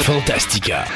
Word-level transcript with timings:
Fantastica. 0.00 0.86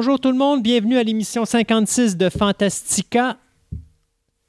Bonjour 0.00 0.20
tout 0.20 0.30
le 0.30 0.38
monde, 0.38 0.62
bienvenue 0.62 0.96
à 0.96 1.02
l'émission 1.02 1.44
56 1.44 2.16
de 2.16 2.28
Fantastica 2.28 3.36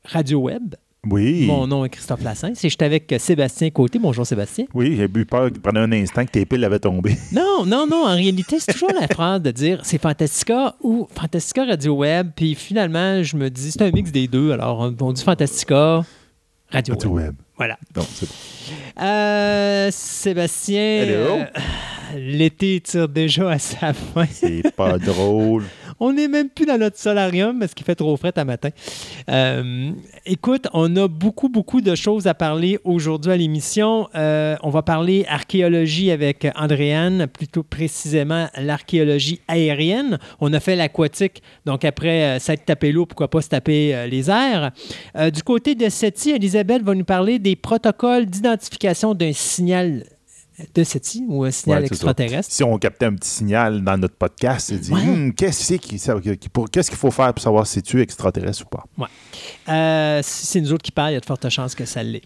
Radio 0.06 0.42
Web. 0.42 0.76
Oui. 1.10 1.48
Mon 1.48 1.66
nom 1.66 1.84
est 1.84 1.90
Christophe 1.90 2.22
Lassens 2.24 2.50
et 2.64 2.70
je 2.70 2.76
suis 2.76 2.78
avec 2.82 3.12
Sébastien 3.18 3.72
Côté. 3.72 3.98
Bonjour 3.98 4.28
Sébastien. 4.28 4.66
Oui, 4.76 4.96
j'ai 4.96 5.06
eu 5.06 5.26
peur 5.26 5.50
pendant 5.64 5.80
un 5.80 5.92
instant 5.92 6.24
que 6.24 6.30
tes 6.30 6.46
piles 6.46 6.64
avaient 6.64 6.78
tombé. 6.78 7.18
Non, 7.32 7.66
non, 7.66 7.88
non. 7.88 8.06
En 8.06 8.14
réalité, 8.14 8.60
c'est 8.60 8.74
toujours 8.74 8.92
la 8.94 9.08
phrase 9.12 9.42
de 9.42 9.50
dire 9.50 9.80
c'est 9.82 10.00
Fantastica 10.00 10.76
ou 10.84 11.08
Fantastica 11.16 11.66
Radio 11.66 11.96
Web. 11.96 12.30
Puis 12.36 12.54
finalement, 12.54 13.24
je 13.24 13.36
me 13.36 13.50
dis 13.50 13.72
c'est 13.72 13.82
un 13.82 13.90
mix 13.90 14.12
des 14.12 14.28
deux. 14.28 14.52
Alors, 14.52 14.82
on, 14.82 14.96
on 15.02 15.12
dit 15.12 15.24
Fantastica 15.24 16.06
Radio, 16.70 16.94
Radio 16.94 17.10
Web. 17.10 17.26
Web. 17.26 17.36
Voilà. 17.60 17.78
Donc, 17.94 18.06
c'est 18.16 18.26
bon. 18.28 19.04
Euh, 19.04 19.90
Sébastien, 19.92 20.80
Hello. 21.04 21.40
euh, 21.40 21.46
l'été 22.16 22.80
tire 22.82 23.08
déjà 23.10 23.52
à 23.52 23.60
sa 23.60 23.94
fin. 23.94 24.26
C'est 24.32 24.74
pas 24.76 24.98
drôle. 24.98 25.66
On 26.00 26.14
n'est 26.14 26.28
même 26.28 26.50
plus 26.50 26.66
dans 26.66 26.78
notre 26.78 26.98
solarium 26.98 27.60
parce 27.60 27.74
qu'il 27.74 27.86
fait 27.86 27.96
trop 27.96 28.16
frais 28.18 28.34
à 28.36 28.46
matin. 28.46 28.70
Euh, 29.30 29.92
écoute, 30.26 30.68
on 30.74 30.96
a 30.96 31.08
beaucoup, 31.08 31.50
beaucoup 31.50 31.82
de 31.82 31.96
choses 31.96 32.28
à 32.28 32.34
parler 32.34 32.80
aujourd'hui 32.84 33.32
à 33.32 33.38
l'émission. 33.38 34.08
Euh, 34.16 34.56
on 34.64 34.70
va 34.70 34.82
parler 34.82 35.26
archéologie 35.28 36.12
avec 36.12 36.48
Andréane, 36.56 37.28
plutôt 37.28 37.64
précisément 37.64 38.48
l'archéologie 38.58 39.42
aérienne. 39.48 40.20
On 40.40 40.54
a 40.54 40.60
fait 40.60 40.76
l'aquatique, 40.76 41.42
donc 41.66 41.84
après 41.84 42.24
euh, 42.24 42.40
s'être 42.40 42.66
tapé 42.66 42.92
l'eau, 42.92 43.06
pourquoi 43.06 43.30
pas 43.30 43.42
se 43.42 43.50
taper 43.50 43.94
euh, 43.94 44.08
les 44.08 44.30
airs. 44.30 44.72
Du 45.34 45.44
côté 45.44 45.76
de 45.76 45.90
SETI, 45.90 46.32
Elisabeth 46.32 46.82
va 46.82 46.96
nous 46.96 47.04
parler 47.04 47.40
des 47.40 47.56
protocoles 47.56 48.26
d'identification 48.26 49.14
d'un 49.14 49.34
signal 49.34 50.04
de 50.74 50.84
SETI 50.84 51.26
ou 51.28 51.44
un 51.44 51.52
signal 51.52 51.82
Ouais, 51.82 51.88
extraterrestre. 51.88 52.52
Si 52.54 52.64
on 52.64 52.78
captait 52.78 53.06
un 53.06 53.16
petit 53.16 53.30
signal 53.30 53.84
dans 53.84 53.98
notre 53.98 54.16
podcast, 54.16 54.68
c'est 54.70 54.80
dit 54.80 54.92
Ouais. 54.92 55.02
Hum, 55.02 55.34
qu'est-ce 55.34 55.78
qu'il 55.78 56.98
faut 56.98 57.12
faire 57.12 57.34
pour 57.34 57.42
savoir 57.42 57.68
si 57.68 57.82
tu 57.82 58.00
es 58.00 58.04
extraterrestre 58.04 58.64
ou 58.66 58.70
pas? 58.70 58.86
Euh, 59.70 60.22
si 60.24 60.46
c'est 60.46 60.62
nous 60.62 60.74
autres 60.74 60.84
qui 60.84 60.92
parlent, 60.92 61.12
il 61.12 61.16
y 61.16 61.18
a 61.18 61.20
de 61.20 61.26
fortes 61.26 61.50
chances 61.50 61.76
que 61.76 61.86
ça 61.86 62.04
l'est. 62.04 62.22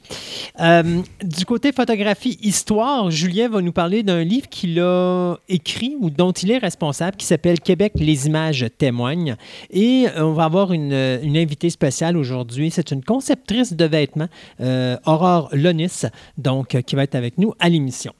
Euh, 0.59 1.01
du 1.23 1.45
côté 1.45 1.71
photographie 1.71 2.37
histoire, 2.41 3.11
Julien 3.11 3.49
va 3.49 3.61
nous 3.61 3.71
parler 3.71 4.03
d'un 4.03 4.23
livre 4.23 4.47
qu'il 4.49 4.79
a 4.79 5.35
écrit 5.49 5.95
ou 5.99 6.09
dont 6.09 6.31
il 6.31 6.51
est 6.51 6.57
responsable 6.57 7.17
qui 7.17 7.25
s'appelle 7.25 7.59
Québec, 7.59 7.93
les 7.95 8.27
images 8.27 8.65
témoignent. 8.77 9.35
Et 9.69 10.07
euh, 10.15 10.25
on 10.25 10.33
va 10.33 10.45
avoir 10.45 10.73
une, 10.73 10.93
une 10.93 11.37
invitée 11.37 11.69
spéciale 11.69 12.17
aujourd'hui. 12.17 12.71
C'est 12.71 12.91
une 12.91 13.03
conceptrice 13.03 13.73
de 13.73 13.85
vêtements, 13.85 14.29
euh, 14.61 14.97
Aurore 15.05 15.49
Lonis, 15.53 16.03
donc, 16.37 16.81
qui 16.81 16.95
va 16.95 17.03
être 17.03 17.15
avec 17.15 17.37
nous 17.37 17.53
à 17.59 17.69
l'émission. 17.69 18.13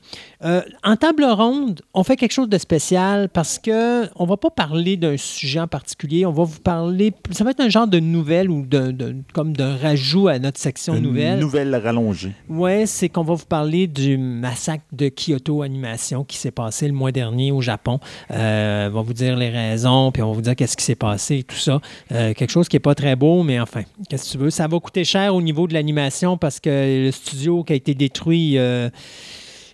Euh, 0.44 0.61
en 0.83 0.95
table 0.97 1.23
ronde, 1.23 1.81
on 1.94 2.03
fait 2.03 2.16
quelque 2.17 2.31
chose 2.33 2.50
de 2.50 2.58
spécial 2.58 3.30
parce 3.30 3.59
que 3.59 4.08
on 4.17 4.25
va 4.25 4.36
pas 4.38 4.50
parler 4.50 4.98
d'un 4.98 5.15
sujet 5.17 5.60
en 5.60 5.67
particulier. 5.67 6.26
On 6.26 6.32
va 6.32 6.43
vous 6.43 6.60
parler. 6.60 7.14
Ça 7.32 7.43
va 7.43 7.52
être 7.52 7.61
un 7.61 7.70
genre 7.70 7.87
de 7.87 7.99
nouvelle 7.99 8.49
ou 8.49 8.65
de- 8.65 9.15
comme 9.33 9.55
d'un 9.55 9.77
rajout 9.77 10.27
à 10.27 10.39
notre 10.39 10.60
section 10.60 10.95
Une 10.95 11.04
nouvelle. 11.04 11.39
nouvelle 11.39 11.73
rallongée. 11.76 12.33
Ouais, 12.49 12.86
c'est 12.86 13.08
qu'on 13.10 13.23
va 13.23 13.36
vous 13.36 13.45
parler 13.45 13.87
du 13.87 14.17
massacre 14.17 14.83
de 14.92 15.10
Kyoto 15.10 15.61
Animation 15.61 16.23
qui 16.23 16.37
s'est 16.37 16.52
passé 16.52 16.87
le 16.87 16.93
mois 16.93 17.11
dernier 17.11 17.52
au 17.52 17.61
Japon. 17.61 17.99
Euh, 18.32 18.89
on 18.89 18.93
va 18.93 19.02
vous 19.02 19.14
dire 19.14 19.37
les 19.37 19.49
raisons, 19.49 20.11
puis 20.11 20.21
on 20.21 20.27
va 20.30 20.33
vous 20.33 20.42
dire 20.42 20.55
qu'est-ce 20.55 20.76
qui 20.76 20.83
s'est 20.83 20.95
passé 20.95 21.37
et 21.37 21.43
tout 21.43 21.55
ça. 21.55 21.80
Euh, 22.11 22.33
quelque 22.33 22.52
chose 22.52 22.67
qui 22.67 22.76
n'est 22.76 22.82
pas 22.82 22.95
très 22.95 23.16
beau, 23.16 23.43
mais 23.43 23.60
enfin, 23.60 23.83
qu'est-ce 24.10 24.26
que 24.26 24.32
tu 24.32 24.37
veux? 24.43 24.49
Ça 24.49 24.67
va 24.67 24.80
coûter 24.80 25.04
cher 25.05 25.33
au 25.33 25.42
niveau 25.42 25.67
de 25.67 25.73
l'animation 25.73 26.37
parce 26.37 26.60
que 26.60 27.05
le 27.05 27.11
studio 27.11 27.64
qui 27.64 27.73
a 27.73 27.76
été 27.76 27.93
détruit, 27.95 28.58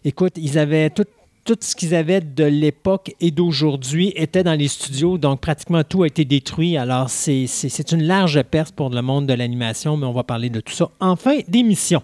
écoute, 0.04 0.34
ils 0.38 0.58
avaient 0.58 0.90
tout 0.90 1.06
tout 1.46 1.58
ce 1.62 1.76
qu'ils 1.76 1.96
avaient 1.96 2.22
de 2.22 2.44
l'époque 2.44 3.16
et 3.20 3.32
d'aujourd'hui 3.32 4.14
était 4.16 4.44
dans 4.44 4.54
les 4.54 4.68
studios, 4.68 5.18
donc 5.18 5.42
pratiquement 5.42 5.84
tout 5.84 6.04
a 6.04 6.08
été 6.08 6.24
détruit. 6.24 6.78
Alors, 6.78 7.10
c'est 7.10 7.92
une 7.92 8.04
large 8.04 8.40
perte 8.44 8.76
pour 8.76 8.92
le 8.92 9.02
monde 9.02 9.26
de 9.26 9.34
l'animation, 9.34 9.98
mais 9.98 10.06
on 10.06 10.14
va 10.14 10.24
parler 10.24 10.52
de 10.52 10.60
tout 10.60 10.74
ça 10.74 10.92
en 11.00 11.16
fin 11.16 11.40
d'émission. 11.48 12.04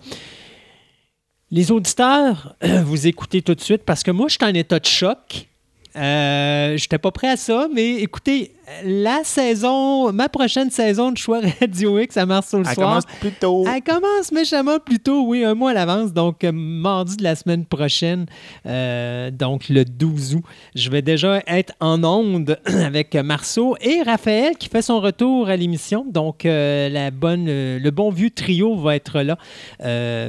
Les 1.52 1.72
auditeurs, 1.72 2.56
vous 2.86 3.06
écoutez 3.06 3.44
tout 3.44 3.54
de 3.54 3.62
suite 3.62 3.84
parce 3.84 4.02
que 4.02 4.10
moi, 4.10 4.30
je 4.30 4.38
suis 4.42 4.46
en 4.46 4.54
état 4.56 4.80
de 4.80 4.86
choc. 4.86 5.48
Euh, 5.96 6.78
je 6.78 6.84
n'étais 6.84 6.98
pas 6.98 7.12
prêt 7.12 7.30
à 7.30 7.38
ça, 7.38 7.68
mais 7.74 7.96
écoutez, 7.96 8.52
la 8.84 9.24
saison, 9.24 10.12
ma 10.12 10.28
prochaine 10.28 10.72
saison 10.72 11.12
de 11.12 11.18
choix 11.18 11.40
Radio 11.60 12.00
X 12.00 12.18
à 12.18 12.26
Mars 12.26 12.50
sur 12.50 12.58
le 12.60 12.66
Elle 12.68 12.74
soir. 12.74 12.88
commence 12.90 13.06
plus 13.20 13.32
tôt. 13.32 13.66
Elle 13.74 13.82
commence 13.82 14.32
méchamment 14.32 14.80
plus 14.80 15.00
tôt, 15.00 15.24
oui, 15.28 15.44
un 15.44 15.54
mois 15.54 15.72
à 15.72 15.74
l'avance. 15.74 16.14
Donc, 16.14 16.44
euh, 16.44 16.52
mardi 16.52 17.16
de 17.18 17.24
la 17.24 17.36
semaine 17.36 17.66
prochaine, 17.66 18.26
euh, 18.66 19.30
donc 19.32 19.70
le 19.70 19.86
12 19.86 20.36
août, 20.36 20.44
je 20.74 20.90
vais 20.90 21.02
déjà 21.02 21.42
être 21.48 21.74
en 21.80 22.04
onde 22.04 22.60
avec 22.66 23.16
Marceau 23.16 23.76
et 23.82 24.02
Raphaël 24.02 24.58
qui 24.58 24.68
fait 24.68 24.82
son 24.82 25.00
retour 25.00 25.48
à 25.50 25.56
l'émission. 25.56 26.06
Donc, 26.10 26.46
euh, 26.46 26.90
la 26.90 27.12
bonne, 27.12 27.46
le 27.46 27.90
bon 27.92 28.10
vieux 28.10 28.32
trio 28.32 28.76
va 28.76 28.96
être 28.96 29.22
là 29.22 29.38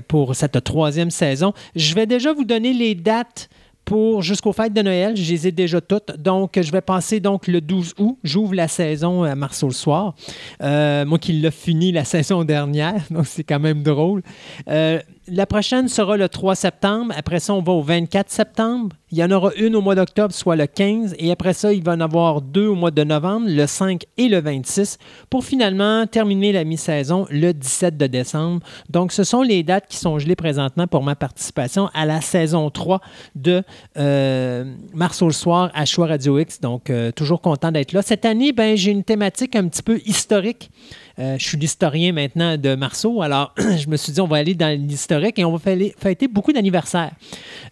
pour 0.08 0.34
cette 0.34 0.62
troisième 0.62 1.10
saison. 1.10 1.52
Je 1.74 1.94
vais 1.94 2.06
déjà 2.06 2.32
vous 2.32 2.44
donner 2.44 2.72
les 2.72 2.94
dates 2.94 3.48
pour 3.86 4.20
jusqu'aux 4.20 4.52
fêtes 4.52 4.74
de 4.74 4.82
Noël. 4.82 5.16
Je 5.16 5.32
les 5.32 5.46
ai 5.46 5.52
déjà 5.52 5.80
toutes. 5.80 6.10
Donc, 6.18 6.60
je 6.60 6.70
vais 6.70 6.82
passer 6.82 7.20
donc 7.20 7.46
le 7.46 7.62
12 7.62 7.94
août. 7.98 8.18
J'ouvre 8.22 8.54
la 8.54 8.68
saison 8.68 9.22
à 9.22 9.34
Marceau 9.34 9.68
le 9.68 9.72
soir. 9.72 10.14
Euh, 10.62 11.06
moi 11.06 11.18
qui 11.18 11.32
l'ai 11.32 11.50
fini 11.50 11.92
la 11.92 12.04
saison 12.16 12.44
dernière, 12.44 13.00
donc 13.10 13.26
c'est 13.26 13.44
quand 13.44 13.60
même 13.60 13.82
drôle. 13.82 14.22
Euh, 14.68 15.00
la 15.28 15.46
prochaine 15.46 15.88
sera 15.88 16.16
le 16.16 16.28
3 16.28 16.54
septembre. 16.54 17.12
Après 17.16 17.40
ça, 17.40 17.54
on 17.54 17.62
va 17.62 17.72
au 17.72 17.82
24 17.82 18.30
septembre. 18.30 18.94
Il 19.10 19.18
y 19.18 19.24
en 19.24 19.30
aura 19.30 19.52
une 19.56 19.76
au 19.76 19.80
mois 19.80 19.94
d'octobre, 19.94 20.32
soit 20.32 20.56
le 20.56 20.66
15. 20.66 21.14
Et 21.18 21.30
après 21.30 21.52
ça, 21.52 21.72
il 21.72 21.82
va 21.82 21.92
en 21.92 22.00
avoir 22.00 22.40
deux 22.40 22.66
au 22.66 22.74
mois 22.74 22.90
de 22.90 23.02
novembre, 23.04 23.46
le 23.48 23.66
5 23.66 24.02
et 24.16 24.28
le 24.28 24.40
26, 24.40 24.98
pour 25.30 25.44
finalement 25.44 26.06
terminer 26.06 26.52
la 26.52 26.64
mi-saison 26.64 27.26
le 27.30 27.52
17 27.52 27.96
de 27.96 28.06
décembre. 28.06 28.60
Donc, 28.90 29.12
ce 29.12 29.24
sont 29.24 29.42
les 29.42 29.62
dates 29.62 29.86
qui 29.88 29.96
sont 29.96 30.18
gelées 30.18 30.36
présentement 30.36 30.86
pour 30.86 31.02
ma 31.02 31.16
participation 31.16 31.88
à 31.94 32.06
la 32.06 32.20
saison 32.20 32.70
3 32.70 33.00
de 33.34 33.62
euh, 33.96 34.64
Mars 34.94 35.22
au 35.22 35.30
soir 35.30 35.70
à 35.74 35.84
Choix 35.84 36.06
Radio 36.06 36.38
X. 36.38 36.60
Donc, 36.60 36.90
euh, 36.90 37.10
toujours 37.10 37.40
content 37.40 37.72
d'être 37.72 37.92
là. 37.92 38.02
Cette 38.02 38.24
année, 38.24 38.52
ben, 38.52 38.76
j'ai 38.76 38.90
une 38.90 39.04
thématique 39.04 39.56
un 39.56 39.68
petit 39.68 39.82
peu 39.82 40.00
historique. 40.04 40.70
Euh, 41.18 41.36
je 41.38 41.46
suis 41.46 41.56
l'historien 41.56 42.12
maintenant 42.12 42.58
de 42.58 42.74
Marceau, 42.74 43.22
alors 43.22 43.54
je 43.58 43.88
me 43.88 43.96
suis 43.96 44.12
dit 44.12 44.20
on 44.20 44.26
va 44.26 44.36
aller 44.36 44.54
dans 44.54 44.78
l'historique 44.78 45.38
et 45.38 45.44
on 45.46 45.56
va 45.56 45.58
fêter 45.58 46.28
beaucoup 46.28 46.52
d'anniversaires. 46.52 47.12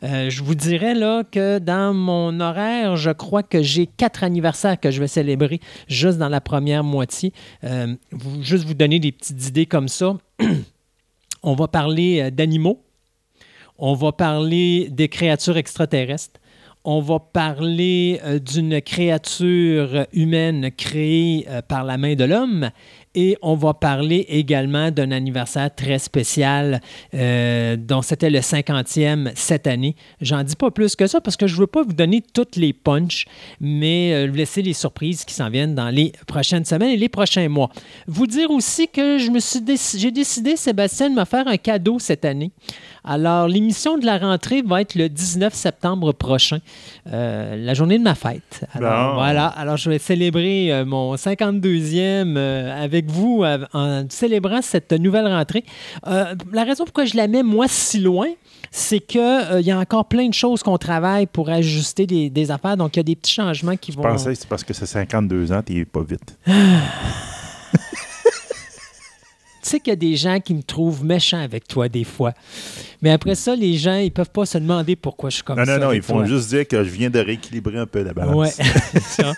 Euh, 0.02 0.30
je 0.30 0.42
vous 0.42 0.54
dirais 0.54 0.94
là 0.94 1.24
que 1.24 1.58
dans 1.58 1.92
mon 1.92 2.40
horaire, 2.40 2.96
je 2.96 3.10
crois 3.10 3.42
que 3.42 3.62
j'ai 3.62 3.86
quatre 3.86 4.24
anniversaires 4.24 4.80
que 4.80 4.90
je 4.90 4.98
vais 4.98 5.08
célébrer 5.08 5.60
juste 5.88 6.16
dans 6.16 6.30
la 6.30 6.40
première 6.40 6.84
moitié. 6.84 7.34
Euh, 7.64 7.94
juste 8.40 8.64
vous 8.64 8.74
donner 8.74 8.98
des 8.98 9.12
petites 9.12 9.48
idées 9.48 9.66
comme 9.66 9.88
ça. 9.88 10.16
on 11.42 11.54
va 11.54 11.68
parler 11.68 12.30
d'animaux. 12.30 12.82
On 13.76 13.92
va 13.92 14.12
parler 14.12 14.88
des 14.90 15.08
créatures 15.08 15.58
extraterrestres. 15.58 16.40
On 16.86 17.00
va 17.00 17.18
parler 17.18 18.20
d'une 18.44 18.82
créature 18.82 20.06
humaine 20.12 20.70
créée 20.70 21.46
par 21.66 21.82
la 21.82 21.96
main 21.96 22.14
de 22.14 22.24
l'homme. 22.24 22.70
Et 23.14 23.36
on 23.42 23.54
va 23.54 23.74
parler 23.74 24.26
également 24.28 24.90
d'un 24.90 25.10
anniversaire 25.12 25.72
très 25.74 25.98
spécial 25.98 26.80
euh, 27.14 27.76
dont 27.76 28.02
c'était 28.02 28.30
le 28.30 28.40
50e 28.40 29.30
cette 29.34 29.66
année. 29.66 29.94
J'en 30.20 30.42
dis 30.42 30.56
pas 30.56 30.70
plus 30.70 30.96
que 30.96 31.06
ça 31.06 31.20
parce 31.20 31.36
que 31.36 31.46
je 31.46 31.54
ne 31.54 31.60
veux 31.60 31.66
pas 31.68 31.82
vous 31.82 31.92
donner 31.92 32.22
toutes 32.32 32.56
les 32.56 32.72
punches, 32.72 33.26
mais 33.60 34.12
euh, 34.14 34.26
vous 34.28 34.34
laisser 34.36 34.62
les 34.62 34.72
surprises 34.72 35.24
qui 35.24 35.34
s'en 35.34 35.48
viennent 35.48 35.74
dans 35.74 35.90
les 35.90 36.12
prochaines 36.26 36.64
semaines 36.64 36.90
et 36.90 36.96
les 36.96 37.08
prochains 37.08 37.48
mois. 37.48 37.70
Vous 38.08 38.26
dire 38.26 38.50
aussi 38.50 38.88
que 38.88 39.18
je 39.18 39.30
me 39.30 39.38
suis 39.38 39.60
j'ai 39.96 40.10
décidé, 40.10 40.56
Sébastien, 40.56 41.10
de 41.10 41.14
me 41.14 41.24
faire 41.24 41.46
un 41.46 41.56
cadeau 41.56 41.98
cette 41.98 42.24
année. 42.24 42.50
Alors, 43.04 43.46
l'émission 43.48 43.98
de 43.98 44.06
la 44.06 44.18
rentrée 44.18 44.62
va 44.62 44.80
être 44.80 44.94
le 44.94 45.08
19 45.08 45.52
septembre 45.54 46.12
prochain, 46.12 46.58
euh, 47.12 47.54
la 47.56 47.74
journée 47.74 47.98
de 47.98 48.02
ma 48.02 48.14
fête. 48.14 48.64
Alors, 48.72 49.10
Bon. 49.10 49.14
voilà. 49.20 49.46
Alors, 49.46 49.76
je 49.76 49.90
vais 49.90 49.98
célébrer 49.98 50.84
mon 50.84 51.14
52e 51.14 52.34
euh, 52.36 52.82
avec 52.84 53.03
avec 53.04 53.10
vous 53.10 53.42
euh, 53.44 53.58
en 53.72 54.04
célébrant 54.08 54.62
cette 54.62 54.92
nouvelle 54.92 55.26
rentrée. 55.26 55.64
Euh, 56.06 56.34
la 56.52 56.64
raison 56.64 56.84
pourquoi 56.84 57.04
je 57.04 57.16
la 57.16 57.28
mets, 57.28 57.42
moi, 57.42 57.66
si 57.68 58.00
loin, 58.00 58.28
c'est 58.70 59.00
qu'il 59.00 59.20
il 59.60 59.66
y 59.66 59.70
a 59.70 59.78
encore 59.78 60.06
plein 60.06 60.28
de 60.28 60.34
choses 60.34 60.62
qu'on 60.62 60.78
travaille 60.78 61.26
pour 61.26 61.48
ajuster 61.48 62.06
des, 62.06 62.30
des 62.30 62.50
affaires. 62.50 62.76
Donc, 62.76 62.96
il 62.96 62.98
y 62.98 63.00
a 63.00 63.04
des 63.04 63.16
petits 63.16 63.32
changements 63.32 63.76
qui 63.76 63.92
Je 63.92 63.96
vont... 63.96 64.02
pensais 64.02 64.32
que 64.32 64.38
c'est 64.38 64.48
parce 64.48 64.64
que 64.64 64.74
c'est 64.74 64.86
52 64.86 65.52
ans, 65.52 65.62
t'es 65.62 65.84
pas 65.84 66.02
vite. 66.02 66.38
Tu 69.62 69.70
sais 69.70 69.80
qu'il 69.80 69.92
y 69.92 69.94
a 69.94 69.96
des 69.96 70.14
gens 70.14 70.40
qui 70.40 70.52
me 70.52 70.62
trouvent 70.62 71.06
méchant 71.06 71.40
avec 71.40 71.66
toi 71.66 71.88
des 71.88 72.04
fois. 72.04 72.34
Mais 73.04 73.10
après 73.10 73.34
ça, 73.34 73.54
les 73.54 73.76
gens, 73.76 73.96
ils 73.96 74.10
peuvent 74.10 74.30
pas 74.30 74.46
se 74.46 74.56
demander 74.56 74.96
pourquoi 74.96 75.28
je 75.28 75.34
suis 75.34 75.44
comme 75.44 75.58
Non, 75.58 75.66
ça. 75.66 75.74
non, 75.74 75.80
non, 75.84 75.88
avec 75.90 75.98
ils 75.98 76.02
font 76.02 76.24
juste 76.24 76.48
dire 76.48 76.66
que 76.66 76.82
je 76.82 76.88
viens 76.88 77.10
de 77.10 77.18
rééquilibrer 77.18 77.78
un 77.78 77.84
peu 77.86 78.02
la 78.02 78.14
balance. 78.14 78.56
Ouais. 78.58 79.24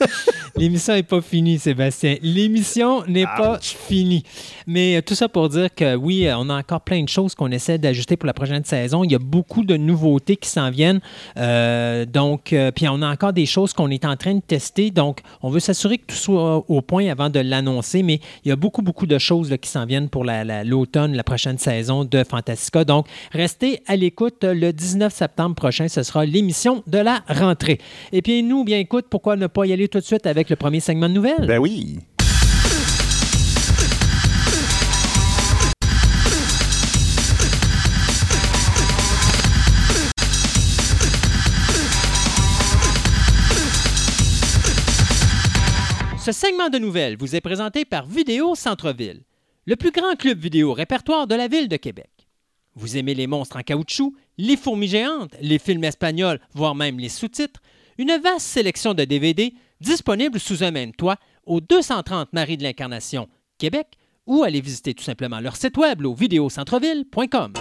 L'émission 0.56 0.94
n'est 0.94 1.02
pas 1.02 1.20
finie, 1.20 1.58
Sébastien. 1.58 2.14
L'émission 2.22 3.04
n'est 3.08 3.24
pas 3.24 3.58
finie. 3.60 4.22
Mais 4.68 4.96
euh, 4.96 5.02
tout 5.02 5.16
ça 5.16 5.28
pour 5.28 5.48
dire 5.48 5.74
que 5.74 5.96
oui, 5.96 6.28
euh, 6.28 6.38
on 6.38 6.48
a 6.48 6.54
encore 6.54 6.80
plein 6.82 7.02
de 7.02 7.08
choses 7.08 7.34
qu'on 7.34 7.50
essaie 7.50 7.76
d'ajuster 7.76 8.16
pour 8.16 8.28
la 8.28 8.34
prochaine 8.34 8.64
saison. 8.64 9.02
Il 9.02 9.10
y 9.10 9.16
a 9.16 9.18
beaucoup 9.18 9.64
de 9.64 9.76
nouveautés 9.76 10.36
qui 10.36 10.48
s'en 10.48 10.70
viennent. 10.70 11.00
Euh, 11.36 12.06
donc, 12.06 12.52
euh, 12.52 12.70
puis 12.70 12.86
on 12.88 13.02
a 13.02 13.10
encore 13.10 13.32
des 13.32 13.46
choses 13.46 13.72
qu'on 13.72 13.90
est 13.90 14.04
en 14.04 14.16
train 14.16 14.34
de 14.36 14.40
tester. 14.40 14.92
Donc, 14.92 15.22
on 15.42 15.50
veut 15.50 15.58
s'assurer 15.60 15.98
que 15.98 16.06
tout 16.06 16.14
soit 16.14 16.64
au 16.70 16.82
point 16.82 17.08
avant 17.10 17.30
de 17.30 17.40
l'annoncer. 17.40 18.04
Mais 18.04 18.20
il 18.44 18.48
y 18.48 18.52
a 18.52 18.56
beaucoup, 18.56 18.82
beaucoup 18.82 19.06
de 19.06 19.18
choses 19.18 19.50
là, 19.50 19.58
qui 19.58 19.68
s'en 19.68 19.86
viennent 19.86 20.08
pour 20.08 20.24
la- 20.24 20.44
la- 20.44 20.62
l'automne, 20.62 21.16
la, 21.16 21.24
prochaine 21.24 21.58
saison 21.58 22.04
de 22.04 22.22
Fantastica. 22.22 22.84
Donc, 22.84 23.08
restez 23.32 23.55
à 23.86 23.96
l'écoute. 23.96 24.44
Le 24.44 24.72
19 24.72 25.12
septembre 25.12 25.54
prochain, 25.54 25.88
ce 25.88 26.02
sera 26.02 26.24
l'émission 26.24 26.82
de 26.86 26.98
la 26.98 27.22
rentrée. 27.28 27.78
Et 28.12 28.22
puis, 28.22 28.42
nous, 28.42 28.64
bien 28.64 28.78
écoute, 28.78 29.06
pourquoi 29.08 29.36
ne 29.36 29.46
pas 29.46 29.66
y 29.66 29.72
aller 29.72 29.88
tout 29.88 29.98
de 29.98 30.04
suite 30.04 30.26
avec 30.26 30.50
le 30.50 30.56
premier 30.56 30.80
segment 30.80 31.08
de 31.08 31.14
nouvelles? 31.14 31.46
Ben 31.46 31.58
oui. 31.58 31.98
Ce 46.26 46.32
segment 46.32 46.68
de 46.70 46.78
nouvelles 46.78 47.16
vous 47.16 47.36
est 47.36 47.40
présenté 47.40 47.84
par 47.84 48.04
Vidéo 48.04 48.56
Centre-Ville, 48.56 49.22
le 49.64 49.76
plus 49.76 49.92
grand 49.92 50.16
club 50.16 50.40
vidéo 50.40 50.72
répertoire 50.72 51.28
de 51.28 51.36
la 51.36 51.46
ville 51.46 51.68
de 51.68 51.76
Québec. 51.76 52.15
Vous 52.76 52.98
aimez 52.98 53.14
les 53.14 53.26
monstres 53.26 53.56
en 53.56 53.62
caoutchouc, 53.62 54.14
les 54.36 54.56
fourmis 54.56 54.88
géantes, 54.88 55.34
les 55.40 55.58
films 55.58 55.84
espagnols, 55.84 56.38
voire 56.52 56.74
même 56.74 56.98
les 56.98 57.08
sous-titres? 57.08 57.62
Une 57.96 58.14
vaste 58.22 58.46
sélection 58.46 58.92
de 58.92 59.04
DVD 59.04 59.54
disponible 59.80 60.38
sous 60.38 60.62
un 60.62 60.70
même 60.70 60.92
toit 60.92 61.16
au 61.46 61.62
230 61.62 62.34
Marie 62.34 62.58
de 62.58 62.62
l'Incarnation, 62.62 63.28
Québec, 63.56 63.86
ou 64.26 64.42
allez 64.42 64.60
visiter 64.60 64.92
tout 64.92 65.04
simplement 65.04 65.40
leur 65.40 65.56
site 65.56 65.78
web 65.78 66.04
au 66.04 66.14
vidéocentreville.com. 66.14 67.54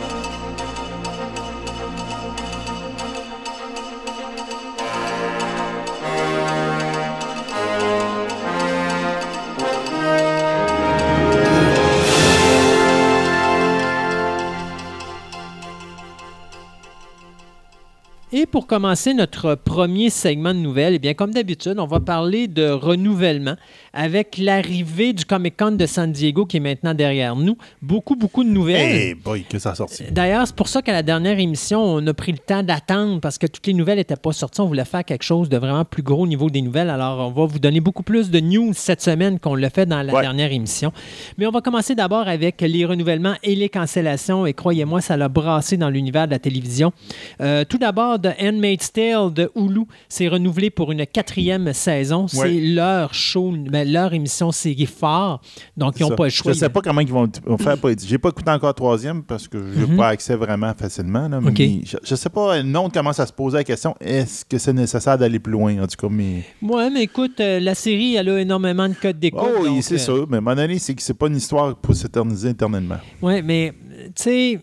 Et 18.37 18.45
pour 18.45 18.67
commencer 18.67 19.13
notre 19.13 19.55
premier 19.55 20.09
segment 20.09 20.53
de 20.53 20.59
nouvelles, 20.59 20.95
eh 20.95 20.99
bien, 20.99 21.13
comme 21.13 21.31
d'habitude, 21.33 21.75
on 21.79 21.85
va 21.85 22.01
parler 22.01 22.49
de 22.49 22.67
renouvellement 22.69 23.55
avec 23.93 24.37
l'arrivée 24.37 25.13
du 25.13 25.23
Comic 25.23 25.55
Con 25.55 25.71
de 25.71 25.85
San 25.85 26.11
Diego 26.11 26.45
qui 26.45 26.57
est 26.57 26.59
maintenant 26.59 26.93
derrière 26.93 27.37
nous. 27.37 27.57
Beaucoup, 27.81 28.17
beaucoup 28.17 28.43
de 28.43 28.49
nouvelles. 28.49 28.93
Hey 28.93 29.13
boy, 29.13 29.45
que 29.49 29.57
ça 29.57 29.71
a 29.71 29.75
sorti. 29.75 30.03
D'ailleurs, 30.11 30.45
c'est 30.47 30.55
pour 30.57 30.67
ça 30.67 30.81
qu'à 30.81 30.91
la 30.91 31.01
dernière 31.01 31.39
émission, 31.39 31.81
on 31.81 32.05
a 32.07 32.13
pris 32.13 32.33
le 32.33 32.37
temps 32.39 32.61
d'attendre 32.61 33.21
parce 33.21 33.37
que 33.37 33.47
toutes 33.47 33.65
les 33.67 33.73
nouvelles 33.73 33.99
n'étaient 33.99 34.17
pas 34.17 34.33
sorties. 34.33 34.59
On 34.59 34.65
voulait 34.65 34.83
faire 34.83 35.05
quelque 35.05 35.23
chose 35.23 35.47
de 35.47 35.55
vraiment 35.55 35.85
plus 35.85 36.03
gros 36.03 36.23
au 36.23 36.27
niveau 36.27 36.49
des 36.49 36.61
nouvelles. 36.61 36.89
Alors, 36.89 37.25
on 37.29 37.31
va 37.31 37.45
vous 37.45 37.59
donner 37.59 37.79
beaucoup 37.79 38.03
plus 38.03 38.29
de 38.31 38.41
news 38.41 38.73
cette 38.73 39.01
semaine 39.01 39.39
qu'on 39.39 39.55
l'a 39.55 39.69
fait 39.69 39.85
dans 39.85 40.01
la 40.01 40.13
Ouais. 40.13 40.21
dernière 40.21 40.51
émission. 40.51 40.91
Mais 41.37 41.47
on 41.47 41.51
va 41.51 41.61
commencer 41.61 41.95
d'abord 41.95 42.27
avec 42.27 42.59
les 42.59 42.83
renouvellements 42.83 43.35
et 43.43 43.55
les 43.55 43.69
cancellations. 43.69 44.45
Et 44.45 44.51
croyez-moi, 44.53 44.99
ça 44.99 45.15
l'a 45.15 45.29
brassé 45.29 45.77
dans 45.77 45.89
l'univers 45.89 46.25
de 46.27 46.31
la 46.31 46.39
télévision. 46.39 46.91
Euh, 47.39 47.63
tout 47.63 47.77
d'abord, 47.77 48.19
The 48.25 48.41
Handmaid's 48.41 48.91
Tale 48.91 49.31
de 49.33 49.51
Hulu 49.55 49.81
s'est 50.09 50.27
renouvelé 50.27 50.69
pour 50.69 50.91
une 50.91 51.05
quatrième 51.05 51.71
saison. 51.73 52.27
C'est 52.27 52.59
leur 52.59 53.13
show, 53.13 53.53
ben, 53.69 53.91
leur 53.91 54.13
émission 54.13 54.51
série 54.51 54.85
phare. 54.87 55.41
Donc, 55.77 55.99
ils 55.99 56.03
n'ont 56.03 56.09
Ça. 56.09 56.15
pas 56.15 56.23
le 56.23 56.29
choix. 56.29 56.51
Je 56.53 56.57
sais 56.57 56.69
pas 56.69 56.81
comment 56.81 57.01
ils 57.01 57.07
vont, 57.11 57.29
faire 57.59 57.77
pour 57.77 57.91
J'ai 58.05 58.17
pas 58.17 58.29
écouté 58.29 58.49
encore 58.51 58.73
troisième 58.73 59.23
parce 59.23 59.47
que 59.47 59.57
je 59.73 59.79
n'ai 59.81 59.85
Mhm. 59.87 59.97
pas 59.97 60.07
accès 60.09 60.35
vraiment 60.35 60.73
facilement. 60.73 61.27
là, 61.27 61.37
OK. 61.37 61.53
mais 61.59 61.81
je, 61.85 61.97
je 62.03 62.15
sais 62.15 62.29
pas, 62.29 62.63
non, 62.63 62.89
commence 62.89 63.19
à 63.19 63.25
se 63.25 63.33
poser 63.33 63.57
la 63.57 63.63
question 63.63 63.95
est-ce 63.99 64.43
que 64.45 64.57
c'est 64.57 64.73
nécessaire 64.73 65.17
d'aller 65.17 65.39
plus 65.39 65.51
loin 65.53 65.83
En 65.83 65.87
tout 65.87 65.97
cas, 66.07 66.07
mais. 66.09 66.43
Ouais, 66.61 66.89
mais 66.89 67.03
écoute, 67.03 67.39
euh, 67.39 67.59
la 67.59 67.75
série, 67.75 68.15
elle 68.15 68.29
a 68.29 68.39
énormément 68.39 68.89
de 68.89 68.95
codes 68.95 69.19
d'écoute. 69.19 69.41
Oh, 69.43 69.63
oui, 69.67 69.81
c'est 69.81 69.95
euh, 69.95 69.97
ça. 69.97 70.13
Mais 70.29 70.41
moment 70.41 70.55
donné, 70.55 70.79
c'est 70.79 70.93
que 70.95 71.01
c'est 71.01 71.13
pas 71.13 71.27
une 71.27 71.35
histoire 71.37 71.75
pour 71.75 71.93
s'éterniser 71.95 72.49
éternellement. 72.49 72.97
Oui, 73.21 73.41
mais 73.43 73.73
euh, 73.91 74.05
tu 74.07 74.23
sais, 74.23 74.59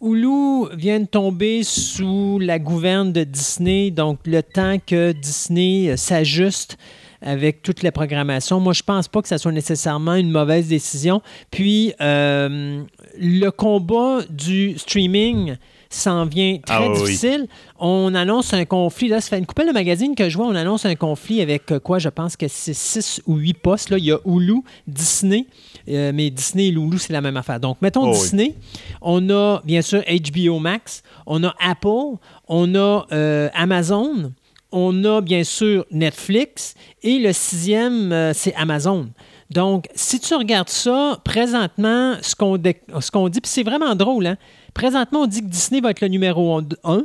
Hulu 0.00 0.68
vient 0.74 1.00
de 1.00 1.06
tomber 1.06 1.62
sous 1.62 2.38
la 2.38 2.58
gouverne 2.58 3.12
de 3.12 3.24
Disney, 3.24 3.90
donc 3.90 4.18
le 4.26 4.42
temps 4.42 4.76
que 4.84 5.12
Disney 5.12 5.88
euh, 5.88 5.96
s'ajuste 5.96 6.76
avec 7.22 7.62
toute 7.62 7.82
la 7.82 7.90
programmation, 7.92 8.60
moi, 8.60 8.74
je 8.74 8.82
pense 8.82 9.08
pas 9.08 9.22
que 9.22 9.28
ça 9.28 9.38
soit 9.38 9.52
nécessairement 9.52 10.14
une 10.16 10.30
mauvaise 10.30 10.68
décision. 10.68 11.22
Puis, 11.50 11.94
euh, 12.02 12.82
le 13.18 13.48
combat 13.48 14.20
du 14.28 14.76
streaming 14.76 15.56
s'en 15.90 16.24
vient 16.26 16.58
très 16.64 16.74
Ah 16.76 16.88
oui. 16.90 16.98
difficile. 16.98 17.46
On 17.78 18.14
annonce 18.14 18.52
un 18.54 18.64
conflit. 18.64 19.08
Là, 19.08 19.20
ça 19.20 19.30
fait 19.30 19.38
une 19.38 19.46
coupelle 19.46 19.68
de 19.68 19.72
magazine 19.72 20.14
que 20.14 20.28
je 20.28 20.36
vois. 20.36 20.46
On 20.46 20.54
annonce 20.54 20.84
un 20.84 20.94
conflit 20.94 21.40
avec 21.40 21.70
euh, 21.72 21.78
quoi? 21.78 21.98
Je 21.98 22.08
pense 22.08 22.36
que 22.36 22.48
c'est 22.48 22.74
6 22.74 23.22
ou 23.26 23.36
8 23.36 23.54
postes. 23.54 23.90
Là, 23.90 23.98
il 23.98 24.04
y 24.04 24.12
a 24.12 24.18
Hulu, 24.26 24.62
Disney, 24.86 25.46
euh, 25.88 26.12
mais 26.14 26.30
Disney 26.30 26.66
et 26.66 26.70
Hulu, 26.70 26.98
c'est 26.98 27.12
la 27.12 27.20
même 27.20 27.36
affaire. 27.36 27.60
Donc, 27.60 27.78
mettons 27.82 28.04
Oh 28.04 28.12
oui. 28.12 28.18
Disney. 28.18 28.54
On 29.00 29.28
a 29.30 29.62
bien 29.64 29.82
sûr 29.82 30.02
HBO 30.02 30.58
Max. 30.58 31.02
On 31.26 31.42
a 31.44 31.54
Apple. 31.60 32.16
On 32.48 32.74
a 32.74 33.06
euh, 33.12 33.48
Amazon. 33.54 34.32
On 34.72 35.04
a 35.04 35.20
bien 35.20 35.44
sûr 35.44 35.86
Netflix. 35.90 36.74
Et 37.02 37.18
le 37.18 37.32
sixième, 37.32 38.12
euh, 38.12 38.32
c'est 38.34 38.54
Amazon. 38.54 39.08
Donc, 39.50 39.86
si 39.94 40.18
tu 40.18 40.34
regardes 40.34 40.68
ça, 40.68 41.20
présentement, 41.24 42.14
ce 42.20 42.34
qu'on 42.34 42.56
dé- 42.56 42.80
ce 43.00 43.10
qu'on 43.12 43.28
dit, 43.28 43.40
puis 43.40 43.48
c'est 43.50 43.62
vraiment 43.62 43.94
drôle, 43.94 44.26
hein? 44.26 44.36
Présentement, 44.76 45.22
on 45.22 45.26
dit 45.26 45.40
que 45.40 45.46
Disney 45.48 45.80
va 45.80 45.90
être 45.90 46.02
le 46.02 46.08
numéro 46.08 46.60
1. 46.84 47.02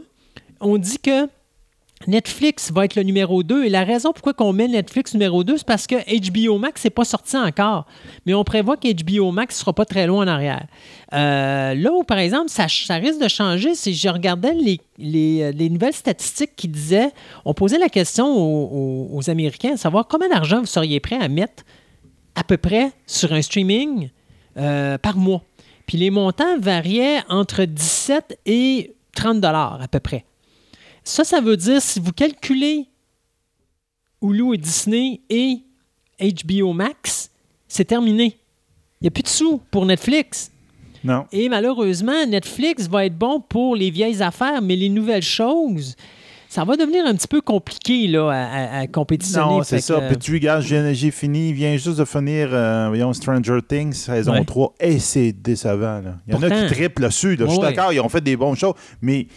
On 0.59 0.77
dit 0.77 0.97
que 0.99 1.27
Netflix 2.05 2.69
va 2.71 2.83
être 2.83 2.95
le 2.95 3.03
numéro 3.03 3.43
2. 3.43 3.63
Et 3.63 3.69
la 3.69 3.85
raison 3.85 4.11
pourquoi 4.11 4.33
on 4.45 4.51
met 4.51 4.67
Netflix 4.67 5.13
numéro 5.13 5.43
2, 5.45 5.57
c'est 5.57 5.65
parce 5.65 5.87
que 5.87 5.95
HBO 5.95 6.57
Max 6.57 6.83
n'est 6.83 6.89
pas 6.89 7.05
sorti 7.05 7.37
encore. 7.37 7.85
Mais 8.25 8.33
on 8.33 8.43
prévoit 8.43 8.75
que 8.75 8.87
HBO 8.91 9.31
Max 9.31 9.55
ne 9.55 9.59
sera 9.59 9.71
pas 9.73 9.85
très 9.85 10.05
loin 10.05 10.25
en 10.25 10.27
arrière. 10.27 10.65
Euh, 11.13 11.73
là 11.73 11.93
où, 11.93 12.03
par 12.03 12.17
exemple, 12.17 12.49
ça, 12.49 12.65
risque 12.65 13.21
de 13.21 13.27
changer, 13.29 13.73
c'est 13.73 13.93
je 13.93 14.09
regardais 14.09 14.53
les, 14.53 14.81
les- 14.97 15.53
les 15.53 15.69
nouvelles 15.69 15.93
statistiques 15.93 16.55
qui 16.57 16.67
disaient, 16.67 17.11
on 17.45 17.53
posait 17.53 17.79
la 17.79 17.89
question 17.89 18.27
aux 19.15 19.29
Américains, 19.29 19.73
à 19.75 19.77
savoir 19.77 20.07
combien 20.09 20.27
d'argent 20.27 20.59
vous 20.59 20.65
seriez 20.65 20.99
prêt 20.99 21.19
à 21.21 21.29
mettre 21.29 21.63
à 22.35 22.43
peu 22.43 22.57
près 22.57 22.91
sur 23.07 23.31
un 23.31 23.41
streaming 23.41 24.09
euh, 24.57 24.97
par 24.97 25.15
mois. 25.15 25.41
Puis 25.91 25.97
les 25.97 26.09
montants 26.09 26.57
variaient 26.57 27.21
entre 27.27 27.65
17 27.65 28.39
et 28.45 28.95
30 29.13 29.41
dollars 29.41 29.81
à 29.81 29.89
peu 29.89 29.99
près. 29.99 30.23
Ça, 31.03 31.25
ça 31.25 31.41
veut 31.41 31.57
dire 31.57 31.81
si 31.81 31.99
vous 31.99 32.13
calculez 32.13 32.87
Hulu 34.21 34.53
et 34.53 34.57
Disney 34.57 35.19
et 35.29 35.59
HBO 36.17 36.71
Max, 36.71 37.29
c'est 37.67 37.83
terminé. 37.83 38.37
Il 39.01 39.03
n'y 39.03 39.07
a 39.09 39.11
plus 39.11 39.23
de 39.23 39.27
sous 39.27 39.57
pour 39.69 39.85
Netflix. 39.85 40.49
Non. 41.03 41.25
Et 41.33 41.49
malheureusement, 41.49 42.25
Netflix 42.25 42.87
va 42.87 43.05
être 43.05 43.17
bon 43.17 43.41
pour 43.41 43.75
les 43.75 43.89
vieilles 43.89 44.23
affaires, 44.23 44.61
mais 44.61 44.77
les 44.77 44.87
nouvelles 44.87 45.21
choses, 45.21 45.97
ça 46.51 46.65
va 46.65 46.75
devenir 46.75 47.05
un 47.05 47.15
petit 47.15 47.29
peu 47.29 47.39
compliqué 47.39 48.07
là, 48.07 48.29
à, 48.29 48.85
compétitionner. 48.85 49.45
Non, 49.45 49.63
c'est 49.63 49.79
ça. 49.79 50.01
que, 50.01 50.15
Puis 50.15 50.33
regardes, 50.33 50.63
j'ai 50.63 51.11
fini, 51.11 51.47
il 51.51 51.53
vient 51.53 51.77
juste 51.77 51.97
de 51.97 52.03
finir, 52.03 52.49
euh, 52.51 52.87
voyons, 52.89 53.13
Stranger 53.13 53.59
Things, 53.65 53.93
saison 53.93 54.33
Ouais. 54.33 54.43
3, 54.43 54.73
et 54.81 54.99
c'est 54.99 55.31
décevant. 55.31 56.01
là. 56.01 56.17
Il 56.27 56.33
y 56.33 56.35
en 56.35 56.43
a 56.43 56.49
qui 56.49 56.73
triplent 56.73 57.03
dessus. 57.03 57.37
là. 57.37 57.45
Je 57.45 57.51
suis 57.51 57.59
d'accord, 57.61 57.93
ils 57.93 58.01
ont 58.01 58.09
fait 58.09 58.19
des 58.19 58.35
bons 58.35 58.53
shows, 58.55 58.75
mais. 59.01 59.27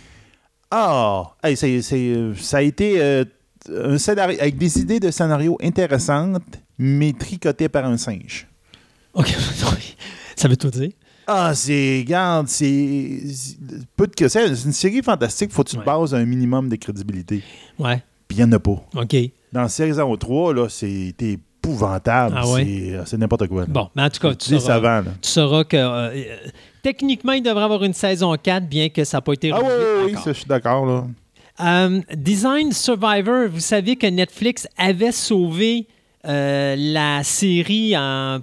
Ah! 0.72 1.22
Hey, 1.44 1.56
c'est- 1.56 1.82
c'est- 1.82 2.32
ça 2.40 2.56
a 2.56 2.62
été 2.62 3.00
euh, 3.00 3.24
un 3.70 3.96
scénario 3.96 4.36
avec 4.40 4.58
des 4.58 4.80
idées 4.80 4.98
de 4.98 5.12
scénario 5.12 5.56
intéressantes, 5.62 6.42
mais 6.78 7.12
tricotées 7.12 7.68
par 7.68 7.84
un 7.84 7.96
singe. 7.96 8.48
OK. 9.12 9.28
ça 10.34 10.48
veut 10.48 10.56
tout 10.56 10.70
dire. 10.70 10.90
Ah, 11.26 11.54
c'est. 11.54 12.00
Regarde, 12.04 12.48
c'est. 12.48 13.20
c'est- 13.32 13.56
Peu 13.96 14.06
de 14.06 14.14
que 14.14 14.28
c'est 14.28 14.54
c'est 14.54 14.64
une 14.66 14.72
série 14.72 15.02
fantastique, 15.02 15.50
faut 15.52 15.62
que 15.64 15.70
tu 15.70 15.76
te 15.76 15.80
Ouais. 15.80 15.86
bases 15.86 16.14
un 16.14 16.24
minimum 16.24 16.68
de 16.68 16.76
crédibilité. 16.76 17.42
Ouais. 17.78 18.02
Puis 18.28 18.38
il 18.38 18.44
n'y 18.44 18.50
en 18.50 18.52
a 18.52 18.58
pas. 18.58 18.82
OK. 18.96 19.16
Dans 19.52 19.68
saison 19.68 20.16
3, 20.16 20.52
là, 20.54 20.68
c'était 20.68 21.32
épouvantable. 21.64 22.34
Ah 22.38 22.46
ouais? 22.48 22.64
C'est- 22.64 23.00
C'est 23.06 23.16
n'importe 23.18 23.46
quoi. 23.48 23.62
là. 23.62 23.66
Bon, 23.68 23.88
mais 23.94 24.02
en 24.02 24.10
tout 24.10 24.20
cas, 24.20 24.34
tu 24.34 24.58
sauras, 24.58 25.02
tu 25.02 25.28
sauras 25.30 25.64
que 25.64 25.76
euh, 25.76 26.10
euh, 26.10 26.36
techniquement, 26.82 27.32
il 27.32 27.42
devrait 27.42 27.64
avoir 27.64 27.84
une 27.84 27.92
saison 27.94 28.34
4, 28.36 28.68
bien 28.68 28.88
que 28.88 29.04
ça 29.04 29.18
n'a 29.18 29.22
pas 29.22 29.32
été 29.32 29.50
Ah 29.52 29.60
oui, 29.62 29.68
oui, 30.06 30.14
je 30.26 30.32
suis 30.32 30.46
d'accord. 30.46 30.84
là. 30.86 31.06
Euh, 31.60 32.00
Design 32.14 32.72
Survivor, 32.72 33.48
vous 33.48 33.60
savez 33.60 33.94
que 33.96 34.08
Netflix 34.08 34.66
avait 34.76 35.12
sauvé 35.12 35.86
euh, 36.26 36.74
la 36.76 37.22
série 37.22 37.96
en 37.96 38.40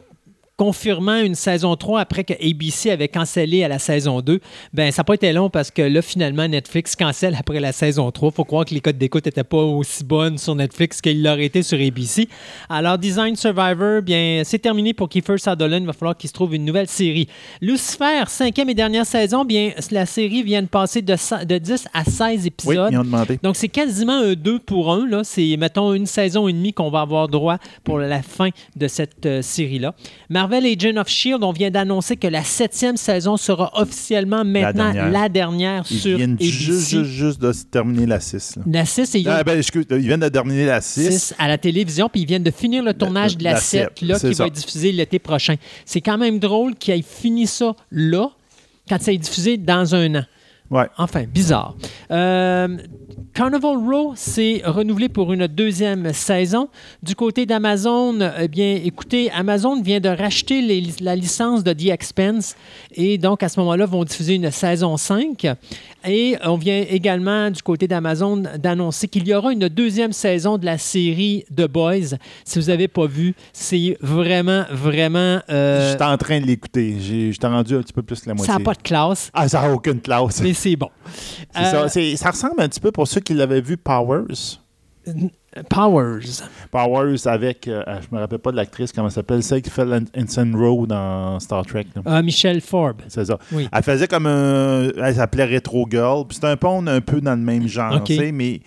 confirmant 0.65 1.17
une 1.19 1.33
saison 1.33 1.75
3 1.75 2.01
après 2.01 2.23
que 2.23 2.33
ABC 2.33 2.91
avait 2.91 3.07
cancellé 3.07 3.63
à 3.63 3.67
la 3.67 3.79
saison 3.79 4.21
2. 4.21 4.39
Ben, 4.75 4.91
ça 4.91 4.99
n'a 4.99 5.03
pas 5.05 5.15
été 5.15 5.33
long 5.33 5.49
parce 5.49 5.71
que 5.71 5.81
là, 5.81 6.03
finalement, 6.03 6.47
Netflix 6.47 6.95
cancelle 6.95 7.35
après 7.35 7.59
la 7.59 7.71
saison 7.71 8.11
3. 8.11 8.29
faut 8.29 8.43
croire 8.43 8.65
que 8.65 8.75
les 8.75 8.79
codes 8.79 8.99
d'écoute 8.99 9.25
n'étaient 9.25 9.43
pas 9.43 9.57
aussi 9.57 10.03
bonnes 10.03 10.37
sur 10.37 10.53
Netflix 10.53 11.01
qu'ils 11.01 11.23
l'auraient 11.23 11.45
été 11.45 11.63
sur 11.63 11.79
ABC. 11.79 12.29
Alors, 12.69 12.99
Design 12.99 13.35
Survivor, 13.35 14.03
bien, 14.03 14.43
c'est 14.45 14.59
terminé 14.59 14.93
pour 14.93 15.09
Kiefer 15.09 15.39
Sutherland. 15.39 15.81
Il 15.81 15.87
va 15.87 15.93
falloir 15.93 16.15
qu'il 16.15 16.27
se 16.29 16.33
trouve 16.35 16.53
une 16.53 16.63
nouvelle 16.65 16.87
série. 16.87 17.27
Lucifer, 17.59 18.21
cinquième 18.27 18.69
et 18.69 18.75
dernière 18.75 19.07
saison, 19.07 19.43
bien, 19.45 19.71
la 19.89 20.05
série 20.05 20.43
vient 20.43 20.61
de 20.61 20.67
passer 20.67 21.01
de, 21.01 21.15
sa- 21.15 21.43
de 21.43 21.57
10 21.57 21.87
à 21.91 22.03
16 22.05 22.41
Oui, 22.41 22.47
épisodes. 22.49 22.89
ils 22.91 22.99
ont 22.99 23.03
demandé. 23.03 23.39
Donc, 23.41 23.55
c'est 23.55 23.67
quasiment 23.67 24.19
un 24.19 24.33
2 24.33 24.59
pour 24.59 24.93
1. 24.93 25.07
Là. 25.07 25.21
C'est, 25.23 25.57
mettons, 25.57 25.95
une 25.95 26.05
saison 26.05 26.47
et 26.47 26.53
demie 26.53 26.71
qu'on 26.71 26.91
va 26.91 27.01
avoir 27.01 27.29
droit 27.29 27.57
pour 27.83 27.97
la 27.97 28.21
fin 28.21 28.49
de 28.75 28.87
cette 28.87 29.25
euh, 29.25 29.41
série-là. 29.41 29.95
Marvel 30.29 30.50
Agent 30.57 30.97
of 30.97 31.07
S.H.I.E.L.D., 31.07 31.43
on 31.45 31.51
vient 31.51 31.71
d'annoncer 31.71 32.17
que 32.17 32.27
la 32.27 32.43
septième 32.43 32.97
saison 32.97 33.37
sera 33.37 33.71
officiellement 33.79 34.43
maintenant 34.43 34.91
dernière. 34.91 35.11
la 35.11 35.29
dernière, 35.29 35.83
Ils 35.89 35.99
sur 35.99 36.17
viennent 36.17 36.37
juste, 36.39 37.03
juste, 37.03 37.41
de 37.41 37.51
terminer 37.69 38.05
la 38.05 38.19
6. 38.19 38.57
là. 38.57 38.63
La 38.67 38.85
6 38.85 39.15
et 39.15 39.23
Ah, 39.27 39.43
ben, 39.43 39.57
excuse, 39.57 39.85
ils 39.91 39.97
viennent 39.99 40.19
de 40.19 40.29
terminer 40.29 40.65
la 40.65 40.81
6. 40.81 41.11
6 41.11 41.35
à 41.37 41.47
la 41.47 41.57
télévision, 41.57 42.09
puis 42.09 42.21
ils 42.21 42.27
viennent 42.27 42.43
de 42.43 42.51
finir 42.51 42.83
le 42.83 42.93
tournage 42.93 43.37
de 43.37 43.43
la, 43.43 43.51
la 43.53 43.59
7, 43.59 43.81
sept, 43.97 44.01
là, 44.07 44.19
c'est 44.19 44.29
qui 44.29 44.35
ça. 44.35 44.43
va 44.43 44.47
être 44.47 44.53
diffusée 44.55 44.91
l'été 44.91 45.19
prochain. 45.19 45.55
C'est 45.85 46.01
quand 46.01 46.17
même 46.17 46.39
drôle 46.39 46.75
qu'ils 46.75 46.93
aient 46.95 47.01
fini 47.01 47.47
ça 47.47 47.75
là, 47.91 48.29
quand 48.89 49.01
ça 49.01 49.11
est 49.11 49.17
diffusé 49.17 49.57
dans 49.57 49.95
un 49.95 50.15
an. 50.15 50.23
Ouais. 50.71 50.87
Enfin, 50.97 51.25
bizarre. 51.25 51.75
Euh, 52.11 52.77
Carnival 53.33 53.77
Row 53.77 54.13
s'est 54.15 54.61
renouvelé 54.65 55.07
pour 55.09 55.31
une 55.31 55.47
deuxième 55.47 56.11
saison. 56.13 56.67
Du 57.03 57.15
côté 57.15 57.45
d'Amazon, 57.45 58.17
eh 58.39 58.47
bien, 58.47 58.79
écoutez, 58.83 59.29
Amazon 59.31 59.81
vient 59.81 59.99
de 59.99 60.09
racheter 60.09 60.61
les- 60.61 60.83
la 61.01 61.15
licence 61.15 61.63
de 61.63 61.71
The 61.71 61.87
Expense 61.89 62.55
et 62.93 63.17
donc 63.17 63.43
à 63.43 63.49
ce 63.49 63.59
moment-là, 63.61 63.85
vont 63.85 64.03
diffuser 64.03 64.35
une 64.35 64.51
saison 64.51 64.97
5. 64.97 65.47
Et 66.07 66.35
on 66.43 66.55
vient 66.57 66.83
également 66.89 67.51
du 67.51 67.61
côté 67.61 67.87
d'Amazon 67.87 68.43
d'annoncer 68.57 69.07
qu'il 69.07 69.27
y 69.27 69.33
aura 69.35 69.53
une 69.53 69.67
deuxième 69.69 70.13
saison 70.13 70.57
de 70.57 70.65
la 70.65 70.77
série 70.77 71.45
The 71.55 71.67
Boys. 71.67 72.17
Si 72.43 72.59
vous 72.59 72.65
n'avez 72.67 72.87
pas 72.87 73.05
vu, 73.05 73.35
c'est 73.53 73.97
vraiment, 74.01 74.63
vraiment... 74.71 75.39
euh, 75.49 75.91
J'étais 75.91 76.03
en 76.03 76.17
train 76.17 76.39
de 76.41 76.45
l'écouter. 76.47 76.95
J'ai- 76.99 77.31
J'étais 77.31 77.47
rendu 77.47 77.75
un 77.75 77.81
petit 77.81 77.93
peu 77.93 78.01
plus 78.01 78.19
que 78.19 78.27
la 78.29 78.33
moitié. 78.35 78.51
ça 78.51 78.59
n'a 78.59 78.65
pas 78.65 78.73
de 78.73 78.81
classe, 78.81 79.29
Ah, 79.33 79.47
ça 79.47 79.61
n'a 79.61 79.73
aucune 79.73 80.01
classe. 80.01 80.41
mais 80.41 80.53
c'est 80.61 80.75
bon. 80.75 80.89
C'est 81.53 81.59
Euh, 81.75 81.87
ça. 81.87 82.17
Ça 82.17 82.31
ressemble 82.31 82.61
un 82.61 82.67
petit 82.69 82.79
peu 82.79 82.91
pour 82.91 83.07
ceux 83.07 83.21
qui 83.21 83.33
l'avaient 83.33 83.61
vu 83.61 83.77
Powers. 83.77 84.59
Powers. 85.69 86.43
Powers 86.71 87.27
avec, 87.27 87.67
euh, 87.67 87.83
je 88.01 88.15
me 88.15 88.21
rappelle 88.21 88.39
pas 88.39 88.51
de 88.51 88.55
l'actrice, 88.55 88.91
comment 88.93 89.07
elle 89.07 89.13
s'appelle, 89.13 89.43
celle 89.43 89.61
qui 89.61 89.69
fait 89.69 89.83
l'Ensign 89.83 90.55
Row 90.55 90.85
dans 90.87 91.39
Star 91.39 91.65
Trek. 91.65 91.87
Ah, 92.05 92.21
Michel 92.21 92.61
Forbes. 92.61 93.01
C'est 93.09 93.25
ça. 93.25 93.37
Oui. 93.51 93.67
Elle 93.71 93.83
faisait 93.83 94.07
comme 94.07 94.27
un. 94.27 94.89
Elle 94.95 95.15
s'appelait 95.15 95.45
Retro 95.55 95.85
Girl. 95.89 96.25
Puis 96.27 96.35
c'était 96.35 96.47
un 96.47 96.57
pont 96.57 96.85
un 96.87 97.01
peu 97.01 97.19
dans 97.19 97.31
le 97.35 97.41
même 97.41 97.67
genre, 97.67 97.95
OK. 97.95 98.03
tu 98.05 98.15
sais, 98.17 98.31
mais. 98.31 98.61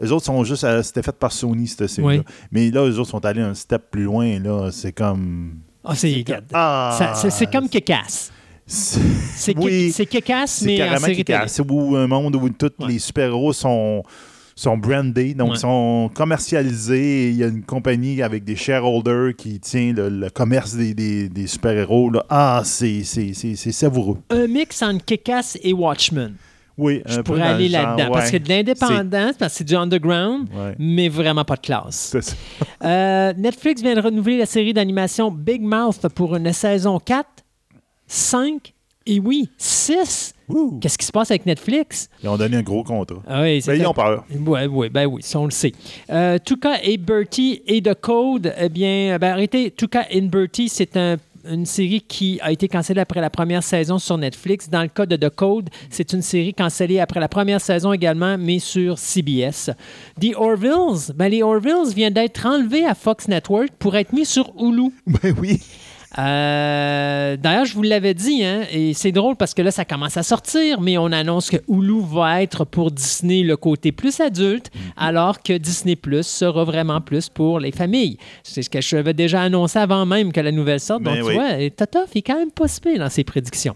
Les 0.00 0.12
autres 0.12 0.26
sont 0.26 0.44
juste. 0.44 0.62
euh, 0.62 0.80
C'était 0.84 1.02
fait 1.02 1.16
par 1.16 1.32
Sony, 1.32 1.66
cette 1.66 1.88
série 1.88 2.06
Oui. 2.06 2.22
Mais 2.52 2.70
là, 2.70 2.86
les 2.86 2.96
autres 3.00 3.10
sont 3.10 3.24
allés 3.24 3.42
un 3.42 3.54
step 3.54 3.90
plus 3.90 4.04
loin. 4.04 4.38
là. 4.38 4.70
C'est 4.70 4.92
comme. 4.92 5.54
Ah, 5.84 5.94
c'est 5.96 6.24
Ah! 6.52 7.14
ça- 7.16 7.30
c'est- 7.30 7.50
comme 7.50 7.68
Kekas. 7.68 8.04
C'est 8.06 8.30
C'est 8.68 9.56
Oui. 9.58 9.90
Mais 10.66 10.74
en 10.74 10.76
carrément 10.78 11.06
série. 11.06 11.14
C'est 11.48 11.62
un 11.96 12.06
monde 12.06 12.36
où 12.36 12.48
tous 12.50 12.70
Ouais. 12.78 12.88
les 12.88 12.98
super-héros 12.98 13.52
sont, 13.54 14.02
sont 14.54 14.76
brandés, 14.76 15.32
donc 15.34 15.52
Ouais. 15.52 15.56
sont 15.56 16.10
commercialisés. 16.14 17.30
Il 17.30 17.36
y 17.36 17.44
a 17.44 17.46
une 17.46 17.62
compagnie 17.62 18.20
avec 18.22 18.44
des 18.44 18.56
shareholders 18.56 19.34
qui 19.36 19.58
tient 19.58 19.92
le, 19.94 20.08
le 20.10 20.30
commerce 20.30 20.74
des, 20.74 20.92
des- 20.92 21.28
des 21.30 21.46
super-héros. 21.46 22.12
Ah, 22.28 22.62
c'est 22.64 23.02
savoureux. 23.04 24.18
Un 24.30 24.46
mix 24.46 24.82
entre 24.82 25.04
Kekas 25.04 25.56
et 25.62 25.72
Watchmen. 25.72 26.34
Oui, 26.76 27.02
Je 27.06 27.14
un 27.14 27.16
peu 27.16 27.22
pourrais 27.24 27.42
aller 27.42 27.68
là-dedans. 27.68 28.10
Parce 28.12 28.28
que 28.30 28.34
ouais. 28.36 28.40
de 28.40 28.48
l'indépendance, 28.50 29.34
parce 29.36 29.52
que 29.54 29.58
c'est 29.58 29.64
du 29.64 29.74
underground, 29.74 30.46
Ouais. 30.54 30.76
mais 30.78 31.08
vraiment 31.08 31.44
pas 31.44 31.56
de 31.56 31.60
classe. 31.62 32.14
Ça. 32.20 32.34
Euh, 32.84 33.32
Netflix 33.36 33.82
vient 33.82 33.96
de 33.96 34.00
renouveler 34.00 34.38
la 34.38 34.46
série 34.46 34.72
d'animation 34.72 35.32
Big 35.32 35.60
Mouth 35.60 36.06
pour 36.14 36.36
une 36.36 36.52
saison 36.52 37.00
4, 37.00 37.26
5 38.08 38.72
et 39.06 39.20
oui, 39.20 39.48
6. 39.56 40.34
Ouh. 40.48 40.78
Qu'est-ce 40.80 40.96
qui 40.98 41.04
se 41.06 41.12
passe 41.12 41.30
avec 41.30 41.44
Netflix? 41.46 42.08
Ils 42.22 42.28
ont 42.28 42.36
donné 42.36 42.56
un 42.58 42.62
gros 42.62 42.82
contrat. 42.82 43.22
Ah 43.26 43.42
oui, 43.42 43.62
Ben, 43.66 43.74
ils 43.74 43.86
ont 43.86 43.92
peur. 43.94 44.24
Oui, 44.34 44.60
oui, 44.70 44.88
ben 44.88 45.06
oui, 45.06 45.22
ça 45.22 45.38
on 45.40 45.44
le 45.44 45.50
sait. 45.50 45.72
Euh, 46.10 46.38
Tuca 46.42 46.82
et 46.82 46.96
Bertie 46.96 47.62
et 47.66 47.80
The 47.82 47.94
Code, 47.94 48.52
eh 48.58 48.68
bien, 48.68 49.18
ben 49.18 49.32
arrêtez, 49.32 49.70
Tuca 49.70 50.06
et 50.10 50.20
Bertie, 50.22 50.68
c'est 50.70 50.96
un- 50.96 51.16
une 51.50 51.64
série 51.64 52.02
qui 52.02 52.38
a 52.42 52.52
été 52.52 52.68
cancellée 52.68 53.00
après 53.00 53.20
la 53.22 53.30
première 53.30 53.62
saison 53.62 53.98
sur 53.98 54.18
Netflix. 54.18 54.68
Dans 54.68 54.82
le 54.82 54.88
cas 54.88 55.06
de 55.06 55.16
The 55.16 55.30
Code, 55.30 55.70
c'est 55.88 56.12
une 56.12 56.20
série 56.20 56.52
cancellée 56.52 57.00
après 57.00 57.20
la 57.20 57.28
première 57.28 57.60
saison 57.60 57.92
également, 57.94 58.36
mais 58.38 58.58
sur 58.58 58.98
CBS. 58.98 59.70
The 60.20 60.34
Orvilles, 60.36 61.12
ben 61.14 61.28
les 61.28 61.42
Orvilles 61.42 61.94
viennent 61.94 62.12
d'être 62.12 62.44
enlevés 62.44 62.84
à 62.84 62.94
Fox 62.94 63.28
Network 63.28 63.68
pour 63.78 63.96
être 63.96 64.12
mis 64.12 64.26
sur 64.26 64.52
Hulu. 64.58 64.90
Ben 65.06 65.34
oui. 65.40 65.60
Euh, 66.18 67.36
D'ailleurs, 67.36 67.64
je 67.66 67.74
vous 67.74 67.82
l'avais 67.82 68.14
dit, 68.14 68.42
hein, 68.44 68.62
et 68.72 68.94
c'est 68.94 69.12
drôle 69.12 69.36
parce 69.36 69.52
que 69.54 69.60
là, 69.62 69.70
ça 69.70 69.84
commence 69.84 70.16
à 70.16 70.22
sortir, 70.22 70.80
mais 70.80 70.96
on 70.96 71.12
annonce 71.12 71.50
que 71.50 71.58
Hulu 71.68 72.00
va 72.02 72.42
être 72.42 72.64
pour 72.64 72.90
Disney 72.90 73.42
le 73.42 73.56
côté 73.56 73.92
plus 73.92 74.18
adulte, 74.20 74.70
Mhm. 74.74 74.80
alors 74.96 75.42
que 75.42 75.56
Disney 75.58 75.96
Plus 75.96 76.26
sera 76.26 76.64
vraiment 76.64 77.00
plus 77.00 77.28
pour 77.28 77.60
les 77.60 77.70
familles. 77.72 78.16
C'est 78.42 78.62
ce 78.62 78.70
que 78.70 78.80
je 78.80 78.96
avais 78.96 79.12
déjà 79.14 79.42
annoncé 79.42 79.78
avant 79.78 80.06
même 80.06 80.32
que 80.32 80.40
la 80.40 80.52
nouvelle 80.52 80.80
sorte. 80.80 81.02
Ben 81.02 81.16
Donc, 81.16 81.24
oui. 81.28 81.34
tu 81.34 81.38
vois, 81.38 81.58
et 81.58 81.70
Totoff 81.70 82.14
est 82.14 82.22
quand 82.22 82.38
même 82.38 82.50
pas 82.50 82.66
si 82.68 82.78
dans 82.98 83.08
ses 83.10 83.24
prédictions. 83.24 83.74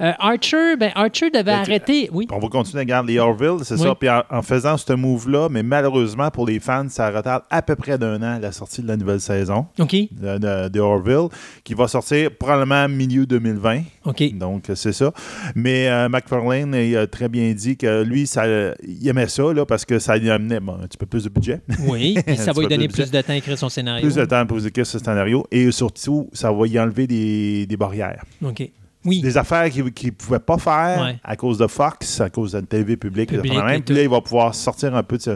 Euh, 0.00 0.12
Archer, 0.18 0.76
ben, 0.78 0.92
Archer 0.94 1.30
devait 1.30 1.42
Ben, 1.44 1.58
arrêter. 1.60 2.08
Oui. 2.12 2.26
On 2.30 2.38
va 2.38 2.48
continuer 2.48 2.82
à 2.82 2.84
garder 2.84 3.14
les 3.14 3.18
Orville, 3.18 3.64
c'est 3.64 3.74
Oui. 3.74 3.80
ça. 3.82 3.94
Puis 3.94 4.08
en, 4.10 4.22
en 4.30 4.42
faisant 4.42 4.76
ce 4.76 4.92
move-là, 4.92 5.48
mais 5.50 5.62
malheureusement 5.62 6.30
pour 6.30 6.46
les 6.46 6.60
fans, 6.60 6.86
ça 6.88 7.10
retarde 7.10 7.42
à 7.50 7.62
peu 7.62 7.74
près 7.76 7.98
d'un 7.98 8.22
an 8.22 8.38
la 8.40 8.52
sortie 8.52 8.82
de 8.82 8.88
la 8.88 8.96
nouvelle 8.96 9.20
saison 9.20 9.66
OK. 9.78 9.92
de, 9.92 10.38
de- 10.38 10.68
de 10.68 10.80
Orville, 10.80 11.28
qui 11.64 11.71
va 11.74 11.88
sortir 11.88 12.30
probablement 12.36 12.88
milieu 12.88 13.26
2020. 13.26 13.82
OK. 14.04 14.36
Donc, 14.36 14.64
c'est 14.74 14.92
ça. 14.92 15.12
Mais 15.54 15.88
euh, 15.88 16.08
McFarlane 16.08 16.74
il 16.74 16.96
a 16.96 17.06
très 17.06 17.28
bien 17.28 17.52
dit 17.52 17.76
que 17.76 18.02
lui, 18.02 18.26
ça, 18.26 18.44
il 18.82 19.06
aimait 19.08 19.28
ça 19.28 19.52
là, 19.52 19.64
parce 19.66 19.84
que 19.84 19.98
ça 19.98 20.16
lui 20.16 20.30
amenait 20.30 20.60
bon, 20.60 20.74
un 20.82 20.86
petit 20.86 20.98
peu 20.98 21.06
plus 21.06 21.24
de 21.24 21.28
budget. 21.28 21.60
Oui. 21.88 22.16
Puis 22.26 22.36
ça 22.36 22.52
va 22.52 22.62
lui 22.62 22.68
donner 22.68 22.88
de 22.88 22.92
plus 22.92 23.10
de 23.10 23.20
temps 23.20 23.32
à 23.32 23.36
écrire 23.36 23.58
son 23.58 23.68
scénario. 23.68 24.02
plus 24.06 24.14
de 24.16 24.24
temps 24.24 24.44
pour 24.46 24.64
écrire 24.64 24.86
ce 24.86 24.98
scénario. 24.98 25.46
Et 25.50 25.70
surtout, 25.70 26.28
ça 26.32 26.50
va 26.52 26.66
y 26.66 26.78
enlever 26.78 27.06
des, 27.06 27.66
des 27.66 27.76
barrières. 27.76 28.24
OK. 28.44 28.68
Oui. 29.04 29.20
Des 29.20 29.36
affaires 29.36 29.68
qu'il 29.68 29.84
ne 29.84 30.10
pouvait 30.10 30.38
pas 30.38 30.58
faire 30.58 31.02
Ouais. 31.02 31.16
à 31.24 31.34
cause 31.34 31.58
de 31.58 31.66
Fox, 31.66 32.20
à 32.20 32.30
cause 32.30 32.52
de 32.52 32.58
la 32.58 32.62
TV 32.66 32.96
publique. 32.96 33.30
Public 33.30 33.52
et 33.52 33.62
même. 33.62 33.82
Puis 33.82 33.94
là, 33.96 34.02
il 34.02 34.08
va 34.08 34.20
pouvoir 34.20 34.54
sortir 34.54 34.94
un 34.94 35.02
peu 35.02 35.16
de 35.16 35.22
ce... 35.22 35.30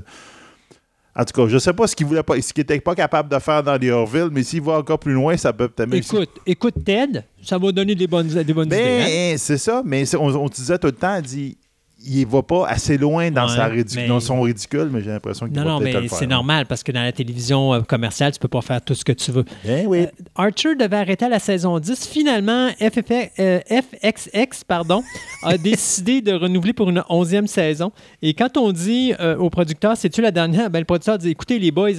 En 1.18 1.25
tout 1.25 1.32
cas, 1.40 1.49
je 1.49 1.54
ne 1.54 1.58
sais 1.58 1.73
pas 1.73 1.87
ce 1.87 1.96
qu'il 1.96 2.06
voulait 2.06 2.23
pas, 2.23 2.38
ce 2.40 2.52
qu'il 2.52 2.61
n'était 2.61 2.78
pas 2.78 2.94
capable 2.94 3.30
de 3.30 3.38
faire 3.38 3.62
dans 3.62 3.76
les 3.80 3.90
Orville, 3.90 4.28
mais 4.30 4.42
s'il 4.42 4.61
va 4.61 4.75
encore 4.78 4.99
plus 4.99 5.14
loin, 5.14 5.35
ça 5.37 5.52
peut 5.52 5.68
peut-être 5.68 5.94
Écoute, 5.94 6.28
écoute 6.46 6.75
Ted, 6.85 7.23
ça 7.42 7.56
va 7.56 7.73
donner 7.73 7.94
des 7.94 8.06
bonnes, 8.06 8.26
des 8.28 8.52
bonnes 8.52 8.66
idées. 8.66 8.76
hein? 9.00 9.04
Ben, 9.06 9.38
c'est 9.38 9.56
ça, 9.56 9.82
mais 9.85 10.04
on, 10.14 10.26
on 10.35 10.49
te 10.49 10.56
disait 10.56 10.78
tout 10.78 10.88
le 10.88 10.92
temps, 10.92 11.18
dit, 11.23 11.56
il 12.05 12.26
va 12.26 12.43
pas 12.43 12.67
assez 12.69 12.99
loin 12.99 13.31
dans, 13.31 13.49
Ouais, 13.49 13.57
sa 13.57 13.69
ridic- 13.69 13.97
mais- 13.97 14.07
dans 14.07 14.21
son 14.21 14.43
ridicule, 14.43 14.91
mais 14.93 15.00
j'ai 15.03 15.11
l'impression 15.11 15.47
qu'il 15.47 15.57
Non, 15.57 15.65
va 15.65 15.71
non, 15.71 15.81
mais 15.81 15.93
le 15.95 16.09
faire. 16.09 16.19
c'est 16.19 16.26
normal 16.26 16.67
parce 16.67 16.83
que 16.83 16.93
dans 16.93 17.03
la 17.03 17.11
télévision 17.12 17.73
euh, 17.73 17.81
commerciale, 17.81 18.33
tu 18.33 18.38
peux 18.38 18.49
pas 18.49 18.61
faire 18.61 18.83
tout 18.83 18.95
ce 18.95 19.05
que 19.05 19.12
tu 19.12 19.33
veux. 19.33 19.45
Ben 19.65 19.87
oui. 19.87 20.00
Euh, 20.03 20.07
Archer 20.35 20.75
devait 20.75 20.97
arrêter 20.97 21.25
à 21.25 21.29
la 21.31 21.38
saison 21.38 21.79
10. 21.79 22.07
Finalement, 22.07 22.69
FFX, 22.79 23.31
euh, 23.38 23.61
FXX 23.71 24.65
pardon, 24.69 25.03
a 25.43 25.57
décidé 25.59 26.21
de 26.21 26.33
renouveler 26.33 26.75
pour 26.75 26.91
une 26.91 27.03
onzième 27.09 27.47
saison. 27.47 27.93
Et 28.21 28.35
quand 28.35 28.57
on 28.59 28.73
dit 28.73 29.15
euh, 29.19 29.37
au 29.38 29.49
producteur, 29.49 29.97
c'est-tu 29.97 30.21
la 30.21 30.31
dernière? 30.31 30.69
Ben, 30.71 30.81
le 30.81 30.85
producteur 30.85 31.17
dit, 31.17 31.31
écoutez 31.31 31.59
les 31.59 31.71
boys, 31.71 31.91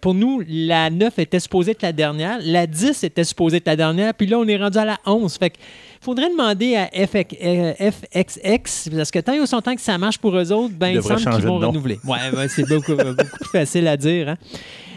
pour 0.00 0.14
nous, 0.14 0.42
la 0.48 0.88
9 0.88 1.18
était 1.18 1.40
supposée 1.40 1.72
être 1.72 1.82
la 1.82 1.92
dernière, 1.92 2.38
la 2.42 2.66
10 2.66 3.04
était 3.04 3.24
supposée 3.24 3.58
être 3.58 3.66
la 3.66 3.76
dernière, 3.76 4.14
puis 4.14 4.26
là, 4.26 4.38
on 4.38 4.46
est 4.48 4.56
rendu 4.56 4.78
à 4.78 4.84
la 4.86 4.98
11. 5.04 5.36
Fait 5.36 5.50
que 5.50 5.56
faudrait 6.02 6.28
demander 6.30 6.76
à 6.76 6.86
FX, 6.88 7.36
euh, 7.42 7.72
FXX, 7.78 8.90
parce 8.94 9.10
que 9.10 9.20
tant 9.20 9.32
et 9.32 9.40
aussi 9.40 9.54
longtemps 9.54 9.74
que 9.74 9.80
ça 9.80 9.96
marche 9.98 10.18
pour 10.18 10.36
eux 10.36 10.52
autres, 10.52 10.74
ben, 10.76 10.88
Ils 10.88 10.96
il 10.96 11.02
semble 11.02 11.20
qu'ils 11.20 11.46
vont 11.46 11.58
renouveler. 11.58 11.98
Ouais, 12.04 12.36
ouais, 12.36 12.48
c'est 12.48 12.68
beaucoup, 12.68 12.94
beaucoup 12.96 13.14
plus 13.14 13.48
facile 13.50 13.86
à 13.88 13.96
dire. 13.96 14.30
hein. 14.30 14.36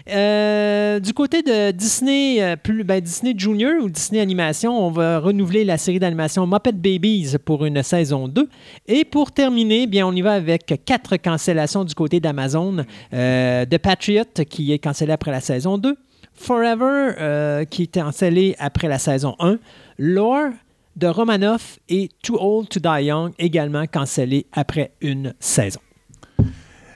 Euh, 0.07 0.99
du 0.99 1.13
côté 1.13 1.41
de 1.41 1.71
Disney, 1.71 2.41
euh, 2.41 2.55
plus, 2.55 2.83
ben, 2.83 3.01
Disney 3.01 3.33
Junior 3.35 3.73
ou 3.83 3.89
Disney 3.89 4.21
Animation, 4.21 4.85
on 4.85 4.91
va 4.91 5.17
renouveler 5.19 5.63
la 5.63 5.77
série 5.77 5.97
d'animation 5.97 6.45
Muppet 6.45 6.73
Babies 6.73 7.35
pour 7.43 7.65
une 7.65 7.81
saison 7.81 8.27
2. 8.27 8.47
Et 8.87 9.03
pour 9.03 9.31
terminer, 9.31 9.87
bien, 9.87 10.05
on 10.05 10.11
y 10.13 10.21
va 10.21 10.33
avec 10.33 10.81
quatre 10.85 11.17
cancellations 11.17 11.83
du 11.83 11.95
côté 11.95 12.19
d'Amazon. 12.19 12.85
Euh, 13.13 13.65
The 13.65 13.77
Patriot, 13.79 14.23
qui 14.47 14.73
est 14.73 14.79
cancellé 14.79 15.11
après 15.11 15.31
la 15.31 15.41
saison 15.41 15.77
2. 15.79 15.95
Forever, 16.35 17.65
qui 17.69 17.83
était 17.83 18.01
cancellé 18.01 18.55
après 18.59 18.87
la 18.89 18.99
saison 18.99 19.35
1. 19.39 19.57
Lore 19.97 20.49
de 20.95 21.07
Romanoff 21.07 21.79
et 21.89 22.09
Too 22.23 22.37
Old 22.39 22.69
to 22.69 22.79
Die 22.79 23.05
Young, 23.05 23.33
également 23.37 23.85
cancellé 23.85 24.45
après 24.53 24.91
une 25.01 25.33
saison. 25.39 25.79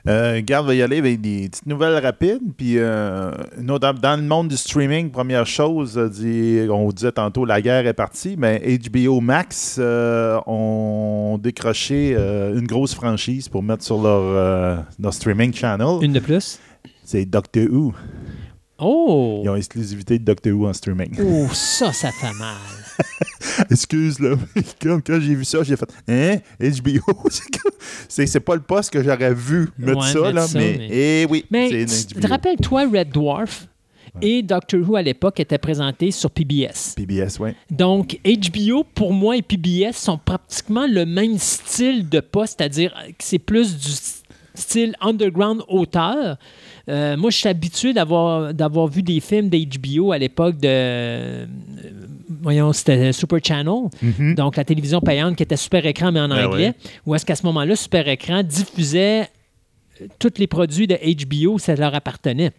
Euh, 0.08 0.40
Garde 0.42 0.66
va 0.66 0.74
y 0.74 0.82
aller 0.82 0.98
avec 0.98 1.20
des 1.20 1.48
petites 1.48 1.66
nouvelles 1.66 2.02
rapides. 2.02 2.40
Puis, 2.56 2.78
euh, 2.78 3.32
dans 3.58 4.16
le 4.16 4.22
monde 4.22 4.48
du 4.48 4.56
streaming, 4.56 5.10
première 5.10 5.46
chose, 5.46 5.98
euh, 5.98 6.68
on 6.70 6.86
vous 6.86 6.92
disait 6.92 7.12
tantôt, 7.12 7.44
la 7.44 7.60
guerre 7.60 7.86
est 7.86 7.94
partie, 7.94 8.36
mais 8.38 8.78
HBO 8.78 9.20
Max 9.20 9.76
euh, 9.78 10.40
ont 10.46 11.38
décroché 11.38 12.14
une 12.14 12.66
grosse 12.66 12.94
franchise 12.94 13.48
pour 13.48 13.62
mettre 13.62 13.84
sur 13.84 14.00
leur, 14.00 14.84
leur 14.98 15.14
streaming 15.14 15.52
channel. 15.52 15.98
Une 16.02 16.12
de 16.12 16.20
plus? 16.20 16.58
C'est 17.04 17.24
Doctor 17.24 17.64
Who. 17.70 17.92
Oh! 18.78 19.42
Ils 19.44 19.50
ont 19.50 19.54
l'exclusivité 19.54 20.18
de 20.18 20.24
Doctor 20.24 20.54
Who 20.54 20.68
en 20.68 20.72
streaming. 20.72 21.14
Oh, 21.20 21.48
ça, 21.52 21.92
ça 21.92 22.10
fait 22.10 22.32
mal. 22.38 22.79
Excuse, 23.70 24.18
là. 24.20 24.36
Comme 24.80 25.02
quand 25.02 25.18
j'ai 25.20 25.34
vu 25.34 25.44
ça, 25.44 25.62
j'ai 25.62 25.76
fait 25.76 25.90
Hein? 26.08 26.36
HBO? 26.60 27.28
C'est 28.08 28.40
pas 28.40 28.54
le 28.54 28.60
poste 28.62 28.90
que 28.92 29.02
j'aurais 29.02 29.34
vu 29.34 29.68
mettre 29.78 29.98
Ouais, 30.00 30.12
ça, 30.12 30.20
mettre 30.20 30.34
là, 30.34 30.46
ça, 30.46 30.58
mais, 30.58 30.76
mais- 30.78 30.88
eh 30.90 31.26
oui, 31.30 31.44
Mais 31.50 31.86
c'est 31.86 32.06
tu 32.06 32.14
une 32.16 32.20
te 32.20 32.26
rappelles-toi, 32.26 32.86
Red 32.92 33.10
Dwarf 33.10 33.66
et 34.22 34.42
Doctor 34.42 34.80
Who 34.88 34.96
à 34.96 35.02
l'époque 35.02 35.38
étaient 35.40 35.58
présentés 35.58 36.10
sur 36.10 36.30
PBS. 36.30 36.94
PBS, 36.96 37.38
oui. 37.38 37.50
Donc, 37.70 38.18
HBO, 38.24 38.84
pour 38.94 39.12
moi, 39.12 39.36
et 39.36 39.42
PBS 39.42 39.92
sont 39.94 40.18
pratiquement 40.18 40.86
le 40.88 41.06
même 41.06 41.38
style 41.38 42.08
de 42.08 42.18
poste, 42.20 42.56
c'est-à-dire 42.58 42.92
que 43.10 43.24
c'est 43.24 43.38
plus 43.38 43.76
du 43.76 43.90
style 44.54 44.94
underground 45.00 45.62
auteur. 45.68 46.36
Euh, 46.88 47.16
moi, 47.16 47.30
je 47.30 47.36
suis 47.36 47.48
habitué 47.48 47.92
d'avoir, 47.92 48.52
d'avoir 48.52 48.88
vu 48.88 49.02
des 49.02 49.20
films 49.20 49.48
d'HBO 49.48 50.10
à 50.10 50.18
l'époque 50.18 50.58
de. 50.58 51.46
Voyons, 52.42 52.72
c'était 52.72 53.12
Super 53.12 53.38
Channel, 53.42 53.88
Mhm. 54.02 54.34
donc 54.34 54.56
la 54.56 54.64
télévision 54.64 55.00
payante 55.00 55.36
qui 55.36 55.42
était 55.42 55.56
super 55.56 55.84
écran, 55.84 56.12
mais 56.12 56.20
en 56.20 56.30
Ah 56.30 56.46
anglais. 56.46 56.68
ouais. 56.68 56.74
Où 57.06 57.14
est-ce 57.14 57.26
qu'à 57.26 57.34
ce 57.36 57.44
moment-là, 57.46 57.74
super 57.76 58.06
écran 58.08 58.42
diffusait 58.42 59.28
euh, 60.00 60.06
tous 60.18 60.32
les 60.38 60.46
produits 60.46 60.86
de 60.86 60.96
HBO, 60.96 61.58
ça 61.58 61.74
leur 61.74 61.94
appartenait. 61.94 62.52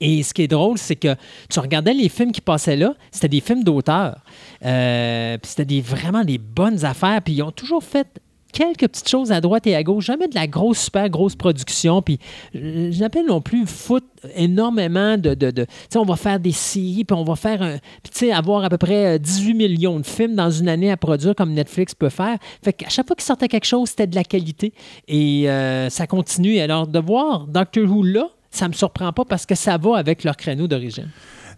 Et 0.00 0.22
ce 0.22 0.34
qui 0.34 0.42
est 0.42 0.48
drôle, 0.48 0.76
c'est 0.76 0.96
que 0.96 1.14
tu 1.48 1.58
regardais 1.60 1.94
les 1.94 2.10
films 2.10 2.30
qui 2.32 2.42
passaient 2.42 2.76
là, 2.76 2.94
c'était 3.10 3.28
des 3.28 3.40
films 3.40 3.64
d'auteur. 3.64 4.18
Euh, 4.64 5.38
puis 5.38 5.48
c'était 5.48 5.64
des, 5.64 5.80
vraiment 5.80 6.24
des 6.24 6.36
bonnes 6.36 6.84
affaires. 6.84 7.22
Puis 7.22 7.34
ils 7.34 7.42
ont 7.42 7.52
toujours 7.52 7.82
fait 7.82 8.06
quelques 8.58 8.88
petites 8.88 9.08
choses 9.08 9.30
à 9.30 9.40
droite 9.40 9.66
et 9.68 9.76
à 9.76 9.84
gauche. 9.84 10.06
Jamais 10.06 10.26
de 10.26 10.34
la 10.34 10.48
grosse, 10.48 10.78
super 10.80 11.08
grosse 11.08 11.36
production. 11.36 12.02
Puis 12.02 12.18
euh, 12.56 12.90
je 12.90 12.98
n'appelle 13.00 13.26
non 13.26 13.40
plus 13.40 13.66
foutre 13.66 14.06
énormément 14.34 15.16
de... 15.16 15.34
de, 15.34 15.52
de- 15.52 15.64
tu 15.64 15.70
sais, 15.90 15.98
on 15.98 16.04
va 16.04 16.16
faire 16.16 16.40
des 16.40 16.50
séries, 16.50 17.04
puis 17.04 17.16
on 17.16 17.22
va 17.22 17.36
faire 17.36 17.62
un... 17.62 17.76
Puis 18.02 18.12
tu 18.12 18.18
sais, 18.18 18.32
avoir 18.32 18.64
à 18.64 18.68
peu 18.68 18.78
près 18.78 19.14
euh, 19.14 19.18
18 19.18 19.54
millions 19.54 20.00
de 20.00 20.06
films 20.06 20.34
dans 20.34 20.50
une 20.50 20.68
année 20.68 20.90
à 20.90 20.96
produire 20.96 21.36
comme 21.36 21.52
Netflix 21.52 21.94
peut 21.94 22.08
faire. 22.08 22.36
Fait 22.64 22.72
qu'à 22.72 22.88
chaque 22.88 23.06
fois 23.06 23.14
qu'il 23.14 23.24
sortait 23.24 23.48
quelque 23.48 23.66
chose, 23.66 23.90
c'était 23.90 24.08
de 24.08 24.16
la 24.16 24.24
qualité. 24.24 24.72
Et 25.06 25.48
euh, 25.48 25.88
ça 25.88 26.08
continue. 26.08 26.58
Alors 26.58 26.88
de 26.88 26.98
voir 26.98 27.46
Doctor 27.46 27.84
Who 27.88 28.02
là, 28.02 28.28
ça 28.50 28.66
me 28.66 28.72
surprend 28.72 29.12
pas 29.12 29.24
parce 29.24 29.46
que 29.46 29.54
ça 29.54 29.76
va 29.78 29.96
avec 29.98 30.24
leur 30.24 30.36
créneau 30.36 30.66
d'origine. 30.66 31.10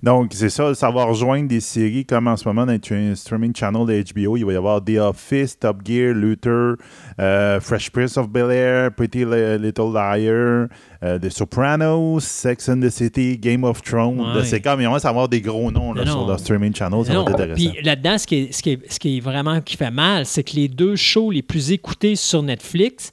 Donc, 0.02 0.30
c'est 0.34 0.48
ça, 0.48 0.74
ça 0.74 0.90
va 0.90 1.04
rejoindre 1.04 1.46
des 1.48 1.60
séries 1.60 2.06
comme 2.06 2.26
en 2.26 2.36
ce 2.36 2.48
moment 2.48 2.64
dans 2.64 2.72
le 2.72 3.14
streaming 3.14 3.54
channel 3.54 3.84
de 3.86 4.02
HBO. 4.14 4.36
Il 4.38 4.46
va 4.46 4.52
y 4.54 4.56
avoir 4.56 4.82
The 4.82 4.96
Office, 4.98 5.58
Top 5.58 5.78
Gear, 5.84 6.14
Luther, 6.14 6.76
euh, 7.18 7.60
Fresh 7.60 7.90
Prince 7.90 8.16
of 8.16 8.30
Bel 8.30 8.50
Air, 8.50 8.92
Pretty 8.92 9.26
Li- 9.26 9.58
Little 9.58 9.92
Liar, 9.92 10.68
euh, 11.02 11.18
The 11.20 11.28
Sopranos, 11.28 12.20
Sex 12.20 12.68
and 12.70 12.80
the 12.80 12.88
City, 12.88 13.36
Game 13.36 13.62
of 13.64 13.82
Thrones. 13.82 14.20
Ouais. 14.20 14.44
C'est 14.44 14.60
comme, 14.62 14.80
ils 14.80 14.86
vont 14.88 14.94
avoir 14.94 15.28
des 15.28 15.42
gros 15.42 15.70
noms 15.70 15.92
là, 15.92 16.06
sur 16.06 16.26
leur 16.26 16.40
streaming 16.40 16.74
channel. 16.74 17.04
Ça 17.04 17.12
Non, 17.12 17.24
va 17.24 17.32
être 17.32 17.40
intéressant. 17.40 17.70
Puis 17.74 17.82
là-dedans, 17.84 18.16
ce 18.16 18.26
qui, 18.26 18.34
est, 18.36 18.52
ce, 18.52 18.62
qui 18.62 18.70
est, 18.70 18.92
ce 18.92 18.98
qui 18.98 19.18
est 19.18 19.20
vraiment 19.20 19.60
qui 19.60 19.76
fait 19.76 19.90
mal, 19.90 20.24
c'est 20.24 20.44
que 20.44 20.56
les 20.56 20.68
deux 20.68 20.96
shows 20.96 21.30
les 21.30 21.42
plus 21.42 21.72
écoutés 21.72 22.16
sur 22.16 22.42
Netflix, 22.42 23.12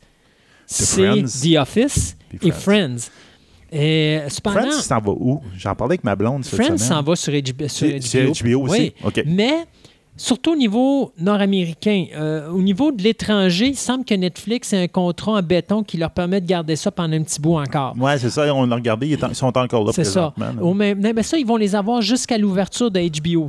c'est. 0.65 1.23
The 1.23 1.57
Office 1.57 2.15
Puis 2.29 2.47
et 2.47 2.51
Friends. 2.51 2.61
Friends. 2.61 3.11
Et 3.71 4.19
cependant, 4.29 4.61
Friends, 4.61 4.81
ça 4.81 4.99
va 4.99 5.11
où? 5.11 5.41
J'en 5.57 5.75
parlais 5.75 5.93
avec 5.93 6.03
ma 6.03 6.15
blonde 6.15 6.45
cette 6.45 6.61
Friends 6.61 6.77
s'en 6.77 7.01
va 7.01 7.15
sur 7.15 7.33
HBO. 7.33 7.67
sur 7.67 7.87
c'est 8.01 8.25
HBO 8.25 8.61
aussi? 8.63 8.93
Oui. 9.03 9.23
Mais 9.25 9.65
surtout 10.17 10.53
au 10.53 10.55
niveau 10.55 11.11
nord-américain, 11.19 12.05
euh, 12.15 12.49
au 12.49 12.61
niveau 12.61 12.91
de 12.91 13.03
l'étranger, 13.03 13.67
il 13.67 13.75
semble 13.75 14.03
que 14.03 14.15
Netflix 14.15 14.73
a 14.73 14.77
un 14.77 14.87
contrat 14.87 15.33
en 15.33 15.41
béton 15.41 15.83
qui 15.83 15.97
leur 15.97 16.11
permet 16.11 16.41
de 16.41 16.47
garder 16.47 16.75
ça 16.75 16.91
pendant 16.91 17.15
un 17.15 17.23
petit 17.23 17.39
bout 17.39 17.57
encore. 17.57 17.95
Ouais, 17.97 18.17
c'est 18.17 18.29
ça, 18.29 18.53
on 18.53 18.65
l'a 18.65 18.75
regardé, 18.75 19.07
ils 19.07 19.35
sont 19.35 19.55
encore 19.57 19.85
là 19.85 19.91
C'est 19.93 20.03
ça. 20.03 20.33
Au 20.61 20.73
même, 20.73 20.99
mais 20.99 21.23
ça, 21.23 21.37
ils 21.37 21.45
vont 21.45 21.57
les 21.57 21.75
avoir 21.75 22.01
jusqu'à 22.01 22.37
l'ouverture 22.37 22.89
de 22.91 22.99
HBO+. 22.99 23.47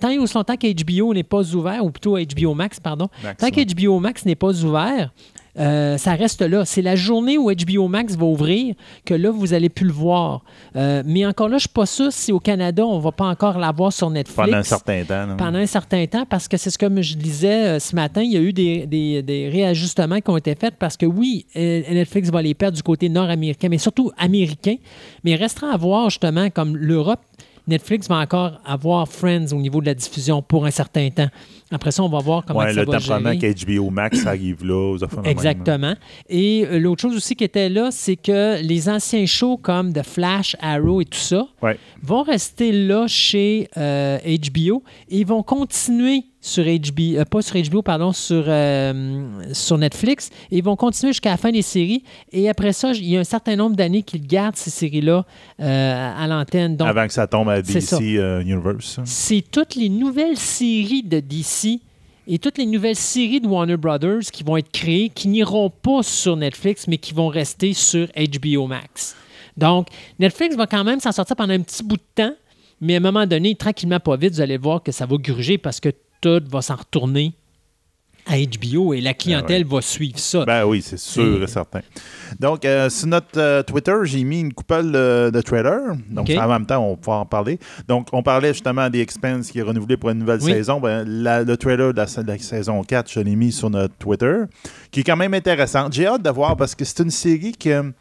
Tant 0.00 0.08
et 0.08 0.18
aussi 0.18 0.34
longtemps 0.34 0.56
qu'HBO 0.56 1.14
n'est 1.14 1.22
pas 1.22 1.42
ouvert, 1.54 1.84
ou 1.84 1.90
plutôt 1.90 2.18
HBO 2.18 2.54
Max, 2.54 2.80
pardon, 2.80 3.08
Max, 3.22 3.40
tant 3.40 3.50
qu'HBO 3.50 4.00
Max 4.00 4.24
n'est 4.24 4.34
pas 4.34 4.64
ouvert, 4.64 5.12
euh, 5.58 5.98
ça 5.98 6.14
reste 6.14 6.42
là. 6.42 6.64
C'est 6.64 6.82
la 6.82 6.94
journée 6.96 7.36
où 7.38 7.50
HBO 7.50 7.88
Max 7.88 8.14
va 8.16 8.24
ouvrir 8.24 8.74
que 9.04 9.14
là, 9.14 9.30
vous 9.30 9.52
allez 9.52 9.68
plus 9.68 9.86
le 9.86 9.92
voir. 9.92 10.42
Euh, 10.76 11.02
mais 11.04 11.26
encore 11.26 11.48
là, 11.48 11.52
je 11.52 11.54
ne 11.56 11.60
suis 11.60 11.68
pas 11.70 11.86
sûr 11.86 12.12
si 12.12 12.30
au 12.32 12.38
Canada, 12.40 12.84
on 12.86 12.98
ne 12.98 13.02
va 13.02 13.12
pas 13.12 13.26
encore 13.26 13.58
l'avoir 13.58 13.92
sur 13.92 14.08
Netflix 14.10 14.36
Pendant 14.36 14.56
un 14.58 14.62
certain 14.62 15.02
temps. 15.04 15.26
là. 15.26 15.34
pendant 15.36 15.58
un 15.58 15.66
certain 15.66 16.06
temps 16.06 16.24
parce 16.28 16.46
que 16.48 16.56
c'est 16.56 16.70
ce 16.70 16.78
que 16.78 17.02
je 17.02 17.14
disais 17.16 17.66
euh, 17.66 17.78
ce 17.80 17.94
matin, 17.96 18.22
il 18.22 18.30
y 18.32 18.36
a 18.36 18.40
eu 18.40 18.52
des, 18.52 18.86
des- 18.86 19.22
des 19.22 19.48
réajustements 19.48 20.20
qui 20.20 20.30
ont 20.30 20.36
été 20.36 20.54
faits 20.54 20.74
parce 20.78 20.96
que 20.96 21.06
oui, 21.06 21.46
Netflix 21.54 22.30
va 22.30 22.42
les 22.42 22.54
perdre 22.54 22.76
du 22.76 22.82
côté 22.82 23.08
nord-américain, 23.08 23.68
mais 23.68 23.78
surtout 23.78 24.10
américain. 24.18 24.76
Mais 25.24 25.32
il 25.32 25.36
restera 25.36 25.72
à 25.72 25.76
voir 25.76 26.10
justement 26.10 26.48
comme 26.50 26.76
l'Europe. 26.76 27.20
Netflix 27.68 28.08
va 28.08 28.16
encore 28.16 28.52
avoir 28.64 29.06
Friends 29.06 29.52
au 29.52 29.56
niveau 29.56 29.80
de 29.80 29.86
la 29.86 29.94
diffusion 29.94 30.42
pour 30.42 30.66
un 30.66 30.70
certain 30.72 31.08
temps. 31.10 31.28
Après 31.72 31.90
ça, 31.92 32.02
on 32.02 32.08
va 32.08 32.18
voir 32.18 32.44
comment 32.44 32.60
Ouais, 32.60 32.74
ça 32.74 32.80
le 32.80 32.86
va 32.90 32.98
temps 32.98 33.06
pendant 33.06 33.32
gérer. 33.32 33.54
qu'HBO 33.54 33.90
Max 33.90 34.26
arrive 34.26 34.64
là, 34.64 34.74
aux. 34.94 34.98
Exactement. 35.24 35.94
Et 36.28 36.66
euh, 36.66 36.78
l'autre 36.78 37.02
chose 37.02 37.14
aussi 37.16 37.36
qui 37.36 37.44
était 37.44 37.68
là, 37.68 37.90
c'est 37.92 38.16
que 38.16 38.60
les 38.62 38.88
anciens 38.88 39.26
shows 39.26 39.56
comme 39.56 39.92
The 39.92 40.02
Flash, 40.02 40.56
Arrow 40.60 41.00
et 41.00 41.04
tout 41.04 41.18
ça 41.18 41.46
Ouais. 41.62 41.78
vont 42.02 42.22
rester 42.22 42.72
là 42.72 43.06
chez 43.06 43.68
euh, 43.76 44.18
HBO 44.18 44.82
et 45.08 45.18
ils 45.20 45.26
vont 45.26 45.42
continuer 45.42 46.24
sur 46.42 46.64
HBO, 46.64 47.18
euh, 47.18 47.24
pas 47.26 47.42
sur 47.42 47.54
HBO, 47.60 47.82
pardon, 47.82 48.12
sur, 48.12 48.44
euh, 48.48 49.52
sur 49.52 49.76
Netflix. 49.76 50.30
Et 50.50 50.56
ils 50.58 50.64
vont 50.64 50.74
continuer 50.74 51.12
jusqu'à 51.12 51.32
la 51.32 51.36
fin 51.36 51.50
des 51.52 51.60
séries. 51.60 52.02
Et 52.32 52.48
après 52.48 52.72
ça, 52.72 52.92
il 52.92 53.04
y 53.10 53.16
a 53.18 53.20
un 53.20 53.24
certain 53.24 53.56
nombre 53.56 53.76
d'années 53.76 54.02
qu'ils 54.02 54.26
gardent 54.26 54.56
ces 54.56 54.70
séries-là 54.70 55.26
euh, 55.60 56.12
à 56.18 56.26
l'antenne. 56.26 56.78
Avant 56.80 57.06
que 57.06 57.12
ça 57.12 57.26
tombe 57.26 57.50
à. 57.50 57.60
DC 57.60 57.92
euh, 58.16 58.40
Universe. 58.40 59.00
c'est 59.04 59.44
toutes 59.50 59.74
les 59.74 59.90
nouvelles 59.90 60.38
séries 60.38 61.02
de 61.02 61.20
DC 61.20 61.59
et 62.26 62.38
toutes 62.38 62.58
les 62.58 62.66
nouvelles 62.66 62.96
séries 62.96 63.40
de 63.40 63.46
Warner 63.46 63.76
Brothers 63.76 64.30
qui 64.32 64.42
vont 64.42 64.56
être 64.56 64.70
créées, 64.70 65.08
qui 65.08 65.28
n'iront 65.28 65.70
pas 65.70 66.02
sur 66.02 66.36
Netflix, 66.36 66.86
mais 66.86 66.98
qui 66.98 67.12
vont 67.12 67.28
rester 67.28 67.72
sur 67.72 68.06
HBO 68.16 68.66
Max. 68.66 69.16
Donc, 69.56 69.88
Netflix 70.18 70.56
va 70.56 70.66
quand 70.66 70.84
même 70.84 71.00
s'en 71.00 71.12
sortir 71.12 71.36
pendant 71.36 71.54
un 71.54 71.60
petit 71.60 71.82
bout 71.82 71.96
de 71.96 72.02
temps, 72.14 72.34
mais 72.80 72.94
à 72.94 72.96
un 72.98 73.00
moment 73.00 73.26
donné, 73.26 73.54
tranquillement, 73.54 74.00
pas 74.00 74.16
vite, 74.16 74.34
vous 74.34 74.40
allez 74.40 74.58
voir 74.58 74.82
que 74.82 74.92
ça 74.92 75.06
va 75.06 75.16
gruger 75.16 75.58
parce 75.58 75.80
que 75.80 75.90
tout 76.20 76.40
va 76.48 76.62
s'en 76.62 76.76
retourner 76.76 77.32
à 78.30 78.36
HBO 78.38 78.94
et 78.94 79.00
la 79.00 79.12
clientèle 79.12 79.64
va 79.66 79.80
suivre 79.82 80.18
ça. 80.18 80.44
Ben 80.44 80.64
oui, 80.64 80.82
c'est 80.82 80.98
sûr 80.98 81.42
Et- 81.42 81.46
certain. 81.46 81.80
Donc, 82.38 82.64
euh, 82.64 82.88
sur 82.88 83.08
notre 83.08 83.38
euh, 83.38 83.62
Twitter, 83.62 83.94
j'ai 84.04 84.22
mis 84.22 84.40
une 84.40 84.52
coupole 84.52 84.92
euh, 84.94 85.30
de 85.30 85.40
trailers. 85.40 85.94
Donc, 86.08 86.30
en 86.30 86.48
même 86.48 86.64
temps, 86.64 86.78
on 86.84 86.90
va 86.90 86.96
pouvoir 86.96 87.20
en 87.20 87.26
parler. 87.26 87.58
Donc, 87.88 88.08
on 88.12 88.22
parlait 88.22 88.52
justement 88.52 88.88
des 88.88 89.00
Expense 89.00 89.50
qui 89.50 89.58
est 89.58 89.62
renouvelé 89.62 89.96
pour 89.96 90.10
une 90.10 90.18
nouvelle 90.18 90.40
Oui. 90.42 90.52
saison. 90.52 90.80
Ben, 90.80 91.04
la- 91.06 91.42
le 91.42 91.56
trailer 91.56 91.92
de 91.92 91.98
la, 91.98 92.06
de 92.22 92.26
la 92.28 92.38
saison 92.38 92.82
4, 92.84 93.10
je 93.10 93.20
l'ai 93.20 93.34
mis 93.34 93.50
sur 93.52 93.68
notre 93.70 93.94
Twitter, 93.96 94.36
qui 94.92 95.00
est 95.00 95.04
quand 95.04 95.16
même 95.16 95.34
intéressant. 95.34 95.88
J'ai 95.90 96.06
hâte 96.06 96.22
de 96.22 96.30
voir 96.30 96.56
parce 96.56 96.74
que 96.74 96.84
c'est 96.84 97.00
une 97.02 97.10
série 97.10 97.52
que. 97.52 97.92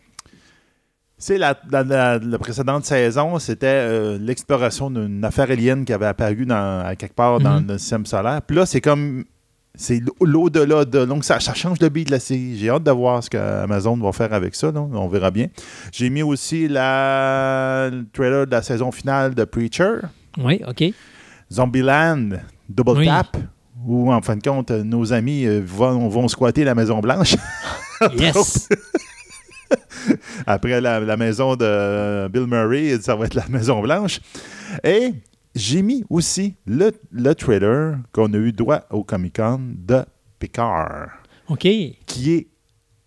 C'est 1.22 1.38
la, 1.38 1.54
la, 1.70 1.84
la- 1.84 2.18
la 2.18 2.38
précédente 2.38 2.86
saison, 2.86 3.40
c'était 3.40 3.66
euh, 3.68 4.18
l'exploration 4.22 4.90
d'une 4.90 5.26
affaire 5.26 5.52
alien 5.52 5.84
qui 5.84 5.92
avait 5.92 6.06
apparu 6.06 6.46
dans, 6.46 6.82
à 6.86 6.96
quelque 6.96 7.14
part 7.16 7.40
dans 7.42 7.60
Mhm. 7.60 7.68
le 7.68 7.78
système 7.78 8.06
solaire. 8.06 8.42
Puis 8.42 8.56
là, 8.56 8.66
c'est 8.66 8.80
comme 8.80 9.26
c'est 9.76 10.02
l'au-delà 10.22 10.84
de. 10.86 11.06
Donc, 11.06 11.24
ça, 11.24 11.40
ça 11.40 11.54
change 11.54 11.80
le 11.80 11.90
beat 11.90 12.08
de 12.08 12.12
la 12.12 12.20
série. 12.20 12.58
J'ai 12.58 12.70
hâte 12.70 12.84
de 12.84 12.92
voir 12.92 13.24
ce 13.24 13.30
qu'Amazon 13.30 13.96
va 13.98 14.12
faire 14.12 14.34
avec 14.34 14.56
ça. 14.56 14.72
là. 14.72 14.82
On 14.82 15.08
verra 15.08 15.32
bien. 15.32 15.48
J'ai 15.92 16.10
mis 16.10 16.22
aussi 16.24 16.68
la, 16.68 17.90
le 17.92 18.06
trailer 18.12 18.46
de 18.46 18.52
la 18.52 18.62
saison 18.62 18.92
finale 18.92 19.34
de 19.36 19.44
Preacher, 19.46 20.00
Oui, 20.38 20.62
OK. 20.68 20.84
Zombieland, 21.52 22.30
Double 22.68 22.98
Oui. 23.00 23.06
Tap, 23.06 23.38
où, 23.86 24.12
en 24.12 24.22
fin 24.22 24.36
de 24.36 24.44
compte, 24.44 24.72
nos 24.72 25.14
amis 25.14 25.46
euh, 25.46 25.62
vont, 25.66 26.10
vont 26.10 26.28
squatter 26.28 26.64
la 26.64 26.76
Maison-Blanche 26.76 27.36
Yes. 28.18 28.70
après 30.48 30.82
la, 30.82 31.00
la 31.00 31.18
maison 31.18 31.56
de 31.56 32.28
Bill 32.30 32.46
Murray. 32.48 32.98
Ça 33.02 33.16
va 33.16 33.26
être 33.26 33.34
la 33.36 33.48
Maison-Blanche. 33.50 34.20
Et 34.84 35.14
j'ai 35.60 35.82
mis 35.82 36.04
aussi 36.10 36.56
le, 36.66 36.92
le 37.12 37.36
trailer 37.36 37.98
qu'on 38.14 38.34
a 38.34 38.38
eu 38.38 38.52
droit 38.54 38.82
au 38.90 39.04
Comic-Con 39.04 39.60
de 39.78 40.04
Picard. 40.40 41.10
OK. 41.50 41.62
qui 42.06 42.32
est 42.32 42.48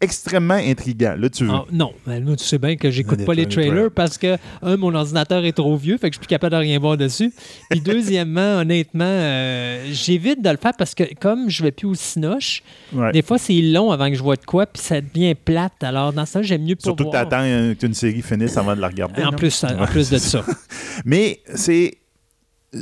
extrêmement 0.03 0.55
intriguant. 0.55 1.15
Là, 1.17 1.31
tu 1.31 1.45
veux. 1.45 1.53
Ah, 1.53 1.65
non, 1.71 1.93
ben, 2.05 2.25
moi, 2.25 2.35
tu 2.35 2.45
sais 2.45 2.59
bien 2.59 2.75
que 2.75 2.91
j'écoute 2.91 3.25
pas 3.25 3.35
les 3.35 3.47
trailers. 3.47 3.89
parce 3.95 4.19
que, 4.19 4.37
un, 4.61 4.77
mon 4.77 4.93
ordinateur 4.97 5.45
est 5.45 5.53
trop 5.53 5.77
vieux, 5.77 5.97
fait 5.97 6.11
que 6.11 6.15
je 6.15 6.19
suis 6.19 6.27
plus 6.27 6.29
capable 6.29 6.53
de 6.55 6.59
rien 6.59 6.79
voir 6.81 6.97
dessus. 6.97 7.33
Puis, 7.71 7.81
deuxièmement, 7.85 8.59
honnêtement, 8.59 9.05
euh, 9.07 9.87
j'évite 9.93 10.43
de 10.43 10.51
le 10.51 10.57
faire 10.57 10.73
parce 10.77 10.97
que, 10.97 11.05
comme 11.21 11.49
je 11.49 11.63
vais 11.63 11.71
plus 11.71 11.87
au 11.87 11.95
Cinoche, 11.95 12.65
Ouais. 12.93 13.13
des 13.13 13.23
fois, 13.23 13.39
c'est 13.39 13.61
long 13.63 13.93
avant 13.93 14.09
que 14.11 14.17
je 14.17 14.23
vois 14.25 14.35
de 14.37 14.45
quoi, 14.45 14.67
puis 14.67 14.83
ça 14.83 15.01
devient 15.01 15.37
plate. 15.37 15.83
Alors, 15.85 16.13
dans 16.13 16.27
ça, 16.27 16.43
j'aime 16.43 16.65
mieux 16.65 16.75
pas 16.75 16.83
Surtout 16.83 17.05
que 17.05 17.11
tu 17.11 17.17
attends 17.17 17.75
qu'une 17.79 17.95
série 17.95 18.23
finisse 18.23 18.57
avant 18.57 18.75
de 18.75 18.81
la 18.81 18.89
regarder. 18.89 19.23
En 19.23 19.31
là. 19.31 19.37
plus, 19.37 19.63
en 19.65 19.87
plus 19.87 20.11
de 20.11 20.19
ça. 20.19 20.45
Mais 21.05 21.41
c'est 21.55 21.95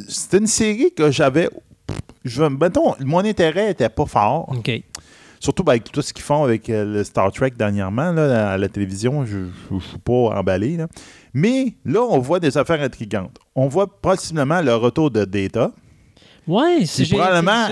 c'est 0.08 0.38
une 0.38 0.46
série 0.46 0.92
que 0.94 1.10
j'avais. 1.10 1.48
Je, 2.24 2.42
mettons, 2.44 2.94
mon 3.00 3.20
intérêt 3.24 3.68
n'était 3.68 3.88
pas 3.88 4.06
fort. 4.06 4.48
OK. 4.48 4.70
Surtout 5.40 5.64
ben, 5.64 5.72
avec 5.72 5.90
tout 5.90 6.02
ce 6.02 6.12
qu'ils 6.12 6.22
font 6.22 6.44
avec 6.44 6.68
euh, 6.68 6.84
le 6.84 7.02
Star 7.02 7.32
Trek 7.32 7.52
dernièrement 7.56 8.12
là, 8.12 8.52
à 8.52 8.58
la 8.58 8.68
télévision, 8.68 9.24
je 9.24 9.38
ne 9.70 9.80
suis 9.80 9.98
pas 9.98 10.12
emballé. 10.38 10.76
là. 10.76 10.86
Mais 11.32 11.74
là, 11.84 12.02
on 12.02 12.18
voit 12.18 12.40
des 12.40 12.58
affaires 12.58 12.82
intrigantes. 12.82 13.38
On 13.54 13.66
voit 13.66 13.86
possiblement 14.00 14.60
le 14.60 14.74
retour 14.74 15.10
de 15.10 15.24
Data. 15.24 15.72
Ouais, 16.46 16.84
c'est 16.84 17.08
probablement- 17.08 17.68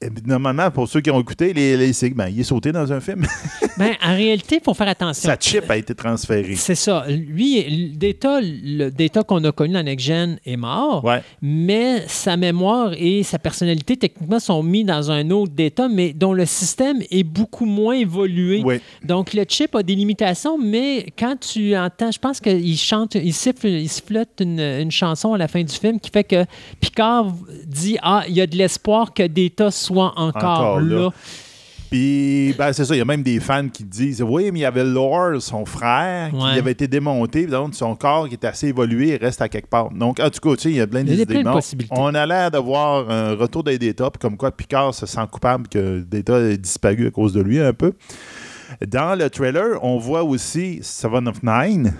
puis, 0.00 0.10
normalement, 0.26 0.70
pour 0.70 0.86
ceux 0.88 1.00
qui 1.00 1.10
ont 1.10 1.20
écouté 1.20 1.52
les, 1.52 1.76
les 1.76 2.10
ben, 2.10 2.28
il 2.28 2.40
est 2.40 2.44
sauté 2.44 2.70
dans 2.70 2.92
un 2.92 3.00
film. 3.00 3.26
Ben, 3.78 3.94
en 4.04 4.14
réalité, 4.14 4.56
il 4.60 4.64
faut 4.64 4.74
faire 4.74 4.88
attention. 4.88 5.28
Sa 5.28 5.36
chip 5.38 5.70
a 5.70 5.76
été 5.76 5.94
transférée. 5.94 6.54
C'est 6.56 6.74
ça. 6.74 7.04
Lui, 7.08 7.92
data, 7.96 8.40
le 8.42 8.90
data 8.90 9.22
qu'on 9.22 9.42
a 9.44 9.52
connu 9.52 9.74
dans 9.74 9.82
Next 9.82 10.06
Gen 10.06 10.38
est 10.44 10.56
mort, 10.56 11.04
Ouais. 11.04 11.22
mais 11.40 12.04
sa 12.08 12.36
mémoire 12.36 12.92
et 12.96 13.22
sa 13.22 13.38
personnalité, 13.38 13.96
techniquement, 13.96 14.40
sont 14.40 14.62
mis 14.62 14.84
dans 14.84 15.10
un 15.10 15.30
autre 15.30 15.52
data, 15.54 15.88
mais 15.88 16.12
dont 16.12 16.32
le 16.32 16.46
système 16.46 16.98
est 17.10 17.22
beaucoup 17.24 17.66
moins 17.66 17.94
évolué. 17.94 18.62
Oui. 18.64 18.80
Donc, 19.04 19.32
le 19.34 19.44
chip 19.48 19.74
a 19.74 19.82
des 19.82 19.94
limitations, 19.94 20.58
mais 20.58 21.06
quand 21.18 21.36
tu 21.40 21.76
entends, 21.76 22.10
je 22.10 22.18
pense 22.18 22.40
qu'il 22.40 22.76
chante, 22.76 23.14
il 23.14 23.32
siffle, 23.32 23.68
il 23.68 23.88
sifflote 23.88 24.28
une, 24.40 24.60
une 24.60 24.90
chanson 24.90 25.34
à 25.34 25.38
la 25.38 25.48
fin 25.48 25.62
du 25.62 25.74
film 25.74 26.00
qui 26.00 26.10
fait 26.10 26.24
que 26.24 26.44
Picard 26.80 27.32
dit 27.66 27.96
Ah, 28.02 28.24
il 28.28 28.34
y 28.34 28.40
a 28.40 28.46
de 28.46 28.56
l'espoir 28.56 29.12
que 29.14 29.26
Data 29.26 29.70
soit 29.70 30.12
encore, 30.16 30.42
Encore 30.60 30.80
là. 30.80 30.96
là. 31.02 31.12
Puis, 31.90 32.54
ben, 32.58 32.72
c'est 32.72 32.84
ça, 32.84 32.94
il 32.94 32.98
y 32.98 33.00
a 33.00 33.04
même 33.06 33.22
des 33.22 33.40
fans 33.40 33.68
qui 33.68 33.82
disent 33.84 34.22
Oui, 34.22 34.50
mais 34.52 34.58
il 34.58 34.62
y 34.62 34.66
avait 34.66 34.84
Lore, 34.84 35.40
son 35.40 35.64
frère, 35.64 36.32
Ouais. 36.34 36.52
qui 36.52 36.58
avait 36.58 36.72
été 36.72 36.86
démonté, 36.86 37.46
donc 37.46 37.74
son 37.74 37.94
corps 37.96 38.28
qui 38.28 38.34
est 38.34 38.44
assez 38.44 38.68
évolué 38.68 39.16
reste 39.16 39.40
à 39.40 39.48
quelque 39.48 39.68
part. 39.70 39.90
Donc, 39.90 40.20
en 40.20 40.28
tout 40.28 40.40
cas, 40.40 40.56
tu 40.56 40.62
sais, 40.64 40.70
il 40.70 40.76
y 40.76 40.80
a 40.80 40.86
plein 40.86 41.02
d'idées. 41.02 41.24
plein 41.24 41.38
de 41.38 41.44
Mais 41.44 41.50
on- 41.50 41.54
possibilités. 41.54 41.94
On 41.98 42.14
a 42.14 42.26
l'air 42.26 42.50
de 42.50 42.58
voir 42.58 43.08
un 43.10 43.34
retour 43.34 43.64
des 43.64 43.78
Data, 43.78 44.10
puis 44.10 44.18
comme 44.20 44.36
quoi 44.36 44.50
Picard 44.50 44.92
se 44.94 45.06
sent 45.06 45.20
coupable 45.30 45.66
que 45.68 46.00
Data 46.00 46.38
ait 46.40 46.58
disparu 46.58 47.06
à 47.06 47.10
cause 47.10 47.32
de 47.32 47.40
lui 47.40 47.58
un 47.58 47.72
peu. 47.72 47.92
Dans 48.86 49.18
le 49.18 49.30
trailer, 49.30 49.82
on 49.82 49.96
voit 49.96 50.22
aussi 50.24 50.80
Seven 50.82 51.26
of 51.26 51.42
Nine. 51.42 51.94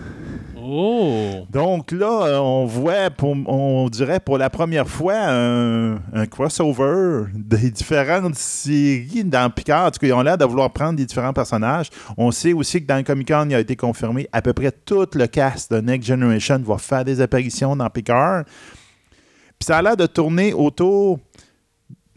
Oh! 0.70 1.46
Donc 1.48 1.92
là, 1.92 2.42
on 2.42 2.66
voit, 2.66 3.08
on 3.22 3.88
dirait 3.88 4.20
pour 4.20 4.36
la 4.36 4.50
première 4.50 4.86
fois, 4.86 5.14
un, 5.16 6.26
crossover 6.30 7.24
des 7.32 7.70
différentes 7.70 8.34
séries 8.34 9.24
dans 9.24 9.48
Picard. 9.48 9.86
En 9.86 9.90
tout 9.90 9.98
cas, 9.98 10.08
ils 10.08 10.12
ont 10.12 10.20
l'air 10.20 10.36
de 10.36 10.44
vouloir 10.44 10.70
prendre 10.70 10.98
des 10.98 11.06
différents 11.06 11.32
personnages. 11.32 11.88
On 12.18 12.30
sait 12.30 12.52
aussi 12.52 12.82
que 12.82 12.86
dans 12.86 13.02
Comic-Con, 13.02 13.46
il 13.48 13.54
a 13.54 13.60
été 13.60 13.76
confirmé 13.76 14.28
à 14.30 14.42
peu 14.42 14.52
près 14.52 14.70
tout 14.70 15.06
le 15.14 15.26
cast 15.26 15.72
de 15.72 15.80
Next 15.80 16.06
Generation 16.06 16.58
va 16.58 16.76
faire 16.76 17.02
des 17.02 17.22
apparitions 17.22 17.74
dans 17.74 17.88
Picard. 17.88 18.44
Puis 18.44 19.64
ça 19.64 19.78
a 19.78 19.82
l'air 19.82 19.96
de 19.96 20.04
tourner 20.04 20.52
autour... 20.52 21.18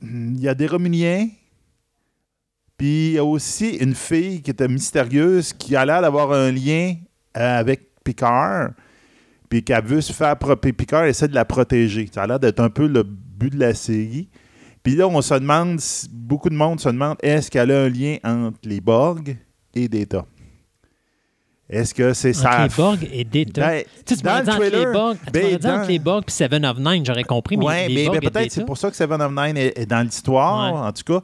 Il 0.02 0.42
y 0.42 0.50
a 0.50 0.56
des 0.56 0.68
Romuliens, 0.68 1.30
puis 2.76 3.10
il 3.10 3.14
y 3.14 3.18
a 3.20 3.24
aussi 3.24 3.76
une 3.76 3.94
fille 3.94 4.42
qui 4.42 4.50
était 4.50 4.68
mystérieuse 4.68 5.54
qui 5.54 5.76
a 5.76 5.86
l'air 5.86 6.02
d'avoir 6.02 6.34
un 6.34 6.52
lien 6.52 6.96
avec 7.34 7.91
Picard, 8.04 8.70
puis 9.50 9.64
qu'elle 9.64 9.84
veut 9.84 10.02
se 10.02 10.14
faire. 10.14 10.36
puis 10.38 10.74
Picard 10.74 11.06
essaie 11.06 11.28
de 11.28 11.36
la 11.36 11.46
protéger. 11.46 12.10
Ça 12.12 12.24
a 12.24 12.28
l'air 12.28 12.40
d'être 12.40 12.60
un 12.60 12.70
peu 12.70 12.88
le 12.88 13.04
but 13.04 13.54
de 13.54 13.60
la 13.60 13.74
série. 13.74 14.30
Puis 14.84 14.96
là, 14.96 15.08
on 15.08 15.22
se 15.22 15.34
demande, 15.36 15.80
beaucoup 16.12 16.50
de 16.50 16.56
monde 16.56 16.80
se 16.80 16.90
demande, 16.90 17.18
est-ce 17.22 17.52
qu'elle 17.52 17.72
a 17.72 17.84
un 17.84 17.90
lien 17.90 18.18
entre 18.24 18.58
les 18.64 18.82
Borg 18.82 19.38
et 19.76 19.88
Data? 19.88 20.26
Est-ce 21.70 21.94
que 21.94 22.12
c'est 22.14 22.34
ça? 22.34 22.50
Entre 22.50 22.62
les 22.64 22.84
Borg 22.84 23.10
et 23.14 23.24
Data. 23.24 23.68
Ben, 23.68 23.84
Tu 24.06 24.16
sais, 24.16 24.16
tu 24.18 24.24
dans 24.24 24.58
le 24.60 24.70
les 24.70 24.86
Borg, 24.92 25.18
ben, 25.32 25.58
dans- 25.58 25.88
les 25.88 26.00
Borg 26.00 26.24
puis 26.26 26.36
Seven 26.36 26.66
of 26.66 26.78
Nine, 26.80 27.06
j'aurais 27.06 27.24
compris, 27.24 27.56
mais 27.56 27.88
les 27.88 28.10
mais, 28.10 28.20
peut-être 28.20 28.52
c'est 28.52 28.66
pour 28.66 28.78
ça 28.78 28.90
que 28.90 28.96
Seven 28.98 29.22
of 29.22 29.32
Nine 29.32 29.56
est, 29.56 29.78
est 29.80 29.86
dans 29.86 30.02
l'histoire, 30.02 30.74
Ouais. 30.74 30.80
en 30.88 30.92
tout 30.92 31.04
cas. 31.04 31.22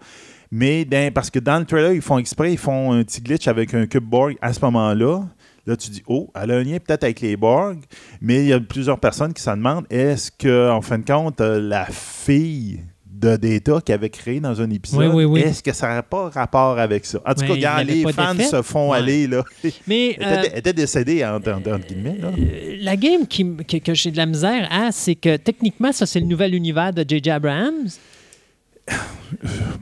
Mais 0.50 0.86
dans- 0.86 1.12
parce 1.13 1.30
que 1.30 1.40
dans 1.40 1.60
le 1.60 1.66
trailer, 1.66 1.92
ils 1.92 2.02
font 2.02 2.18
exprès, 2.18 2.54
ils 2.54 2.58
font 2.58 2.94
un 2.94 3.04
petit 3.04 3.20
glitch 3.20 3.50
avec 3.50 3.74
un 3.74 3.86
cube 3.88 4.06
Borg 4.06 4.38
à 4.42 4.54
ce 4.54 4.62
moment-là. 4.62 5.24
Là, 5.67 5.75
tu 5.75 5.91
dis, 5.91 6.01
oh, 6.08 6.32
elle 6.34 6.51
a 6.51 6.56
un 6.56 6.63
lien 6.63 6.77
peut-être 6.80 7.03
avec 7.03 7.19
les 7.21 7.36
Borg, 7.36 7.77
mais 8.21 8.38
il 8.38 8.47
y 8.47 8.53
a 8.53 8.60
plusieurs 8.60 8.99
personnes 8.99 9.34
qui 9.34 9.41
se 9.43 9.49
demandent, 9.49 9.86
est-ce 9.89 10.32
que, 10.32 10.71
en 10.71 10.82
fin 10.82 10.97
de 10.97 11.06
compte, 11.06 11.41
euh, 11.41 11.60
la 11.62 11.86
fille 11.86 12.80
de 13.06 13.36
Data 13.36 13.80
qui 13.84 13.91
avait 13.91 14.10
créé 14.12 14.39
dans 14.39 14.62
un 14.62 14.69
épisode, 14.69 14.99
Oui, 15.08 15.08
oui, 15.08 15.25
oui. 15.25 15.39
est-ce 15.41 15.62
que 15.63 15.73
ça 15.73 15.88
n'aurait 15.89 16.03
pas 16.03 16.30
rapport 16.30 16.77
avec 16.80 17.03
ça? 17.06 17.19
En 17.25 17.34
tout 17.34 17.45
cas, 17.45 17.53
regarde, 17.53 17.88
les 17.88 18.03
fans 18.13 18.34
se 18.39 18.62
font 18.62 18.91
Ouais. 18.91 18.99
aller, 18.99 19.27
là. 19.27 19.43
Mais 19.88 20.15
Elle 20.19 20.25
euh, 20.25 20.39
était, 20.39 20.49
elle 20.53 20.60
était 20.60 20.73
décédée, 20.73 21.25
entre, 21.25 21.51
guillemets, 21.88 22.17
là. 22.21 22.27
euh, 22.38 22.77
la 22.80 22.95
game 22.95 23.25
qui, 23.27 23.43
que, 23.67 23.77
que 23.77 23.93
j'ai 23.93 24.12
de 24.12 24.17
la 24.17 24.25
misère 24.27 24.67
à, 24.71 24.91
c'est 24.91 25.15
que 25.15 25.36
techniquement, 25.36 25.91
ça, 25.91 26.06
c'est 26.06 26.19
le 26.19 26.27
nouvel 26.27 26.53
univers 26.56 26.93
de 26.93 27.03
J.J. 27.06 27.30
Abrams. 27.32 27.89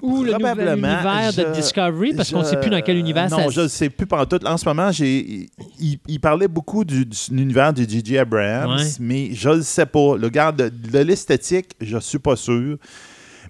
Ou 0.01 0.23
le 0.23 0.33
nouvel 0.33 0.77
univers 0.77 1.33
de 1.33 1.53
Discovery, 1.53 2.13
parce 2.15 2.31
qu'on 2.31 2.39
ne 2.39 2.43
sait 2.45 2.59
plus 2.59 2.69
dans 2.69 2.81
quel 2.81 2.97
univers 2.97 3.29
non, 3.29 3.37
ça 3.37 3.49
je 3.49 3.61
ne 3.61 3.67
sais 3.67 3.89
plus 3.89 4.05
pendant 4.05 4.25
tout. 4.25 4.43
En 4.45 4.57
ce 4.57 4.65
moment, 4.67 4.91
j'ai, 4.91 5.49
il, 5.79 5.99
il 6.07 6.19
parlait 6.19 6.47
beaucoup 6.47 6.83
du, 6.83 7.05
de 7.05 7.15
l'univers 7.31 7.71
de 7.73 7.83
J.J. 7.83 8.17
Abrams, 8.17 8.75
Ouais. 8.77 8.83
mais 8.99 9.29
je 9.33 9.49
ne 9.49 9.61
sais 9.61 9.85
pas. 9.85 10.17
Le 10.17 10.29
gars 10.29 10.51
de, 10.51 10.69
de 10.69 10.99
l'esthétique, 10.99 11.71
je 11.79 11.95
ne 11.95 12.01
suis 12.01 12.19
pas 12.19 12.35
sûr. 12.35 12.77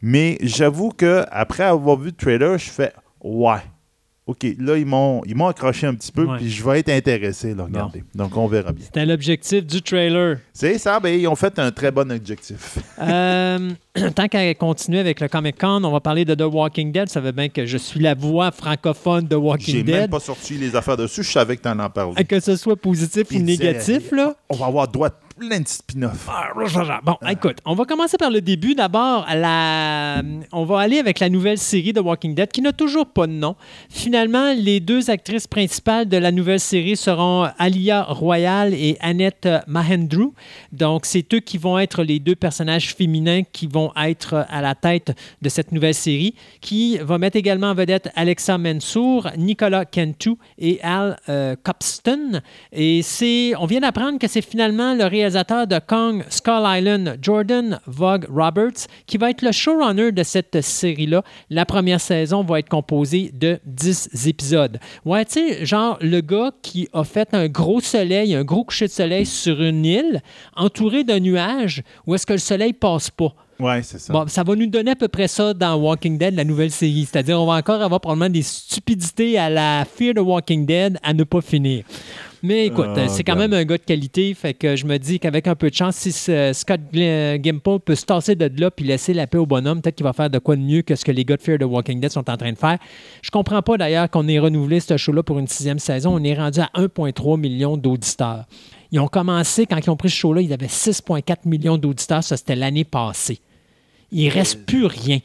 Mais 0.02 0.38
j'avoue 0.42 0.90
que 0.92 1.24
après 1.32 1.64
avoir 1.64 1.98
vu 1.98 2.08
le 2.08 2.12
trailer, 2.16 2.58
je 2.58 2.70
fais 2.70 2.92
ouais. 3.24 3.62
OK, 4.28 4.44
là, 4.60 4.76
ils 4.78 4.86
m'ont, 4.88 5.22
ils 5.28 5.36
m'ont 5.36 5.48
accroché 5.48 5.86
un 5.86 5.94
petit 5.94 6.12
peu, 6.12 6.26
puis 6.38 6.50
je 6.50 6.64
vais 6.68 6.80
être 6.80 6.90
intéressé, 6.90 7.54
là, 7.54 7.64
regardez. 7.66 8.04
Donc, 8.16 8.36
on 8.36 8.48
verra 8.48 8.72
bien. 8.72 8.84
C'était 8.84 9.06
l'objectif 9.06 9.64
du 9.66 9.84
trailer. 9.84 10.40
C'est 10.52 10.80
ça, 10.80 11.00
ben, 11.00 11.10
ils 11.20 11.28
ont 11.28 11.36
fait 11.36 11.60
un 11.60 11.72
très 11.72 11.92
bon 11.92 12.12
objectif. 12.12 12.80
Euh, 13.00 13.70
tant 14.16 14.28
qu'à 14.28 14.54
continuer 14.56 15.00
avec 15.00 15.20
le 15.20 15.28
Comic 15.28 15.58
Con, 15.58 15.84
on 15.84 15.92
va 15.92 16.00
parler 16.00 16.26
de 16.26 16.36
The 16.36 16.44
Walking 16.52 16.92
Dead. 16.92 17.10
Ça 17.10 17.22
veut 17.22 17.32
bien 17.32 17.50
que 17.50 17.66
je 17.66 17.78
suis 17.78 18.00
la 18.00 18.14
voix 18.14 18.52
francophone 18.52 19.26
de 19.26 19.36
J'ai 19.36 19.36
Walking 19.36 19.76
même 19.86 19.86
Dead. 19.86 20.12
pas 20.12 20.20
sorti 20.20 20.56
les 20.56 20.76
affaires 20.76 20.98
dessus, 20.98 21.24
je 21.24 21.32
savais 21.32 21.56
que 21.56 21.62
tu 21.62 21.70
en 21.70 21.90
parlais. 21.90 22.24
Que 22.26 22.40
ce 22.40 22.56
soit 22.56 22.76
positif 22.76 23.28
ou 23.32 23.40
négatif, 23.40 24.12
là. 24.12 24.36
On 24.50 24.56
va 24.56 24.66
avoir 24.66 24.88
droit 24.88 25.08
à 25.08 25.12
plein 25.38 25.60
de 25.60 25.68
spin-offs. 25.68 26.30
Bon, 27.04 27.18
écoute, 27.30 27.58
on 27.66 27.76
va 27.76 27.86
commencer 27.86 28.18
par 28.18 28.32
le 28.32 28.42
début. 28.42 28.74
D'abord, 28.76 29.26
la... 29.34 30.22
on 30.52 30.66
va 30.66 30.80
aller 30.80 30.98
avec 30.98 31.20
la 31.20 31.30
nouvelle 31.30 31.58
série 31.58 31.94
de 31.94 32.00
Walking 32.00 32.36
Dead 32.36 32.52
qui 32.52 32.62
n'a 32.62 32.72
toujours 32.72 33.06
pas 33.06 33.28
de 33.28 33.34
nom. 33.34 33.56
Finalement, 33.90 34.54
les 34.54 34.80
deux 34.80 35.10
actrices 35.10 35.48
principales 35.48 36.08
de 36.08 36.18
la 36.18 36.32
nouvelle 36.32 36.60
série 36.60 36.96
seront 36.96 37.50
Alia 37.58 38.04
Royal 38.04 38.74
et 38.74 38.98
Annette 39.02 39.48
Mahendru. 39.68 40.30
Donc, 40.72 41.06
c'est 41.06 41.34
eux 41.34 41.40
qui 41.40 41.58
vont 41.58 41.80
être 41.80 42.04
les 42.04 42.20
deux 42.20 42.36
personnages 42.36 42.96
féminins 42.96 43.42
qui 43.52 43.68
vont 43.68 43.85
être 44.02 44.46
à 44.50 44.62
la 44.62 44.76
tête 44.76 45.12
de 45.42 45.50
cette 45.50 45.72
nouvelle 45.72 45.94
série, 45.94 46.36
qui 46.62 46.98
va 46.98 47.18
mettre 47.18 47.38
également 47.38 47.68
en 47.68 47.74
vedette 47.74 48.10
Alexa 48.16 48.58
Mansour, 48.58 49.28
Nicolas 49.38 49.86
Cantu 49.86 50.36
et 50.58 50.80
Al 50.82 51.18
euh, 51.30 51.56
Copston. 51.62 52.42
Et 52.72 53.02
c'est, 53.02 53.54
on 53.60 53.66
vient 53.66 53.82
d'apprendre 53.82 54.20
que 54.20 54.28
c'est 54.28 54.42
finalement 54.42 54.94
le 54.94 55.06
réalisateur 55.06 55.68
de 55.68 55.80
Kong 55.80 56.24
Skull 56.30 56.64
Island, 56.66 57.18
Jordan 57.22 57.80
Vogue 57.86 58.28
Roberts, 58.30 58.88
qui 59.06 59.18
va 59.18 59.30
être 59.30 59.42
le 59.42 59.52
showrunner 59.52 60.12
de 60.12 60.24
cette 60.24 60.62
série-là. 60.62 61.24
La 61.50 61.66
première 61.66 62.02
saison 62.02 62.44
va 62.44 62.60
être 62.60 62.70
composée 62.70 63.32
de 63.34 63.60
10 63.66 64.28
épisodes. 64.28 64.80
Ouais, 65.04 65.26
tu 65.26 65.34
sais, 65.34 65.66
genre 65.66 65.98
le 66.02 66.22
gars 66.22 66.52
qui 66.62 66.88
a 66.94 67.04
fait 67.04 67.34
un 67.34 67.48
gros 67.48 67.82
soleil, 67.82 68.36
un 68.36 68.44
gros 68.44 68.64
coucher 68.64 68.86
de 68.88 68.92
soleil 68.92 69.26
sur 69.26 69.62
une 69.62 69.86
île, 69.86 70.22
entouré 70.56 71.04
d'un 71.04 71.20
nuage, 71.20 71.84
où 72.06 72.16
est-ce 72.16 72.26
que 72.26 72.34
le 72.34 72.40
soleil 72.40 72.74
passe 72.74 73.10
pas? 73.10 73.34
Ouais, 73.60 73.82
c'est 73.84 74.00
ça. 74.00 74.12
Bon, 74.12 74.26
ça 74.28 74.44
va 74.44 74.56
nous 74.56 74.68
donner 74.68 74.92
à 74.92 74.96
peu 74.96 75.08
près 75.08 75.28
ça 75.30 75.54
dans 75.54 75.76
Walking 75.76 76.18
Dead, 76.18 76.36
la 76.36 76.44
nouvelle 76.44 76.72
série. 76.72 77.08
C'est-à-dire, 77.10 77.40
on 77.42 77.46
va 77.46 77.54
encore 77.54 77.82
avoir 77.82 78.02
probablement 78.02 78.30
des 78.30 78.42
stupidités 78.42 79.38
à 79.38 79.50
la 79.50 79.86
Fear 79.86 80.14
the 80.16 80.20
Walking 80.20 80.66
Dead 80.66 80.98
à 81.02 81.14
ne 81.14 81.24
pas 81.24 81.42
finir. 81.42 81.84
Mais 82.44 82.68
écoute, 82.68 82.86
Oh, 82.96 83.00
c'est 83.08 83.24
quand 83.24 83.36
même 83.38 83.54
un 83.54 83.64
gars 83.64 83.78
de 83.78 83.84
qualité, 83.84 84.34
fait 84.36 84.54
que 84.54 84.76
je 84.76 84.86
me 84.86 84.98
dis 85.00 85.20
qu'avec 85.20 85.48
un 85.48 85.56
peu 85.56 85.70
de 85.70 85.74
chance, 85.74 85.96
si 85.96 86.12
ce- 86.12 86.52
Scott 86.54 86.80
Gl- 86.94 87.42
Gimple 87.42 87.80
peut 87.84 87.96
se 87.96 88.06
tasser 88.06 88.36
de 88.36 88.52
là 88.62 88.70
puis 88.70 88.86
laisser 88.86 89.14
la 89.16 89.26
paix 89.26 89.40
au 89.40 89.48
bonhomme, 89.48 89.82
peut-être 89.82 89.96
qu'il 89.96 90.04
va 90.04 90.14
faire 90.14 90.30
de 90.30 90.38
quoi 90.38 90.56
de 90.56 90.62
mieux 90.62 90.84
que 90.84 90.94
ce 90.96 91.04
que 91.04 91.12
les 91.12 91.26
gars 91.26 91.38
de 91.38 91.42
Fear 91.42 91.58
the 91.58 91.64
Walking 91.64 92.00
Dead 92.00 92.12
sont 92.12 92.30
en 92.30 92.38
train 92.38 92.52
de 92.52 92.58
faire. 92.58 92.78
Je 93.24 93.32
comprends 93.32 93.64
pas 93.64 93.78
d'ailleurs 93.78 94.12
qu'on 94.12 94.28
ait 94.28 94.38
renouvelé 94.38 94.80
ce 94.80 94.96
show-là 94.96 95.24
pour 95.24 95.40
une 95.40 95.48
sixième 95.48 95.80
saison. 95.80 96.14
On 96.14 96.24
est 96.24 96.36
rendu 96.36 96.60
à 96.60 96.70
1,3 96.76 97.40
million 97.40 97.78
d'auditeurs. 97.78 98.46
Ils 98.92 99.00
ont 99.00 99.08
commencé, 99.08 99.66
quand 99.66 99.78
ils 99.78 99.90
ont 99.90 99.96
pris 99.96 100.10
ce 100.10 100.16
show-là, 100.16 100.42
il 100.42 100.50
y 100.50 100.54
avait 100.54 100.68
6,4 100.68 101.38
millions 101.46 101.78
d'auditeurs. 101.78 102.24
Ça, 102.24 102.38
c'était 102.38 102.56
l'année 102.56 102.84
passée. 102.84 103.40
Il 104.12 104.30
reste 104.30 104.66
plus 104.66 104.86
rien. 104.86 105.20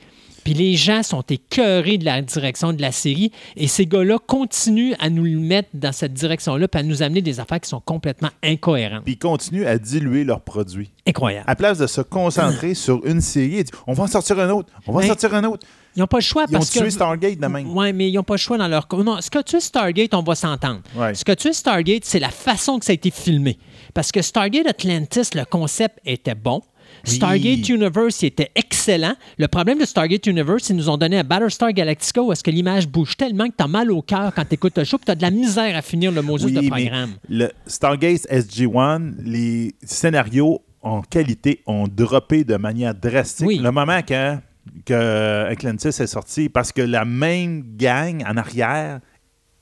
Puis 0.44 0.55
les 0.55 0.75
gens 0.75 1.03
sont 1.03 1.23
écœurés 1.23 1.99
de 1.99 2.05
la 2.05 2.23
direction 2.23 2.73
de 2.73 2.81
la 2.81 2.92
série. 2.92 3.31
Et 3.57 3.68
ces 3.68 3.87
gars-là 3.87 4.18
continuent 4.18 4.94
à 4.99 5.11
nous 5.11 5.25
le 5.25 5.38
mettre 5.38 5.68
dans 5.75 5.92
cette 5.92 6.14
direction-là, 6.14 6.68
puis 6.68 6.81
à 6.81 6.83
nous 6.83 7.03
amener 7.03 7.20
des 7.20 7.40
affaires 7.40 7.61
qui 7.61 7.68
sont 7.68 7.81
complètement 7.81 8.31
incohérentes. 8.42 9.05
Puis 9.05 9.14
ils 9.14 9.18
continuent 9.18 9.66
à 9.66 9.79
diluer 9.79 10.25
leurs 10.25 10.40
produits. 10.40 10.90
Incroyable. 11.07 11.44
À 11.46 11.57
place 11.57 11.79
de 11.79 11.87
se 11.87 12.01
concentrer 12.01 12.75
sur 12.75 13.05
une 13.05 13.20
série, 13.20 13.59
ils 13.59 13.64
on 13.87 13.92
va 13.92 14.05
en 14.05 14.09
sortir 14.09 14.38
un 14.38 14.51
autre, 14.51 14.73
on 14.87 14.92
va 14.92 15.05
en 15.05 15.07
sortir 15.07 15.35
un 15.35 15.44
autre. 15.44 15.66
Ils 15.96 16.00
n'ont 16.00 16.07
pas 16.07 16.18
le 16.18 16.22
choix 16.22 16.44
Ils 16.48 16.57
ont 16.57 16.59
parce 16.59 16.70
tué 16.70 16.81
que. 16.83 16.90
Stargate 16.90 17.38
de 17.38 17.46
même. 17.46 17.76
Oui, 17.76 17.92
mais 17.92 18.09
ils 18.11 18.14
n'ont 18.14 18.22
pas 18.22 18.35
le 18.35 18.38
choix 18.38 18.57
dans 18.59 18.68
leur. 18.68 18.87
Non, 18.92 19.20
ce 19.20 19.31
que 19.31 19.42
tu 19.42 19.57
es 19.57 19.61
Stargate, 19.61 20.14
on 20.14 20.22
va 20.22 20.35
s'entendre. 20.35 20.81
Ouais. 20.94 21.14
Ce 21.14 21.24
que 21.24 21.33
tu 21.33 21.48
es 21.48 21.53
Stargate, 21.53 22.05
c'est 22.05 22.20
la 22.20 22.31
façon 22.31 22.79
que 22.79 22.85
ça 22.85 22.92
a 22.92 22.94
été 22.94 23.11
filmé. 23.11 23.59
Parce 23.94 24.12
que 24.12 24.22
Stargate 24.22 24.66
Atlantis, 24.66 25.31
le 25.35 25.44
concept 25.44 25.98
était 26.05 26.35
bon. 26.35 26.62
Oui. 27.07 27.14
Stargate 27.14 27.68
Universe 27.68 28.22
il 28.22 28.26
était 28.26 28.50
excellent. 28.57 29.14
Le 29.38 29.46
problème 29.48 29.79
de 29.79 29.85
Stargate 29.85 30.26
Universe, 30.26 30.70
ils 30.70 30.76
nous 30.76 30.88
ont 30.90 30.96
donné 30.96 31.18
un 31.18 31.24
Battlestar 31.24 31.72
Galactica 31.72 32.20
où 32.20 32.33
est-ce 32.33 32.42
que 32.42 32.50
l'image 32.50 32.88
bouge 32.88 33.16
tellement 33.16 33.46
que 33.48 33.55
tu 33.57 33.62
as 33.62 33.68
mal 33.68 33.92
au 33.92 34.03
cœur 34.03 34.33
quand 34.35 34.44
tu 34.44 34.55
écoutes 34.55 34.76
le 34.76 34.83
show 34.85 34.98
tu 35.05 35.11
as 35.11 35.14
de 35.14 35.22
la 35.22 35.31
misère 35.31 35.76
à 35.76 35.83
finir 35.83 36.11
le 36.11 36.20
Moses 36.20 36.44
Oui, 36.44 36.53
de 36.53 36.68
programme. 36.68 37.12
le 37.29 37.48
Stargate 37.66 38.26
SG-1, 38.29 39.14
les 39.24 39.72
scénarios 39.85 40.62
en 40.83 41.00
qualité 41.03 41.62
ont 41.66 41.87
droppé 41.88 42.42
de 42.42 42.57
manière 42.57 42.94
drastique. 42.94 43.46
Oui. 43.46 43.59
Le 43.59 43.70
moment 43.70 44.03
que, 44.03 44.37
que 44.85 45.47
Atlantis 45.51 45.89
est 45.89 46.07
sorti, 46.07 46.49
parce 46.49 46.73
que 46.73 46.83
la 46.83 47.05
même 47.05 47.63
gang 47.77 48.25
en 48.27 48.37
arrière 48.37 49.01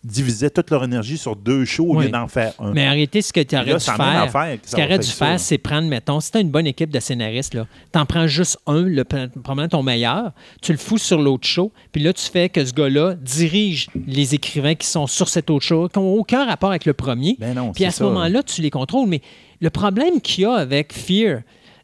divisait 0.05 0.51
toute 0.51 0.71
leur 0.71 0.85
énergie 0.85 1.19
sur 1.19 1.35
deux 1.35 1.65
shows 1.65 1.87
au 1.91 1.97
Oui. 1.97 2.05
lieu 2.07 2.11
d'en 2.11 2.29
faire 2.29 2.53
un. 2.61 2.73
Mais 2.73 2.87
en 2.87 2.93
réalité, 2.93 3.21
ce 3.21 3.33
que 3.33 3.41
tu 3.41 3.57
aurais 3.57 3.65
dû 3.75 3.81
faire, 3.81 4.59
ce 4.65 4.77
aurait 4.77 4.99
dû 4.99 5.09
faire 5.09 5.41
c'est 5.41 5.59
prendre, 5.59 5.89
mettons, 5.89 6.21
si 6.21 6.31
tu 6.31 6.39
as 6.39 6.41
une 6.41 6.51
bonne 6.51 6.69
équipe 6.69 6.91
de 6.91 7.01
scénaristes, 7.01 7.55
là, 7.55 7.67
t'en 7.91 8.07
prends 8.07 8.29
juste 8.29 8.59
un, 8.67 8.83
le, 8.83 9.05
probablement 9.05 9.69
ton 9.69 9.83
meilleur, 9.83 10.33
tu 10.63 10.71
le 10.73 10.79
fous 10.79 10.99
sur 10.99 11.21
l'autre 11.21 11.47
show, 11.47 11.73
puis 11.91 12.01
là, 12.03 12.13
tu 12.13 12.25
fais 12.31 12.49
que 12.49 12.65
ce 12.65 12.73
gars-là 12.73 13.15
dirige 13.15 13.89
les 14.07 14.35
écrivains 14.37 14.77
qui 14.77 14.87
sont 14.87 15.09
sur 15.09 15.29
cet 15.29 15.51
autre 15.51 15.65
show, 15.65 15.89
qui 15.89 15.99
n'ont 15.99 16.15
aucun 16.15 16.47
rapport 16.47 16.71
avec 16.71 16.87
le 16.87 16.95
premier. 16.95 17.37
Ben 17.41 17.55
non, 17.55 17.73
puis 17.73 17.85
à 17.85 17.91
ce 17.91 18.05
moment-là, 18.05 18.43
tu 18.45 18.63
les 18.63 18.71
contrôles. 18.71 19.09
Mais 19.09 19.21
le 19.61 19.71
problème 19.71 20.21
qu'il 20.21 20.45
y 20.45 20.47
a 20.47 20.55
avec 20.55 20.93
Fear, 20.93 21.41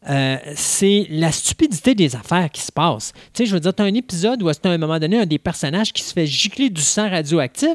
euh, 0.09 0.37
c'est 0.55 1.07
la 1.09 1.33
stupidité 1.33 1.95
des 1.95 2.15
affaires 2.15 2.51
qui 2.51 2.61
se 2.61 2.71
passent. 2.71 3.13
Tu 3.33 3.43
sais, 3.43 3.47
je 3.47 3.55
veux 3.55 3.61
dire, 3.61 3.75
tu 3.75 3.83
as 3.83 3.87
un 3.87 3.95
épisode 3.95 4.43
où, 4.43 4.49
à 4.49 4.53
un 4.65 4.79
moment 4.79 4.99
donné, 4.99 5.19
un 5.19 5.27
des 5.27 5.39
personnages 5.39 5.93
qui 5.93 6.03
se 6.03 6.13
fait 6.13 6.27
gicler 6.27 6.69
du 6.71 6.83
sang 6.83 7.09
radioactif, 7.09 7.75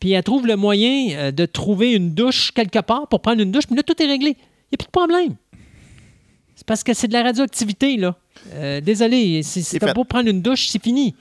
puis 0.00 0.12
elle 0.12 0.22
trouve 0.22 0.46
le 0.46 0.56
moyen 0.56 1.10
euh, 1.16 1.30
de 1.30 1.44
trouver 1.44 1.92
une 1.92 2.14
douche 2.14 2.52
quelque 2.52 2.78
part 2.78 3.08
pour 3.08 3.20
prendre 3.20 3.42
une 3.42 3.50
douche, 3.50 3.66
puis 3.66 3.76
là, 3.76 3.82
tout 3.82 4.00
est 4.02 4.06
réglé. 4.06 4.30
Il 4.30 4.72
n'y 4.72 4.74
a 4.74 4.78
plus 4.78 4.86
de 4.86 4.90
problème. 4.90 5.36
C'est 6.54 6.66
parce 6.66 6.82
que 6.82 6.94
c'est 6.94 7.08
de 7.08 7.12
la 7.12 7.22
radioactivité, 7.22 7.96
là. 7.96 8.16
Euh, 8.54 8.80
désolé, 8.80 9.42
si, 9.42 9.62
si 9.62 9.78
t'as 9.78 9.92
beau 9.92 10.04
prendre 10.04 10.28
une 10.28 10.42
douche, 10.42 10.68
c'est 10.68 10.82
fini. 10.82 11.14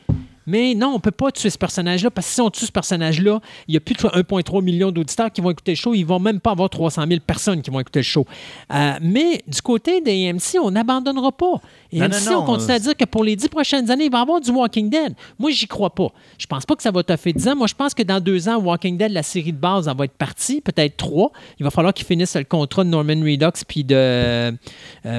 Mais 0.47 0.73
non, 0.73 0.87
on 0.87 0.93
ne 0.93 0.99
peut 0.99 1.11
pas 1.11 1.31
tuer 1.31 1.49
ce 1.49 1.57
personnage-là, 1.57 2.09
parce 2.09 2.27
que 2.27 2.33
si 2.33 2.41
on 2.41 2.49
tue 2.49 2.65
ce 2.65 2.71
personnage-là, 2.71 3.39
il 3.67 3.73
y 3.73 3.77
a 3.77 3.79
plus 3.81 3.93
de 3.93 3.99
1,3 3.99 4.63
million 4.63 4.91
d'auditeurs 4.91 5.31
qui 5.31 5.41
vont 5.41 5.51
écouter 5.51 5.73
le 5.73 5.75
show. 5.75 5.93
Ils 5.93 6.05
vont 6.05 6.19
même 6.19 6.39
pas 6.39 6.51
avoir 6.51 6.69
300 6.69 7.03
000 7.07 7.19
personnes 7.25 7.61
qui 7.61 7.69
vont 7.69 7.79
écouter 7.81 7.99
le 7.99 8.03
show. 8.03 8.25
Euh, 8.73 8.93
mais 9.01 9.41
du 9.45 9.61
côté 9.61 10.01
des 10.01 10.29
AMC, 10.29 10.59
on 10.63 10.71
n'abandonnera 10.71 11.31
pas. 11.33 11.61
Et 11.91 11.99
Non, 11.99 12.05
AMC, 12.05 12.25
non, 12.25 12.31
non, 12.31 12.39
on 12.39 12.45
continue 12.45 12.71
à 12.71 12.75
euh, 12.75 12.79
dire 12.79 12.95
que 12.95 13.05
pour 13.05 13.23
les 13.23 13.35
10 13.35 13.49
prochaines 13.49 13.91
années, 13.91 14.05
il 14.05 14.11
va 14.11 14.19
y 14.19 14.21
avoir 14.21 14.39
du 14.39 14.49
Walking 14.49 14.89
Dead. 14.89 15.13
Moi, 15.37 15.51
j'y 15.51 15.67
crois 15.67 15.93
pas. 15.93 16.07
Je 16.37 16.45
pense 16.45 16.65
pas 16.65 16.75
que 16.75 16.83
ça 16.83 16.91
va 16.91 17.03
te 17.03 17.15
faire 17.15 17.33
10 17.33 17.47
ans. 17.49 17.55
Moi, 17.55 17.67
je 17.67 17.75
pense 17.75 17.93
que 17.93 18.03
dans 18.03 18.21
deux 18.21 18.47
ans, 18.47 18.57
Walking 18.57 18.97
Dead, 18.97 19.11
la 19.11 19.23
série 19.23 19.51
de 19.51 19.57
base, 19.57 19.87
elle 19.87 19.97
va 19.97 20.05
être 20.05 20.17
partie, 20.17 20.61
peut-être 20.61 20.95
trois. 20.95 21.31
Il 21.59 21.63
va 21.63 21.71
falloir 21.71 21.93
qu'ils 21.93 22.07
finissent 22.07 22.35
le 22.35 22.45
contrat 22.45 22.83
de 22.83 22.89
Norman 22.89 23.21
Reedus 23.21 23.65
puis 23.67 23.83
de, 23.83 23.95
euh, 23.95 24.51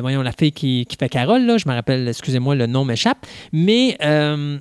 voyons, 0.01 0.23
la 0.23 0.33
fille 0.33 0.53
qui, 0.53 0.87
qui 0.87 0.97
fait 0.97 1.09
Carole, 1.09 1.45
là. 1.45 1.59
Je 1.59 1.69
me 1.69 1.75
rappelle, 1.75 2.09
excusez-moi, 2.09 2.55
le 2.55 2.67
nom 2.67 2.85
m'échappe. 2.85 3.27
Mais... 3.53 3.99
euh, 4.03 4.59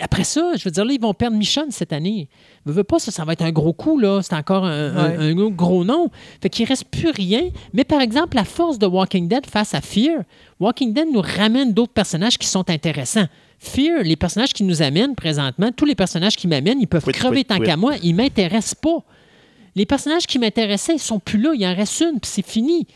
après 0.00 0.24
ça, 0.24 0.52
je 0.56 0.64
veux 0.64 0.70
dire, 0.72 0.84
là, 0.84 0.92
ils 0.92 1.00
vont 1.00 1.14
perdre 1.14 1.36
Michonne 1.36 1.70
cette 1.70 1.92
année. 1.92 2.28
Je 2.66 2.72
veux 2.72 2.82
pas, 2.82 2.98
ça, 2.98 3.12
ça 3.12 3.24
va 3.24 3.32
être 3.34 3.42
un 3.42 3.52
gros 3.52 3.72
coup, 3.72 3.98
là. 3.98 4.20
C'est 4.22 4.34
encore 4.34 4.64
un, 4.64 4.96
un- 4.96 5.18
Ouais. 5.18 5.32
un 5.32 5.50
gros 5.50 5.84
nom. 5.84 6.10
Fait 6.42 6.48
qu'il 6.50 6.66
reste 6.66 6.84
plus 6.86 7.10
rien. 7.10 7.50
Mais 7.72 7.84
par 7.84 8.00
exemple, 8.00 8.34
la 8.36 8.44
force 8.44 8.78
de 8.78 8.86
Walking 8.86 9.28
Dead 9.28 9.46
face 9.46 9.72
à 9.74 9.80
Fear, 9.80 10.22
Walking 10.58 10.92
Dead 10.92 11.06
nous 11.12 11.20
ramène 11.20 11.72
d'autres 11.72 11.92
personnages 11.92 12.38
qui 12.38 12.48
sont 12.48 12.68
intéressants. 12.70 13.26
Fear, 13.60 14.02
les 14.02 14.16
personnages 14.16 14.52
qui 14.52 14.64
nous 14.64 14.82
amènent 14.82 15.14
présentement, 15.14 15.70
tous 15.74 15.84
les 15.86 15.94
personnages 15.94 16.36
qui 16.36 16.48
m'amènent, 16.48 16.80
ils 16.80 16.88
peuvent 16.88 17.04
crever 17.04 17.44
tant 17.44 17.58
qu'à 17.60 17.76
moi, 17.76 17.94
ils 18.02 18.14
m'intéressent 18.14 18.74
pas. 18.74 18.98
Les 19.76 19.86
personnages 19.86 20.26
qui 20.26 20.38
m'intéressaient, 20.38 20.94
ils 20.96 20.98
sont 21.00 21.18
plus 21.20 21.38
là. 21.40 21.52
Il 21.54 21.64
en 21.66 21.74
reste 21.74 22.00
une, 22.00 22.20
puis 22.20 22.30
c'est 22.30 22.46
fini. 22.46 22.86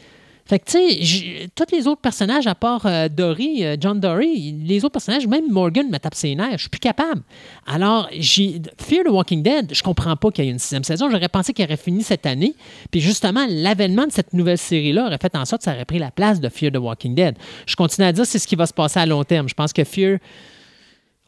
Fait 0.49 0.59
que, 0.59 0.65
tu 0.65 1.05
sais, 1.05 1.51
tous 1.55 1.77
les 1.77 1.87
autres 1.87 2.01
personnages, 2.01 2.47
à 2.47 2.55
part 2.55 2.87
euh, 2.87 3.11
Dory, 3.11 3.67
euh, 3.67 3.77
John 3.79 4.01
Dory, 4.01 4.53
les 4.65 4.83
autres 4.83 4.95
personnages, 4.95 5.27
même 5.27 5.51
Morgan 5.51 5.91
me 5.91 5.99
tape 5.99 6.15
ses 6.15 6.35
nerfs. 6.35 6.53
Je 6.53 6.63
suis 6.63 6.69
plus 6.71 6.79
capable. 6.79 7.21
Alors, 7.67 8.09
j'ai 8.13 8.63
Fear 8.79 9.05
the 9.05 9.11
Walking 9.11 9.43
Dead, 9.43 9.75
je 9.75 9.83
comprends 9.83 10.17
pas 10.17 10.31
qu'il 10.31 10.47
y 10.47 10.49
ait 10.49 10.51
une 10.51 10.59
sixième 10.59 10.85
saison. 10.85 11.11
J'aurais 11.11 11.29
pensé 11.29 11.53
qu'il 11.53 11.67
aurait 11.67 11.77
fini 11.77 12.03
cette 12.03 12.25
année. 12.25 12.55
Puis 12.91 13.03
justement, 13.03 13.45
l'avènement 13.47 14.07
de 14.07 14.13
cette 14.13 14.33
nouvelle 14.33 14.57
série-là 14.57 15.09
aurait 15.09 15.19
fait 15.21 15.37
en 15.37 15.45
sorte 15.45 15.61
que 15.61 15.65
ça 15.67 15.75
aurait 15.75 15.85
pris 15.85 15.99
la 15.99 16.11
place 16.11 16.41
de 16.41 16.49
Fear 16.49 16.73
the 16.73 16.79
Walking 16.79 17.15
Dead. 17.15 17.37
Je 17.67 17.77
continue 17.77 18.07
à 18.07 18.13
dire 18.13 18.25
c'est 18.25 18.39
ce 18.39 18.47
qui 18.47 18.57
va 18.57 18.65
se 18.65 18.73
passer 18.73 19.01
à 19.01 19.05
long 19.05 19.25
terme. 19.25 19.51
Je 19.51 19.55
pense 19.55 19.75
que 19.75 19.85
Fear... 19.85 20.19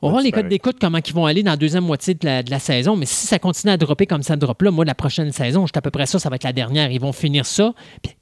On 0.00 0.06
va 0.06 0.12
voir 0.12 0.22
les 0.22 0.32
codes 0.32 0.48
d'écoute, 0.48 0.78
comment 0.80 0.96
ils 1.06 1.12
vont 1.12 1.26
aller 1.26 1.42
dans 1.42 1.50
la 1.50 1.58
deuxième 1.58 1.84
moitié 1.84 2.14
de 2.14 2.24
la, 2.24 2.42
de 2.42 2.50
la 2.50 2.58
saison. 2.58 2.96
Mais 2.96 3.04
si 3.04 3.26
ça 3.26 3.38
continue 3.38 3.70
à 3.70 3.76
dropper 3.76 4.06
comme 4.06 4.22
ça 4.22 4.34
drop 4.34 4.62
là, 4.62 4.70
moi, 4.70 4.86
la 4.86 4.94
prochaine 4.94 5.30
saison, 5.30 5.66
je 5.66 5.72
suis 5.72 5.78
à 5.78 5.82
peu 5.82 5.90
près 5.90 6.06
ça, 6.06 6.18
ça 6.18 6.30
va 6.30 6.36
être 6.36 6.44
la 6.44 6.54
dernière. 6.54 6.90
Ils 6.90 7.00
vont 7.02 7.12
finir 7.12 7.44
ça. 7.44 7.74
Puis 8.00 8.14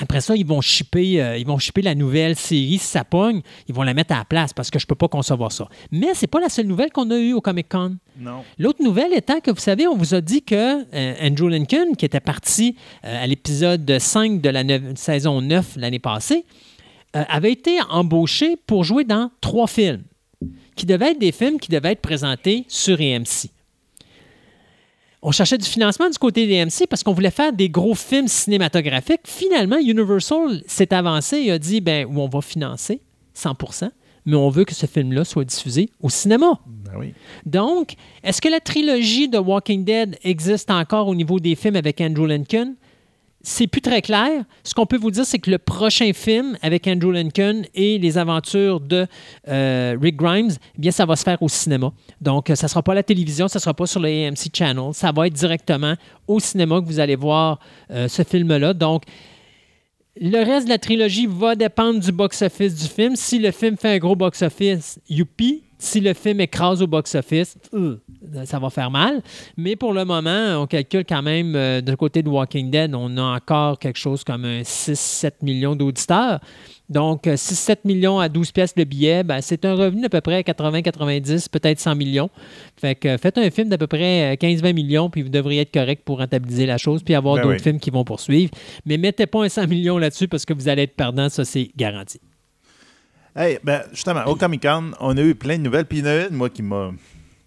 après 0.00 0.20
ça, 0.20 0.36
ils 0.36 0.46
vont 0.46 0.60
shipper, 0.60 1.22
euh, 1.22 1.38
ils 1.38 1.46
vont 1.46 1.58
shipper 1.58 1.82
la 1.82 1.94
nouvelle 1.94 2.36
série. 2.36 2.78
Si 2.78 2.86
ça 2.86 3.04
pogne, 3.04 3.40
ils 3.68 3.74
vont 3.74 3.82
la 3.82 3.94
mettre 3.94 4.14
à 4.14 4.18
la 4.18 4.24
place 4.24 4.52
parce 4.52 4.70
que 4.70 4.78
je 4.78 4.86
peux 4.86 4.94
pas 4.94 5.08
concevoir 5.08 5.52
ça. 5.52 5.68
Mais 5.90 6.08
c'est 6.14 6.26
pas 6.26 6.40
la 6.40 6.48
seule 6.48 6.66
nouvelle 6.66 6.90
qu'on 6.90 7.10
a 7.10 7.16
eue 7.16 7.32
au 7.32 7.40
Comic 7.40 7.68
Con. 7.68 7.96
Non. 8.18 8.42
L'autre 8.58 8.82
nouvelle 8.82 9.12
étant 9.14 9.40
que, 9.40 9.50
vous 9.50 9.60
savez, 9.60 9.86
on 9.86 9.96
vous 9.96 10.14
a 10.14 10.20
dit 10.20 10.42
que 10.42 10.84
euh, 10.94 11.14
Andrew 11.22 11.48
Lincoln, 11.48 11.94
qui 11.96 12.04
était 12.04 12.20
parti 12.20 12.76
euh, 13.04 13.24
à 13.24 13.26
l'épisode 13.26 13.98
5 13.98 14.40
de 14.40 14.48
la 14.48 14.62
saison 14.96 15.40
9 15.40 15.76
l'année 15.76 15.98
passée, 15.98 16.44
avait 17.12 17.52
été 17.52 17.78
embauché 17.88 18.56
pour 18.66 18.84
jouer 18.84 19.04
dans 19.04 19.30
trois 19.40 19.66
films, 19.66 20.02
qui 20.74 20.84
devaient 20.84 21.12
être 21.12 21.18
des 21.18 21.32
films 21.32 21.58
qui 21.58 21.70
devaient 21.70 21.92
être 21.92 22.02
présentés 22.02 22.66
sur 22.68 23.00
AMC. 23.00 23.55
On 25.22 25.32
cherchait 25.32 25.58
du 25.58 25.66
financement 25.68 26.08
du 26.08 26.18
côté 26.18 26.46
des 26.46 26.60
AMC 26.60 26.86
parce 26.88 27.02
qu'on 27.02 27.12
voulait 27.12 27.30
faire 27.30 27.52
des 27.52 27.68
gros 27.68 27.94
films 27.94 28.28
cinématographiques. 28.28 29.22
Finalement, 29.24 29.78
Universal 29.78 30.62
s'est 30.66 30.92
avancé 30.92 31.38
et 31.38 31.52
a 31.52 31.58
dit 31.58 31.80
ben, 31.80 32.06
on 32.14 32.28
va 32.28 32.40
financer 32.40 33.00
100% 33.36 33.90
mais 34.26 34.36
on 34.36 34.50
veut 34.50 34.64
que 34.64 34.74
ce 34.74 34.86
film-là 34.86 35.24
soit 35.24 35.44
diffusé 35.44 35.88
au 36.02 36.10
cinéma. 36.10 36.58
Ben 36.66 36.92
oui. 36.98 37.14
Donc, 37.46 37.94
est-ce 38.24 38.42
que 38.42 38.48
la 38.48 38.60
trilogie 38.60 39.28
de 39.28 39.38
Walking 39.38 39.84
Dead 39.84 40.18
existe 40.24 40.70
encore 40.70 41.06
au 41.06 41.14
niveau 41.14 41.38
des 41.38 41.54
films 41.54 41.76
avec 41.76 42.00
Andrew 42.00 42.26
Lincoln? 42.26 42.74
C'est 43.48 43.68
plus 43.68 43.80
très 43.80 44.02
clair. 44.02 44.42
Ce 44.64 44.74
qu'on 44.74 44.86
peut 44.86 44.96
vous 44.96 45.12
dire, 45.12 45.24
c'est 45.24 45.38
que 45.38 45.52
le 45.52 45.58
prochain 45.58 46.12
film 46.12 46.58
avec 46.62 46.88
Andrew 46.88 47.12
Lincoln 47.12 47.62
et 47.76 47.96
les 47.96 48.18
aventures 48.18 48.80
de 48.80 49.06
euh, 49.46 49.96
Rick 50.02 50.16
Grimes, 50.16 50.50
eh 50.50 50.80
bien, 50.80 50.90
ça 50.90 51.06
va 51.06 51.14
se 51.14 51.22
faire 51.22 51.40
au 51.40 51.48
cinéma. 51.48 51.92
Donc, 52.20 52.50
euh, 52.50 52.56
ça 52.56 52.66
ne 52.66 52.70
sera 52.70 52.82
pas 52.82 52.90
à 52.90 52.96
la 52.96 53.04
télévision, 53.04 53.46
ça 53.46 53.60
ne 53.60 53.62
sera 53.62 53.72
pas 53.72 53.86
sur 53.86 54.00
le 54.00 54.08
AMC 54.08 54.50
Channel. 54.52 54.92
Ça 54.94 55.12
va 55.12 55.28
être 55.28 55.32
directement 55.32 55.94
au 56.26 56.40
cinéma 56.40 56.80
que 56.80 56.86
vous 56.86 56.98
allez 56.98 57.14
voir 57.14 57.60
euh, 57.92 58.08
ce 58.08 58.24
film-là. 58.24 58.74
Donc, 58.74 59.04
le 60.20 60.44
reste 60.44 60.66
de 60.66 60.70
la 60.70 60.78
trilogie 60.78 61.26
va 61.26 61.54
dépendre 61.54 62.00
du 62.00 62.12
box-office 62.12 62.74
du 62.74 62.88
film. 62.88 63.16
Si 63.16 63.38
le 63.38 63.50
film 63.50 63.76
fait 63.76 63.94
un 63.94 63.98
gros 63.98 64.16
box-office, 64.16 64.98
youpi. 65.08 65.62
Si 65.78 66.00
le 66.00 66.14
film 66.14 66.40
écrase 66.40 66.80
au 66.80 66.86
box-office, 66.86 67.58
euh, 67.74 67.98
ça 68.46 68.58
va 68.58 68.70
faire 68.70 68.90
mal. 68.90 69.22
Mais 69.58 69.76
pour 69.76 69.92
le 69.92 70.06
moment, 70.06 70.62
on 70.62 70.66
calcule 70.66 71.04
quand 71.06 71.20
même, 71.20 71.54
euh, 71.54 71.82
de 71.82 71.94
côté 71.94 72.22
de 72.22 72.30
Walking 72.30 72.70
Dead, 72.70 72.94
on 72.94 73.14
a 73.18 73.36
encore 73.36 73.78
quelque 73.78 73.98
chose 73.98 74.24
comme 74.24 74.46
un 74.46 74.62
6-7 74.62 75.32
millions 75.42 75.76
d'auditeurs. 75.76 76.40
Donc, 76.88 77.26
euh, 77.26 77.34
6-7 77.34 77.78
millions 77.84 78.20
à 78.20 78.28
12 78.28 78.52
pièces 78.52 78.74
le 78.76 78.84
billet, 78.84 79.24
ben, 79.24 79.40
c'est 79.40 79.64
un 79.64 79.74
revenu 79.74 80.02
d'à 80.02 80.08
peu 80.08 80.20
près 80.20 80.42
80-90, 80.42 81.48
peut-être 81.48 81.80
100 81.80 81.96
millions. 81.96 82.30
Fait 82.80 82.94
que 82.94 83.08
euh, 83.08 83.18
faites 83.18 83.38
un 83.38 83.50
film 83.50 83.68
d'à 83.68 83.78
peu 83.78 83.88
près 83.88 84.34
euh, 84.34 84.36
15-20 84.36 84.72
millions, 84.72 85.10
puis 85.10 85.22
vous 85.22 85.28
devriez 85.28 85.62
être 85.62 85.72
correct 85.72 86.02
pour 86.04 86.18
rentabiliser 86.18 86.64
la 86.66 86.78
chose, 86.78 87.02
puis 87.02 87.14
avoir 87.14 87.36
Ben 87.36 87.42
d'autres 87.42 87.56
oui. 87.56 87.62
films 87.62 87.80
qui 87.80 87.90
vont 87.90 88.04
poursuivre. 88.04 88.52
Mais 88.84 88.98
mettez 88.98 89.26
pas 89.26 89.44
un 89.44 89.48
100 89.48 89.66
millions 89.66 89.98
là-dessus 89.98 90.28
parce 90.28 90.44
que 90.44 90.54
vous 90.54 90.68
allez 90.68 90.82
être 90.82 90.94
perdant, 90.94 91.28
ça 91.28 91.44
c'est 91.44 91.70
garanti. 91.76 92.20
Hey, 93.34 93.58
ben, 93.62 93.82
justement, 93.92 94.24
au 94.26 94.34
Comic 94.34 94.62
Con, 94.62 94.92
on 95.00 95.16
a 95.16 95.20
eu 95.20 95.34
plein 95.34 95.58
de 95.58 95.62
nouvelles. 95.62 95.84
Puis 95.84 95.98
il 95.98 96.06
y 96.06 96.08
en 96.08 96.10
a 96.10 96.26
une, 96.28 96.34
moi, 96.34 96.48
qui 96.48 96.62
m'a 96.62 96.92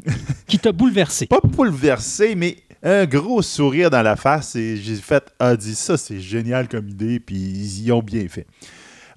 Qui 0.48 0.60
t'a 0.60 0.72
bouleversé. 0.72 1.26
pas 1.26 1.40
bouleversé, 1.44 2.36
mais 2.36 2.58
un 2.84 3.06
gros 3.06 3.42
sourire 3.42 3.90
dans 3.90 4.02
la 4.02 4.16
face. 4.16 4.56
Et 4.56 4.78
j'ai 4.78 4.96
fait, 4.96 5.24
ah, 5.40 5.56
dit 5.56 5.76
ça, 5.76 5.98
c'est 5.98 6.20
génial 6.20 6.68
comme 6.68 6.90
idée. 6.90 7.20
Puis 7.20 7.36
ils 7.38 7.86
y 7.86 7.92
ont 7.92 8.04
bien 8.04 8.28
fait. 8.28 8.46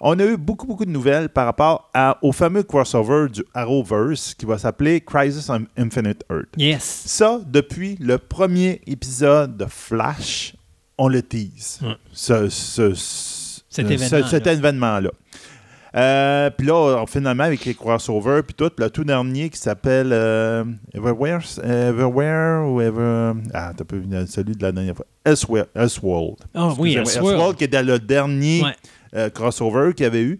On 0.04 0.18
a 0.18 0.24
eu 0.24 0.36
beaucoup, 0.36 0.66
beaucoup 0.66 0.84
de 0.84 0.90
nouvelles 0.90 1.28
par 1.28 1.46
rapport 1.46 1.88
à- 1.94 2.18
au 2.22 2.32
fameux 2.32 2.64
crossover 2.64 3.28
du 3.28 3.44
Arrowverse 3.54 4.34
qui 4.34 4.44
va 4.46 4.58
s'appeler 4.58 5.00
Crisis 5.00 5.48
on 5.48 5.64
Infinite 5.78 6.24
Earth. 6.28 6.48
Yes. 6.58 6.82
Ça, 7.06 7.40
depuis 7.46 7.96
le 8.00 8.18
premier 8.18 8.80
épisode 8.86 9.56
de 9.56 9.66
Flash, 9.66 10.54
on 10.98 11.06
le 11.06 11.22
tease. 11.22 11.78
Ouais. 11.82 11.94
Ce- 12.12 12.48
ce- 12.48 12.94
ce- 12.94 13.60
Cet 13.70 13.86
ce- 13.86 13.92
événement-là. 13.92 14.28
cet. 14.28 14.46
Euh, 15.94 16.48
puis 16.56 16.66
là, 16.66 17.04
finalement, 17.06 17.44
avec 17.44 17.64
les 17.66 17.74
crossovers, 17.74 18.42
puis 18.42 18.54
tout, 18.54 18.70
le 18.78 18.88
tout 18.90 19.04
dernier 19.04 19.50
qui 19.50 19.58
s'appelle 19.58 20.08
euh, 20.12 20.64
Everywhere, 20.94 21.40
Everywhere 21.62 22.66
ou 22.66 22.80
Ever. 22.80 23.32
Ah, 23.52 23.72
t'as 23.76 23.84
peu 23.84 24.02
celui 24.26 24.56
de 24.56 24.62
la 24.62 24.72
dernière 24.72 24.96
fois. 24.96 25.04
Elseworld. 25.24 25.68
Elseworld. 25.74 26.36
Ah 26.54 26.70
oui, 26.78 26.96
Excusez-moi, 26.96 27.32
Elseworld. 27.32 27.56
qui 27.58 27.64
était 27.64 27.82
le 27.82 27.98
dernier 27.98 28.62
Ouais. 28.64 28.74
Euh, 29.14 29.30
crossover 29.30 29.92
qu'il 29.94 30.04
y 30.04 30.06
avait 30.06 30.22
eu. 30.22 30.38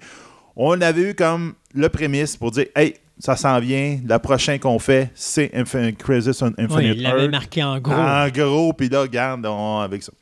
On 0.57 0.81
avait 0.81 1.11
eu 1.11 1.15
comme 1.15 1.55
le 1.75 1.89
prémisse 1.89 2.37
pour 2.37 2.51
dire 2.51 2.67
Hey, 2.77 2.95
ça 3.19 3.37
s'en 3.37 3.59
vient, 3.61 3.99
la 4.07 4.19
prochaine 4.19 4.59
qu'on 4.59 4.79
fait, 4.79 5.11
c'est 5.15 5.51
Infin- 5.55 5.93
Crisis 5.95 6.43
on 6.43 6.47
Infinite 6.59 6.71
Oui, 6.77 6.93
il 6.97 7.03
l'avait 7.03 7.29
marqué 7.29 7.63
en 7.63 7.79
gros. 7.79 7.93
En 7.95 8.29
gros, 8.29 8.73
puis 8.73 8.89
là, 8.89 9.03
regarde, 9.03 9.47
on- 9.47 9.79
avec 9.81 10.03
ça. 10.03 10.13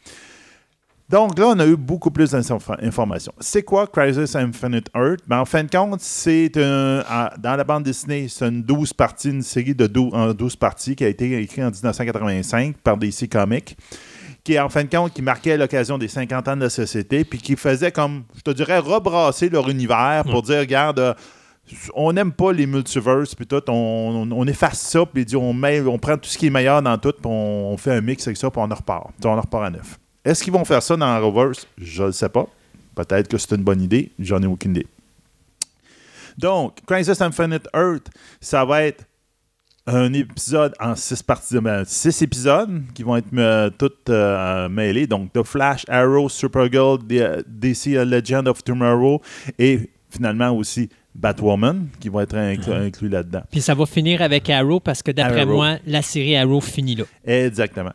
Donc 1.09 1.37
là, 1.41 1.47
on 1.49 1.59
a 1.59 1.67
eu 1.67 1.75
beaucoup 1.77 2.13
plus 2.13 2.31
d'informations. 2.31 3.33
C'est 3.41 3.65
quoi 3.65 3.89
Crisis 3.89 4.37
Infinite 4.37 4.87
Earth? 4.95 5.19
Ben, 5.27 5.41
en 5.41 5.45
fin 5.45 5.65
de 5.65 5.69
compte, 5.71 6.01
c'est 6.01 6.53
un, 6.57 7.03
dans 7.37 7.57
la 7.57 7.65
bande 7.65 7.83
dessinée, 7.83 8.29
c'est 8.29 8.47
une 8.47 8.63
12 8.63 8.93
parties, 8.93 9.31
une 9.31 9.43
série 9.43 9.75
de 9.75 9.89
12, 9.89 10.15
en 10.15 10.33
12 10.33 10.55
parties 10.55 10.95
qui 10.95 11.05
a 11.05 11.09
été 11.09 11.37
écrite 11.43 11.65
en 11.65 11.71
1985 11.71 12.77
par 12.77 12.97
DC 12.97 13.29
Comics, 13.29 13.77
qui 14.45 14.59
en 14.59 14.69
fin 14.69 14.85
de 14.85 14.89
compte, 14.91 15.13
qui 15.13 15.23
marquait 15.23 15.57
l'occasion 15.57 15.99
des 15.99 16.09
50 16.09 16.49
ans 16.49 16.57
de 16.57 16.63
la 16.63 16.71
société, 16.71 17.25
puis 17.25 17.39
qui 17.39 17.57
faisait 17.57 17.93
comme, 17.93 18.25
je 18.37 18.41
te 18.43 18.51
dirais, 18.51 18.79
rebrasser 18.79 19.49
leur 19.49 19.69
univers 19.69 20.23
pour 20.31 20.43
dire, 20.43 20.61
regarde, 20.61 20.99
euh, 20.99 21.15
on 21.95 22.13
n'aime 22.13 22.33
pas 22.33 22.53
les 22.53 22.67
multiverses, 22.67 23.35
puis 23.35 23.47
tout, 23.47 23.63
on, 23.69 23.73
on- 23.73 24.33
on 24.33 24.47
efface 24.47 24.81
ça, 24.81 25.05
puis 25.07 25.25
on, 25.37 25.53
met, 25.53 25.81
on 25.83 25.99
prend 25.99 26.17
tout 26.17 26.29
ce 26.29 26.37
qui 26.39 26.47
est 26.47 26.51
meilleur 26.51 26.83
dans 26.83 26.97
tout, 26.99 27.13
puis 27.13 27.27
on, 27.27 27.73
on 27.73 27.77
fait 27.77 27.93
un 27.93 28.01
mix 28.01 28.27
avec 28.27 28.37
ça, 28.39 28.51
puis 28.51 28.61
on 28.61 28.71
en 28.71 28.75
repart. 28.75 29.11
On 29.25 29.29
en 29.29 29.41
repart 29.41 29.65
à 29.67 29.71
neuf. 29.71 29.99
Est-ce 30.25 30.43
qu'ils 30.43 30.53
vont 30.53 30.65
faire 30.65 30.83
ça 30.83 30.97
dans 30.97 31.21
Reverse? 31.21 31.67
Je 31.79 32.05
ne 32.05 32.11
sais 32.11 32.29
pas. 32.29 32.47
Peut-être 32.95 33.29
que 33.29 33.39
c'est 33.39 33.55
une 33.55 33.63
bonne 33.63 33.81
idée, 33.83 34.11
j'en 34.19 34.43
ai 34.43 34.47
aucune 34.47 34.73
idée. 34.73 34.87
Donc, 36.39 36.79
Crisis 36.87 37.21
Infinite 37.21 37.69
Earth, 37.75 38.09
ça 38.41 38.65
va 38.65 38.83
être 38.85 39.05
un 39.87 40.13
épisode 40.13 40.75
en 40.81 40.95
six 40.95 41.23
parties, 41.23 41.59
ben, 41.61 41.85
six 41.85 42.23
épisodes 42.23 42.83
qui 42.95 43.03
vont 43.03 43.17
être 43.17 43.27
euh, 43.37 43.71
toutes 43.71 44.09
euh, 44.11 44.69
mêlés. 44.69 45.07
Donc, 45.07 45.33
The 45.33 45.43
Flash, 45.43 45.85
Arrow, 45.89 46.29
Supergirl, 46.29 46.99
D- 47.05 47.43
DC 47.47 47.87
Legend 48.05 48.47
of 48.49 48.63
Tomorrow 48.63 49.21
et 49.59 49.91
finalement 50.11 50.51
aussi 50.51 50.89
Batwoman 51.15 51.89
qui 51.99 52.09
vont 52.09 52.21
être 52.21 52.37
inclus, 52.37 52.73
inclus 52.73 53.09
là-dedans. 53.09 53.43
Puis 53.51 53.61
ça 53.61 53.75
va 53.75 53.85
finir 53.87 54.23
avec 54.23 54.49
Arrow 54.49 54.79
parce 54.81 55.03
que 55.03 55.11
d'après 55.11 55.45
moi, 55.45 55.77
la 55.87 56.03
série 56.03 56.37
Arrow 56.37 56.61
finit 56.61 56.95
là. 56.95 57.05
Exactement. 57.25 57.93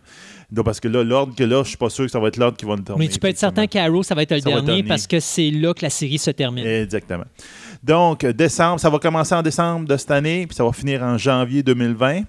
Donc, 0.52 0.66
parce 0.66 0.80
que 0.80 0.88
là, 0.88 1.04
l'ordre 1.04 1.36
que 1.36 1.44
là, 1.44 1.64
je 1.64 1.70
suis 1.70 1.78
pas 1.78 1.90
sûr 1.90 2.06
que 2.06 2.12
ça 2.12 2.20
va 2.20 2.28
être 2.28 2.38
l'ordre 2.38 2.58
qui 2.58 2.66
va 2.66 2.76
nous 2.76 2.84
terminer. 2.84 3.08
Mais 3.08 3.14
tu 3.14 3.20
peux 3.20 3.28
être 3.28 3.38
certain 3.38 3.68
qu'Arrow, 3.68 4.04
ça 4.04 4.16
va 4.16 4.24
être 4.24 4.32
le 4.32 4.40
Ça 4.40 4.50
dernier 4.50 4.84
parce 4.84 5.08
que 5.08 5.20
c'est 5.20 5.52
là 5.52 5.74
que 5.74 5.82
la 5.82 5.90
série 5.90 6.18
se 6.18 6.32
termine. 6.32 6.66
Exactement. 6.66 7.26
Donc, 7.84 8.26
décembre, 8.26 8.80
ça 8.80 8.90
va 8.90 9.00
commencer 9.00 9.36
en 9.36 9.42
décembre 9.42 9.88
de 9.88 9.98
cette 9.98 10.12
année, 10.12 10.48
puis 10.48 10.56
ça 10.56 10.64
va 10.64 10.72
finir 10.72 11.04
en 11.04 11.18
janvier 11.18 11.64
2020. 11.64 12.22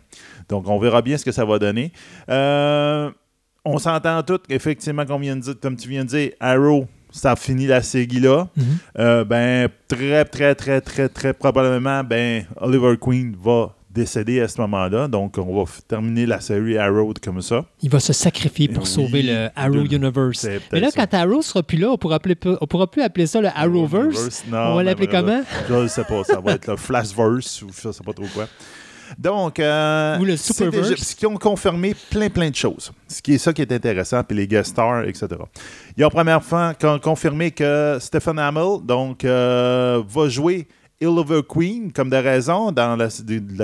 Donc, 0.48 0.68
on 0.68 0.79
verra 0.79 1.02
bien 1.02 1.16
ce 1.16 1.24
que 1.24 1.33
ça 1.33 1.44
va 1.44 1.59
donner. 1.59 1.92
Euh, 2.29 3.11
on 3.64 3.79
s'entend 3.79 4.22
tous 4.22 4.38
qu'effectivement, 4.48 5.05
comme, 5.05 5.22
comme 5.61 5.76
tu 5.76 5.88
viens 5.88 6.05
de 6.05 6.09
dire, 6.09 6.31
Arrow, 6.40 6.87
ça 7.11 7.35
finit 7.37 7.66
la 7.66 7.83
série 7.83 8.20
là. 8.20 8.48
Mhm. 8.57 8.64
Euh, 8.98 9.24
ben, 9.24 9.68
très, 9.88 10.24
très, 10.24 10.55
très, 10.55 10.81
très, 10.81 11.09
très 11.09 11.33
probablement, 11.33 12.05
ben, 12.05 12.44
Oliver 12.61 12.96
Queen 13.00 13.35
va 13.42 13.74
décéder 13.96 14.40
à 14.40 14.48
ce 14.48 14.61
moment-là. 14.61 15.09
Donc, 15.09 15.38
on 15.38 15.56
va 15.64 15.70
terminer 15.88 16.26
la 16.26 16.40
série 16.40 16.78
Arrow 16.78 17.12
comme 17.22 17.42
ça. 17.42 17.64
Il 17.82 17.90
va 17.90 17.98
se 17.98 18.12
sacrifier 18.12 18.68
pour 18.68 18.85
Oui, 18.85 18.88
sauver 18.88 19.22
le 19.22 19.48
Arrow 19.56 19.82
de- 19.82 19.94
Universe. 19.96 20.46
Mais 20.72 20.80
là, 20.80 20.90
ça. 20.90 21.04
quand 21.06 21.16
Arrow 21.16 21.42
sera 21.42 21.62
plus 21.62 21.78
là, 21.78 21.90
on 21.90 21.96
pourra, 21.98 22.16
appeler, 22.16 22.37
on 22.61 22.66
pourra 22.66 22.87
plus 22.90 23.02
appeler 23.02 23.26
ça 23.26 23.40
le 23.40 23.48
Arrowverse? 23.48 24.44
Non, 24.50 24.59
on 24.59 24.74
va 24.76 24.82
l'appeler 24.82 25.09
comment? 25.09 25.42
Je 25.68 25.74
ne 25.74 25.88
sais 25.88 26.04
pas. 26.04 26.22
Ça 26.24 26.38
va 26.40 26.52
être 26.52 26.66
le 26.68 26.76
Flashverse 26.76 27.62
ou 27.62 27.68
je 27.82 27.88
ne 27.88 27.92
sais 27.92 28.04
pas 28.04 28.12
trop 28.12 28.26
quoi. 28.35 28.46
Donc, 29.18 29.61
euh, 29.61 30.18
Ou 30.18 30.24
le 30.24 30.37
Superverse. 30.37 31.14
qui 31.14 31.26
ont 31.26 31.37
confirmé 31.37 31.94
plein, 32.11 32.28
plein 32.28 32.50
de 32.50 32.56
choses. 32.56 32.90
Ce 33.06 33.22
qui 33.22 33.35
est 33.35 33.38
ça 33.38 33.52
qui 33.52 33.62
est 33.62 33.70
intéressant, 33.70 34.24
puis 34.24 34.37
les 34.37 34.48
guest 34.48 34.70
stars, 34.70 35.04
etc. 35.04 35.28
Ils 35.96 36.04
ont 36.04 36.09
première 36.11 36.42
fois 36.42 36.74
con- 36.74 36.98
confirmé 37.00 37.52
que 37.52 37.98
Stephen 38.00 38.37
Hamill 38.40 38.78
donc, 38.85 39.24
euh, 39.24 40.02
va 40.09 40.28
jouer 40.28 40.66
Oliver 41.02 41.40
Queen 41.46 41.92
comme 41.92 42.11
de 42.11 42.16
raison 42.16 42.72
dans 42.72 42.96
la, 42.96 43.11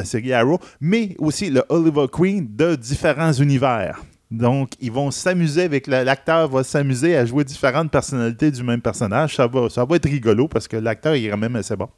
série 0.04 0.32
Arrow, 0.32 0.58
mais 0.80 1.14
aussi 1.18 1.50
le 1.50 1.62
Oliver 1.68 2.06
Queen 2.10 2.46
de 2.50 2.76
différents 2.76 3.32
univers. 3.32 4.02
Donc, 4.30 4.72
ils 4.80 4.90
vont 4.90 5.10
s'amuser 5.10 5.62
avec 5.64 5.86
la- 5.86 6.04
l'acteur, 6.04 6.48
va 6.48 6.64
s'amuser 6.64 7.16
à 7.16 7.26
jouer 7.26 7.44
différentes 7.44 7.90
personnalités 7.90 8.50
du 8.50 8.62
même 8.62 8.80
personnage. 8.80 9.36
Ça 9.36 9.46
va, 9.46 9.96
être 9.96 10.08
rigolo 10.08 10.48
parce 10.48 10.66
que 10.66 10.76
l'acteur 10.76 11.14
quand 11.14 11.36
même 11.36 11.56
assez 11.56 11.76
bon. 11.76 11.88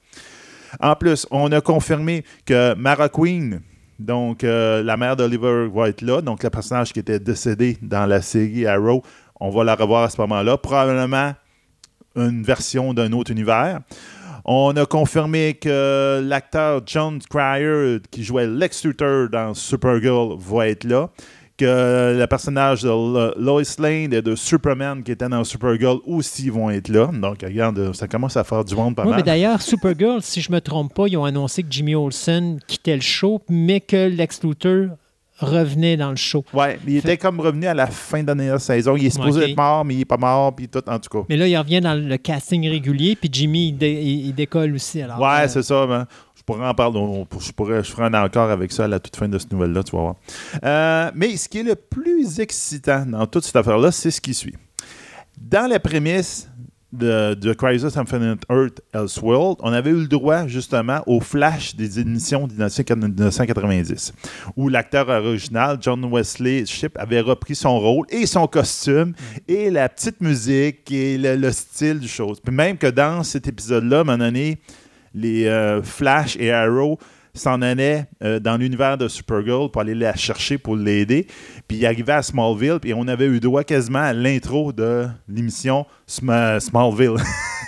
En 0.81 0.97
plus, 0.97 1.27
on 1.31 1.51
a 1.53 1.61
confirmé 1.61 2.25
que 2.45 2.75
Mara 2.75 3.09
Queen, 3.09 3.61
donc 4.01 4.43
euh, 4.43 4.83
la 4.83 4.97
mère 4.97 5.15
d'Oliver, 5.15 5.69
va 5.73 5.89
être 5.89 6.03
là. 6.03 6.21
Donc, 6.21 6.43
le 6.43 6.51
personnage 6.51 6.93
qui 6.93 6.99
était 6.99 7.21
décédé 7.21 7.79
dans 7.81 8.07
la 8.07 8.21
série 8.21 8.67
Arrow, 8.67 9.03
on 9.39 9.51
va 9.51 9.63
la 9.63 9.77
revoir 9.77 10.03
à 10.05 10.11
ce 10.11 10.21
moment-là. 10.23 10.57
Probablement 10.57 11.35
une 12.17 12.43
version 12.43 12.95
d'un 12.95 13.13
autre 13.13 13.31
univers. 13.31 13.81
On 14.45 14.77
a 14.77 14.85
confirmé 14.85 15.55
que 15.55 16.21
l'acteur 16.23 16.83
John 16.87 17.19
Cryer, 17.31 17.99
qui 18.11 18.23
jouait 18.23 18.47
Lex 18.47 18.85
Luthor 18.85 19.29
dans 19.31 19.55
Supergirl, 19.55 20.37
va 20.39 20.69
être 20.69 20.85
là. 20.85 21.09
Que 21.57 22.17
le 22.19 22.27
personnage 22.27 22.83
de 22.83 22.89
Lo- 22.89 23.33
Lois 23.39 23.63
Lane 23.79 24.13
et 24.13 24.21
de 24.23 24.35
Superman 24.35 25.05
qui 25.05 25.13
était 25.13 25.29
dans 25.29 25.45
Supergirl 25.45 25.99
aussi 26.05 26.51
vont 26.51 26.69
être 26.69 26.89
là. 26.89 27.07
Donc, 27.15 27.43
regarde, 27.43 27.93
ça 27.95 28.09
commence 28.09 28.37
à 28.37 28.43
faire 28.43 28.65
du 28.65 28.75
monde 28.75 28.97
pas 28.97 29.05
Oui, 29.05 29.11
mal. 29.11 29.19
mais 29.19 29.23
d'ailleurs, 29.23 29.63
Supergirl, 29.63 30.21
si 30.21 30.41
je 30.41 30.51
me 30.51 30.61
trompe 30.61 30.93
pas, 30.93 31.07
ils 31.07 31.17
ont 31.17 31.25
annoncé 31.25 31.63
que 31.63 31.69
Jimmy 31.71 31.95
Olsen 31.95 32.59
quittait 32.67 32.97
le 32.97 33.03
show, 33.03 33.41
mais 33.49 33.81
que 33.81 34.09
Lex 34.09 34.43
Luthor 34.43 34.97
revenait 35.39 35.97
dans 35.97 36.11
le 36.11 36.17
show. 36.17 36.45
Ouais, 36.53 36.79
il 36.87 36.97
était 36.97 37.17
comme 37.17 37.41
revenu 37.41 37.67
à 37.67 37.75
la 37.75 37.87
fin 37.87 38.23
de 38.23 38.29
la 38.29 38.35
dernière 38.35 38.61
saison. 38.61 38.97
Il 38.97 39.07
est 39.07 39.11
supposé 39.11 39.51
être 39.51 39.57
mort, 39.57 39.85
mais 39.85 39.95
il 39.95 40.01
est 40.03 40.05
pas 40.05 40.17
mort, 40.17 40.55
puis 40.55 40.69
tout, 40.69 40.83
en 40.89 40.99
tout 40.99 41.09
cas. 41.19 41.27
Mais 41.29 41.37
là, 41.37 41.47
il 41.49 41.57
revient 41.57 41.81
dans 41.81 41.95
le 41.95 42.17
casting 42.19 42.69
régulier, 42.69 43.17
puis 43.17 43.29
Jimmy, 43.33 43.69
il, 43.69 43.73
dé- 43.73 44.01
il- 44.03 44.27
il 44.27 44.35
décolle 44.35 44.75
aussi. 44.75 45.03
Alors, 45.03 45.21
ouais, 45.21 45.45
euh, 45.45 45.49
c'est 45.49 45.63
ça. 45.63 45.87
ben, 45.87 46.07
je 46.37 46.43
pourrais 46.43 46.67
en 46.69 46.75
parler. 46.75 46.99
on- 46.99 47.27
Je, 47.41 47.53
pourrais, 47.53 47.83
je 47.83 47.91
ferai 47.91 48.05
un 48.05 48.15
encore 48.25 48.51
avec 48.51 48.71
ça 48.71 48.85
à 48.85 48.89
la 48.89 49.01
toute 49.01 49.17
fin 49.17 49.29
de 49.29 49.39
cette 49.39 49.53
nouvelle-là, 49.53 49.83
tu 49.83 49.97
vas 49.97 50.03
voir. 50.03 50.15
Euh, 50.65 51.11
mais 51.15 51.37
ce 51.37 51.49
qui 51.49 51.59
est 51.59 51.63
le 51.65 51.75
plus 51.75 52.39
excitant 52.41 53.05
dans 53.07 53.27
toute 53.27 53.45
cette 53.45 53.57
affaire-là, 53.57 53.91
c'est 53.93 54.11
ce 54.11 54.21
qui 54.21 54.35
suit. 54.35 54.55
Dans 55.41 55.69
la 55.69 55.81
prémisse 55.81 56.49
de, 56.95 57.35
de 57.35 57.53
Crisis 57.53 57.97
Infinite 57.97 58.43
Earth 58.51 58.81
Elseworld, 58.93 59.57
on 59.61 59.73
avait 59.73 59.91
eu 59.91 60.01
le 60.01 60.07
droit 60.07 60.47
justement 60.47 61.03
au 61.07 61.21
flash 61.21 61.75
des 61.75 62.01
émissions 62.01 62.47
de 62.47 62.53
1990, 62.53 64.13
où 64.57 64.69
l'acteur 64.69 65.09
original, 65.09 65.79
John 65.81 66.05
Wesley 66.05 66.65
Shipp, 66.67 66.97
avait 66.99 67.21
repris 67.21 67.55
son 67.55 67.79
rôle 67.79 68.07
et 68.11 68.27
son 68.27 68.47
costume 68.47 69.15
et 69.49 69.71
la 69.71 69.89
petite 69.89 70.21
musique 70.21 70.91
et 70.93 71.19
le, 71.19 71.37
le 71.37 71.51
style 71.51 71.99
du 71.99 72.09
chose. 72.09 72.41
Puis 72.41 72.55
même 72.55 72.79
que 72.79 72.87
dans 72.87 73.23
cet 73.23 73.49
épisode-là, 73.49 73.99
à 73.99 74.01
un 74.01 74.05
moment 74.05 74.19
donné, 74.19 74.59
les 75.15 75.47
euh, 75.47 75.83
Flash 75.83 76.37
et 76.39 76.53
Arrow 76.53 76.99
s'en 77.35 77.61
allaient 77.63 78.07
euh, 78.23 78.39
dans 78.39 78.57
l'univers 78.57 78.97
de 78.97 79.09
Supergirl 79.09 79.71
pour 79.71 79.81
aller 79.83 79.95
la 79.95 80.15
chercher 80.15 80.57
pour 80.59 80.77
l'aider. 80.77 81.27
Puis 81.67 81.79
ils 81.79 81.87
arrivaient 81.87 82.13
à 82.13 82.23
Smallville, 82.23 82.79
puis 82.81 82.95
on 82.95 83.09
avait 83.09 83.27
eu 83.27 83.41
droit 83.41 83.65
quasiment 83.65 83.99
à 84.01 84.13
l'intro 84.13 84.73
de 84.73 85.07
l'émission 85.29 85.85
Sma- 86.09 86.61
Smallville. 86.61 87.17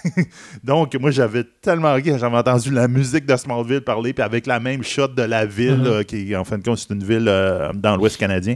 Donc, 0.64 0.94
moi, 1.00 1.10
j'avais 1.10 1.44
tellement 1.60 1.92
ri 1.94 2.04
j'avais 2.16 2.36
entendu 2.36 2.70
la 2.70 2.86
musique 2.88 3.26
de 3.26 3.36
Smallville 3.36 3.80
parler, 3.80 4.12
puis 4.12 4.22
avec 4.22 4.46
la 4.46 4.60
même 4.60 4.82
shot 4.82 5.08
de 5.08 5.22
la 5.22 5.44
ville, 5.46 5.76
Mhm. 5.78 5.84
là, 5.84 6.04
qui, 6.04 6.36
en 6.36 6.44
fin 6.44 6.58
de 6.58 6.62
compte, 6.62 6.78
c'est 6.78 6.94
une 6.94 7.02
ville 7.04 7.26
euh, 7.28 7.72
dans 7.74 7.96
l'Ouest 7.96 8.16
canadien. 8.16 8.54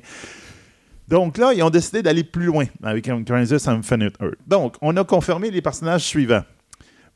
Donc 1.09 1.39
là, 1.39 1.53
ils 1.53 1.63
ont 1.65 1.71
décidé 1.71 2.03
d'aller 2.03 2.23
plus 2.23 2.45
loin 2.45 2.67
avec 2.85 3.11
Crisis 3.27 3.67
Infinite 3.67 4.15
Earth. 4.23 4.37
Donc, 4.47 4.77
on 4.81 4.97
a 4.97 5.03
confirmé 5.03 5.51
les 5.51 5.61
personnages 5.61 6.03
suivants. 6.03 6.45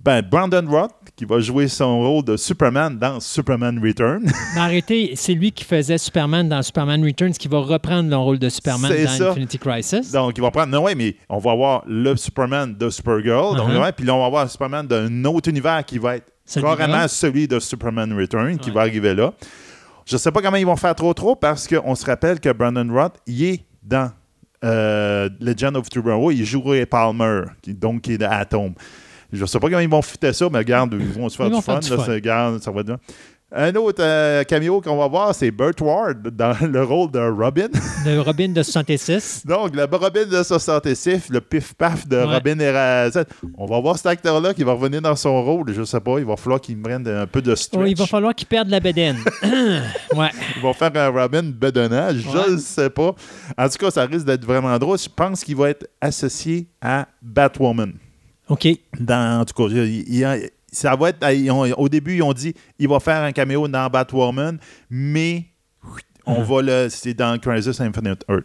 Ben, 0.01 0.21
Brandon 0.21 0.65
Roth, 0.69 0.93
qui 1.17 1.25
va 1.25 1.41
jouer 1.41 1.67
son 1.67 1.99
rôle 2.01 2.25
de 2.25 2.37
Superman 2.37 2.99
dans 2.99 3.21
Superman 3.21 3.81
Return. 3.83 4.23
Mais 4.55 4.61
arrêtez, 4.61 5.13
c'est 5.17 5.33
lui 5.33 5.51
qui 5.51 5.65
faisait 5.65 5.97
Superman 5.97 6.47
dans 6.49 6.61
Superman 6.63 7.03
Returns 7.03 7.33
qui 7.33 7.49
va 7.49 7.59
reprendre 7.61 8.11
le 8.11 8.17
rôle 8.17 8.39
de 8.39 8.51
Superman 8.51 8.93
dans 8.93 9.09
ça. 9.11 9.31
Infinity 9.31 9.59
Crisis. 9.59 10.13
Donc, 10.13 10.37
il 10.37 10.43
va 10.43 10.51
prendre. 10.51 10.69
Non, 10.73 10.83
ouais, 10.83 10.95
mais 10.95 11.17
on 11.31 11.39
va 11.39 11.53
avoir 11.53 11.85
le 11.87 12.17
Superman 12.17 12.75
de 12.77 12.91
Supergirl. 12.91 13.57
Donc, 13.57 13.69
ouais, 13.69 13.93
puis 13.93 14.05
là, 14.05 14.15
on 14.15 14.21
va 14.21 14.27
avoir 14.27 14.51
Superman 14.51 14.87
d'un 14.87 15.25
autre 15.25 15.49
univers 15.49 15.83
qui 15.87 15.99
va 15.99 16.17
être 16.17 16.31
carrément 16.53 17.09
celui 17.09 17.49
de 17.49 17.59
Superman 17.59 18.13
Return 18.15 18.59
qui 18.59 18.69
Ouais. 18.69 18.75
va 18.75 18.81
arriver 18.83 19.15
là. 19.15 19.33
Je 20.05 20.17
ne 20.17 20.19
sais 20.19 20.31
pas 20.31 20.43
comment 20.43 20.59
ils 20.59 20.67
vont 20.67 20.77
faire 20.77 20.95
trop 20.95 21.15
trop 21.15 21.35
parce 21.35 21.67
qu'on 21.67 21.95
se 21.95 22.05
rappelle 22.05 22.39
que 22.41 22.53
Brandon 22.53 22.87
Roth, 22.93 23.15
il 23.27 23.43
est 23.45 23.65
dans 23.83 24.11
euh, 24.63 25.31
Legend 25.41 25.77
of 25.79 25.89
Tomorrow. 25.89 26.31
Il 26.31 26.45
joue 26.45 26.61
Ray 26.63 26.85
Palmer, 26.85 27.45
qui, 27.63 27.73
donc 27.73 28.03
qui 28.03 28.13
est 28.13 28.19
de 28.19 28.27
Atom. 28.27 28.75
Je 29.35 29.43
ne 29.43 29.47
sais 29.47 29.59
pas 29.59 29.69
comment 29.69 29.81
ils 29.81 29.89
vont 29.89 30.03
fitter 30.03 30.33
ça, 30.33 30.49
mais 30.51 30.59
regarde, 30.59 30.95
ils 30.99 31.07
vont 31.21 31.29
se 31.29 31.37
faire 31.37 31.47
du 31.47 31.53
vont 31.53 31.61
fun. 31.61 31.73
faire 31.75 31.81
du 31.81 31.91
là, 31.91 31.97
fun. 31.97 32.05
ça, 32.05 32.13
regarde, 32.13 32.63
ça 32.63 32.71
va 32.71 32.81
être 32.81 32.87
bien. 32.87 32.99
Un 33.57 33.73
autre 33.77 34.03
euh, 34.03 34.43
cameo 34.43 34.81
qu'on 34.81 34.97
va 34.97 35.07
voir, 35.07 35.33
c'est 35.33 35.53
Burt 35.53 35.81
Ward 35.81 36.29
dans 36.31 36.57
le 36.67 36.83
rôle 36.83 37.13
de 37.13 37.21
Robin. 37.21 37.69
Le 38.05 38.19
Robin 38.21 38.49
de 38.49 38.61
66. 38.65 39.45
Donc, 39.47 39.77
le 39.77 39.85
Robin 39.85 40.25
de 40.27 40.43
66, 40.43 41.29
le 41.31 41.41
pif-paf 41.41 42.09
de 42.09 42.17
Ouais. 42.17 42.25
Robin 42.35 42.59
Erasette. 42.59 43.29
On 43.57 43.67
va 43.67 43.79
voir 43.81 43.97
cet 43.97 44.07
acteur-là 44.07 44.55
qui 44.55 44.65
va 44.65 44.73
revenir 44.73 45.01
dans 45.03 45.15
son 45.15 45.41
rôle. 45.45 45.73
Je 45.73 45.85
sais 45.85 46.01
pas, 46.01 46.19
il 46.19 46.25
va 46.25 46.37
falloir 46.37 46.61
qu'il 46.61 46.77
me 46.79 46.83
prenne 46.83 47.07
un 47.07 47.27
peu 47.29 47.41
de 47.41 47.55
stretch. 47.55 47.81
Oh, 47.81 47.87
il 47.87 47.97
va 47.97 48.07
falloir 48.07 48.35
qu'il 48.35 48.49
perde 48.49 48.69
la 48.71 48.81
bédaine. 48.81 49.19
ouais. 49.45 50.31
Ils 50.57 50.63
vont 50.63 50.73
faire 50.73 50.91
un 50.97 51.09
Robin 51.11 51.45
bedonnage, 51.45 52.27
Ouais. 52.27 52.43
je 52.49 52.53
ne 52.55 52.57
sais 52.59 52.91
pas. 52.91 53.15
En 53.57 53.69
tout 53.69 53.79
cas, 53.79 53.91
ça 53.93 54.05
risque 54.05 54.27
d'être 54.27 54.45
vraiment 54.45 54.77
drôle. 54.81 54.99
Je 54.99 55.09
pense 55.15 55.45
qu'il 55.45 55.55
va 55.55 55.71
être 55.71 55.87
associé 56.01 56.67
à 56.81 57.07
Batwoman. 57.23 57.93
OK. 58.49 58.69
Dans, 59.01 59.41
en 59.41 59.45
tout 59.45 59.55
cas, 59.55 59.75
il- 59.75 60.51
ça 60.73 60.95
va 60.97 61.09
être. 61.11 61.33
ils 61.33 61.51
ont- 61.51 61.63
au 61.79 61.89
début, 61.89 62.17
ils 62.17 62.23
ont 62.23 62.33
dit 62.33 62.55
il 62.79 62.89
va 62.89 63.01
faire 63.01 63.23
un 63.23 63.33
caméo 63.33 63.67
dans 63.69 63.89
Batwoman, 63.89 64.59
mais 64.91 65.45
on 66.27 66.41
Uh-huh. 66.43 66.45
va 66.45 66.63
le. 66.63 66.89
C'est 66.91 67.15
dans 67.15 67.39
Crisis 67.39 67.81
Infinite 67.81 68.25
Earth. 68.29 68.45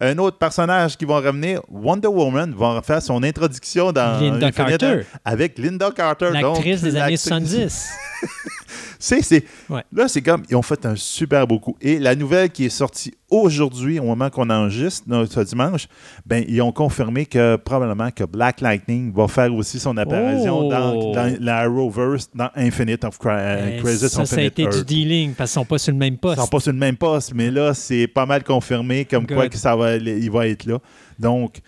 Un 0.00 0.16
autre 0.18 0.38
personnage 0.38 0.96
qui 0.96 1.04
va 1.04 1.16
revenir, 1.20 1.60
Wonder 1.68 2.08
Woman, 2.08 2.54
va 2.56 2.80
faire 2.82 3.02
son 3.02 3.22
introduction 3.22 3.92
dans 3.92 4.18
Linda 4.20 4.46
Infinite 4.46 4.54
Carter. 4.80 4.86
Earth 4.86 5.06
avec 5.24 5.58
Linda 5.58 5.90
Carter. 5.90 6.30
L'actrice 6.32 6.80
des 6.82 6.90
années 6.90 6.98
l'actrice- 7.16 7.22
70. 7.22 7.90
C'est, 9.00 9.44
Ouais. 9.70 9.82
Là, 9.92 10.06
c'est 10.08 10.20
comme, 10.22 10.42
ils 10.50 10.54
ont 10.56 10.62
fait 10.62 10.84
un 10.86 10.94
super 10.94 11.46
beau 11.46 11.58
coup. 11.58 11.76
Et 11.80 11.98
la 11.98 12.14
nouvelle 12.14 12.50
qui 12.50 12.66
est 12.66 12.68
sortie 12.68 13.14
aujourd'hui, 13.30 13.98
au 13.98 14.04
moment 14.04 14.28
qu'on 14.30 14.50
enregistre, 14.50 15.04
non, 15.08 15.24
ce 15.26 15.40
dimanche, 15.40 15.86
ben, 16.26 16.44
ils 16.46 16.60
ont 16.60 16.70
confirmé 16.72 17.24
que 17.26 17.56
probablement 17.56 18.10
que 18.10 18.24
Black 18.24 18.60
Lightning 18.60 19.12
va 19.12 19.26
faire 19.28 19.54
aussi 19.54 19.78
son 19.80 19.96
apparition 19.96 20.58
Oh. 20.66 20.70
dans, 20.70 21.12
dans 21.12 21.36
la 21.40 21.58
Arrowverse, 21.60 22.28
dans 22.34 22.50
Infinite 22.56 23.04
of 23.04 23.18
Cri- 23.18 23.28
euh, 23.30 23.76
Eh, 23.78 23.82
Crisis 23.82 24.08
ça, 24.08 24.24
ça 24.26 24.36
a 24.36 24.42
été 24.42 24.66
du 24.66 24.84
dealing 24.84 25.32
parce 25.34 25.50
qu'ils 25.52 25.60
sont 25.60 25.64
pas 25.64 25.78
sur 25.78 25.92
le 25.92 25.98
même 25.98 26.14
Ils 26.14 26.18
poste. 26.18 26.40
sont 26.40 26.46
pas 26.46 26.60
sur 26.60 26.72
le 26.72 26.78
même 26.78 26.96
poste, 26.96 27.32
mais 27.34 27.50
là, 27.50 27.72
c'est 27.74 28.06
pas 28.06 28.26
mal 28.26 28.44
confirmé 28.44 29.04
comme 29.06 29.26
quoi 29.26 29.48
que 29.48 29.56
ça 29.56 29.74
va, 29.76 29.96
il 29.96 30.30
va 30.30 30.46
être 30.46 30.66
là. 30.66 30.78
Donc, 31.18 31.60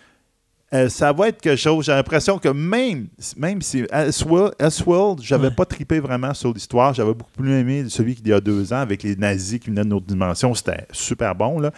euh, 0.73 0.89
ça 0.89 1.11
va 1.13 1.27
être 1.29 1.39
quelque 1.41 1.55
chose. 1.59 1.85
J'ai 1.85 1.91
l'impression 1.91 2.37
que 2.39 2.49
même, 2.49 3.07
même 3.37 3.61
si 3.61 3.83
Elseworld 3.91 5.21
j'avais 5.21 5.47
Ouais. 5.47 5.53
pas 5.53 5.65
trippé 5.65 5.99
vraiment 5.99 6.33
sur 6.33 6.53
l'histoire. 6.53 6.93
J'avais 6.93 7.13
beaucoup 7.13 7.31
plus 7.31 7.51
aimé 7.53 7.85
celui 7.89 8.15
d'il 8.15 8.29
y 8.29 8.33
a 8.33 8.41
deux 8.41 8.71
ans 8.73 8.77
avec 8.77 9.03
les 9.03 9.15
nazis 9.15 9.59
qui 9.59 9.69
venaient 9.69 9.83
de 9.83 9.89
notre 9.89 10.05
dimension. 10.05 10.53
C'était 10.53 10.85
super 10.91 11.35
bon. 11.35 11.59
Là. 11.59 11.71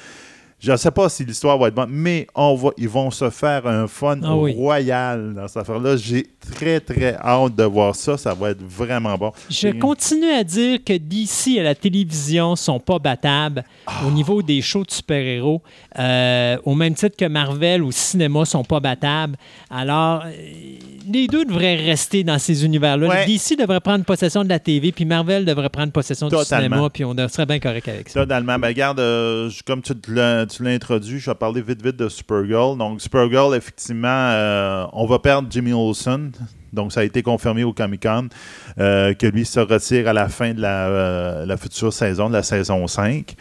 Je 0.57 0.71
ne 0.71 0.77
sais 0.77 0.89
pas 0.89 1.09
si 1.09 1.25
l'histoire 1.25 1.57
va 1.57 1.67
être 1.67 1.75
bonne, 1.75 1.89
mais 1.91 2.25
on 2.33 2.55
va, 2.55 2.69
ils 2.77 2.87
vont 2.87 3.11
se 3.11 3.29
faire 3.29 3.67
un 3.67 3.87
fun 3.87 4.17
Ah 4.23 4.35
oui. 4.35 4.53
royal 4.53 5.33
dans 5.35 5.47
cette 5.49 5.57
affaire-là. 5.57 5.97
J'ai 5.97 6.25
très, 6.55 6.79
très 6.79 7.13
hâte 7.15 7.55
de 7.55 7.63
voir 7.65 7.93
ça. 7.93 8.17
Ça 8.17 8.33
va 8.33 8.51
être 8.51 8.63
vraiment 8.63 9.15
bon. 9.17 9.31
Je 9.49 9.67
Et- 9.67 9.77
continue 9.77 10.31
à 10.31 10.43
dire 10.45 10.79
que 10.83 10.93
DC 10.97 11.59
à 11.59 11.63
la 11.63 11.75
télévision 11.75 12.55
sont 12.55 12.79
pas 12.79 12.99
battables 12.99 13.63
Ah. 13.85 14.07
au 14.07 14.11
niveau 14.11 14.41
des 14.41 14.61
shows 14.61 14.85
de 14.85 14.91
super-héros, 14.91 15.61
euh, 15.97 16.57
au 16.65 16.75
même 16.75 16.93
titre 16.93 17.15
que 17.15 17.25
Marvel 17.25 17.81
au 17.81 17.91
cinéma 17.91 18.43
sont 18.45 18.63
pas 18.63 18.79
battables. 18.79 19.37
Alors, 19.69 20.23
euh, 20.25 20.29
les 21.11 21.27
deux 21.27 21.45
devraient 21.45 21.77
rester 21.77 22.23
dans 22.23 22.37
ces 22.37 22.65
univers-là. 22.65 23.07
Ouais. 23.07 23.25
DC 23.25 23.57
devrait 23.57 23.79
prendre 23.79 24.03
possession 24.03 24.43
de 24.43 24.49
la 24.49 24.59
TV, 24.59 24.91
puis 24.91 25.05
Marvel 25.05 25.45
devrait 25.45 25.69
prendre 25.69 25.91
possession 25.91 26.27
du 26.27 26.35
cinéma, 26.43 26.89
puis 26.91 27.05
on 27.05 27.15
serait 27.27 27.45
bien 27.45 27.59
correct 27.59 27.87
avec 27.87 28.09
ça. 28.09 28.21
Totalement. 28.21 28.59
Ben, 28.59 28.67
regarde, 28.67 28.99
euh, 28.99 29.49
comme 29.65 29.81
tu 29.81 29.93
l'as 30.09 30.45
introduit, 30.65 31.19
je 31.19 31.29
vais 31.29 31.35
parler 31.35 31.61
vite, 31.61 31.83
vite 31.83 31.95
de 31.95 32.09
Supergirl. 32.09 32.77
Donc, 32.77 33.01
Supergirl, 33.01 33.55
effectivement, 33.55 34.87
on 34.93 35.05
va 35.05 35.19
perdre 35.19 35.47
Jimmy 35.49 35.73
Olsen. 35.73 36.31
Donc, 36.73 36.91
ça 36.91 36.99
a 36.99 37.03
été 37.03 37.23
confirmé 37.23 37.63
au 37.63 37.71
Comic-Con 37.71 38.27
que 38.77 39.27
lui 39.27 39.45
se 39.45 39.61
retire 39.61 40.09
à 40.09 40.13
la 40.13 40.27
fin 40.27 40.53
de 40.53 40.59
la, 40.59 41.45
la 41.45 41.57
future 41.57 41.93
saison, 41.93 42.27
de 42.27 42.33
la 42.33 42.43
saison 42.43 42.85
5. 42.85 43.35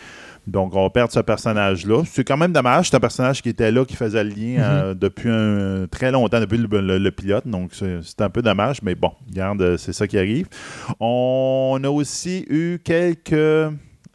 Donc, 0.46 0.74
on 0.76 0.82
va 0.82 0.90
perdre 0.90 1.12
ce 1.12 1.20
personnage-là. 1.20 2.02
C'est 2.06 2.24
quand 2.24 2.36
même 2.36 2.52
dommage. 2.52 2.90
C'est 2.90 2.96
un 2.96 3.00
personnage 3.00 3.40
qui 3.42 3.48
était 3.48 3.70
là, 3.70 3.84
qui 3.84 3.96
faisait 3.96 4.22
le 4.24 4.30
lien 4.30 4.60
euh, 4.62 4.94
depuis 4.94 5.30
un, 5.30 5.86
très 5.90 6.10
longtemps, 6.10 6.40
depuis 6.40 6.58
le, 6.58 6.68
le- 6.80 6.98
le 6.98 7.10
pilote. 7.10 7.46
Donc, 7.46 7.70
c'est 7.74 8.20
un 8.20 8.28
peu 8.30 8.42
dommage. 8.42 8.82
Mais 8.82 8.94
bon, 8.94 9.12
regarde, 9.28 9.76
c'est 9.78 9.92
ça 9.92 10.06
qui 10.06 10.18
arrive. 10.18 10.46
On 11.00 11.80
a 11.82 11.88
aussi 11.88 12.44
eu 12.50 12.78
quelques 12.84 13.32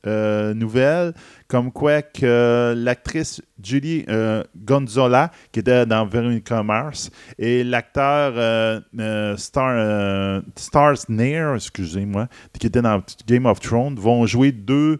euh, 0.07 0.53
nouvelles, 0.53 1.13
comme 1.49 1.71
quoi 1.73 2.01
que 2.01 2.73
l'actrice 2.77 3.41
Julie 3.61 4.05
euh, 4.07 4.43
Gonzola, 4.55 5.29
qui 5.51 5.59
était 5.59 5.85
dans 5.85 6.05
Veronica 6.05 6.63
Mars, 6.63 7.09
et 7.37 7.63
l'acteur 7.65 8.33
euh, 8.37 8.79
euh, 8.97 9.35
Star, 9.35 10.41
Stars 10.55 10.99
Nair, 11.09 11.55
excusez-moi, 11.55 12.27
qui 12.57 12.67
était 12.67 12.81
dans 12.81 13.01
Game 13.27 13.45
of 13.45 13.59
Thrones, 13.59 13.95
vont 13.95 14.25
jouer 14.25 14.53
deux, 14.53 14.99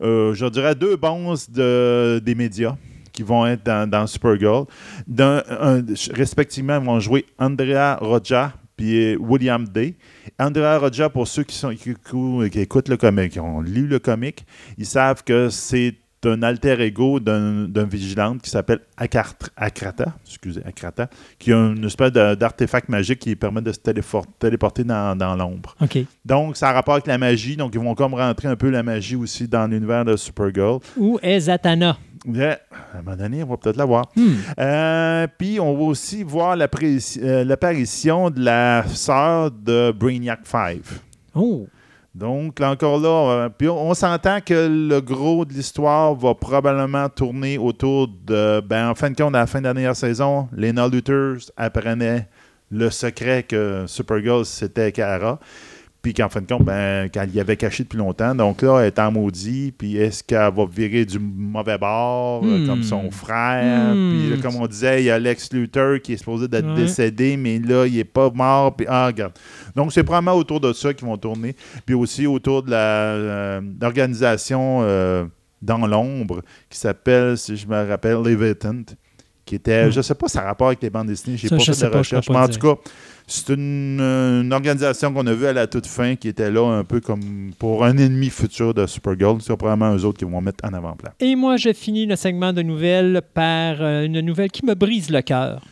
je 0.00 0.48
dirais, 0.48 0.74
deux 0.74 0.96
bons 0.96 1.34
de, 1.50 2.20
des 2.24 2.34
médias 2.34 2.76
qui 3.12 3.22
vont 3.22 3.46
être 3.46 3.64
dans, 3.64 4.06
Supergirl. 4.06 4.64
Respectivement, 6.12 6.80
vont 6.80 7.00
jouer 7.00 7.26
Andrea 7.38 7.96
Roja 8.00 8.52
puis 8.76 9.16
William 9.16 9.66
Day. 9.66 9.96
Andrea 10.38 10.78
Roja, 10.78 11.08
pour 11.08 11.26
ceux 11.26 11.42
qui, 11.42 11.56
sont, 11.56 11.70
qui- 11.74 11.94
qui 12.50 12.60
écoutent 12.60 12.88
le 12.88 12.96
comic, 12.96 13.32
qui 13.32 13.40
ont 13.40 13.60
lu 13.60 13.88
le 13.88 13.98
comic, 13.98 14.46
ils 14.76 14.86
savent 14.86 15.24
que 15.24 15.48
c'est 15.48 15.96
un 16.24 16.42
alter 16.42 16.80
ego 16.80 17.20
d'un 17.20 17.68
d'un 17.68 17.84
vigilante 17.84 18.42
qui 18.42 18.50
s'appelle 18.50 18.80
Akrata, 18.96 20.14
excusez, 20.26 20.62
Akrata, 20.64 21.08
qui 21.38 21.52
a 21.52 21.56
une 21.56 21.84
espèce 21.84 22.12
d'artefact 22.12 22.88
magique 22.88 23.20
qui 23.20 23.36
permet 23.36 23.62
de 23.62 23.72
se 23.72 23.78
téléporter 24.38 24.84
dans, 24.84 25.16
dans 25.16 25.36
l'ombre. 25.36 25.76
Donc, 26.24 26.56
ça 26.56 26.70
a 26.70 26.72
rapport 26.72 26.94
avec 26.94 27.06
la 27.06 27.18
magie. 27.18 27.56
Donc, 27.56 27.74
ils 27.74 27.80
vont 27.80 27.94
comme 27.94 28.14
rentrer 28.14 28.48
un 28.48 28.56
peu 28.56 28.70
la 28.70 28.82
magie 28.82 29.16
aussi 29.16 29.46
dans 29.48 29.66
l'univers 29.66 30.04
de 30.04 30.16
Supergirl. 30.16 30.80
Où 30.96 31.18
est 31.22 31.40
Zatanna? 31.40 31.98
Yeah, 32.26 32.58
à 32.72 32.98
un 32.98 33.02
moment 33.02 33.16
donné, 33.16 33.42
on 33.42 33.46
va 33.46 33.56
peut-être 33.56 33.76
la 33.76 33.84
voir. 33.84 34.06
Hmm. 34.16 34.34
Euh, 34.58 35.26
Puis, 35.38 35.60
on 35.60 35.74
va 35.74 35.82
aussi 35.82 36.22
voir 36.22 36.56
euh, 36.58 37.44
l'apparition 37.44 38.30
de 38.30 38.40
la 38.40 38.84
sœur 38.88 39.50
de 39.50 39.92
Brainiac 39.92 40.40
5. 40.44 40.80
Oh. 41.34 41.66
Donc, 42.18 42.60
encore 42.60 42.98
là, 42.98 43.48
euh, 43.62 43.68
on 43.70 43.94
s'entend 43.94 44.40
que 44.40 44.66
le 44.68 45.00
gros 45.00 45.44
de 45.44 45.52
l'histoire 45.52 46.16
va 46.16 46.34
probablement 46.34 47.08
tourner 47.08 47.58
autour 47.58 48.08
de. 48.08 48.60
Ben, 48.60 48.90
en 48.90 48.96
fin 48.96 49.10
de 49.10 49.16
compte, 49.16 49.36
à 49.36 49.40
la 49.40 49.46
fin 49.46 49.60
de 49.60 49.66
la 49.66 49.72
dernière 49.72 49.94
saison, 49.94 50.48
Lena 50.52 50.88
Luthers 50.88 51.52
apprenait 51.56 52.28
le 52.72 52.90
secret 52.90 53.44
que 53.44 53.84
Supergirl, 53.86 54.44
c'était 54.44 54.90
Kara. 54.90 55.38
Puis 56.00 56.14
qu'en 56.14 56.28
fin 56.28 56.40
de 56.40 56.46
compte, 56.46 56.62
ben, 56.64 57.08
qu'elle 57.10 57.34
y 57.34 57.40
avait 57.40 57.56
caché 57.56 57.82
depuis 57.82 57.98
longtemps. 57.98 58.32
Donc 58.32 58.62
là, 58.62 58.78
elle 58.80 58.86
est 58.86 58.98
en 59.00 59.10
maudit. 59.10 59.72
Puis 59.76 59.96
est-ce 59.96 60.22
qu'elle 60.22 60.52
va 60.54 60.64
virer 60.64 61.04
du 61.04 61.18
mauvais 61.18 61.76
bord, 61.76 62.44
euh, 62.44 62.58
Hmm. 62.58 62.66
comme 62.68 62.82
son 62.84 63.10
frère? 63.10 63.94
Hmm. 63.94 64.10
Puis 64.12 64.30
là, 64.30 64.36
comme 64.40 64.56
on 64.62 64.66
disait, 64.68 65.02
il 65.02 65.06
y 65.06 65.10
a 65.10 65.18
Lex 65.18 65.52
Luthor 65.52 66.00
qui 66.00 66.12
est 66.12 66.16
supposé 66.16 66.46
d'être 66.46 66.68
Ouais. 66.68 66.82
décédé, 66.82 67.36
mais 67.36 67.58
là, 67.58 67.84
il 67.86 67.96
n'est 67.96 68.04
pas 68.04 68.30
mort. 68.30 68.76
Puis, 68.76 68.86
ah, 68.88 69.06
regarde. 69.06 69.32
Donc, 69.74 69.92
c'est 69.92 70.04
probablement 70.04 70.34
autour 70.36 70.60
de 70.60 70.72
ça 70.72 70.94
qu'ils 70.94 71.06
vont 71.06 71.16
tourner. 71.16 71.56
Puis 71.84 71.96
aussi 71.96 72.28
autour 72.28 72.62
de 72.62 72.70
la, 72.70 72.76
euh, 72.78 73.60
l'organisation 73.80 74.78
euh, 74.82 75.24
dans 75.60 75.84
l'ombre 75.86 76.42
qui 76.70 76.78
s'appelle, 76.78 77.36
si 77.36 77.56
je 77.56 77.66
me 77.66 77.88
rappelle, 77.88 78.18
Leviathan. 78.24 78.82
Qui 79.44 79.54
était, 79.54 79.86
Hmm. 79.86 79.90
je 79.92 80.02
sais 80.02 80.14
pas, 80.14 80.28
ça 80.28 80.42
a 80.42 80.44
rapport 80.44 80.66
avec 80.66 80.82
les 80.82 80.90
bandes 80.90 81.06
dessinées, 81.06 81.38
j'ai 81.38 81.48
pas 81.48 81.58
fait 81.58 81.72
de 81.72 81.86
recherche. 81.96 82.28
Mais 82.28 82.36
en 82.36 82.48
tout 82.48 82.58
cas, 82.58 82.74
c'est 83.28 83.50
une, 83.50 84.50
organisation 84.52 85.12
qu'on 85.12 85.26
a 85.26 85.34
vue 85.34 85.46
à 85.46 85.52
la 85.52 85.66
toute 85.66 85.86
fin 85.86 86.16
qui 86.16 86.28
était 86.28 86.50
là 86.50 86.66
un 86.66 86.84
peu 86.84 87.00
comme 87.00 87.52
pour 87.58 87.84
un 87.84 87.96
ennemi 87.96 88.30
futur 88.30 88.72
de 88.72 88.86
Supergirl. 88.86 89.38
C'est 89.40 89.56
probablement 89.56 89.94
eux 89.94 90.04
autres 90.04 90.18
qui 90.18 90.24
vont 90.24 90.40
mettre 90.40 90.64
en 90.64 90.72
avant-plan. 90.72 91.12
Et 91.20 91.36
moi, 91.36 91.58
je 91.58 91.72
finis 91.72 92.06
le 92.06 92.16
segment 92.16 92.52
de 92.52 92.62
nouvelles 92.62 93.20
par 93.34 93.82
euh, 93.82 94.04
une 94.04 94.20
nouvelle 94.20 94.50
qui 94.50 94.64
me 94.64 94.74
brise 94.74 95.10
le 95.10 95.20
cœur. 95.20 95.62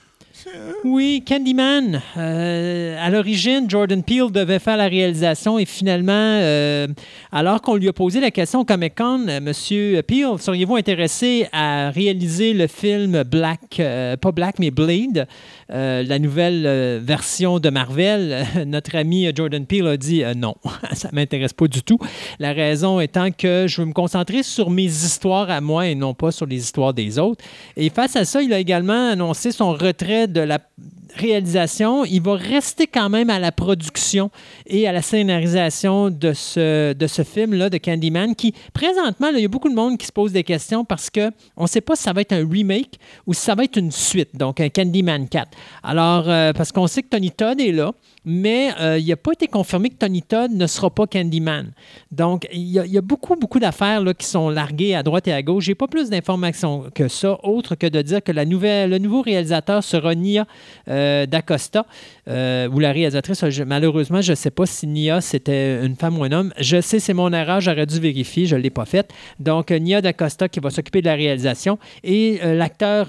Oui, 0.85 1.25
Candyman. 1.27 2.01
Euh, 2.17 2.97
à 3.01 3.11
l'origine, 3.11 3.69
Jordan 3.69 4.03
Peele 4.03 4.31
devait 4.31 4.59
faire 4.59 4.77
la 4.77 4.87
réalisation 4.87 5.59
et 5.59 5.65
finalement, 5.65 6.13
euh, 6.13 6.87
alors 7.33 7.61
qu'on 7.61 7.75
lui 7.75 7.89
a 7.89 7.93
posé 7.93 8.21
la 8.21 8.31
question 8.31 8.61
au 8.61 8.65
Comic 8.65 8.95
Con, 8.97 9.27
euh, 9.29 9.41
Monsieur 9.41 10.03
Peele, 10.03 10.39
seriez-vous 10.39 10.77
intéressé 10.77 11.49
à 11.53 11.91
réaliser 11.91 12.53
le 12.53 12.67
film 12.67 13.25
Black, 13.25 13.81
pas 14.21 14.33
Black, 14.33 14.59
mais 14.59 14.71
Blade, 14.71 15.27
la 15.69 16.19
nouvelle 16.19 17.01
version 17.03 17.59
de 17.59 17.69
Marvel? 17.71 18.47
Notre 18.67 18.97
ami 18.97 19.29
Jordan 19.35 19.67
Peele 19.67 19.89
a 19.89 19.97
dit 19.97 20.23
non, 20.37 20.55
ça 20.93 21.09
m'intéresse 21.13 21.53
pas 21.53 21.67
du 21.67 21.83
tout. 21.83 21.99
La 22.39 22.53
raison 22.53 23.01
étant 23.01 23.31
que 23.31 23.67
je 23.67 23.81
veux 23.81 23.87
me 23.87 23.93
concentrer 23.93 24.43
sur 24.43 24.71
mes 24.71 24.85
histoires 24.85 25.51
à 25.51 25.61
moi 25.61 25.89
et 25.89 25.95
non 25.95 26.15
pas 26.15 26.31
sur 26.31 26.47
les 26.47 26.57
histoires 26.57 26.95
des 26.95 27.19
autres. 27.19 27.45
Et 27.77 27.91
face 27.91 28.15
à 28.15 28.25
ça, 28.25 28.43
il 28.43 28.53
a 28.53 28.59
également 28.59 29.11
annoncé 29.11 29.51
son 29.51 29.73
retrait 29.73 30.29
de 30.29 30.36
la 30.45 30.69
réalisation. 31.17 32.05
Il 32.05 32.23
va 32.23 32.35
rester 32.35 32.87
quand 32.87 33.09
même 33.09 33.31
à 33.31 33.39
la 33.39 33.53
production 33.53 34.31
et 34.67 34.87
à 34.87 34.93
la 34.93 35.03
scénarisation 35.03 36.11
de 36.11 36.33
ce, 36.33 36.93
de 36.93 37.07
ce 37.07 37.23
film-là, 37.23 37.71
de 37.71 37.79
Candyman, 37.79 38.35
qui, 38.35 38.55
présentement, 38.73 39.29
il 39.35 39.41
y 39.41 39.45
a 39.45 39.49
beaucoup 39.49 39.69
de 39.69 39.75
monde 39.75 39.99
qui 39.99 40.07
se 40.07 40.13
pose 40.13 40.33
des 40.33 40.45
questions 40.45 40.85
parce 40.85 41.11
qu'on 41.11 41.63
ne 41.63 41.67
sait 41.67 41.81
pas 41.81 41.97
si 41.97 42.03
ça 42.03 42.13
va 42.13 42.21
être 42.21 42.33
un 42.33 42.49
remake 42.49 42.99
ou 43.27 43.35
si 43.35 43.41
ça 43.41 43.55
va 43.55 43.65
être 43.65 43.77
une 43.77 43.91
suite, 43.91 44.37
donc 44.37 44.61
un 44.61 44.69
Candyman 44.69 45.29
4. 45.29 45.49
Alors, 45.83 46.29
euh, 46.29 46.53
parce 46.53 46.73
qu'on 46.73 46.87
sait 46.87 47.03
que 47.03 47.09
Tony 47.09 47.31
Todd 47.31 47.61
est 47.61 47.73
là, 47.73 47.93
mais 48.27 48.73
euh, 48.81 48.99
il 48.99 49.07
n'a 49.07 49.17
pas 49.17 49.33
été 49.33 49.47
confirmé 49.47 49.89
que 49.89 49.95
Tony 49.95 50.21
Todd 50.21 50.51
ne 50.51 50.67
sera 50.67 50.91
pas 50.91 51.07
Candyman. 51.07 51.71
Donc, 52.11 52.49
il 52.53 52.63
y, 52.63 52.99
a, 52.99 53.01
beaucoup, 53.01 53.37
beaucoup 53.37 53.61
d'affaires 53.61 54.03
qui 54.19 54.27
sont 54.27 54.51
larguées 54.51 54.97
à 54.97 55.05
droite 55.05 55.29
et 55.29 55.33
à 55.33 55.43
gauche. 55.43 55.65
Je 55.65 55.71
n'ai 55.71 55.75
pas 55.77 55.87
plus 55.87 56.11
d'informations 56.11 56.87
que 56.93 57.07
ça, 57.07 57.39
autre 57.45 57.77
que 57.77 57.87
de 57.87 58.03
dire 58.03 58.23
que 58.23 58.33
la 58.33 58.45
nouvelle, 58.45 58.91
le 58.91 58.99
nouveau 58.99 59.23
réalisateur 59.23 59.85
sera 59.85 60.15
Nia 60.15 60.45
euh, 60.89 61.06
D'Acosta, 61.27 61.87
euh, 62.29 62.69
ou 62.69 62.79
la 62.81 62.93
réalisatrice. 62.93 63.43
malheureusement, 63.67 64.21
je 64.21 64.33
ne 64.33 64.37
sais 64.37 64.51
pas 64.51 64.67
si 64.67 64.87
Nia, 64.87 65.21
c'était 65.21 65.85
une 65.85 65.97
femme 65.97 66.19
ou 66.19 66.25
un 66.25 66.33
homme. 66.33 66.53
Je 66.59 66.81
sais, 66.81 66.99
c'est 66.99 67.15
mon 67.15 67.33
erreur, 67.33 67.61
j'aurais 67.61 67.87
dû 67.87 68.01
vérifier, 68.01 68.47
je 68.47 68.57
ne 68.57 68.61
l'ai 68.61 68.71
pas 68.71 68.85
faite. 68.85 69.13
Donc, 69.39 69.71
Nia 69.71 70.01
D'Acosta 70.01 70.49
qui 70.49 70.61
va 70.61 70.71
s'occuper 70.71 71.01
de 71.03 71.07
la 71.07 71.15
réalisation. 71.15 71.79
Et 72.05 72.41
l'acteur 72.43 73.09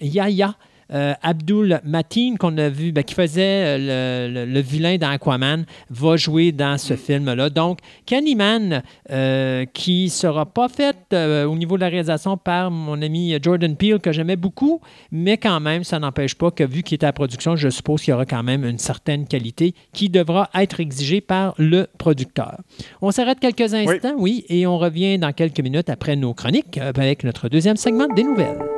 Yaya 0.00 0.54
euh, 0.92 1.14
Abdul 1.22 1.80
Mateen, 1.84 2.38
qu'on 2.38 2.56
a 2.58 2.68
vu, 2.68 2.92
ben, 2.92 3.02
qui 3.02 3.14
faisait 3.14 3.78
euh, 3.78 4.46
le, 4.46 4.60
vilain 4.60 4.96
dans 4.98 5.10
Aquaman, 5.10 5.64
va 5.90 6.16
jouer 6.16 6.52
dans 6.52 6.78
ce 6.78 6.94
mm. 6.94 6.96
film-là. 6.96 7.50
Donc, 7.50 7.78
Candyman, 8.08 8.82
euh, 9.10 9.64
qui 9.72 10.04
ne 10.04 10.10
sera 10.10 10.46
pas 10.46 10.68
fait 10.68 10.96
au 11.46 11.56
niveau 11.56 11.76
de 11.76 11.80
la 11.80 11.88
réalisation 11.88 12.36
par 12.36 12.70
mon 12.70 13.00
ami 13.02 13.36
Jordan 13.42 13.76
Peele, 13.76 13.98
que 13.98 14.12
j'aimais 14.12 14.36
beaucoup, 14.36 14.80
mais 15.10 15.36
quand 15.36 15.60
même, 15.60 15.84
ça 15.84 15.98
n'empêche 15.98 16.34
pas 16.34 16.50
que, 16.50 16.64
vu 16.64 16.82
qu'il 16.82 16.96
était 16.96 17.06
à 17.06 17.12
production, 17.12 17.56
je 17.56 17.68
suppose 17.68 18.02
qu'il 18.02 18.12
y 18.12 18.14
aura 18.14 18.26
quand 18.26 18.42
même 18.42 18.64
une 18.64 18.78
certaine 18.78 19.26
qualité 19.26 19.74
qui 19.92 20.08
devra 20.08 20.50
être 20.54 20.80
exigée 20.80 21.20
par 21.20 21.54
le 21.58 21.86
producteur. 21.98 22.60
On 23.02 23.10
s'arrête 23.10 23.40
quelques 23.40 23.74
instants, 23.74 24.14
oui, 24.18 24.44
et 24.48 24.66
on 24.66 24.78
revient 24.78 25.18
dans 25.18 25.32
quelques 25.32 25.60
minutes 25.60 25.90
après 25.90 26.16
nos 26.16 26.34
chroniques 26.34 26.78
avec 26.78 27.24
notre 27.24 27.48
deuxième 27.48 27.76
segment 27.76 28.08
des 28.14 28.22
nouvelles. 28.22 28.75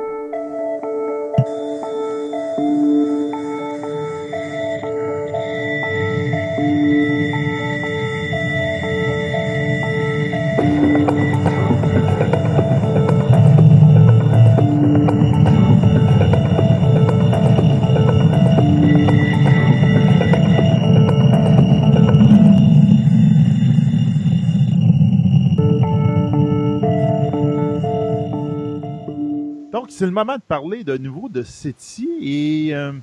C'est 29.99 30.05
le 30.05 30.11
moment 30.11 30.37
de 30.37 30.41
parler 30.41 30.85
de 30.85 30.95
nouveau 30.95 31.27
de 31.27 31.43
SETI 31.43 32.07
et 32.21 32.73
euh, 32.73 32.93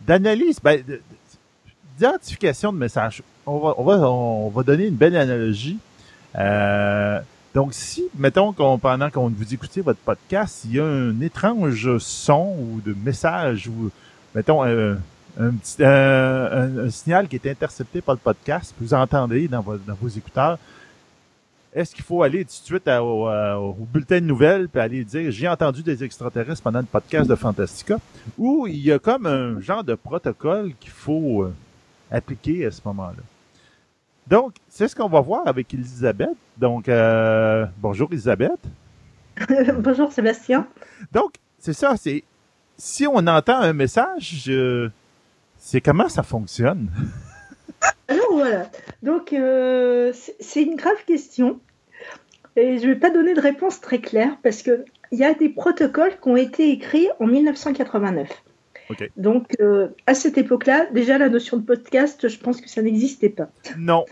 d'analyse, 0.00 0.58
ben, 0.60 0.82
d'identification 1.96 2.72
de 2.72 2.78
messages. 2.78 3.22
On 3.46 3.58
va, 3.58 3.74
on, 3.78 4.48
va, 4.48 4.62
donner 4.64 4.88
une 4.88 4.96
belle 4.96 5.14
analogie. 5.14 5.78
Euh, 6.36 7.20
donc, 7.54 7.74
si, 7.74 8.06
mettons, 8.18 8.52
qu'on, 8.52 8.76
pendant 8.76 9.08
qu'on 9.08 9.28
vous 9.28 9.54
écoutez 9.54 9.82
votre 9.82 10.00
podcast, 10.00 10.62
il 10.64 10.74
y 10.74 10.80
a 10.80 10.84
un 10.84 11.20
étrange 11.20 11.98
son 11.98 12.56
ou 12.58 12.80
de 12.84 12.92
message 12.92 13.68
ou, 13.68 13.92
mettons, 14.34 14.64
euh, 14.64 14.96
un, 15.38 15.52
petit, 15.52 15.76
un, 15.84 16.90
signal 16.90 17.28
qui 17.28 17.36
est 17.36 17.46
intercepté 17.46 18.00
par 18.00 18.16
le 18.16 18.20
podcast, 18.20 18.74
vous 18.80 18.94
entendez 18.94 19.46
dans 19.46 19.62
vos 19.62 20.08
écouteurs, 20.08 20.58
est-ce 21.72 21.94
qu'il 21.94 22.04
faut 22.04 22.22
aller 22.22 22.44
tout 22.44 22.50
de 22.50 22.64
suite 22.64 22.88
au, 22.88 23.76
bulletin 23.92 24.20
de 24.20 24.26
nouvelles 24.26 24.68
puis 24.68 24.80
aller 24.80 25.04
dire 25.04 25.30
j'ai 25.30 25.48
entendu 25.48 25.82
des 25.82 26.02
extraterrestres 26.02 26.62
pendant 26.62 26.80
le 26.80 26.86
podcast 26.86 27.28
de 27.28 27.34
Fantastica 27.34 27.98
ou 28.36 28.66
il 28.66 28.78
y 28.78 28.92
a 28.92 28.98
comme 28.98 29.26
un 29.26 29.60
genre 29.60 29.84
de 29.84 29.94
protocole 29.94 30.72
qu'il 30.80 30.90
faut 30.90 31.44
euh, 31.44 31.54
appliquer 32.10 32.66
à 32.66 32.70
ce 32.70 32.80
moment-là? 32.86 33.22
Donc, 34.26 34.54
c'est 34.68 34.88
ce 34.88 34.94
qu'on 34.94 35.08
va 35.08 35.20
voir 35.20 35.46
avec 35.46 35.72
Elisabeth. 35.74 36.36
Donc, 36.56 36.88
euh, 36.88 37.66
bonjour 37.78 38.08
Elisabeth. 38.12 38.60
bonjour 39.78 40.12
Sébastien. 40.12 40.66
Donc, 41.12 41.34
c'est 41.58 41.72
ça, 41.72 41.96
c'est 41.96 42.24
si 42.76 43.06
on 43.06 43.26
entend 43.26 43.58
un 43.58 43.72
message, 43.72 44.50
c'est 45.58 45.80
comment 45.80 46.08
ça 46.08 46.22
fonctionne? 46.22 46.88
Voilà, 48.40 48.70
donc 49.02 49.34
euh, 49.34 50.14
c'est 50.14 50.62
une 50.62 50.74
grave 50.74 51.04
question 51.06 51.60
et 52.56 52.78
je 52.78 52.86
ne 52.86 52.94
vais 52.94 52.98
pas 52.98 53.10
donner 53.10 53.34
de 53.34 53.40
réponse 53.40 53.82
très 53.82 53.98
claire 53.98 54.38
parce 54.42 54.62
qu'il 54.62 54.82
y 55.12 55.24
a 55.24 55.34
des 55.34 55.50
protocoles 55.50 56.18
qui 56.18 56.26
ont 56.26 56.38
été 56.38 56.70
écrits 56.70 57.08
en 57.18 57.26
1989. 57.26 58.30
Donc 59.18 59.54
euh, 59.60 59.88
à 60.06 60.14
cette 60.14 60.38
époque-là, 60.38 60.86
déjà 60.86 61.18
la 61.18 61.28
notion 61.28 61.58
de 61.58 61.62
podcast, 61.62 62.28
je 62.28 62.38
pense 62.38 62.62
que 62.62 62.70
ça 62.70 62.80
n'existait 62.80 63.28
pas. 63.28 63.50
Non. 63.76 64.06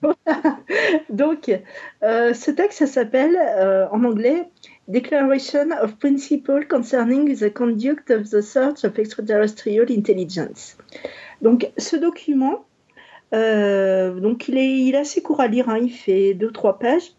Donc 1.10 1.54
euh, 2.02 2.32
ce 2.32 2.50
texte, 2.50 2.78
ça 2.78 2.86
s'appelle 2.86 3.38
en 3.92 4.02
anglais 4.02 4.44
Declaration 4.88 5.72
of 5.82 5.96
Principle 5.98 6.66
Concerning 6.66 7.36
the 7.36 7.52
Conduct 7.52 8.10
of 8.10 8.30
the 8.30 8.40
Search 8.40 8.82
of 8.86 8.98
Extraterrestrial 8.98 9.86
Intelligence. 9.90 10.78
Donc 11.42 11.70
ce 11.76 11.96
document, 11.96 12.64
euh, 13.34 14.20
donc 14.20 14.48
il 14.48 14.58
est, 14.58 14.96
assez 14.96 15.22
court 15.22 15.40
à 15.40 15.46
lire, 15.46 15.68
hein. 15.68 15.78
il 15.80 15.90
fait 15.90 16.34
deux 16.34 16.50
trois 16.50 16.78
pages. 16.78 17.12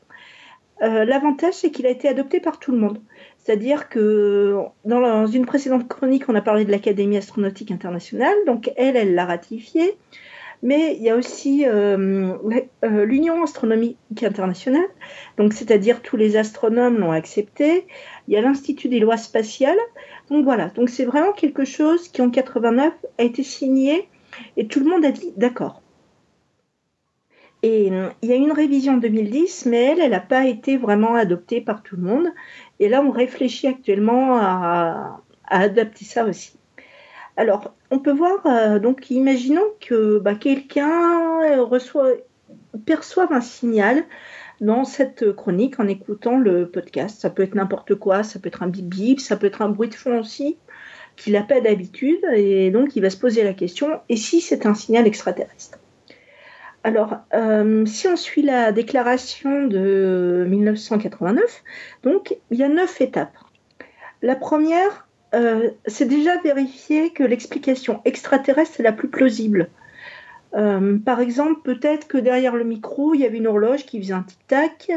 Euh, 0.82 1.05
l'avantage 1.05 1.53
c'est 1.53 1.72
qu'il 1.72 1.86
a 1.86 1.89
été 1.89 2.07
adopté 2.07 2.39
par 2.39 2.59
tout 2.59 2.72
le 2.72 2.78
monde. 2.78 2.99
C'est-à-dire 3.38 3.89
que 3.89 4.57
dans, 4.86 5.28
une 5.28 5.45
précédente 5.45 5.88
chronique, 5.88 6.30
on 6.30 6.36
a 6.36 6.41
parlé 6.41 6.66
de 6.66 6.72
l'Académie 6.72 7.18
astronautique 7.18 7.72
internationale, 7.72 8.36
donc 8.47 8.72
elle, 8.78 8.95
elle 8.95 9.16
l'a 9.16 9.26
ratifié. 9.26 9.97
Mais 10.61 10.95
il 10.95 11.03
y 11.03 11.09
a 11.09 11.18
aussi 11.18 11.66
euh, 11.68 12.38
l'Union 12.82 13.43
astronomique 13.43 13.97
internationale, 14.24 14.86
donc 15.38 15.51
c'est-à-dire 15.51 16.01
tous 16.01 16.16
les 16.16 16.38
astronomes 16.38 16.99
l'ont 16.99 17.11
accepté. 17.11 17.86
Il 18.30 18.34
y 18.34 18.38
a 18.38 18.41
l'Institut 18.41 18.88
des 18.88 19.01
lois 19.01 19.18
spatiales. 19.18 19.78
Donc 20.30 20.45
voilà, 20.45 20.70
donc 20.70 20.89
c'est 20.89 21.03
vraiment 21.03 21.34
quelque 21.34 21.66
chose 21.66 22.07
qui 22.07 22.22
en 22.22 22.30
89 22.30 22.93
a 23.18 23.24
été 23.24 23.43
signé 23.43 24.07
et 24.55 24.68
tout 24.68 24.80
le 24.80 24.89
monde 24.89 25.03
a 25.03 25.11
dit 25.11 25.34
d'accord. 25.36 25.83
Et 27.64 27.89
euh, 27.91 28.09
il 28.22 28.30
y 28.30 28.34
a 28.34 28.36
une 28.36 28.51
révision 28.51 28.95
en 28.95 28.97
2010, 28.97 29.68
mais 29.68 29.84
elle, 29.84 30.01
elle 30.01 30.11
n'a 30.11 30.20
pas 30.20 30.45
été 30.45 30.78
vraiment 30.78 31.16
adoptée 31.16 31.61
par 31.61 31.82
tout 31.82 31.95
le 31.95 32.03
monde. 32.03 32.28
Et 32.80 32.89
là, 32.89 33.01
on 33.01 33.09
réfléchit 33.09 33.68
actuellement 33.68 34.38
à, 34.38 35.22
adapter 35.47 36.03
ça 36.03 36.26
aussi. 36.26 36.57
Alors, 37.38 37.74
on 37.89 37.99
peut 37.99 38.11
voir, 38.11 38.45
euh, 38.45 38.80
donc, 38.80 39.09
imaginons 39.09 39.64
que 39.80 40.20
bah, 40.20 40.36
quelqu'un 40.36 41.39
perçoive 42.86 43.32
un 43.32 43.41
signal 43.41 44.03
dans 44.59 44.84
cette 44.84 45.34
chronique 45.34 45.80
en 45.80 45.88
écoutant 45.88 46.38
le 46.38 46.70
podcast. 46.70 47.22
Ça 47.22 47.30
peut 47.30 47.43
être 47.43 47.55
n'importe 47.55 47.95
quoi, 47.95 48.24
ça 48.24 48.39
peut 48.39 48.47
être 48.47 48.64
un 48.64 48.68
bip 48.68 48.86
bip, 48.86 49.20
ça 49.20 49.38
peut 49.38 49.47
être 49.47 49.61
un 49.61 49.70
bruit 49.70 49.89
de 49.89 49.95
fond 49.95 50.20
aussi, 50.20 50.57
qu'il 51.16 51.34
n'a 51.34 51.43
pas 51.43 51.61
d'habitude, 51.61 52.24
et 52.34 52.72
donc 52.72 52.95
il 52.95 53.01
va 53.01 53.09
se 53.09 53.18
poser 53.18 53.43
la 53.43 53.53
question, 53.53 54.01
et 54.09 54.18
si 54.18 54.41
c'est 54.41 54.66
un 54.66 54.74
signal 54.74 55.07
extraterrestre? 55.07 55.80
Alors, 56.84 57.16
euh, 57.34 57.86
si 57.86 58.08
on 58.08 58.18
suit 58.18 58.42
la 58.42 58.74
déclaration 58.74 59.68
de 59.68 60.46
1989, 60.50 61.64
donc 62.04 62.36
il 62.52 62.58
y 62.58 62.64
a 62.64 62.68
neuf 62.68 63.00
étapes. 63.00 63.38
La 64.22 64.36
première, 64.36 65.08
euh, 65.34 65.70
c'est 65.86 66.08
déjà 66.08 66.38
vérifier 66.42 67.12
que 67.12 67.24
l'explication 67.24 68.02
extraterrestre 68.04 68.82
est 68.82 68.84
la 68.84 68.92
plus 68.92 69.08
plausible. 69.08 69.70
Euh, 70.56 70.98
par 71.00 71.22
exemple, 71.22 71.62
peut-être 71.64 72.08
que 72.08 72.18
derrière 72.18 72.56
le 72.56 72.66
micro, 72.66 73.14
il 73.14 73.22
y 73.22 73.26
avait 73.26 73.38
une 73.38 73.48
horloge 73.48 73.86
qui 73.86 74.02
faisait 74.02 74.14
un 74.14 74.24
tic-tac. 74.24 74.92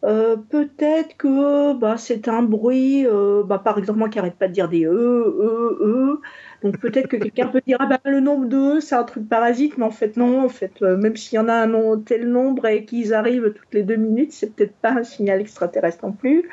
peut-être 0.00 1.16
que 1.18 1.74
bah, 1.74 1.96
c'est 1.98 2.26
un 2.26 2.42
bruit, 2.42 3.06
bah, 3.44 3.58
par 3.58 3.78
exemple, 3.78 3.98
moi 3.98 4.08
qui 4.08 4.16
n'arrête 4.16 4.36
pas 4.36 4.48
de 4.48 4.54
dire 4.54 4.68
des 4.68 4.86
e, 4.86 4.90
e, 4.90 5.78
e. 5.82 6.20
Donc 6.62 6.78
peut-être 6.78 7.08
que 7.08 7.16
quelqu'un 7.16 7.48
peut 7.48 7.62
dire 7.66 7.76
ah 7.80 7.86
bah 7.86 7.98
le 8.04 8.20
nombre 8.20 8.46
de 8.46 8.80
c'est 8.80 8.94
un 8.94 9.04
truc 9.04 9.28
parasite, 9.28 9.78
mais 9.78 9.84
en 9.84 9.90
fait 9.90 10.16
non, 10.16 10.44
en 10.44 10.48
fait 10.48 10.72
euh, 10.82 10.96
même 10.96 11.16
s'il 11.16 11.36
y 11.36 11.38
en 11.38 11.48
a 11.48 11.54
un 11.54 11.98
tel 11.98 12.28
nombre 12.28 12.66
et 12.66 12.84
qu'ils 12.84 13.14
arrivent 13.14 13.52
toutes 13.52 13.72
les 13.72 13.82
deux 13.82 13.96
minutes, 13.96 14.32
c'est 14.32 14.54
peut-être 14.54 14.74
pas 14.74 14.92
un 14.92 15.02
signal 15.02 15.40
extraterrestre 15.40 16.04
non 16.04 16.12
plus. 16.12 16.48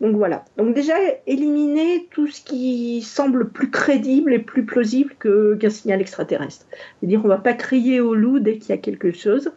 Donc 0.00 0.16
voilà. 0.16 0.44
Donc 0.56 0.74
déjà 0.74 0.94
éliminer 1.26 2.08
tout 2.10 2.26
ce 2.26 2.42
qui 2.42 3.02
semble 3.02 3.50
plus 3.50 3.70
crédible 3.70 4.32
et 4.32 4.38
plus 4.38 4.64
plausible 4.64 5.14
qu'un 5.20 5.70
signal 5.70 6.00
extraterrestre. 6.00 6.66
C'est-à-dire 7.00 7.20
on 7.24 7.28
va 7.28 7.38
pas 7.38 7.54
crier 7.54 8.00
au 8.00 8.14
loup 8.14 8.38
dès 8.38 8.58
qu'il 8.58 8.70
y 8.70 8.78
a 8.78 8.80
quelque 8.80 9.12
chose. 9.12 9.50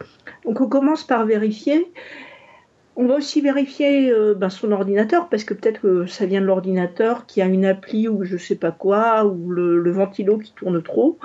Donc 0.44 0.60
on 0.60 0.68
commence 0.68 1.04
par 1.04 1.24
vérifier 1.24 1.90
On 3.02 3.06
va 3.06 3.14
aussi 3.14 3.40
vérifier 3.40 4.10
euh, 4.10 4.34
ben, 4.34 4.50
son 4.50 4.72
ordinateur 4.72 5.30
parce 5.30 5.44
que 5.44 5.54
peut-être 5.54 5.80
que 5.80 6.04
ça 6.04 6.26
vient 6.26 6.42
de 6.42 6.44
l'ordinateur 6.44 7.24
qui 7.24 7.40
a 7.40 7.46
une 7.46 7.64
appli 7.64 8.08
ou 8.08 8.24
je 8.24 8.36
sais 8.36 8.56
pas 8.56 8.72
quoi 8.72 9.24
ou 9.24 9.48
le, 9.50 9.90
ventilo 9.90 10.36
qui 10.36 10.52
tourne 10.52 10.82
trop. 10.82 11.18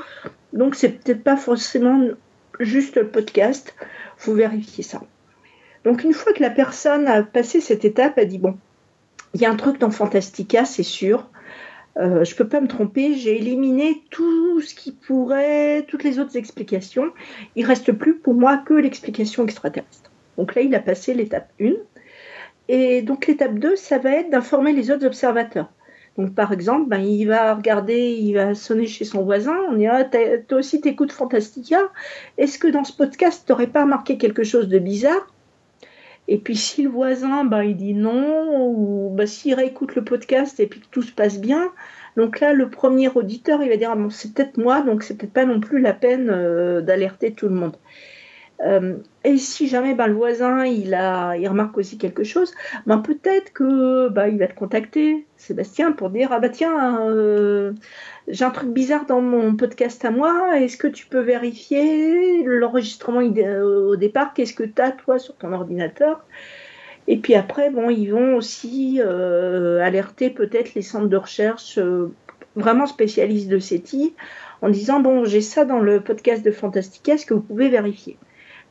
Donc 0.53 0.76
c'est 0.76 0.88
peut-être 0.88 1.21
pas 1.21 1.36
forcément 1.36 2.01
juste 2.61 2.95
le 2.95 3.09
podcast. 3.09 3.76
Faut 4.15 4.34
vérifier 4.34 4.86
ça. 4.86 5.01
Donc 5.84 6.05
une 6.05 6.13
fois 6.13 6.32
que 6.32 6.41
la 6.41 6.49
personne 6.49 7.09
a 7.09 7.23
passé 7.23 7.59
cette 7.59 7.84
étape, 7.84 8.13
elle 8.15 8.30
dit 8.30 8.39
bon, 8.39 8.55
il 9.34 9.41
y 9.41 9.45
a 9.45 9.51
un 9.51 9.57
truc 9.57 9.78
dans 9.78 9.91
Fantastica, 9.91 10.63
c'est 10.63 10.82
sûr. 10.82 11.30
Euh, 11.97 12.23
je 12.23 12.36
peux 12.38 12.47
pas 12.47 12.61
me 12.61 12.69
tromper, 12.69 13.15
j'ai 13.15 13.36
éliminé 13.36 14.01
tout 14.11 14.61
ce 14.61 14.73
qui 14.76 14.93
pourrait, 14.93 15.84
toutes 15.89 16.05
les 16.05 16.19
autres 16.19 16.38
explications. 16.38 17.11
Il 17.57 17.65
reste 17.65 17.91
plus 17.91 18.15
pour 18.15 18.34
moi 18.34 18.63
que 18.65 18.76
l'explication 18.76 19.43
extraterrestre. 19.43 20.09
Donc 20.38 20.55
là, 20.55 20.61
il 20.61 20.73
a 20.75 20.79
passé 20.79 21.13
l'étape 21.13 21.49
1. 21.61 21.71
Et 22.67 23.01
donc 23.01 23.27
l'étape 23.27 23.55
2, 23.55 23.75
ça 23.75 23.97
va 23.97 24.11
être 24.11 24.29
d'informer 24.29 24.73
les 24.73 24.91
autres 24.91 25.05
observateurs. 25.05 25.69
Donc 26.17 26.33
par 26.33 26.51
exemple, 26.53 26.88
ben, 26.89 26.99
il 26.99 27.25
va 27.25 27.53
regarder, 27.53 28.11
il 28.11 28.33
va 28.33 28.55
sonner 28.55 28.88
chez 28.88 29.05
son 29.05 29.23
voisin, 29.23 29.57
on 29.69 29.73
dira, 29.73 30.03
toi 30.05 30.59
aussi 30.59 30.79
t'écoutes 30.79 31.11
Fantastica, 31.11 31.91
est-ce 32.38 32.57
que 32.57 32.67
dans 32.67 32.86
ce 32.86 32.93
podcast, 32.93 33.43
tu 33.45 33.51
n'aurais 33.51 33.67
pas 33.67 33.83
remarqué 33.83 34.17
quelque 34.17 34.43
chose 34.43 34.69
de 34.69 34.79
bizarre? 34.79 35.27
Et 36.27 36.38
puis 36.39 36.55
si 36.55 36.83
le 36.83 36.89
voisin, 36.89 37.43
ben, 37.43 37.63
il 37.63 37.75
dit 37.75 37.93
non, 37.93 38.69
ou 38.69 39.11
ben, 39.13 39.27
s'il 39.27 39.53
réécoute 39.53 39.95
le 39.95 40.03
podcast 40.03 40.59
et 40.59 40.67
puis 40.67 40.79
que 40.79 40.88
tout 40.89 41.03
se 41.03 41.11
passe 41.11 41.39
bien, 41.39 41.69
donc 42.17 42.39
là, 42.39 42.53
le 42.53 42.69
premier 42.69 43.09
auditeur, 43.09 43.61
il 43.61 43.69
va 43.69 43.75
dire, 43.75 43.91
ah, 43.91 43.95
bon, 43.95 44.09
c'est 44.09 44.33
peut-être 44.33 44.57
moi, 44.57 44.81
donc 44.81 45.03
c'est 45.03 45.17
peut-être 45.17 45.33
pas 45.33 45.45
non 45.45 45.59
plus 45.59 45.81
la 45.81 45.93
peine 45.93 46.29
euh, 46.29 46.81
d'alerter 46.81 47.33
tout 47.33 47.49
le 47.49 47.55
monde. 47.55 47.75
Euh, 48.62 48.97
et 49.26 49.38
si 49.38 49.68
jamais 49.68 49.95
ben, 49.95 50.08
le 50.08 50.14
voisin 50.14 50.66
il, 50.66 50.95
remarque 50.95 51.78
aussi 51.78 51.97
quelque 51.97 52.24
chose, 52.24 52.53
ben, 52.86 52.99
peut-être 52.99 53.51
que 53.51 54.08
ben, 54.10 54.28
il 54.28 54.39
va 54.39 54.47
te 54.47 54.56
contacter, 54.56 55.26
Sébastien, 55.36 55.91
pour 55.91 56.10
dire 56.10 56.30
Ah 56.32 56.39
bah 56.39 56.49
tiens, 56.49 57.06
euh, 57.10 57.74
j'ai 58.28 58.45
un 58.45 58.51
truc 58.51 58.70
bizarre 58.70 59.06
dans 59.06 59.22
mon 59.22 59.56
podcast 59.56 60.03
à 60.06 60.12
moi, 60.12 60.58
est-ce 60.60 60.78
que 60.78 60.88
tu 60.88 61.06
peux 61.06 61.20
vérifier 61.20 62.43
l'enregistrement 62.45 63.20
au 63.20 63.95
départ 63.97 64.34
Qu'est-ce 64.34 64.53
que 64.53 64.64
tu 64.64 64.82
as 64.82 64.91
toi 64.91 65.20
sur 65.20 65.36
ton 65.36 65.51
ordinateur? 65.51 66.26
Et 67.08 67.18
puis 67.18 67.36
après, 67.36 67.70
bon, 67.70 67.89
ils 67.89 68.08
vont 68.12 68.36
aussi 68.36 68.99
euh, 69.03 69.80
alerter 69.82 70.30
peut-être 70.30 70.74
les 70.76 70.82
centres 70.82 71.08
de 71.08 71.18
recherche 71.18 71.78
vraiment 72.56 72.88
spécialistes 72.88 73.49
de 73.49 73.60
SETI 73.60 74.16
en 74.62 74.70
disant 74.70 75.01
Bon, 75.01 75.26
j'ai 75.26 75.41
ça 75.41 75.66
dans 75.66 75.80
le 75.80 76.01
podcast 76.01 76.43
de 76.43 76.51
Fantastica, 76.51 77.14
est-ce 77.14 77.26
que 77.26 77.34
vous 77.34 77.41
pouvez 77.41 77.70
vérifier? 77.70 78.18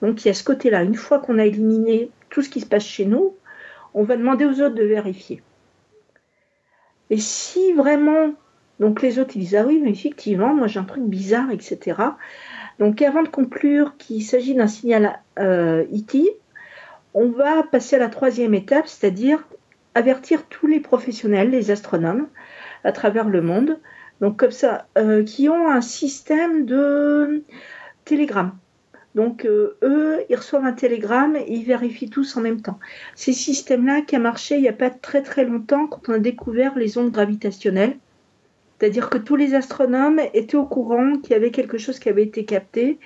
Donc 0.05 0.23
il 0.23 0.29
y 0.29 0.31
a 0.31 0.35
ce 0.35 0.45
côté-là. 0.45 0.83
Une 0.83 0.97
fois 0.97 1.19
qu'on 1.19 1.39
a 1.39 1.47
éliminé 1.47 2.11
tout 2.29 2.43
ce 2.43 2.51
qui 2.51 2.61
se 2.61 2.67
passe 2.67 2.85
chez 2.85 3.07
nous, 3.07 3.35
on 3.95 4.03
va 4.03 4.17
demander 4.17 4.45
aux 4.45 4.61
autres 4.61 4.75
de 4.75 4.85
vérifier. 4.85 5.43
Et 7.09 7.17
si 7.17 7.73
vraiment, 7.73 8.35
donc 8.81 9.01
les 9.01 9.19
autres 9.19 9.37
ils 9.37 9.41
disent 9.41 9.57
ah 9.57 9.65
oui 9.65 9.81
mais 9.83 9.91
effectivement 9.91 10.53
moi 10.55 10.67
j'ai 10.67 10.79
un 10.79 10.85
truc 10.85 11.05
bizarre 11.05 11.51
etc. 11.51 12.03
Donc 12.79 13.01
avant 13.01 13.23
de 13.23 13.29
conclure 13.29 13.97
qu'il 13.97 14.23
s'agit 14.23 14.55
d'un 14.55 14.67
signal 14.67 15.21
euh, 15.39 15.87
IT, 15.91 16.17
on 17.15 17.29
va 17.29 17.63
passer 17.63 17.97
à 17.97 18.01
la 18.01 18.09
troisième 18.09 18.53
étape, 18.53 18.87
c'est-à-dire 18.89 19.47
avertir 19.95 20.47
tous 20.49 20.67
les 20.67 20.81
professionnels, 20.81 21.51
les 21.51 21.71
astronomes 21.71 22.29
à 22.83 22.93
travers 22.93 23.29
le 23.29 23.41
monde, 23.41 23.79
donc 24.21 24.39
comme 24.39 24.51
ça, 24.51 24.87
euh, 24.99 25.25
qui 25.25 25.49
ont 25.49 25.71
un 25.71 25.81
système 25.81 26.67
de 26.67 27.45
télégramme. 28.05 28.59
Donc 29.15 29.45
euh, 29.45 29.77
eux, 29.83 30.21
ils 30.29 30.37
reçoivent 30.37 30.65
un 30.65 30.73
télégramme 30.73 31.37
et 31.37 31.47
ils 31.49 31.65
vérifient 31.65 32.11
tous 32.11 32.37
en 32.37 32.41
même 32.41 32.61
temps. 32.61 32.79
Ces 33.15 33.33
systèmes-là 33.33 34.03
qui 34.03 34.17
a 34.17 34.19
marché 34.19 34.57
il 34.57 34.63
n'y 34.63 34.69
a 34.69 34.73
pas 34.73 34.91
très 34.91 35.23
très 35.23 35.45
longtemps 35.45 35.87
quand 35.87 36.09
on 36.09 36.15
a 36.15 36.19
découvert 36.19 36.77
les 36.77 36.99
ondes 36.99 37.13
gravitationnelles. 37.13 37.97
C'est-à-dire 38.79 39.09
que 39.09 39.19
tous 39.19 39.37
les 39.37 39.55
astronomes 39.55 40.21
étaient 40.35 40.57
au 40.57 40.67
courant 40.67 41.17
qu'il 41.19 41.31
y 41.31 41.35
avait 41.35 41.53
quelque 41.53 41.79
chose 41.79 42.01
qui 42.01 42.09
avait 42.09 42.25
été 42.25 42.45
capté 42.45 42.99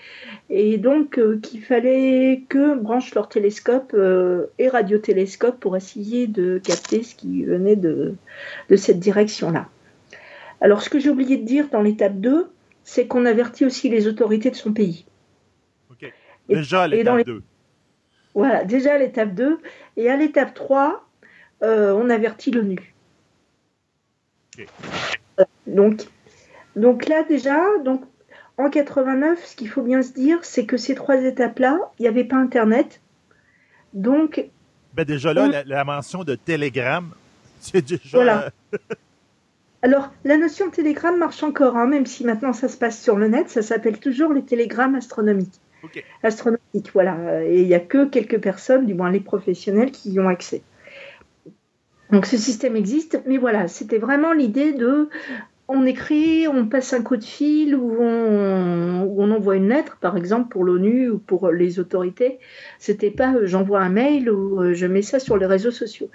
et 0.49 0.79
donc 0.79 1.19
euh, 1.19 1.39
qu'il 1.43 1.63
fallait 1.63 2.43
que 2.49 2.75
branchent 2.75 3.15
leur 3.15 3.29
télescope 3.29 3.93
euh, 3.95 4.47
et 4.59 4.69
radiotélescope 4.69 5.61
pour 5.61 5.77
essayer 5.77 6.27
de 6.27 6.59
capter 6.59 7.03
ce 7.03 7.15
qui 7.15 7.45
venait 7.45 7.77
de, 7.77 8.15
de 8.71 8.77
cette 8.77 8.99
direction-là. 8.99 9.69
Alors 10.63 10.83
ce 10.83 10.89
que 10.89 10.99
j'ai 10.99 11.11
oublié 11.11 11.37
de 11.37 11.45
dire 11.45 11.69
dans 11.71 11.83
l'étape 11.83 12.19
2, 12.19 12.47
c'est 12.83 13.07
qu'on 13.07 13.27
avertit 13.27 13.67
aussi 13.67 13.91
les 13.91 14.09
autorités 14.09 14.51
de 14.51 14.57
son 14.57 14.73
pays. 14.73 15.05
Déjà 16.49 16.83
à 16.83 16.89
l'étape 16.89 17.25
2. 17.25 17.43
Voilà, 18.35 18.65
déjà 18.65 18.95
à 18.95 18.99
l'étape 18.99 19.35
2. 19.35 19.59
Et 19.97 20.09
à 20.09 20.17
l'étape 20.17 20.55
3, 20.55 21.05
euh, 21.63 21.93
on 21.93 22.09
avertit 22.11 22.51
l'ONU. 22.51 22.95
Donc, 25.67 26.07
donc 26.77 27.09
là, 27.09 27.23
déjà, 27.23 27.61
donc, 27.85 28.03
en 28.57 28.71
89, 28.71 29.45
ce 29.45 29.57
qu'il 29.57 29.69
faut 29.69 29.83
bien 29.83 30.03
se 30.03 30.13
dire, 30.13 30.39
c'est 30.43 30.67
que 30.67 30.77
ces 30.77 30.95
trois 30.95 31.23
étapes-là, 31.23 31.79
il 31.99 32.03
n'y 32.03 32.09
avait 32.09 32.25
pas 32.25 32.37
Internet. 32.37 33.01
Donc. 33.93 34.45
Ben 34.95 35.05
déjà 35.05 35.33
là, 35.33 35.63
la, 35.65 35.85
mention 35.85 36.25
de 36.25 36.35
télégramme, 36.35 37.13
c'est 37.61 37.87
déjà. 37.87 38.01
Voilà. 38.13 38.51
Alors, 39.83 40.13
la 40.25 40.37
notion 40.37 40.67
de 40.67 40.73
télégramme 40.73 41.19
marche 41.19 41.45
encore, 41.45 41.77
hein, 41.77 41.87
même 41.87 42.05
si 42.05 42.25
maintenant 42.25 42.53
ça 42.53 42.67
se 42.67 42.77
passe 42.77 43.01
sur 43.01 43.17
le 43.17 43.29
net, 43.29 43.49
ça 43.49 43.63
s'appelle 43.63 44.01
toujours 44.01 44.33
les 44.33 44.43
télégrammes 44.43 44.97
astronomiques 44.97 45.61
astronomique. 46.23 46.91
Voilà. 46.93 47.45
Et 47.45 47.63
il 47.63 47.67
n'y 47.67 47.75
a 47.75 47.81
que 47.81 48.07
quelques 48.07 48.41
personnes, 48.41 48.87
du 48.87 48.95
moins 48.95 49.11
les 49.11 49.21
professionnels, 49.21 49.91
qui 49.91 50.13
y 50.13 50.21
ont 50.21 50.29
accès. 50.29 50.63
Donc 52.11 52.27
ce 52.27 52.37
système 52.37 52.75
existe, 52.75 53.21
mais 53.27 53.37
voilà, 53.37 53.69
c'était 53.69 53.99
vraiment 53.99 54.33
l'idée 54.33 54.73
de 54.73 55.11
on 55.71 55.85
écrit, 55.85 56.49
on 56.49 56.67
passe 56.67 56.95
un 56.95 57.03
coup 57.03 57.19
de 57.19 57.25
fil 57.25 57.77
ou 57.77 57.99
on, 58.01 59.31
envoie 59.31 59.57
une 59.57 59.69
lettre, 59.69 59.99
par 60.01 60.17
exemple 60.17 60.49
pour 60.49 60.65
l'ONU 60.65 61.11
ou 61.11 61.19
pour 61.19 61.51
les 61.51 61.79
autorités. 61.79 62.39
C'était 62.79 63.11
pas 63.11 63.35
euh, 63.35 63.47
j'envoie 63.47 63.81
un 63.81 63.91
mail 63.91 64.31
ou 64.31 64.63
euh, 64.63 64.73
je 64.73 64.87
mets 64.87 65.03
ça 65.03 65.19
sur 65.19 65.37
les 65.37 65.45
réseaux 65.45 65.71
sociaux. 65.71 66.09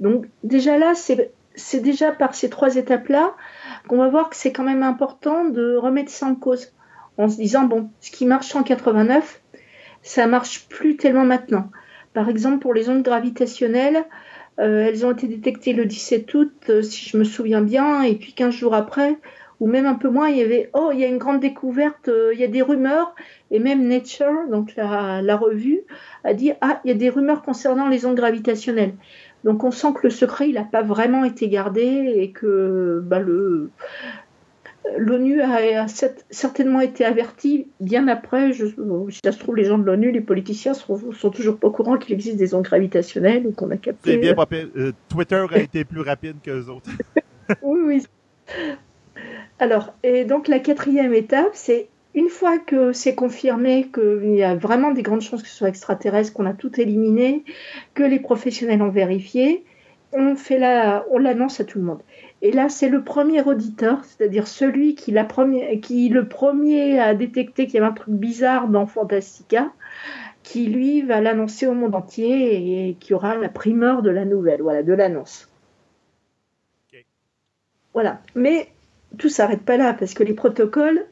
Donc 0.00 0.26
déjà 0.42 0.76
là, 0.76 0.94
c'est 0.96 1.80
déjà 1.80 2.10
par 2.10 2.34
ces 2.34 2.50
trois 2.50 2.74
étapes-là 2.74 3.36
qu'on 3.86 3.98
va 3.98 4.08
voir 4.08 4.28
que 4.28 4.36
c'est 4.36 4.52
quand 4.52 4.64
même 4.64 4.82
important 4.82 5.44
de 5.44 5.76
remettre 5.76 6.10
ça 6.10 6.26
en 6.26 6.34
cause 6.34 6.72
en 7.18 7.28
se 7.28 7.36
disant, 7.36 7.64
bon, 7.64 7.90
ce 8.00 8.10
qui 8.10 8.26
marche 8.26 8.54
en 8.54 8.62
89, 8.62 9.42
ça 10.02 10.26
marche 10.26 10.68
plus 10.68 10.96
tellement 10.96 11.24
maintenant. 11.24 11.70
Par 12.14 12.28
exemple, 12.28 12.60
pour 12.60 12.74
les 12.74 12.88
ondes 12.88 13.02
gravitationnelles, 13.02 14.04
euh, 14.58 14.86
elles 14.86 15.04
ont 15.04 15.12
été 15.12 15.26
détectées 15.26 15.72
le 15.72 15.84
17 15.84 16.32
août, 16.34 16.52
euh, 16.70 16.82
si 16.82 17.10
je 17.10 17.16
me 17.16 17.24
souviens 17.24 17.60
bien, 17.60 18.02
et 18.02 18.14
puis 18.14 18.32
15 18.32 18.54
jours 18.54 18.74
après, 18.74 19.18
ou 19.60 19.66
même 19.66 19.86
un 19.86 19.94
peu 19.94 20.08
moins, 20.08 20.28
il 20.28 20.38
y 20.38 20.42
avait, 20.42 20.70
oh, 20.72 20.90
il 20.92 21.00
y 21.00 21.04
a 21.04 21.08
une 21.08 21.18
grande 21.18 21.40
découverte, 21.40 22.08
euh, 22.08 22.30
il 22.32 22.40
y 22.40 22.44
a 22.44 22.48
des 22.48 22.62
rumeurs, 22.62 23.14
et 23.50 23.58
même 23.58 23.86
Nature, 23.86 24.48
donc 24.50 24.74
la, 24.76 25.36
revue, 25.36 25.82
a 26.24 26.34
dit, 26.34 26.52
ah, 26.60 26.80
il 26.84 26.88
y 26.88 26.90
a 26.90 26.96
des 26.96 27.10
rumeurs 27.10 27.42
concernant 27.42 27.88
les 27.88 28.06
ondes 28.06 28.16
gravitationnelles. 28.16 28.94
Donc 29.44 29.62
on 29.62 29.70
sent 29.70 29.88
que 29.94 30.00
le 30.04 30.10
secret, 30.10 30.48
il 30.48 30.54
n'a 30.54 30.64
pas 30.64 30.82
vraiment 30.82 31.24
été 31.24 31.48
gardé 31.48 32.14
et 32.16 32.32
que 32.32 33.00
bah, 33.04 33.20
le, 33.20 33.70
l'ONU 34.98 35.40
a, 35.40 35.86
certainement 36.30 36.80
été 36.80 37.04
avertie 37.04 37.68
bien 37.80 38.08
après. 38.08 38.52
Je, 38.52 38.66
si 38.66 39.20
ça 39.24 39.32
se 39.32 39.38
trouve, 39.38 39.56
les 39.56 39.64
gens 39.64 39.78
de 39.78 39.84
l'ONU, 39.84 40.10
les 40.10 40.20
politiciens, 40.20 40.74
sont, 40.74 41.12
sont 41.12 41.30
toujours 41.30 41.58
pas 41.58 41.68
au 41.68 41.70
courant 41.70 41.96
qu'il 41.96 42.14
existe 42.14 42.36
des 42.36 42.54
ondes 42.54 42.64
gravitationnelles 42.64 43.46
ou 43.46 43.52
qu'on 43.52 43.70
a 43.70 43.76
capté. 43.76 44.12
C'est 44.12 44.18
bien, 44.18 44.34
euh, 44.76 44.92
Twitter 45.08 45.44
a 45.50 45.58
été 45.58 45.84
plus 45.84 46.00
rapide 46.00 46.36
que 46.42 46.50
les 46.50 46.68
autres. 46.68 46.90
oui, 47.62 47.80
oui. 47.84 48.06
Alors, 49.58 49.94
et 50.02 50.24
donc 50.24 50.48
la 50.48 50.58
quatrième 50.58 51.14
étape, 51.14 51.50
c'est 51.54 51.88
une 52.14 52.28
fois 52.28 52.58
que 52.58 52.92
c'est 52.92 53.14
confirmé 53.14 53.88
qu'il 53.92 54.34
y 54.34 54.42
a 54.42 54.54
vraiment 54.54 54.90
des 54.90 55.02
grandes 55.02 55.20
chances 55.20 55.42
que 55.42 55.48
ce 55.48 55.54
soit 55.54 55.68
extraterrestre, 55.68 56.32
qu'on 56.32 56.46
a 56.46 56.54
tout 56.54 56.80
éliminé, 56.80 57.44
que 57.94 58.02
les 58.02 58.18
professionnels 58.18 58.82
ont 58.82 58.90
vérifié, 58.90 59.64
on 60.12 60.34
fait 60.34 60.58
la, 60.58 61.04
on 61.10 61.18
l'annonce 61.18 61.60
à 61.60 61.64
tout 61.64 61.78
le 61.78 61.84
monde. 61.84 62.00
Et 62.46 62.52
là, 62.52 62.68
c'est 62.68 62.88
le 62.88 63.02
premier 63.02 63.42
auditeur, 63.42 64.04
c'est-à-dire 64.04 64.46
celui 64.46 64.94
qui, 64.94 65.10
la 65.10 65.24
première, 65.24 65.80
qui 65.80 66.08
le 66.08 66.28
premier 66.28 67.00
a 67.00 67.12
détecté 67.12 67.66
qu'il 67.66 67.74
y 67.74 67.78
avait 67.78 67.88
un 67.88 67.92
truc 67.92 68.14
bizarre 68.14 68.68
dans 68.68 68.86
Fantastica, 68.86 69.72
qui 70.44 70.68
lui 70.68 71.02
va 71.02 71.20
l'annoncer 71.20 71.66
au 71.66 71.72
monde 71.72 71.96
entier 71.96 72.88
et 72.88 72.94
qui 73.00 73.14
aura 73.14 73.34
la 73.34 73.48
primeur 73.48 74.00
de 74.00 74.10
la 74.10 74.24
nouvelle, 74.24 74.62
voilà, 74.62 74.84
de 74.84 74.92
l'annonce. 74.92 75.50
Voilà. 77.94 78.20
Mais 78.36 78.68
tout 79.18 79.28
s'arrête 79.28 79.62
pas 79.62 79.76
là 79.76 79.92
parce 79.92 80.14
que 80.14 80.22
les 80.22 80.34
protocoles. 80.34 81.04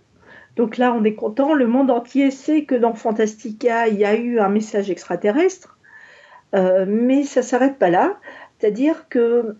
Donc 0.55 0.77
là, 0.77 0.95
on 0.97 1.03
est 1.03 1.17
content. 1.17 1.53
Le 1.53 1.67
monde 1.67 1.91
entier 1.91 2.31
sait 2.31 2.63
que 2.63 2.77
dans 2.77 2.95
Fantastica, 2.95 3.89
il 3.89 3.99
y 3.99 4.05
a 4.05 4.15
eu 4.15 4.39
un 4.39 4.51
message 4.51 4.89
extraterrestre. 4.89 5.79
Euh, 6.55 6.85
mais 6.87 7.25
ça 7.25 7.43
s'arrête 7.43 7.77
pas 7.77 7.91
là. 7.91 8.21
C'est-à-dire 8.61 9.09
que 9.09 9.57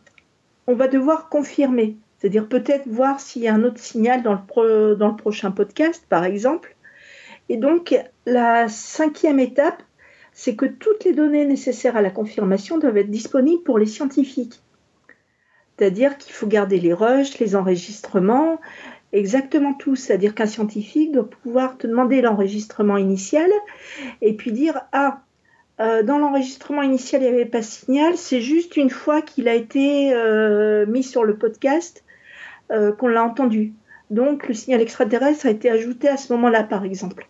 on 0.67 0.75
va 0.75 0.89
devoir 0.89 1.29
confirmer, 1.29 1.97
c'est-à-dire 2.19 2.49
peut-être 2.49 2.89
voir 2.89 3.21
s'il 3.21 3.43
y 3.43 3.49
a 3.49 3.55
un 3.55 3.65
autre 3.65 3.81
signal 3.81 4.23
dans 4.23 4.33
le, 4.35 5.17
prochain 5.17 5.51
podcast, 5.51 6.05
par 6.09 6.25
exemple. 6.25 6.77
Et 7.49 7.57
donc, 7.57 7.95
la 8.27 8.69
cinquième 8.69 9.39
étape, 9.39 9.83
c'est 10.33 10.57
que 10.57 10.67
toutes 10.67 11.05
les 11.05 11.13
données 11.13 11.45
nécessaires 11.45 11.97
à 11.97 12.03
la 12.03 12.11
confirmation 12.11 12.79
doivent 12.79 12.97
être 12.97 13.11
disponibles 13.11 13.63
pour 13.63 13.79
les 13.79 13.87
scientifiques. 13.87 14.63
C'est-à-dire 15.77 16.17
qu'il 16.19 16.33
faut 16.33 16.47
garder 16.47 16.79
les 16.79 16.95
rushs, 16.95 17.39
les 17.39 17.57
enregistrements, 17.57 18.61
exactement 19.13 19.75
tout. 19.75 19.97
C'est-à-dire 19.97 20.35
qu'un 20.35 20.47
scientifique 20.47 21.13
doit 21.13 21.29
pouvoir 21.29 21.77
te 21.77 21.87
demander 21.87 22.21
l'enregistrement 22.21 22.97
initial 22.97 23.51
et 24.21 24.35
puis 24.35 24.53
dire 24.53 24.81
Ah, 24.93 25.23
euh, 25.81 26.05
dans 26.05 26.19
l'enregistrement 26.19 26.83
initial, 26.83 27.23
il 27.23 27.29
n'y 27.29 27.35
avait 27.35 27.45
pas 27.47 27.61
de 27.61 27.65
signal. 27.65 28.17
C'est 28.17 28.41
juste 28.41 28.77
une 28.77 28.91
fois 28.91 29.23
qu'il 29.23 29.49
a 29.49 29.55
été 29.55 30.15
euh, 30.15 30.87
mis 30.87 31.03
sur 31.03 31.25
le 31.25 31.37
podcast 31.37 32.05
euh, 32.71 32.93
qu'on 32.93 33.09
l'a 33.09 33.25
entendu. 33.25 33.73
Donc 34.11 34.47
le 34.47 34.55
signal 34.55 34.81
extraterrestre 34.81 35.47
a 35.47 35.51
été 35.51 35.71
ajouté 35.71 36.09
à 36.09 36.17
ce 36.17 36.33
moment-là, 36.35 36.63
par 36.63 36.85
exemple. 36.85 37.27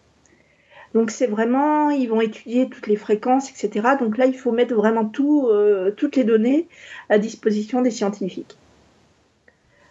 Donc 0.92 1.10
c'est 1.10 1.26
vraiment, 1.26 1.90
ils 1.90 2.06
vont 2.06 2.20
étudier 2.20 2.68
toutes 2.68 2.86
les 2.86 2.96
fréquences, 2.96 3.50
etc. 3.50 3.88
Donc 3.98 4.18
là, 4.18 4.26
il 4.26 4.36
faut 4.36 4.52
mettre 4.52 4.74
vraiment 4.74 5.04
tout, 5.04 5.50
toutes 5.96 6.14
les 6.14 6.22
données 6.22 6.68
à 7.08 7.18
disposition 7.18 7.82
des 7.82 7.90
scientifiques. 7.90 8.56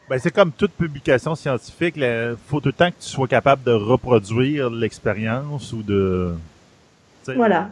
Ben, 0.10 0.18
c'est 0.18 0.32
comme 0.32 0.52
toute 0.52 0.72
publication 0.72 1.36
scientifique, 1.36 1.96
il 1.98 2.36
faut 2.48 2.62
tout 2.62 2.70
le 2.70 2.74
temps 2.74 2.90
que 2.90 3.02
tu 3.02 3.10
sois 3.10 3.28
capable 3.28 3.64
de 3.64 3.72
reproduire 3.72 4.70
l'expérience 4.70 5.74
ou 5.74 5.82
de... 5.84 6.34
Voilà 7.36 7.70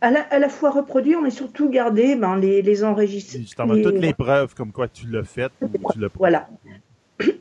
à 0.00 0.38
la, 0.38 0.48
fois 0.48 0.70
reproduire, 0.70 1.20
mais 1.20 1.30
surtout 1.30 1.68
garder 1.68 2.16
ben, 2.16 2.36
les, 2.36 2.62
les 2.62 2.84
enregistrements. 2.84 3.42
Justement, 3.42 3.82
toutes 3.82 4.00
les 4.00 4.14
preuves 4.14 4.54
comme 4.54 4.72
quoi 4.72 4.88
tu 4.88 5.06
l'as 5.08 5.24
fait. 5.24 5.52
Tu 5.92 5.98
l'as 5.98 6.08
voilà. 6.14 6.48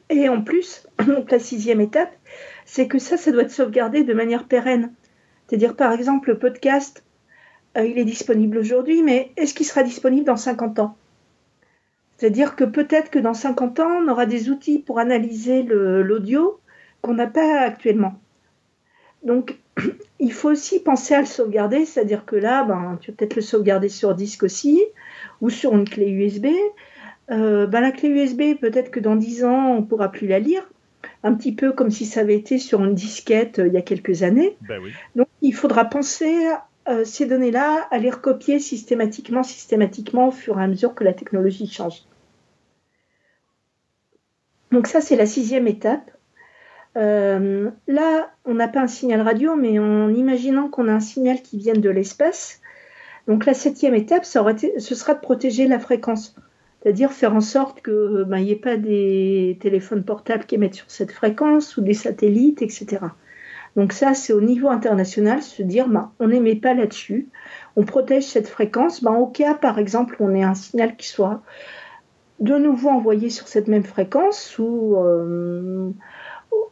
Et 0.09 0.27
en 0.27 0.41
plus, 0.41 0.85
donc 1.07 1.31
la 1.31 1.39
sixième 1.39 1.81
étape, 1.81 2.11
c'est 2.65 2.87
que 2.87 2.99
ça, 2.99 3.17
ça 3.17 3.31
doit 3.31 3.43
être 3.43 3.51
sauvegardé 3.51 4.03
de 4.03 4.13
manière 4.13 4.45
pérenne. 4.45 4.91
C'est-à-dire, 5.47 5.75
par 5.75 5.93
exemple, 5.93 6.29
le 6.29 6.37
podcast, 6.37 7.03
euh, 7.77 7.85
il 7.85 7.97
est 7.97 8.05
disponible 8.05 8.57
aujourd'hui, 8.57 9.01
mais 9.03 9.31
est-ce 9.37 9.53
qu'il 9.53 9.65
sera 9.65 9.83
disponible 9.83 10.25
dans 10.25 10.37
50 10.37 10.79
ans? 10.79 10.97
C'est-à-dire 12.17 12.55
que 12.55 12.65
peut-être 12.65 13.09
que 13.09 13.19
dans 13.19 13.33
50 13.33 13.79
ans, 13.79 14.01
on 14.03 14.07
aura 14.09 14.25
des 14.25 14.49
outils 14.49 14.79
pour 14.79 14.99
analyser 14.99 15.63
l'audio 15.63 16.59
qu'on 17.01 17.13
n'a 17.13 17.27
pas 17.27 17.61
actuellement. 17.61 18.19
Donc, 19.23 19.57
il 20.19 20.33
faut 20.33 20.49
aussi 20.49 20.79
penser 20.81 21.13
à 21.13 21.21
le 21.21 21.25
sauvegarder, 21.25 21.85
c'est-à-dire 21.85 22.25
que 22.25 22.35
là, 22.35 22.63
ben, 22.63 22.97
tu 23.01 23.11
vas 23.11 23.17
peut-être 23.17 23.35
le 23.35 23.41
sauvegarder 23.41 23.89
sur 23.89 24.13
disque 24.15 24.43
aussi, 24.43 24.83
ou 25.41 25.49
sur 25.49 25.73
une 25.73 25.87
clé 25.87 26.09
USB. 26.09 26.47
Euh, 27.31 27.67
ben, 27.67 27.81
la 27.81 27.91
clé 27.91 28.09
USB, 28.09 28.59
peut-être 28.59 28.91
que 28.91 28.99
dans 28.99 29.15
10 29.15 29.45
ans, 29.45 29.71
on 29.71 29.81
ne 29.81 29.85
pourra 29.85 30.11
plus 30.11 30.27
la 30.27 30.39
lire, 30.39 30.69
un 31.23 31.33
petit 31.33 31.53
peu 31.53 31.71
comme 31.71 31.91
si 31.91 32.05
ça 32.05 32.21
avait 32.21 32.35
été 32.35 32.57
sur 32.57 32.83
une 32.83 32.95
disquette 32.95 33.59
euh, 33.59 33.67
il 33.67 33.73
y 33.73 33.77
a 33.77 33.81
quelques 33.81 34.23
années. 34.23 34.57
Ben 34.67 34.81
Donc, 35.15 35.27
il 35.41 35.53
faudra 35.53 35.85
penser 35.85 36.35
euh, 36.87 37.05
ces 37.05 37.25
données-là 37.25 37.87
à 37.91 37.97
les 37.97 38.09
recopier 38.09 38.59
systématiquement, 38.59 39.43
systématiquement 39.43 40.29
au 40.29 40.31
fur 40.31 40.59
et 40.59 40.63
à 40.63 40.67
mesure 40.67 40.95
que 40.95 41.03
la 41.03 41.13
technologie 41.13 41.67
change. 41.67 42.03
Donc 44.71 44.87
ça, 44.87 45.01
c'est 45.01 45.15
la 45.15 45.25
sixième 45.25 45.67
étape. 45.67 46.11
Euh, 46.97 47.69
là, 47.87 48.31
on 48.45 48.55
n'a 48.55 48.67
pas 48.67 48.81
un 48.81 48.87
signal 48.87 49.21
radio, 49.21 49.55
mais 49.55 49.79
en 49.79 50.09
imaginant 50.13 50.69
qu'on 50.69 50.87
a 50.87 50.93
un 50.93 50.99
signal 50.99 51.41
qui 51.41 51.57
vienne 51.57 51.81
de 51.81 51.89
l'espace, 51.89 52.61
donc 53.27 53.45
la 53.45 53.53
septième 53.53 53.93
étape, 53.93 54.25
ça 54.25 54.41
aurait 54.41 54.55
ce 54.57 54.95
sera 54.95 55.13
de 55.13 55.19
protéger 55.19 55.67
la 55.67 55.79
fréquence. 55.79 56.35
C'est-à-dire 56.81 57.11
faire 57.11 57.35
en 57.35 57.41
sorte 57.41 57.83
qu'il 57.83 58.25
ben, 58.27 58.39
n'y 58.39 58.51
ait 58.51 58.55
pas 58.55 58.77
des 58.77 59.57
téléphones 59.61 60.03
portables 60.03 60.45
qui 60.45 60.55
émettent 60.55 60.75
sur 60.75 60.89
cette 60.89 61.11
fréquence 61.11 61.77
ou 61.77 61.81
des 61.81 61.93
satellites, 61.93 62.61
etc. 62.61 62.99
Donc 63.75 63.93
ça, 63.93 64.13
c'est 64.13 64.33
au 64.33 64.41
niveau 64.41 64.69
international, 64.69 65.41
se 65.41 65.61
dire, 65.61 65.87
ben, 65.87 66.11
on 66.19 66.27
n'émet 66.27 66.55
pas 66.55 66.73
là-dessus, 66.73 67.27
on 67.75 67.83
protège 67.83 68.23
cette 68.23 68.47
fréquence. 68.47 69.03
Ben, 69.03 69.13
au 69.13 69.27
cas, 69.27 69.53
par 69.53 69.77
exemple, 69.77 70.15
on 70.19 70.33
ait 70.33 70.43
un 70.43 70.55
signal 70.55 70.95
qui 70.95 71.07
soit 71.07 71.41
de 72.39 72.55
nouveau 72.55 72.89
envoyé 72.89 73.29
sur 73.29 73.47
cette 73.47 73.67
même 73.67 73.83
fréquence 73.83 74.57
ou 74.57 74.95
euh, 74.97 75.91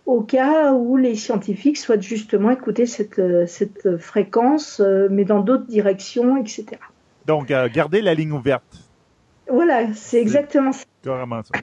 au 0.07 0.21
cas 0.21 0.71
où 0.71 0.95
les 0.95 1.15
scientifiques 1.15 1.77
souhaitent 1.77 2.01
justement 2.01 2.49
écouter 2.49 2.85
cette, 2.85 3.19
euh, 3.19 3.45
cette 3.45 3.97
fréquence, 3.97 4.79
euh, 4.79 5.09
mais 5.11 5.25
dans 5.25 5.41
d'autres 5.41 5.67
directions, 5.67 6.37
etc. 6.37 6.65
Donc, 7.25 7.51
euh, 7.51 7.67
garder 7.71 8.01
la 8.01 8.13
ligne 8.13 8.31
ouverte. 8.31 8.63
Voilà, 9.49 9.93
c'est 9.93 10.21
exactement 10.21 10.71
ça. 10.71 10.85
Carrément 11.03 11.43
ça. 11.43 11.59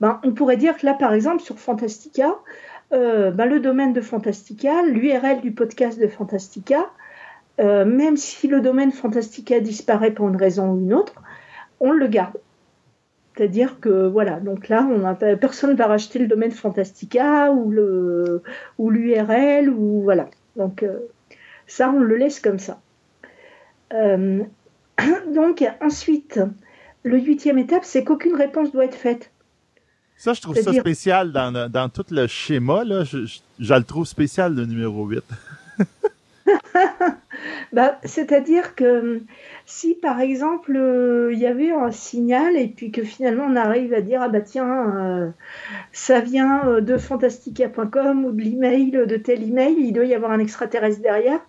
Ben, 0.00 0.20
on 0.24 0.32
pourrait 0.32 0.56
dire 0.56 0.76
que 0.76 0.84
là, 0.84 0.94
par 0.94 1.14
exemple, 1.14 1.42
sur 1.42 1.58
Fantastica, 1.58 2.34
ben, 2.90 3.46
le 3.46 3.60
domaine 3.60 3.92
de 3.92 4.00
Fantastica, 4.00 4.82
l'URL 4.82 5.40
du 5.40 5.52
podcast 5.52 6.00
de 6.00 6.08
Fantastica, 6.08 6.90
même 7.58 8.16
si 8.16 8.48
le 8.48 8.60
domaine 8.60 8.90
Fantastica 8.90 9.60
disparaît 9.60 10.12
pour 10.12 10.28
une 10.28 10.36
raison 10.36 10.72
ou 10.72 10.80
une 10.80 10.94
autre, 10.94 11.14
on 11.78 11.92
le 11.92 12.06
garde. 12.06 12.36
C'est-à-dire 13.36 13.80
que 13.80 14.08
voilà, 14.08 14.40
donc 14.40 14.68
là, 14.68 14.86
on 14.90 15.04
a, 15.04 15.14
personne 15.14 15.70
ne 15.70 15.76
va 15.76 15.86
racheter 15.86 16.18
le 16.18 16.26
domaine 16.26 16.50
Fantastica 16.50 17.52
ou 17.52 17.70
le 17.70 18.42
ou 18.78 18.90
l'URL 18.90 19.70
ou 19.70 20.02
voilà. 20.02 20.28
Donc 20.56 20.82
euh, 20.82 20.98
ça, 21.66 21.90
on 21.90 22.00
le 22.00 22.16
laisse 22.16 22.40
comme 22.40 22.58
ça. 22.58 22.80
Euh, 23.92 24.42
donc 25.34 25.64
ensuite, 25.80 26.40
le 27.02 27.18
huitième 27.18 27.58
étape, 27.58 27.84
c'est 27.84 28.04
qu'aucune 28.04 28.34
réponse 28.34 28.72
doit 28.72 28.84
être 28.84 28.96
faite. 28.96 29.30
Ça, 30.16 30.34
je 30.34 30.42
trouve 30.42 30.56
ça 30.56 30.72
spécial 30.72 31.32
dans, 31.32 31.70
dans, 31.70 31.88
tout 31.88 32.04
le 32.10 32.26
schéma. 32.26 32.84
Là, 32.84 33.04
je, 33.04 33.24
je, 33.24 33.38
je 33.58 33.74
le 33.74 33.84
trouve 33.84 34.04
spécial, 34.06 34.54
le 34.54 34.66
numéro 34.66 35.06
8. 35.06 35.24
bah, 37.72 37.98
C'est-à-dire 38.04 38.74
que 38.74 39.22
si 39.64 39.94
par 39.94 40.20
exemple 40.20 40.74
euh, 40.76 41.32
il 41.32 41.38
y 41.38 41.46
avait 41.46 41.70
un 41.70 41.92
signal 41.92 42.56
et 42.56 42.66
puis 42.66 42.90
que 42.90 43.04
finalement 43.04 43.44
on 43.48 43.54
arrive 43.54 43.94
à 43.94 44.00
dire 44.00 44.20
ah 44.22 44.28
bah 44.28 44.40
tiens 44.40 44.96
euh, 44.96 45.30
ça 45.92 46.20
vient 46.20 46.66
euh, 46.66 46.80
de 46.80 46.98
fantastica.com 46.98 48.24
ou 48.24 48.32
de 48.32 48.42
l'email 48.42 48.90
de 48.90 49.16
tel 49.16 49.44
email, 49.44 49.76
il 49.78 49.92
doit 49.92 50.04
y 50.04 50.14
avoir 50.14 50.32
un 50.32 50.40
extraterrestre 50.40 51.00
derrière. 51.00 51.40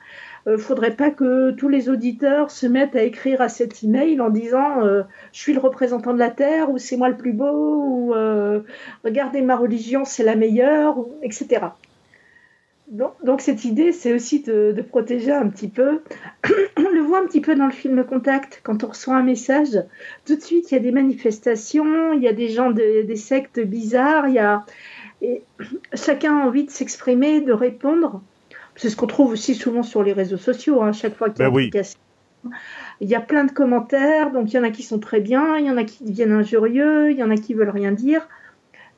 ne 0.46 0.58
faudrait 0.58 0.96
pas 0.96 1.10
que 1.10 1.52
tous 1.52 1.70
les 1.70 1.90
auditeurs 1.90 2.52
se 2.52 2.68
mettent 2.68 2.96
à 2.96 3.04
écrire 3.04 3.42
à 3.42 3.50
cet 3.50 3.84
email 3.84 4.22
en 4.22 4.30
disant 4.30 4.82
je 4.84 5.40
suis 5.40 5.54
le 5.54 5.60
représentant 5.60 6.14
de 6.14 6.20
la 6.20 6.30
Terre 6.30 6.70
ou 6.70 6.78
c'est 6.78 6.98
moi 6.98 7.10
le 7.10 7.18
plus 7.18 7.34
beau 7.34 7.50
ou 7.52 8.14
regardez 9.04 9.42
ma 9.42 9.56
religion 9.56 10.06
c'est 10.06 10.24
la 10.24 10.36
meilleure 10.36 10.98
etc. 11.24 11.62
Donc, 12.92 13.40
cette 13.40 13.64
idée, 13.64 13.94
c'est 13.94 14.14
aussi 14.14 14.42
de, 14.42 14.76
protéger 14.88 15.32
un 15.32 15.48
petit 15.48 15.70
peu. 15.70 16.02
on 16.78 16.90
le 16.94 17.00
voit 17.00 17.20
un 17.20 17.26
petit 17.26 17.40
peu 17.40 17.56
dans 17.56 17.68
le 17.68 17.72
film 17.72 18.04
Contact, 18.04 18.60
quand 18.64 18.84
on 18.84 18.88
reçoit 18.88 19.16
un 19.16 19.24
message, 19.24 19.82
tout 20.26 20.36
de 20.36 20.42
suite, 20.42 20.72
il 20.72 20.76
y 20.76 20.78
a 20.78 20.82
des 20.82 20.92
manifestations, 20.92 22.12
il 22.12 22.22
y 22.22 22.28
a 22.28 22.34
des 22.34 22.50
gens, 22.50 22.70
des 22.70 23.16
sectes 23.16 23.62
bizarres, 23.62 24.28
il 24.28 24.34
y 24.34 24.40
a... 24.40 24.66
Et 25.22 25.42
chacun 25.94 26.38
a 26.38 26.46
envie 26.46 26.66
de 26.66 26.70
s'exprimer, 26.70 27.40
de 27.40 27.54
répondre. 27.54 28.22
C'est 28.76 28.90
ce 28.90 28.98
qu'on 28.98 29.08
trouve 29.08 29.32
aussi 29.32 29.56
souvent 29.56 29.84
sur 29.84 30.04
les 30.04 30.12
réseaux 30.12 30.38
sociaux, 30.38 30.82
hein, 30.82 30.92
chaque 30.92 31.16
fois 31.16 31.30
qu'il 31.30 31.44
y 31.44 31.48
a 31.48 31.50
ben 31.50 31.70
Il 33.00 33.10
y 33.10 33.16
a 33.16 33.22
plein 33.22 33.46
de 33.46 33.52
commentaires, 33.52 34.32
donc 34.32 34.52
il 34.52 34.58
y 34.58 34.60
en 34.60 34.64
a 34.64 34.70
qui 34.70 34.84
sont 34.84 35.00
très 35.00 35.22
bien, 35.22 35.58
il 35.58 35.66
y 35.66 35.72
en 35.72 35.78
a 35.78 35.86
qui 35.86 36.04
deviennent 36.04 36.34
injurieux, 36.34 37.12
il 37.12 37.18
y 37.18 37.24
en 37.24 37.30
a 37.30 37.38
qui 37.38 37.54
veulent 37.54 37.70
rien 37.70 37.92
dire. 37.94 38.28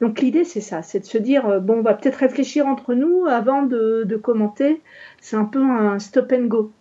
Donc 0.03 0.19
l'idée, 0.19 0.43
c'est 0.43 0.59
ça, 0.59 0.81
c'est 0.81 0.99
de 0.99 1.05
se 1.05 1.17
dire, 1.17 1.47
euh, 1.47 1.59
bon, 1.61 1.75
on 1.75 1.81
va 1.81 1.93
peut-être 1.93 2.17
réfléchir 2.17 2.67
entre 2.67 2.93
nous 2.93 3.25
avant 3.25 3.61
de, 3.63 4.19
commenter. 4.21 4.81
C'est 5.21 5.37
un 5.37 5.45
peu 5.45 5.61
un 5.61 5.97
stop 5.97 6.33
and 6.33 6.47
go. 6.47 6.73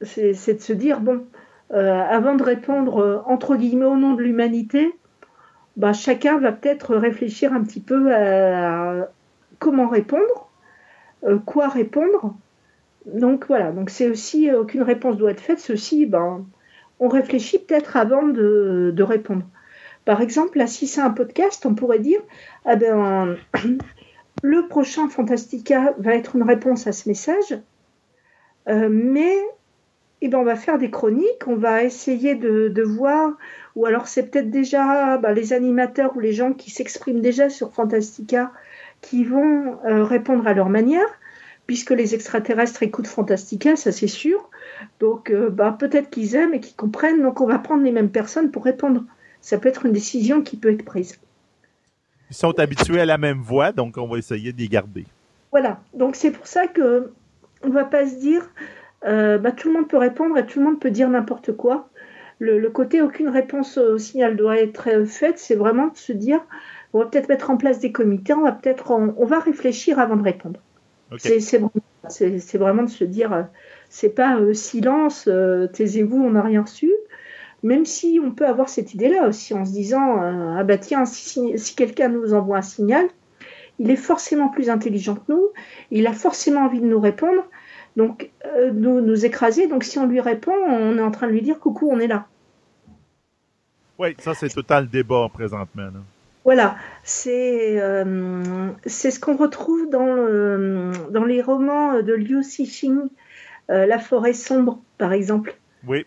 C'est 0.00 0.54
de 0.54 0.60
se 0.62 0.72
dire, 0.72 1.00
bon, 1.00 1.26
euh, 1.74 2.00
avant 2.08 2.34
de 2.34 2.42
répondre, 2.42 3.00
euh, 3.00 3.18
entre 3.26 3.56
guillemets, 3.56 3.84
au 3.84 3.98
nom 3.98 4.14
de 4.14 4.22
l'humanité, 4.22 4.94
bah, 5.76 5.92
chacun 5.92 6.38
va 6.38 6.52
peut-être 6.52 6.96
réfléchir 6.96 7.52
un 7.52 7.62
petit 7.62 7.80
peu 7.80 8.14
à, 8.14 9.10
comment 9.58 9.86
répondre, 9.86 10.48
quoi 11.44 11.68
répondre. 11.68 12.34
Donc 13.04 13.44
voilà, 13.48 13.72
donc 13.72 13.90
c'est 13.90 14.08
aussi, 14.08 14.50
aucune 14.50 14.82
réponse 14.82 15.18
doit 15.18 15.32
être 15.32 15.42
faite, 15.42 15.60
ceci, 15.60 16.06
ben, 16.06 16.46
on 16.98 17.08
réfléchit 17.08 17.58
peut-être 17.58 17.98
avant 17.98 18.22
de 18.22 19.02
répondre. 19.02 19.44
Par 20.06 20.22
exemple, 20.22 20.56
là, 20.56 20.68
si 20.68 20.86
c'est 20.86 21.00
un 21.02 21.10
podcast, 21.10 21.66
on 21.66 21.74
pourrait 21.74 21.98
dire 21.98 22.20
ah 22.64 22.76
ben, 22.76 23.36
le 24.42 24.68
prochain 24.68 25.08
Fantastica 25.08 25.94
va 25.98 26.14
être 26.14 26.36
une 26.36 26.44
réponse 26.44 26.86
à 26.86 26.92
ce 26.92 27.08
message, 27.08 27.58
euh, 28.68 28.88
mais 28.88 29.34
eh 30.22 30.28
ben, 30.28 30.38
on 30.38 30.44
va 30.44 30.54
faire 30.54 30.78
des 30.78 30.92
chroniques, 30.92 31.48
on 31.48 31.56
va 31.56 31.82
essayer 31.82 32.36
de, 32.36 32.82
voir, 32.82 33.32
ou 33.74 33.84
alors 33.84 34.06
c'est 34.06 34.30
peut-être 34.30 34.48
déjà 34.48 35.18
ben, 35.18 35.32
les 35.32 35.52
animateurs 35.52 36.16
ou 36.16 36.20
les 36.20 36.32
gens 36.32 36.52
qui 36.52 36.70
s'expriment 36.70 37.20
déjà 37.20 37.50
sur 37.50 37.74
Fantastica 37.74 38.52
qui 39.00 39.24
vont 39.24 39.76
euh, 39.84 40.04
répondre 40.04 40.46
à 40.46 40.54
leur 40.54 40.68
manière, 40.68 41.08
puisque 41.66 41.90
les 41.90 42.14
extraterrestres 42.14 42.84
écoutent 42.84 43.08
Fantastica, 43.08 43.74
ça 43.74 43.90
c'est 43.90 44.06
sûr. 44.06 44.50
Donc 45.00 45.30
euh, 45.30 45.50
peut-être 45.50 46.10
qu'ils 46.10 46.36
aiment 46.36 46.54
et 46.54 46.60
qu'ils 46.60 46.76
comprennent, 46.76 47.22
donc 47.22 47.40
on 47.40 47.46
va 47.46 47.58
prendre 47.58 47.82
les 47.82 47.92
mêmes 47.92 48.10
personnes 48.10 48.52
pour 48.52 48.64
répondre 48.64 49.02
ça 49.46 49.58
peut 49.58 49.68
être 49.68 49.86
une 49.86 49.92
décision 49.92 50.42
qui 50.42 50.56
peut 50.56 50.72
être 50.72 50.84
prise. 50.84 51.20
Ils 52.30 52.34
sont 52.34 52.58
habitués 52.58 53.00
à 53.00 53.06
la 53.06 53.16
même 53.16 53.40
voix, 53.40 53.70
donc 53.70 53.96
on 53.96 54.08
va 54.08 54.18
essayer 54.18 54.52
de 54.52 54.58
les 54.58 54.66
garder. 54.66 55.04
Voilà, 55.52 55.78
donc 55.94 56.16
c'est 56.16 56.32
pour 56.32 56.48
ça 56.48 56.66
que 56.66 57.12
on 57.62 57.70
va 57.70 57.84
pas 57.84 58.08
se 58.08 58.16
dire 58.16 58.50
euh, 59.04 59.38
bah, 59.38 59.52
tout 59.52 59.68
le 59.68 59.74
monde 59.74 59.88
peut 59.88 59.98
répondre 59.98 60.36
et 60.36 60.44
tout 60.44 60.58
le 60.58 60.64
monde 60.64 60.80
peut 60.80 60.90
dire 60.90 61.08
n'importe 61.08 61.52
quoi. 61.52 61.88
Le, 62.40 62.68
côté 62.70 63.00
aucune 63.00 63.28
réponse 63.28 63.78
au 63.78 63.98
signal 63.98 64.36
doit 64.36 64.58
être 64.58 65.04
faite, 65.04 65.38
c'est 65.38 65.54
vraiment 65.54 65.86
de 65.86 65.96
se 65.96 66.12
dire 66.12 66.40
on 66.92 66.98
va 66.98 67.06
peut-être 67.06 67.28
mettre 67.28 67.48
en 67.50 67.56
place 67.56 67.78
des 67.78 67.92
comités, 67.92 68.34
on 68.34 68.42
va 68.42 68.52
peut-être 68.52 68.90
on, 68.90 69.24
va 69.26 69.38
réfléchir 69.38 70.00
avant 70.00 70.16
de 70.16 70.24
répondre. 70.24 70.58
C'est 71.18 71.38
vraiment, 72.58 72.82
de 72.82 72.90
se 72.90 73.04
dire 73.04 73.32
euh, 73.32 73.42
c'est 73.90 74.10
pas 74.10 74.40
euh, 74.40 74.54
silence, 74.54 75.30
taisez-vous, 75.72 76.20
on 76.20 76.30
n'a 76.30 76.42
rien 76.42 76.62
reçu. 76.62 76.92
Même 77.62 77.84
si 77.84 78.20
on 78.22 78.30
peut 78.30 78.46
avoir 78.46 78.68
cette 78.68 78.94
idée-là 78.94 79.26
aussi 79.28 79.54
en 79.54 79.64
se 79.64 79.72
disant 79.72 80.20
ah 80.56 80.62
bah 80.62 80.78
tiens, 80.78 81.04
si, 81.04 81.58
si 81.58 81.74
quelqu'un 81.74 82.08
nous 82.08 82.34
envoie 82.34 82.58
un 82.58 82.62
signal, 82.62 83.06
il 83.78 83.90
est 83.90 83.96
forcément 83.96 84.48
plus 84.48 84.70
intelligent 84.70 85.16
que 85.16 85.32
nous, 85.32 85.48
il 85.90 86.06
a 86.06 86.12
forcément 86.12 86.60
envie 86.66 86.80
de 86.80 86.86
nous 86.86 87.00
répondre 87.00 87.42
donc 87.96 88.30
euh, 88.44 88.70
nous, 88.72 89.00
nous 89.00 89.24
écraser. 89.24 89.66
Donc 89.66 89.82
si 89.84 89.98
on 89.98 90.06
lui 90.06 90.20
répond, 90.20 90.52
on 90.52 90.98
est 90.98 91.02
en 91.02 91.10
train 91.10 91.26
de 91.26 91.32
lui 91.32 91.42
dire 91.42 91.58
coucou, 91.58 91.88
on 91.90 91.98
est 91.98 92.06
là. 92.06 92.26
Oui, 93.98 94.14
ça 94.18 94.34
c'est 94.34 94.50
total 94.50 94.88
débat 94.88 95.28
présentement. 95.32 95.88
Voilà, 96.44 96.76
c'est 97.02 97.80
euh, 97.80 98.70
c'est 98.84 99.10
ce 99.10 99.18
qu'on 99.18 99.36
retrouve 99.36 99.88
dans, 99.90 100.14
le, 100.14 100.92
dans 101.10 101.24
les 101.24 101.42
romans 101.42 102.02
de 102.02 102.12
Liu 102.12 102.42
Cixin, 102.42 103.08
euh, 103.70 103.86
La 103.86 103.98
forêt 103.98 104.34
sombre, 104.34 104.78
par 104.98 105.12
exemple. 105.12 105.56
Oui. 105.86 106.06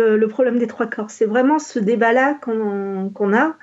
Le 0.00 0.28
problème 0.28 0.58
des 0.58 0.66
trois 0.66 0.86
corps. 0.86 1.10
C'est 1.10 1.26
vraiment 1.26 1.58
ce 1.58 1.78
débat-là 1.78 2.38
qu'on 2.42 3.32
a. 3.34 3.56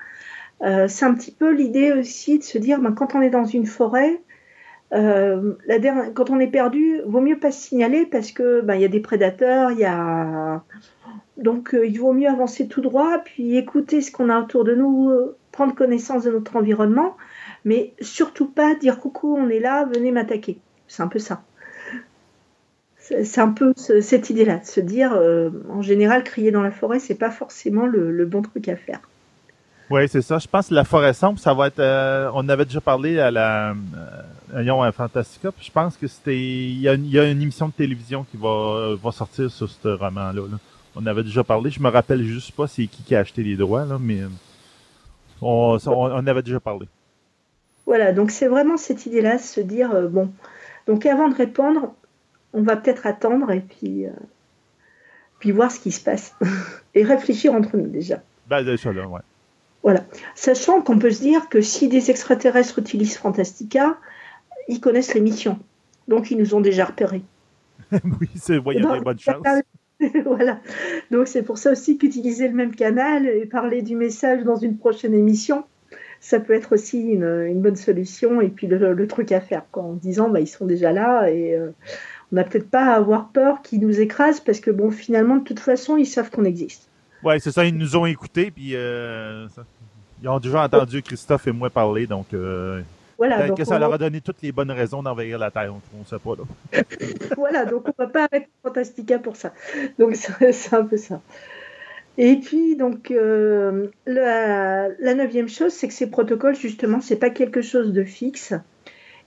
c'est 0.88 1.04
un 1.04 1.14
petit 1.14 1.32
peu 1.32 1.52
l'idée 1.52 1.92
aussi 1.92 2.38
de 2.38 2.44
se 2.44 2.58
dire, 2.58 2.80
ben, 2.80 2.92
quand 2.92 3.14
on 3.14 3.22
est 3.22 3.30
dans 3.30 3.44
une 3.44 3.66
forêt, 3.66 4.20
euh, 4.94 5.54
quand 6.14 6.30
on 6.30 6.40
est 6.40 6.48
perdu, 6.48 7.00
vaut 7.06 7.20
mieux 7.20 7.38
pas 7.38 7.50
se 7.50 7.68
signaler 7.68 8.06
parce 8.06 8.32
que 8.32 8.60
ben, 8.62 8.74
il 8.74 8.80
y 8.82 8.84
a 8.84 8.88
des 8.88 9.00
prédateurs, 9.00 9.70
il 9.72 9.80
y 9.80 9.86
donc 11.42 11.74
euh, 11.74 11.86
il 11.86 11.98
vaut 12.00 12.12
mieux 12.12 12.28
avancer 12.28 12.68
tout 12.68 12.80
droit, 12.80 13.18
puis 13.24 13.56
écouter 13.56 14.00
ce 14.00 14.10
qu'on 14.10 14.28
a 14.28 14.40
autour 14.40 14.64
de 14.64 14.74
nous, 14.74 15.10
euh, 15.10 15.36
prendre 15.52 15.74
connaissance 15.74 16.24
de 16.24 16.30
notre 16.30 16.56
environnement, 16.56 17.16
mais 17.64 17.94
surtout 18.00 18.46
pas 18.46 18.74
dire 18.74 18.98
coucou, 18.98 19.36
on 19.36 19.48
est 19.48 19.60
là, 19.60 19.84
venez 19.84 20.10
m'attaquer. 20.10 20.58
C'est 20.88 21.02
un 21.02 21.08
peu 21.08 21.18
ça. 21.18 21.42
C'est 23.24 23.40
un 23.40 23.48
peu 23.48 23.72
cette 23.76 24.30
idée-là, 24.30 24.58
de 24.58 24.66
se 24.66 24.80
dire, 24.80 25.18
en 25.70 25.82
général, 25.82 26.24
crier 26.24 26.50
dans 26.50 26.62
la 26.62 26.70
forêt, 26.70 26.98
c'est 26.98 27.14
pas 27.14 27.30
forcément 27.30 27.86
le 27.86 28.26
bon 28.26 28.42
truc 28.42 28.68
à 28.68 28.76
faire. 28.76 29.00
Oui, 29.90 30.06
c'est 30.08 30.20
ça. 30.20 30.38
Je 30.38 30.46
pense 30.46 30.68
que 30.68 30.74
la 30.74 30.84
forêt 30.84 31.14
sombre, 31.14 31.38
ça 31.38 31.54
va 31.54 31.68
être. 31.68 31.78
Euh, 31.78 32.30
on 32.34 32.46
avait 32.48 32.66
déjà 32.66 32.80
parlé 32.80 33.18
à 33.18 33.30
la 33.30 33.74
euh, 34.54 34.82
à 34.82 34.92
Fantastica. 34.92 35.50
Puis 35.50 35.66
je 35.66 35.72
pense 35.72 35.96
que 35.96 36.06
c'était. 36.06 36.36
Il 36.36 36.80
y, 36.80 36.88
a, 36.88 36.94
une 36.94 37.42
émission 37.42 37.68
de 37.68 37.72
télévision 37.72 38.26
qui 38.30 38.36
va, 38.36 38.94
va 39.02 39.12
sortir 39.12 39.50
sur 39.50 39.68
ce 39.68 39.88
roman-là. 39.88 40.42
On 40.94 41.06
avait 41.06 41.22
déjà 41.22 41.42
parlé. 41.42 41.70
Je 41.70 41.80
me 41.80 41.88
rappelle 41.88 42.22
juste 42.22 42.52
pas 42.52 42.66
c'est 42.66 42.86
qui 42.86 43.02
qui 43.02 43.14
a 43.14 43.20
acheté 43.20 43.42
les 43.42 43.56
droits, 43.56 43.86
là, 43.86 43.96
mais 43.98 44.20
on, 45.40 45.78
on, 45.86 46.26
avait 46.26 46.42
déjà 46.42 46.60
parlé. 46.60 46.86
Voilà, 47.86 48.12
donc 48.12 48.30
c'est 48.30 48.48
vraiment 48.48 48.76
cette 48.76 49.06
idée-là, 49.06 49.38
se 49.38 49.60
dire 49.60 49.92
euh, 49.94 50.08
bon. 50.08 50.30
Donc 50.86 51.06
avant 51.06 51.28
de 51.28 51.34
répondre, 51.34 51.94
on 52.52 52.62
va 52.62 52.76
peut-être 52.76 53.06
attendre 53.06 53.50
et 53.50 53.60
puis 53.60 54.06
puis 55.38 55.52
voir 55.52 55.70
ce 55.70 55.80
qui 55.80 55.92
se 55.92 56.02
passe 56.02 56.34
et 56.94 57.04
réfléchir 57.04 57.54
entre 57.54 57.76
nous 57.76 57.86
déjà. 57.86 58.22
Déjà 58.48 58.92
là, 58.92 59.06
ouais. 59.06 59.20
Voilà. 59.82 60.04
Sachant 60.34 60.82
qu'on 60.82 60.98
peut 60.98 61.10
se 61.10 61.20
dire 61.20 61.48
que 61.48 61.60
si 61.60 61.88
des 61.88 62.10
extraterrestres 62.10 62.78
utilisent 62.78 63.16
Fantastica, 63.16 63.96
ils 64.66 64.80
connaissent 64.80 65.14
l'émission. 65.14 65.58
Donc 66.08 66.30
ils 66.30 66.38
nous 66.38 66.54
ont 66.54 66.60
déjà 66.60 66.86
repérés. 66.86 67.22
oui, 67.92 68.28
c'est 68.34 68.56
il 68.56 68.82
y 68.82 68.86
a 68.86 68.98
des 68.98 69.00
bonnes 69.00 69.18
chances. 69.18 69.44
voilà. 70.24 70.60
Donc 71.10 71.28
c'est 71.28 71.42
pour 71.42 71.58
ça 71.58 71.72
aussi 71.72 71.98
qu'utiliser 71.98 72.48
le 72.48 72.54
même 72.54 72.74
canal 72.74 73.26
et 73.26 73.46
parler 73.46 73.82
du 73.82 73.96
message 73.96 74.44
dans 74.44 74.56
une 74.56 74.78
prochaine 74.78 75.14
émission, 75.14 75.64
ça 76.20 76.40
peut 76.40 76.54
être 76.54 76.74
aussi 76.74 77.00
une, 77.00 77.60
bonne 77.60 77.76
solution 77.76 78.40
et 78.40 78.48
puis 78.48 78.66
le, 78.66 79.06
truc 79.06 79.32
à 79.32 79.40
faire 79.40 79.64
en 79.72 79.94
disant 79.94 80.28
bah, 80.28 80.40
ils 80.40 80.48
sont 80.48 80.66
déjà 80.66 80.92
là 80.92 81.30
et 81.30 81.54
euh, 81.54 81.70
on 82.32 82.36
n'a 82.36 82.44
peut-être 82.44 82.70
pas 82.70 82.84
à 82.84 82.96
avoir 82.96 83.28
peur 83.28 83.62
qu'ils 83.62 83.80
nous 83.80 84.00
écrasent 84.00 84.40
parce 84.40 84.60
que 84.60 84.70
bon 84.70 84.90
finalement 84.90 85.36
de 85.36 85.44
toute 85.44 85.60
façon 85.60 85.96
ils 85.96 86.06
savent 86.06 86.30
qu'on 86.30 86.44
existe. 86.44 86.88
Ouais, 87.22 87.40
c'est 87.40 87.50
ça, 87.50 87.64
ils 87.64 87.76
nous 87.76 87.96
ont 87.96 88.06
écoutés, 88.06 88.50
puis 88.50 88.76
euh, 88.76 89.48
ils 90.22 90.28
ont 90.28 90.38
déjà 90.38 90.62
entendu 90.62 91.02
Christophe 91.02 91.48
et 91.48 91.52
moi 91.52 91.68
parler, 91.68 92.06
donc 92.06 92.32
euh, 92.32 92.80
voilà, 93.16 93.50
que 93.50 93.64
ça 93.64 93.78
leur 93.78 93.92
a 93.92 93.98
donné 93.98 94.20
toutes 94.20 94.40
les 94.42 94.52
bonnes 94.52 94.70
raisons 94.70 95.02
d'envahir 95.02 95.38
la 95.38 95.50
Terre, 95.50 95.74
on 95.74 95.98
ne 95.98 96.04
sait 96.04 96.18
pas. 96.18 96.36
Là. 96.36 96.82
voilà, 97.36 97.64
donc 97.64 97.86
on 97.86 98.02
ne 98.02 98.06
va 98.06 98.12
pas 98.12 98.28
arrêter 98.30 98.48
Fantastica 98.62 99.18
pour 99.18 99.34
ça. 99.34 99.52
Donc 99.98 100.14
c'est 100.52 100.74
un 100.74 100.84
peu 100.84 100.96
ça. 100.96 101.20
Et 102.20 102.36
puis, 102.36 102.74
donc, 102.74 103.12
euh, 103.12 103.88
la, 104.04 104.88
la, 104.88 105.14
neuvième 105.14 105.48
chose, 105.48 105.72
c'est 105.72 105.86
que 105.86 105.94
ces 105.94 106.10
protocoles, 106.10 106.56
justement, 106.56 107.00
c'est 107.00 107.16
pas 107.16 107.30
quelque 107.30 107.62
chose 107.62 107.92
de 107.92 108.02
fixe 108.02 108.54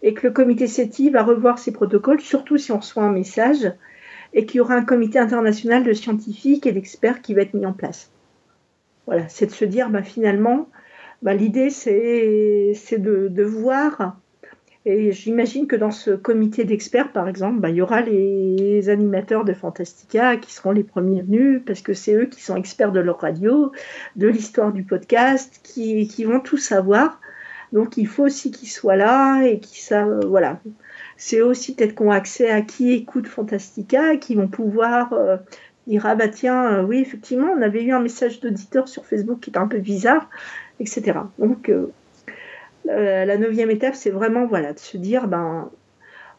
et 0.03 0.13
que 0.13 0.27
le 0.27 0.33
comité 0.33 0.67
CETI 0.67 1.09
va 1.09 1.23
revoir 1.23 1.59
ces 1.59 1.71
protocoles, 1.71 2.21
surtout 2.21 2.57
si 2.57 2.71
on 2.71 2.77
reçoit 2.77 3.03
un 3.03 3.11
message 3.11 3.71
et 4.33 4.45
qu'il 4.45 4.57
y 4.57 4.61
aura 4.61 4.75
un 4.75 4.85
comité 4.85 5.19
international 5.19 5.83
de 5.83 5.93
scientifiques 5.93 6.65
et 6.65 6.71
d'experts 6.71 7.21
qui 7.21 7.33
va 7.33 7.41
être 7.41 7.53
mis 7.53 7.65
en 7.65 7.73
place. 7.73 8.11
Voilà, 9.05 9.27
c'est 9.27 9.47
de 9.47 9.51
se 9.51 9.65
dire, 9.65 9.89
bah, 9.89 10.03
finalement, 10.03 10.69
bah, 11.21 11.33
l'idée, 11.33 11.69
c'est 11.69 12.97
de, 12.97 13.27
de, 13.27 13.43
voir, 13.43 14.17
et 14.85 15.11
j'imagine 15.11 15.67
que 15.67 15.75
dans 15.75 15.91
ce 15.91 16.11
comité 16.11 16.63
d'experts, 16.63 17.11
par 17.11 17.27
exemple, 17.27 17.59
bah, 17.59 17.69
il 17.69 17.75
y 17.75 17.81
aura 17.81 18.01
les 18.01 18.89
animateurs 18.89 19.45
de 19.45 19.53
Fantastica 19.53 20.37
qui 20.37 20.51
seront 20.51 20.71
les 20.71 20.83
premiers 20.83 21.21
venus, 21.21 21.61
parce 21.65 21.81
que 21.81 21.93
c'est 21.93 22.15
eux 22.15 22.25
qui 22.25 22.41
sont 22.41 22.55
experts 22.55 22.91
de 22.91 22.99
leur 22.99 23.19
radio, 23.19 23.71
de 24.15 24.27
l'histoire 24.27 24.73
du 24.73 24.83
podcast, 24.83 25.59
qui, 25.63 26.07
qui 26.07 26.23
vont 26.23 26.39
tout 26.39 26.57
savoir. 26.57 27.20
Donc 27.73 27.97
il 27.97 28.07
faut 28.07 28.23
aussi 28.23 28.51
qu'ils 28.51 28.69
soient 28.69 28.95
là 28.95 29.43
et 29.43 29.59
qu'ils 29.59 29.81
savent, 29.81 30.25
voilà, 30.25 30.59
c'est 31.17 31.41
aussi 31.41 31.75
peut-être 31.75 31.95
qu'on 31.95 32.11
a 32.11 32.15
accès 32.15 32.49
à 32.49 32.61
qui 32.61 32.91
écoute 32.91 33.27
Fantastica, 33.27 34.17
qui 34.17 34.35
vont 34.35 34.47
pouvoir 34.47 35.13
euh, 35.13 35.37
dire 35.87 36.05
ah 36.05 36.15
bah 36.15 36.27
tiens, 36.27 36.79
euh, 36.79 36.83
oui 36.83 36.99
effectivement, 36.99 37.53
on 37.57 37.61
avait 37.61 37.83
eu 37.83 37.91
un 37.91 38.01
message 38.01 38.41
d'auditeur 38.41 38.87
sur 38.87 39.05
Facebook 39.05 39.39
qui 39.39 39.51
était 39.51 39.59
un 39.59 39.67
peu 39.67 39.79
bizarre, 39.79 40.29
etc. 40.79 41.19
Donc 41.39 41.69
euh, 41.69 41.87
la 42.85 43.37
neuvième 43.37 43.71
étape, 43.71 43.95
c'est 43.95 44.09
vraiment 44.09 44.45
voilà 44.45 44.73
de 44.73 44.79
se 44.79 44.97
dire 44.97 45.27
ben 45.27 45.69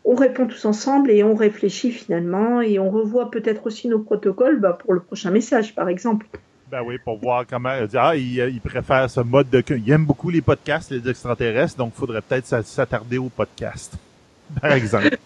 on 0.05 0.15
répond 0.15 0.47
tous 0.47 0.65
ensemble 0.65 1.11
et 1.11 1.23
on 1.23 1.35
réfléchit 1.35 1.93
finalement 1.93 2.61
et 2.61 2.79
on 2.79 2.91
revoit 2.91 3.31
peut-être 3.31 3.67
aussi 3.67 3.89
nos 3.89 4.01
protocoles 4.01 4.59
bah, 4.59 4.77
pour 4.79 4.93
le 4.93 5.01
prochain 5.01 5.31
message 5.31 5.75
par 5.75 5.89
exemple. 5.89 6.27
Ben 6.73 6.81
oui, 6.83 6.97
pour 6.97 7.19
voir 7.19 7.45
comment. 7.47 7.75
Ah, 7.97 8.17
il, 8.17 8.39
il, 8.39 8.61
préfère 8.63 9.11
ce 9.11 9.21
mode 9.21 9.51
de. 9.51 9.63
Il 9.77 9.91
aime 9.91 10.07
beaucoup 10.07 10.31
les 10.31 10.41
podcasts, 10.41 10.91
les 10.91 11.07
extraterrestres, 11.07 11.77
donc 11.77 11.93
il 11.95 11.99
faudrait 12.01 12.23
peut-être 12.23 12.65
s'attarder 12.65 13.19
aux 13.19 13.29
podcasts. 13.29 13.93
par 14.63 14.73
exemple. 14.73 15.19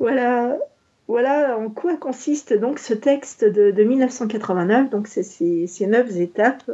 voilà, 0.00 0.56
voilà 1.06 1.56
en 1.56 1.70
quoi 1.70 1.96
consiste 1.96 2.54
donc 2.54 2.80
ce 2.80 2.92
texte 2.92 3.44
de, 3.44 3.70
1989. 3.84 4.90
Donc 4.90 5.06
c'est 5.06 5.22
ces 5.22 5.86
neuf 5.86 6.10
étapes. 6.16 6.68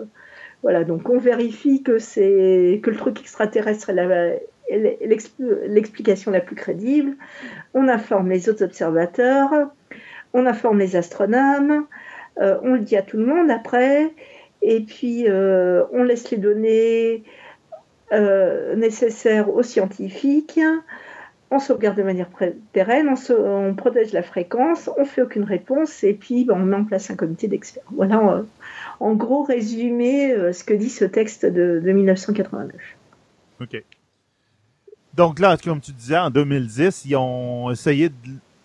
Voilà, 0.62 0.85
donc 0.85 1.07
on 1.11 1.19
vérifie 1.19 1.83
que 1.83 1.99
que 2.79 2.91
le 2.91 2.97
truc 2.97 3.21
extraterrestre 3.21 3.91
est 3.91 4.99
l'explication 5.69 6.31
la 6.31 6.41
plus 6.41 6.57
crédible. 6.57 7.16
On 7.75 7.87
informe 7.87 8.31
les 8.31 8.49
autres 8.49 8.64
observateurs. 8.64 9.51
On 10.33 10.47
informe 10.47 10.79
les 10.79 10.97
astronomes. 10.97 11.85
Euh, 12.41 12.59
on 12.62 12.74
le 12.74 12.80
dit 12.80 12.97
à 12.97 13.03
tout 13.03 13.16
le 13.16 13.26
monde 13.26 13.51
après. 13.51 14.12
Et 14.62 14.80
puis 14.80 15.28
euh, 15.28 15.84
on 15.93 16.03
laisse 16.03 16.30
les 16.30 16.36
données 16.36 17.22
euh, 18.12 18.74
nécessaires 18.74 19.53
aux 19.55 19.62
scientifiques 19.62 20.61
on 21.51 21.61
sauvegarde 21.61 21.97
de 21.97 22.03
manière 22.03 22.28
pérenne, 22.74 23.09
on, 23.30 23.74
protège 23.74 24.12
la 24.12 24.22
fréquence, 24.22 24.91
on 24.99 25.07
fait 25.07 25.22
aucune 25.22 25.45
réponse 25.45 26.05
et 26.05 26.12
puis 26.12 26.45
ben, 26.45 26.53
on 26.53 26.59
met 26.59 26.76
en 26.76 26.84
place 26.84 27.11
un 27.11 27.16
comité 27.16 27.49
d'experts. 27.49 27.84
Voilà 27.91 28.45
en, 29.01 29.14
gros 29.14 29.45
résumé 29.45 30.53
ce 30.53 30.62
que 30.62 30.74
dit 30.74 30.91
ce 30.91 31.07
texte 31.07 31.47
de, 31.47 31.80
1989. 31.80 32.74
OK. 33.62 33.82
Donc 35.14 35.39
là, 35.39 35.57
comme 35.57 35.80
tu 35.80 35.93
disais, 35.93 36.18
en 36.18 36.28
2010, 36.28 37.07
ils 37.07 37.16
ont 37.16 37.70
essayé 37.70 38.11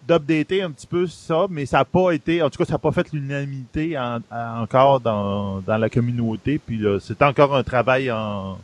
d'updater 0.08 0.62
un 0.62 0.72
petit 0.72 0.88
peu 0.88 1.08
ça, 1.08 1.48
mais 1.50 1.66
ça 1.66 1.80
n'a 1.80 1.86
pas 1.86 2.12
été, 2.12 2.42
en 2.42 2.50
tout 2.50 2.58
cas, 2.58 2.66
ça 2.66 2.74
n'a 2.74 2.80
pas 2.80 2.92
fait 2.92 3.12
l'unanimité 3.14 3.98
encore 3.98 5.00
dans, 5.00 5.64
la 5.68 5.90
communauté. 5.90 6.60
Puis 6.60 6.82
c'est 7.02 7.22
encore 7.22 7.56
un 7.56 7.64
travail 7.64 8.12
en, 8.12 8.58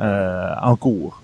euh, 0.00 0.54
en 0.62 0.76
cours. 0.76 1.22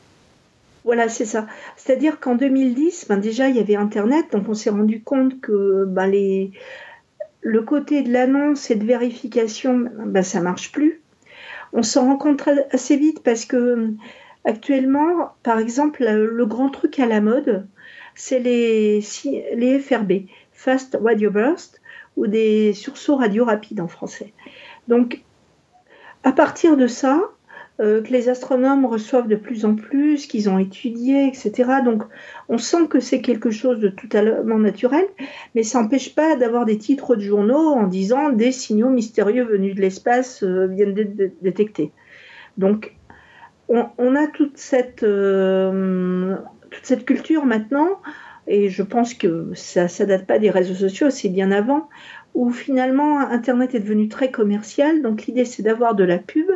Voilà, 0.84 1.08
c'est 1.08 1.24
ça. 1.24 1.46
C'est-à-dire 1.76 2.20
qu'en 2.20 2.36
2010, 2.36 3.06
ben 3.08 3.16
déjà, 3.16 3.48
il 3.48 3.56
y 3.56 3.58
avait 3.58 3.74
Internet, 3.74 4.26
donc 4.32 4.48
on 4.48 4.54
s'est 4.54 4.70
rendu 4.70 5.02
compte 5.02 5.40
que 5.40 5.84
ben 5.84 6.06
les... 6.06 6.52
le 7.40 7.62
côté 7.62 8.02
de 8.02 8.12
l'annonce 8.12 8.70
et 8.70 8.76
de 8.76 8.84
vérification, 8.84 9.88
ben, 10.06 10.22
ça 10.22 10.40
marche 10.40 10.70
plus. 10.70 11.00
On 11.72 11.82
s'en 11.82 12.04
rend 12.04 12.16
compte 12.16 12.48
assez 12.70 12.96
vite 12.96 13.22
parce 13.24 13.46
que 13.46 13.90
actuellement, 14.44 15.32
par 15.42 15.58
exemple, 15.58 16.04
le 16.04 16.46
grand 16.46 16.68
truc 16.68 17.00
à 17.00 17.06
la 17.06 17.20
mode, 17.20 17.66
c'est 18.16 18.40
les, 18.40 19.00
FRB, 19.78 20.12
Fast 20.52 20.98
Radio 21.00 21.30
Burst, 21.30 21.80
ou 22.16 22.26
des 22.26 22.72
sursauts 22.72 23.16
radio 23.16 23.44
rapides 23.44 23.80
en 23.80 23.88
français. 23.88 24.32
Donc, 24.88 25.22
à 26.24 26.32
partir 26.32 26.76
de 26.78 26.86
ça, 26.86 27.20
euh, 27.78 28.02
que 28.02 28.10
les 28.10 28.30
astronomes 28.30 28.86
reçoivent 28.86 29.28
de 29.28 29.36
plus 29.36 29.66
en 29.66 29.74
plus, 29.74 30.26
qu'ils 30.26 30.48
ont 30.48 30.58
étudié, 30.58 31.26
etc. 31.26 31.82
Donc, 31.84 32.04
on 32.48 32.56
sent 32.56 32.88
que 32.88 33.00
c'est 33.00 33.20
quelque 33.20 33.50
chose 33.50 33.80
de 33.80 33.88
totalement 33.88 34.58
naturel, 34.58 35.04
mais 35.54 35.62
ça 35.62 35.82
n'empêche 35.82 36.14
pas 36.14 36.36
d'avoir 36.36 36.64
des 36.64 36.78
titres 36.78 37.16
de 37.16 37.20
journaux 37.20 37.74
en 37.74 37.86
disant 37.86 38.30
des 38.30 38.50
signaux 38.50 38.88
mystérieux 38.88 39.44
venus 39.44 39.74
de 39.74 39.82
l'espace 39.82 40.42
euh, 40.42 40.66
viennent 40.66 40.94
d'être 40.94 41.42
détectés. 41.42 41.92
Donc, 42.56 42.96
on, 43.68 44.14
a 44.14 44.26
toute 44.28 44.56
cette, 44.56 45.02
euh, 45.02 46.36
cette 46.82 47.04
culture 47.04 47.44
maintenant, 47.44 48.00
et 48.46 48.68
je 48.68 48.82
pense 48.82 49.14
que 49.14 49.50
ça 49.54 49.84
ne 49.84 50.04
date 50.04 50.26
pas 50.26 50.38
des 50.38 50.50
réseaux 50.50 50.74
sociaux, 50.74 51.10
c'est 51.10 51.28
bien 51.28 51.50
avant, 51.50 51.88
où 52.34 52.50
finalement 52.50 53.18
Internet 53.18 53.74
est 53.74 53.80
devenu 53.80 54.08
très 54.08 54.30
commercial. 54.30 55.02
Donc 55.02 55.26
l'idée 55.26 55.44
c'est 55.44 55.62
d'avoir 55.62 55.94
de 55.94 56.04
la 56.04 56.18
pub 56.18 56.46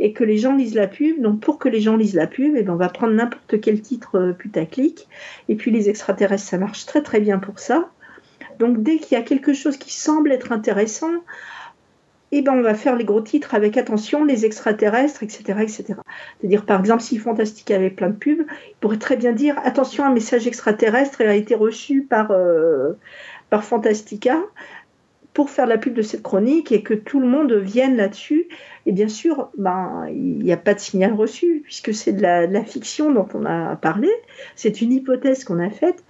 et 0.00 0.12
que 0.12 0.24
les 0.24 0.38
gens 0.38 0.54
lisent 0.56 0.74
la 0.74 0.88
pub. 0.88 1.22
Donc 1.22 1.40
pour 1.40 1.58
que 1.58 1.68
les 1.68 1.80
gens 1.80 1.96
lisent 1.96 2.16
la 2.16 2.26
pub, 2.26 2.54
eh 2.56 2.62
ben, 2.62 2.74
on 2.74 2.76
va 2.76 2.88
prendre 2.88 3.14
n'importe 3.14 3.60
quel 3.60 3.80
titre 3.80 4.18
euh, 4.18 4.32
putaclic. 4.32 5.08
Et 5.48 5.54
puis 5.54 5.70
les 5.70 5.88
extraterrestres, 5.88 6.44
ça 6.44 6.58
marche 6.58 6.84
très 6.84 7.00
très 7.00 7.20
bien 7.20 7.38
pour 7.38 7.60
ça. 7.60 7.90
Donc 8.58 8.82
dès 8.82 8.98
qu'il 8.98 9.16
y 9.16 9.20
a 9.20 9.24
quelque 9.24 9.54
chose 9.54 9.76
qui 9.76 9.92
semble 9.92 10.32
être 10.32 10.52
intéressant, 10.52 11.12
eh 12.38 12.42
ben 12.42 12.52
on 12.52 12.62
va 12.62 12.74
faire 12.74 12.96
les 12.96 13.04
gros 13.04 13.20
titres 13.20 13.54
avec 13.54 13.76
attention, 13.76 14.24
les 14.24 14.44
extraterrestres, 14.44 15.22
etc. 15.22 15.58
etc. 15.60 15.84
C'est-à-dire, 16.40 16.64
par 16.66 16.80
exemple, 16.80 17.02
si 17.02 17.18
Fantastic 17.18 17.70
avait 17.70 17.90
plein 17.90 18.10
de 18.10 18.16
pubs, 18.16 18.46
il 18.68 18.74
pourrait 18.80 18.98
très 18.98 19.16
bien 19.16 19.32
dire 19.32 19.56
attention, 19.64 20.04
un 20.04 20.12
message 20.12 20.46
extraterrestre 20.46 21.20
a 21.20 21.34
été 21.34 21.54
reçu 21.54 22.02
par, 22.02 22.30
euh, 22.30 22.94
par 23.50 23.64
Fantastica 23.64 24.40
pour 25.34 25.50
faire 25.50 25.66
la 25.66 25.78
pub 25.78 25.94
de 25.94 26.02
cette 26.02 26.22
chronique 26.22 26.72
et 26.72 26.82
que 26.82 26.94
tout 26.94 27.20
le 27.20 27.26
monde 27.26 27.52
vienne 27.52 27.96
là-dessus. 27.96 28.48
Et 28.86 28.92
bien 28.92 29.08
sûr, 29.08 29.50
ben, 29.58 30.06
il 30.08 30.38
n'y 30.38 30.52
a 30.52 30.56
pas 30.56 30.74
de 30.74 30.78
signal 30.78 31.12
reçu, 31.12 31.62
puisque 31.64 31.92
c'est 31.92 32.12
de 32.12 32.22
la, 32.22 32.64
fiction 32.64 33.12
dont 33.12 33.26
on 33.34 33.44
a 33.44 33.74
parlé. 33.76 34.08
C'est 34.54 34.80
une 34.80 34.92
hypothèse 34.92 35.44
qu'on 35.44 35.58
a 35.58 35.70
faite. 35.70 36.04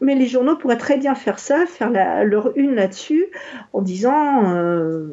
Mais 0.00 0.14
les 0.14 0.26
journaux 0.26 0.56
pourraient 0.56 0.76
très 0.76 0.98
bien 0.98 1.14
faire 1.14 1.38
ça, 1.38 1.64
faire 1.64 1.90
leur 2.24 2.56
une 2.56 2.74
là-dessus, 2.74 3.26
en 3.72 3.80
disant 3.80 4.52
euh, 4.52 5.08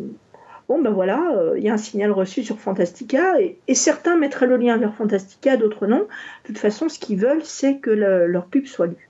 bon 0.70 0.82
ben 0.82 0.92
voilà, 0.92 1.22
euh, 1.38 1.58
il 1.58 1.64
y 1.64 1.70
a 1.70 1.74
un 1.74 1.78
signal 1.78 2.12
reçu 2.12 2.44
sur 2.44 2.60
Fantastica, 2.60 3.40
et, 3.40 3.76
certains 3.76 4.16
mettraient 4.18 4.48
le 4.48 4.58
lien 4.58 4.78
vers 4.78 4.94
Fantastica, 4.94 5.58
d'autres 5.58 5.88
non. 5.88 6.00
De 6.00 6.48
toute 6.48 6.58
façon, 6.58 6.90
ce 6.90 7.00
qu'ils 7.00 7.20
veulent, 7.20 7.44
c'est 7.44 7.78
que 7.78 7.90
leur 7.90 8.46
pub 8.46 8.66
soit 8.66 8.88
lue. 8.88 9.10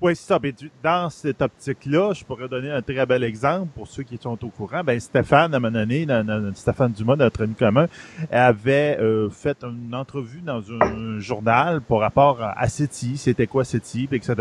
Oui, 0.00 0.14
c'est 0.14 0.28
ça. 0.28 0.38
dans 0.80 1.10
cette 1.10 1.42
optique-là, 1.42 2.12
je 2.12 2.24
pourrais 2.24 2.46
donner 2.46 2.70
un 2.70 2.82
très 2.82 3.04
bel 3.04 3.24
exemple 3.24 3.70
pour 3.74 3.88
ceux 3.88 4.04
qui 4.04 4.16
sont 4.16 4.38
au 4.44 4.48
courant. 4.48 4.84
Ben, 4.84 5.00
Stéphane, 5.00 5.52
à 5.52 5.56
un 5.56 5.60
moment 5.60 5.76
donné, 5.76 6.06
Stéphane 6.54 6.92
Dumas, 6.92 7.16
notre 7.16 7.42
ami 7.42 7.54
commun, 7.54 7.86
avait 8.30 8.96
euh, 9.00 9.28
fait 9.28 9.64
une 9.64 9.92
entrevue 9.92 10.40
dans 10.40 10.62
un 10.70 11.18
journal 11.18 11.80
par 11.80 11.98
rapport 11.98 12.38
à 12.40 12.68
SETI, 12.68 13.16
c'était 13.16 13.48
quoi 13.48 13.64
SETI, 13.64 14.08
etc. 14.12 14.36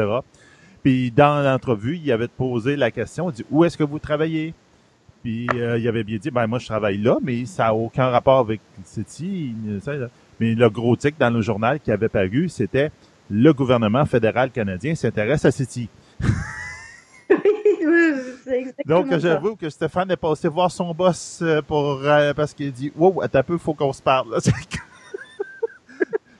Puis 0.83 1.09
dans 1.09 1.43
l'entrevue, 1.43 1.97
il 1.97 2.11
avait 2.11 2.27
posé 2.27 2.75
la 2.75 2.91
question, 2.91 3.31
il 3.31 3.33
dit, 3.33 3.45
où 3.49 3.65
est-ce 3.65 3.77
que 3.77 3.83
vous 3.83 3.97
travaillez? 3.97 4.53
Puis 5.23 5.47
euh, 5.55 5.77
il 5.77 5.87
avait 5.87 6.03
bien 6.03 6.17
dit, 6.17 6.31
ben 6.31 6.47
moi 6.47 6.59
je 6.59 6.65
travaille 6.67 6.97
là, 6.97 7.17
mais 7.21 7.45
ça 7.45 7.65
n'a 7.65 7.73
aucun 7.73 8.07
rapport 8.09 8.39
avec 8.39 8.61
SETI. 8.83 9.53
Mais 10.39 10.53
le 10.55 10.69
gros 10.69 10.95
titre 10.95 11.17
dans 11.19 11.29
le 11.29 11.41
journal 11.41 11.79
qui 11.79 11.91
avait 11.91 12.09
paru, 12.09 12.49
c'était 12.49 12.91
le 13.29 13.53
gouvernement 13.53 14.05
fédéral 14.05 14.51
canadien 14.51 14.95
s'intéresse 14.95 15.45
à 15.45 15.51
City. 15.51 15.89
Donc, 18.85 19.17
j'avoue 19.17 19.55
que 19.55 19.69
Stéphane 19.69 20.11
est 20.11 20.17
passé 20.17 20.47
voir 20.47 20.71
son 20.71 20.93
boss 20.93 21.39
euh, 21.41 21.61
pour 21.61 22.01
euh, 22.03 22.33
parce 22.33 22.53
qu'il 22.53 22.71
dit 22.71 22.91
Wow, 22.95 23.21
un 23.21 23.43
peu, 23.43 23.53
il 23.53 23.59
faut 23.59 23.73
qu'on 23.73 23.93
se 23.93 24.01
parle. 24.01 24.37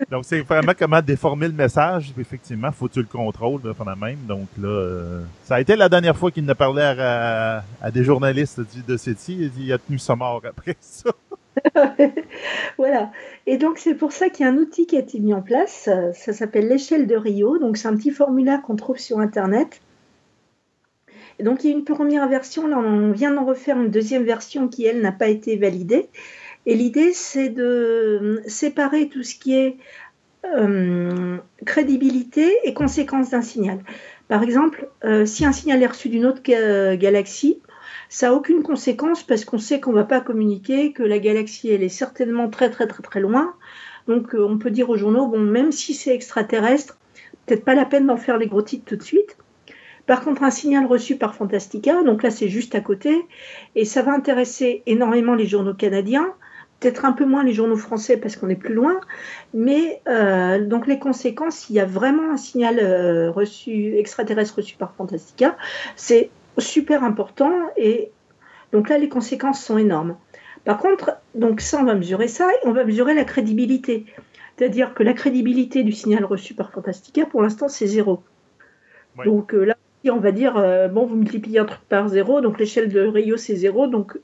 Donc, 0.10 0.24
c'est 0.24 0.40
vraiment 0.40 0.72
comment 0.78 1.02
déformer 1.02 1.48
le 1.48 1.54
message. 1.54 2.14
Effectivement, 2.18 2.72
faut 2.72 2.88
que 2.88 2.94
tu 2.94 3.00
le 3.00 3.06
contrôles 3.06 3.62
de 3.62 3.74
même. 4.00 4.20
Donc 4.26 4.48
là, 4.58 4.68
euh, 4.68 5.22
ça 5.44 5.56
a 5.56 5.62
été 5.62 5.76
la 5.76 5.90
dernière 5.90 6.16
fois 6.16 6.32
qu'il 6.32 6.46
ne 6.46 6.54
parlait 6.54 6.96
à, 6.98 7.64
des 7.94 8.04
journalistes 8.04 8.62
de 8.88 8.98
City. 8.98 9.52
Il 9.58 9.74
a 9.74 9.78
tenu 9.78 10.00
sa 10.00 10.16
mort 10.16 10.42
après 10.48 10.78
ça. 10.82 11.12
voilà. 12.78 13.12
Et 13.48 13.58
donc, 13.58 13.80
c'est 13.80 13.96
pour 13.96 14.14
ça 14.14 14.30
qu'il 14.30 14.46
y 14.46 14.50
a 14.50 14.52
un 14.52 14.58
outil 14.58 14.88
qui 14.88 14.96
a 14.96 15.00
été 15.00 15.20
mis 15.20 15.34
en 15.34 15.42
place. 15.42 15.90
Ça 16.14 16.34
s'appelle 16.34 16.70
l'échelle 16.70 17.06
de 17.08 17.16
Rio. 17.16 17.58
Donc, 17.58 17.76
c'est 17.76 17.90
un 17.90 17.96
petit 17.96 18.12
formulaire 18.12 18.62
qu'on 18.62 18.78
trouve 18.78 19.00
sur 19.00 19.20
Internet. 19.20 19.82
Et 21.40 21.44
donc, 21.44 21.64
il 21.64 21.70
y 21.70 21.74
a 21.74 21.78
une 21.78 21.84
première 21.84 22.28
version. 22.30 22.68
Là, 22.68 22.78
on 22.78 23.12
vient 23.12 23.32
d'en 23.32 23.46
refaire 23.46 23.78
une 23.78 23.92
deuxième 23.92 24.24
version 24.24 24.68
qui, 24.68 24.86
elle, 24.86 25.02
n'a 25.02 25.12
pas 25.12 25.28
été 25.28 25.58
validée. 25.58 26.10
Et 26.68 26.76
l'idée, 26.76 27.14
c'est 27.14 27.48
de 27.48 28.42
séparer 28.46 29.08
tout 29.08 29.24
ce 29.24 29.36
qui 29.36 29.56
est 29.56 29.78
euh, 30.44 31.38
crédibilité 31.66 32.54
et 32.66 32.74
conséquence 32.74 33.30
d'un 33.30 33.42
signal. 33.42 33.80
Par 34.28 34.44
exemple, 34.44 34.90
euh, 35.06 35.26
si 35.26 35.46
un 35.46 35.54
signal 35.54 35.82
est 35.82 35.88
reçu 35.88 36.10
d'une 36.10 36.26
autre 36.26 36.42
galaxie, 36.96 37.62
ça 38.10 38.28
n'a 38.28 38.34
aucune 38.34 38.64
conséquence 38.64 39.24
parce 39.24 39.46
qu'on 39.46 39.58
sait 39.58 39.80
qu'on 39.80 39.92
ne 39.92 39.96
va 39.96 40.04
pas 40.04 40.20
communiquer, 40.20 40.92
que 40.92 41.04
la 41.04 41.20
galaxie, 41.20 41.70
elle 41.70 41.84
est 41.84 41.90
certainement 41.90 42.50
très 42.50 42.70
très 42.70 42.86
très 42.86 43.02
très 43.02 43.22
loin. 43.22 43.54
Donc 44.10 44.36
euh, 44.36 44.46
on 44.46 44.58
peut 44.58 44.70
dire 44.70 44.90
aux 44.90 44.98
journaux, 44.98 45.28
bon, 45.28 45.40
même 45.40 45.72
si 45.72 45.94
c'est 45.94 46.14
extraterrestre, 46.14 46.98
peut-être 47.46 47.64
pas 47.64 47.76
la 47.76 47.86
peine 47.86 48.08
d'en 48.08 48.18
faire 48.18 48.38
les 48.38 48.48
gros 48.48 48.62
titres 48.62 48.86
tout 48.86 48.98
de 48.98 49.04
suite. 49.04 49.38
Par 50.06 50.22
contre, 50.22 50.44
un 50.44 50.52
signal 50.52 50.86
reçu 50.86 51.16
par 51.18 51.34
Fantastica, 51.34 52.04
donc 52.04 52.24
là 52.24 52.30
c'est 52.30 52.50
juste 52.50 52.76
à 52.76 52.82
côté, 52.82 53.26
et 53.76 53.86
ça 53.86 54.02
va 54.02 54.14
intéresser 54.14 54.84
énormément 54.86 55.36
les 55.36 55.46
journaux 55.46 55.74
canadiens, 55.74 56.34
peut-être 56.80 57.06
un 57.06 57.12
peu 57.12 57.26
moins 57.26 57.44
les 57.44 57.54
journaux 57.54 57.78
français 57.78 58.18
parce 58.18 58.36
qu'on 58.36 58.50
est 58.50 58.56
plus 58.56 58.74
loin, 58.74 59.00
mais 59.54 60.02
euh, 60.08 60.64
donc 60.64 60.88
les 60.88 61.00
conséquences, 61.00 61.70
il 61.70 61.76
y 61.76 61.80
a 61.80 61.86
vraiment 61.86 62.32
un 62.32 62.38
signal 62.38 62.80
euh, 62.80 63.32
reçu 63.32 63.98
extraterrestre 63.98 64.56
reçu 64.58 64.76
par 64.76 64.94
Fantastica, 64.94 65.58
c'est 65.96 66.30
super 66.58 67.04
important 67.04 67.54
et 67.78 68.12
donc 68.72 68.90
là 68.90 68.98
les 68.98 69.10
conséquences 69.10 69.64
sont 69.64 69.78
énormes. 69.78 70.18
Par 70.66 70.78
contre, 70.78 71.18
donc 71.34 71.62
ça 71.62 71.80
on 71.80 71.86
va 71.86 71.96
mesurer 71.96 72.28
ça 72.28 72.48
et 72.50 72.68
on 72.68 72.74
va 72.74 72.84
mesurer 72.84 73.14
la 73.14 73.24
crédibilité. 73.24 74.06
C'est-à-dire 74.58 74.94
que 74.94 75.04
la 75.04 75.14
crédibilité 75.14 75.84
du 75.84 75.92
signal 75.92 76.26
reçu 76.26 76.54
par 76.54 76.72
Fantastica 76.72 77.26
pour 77.26 77.42
l'instant 77.42 77.68
c'est 77.68 77.88
zéro. 77.88 78.24
Donc 79.26 79.56
euh, 79.56 79.64
là 79.64 79.78
on 80.10 80.20
va 80.20 80.32
dire 80.32 80.58
euh, 80.58 80.88
bon 80.88 81.06
vous 81.06 81.16
multipliez 81.16 81.60
un 81.60 81.66
truc 81.66 81.82
par 81.90 82.10
zéro 82.10 82.42
donc 82.42 82.60
l'échelle 82.60 82.90
de 82.90 83.02
Rio 83.02 83.38
c'est 83.38 83.56
zéro 83.56 83.88
donc 83.88 84.18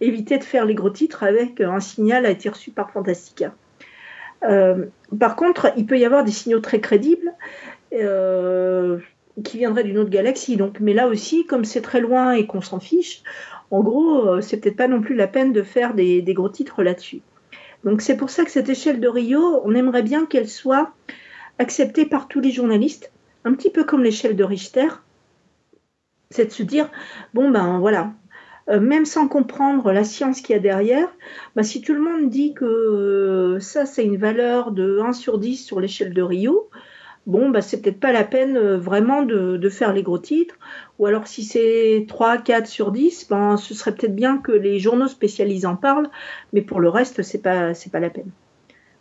évitez 0.00 0.38
de 0.38 0.44
faire 0.44 0.64
les 0.64 0.74
gros 0.74 0.90
titres 0.90 1.22
avec 1.22 1.60
un 1.60 1.80
signal 1.80 2.26
a 2.26 2.30
été 2.30 2.48
reçu 2.48 2.70
par 2.70 2.90
Fantastica. 2.90 3.54
Euh, 4.42 4.86
par 5.18 5.36
contre, 5.36 5.72
il 5.76 5.84
peut 5.84 5.98
y 5.98 6.04
avoir 6.04 6.24
des 6.24 6.30
signaux 6.30 6.60
très 6.60 6.80
crédibles 6.80 7.32
qui 9.42 9.58
viendrait 9.58 9.84
d'une 9.84 9.98
autre 9.98 10.10
galaxie. 10.10 10.56
Donc, 10.56 10.80
mais 10.80 10.94
là 10.94 11.08
aussi, 11.08 11.44
comme 11.46 11.64
c'est 11.64 11.80
très 11.80 12.00
loin 12.00 12.32
et 12.32 12.46
qu'on 12.46 12.60
s'en 12.60 12.78
fiche, 12.78 13.22
en 13.70 13.82
gros, 13.82 14.28
euh, 14.28 14.40
c'est 14.40 14.58
peut-être 14.58 14.76
pas 14.76 14.88
non 14.88 15.00
plus 15.00 15.14
la 15.14 15.26
peine 15.26 15.52
de 15.52 15.62
faire 15.62 15.94
des, 15.94 16.22
gros 16.34 16.48
titres 16.48 16.82
là-dessus. 16.82 17.22
Donc 17.84 18.02
c'est 18.02 18.16
pour 18.16 18.30
ça 18.30 18.44
que 18.44 18.50
cette 18.50 18.68
échelle 18.68 19.00
de 19.00 19.08
Rio, 19.08 19.62
on 19.64 19.74
aimerait 19.74 20.02
bien 20.02 20.26
qu'elle 20.26 20.48
soit 20.48 20.92
acceptée 21.58 22.04
par 22.04 22.28
tous 22.28 22.40
les 22.40 22.50
journalistes, 22.50 23.12
un 23.44 23.54
petit 23.54 23.70
peu 23.70 23.84
comme 23.84 24.02
l'échelle 24.02 24.36
de 24.36 24.44
Richter. 24.44 24.88
C'est 26.30 26.46
de 26.46 26.52
se 26.52 26.62
dire, 26.62 26.88
bon 27.34 27.50
ben 27.50 27.80
voilà, 27.80 28.12
euh, 28.68 28.78
même 28.78 29.04
sans 29.04 29.26
comprendre 29.26 29.90
la 29.90 30.04
science 30.04 30.40
qu'il 30.40 30.54
y 30.54 30.58
a 30.58 30.62
derrière, 30.62 31.08
ben, 31.56 31.64
si 31.64 31.80
tout 31.80 31.92
le 31.92 32.00
monde 32.00 32.30
dit 32.30 32.54
que 32.54 32.64
euh, 32.64 33.58
ça 33.58 33.84
c'est 33.84 34.04
une 34.04 34.16
valeur 34.16 34.70
de 34.70 35.00
1 35.00 35.12
sur 35.12 35.38
10 35.38 35.56
sur 35.56 35.80
l'échelle 35.80 36.14
de 36.14 36.22
Rio, 36.22 36.70
bon, 37.26 37.50
bah, 37.50 37.62
c'est 37.62 37.82
peut-être 37.82 37.98
pas 37.98 38.12
la 38.12 38.22
peine 38.22 38.56
euh, 38.56 38.78
vraiment 38.78 39.22
de, 39.22 39.68
faire 39.70 39.92
les 39.92 40.04
gros 40.04 40.18
titres. 40.18 40.54
Ou 41.00 41.06
alors, 41.06 41.26
si 41.26 41.42
c'est 41.42 42.06
3, 42.08 42.38
4 42.38 42.66
sur 42.68 42.92
10, 42.92 43.28
ben, 43.28 43.56
ce 43.56 43.74
serait 43.74 43.94
peut-être 43.94 44.14
bien 44.14 44.38
que 44.38 44.52
les 44.52 44.78
journaux 44.78 45.08
spécialisés 45.08 45.66
en 45.66 45.76
parlent, 45.76 46.08
mais 46.52 46.62
pour 46.62 46.78
le 46.78 46.88
reste, 46.88 47.22
c'est 47.22 47.42
pas, 47.42 47.74
c'est 47.74 47.90
pas 47.90 48.00
la 48.00 48.10
peine. 48.10 48.30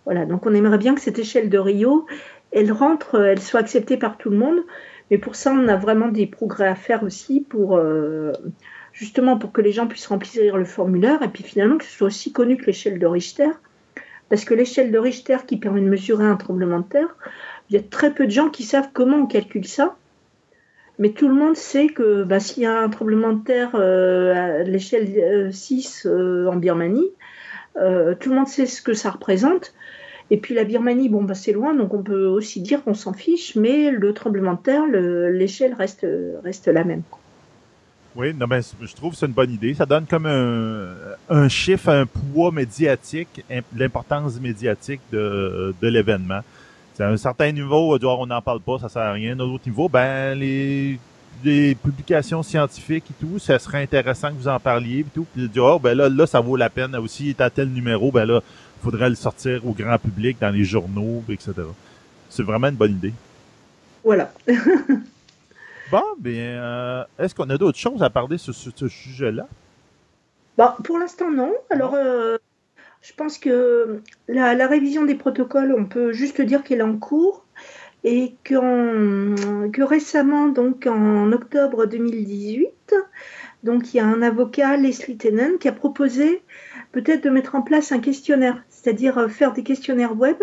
Voilà, 0.05 0.25
donc 0.25 0.47
on 0.47 0.53
aimerait 0.55 0.79
bien 0.79 0.95
que 0.95 1.01
cette 1.01 1.19
échelle 1.19 1.49
de 1.49 1.59
Rio, 1.59 2.07
elle 2.51 2.71
rentre, 2.71 3.21
elle 3.21 3.39
soit 3.39 3.59
acceptée 3.59 3.97
par 3.97 4.17
tout 4.17 4.31
le 4.31 4.37
monde. 4.37 4.59
Mais 5.11 5.17
pour 5.17 5.35
ça, 5.35 5.51
on 5.51 5.67
a 5.67 5.75
vraiment 5.75 6.07
des 6.07 6.27
progrès 6.27 6.67
à 6.67 6.75
faire 6.75 7.03
aussi 7.03 7.41
pour 7.41 7.77
euh, 7.77 8.31
justement 8.93 9.37
pour 9.37 9.51
que 9.51 9.61
les 9.61 9.71
gens 9.71 9.87
puissent 9.87 10.07
remplir 10.07 10.57
le 10.57 10.65
formulaire 10.65 11.21
et 11.23 11.29
puis 11.29 11.43
finalement 11.43 11.77
que 11.77 11.85
ce 11.85 11.91
soit 11.91 12.07
aussi 12.07 12.31
connu 12.31 12.57
que 12.57 12.65
l'échelle 12.65 12.99
de 12.99 13.07
Richter. 13.07 13.49
Parce 14.29 14.45
que 14.45 14.53
l'échelle 14.53 14.91
de 14.91 14.99
Richter 14.99 15.37
qui 15.47 15.57
permet 15.57 15.81
de 15.81 15.89
mesurer 15.89 16.25
un 16.25 16.35
tremblement 16.35 16.79
de 16.79 16.85
terre, 16.85 17.15
il 17.69 17.75
y 17.75 17.79
a 17.79 17.81
très 17.81 18.13
peu 18.13 18.25
de 18.25 18.31
gens 18.31 18.49
qui 18.49 18.63
savent 18.63 18.89
comment 18.93 19.17
on 19.17 19.25
calcule 19.25 19.65
ça. 19.65 19.95
Mais 20.99 21.09
tout 21.11 21.27
le 21.27 21.33
monde 21.33 21.55
sait 21.55 21.87
que 21.87 22.23
bah, 22.23 22.39
s'il 22.39 22.63
y 22.63 22.65
a 22.65 22.77
un 22.77 22.89
tremblement 22.89 23.33
de 23.33 23.43
terre 23.43 23.71
euh, 23.73 24.59
à 24.59 24.63
l'échelle 24.63 25.51
6 25.51 26.05
euh, 26.05 26.47
en 26.47 26.57
Birmanie, 26.57 27.09
tout 27.75 28.29
le 28.29 28.35
monde 28.35 28.47
sait 28.47 28.65
ce 28.65 28.81
que 28.81 28.93
ça 28.93 29.09
représente. 29.09 29.73
Et 30.31 30.37
puis 30.37 30.53
la 30.53 30.63
Birmanie, 30.63 31.09
bon, 31.09 31.23
bah, 31.23 31.33
c'est 31.33 31.51
loin, 31.51 31.73
donc 31.73 31.93
on 31.93 32.03
peut 32.03 32.25
aussi 32.25 32.61
dire 32.61 32.83
qu'on 32.83 32.93
s'en 32.93 33.13
fiche, 33.13 33.55
mais 33.55 33.89
le 33.91 34.13
tremblement 34.13 34.53
de 34.53 34.59
terre, 34.59 34.85
l'échelle 34.85 35.73
reste, 35.73 36.05
reste 36.43 36.67
la 36.67 36.83
même. 36.83 37.01
Oui, 38.15 38.33
non, 38.33 38.47
ben, 38.47 38.61
je 38.81 38.93
trouve 38.95 39.13
que 39.13 39.17
c'est 39.17 39.27
une 39.27 39.33
bonne 39.33 39.51
idée. 39.51 39.73
Ça 39.73 39.85
donne 39.85 40.05
comme 40.05 40.25
un, 40.25 41.47
chiffre, 41.47 41.89
un 41.89 42.05
poids 42.05 42.51
médiatique, 42.51 43.43
l'importance 43.75 44.39
médiatique 44.39 45.01
de, 45.11 45.73
de 45.81 45.87
l'événement. 45.87 46.41
C'est 46.99 47.05
un 47.05 47.15
certain 47.17 47.51
niveau, 47.51 47.97
on 47.97 48.25
n'en 48.25 48.41
parle 48.41 48.59
pas, 48.59 48.77
ça 48.77 48.89
sert 48.89 49.01
à 49.01 49.13
rien. 49.13 49.31
À 49.31 49.35
un 49.41 49.45
autre 49.45 49.63
niveau, 49.65 49.87
ben, 49.87 50.37
les, 50.37 50.99
les 51.43 51.75
publications 51.75 52.43
scientifiques 52.43 53.05
et 53.09 53.25
tout, 53.25 53.39
ça 53.39 53.57
serait 53.57 53.81
intéressant 53.81 54.29
que 54.29 54.35
vous 54.35 54.47
en 54.47 54.59
parliez 54.59 54.99
et 54.99 55.05
tout. 55.13 55.25
Puis 55.33 55.49
oh, 55.59 55.79
ben 55.79 55.97
là, 55.97 56.09
là, 56.09 56.25
ça 56.25 56.41
vaut 56.41 56.55
la 56.55 56.69
peine. 56.69 56.95
Aussi, 56.97 57.29
est 57.29 57.41
à 57.41 57.49
tel 57.49 57.69
numéro, 57.69 58.11
ben 58.11 58.25
là, 58.25 58.41
il 58.41 58.68
faudrait 58.81 59.09
le 59.09 59.15
sortir 59.15 59.65
au 59.65 59.73
grand 59.73 59.97
public 59.97 60.37
dans 60.39 60.49
les 60.49 60.63
journaux, 60.63 61.23
etc. 61.29 61.53
C'est 62.29 62.43
vraiment 62.43 62.67
une 62.67 62.75
bonne 62.75 62.93
idée. 62.93 63.13
Voilà. 64.03 64.31
Bon, 65.91 66.03
bien, 66.19 66.61
euh, 66.61 67.03
est-ce 67.17 67.33
qu'on 67.33 67.49
a 67.49 67.57
d'autres 67.57 67.79
choses 67.79 68.03
à 68.03 68.11
parler 68.11 68.37
sur 68.37 68.53
ce, 68.53 68.87
sujet-là? 68.87 69.47
Bon, 70.55 70.67
pour 70.83 70.99
l'instant, 70.99 71.31
non. 71.31 71.51
Alors, 71.71 71.95
euh, 71.95 72.37
je 73.01 73.11
pense 73.13 73.39
que 73.39 73.99
la, 74.27 74.67
révision 74.67 75.03
des 75.03 75.15
protocoles, 75.15 75.73
on 75.75 75.85
peut 75.85 76.11
juste 76.11 76.41
dire 76.41 76.63
qu'elle 76.63 76.79
est 76.79 76.83
en 76.83 76.97
cours 76.97 77.43
et 78.03 78.35
que 78.43 79.81
récemment, 79.81 80.47
donc 80.47 80.85
en 80.85 81.31
octobre 81.31 81.87
2018, 81.87 82.93
donc 83.63 83.93
il 83.93 83.97
y 83.97 83.99
a 83.99 84.05
un 84.05 84.21
avocat, 84.21 84.77
Leslie 84.77 85.17
Tennant, 85.17 85.57
qui 85.59 85.67
a 85.67 85.73
proposé 85.73 86.43
peut-être 86.91 87.23
de 87.23 87.31
mettre 87.31 87.55
en 87.55 87.63
place 87.63 87.91
un 87.91 87.99
questionnaire, 87.99 88.63
c'est-à-dire 88.81 89.17
euh, 89.17 89.27
faire 89.27 89.53
des 89.53 89.63
questionnaires 89.63 90.17
web 90.17 90.37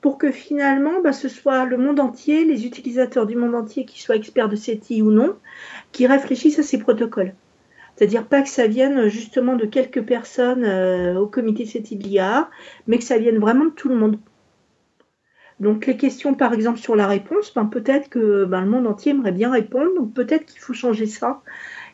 pour 0.00 0.18
que 0.18 0.30
finalement 0.30 1.00
bah, 1.02 1.12
ce 1.12 1.28
soit 1.28 1.64
le 1.64 1.78
monde 1.78 2.00
entier, 2.00 2.44
les 2.44 2.66
utilisateurs 2.66 3.26
du 3.26 3.36
monde 3.36 3.54
entier, 3.54 3.84
qui 3.84 4.02
soient 4.02 4.16
experts 4.16 4.48
de 4.48 4.56
SETI 4.56 5.00
ou 5.00 5.10
non, 5.10 5.36
qui 5.92 6.06
réfléchissent 6.06 6.58
à 6.58 6.62
ces 6.62 6.78
protocoles. 6.78 7.34
C'est-à-dire 7.96 8.26
pas 8.26 8.42
que 8.42 8.48
ça 8.48 8.66
vienne 8.66 9.08
justement 9.08 9.54
de 9.56 9.66
quelques 9.66 10.02
personnes 10.02 10.64
euh, 10.64 11.18
au 11.18 11.26
comité 11.26 11.64
SETI 11.64 11.96
de 11.96 12.04
l'IA, 12.04 12.50
mais 12.86 12.98
que 12.98 13.04
ça 13.04 13.18
vienne 13.18 13.38
vraiment 13.38 13.66
de 13.66 13.70
tout 13.70 13.88
le 13.88 13.96
monde. 13.96 14.18
Donc 15.60 15.86
les 15.86 15.96
questions 15.96 16.34
par 16.34 16.52
exemple 16.52 16.78
sur 16.78 16.96
la 16.96 17.06
réponse, 17.06 17.54
ben, 17.54 17.66
peut-être 17.66 18.08
que 18.08 18.44
ben, 18.44 18.62
le 18.62 18.68
monde 18.68 18.86
entier 18.86 19.12
aimerait 19.12 19.32
bien 19.32 19.50
répondre, 19.50 19.94
donc 19.96 20.12
peut-être 20.12 20.46
qu'il 20.46 20.60
faut 20.60 20.74
changer 20.74 21.06
ça, 21.06 21.40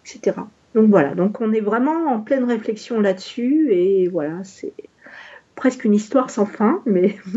etc. 0.05 0.37
Donc 0.75 0.91
voilà, 0.91 1.15
donc 1.15 1.41
on 1.41 1.53
est 1.53 1.61
vraiment 1.61 2.07
en 2.07 2.21
pleine 2.21 2.45
réflexion 2.45 3.01
là-dessus 3.01 3.69
et 3.71 4.09
voilà, 4.09 4.43
c'est 4.45 4.73
presque 5.59 5.85
une 5.85 5.95
histoire 5.95 6.31
sans 6.31 6.47
fin, 6.47 6.81
mais 6.87 7.17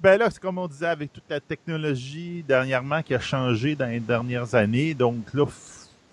Ben 0.00 0.16
là, 0.16 0.28
c'est 0.30 0.40
comme 0.40 0.58
on 0.58 0.68
disait 0.68 0.86
avec 0.86 1.12
toute 1.12 1.28
la 1.28 1.40
technologie 1.40 2.44
dernièrement 2.46 3.02
qui 3.02 3.14
a 3.14 3.18
changé 3.18 3.74
dans 3.74 3.86
les 3.86 3.98
dernières 3.98 4.54
années. 4.54 4.94
Donc 4.94 5.34
là, 5.34 5.44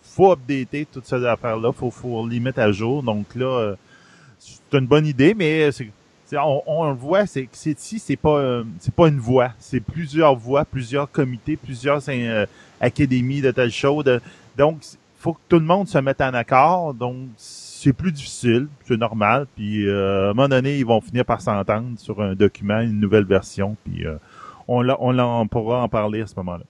faut 0.01 0.31
updater 0.31 0.87
toutes 0.91 1.05
ces 1.05 1.23
affaires-là. 1.23 1.71
Faut, 1.71 1.91
faut 1.91 2.27
les 2.27 2.39
mettre 2.39 2.61
à 2.61 2.71
jour. 2.71 3.03
Donc 3.03 3.35
là, 3.35 3.45
euh, 3.45 3.75
c'est 4.39 4.77
une 4.79 4.87
bonne 4.87 5.05
idée, 5.05 5.35
mais 5.35 5.71
c'est, 5.71 5.91
on, 6.33 6.63
on, 6.65 6.93
voit, 6.93 7.27
c'est 7.27 7.45
que 7.45 7.55
ici, 7.55 7.99
c'est 7.99 8.15
pas, 8.15 8.37
euh, 8.39 8.63
c'est 8.79 8.93
pas 8.93 9.07
une 9.07 9.19
voix. 9.19 9.51
C'est 9.59 9.81
plusieurs 9.81 10.35
voix, 10.35 10.65
plusieurs 10.65 11.11
comités, 11.11 11.55
plusieurs 11.55 12.01
euh, 12.09 12.45
académies 12.81 13.41
de 13.41 13.51
telle 13.51 13.71
chose. 13.71 14.03
donc, 14.57 14.77
faut 15.19 15.33
que 15.33 15.39
tout 15.49 15.59
le 15.59 15.65
monde 15.65 15.87
se 15.87 15.97
mette 15.97 16.21
en 16.21 16.33
accord. 16.33 16.93
Donc, 16.93 17.17
c'est 17.85 17.93
plus 17.93 18.11
difficile, 18.11 18.67
c'est 18.83 18.97
normal. 18.97 19.45
Puis 19.55 19.87
euh, 19.87 20.27
à 20.27 20.29
un 20.31 20.33
moment 20.33 20.49
donné, 20.49 20.79
ils 20.79 20.85
vont 20.85 21.01
finir 21.01 21.23
par 21.23 21.41
s'entendre 21.41 21.99
sur 21.99 22.19
un 22.19 22.33
document, 22.33 22.79
une 22.79 22.99
nouvelle 22.99 23.25
version. 23.25 23.77
Puis 23.83 24.07
euh, 24.07 24.15
on, 24.67 24.89
on, 24.89 25.47
pourra 25.47 25.83
en 25.83 25.87
parler 25.87 26.21
à 26.21 26.27
ce 26.27 26.33
moment-là. 26.37 26.63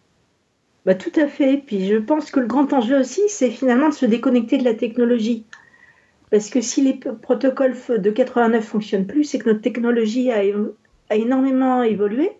Bah, 0.85 0.93
tout 0.93 1.13
à 1.15 1.27
fait. 1.27 1.63
Puis 1.65 1.87
je 1.87 1.95
pense 1.95 2.31
que 2.31 2.41
le 2.41 2.47
grand 2.47 2.73
enjeu 2.73 2.99
aussi, 2.99 3.21
c'est 3.29 3.49
finalement 3.49 3.87
de 3.87 3.93
se 3.93 4.05
déconnecter 4.05 4.57
de 4.57 4.65
la 4.65 4.73
technologie. 4.73 5.45
Parce 6.31 6.49
que 6.49 6.59
si 6.59 6.81
les 6.81 6.99
protocoles 7.21 7.75
de 7.87 8.09
89 8.09 8.65
fonctionnent 8.65 9.07
plus, 9.07 9.23
c'est 9.23 9.39
que 9.39 9.49
notre 9.49 9.61
technologie 9.61 10.31
a, 10.31 10.43
énormément 11.15 11.81
évolué. 11.83 12.31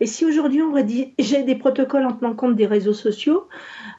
Et 0.00 0.06
si 0.06 0.24
aujourd'hui 0.24 0.60
on 0.62 0.74
j'ai 1.20 1.44
des 1.44 1.54
protocoles 1.54 2.04
en 2.04 2.14
tenant 2.14 2.34
compte 2.34 2.56
des 2.56 2.66
réseaux 2.66 2.94
sociaux, 2.94 3.46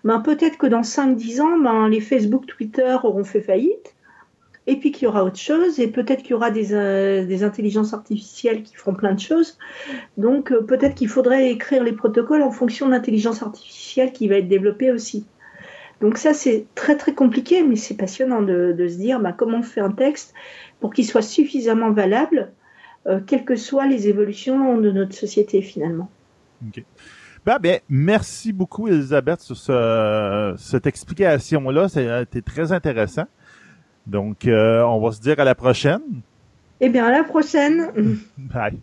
ben 0.03 0.19
peut-être 0.19 0.57
que 0.57 0.67
dans 0.67 0.81
5-10 0.81 1.41
ans, 1.41 1.57
ben 1.59 1.87
les 1.87 2.01
Facebook, 2.01 2.47
Twitter 2.47 2.97
auront 3.03 3.23
fait 3.23 3.41
faillite 3.41 3.95
et 4.69 4.75
puis 4.75 4.91
qu'il 4.91 5.05
y 5.05 5.07
aura 5.07 5.23
autre 5.23 5.39
chose, 5.39 5.79
et 5.79 5.87
peut-être 5.87 6.21
qu'il 6.21 6.31
y 6.31 6.33
aura 6.35 6.51
des, 6.51 6.73
euh, 6.73 7.25
des, 7.25 7.43
intelligences 7.43 7.91
artificielles 7.95 8.61
qui 8.61 8.75
feront 8.75 8.93
plein 8.93 9.15
de 9.15 9.19
choses. 9.19 9.57
Donc 10.17 10.51
euh, 10.51 10.61
peut-être 10.61 10.93
qu'il 10.93 11.07
faudrait 11.07 11.49
écrire 11.49 11.83
les 11.83 11.91
protocoles 11.91 12.43
en 12.43 12.51
fonction 12.51 12.85
de 12.85 12.91
l'intelligence 12.91 13.41
artificielle 13.41 14.11
qui 14.11 14.27
va 14.27 14.35
être 14.35 14.47
développée 14.47 14.91
aussi. 14.91 15.25
Donc 16.01 16.19
ça 16.19 16.35
c'est 16.35 16.67
très 16.75 16.95
très 16.97 17.13
compliqué, 17.13 17.63
mais 17.63 17.75
c'est 17.75 17.97
passionnant 17.97 18.43
de, 18.43 18.75
se 18.77 18.97
dire 18.97 19.19
bah, 19.19 19.33
comment 19.33 19.57
on 19.57 19.63
fait 19.63 19.81
un 19.81 19.91
texte 19.91 20.35
pour 20.79 20.93
qu'il 20.93 21.05
soit 21.05 21.23
suffisamment 21.23 21.89
valable, 21.89 22.51
euh, 23.07 23.19
quelles 23.25 23.45
que 23.45 23.55
soient 23.55 23.87
les 23.87 24.07
évolutions 24.07 24.77
de 24.77 24.91
notre 24.91 25.15
société 25.15 25.63
finalement. 25.63 26.11
Ok. 26.67 26.83
Ben, 27.43 27.57
ben, 27.59 27.79
merci 27.89 28.53
beaucoup 28.53 28.87
Elisabeth 28.87 29.39
sur 29.41 29.57
ce, 29.57 30.53
cette 30.59 30.85
explication-là, 30.85 31.89
c'était 31.89 32.41
très 32.43 32.71
intéressant. 32.71 33.25
Donc, 34.09 34.47
euh, 34.47 34.81
on 34.81 34.99
va 34.99 35.11
se 35.11 35.21
dire 35.21 35.39
à 35.39 35.43
la 35.43 35.53
prochaine. 35.53 36.01
Eh 36.81 36.89
bien, 36.89 37.05
à 37.05 37.11
la 37.11 37.23
prochaine. 37.23 37.91
Bye. 38.37 38.79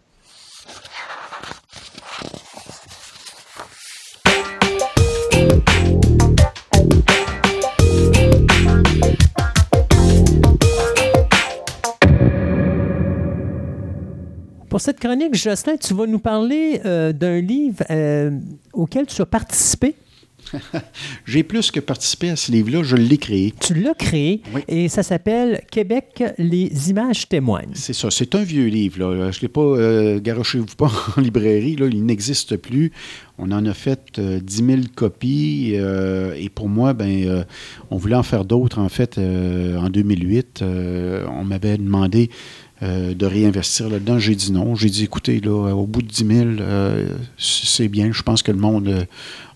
Pour 14.68 14.80
cette 14.80 15.00
chronique, 15.00 15.34
Jocelyn, 15.34 15.76
tu 15.76 15.94
vas 15.94 16.06
nous 16.06 16.18
parler 16.20 16.82
euh, 16.84 17.12
d'un 17.12 17.40
livre 17.40 17.82
euh, 17.90 18.30
auquel 18.74 19.06
tu 19.06 19.20
as 19.22 19.26
participé. 19.26 19.96
J'ai 21.26 21.42
plus 21.42 21.70
que 21.70 21.80
participé 21.80 22.30
à 22.30 22.36
ce 22.36 22.52
livre-là, 22.52 22.82
je 22.82 22.96
l'ai 22.96 23.18
créé. 23.18 23.52
Tu 23.60 23.74
l'as 23.74 23.94
créé 23.94 24.42
et 24.68 24.88
ça 24.88 25.02
s'appelle 25.02 25.62
Québec, 25.70 26.22
les 26.38 26.90
images 26.90 27.28
témoignent. 27.28 27.74
C'est 27.74 27.92
ça, 27.92 28.10
c'est 28.10 28.34
un 28.34 28.42
vieux 28.42 28.66
livre. 28.66 28.98
Là. 28.98 29.30
Je 29.30 29.38
ne 29.38 29.42
l'ai 29.42 29.48
pas, 29.48 29.60
euh, 29.60 30.20
garochez-vous 30.20 30.66
pas 30.76 30.90
en 31.16 31.20
librairie, 31.20 31.76
là. 31.76 31.86
il 31.86 32.04
n'existe 32.04 32.56
plus. 32.56 32.92
On 33.38 33.52
en 33.52 33.66
a 33.66 33.74
fait 33.74 34.18
10 34.18 34.62
euh, 34.62 34.66
000 34.66 34.80
copies 34.94 35.72
euh, 35.74 36.34
et 36.34 36.48
pour 36.48 36.68
moi, 36.68 36.94
ben, 36.94 37.44
on 37.90 37.96
voulait 37.96 38.16
en 38.16 38.22
faire 38.22 38.44
d'autres 38.44 38.78
en 38.78 38.88
fait 38.88 39.18
en 39.18 39.88
2008. 39.90 40.62
on 40.62 41.44
m'avait 41.44 41.76
demandé 41.76 42.30
euh, 42.82 43.14
de 43.14 43.24
réinvestir 43.24 43.88
là-dedans. 43.88 44.18
J'ai 44.18 44.34
dit 44.34 44.52
non. 44.52 44.74
J'ai 44.74 44.90
dit, 44.90 45.04
écoutez, 45.04 45.40
là, 45.40 45.74
au 45.74 45.86
bout 45.86 46.02
de 46.02 46.08
10 46.08 46.26
000, 46.26 46.48
euh, 46.60 47.08
c'est 47.38 47.88
bien. 47.88 48.12
Je 48.12 48.22
pense 48.22 48.42
que 48.42 48.52
le 48.52 48.58
monde 48.58 48.88
euh, 48.88 49.04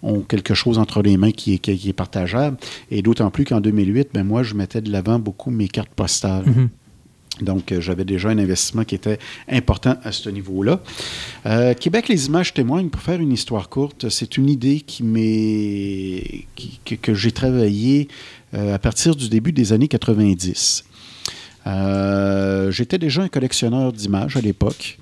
a 0.02 0.22
quelque 0.26 0.54
chose 0.54 0.78
entre 0.78 1.02
les 1.02 1.18
mains 1.18 1.30
qui 1.30 1.52
est, 1.52 1.58
qui 1.58 1.86
est 1.86 1.92
partageable. 1.92 2.56
Et 2.90 3.02
d'autant 3.02 3.30
plus 3.30 3.44
qu'en 3.44 3.60
2008, 3.60 4.08
ben, 4.14 4.24
moi, 4.24 4.42
je 4.42 4.54
mettais 4.54 4.80
de 4.80 4.90
l'avant 4.90 5.18
beaucoup 5.18 5.50
mes 5.50 5.68
cartes 5.68 5.90
postales. 5.94 6.46
Mm-hmm. 6.46 7.44
Donc, 7.44 7.74
j'avais 7.78 8.06
déjà 8.06 8.30
un 8.30 8.38
investissement 8.38 8.84
qui 8.84 8.94
était 8.94 9.18
important 9.50 9.96
à 10.02 10.12
ce 10.12 10.28
niveau-là. 10.28 10.80
Québec, 11.74 12.08
les 12.08 12.26
images 12.26 12.52
témoignent. 12.52 12.90
Pour 12.90 13.00
faire 13.00 13.18
une 13.18 13.32
histoire 13.32 13.70
courte, 13.70 14.10
c'est 14.10 14.36
une 14.36 14.50
idée 14.50 14.80
qui 14.80 15.02
que 16.84 17.14
j'ai 17.14 17.32
travaillée 17.32 18.08
à 18.52 18.78
partir 18.78 19.16
du 19.16 19.30
début 19.30 19.52
des 19.52 19.72
années 19.72 19.88
90. 19.88 20.84
Euh, 21.66 22.70
j'étais 22.70 22.98
déjà 22.98 23.22
un 23.22 23.28
collectionneur 23.28 23.92
d'images 23.92 24.36
à 24.36 24.40
l'époque. 24.40 24.98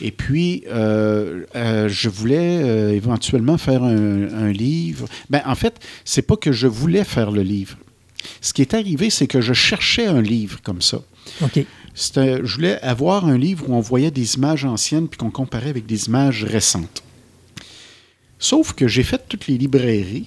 Et 0.00 0.10
puis, 0.10 0.64
euh, 0.68 1.44
euh, 1.56 1.88
je 1.88 2.08
voulais 2.08 2.94
éventuellement 2.94 3.58
faire 3.58 3.82
un, 3.82 4.52
livre. 4.52 5.06
Ben, 5.30 5.42
en 5.46 5.54
fait, 5.54 5.80
c'est 6.04 6.22
pas 6.22 6.36
que 6.36 6.52
je 6.52 6.66
voulais 6.66 7.04
faire 7.04 7.30
le 7.30 7.42
livre. 7.42 7.76
Ce 8.40 8.52
qui 8.52 8.62
est 8.62 8.74
arrivé, 8.74 9.10
c'est 9.10 9.26
que 9.26 9.40
je 9.40 9.52
cherchais 9.52 10.06
un 10.06 10.20
livre 10.20 10.60
comme 10.62 10.82
ça. 10.82 11.00
OK. 11.42 11.64
Je 11.94 12.54
voulais 12.54 12.80
avoir 12.80 13.26
un 13.26 13.38
livre 13.38 13.68
où 13.68 13.74
on 13.74 13.80
voyait 13.80 14.10
des 14.10 14.36
images 14.36 14.64
anciennes 14.64 15.08
puis 15.08 15.18
qu'on 15.18 15.30
comparait 15.30 15.70
avec 15.70 15.86
des 15.86 16.06
images 16.06 16.44
récentes. 16.44 17.02
Sauf 18.38 18.72
que 18.72 18.88
j'ai 18.88 19.02
fait 19.02 19.22
toutes 19.28 19.46
les 19.46 19.56
librairies 19.56 20.26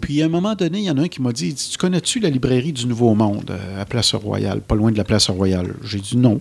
puis 0.00 0.22
à 0.22 0.26
un 0.26 0.28
moment 0.28 0.54
donné, 0.54 0.78
il 0.78 0.84
y 0.84 0.90
en 0.90 0.98
a 0.98 1.02
un 1.02 1.08
qui 1.08 1.22
m'a 1.22 1.32
dit 1.32 1.54
Tu 1.54 1.78
connais-tu 1.78 2.20
la 2.20 2.30
librairie 2.30 2.72
du 2.72 2.86
Nouveau 2.86 3.14
Monde 3.14 3.50
euh, 3.50 3.80
à 3.80 3.84
Place 3.84 4.14
Royale, 4.14 4.60
pas 4.60 4.74
loin 4.74 4.90
de 4.90 4.96
la 4.96 5.04
Place 5.04 5.30
Royale? 5.30 5.74
J'ai 5.84 6.00
dit 6.00 6.16
non. 6.16 6.40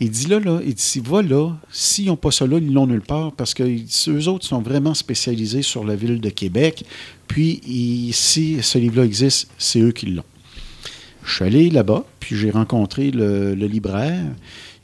Il 0.00 0.10
dit 0.10 0.26
là, 0.26 0.40
il 0.66 0.74
dit 0.74 1.02
va 1.04 1.22
là, 1.22 1.52
s'ils 1.70 2.06
n'ont 2.06 2.16
pas 2.16 2.32
ça 2.32 2.46
là, 2.46 2.58
ils 2.58 2.72
l'ont 2.72 2.86
nulle 2.86 3.00
part 3.00 3.32
parce 3.32 3.54
que 3.54 3.62
eux 3.62 4.28
autres 4.28 4.44
sont 4.44 4.60
vraiment 4.60 4.92
spécialisés 4.92 5.62
sur 5.62 5.84
la 5.84 5.94
ville 5.94 6.20
de 6.20 6.30
Québec. 6.30 6.84
Puis 7.28 8.10
si 8.12 8.60
ce 8.60 8.78
livre-là 8.78 9.04
existe, 9.04 9.48
c'est 9.56 9.80
eux 9.80 9.92
qui 9.92 10.06
l'ont. 10.06 10.24
Je 11.24 11.34
suis 11.34 11.44
allé 11.44 11.70
là-bas, 11.70 12.04
puis 12.20 12.36
j'ai 12.36 12.50
rencontré 12.50 13.10
le, 13.10 13.54
libraire. 13.54 14.24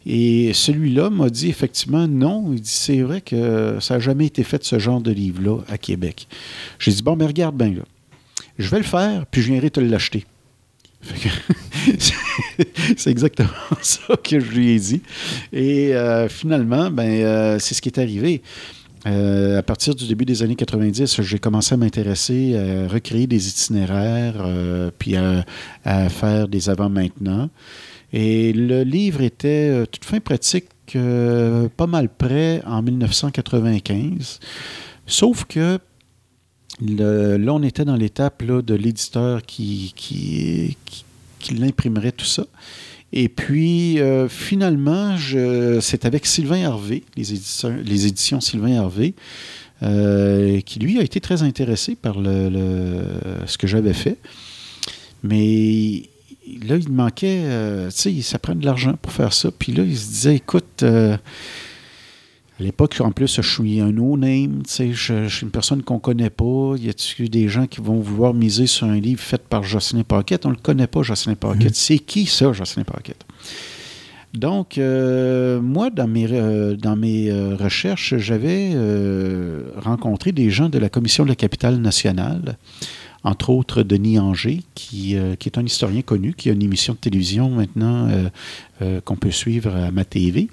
Et 0.06 0.52
celui-là 0.54 1.10
m'a 1.10 1.28
dit 1.28 1.48
effectivement 1.48 2.08
non. 2.08 2.52
Il 2.52 2.60
dit 2.60 2.70
c'est 2.70 3.02
vrai 3.02 3.20
que 3.20 3.78
ça 3.80 3.94
n'a 3.94 4.00
jamais 4.00 4.26
été 4.26 4.44
fait 4.44 4.64
ce 4.64 4.78
genre 4.78 5.00
de 5.00 5.10
livre-là 5.10 5.58
à 5.68 5.78
Québec. 5.78 6.26
J'ai 6.78 6.92
dit 6.92 7.02
bon, 7.02 7.16
mais 7.16 7.26
regarde 7.26 7.56
bien 7.56 7.70
là. 7.70 7.82
Je 8.58 8.68
vais 8.68 8.78
le 8.78 8.84
faire, 8.84 9.26
puis 9.26 9.42
je 9.42 9.48
viendrai 9.48 9.70
te 9.70 9.80
l'acheter. 9.80 10.24
c'est 12.96 13.10
exactement 13.10 13.48
ça 13.82 14.16
que 14.22 14.38
je 14.40 14.50
lui 14.50 14.70
ai 14.70 14.78
dit. 14.78 15.02
Et 15.52 15.94
euh, 15.94 16.28
finalement, 16.28 16.90
ben, 16.90 17.08
euh, 17.08 17.58
c'est 17.58 17.74
ce 17.74 17.82
qui 17.82 17.88
est 17.88 17.98
arrivé. 17.98 18.42
Euh, 19.06 19.58
à 19.58 19.62
partir 19.62 19.94
du 19.94 20.06
début 20.06 20.26
des 20.26 20.42
années 20.42 20.56
90, 20.56 21.22
j'ai 21.22 21.38
commencé 21.38 21.72
à 21.72 21.78
m'intéresser 21.78 22.54
à 22.54 22.86
recréer 22.86 23.26
des 23.26 23.48
itinéraires, 23.48 24.44
puis 24.98 25.16
à, 25.16 25.44
faire 26.10 26.48
des 26.48 26.68
avant-maintenant. 26.68 27.48
Et 28.12 28.52
le 28.52 28.82
livre 28.82 29.20
était 29.20 29.86
toute 29.90 30.04
fin 30.04 30.20
pratique, 30.20 30.66
pas 30.92 31.86
mal 31.86 32.08
prêt 32.08 32.62
en 32.66 32.82
1995. 32.82 34.40
Sauf 35.06 35.44
que 35.44 35.78
là, 36.80 37.52
on 37.52 37.62
était 37.62 37.84
dans 37.84 37.96
l'étape 37.96 38.44
de 38.44 38.74
l'éditeur 38.74 39.42
qui, 39.42 39.92
qui, 39.96 40.76
l'imprimerait 41.54 42.12
tout 42.12 42.26
ça. 42.26 42.46
Et 43.12 43.28
puis, 43.28 43.98
euh, 43.98 44.28
finalement, 44.28 45.16
c'est 45.80 46.04
avec 46.04 46.26
Sylvain 46.26 46.58
Hervé, 46.58 47.02
les, 47.16 47.32
éditions, 48.06 48.40
Sylvain 48.40 48.68
Hervé, 48.68 49.14
euh, 49.82 50.60
qui 50.60 50.78
lui 50.78 50.98
a 51.00 51.02
été 51.02 51.20
très 51.20 51.42
intéressé 51.42 51.96
par 51.96 52.14
ce 52.14 53.58
que 53.58 53.66
j'avais 53.66 53.94
fait. 53.94 54.18
Mais 55.22 56.04
là, 56.58 56.76
il 56.76 56.90
manquait, 56.90 57.42
euh, 57.44 57.90
tu 57.90 58.14
sais, 58.14 58.22
ça 58.22 58.38
prend 58.38 58.54
de 58.54 58.64
l'argent 58.64 58.94
pour 59.00 59.12
faire 59.12 59.32
ça. 59.32 59.50
Puis 59.50 59.72
là, 59.72 59.84
il 59.84 59.96
se 59.96 60.08
disait, 60.08 60.36
écoute, 60.36 60.82
à 60.82 61.18
l'époque, 62.58 62.96
en 63.00 63.10
plus, 63.10 63.36
je 63.36 63.42
suis 63.42 63.80
un 63.80 63.92
no-name, 63.92 64.62
je, 64.68 64.92
je, 64.92 65.28
suis 65.28 65.44
une 65.44 65.50
personne 65.50 65.82
qu'on 65.82 65.94
ne 65.94 66.00
connaît 66.00 66.30
pas. 66.30 66.74
Y 66.78 66.90
a 66.90 67.28
des 67.28 67.48
gens 67.48 67.66
qui 67.66 67.80
vont 67.80 68.00
vouloir 68.00 68.34
miser 68.34 68.66
sur 68.66 68.86
un 68.86 69.00
livre 69.00 69.20
fait 69.20 69.42
par 69.42 69.62
Jocelyn 69.62 70.02
Paquette? 70.02 70.46
On 70.46 70.50
ne 70.50 70.54
le 70.54 70.60
connaît 70.60 70.86
pas, 70.86 71.02
Jocelyn 71.02 71.36
Paquette. 71.36 71.70
Mhm. 71.70 71.74
C'est 71.74 71.98
qui 71.98 72.26
ça, 72.26 72.52
Jocelyn 72.52 72.84
Paquette? 72.84 73.24
Donc, 74.34 74.78
euh, 74.78 75.60
moi, 75.60 75.90
dans 75.90 76.06
mes, 76.06 76.26
euh, 76.30 76.76
dans 76.76 76.94
mes 76.94 77.30
euh, 77.30 77.56
recherches, 77.56 78.16
j'avais 78.18 78.70
rencontré 79.76 80.32
des 80.32 80.50
gens 80.50 80.68
de 80.68 80.78
la 80.78 80.88
Commission 80.88 81.24
de 81.24 81.30
la 81.30 81.34
capitale 81.34 81.78
nationale, 81.78 82.56
entre 83.24 83.50
autres 83.50 83.82
Denis 83.82 84.18
Anger, 84.18 84.62
qui, 84.74 85.16
qui, 85.38 85.48
est 85.48 85.58
un 85.58 85.64
historien 85.64 86.02
connu, 86.02 86.34
qui 86.34 86.48
a 86.48 86.52
une 86.52 86.62
émission 86.62 86.94
de 86.94 86.98
télévision 86.98 87.50
maintenant 87.50 88.08
qu'on 89.04 89.16
peut 89.16 89.30
suivre 89.30 89.74
à 89.74 89.90
ma 89.90 90.04
TV. 90.04 90.48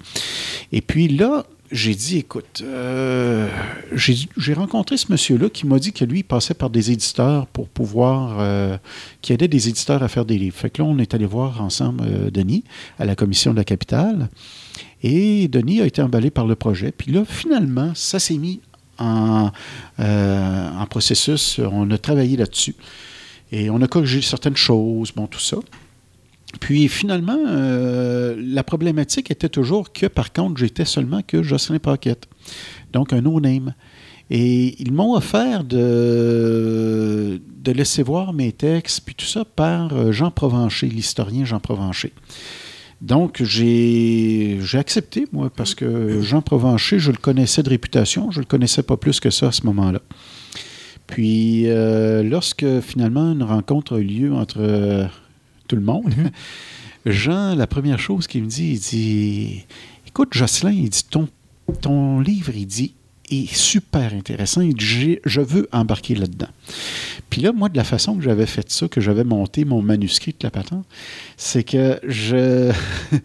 Et 0.72 0.82
puis 0.82 1.08
là, 1.08 1.46
j'ai 1.70 1.94
dit, 1.94 2.18
écoute, 2.18 2.62
euh, 2.62 3.48
j'ai 3.92 4.54
rencontré 4.54 4.96
ce 4.96 5.12
monsieur-là 5.12 5.50
qui 5.50 5.66
m'a 5.66 5.78
dit 5.78 5.92
que 5.92 6.04
lui, 6.04 6.20
il 6.20 6.24
passait 6.24 6.54
par 6.54 6.70
des 6.70 6.90
éditeurs 6.90 7.46
pour 7.46 7.68
pouvoir, 7.68 8.38
euh, 8.40 8.78
qui 9.20 9.32
aidait 9.32 9.48
des 9.48 9.68
éditeurs 9.68 10.02
à 10.02 10.08
faire 10.08 10.24
des 10.24 10.38
livres. 10.38 10.56
Fait 10.56 10.70
que 10.70 10.82
là, 10.82 10.88
on 10.88 10.98
est 10.98 11.14
allé 11.14 11.26
voir 11.26 11.62
ensemble 11.62 12.04
euh, 12.06 12.30
Denis 12.30 12.64
à 12.98 13.04
la 13.04 13.14
commission 13.14 13.52
de 13.52 13.56
la 13.56 13.64
capitale. 13.64 14.28
Et 15.02 15.48
Denis 15.48 15.80
a 15.80 15.86
été 15.86 16.00
emballé 16.02 16.30
par 16.30 16.46
le 16.46 16.54
projet. 16.54 16.90
Puis 16.90 17.12
là, 17.12 17.24
finalement, 17.26 17.92
ça 17.94 18.18
s'est 18.18 18.38
mis 18.38 18.60
en, 18.98 19.50
en 19.98 20.86
processus. 20.86 21.58
On 21.58 21.90
a 21.90 21.98
travaillé 21.98 22.36
là-dessus. 22.36 22.74
Et 23.50 23.70
on 23.70 23.80
a 23.80 23.86
corrigé 23.86 24.20
certaines 24.20 24.56
choses, 24.56 25.12
bon, 25.12 25.26
tout 25.26 25.40
ça. 25.40 25.56
Puis 26.60 26.88
finalement, 26.88 27.38
euh, 27.46 28.34
la 28.38 28.62
problématique 28.62 29.30
était 29.30 29.48
toujours 29.48 29.92
que, 29.92 30.06
par 30.06 30.32
contre, 30.32 30.58
j'étais 30.58 30.84
seulement 30.84 31.22
que 31.22 31.42
Jocelyn 31.42 31.78
Paquette, 31.78 32.26
donc 32.92 33.12
un 33.12 33.20
no-name. 33.20 33.74
Et 34.30 34.80
ils 34.82 34.92
m'ont 34.92 35.14
offert 35.14 35.64
de, 35.64 37.40
de 37.62 37.72
laisser 37.72 38.02
voir 38.02 38.32
mes 38.32 38.52
textes, 38.52 39.02
puis 39.04 39.14
tout 39.14 39.26
ça, 39.26 39.44
par 39.44 39.92
euh, 39.94 40.12
Jean 40.12 40.30
Provencher, 40.30 40.88
l'historien 40.88 41.44
Jean 41.44 41.60
Provencher. 41.60 42.12
Donc, 43.00 43.42
j'ai 43.42 44.58
accepté, 44.74 45.26
moi, 45.32 45.50
parce 45.54 45.74
que 45.74 46.20
Jean 46.20 46.42
Provencher, 46.42 46.98
je 46.98 47.12
le 47.12 47.16
connaissais 47.16 47.62
de 47.62 47.70
réputation, 47.70 48.30
je 48.30 48.38
ne 48.38 48.42
le 48.42 48.46
connaissais 48.46 48.82
pas 48.82 48.96
plus 48.96 49.20
que 49.20 49.30
ça 49.30 49.48
à 49.48 49.52
ce 49.52 49.64
moment-là. 49.66 50.00
Puis, 51.06 51.68
euh, 51.68 52.22
lorsque 52.22 52.80
finalement 52.80 53.32
une 53.32 53.44
rencontre 53.44 53.96
a 53.96 53.98
eu 53.98 54.04
lieu 54.04 54.34
entre 54.34 55.08
tout 55.68 55.76
le 55.76 55.82
monde. 55.82 56.14
Mhm. 56.16 56.30
Jean, 57.06 57.54
la 57.54 57.66
première 57.66 58.00
chose 58.00 58.26
qu'il 58.26 58.42
me 58.42 58.48
dit, 58.48 58.72
il 58.72 58.80
dit 58.80 59.66
Écoute, 60.06 60.30
Jocelyn, 60.32 60.72
il 60.72 60.90
dit 60.90 61.04
Ton, 61.08 61.28
ton 61.80 62.20
livre, 62.20 62.52
il 62.54 62.66
dit, 62.66 62.94
est 63.30 63.54
super 63.54 64.14
intéressant. 64.14 64.62
Dit 64.62 65.18
Je 65.24 65.40
veux 65.40 65.68
embarquer 65.72 66.14
là-dedans. 66.14 66.48
Puis 67.30 67.40
là, 67.42 67.52
moi, 67.52 67.68
de 67.68 67.76
la 67.76 67.84
façon 67.84 68.16
que 68.16 68.22
j'avais 68.22 68.46
fait 68.46 68.70
ça, 68.70 68.88
que 68.88 69.00
j'avais 69.00 69.24
monté 69.24 69.64
mon 69.64 69.82
manuscrit 69.82 70.32
de 70.32 70.44
la 70.44 70.50
patente, 70.50 70.86
c'est 71.36 71.64
que 71.64 71.98
je, 72.06 72.72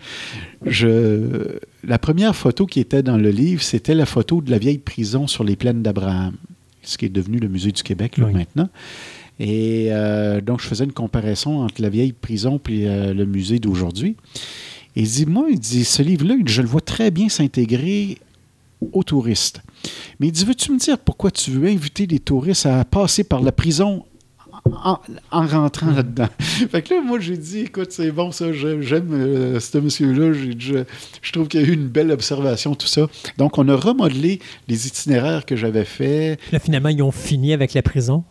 je. 0.65 1.57
La 1.83 1.99
première 1.99 2.35
photo 2.35 2.65
qui 2.65 2.79
était 2.79 3.03
dans 3.03 3.17
le 3.17 3.29
livre, 3.29 3.61
c'était 3.61 3.95
la 3.95 4.05
photo 4.05 4.41
de 4.41 4.51
la 4.51 4.57
vieille 4.57 4.77
prison 4.77 5.27
sur 5.27 5.43
les 5.43 5.55
plaines 5.55 5.81
d'Abraham, 5.81 6.35
ce 6.81 6.97
qui 6.97 7.05
est 7.05 7.09
devenu 7.09 7.39
le 7.39 7.47
Musée 7.47 7.71
du 7.71 7.83
Québec 7.83 8.17
là, 8.17 8.27
maintenant. 8.27 8.69
Et 9.39 9.87
euh, 9.89 10.41
donc, 10.41 10.61
je 10.61 10.67
faisais 10.67 10.83
une 10.83 10.93
comparaison 10.93 11.63
entre 11.63 11.81
la 11.81 11.89
vieille 11.89 12.13
prison 12.13 12.59
et 12.69 12.87
euh, 12.87 13.13
le 13.13 13.25
musée 13.25 13.59
d'aujourd'hui. 13.59 14.15
Et 14.95 15.01
il 15.01 15.07
dit, 15.07 15.25
moi, 15.25 15.47
il 15.49 15.59
dit, 15.59 15.85
ce 15.85 16.03
livre-là, 16.03 16.35
je 16.45 16.61
le 16.61 16.67
vois 16.67 16.81
très 16.81 17.09
bien 17.09 17.29
s'intégrer 17.29 18.19
aux 18.91 19.03
touristes. 19.03 19.61
Mais 20.19 20.27
il 20.27 20.31
dit, 20.31 20.45
veux-tu 20.45 20.71
me 20.71 20.77
dire 20.77 20.97
pourquoi 20.97 21.31
tu 21.31 21.51
veux 21.51 21.67
inviter 21.67 22.05
les 22.05 22.19
touristes 22.19 22.65
à 22.65 22.83
passer 22.85 23.23
par 23.23 23.41
la 23.41 23.51
prison 23.51 24.05
en, 24.65 24.99
rentrant 25.31 25.91
là-dedans? 25.95 26.27
fait 26.39 26.81
que 26.81 26.93
là, 26.93 27.01
moi, 27.01 27.19
j'ai 27.19 27.37
dit, 27.37 27.61
écoute, 27.61 27.91
c'est 27.91 28.11
bon 28.11 28.31
ça, 28.31 28.51
j'aime 28.53 29.13
euh, 29.13 29.59
ce 29.59 29.77
monsieur-là, 29.77 30.33
je, 30.33 30.83
je, 31.21 31.31
trouve 31.31 31.47
qu'il 31.47 31.61
y 31.61 31.63
a 31.63 31.67
eu 31.67 31.73
une 31.73 31.87
belle 31.87 32.11
observation, 32.11 32.75
tout 32.75 32.87
ça. 32.87 33.07
Donc, 33.37 33.57
on 33.57 33.67
a 33.67 33.75
remodelé 33.75 34.39
les 34.67 34.87
itinéraires 34.87 35.45
que 35.45 35.55
j'avais 35.55 35.85
faits. 35.85 36.39
Là, 36.51 36.59
finalement, 36.59 36.89
ils 36.89 37.01
ont 37.01 37.11
fini 37.11 37.53
avec 37.53 37.73
la 37.73 37.81
prison? 37.81 38.23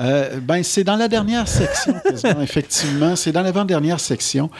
Euh, 0.00 0.40
ben, 0.40 0.62
c'est 0.62 0.84
dans 0.84 0.96
la 0.96 1.08
dernière 1.08 1.46
section, 1.46 1.94
effectivement. 2.42 3.16
C'est 3.16 3.32
dans 3.32 3.42
l'avant-dernière 3.42 4.00
section, 4.00 4.50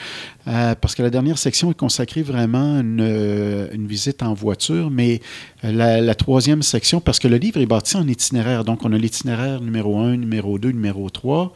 euh, 0.47 0.75
parce 0.79 0.93
que 0.93 1.01
la 1.01 1.09
dernière 1.09 1.37
section 1.37 1.71
est 1.71 1.77
consacrée 1.77 2.21
vraiment 2.21 2.77
à 2.77 2.81
une, 2.81 3.69
une, 3.71 3.87
visite 3.87 4.21
en 4.21 4.33
voiture, 4.33 4.91
mais 4.91 5.19
la, 5.63 5.99
la, 5.99 6.15
troisième 6.15 6.61
section, 6.61 7.01
parce 7.01 7.19
que 7.19 7.27
le 7.27 7.37
livre 7.37 7.59
est 7.59 7.65
bâti 7.65 7.97
en 7.97 8.07
itinéraire. 8.07 8.63
Donc, 8.63 8.85
on 8.85 8.93
a 8.93 8.97
l'itinéraire 8.97 9.61
numéro 9.61 9.99
1, 9.99 10.17
numéro 10.17 10.59
2, 10.59 10.69
numéro 10.69 11.09
3. 11.09 11.53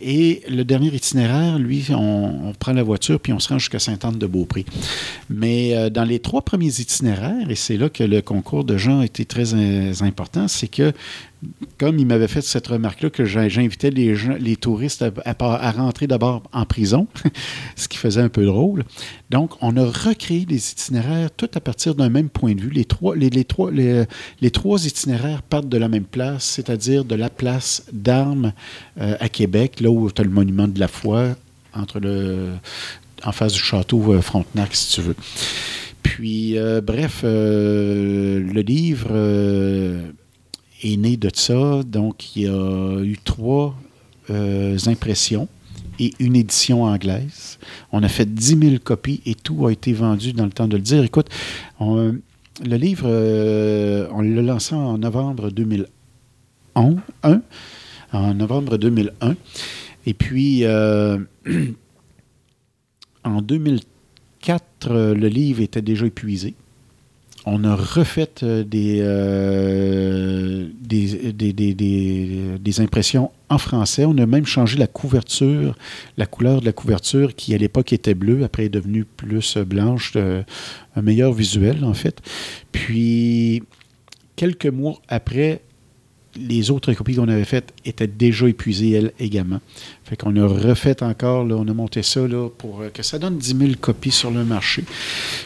Et 0.00 0.42
le 0.48 0.64
dernier 0.64 0.88
itinéraire, 0.88 1.58
lui, 1.58 1.86
on, 1.90 2.52
prend 2.58 2.72
la 2.72 2.82
voiture 2.82 3.20
puis 3.20 3.32
on 3.32 3.38
se 3.38 3.48
rend 3.50 3.58
jusqu'à 3.58 3.78
Sainte-Anne-de-Beaupré. 3.78 4.64
Mais 5.28 5.76
euh, 5.76 5.90
dans 5.90 6.04
les 6.04 6.18
trois 6.18 6.42
premiers 6.42 6.80
itinéraires, 6.80 7.50
et 7.50 7.54
c'est 7.54 7.76
là 7.76 7.88
que 7.88 8.02
le 8.02 8.22
concours 8.22 8.64
de 8.64 8.76
gens 8.76 9.00
a 9.00 9.04
été 9.04 9.24
très 9.24 9.54
important, 10.02 10.48
c'est 10.48 10.68
que 10.68 10.92
comme 11.78 11.98
il 11.98 12.06
m'avait 12.06 12.28
fait 12.28 12.42
cette 12.42 12.68
remarque-là, 12.68 13.10
que 13.10 13.24
j'invitais 13.24 13.90
les, 13.90 14.56
touristes 14.56 15.04
à, 15.24 15.70
rentrer 15.72 16.06
d'abord 16.06 16.42
en 16.52 16.64
prison, 16.64 17.08
ce 17.76 17.88
qui 17.88 17.98
faisait 17.98 18.20
un 18.20 18.28
peu 18.28 18.44
drôle. 18.44 18.84
Donc, 19.30 19.52
on 19.60 19.76
a 19.76 19.84
recréé 19.84 20.46
les 20.48 20.70
itinéraires 20.70 21.30
tout 21.32 21.50
à 21.54 21.60
partir 21.60 21.94
d'un 21.94 22.08
même 22.08 22.28
point 22.28 22.54
de 22.54 22.60
vue. 22.60 22.70
Les, 22.70 22.84
trois 22.84 24.86
itinéraires 24.86 25.42
partent 25.42 25.68
de 25.68 25.78
la 25.78 25.88
même 25.88 26.04
place, 26.04 26.44
c'est-à-dire 26.44 27.04
de 27.04 27.16
la 27.16 27.30
place 27.30 27.84
d'Armes 27.92 28.52
euh, 29.00 29.16
à 29.18 29.28
Québec, 29.28 29.80
là 29.80 29.90
où 29.90 30.10
tu 30.10 30.20
as 30.20 30.24
le 30.24 30.30
monument 30.30 30.68
de 30.68 30.78
la 30.78 30.88
foi, 30.88 31.30
entre 31.74 31.98
le, 31.98 32.50
en 33.24 33.32
face 33.32 33.54
du 33.54 33.58
château 33.58 34.12
euh, 34.12 34.20
Frontenac, 34.20 34.74
si 34.74 34.94
tu 34.94 35.00
veux. 35.00 35.16
Puis, 36.02 36.58
euh, 36.58 36.80
bref, 36.80 37.22
le 37.24 38.60
livre 38.60 39.12
est 40.82 40.96
né 40.96 41.16
de 41.16 41.30
ça. 41.32 41.82
Donc, 41.84 42.36
il 42.36 42.42
y 42.42 42.48
a 42.48 43.00
eu 43.02 43.18
trois 43.24 43.76
euh, 44.30 44.78
impressions 44.86 45.48
et 45.98 46.12
une 46.18 46.36
édition 46.36 46.84
anglaise. 46.84 47.58
On 47.92 48.02
a 48.02 48.08
fait 48.08 48.32
10 48.32 48.58
000 48.58 48.74
copies 48.82 49.20
et 49.26 49.34
tout 49.34 49.66
a 49.66 49.72
été 49.72 49.92
vendu 49.92 50.32
dans 50.32 50.44
le 50.44 50.52
temps 50.52 50.68
de 50.68 50.76
le 50.76 50.82
dire. 50.82 51.02
Écoute, 51.02 51.28
le 51.80 52.76
livre, 52.76 53.06
euh, 53.06 54.08
on 54.12 54.20
l'a 54.22 54.42
lancé 54.42 54.74
en 54.74 54.98
novembre 54.98 55.50
2001, 55.50 56.96
en 58.12 58.34
novembre 58.34 58.76
2001. 58.76 59.34
Et 60.06 60.14
puis, 60.14 60.64
euh, 60.64 61.18
en 63.24 63.42
2004, 63.42 64.88
le 65.14 65.28
livre 65.28 65.60
était 65.60 65.82
déjà 65.82 66.06
épuisé. 66.06 66.54
On 67.44 67.64
a 67.64 67.74
refait 67.74 68.30
euh, 68.42 68.64
des, 68.64 69.00
euh, 69.02 70.68
des, 72.58 72.80
impressions 72.80 73.30
en 73.48 73.58
français. 73.58 74.04
On 74.04 74.16
a 74.18 74.26
même 74.26 74.46
changé 74.46 74.78
la 74.78 74.86
couverture, 74.86 75.76
la 76.16 76.26
couleur 76.26 76.60
de 76.60 76.66
la 76.66 76.72
couverture 76.72 77.34
qui 77.34 77.54
à 77.54 77.58
l'époque 77.58 77.92
était 77.92 78.14
bleue, 78.14 78.44
après 78.44 78.66
est 78.66 78.70
devenue 78.70 79.04
plus 79.04 79.58
blanche, 79.58 80.16
un 80.16 81.02
meilleur 81.02 81.32
visuel 81.32 81.84
en 81.84 81.94
fait. 81.94 82.20
Puis 82.70 83.62
quelques 84.36 84.66
mois 84.66 85.00
après, 85.08 85.62
les 86.36 86.70
autres 86.70 86.92
copies 86.94 87.14
qu'on 87.14 87.28
avait 87.28 87.44
faites 87.44 87.72
étaient 87.84 88.06
déjà 88.06 88.48
épuisées, 88.48 88.92
elles 88.92 89.12
également. 89.18 89.60
Fait 90.04 90.16
qu'on 90.16 90.34
a 90.36 90.46
refait 90.46 91.02
encore, 91.02 91.44
là, 91.44 91.56
on 91.56 91.68
a 91.68 91.74
monté 91.74 92.02
ça 92.02 92.26
là, 92.26 92.48
pour 92.48 92.80
euh, 92.80 92.88
que 92.88 93.02
ça 93.02 93.18
donne 93.18 93.38
10 93.38 93.56
000 93.56 93.70
copies 93.80 94.10
sur 94.10 94.30
le 94.30 94.44
marché. 94.44 94.84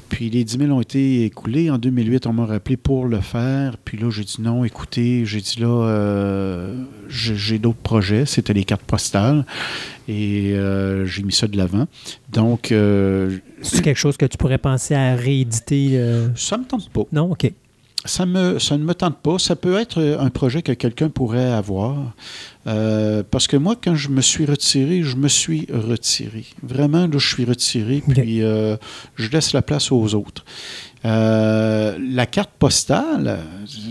Puis 0.09 0.31
les 0.31 0.45
10 0.45 0.59
000 0.59 0.71
ont 0.71 0.81
été 0.81 1.25
écoulées. 1.25 1.71
En 1.71 1.79
2008, 1.79 2.27
on 2.27 2.33
m'a 2.33 2.47
rappelé 2.47 2.77
pour 2.77 3.07
le 3.07 3.21
faire. 3.21 3.77
Puis 3.85 3.99
là, 3.99 4.11
j'ai 4.11 4.25
dit 4.25 4.41
non, 4.41 4.65
écoutez, 4.65 5.25
j'ai 5.25 5.41
dit 5.41 5.61
là, 5.61 5.89
euh, 5.89 6.75
j'ai 7.09 7.59
d'autres 7.59 7.79
projets. 7.79 8.27
C'était 8.27 8.55
les 8.55 8.65
cartes 8.65 8.83
postales. 8.83 9.45
Et 10.09 10.53
euh, 10.53 11.05
j'ai 11.05 11.25
mis 11.25 11.33
ça 11.33 11.49
de 11.49 11.57
l'avant. 11.57 11.87
Donc. 12.33 12.73
C'est 13.63 13.83
quelque 13.83 13.99
chose 13.99 14.17
que 14.17 14.27
tu 14.27 14.37
pourrais 14.37 14.59
penser 14.59 14.95
à 14.95 15.17
rééditer? 15.17 16.01
Ça 16.37 16.57
me 16.59 16.65
tente 16.65 16.89
pas. 16.91 17.03
Non, 17.13 17.33
OK 17.33 17.53
ça, 18.07 18.27
me, 18.27 18.59
ça 18.59 18.77
ne 18.77 18.85
me 18.85 18.95
tente 18.95 19.19
pas. 19.19 19.39
Ça 19.39 19.57
peut 19.57 19.79
être 19.79 20.17
un 20.19 20.31
projet 20.31 20.63
que 20.63 20.73
quelqu'un 20.73 21.09
pourrait 21.09 21.53
avoir. 21.53 21.97
Euh, 22.67 23.23
parce 23.31 23.47
que 23.47 23.57
moi, 23.57 23.77
quand 23.83 23.95
je 23.95 24.09
me 24.09 24.21
suis 24.21 24.45
retiré, 24.45 25.03
je 25.03 25.17
me 25.17 25.29
suis 25.29 25.67
retiré. 25.73 26.45
Vraiment, 26.63 27.07
là, 27.07 27.19
je 27.19 27.29
suis 27.29 27.45
retiré, 27.45 28.03
puis 28.09 28.43
euh, 28.43 28.77
je 29.15 29.31
laisse 29.31 29.53
la 29.53 29.63
place 29.63 29.93
aux 29.93 30.15
autres. 30.15 30.45
Euh, 31.05 31.97
la 32.01 32.27
carte 32.27 32.51
postale, 32.59 33.39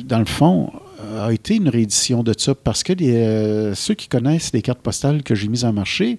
dans 0.03 0.19
le 0.19 0.25
fond, 0.25 0.71
a 1.21 1.31
été 1.31 1.55
une 1.55 1.69
réédition 1.69 2.23
de 2.23 2.33
ça 2.37 2.55
parce 2.55 2.83
que 2.83 3.73
ceux 3.75 3.93
qui 3.93 4.07
connaissent 4.07 4.51
les 4.53 4.61
cartes 4.61 4.79
postales 4.79 5.23
que 5.23 5.35
j'ai 5.35 5.47
mises 5.47 5.63
en 5.63 5.71
marché 5.71 6.17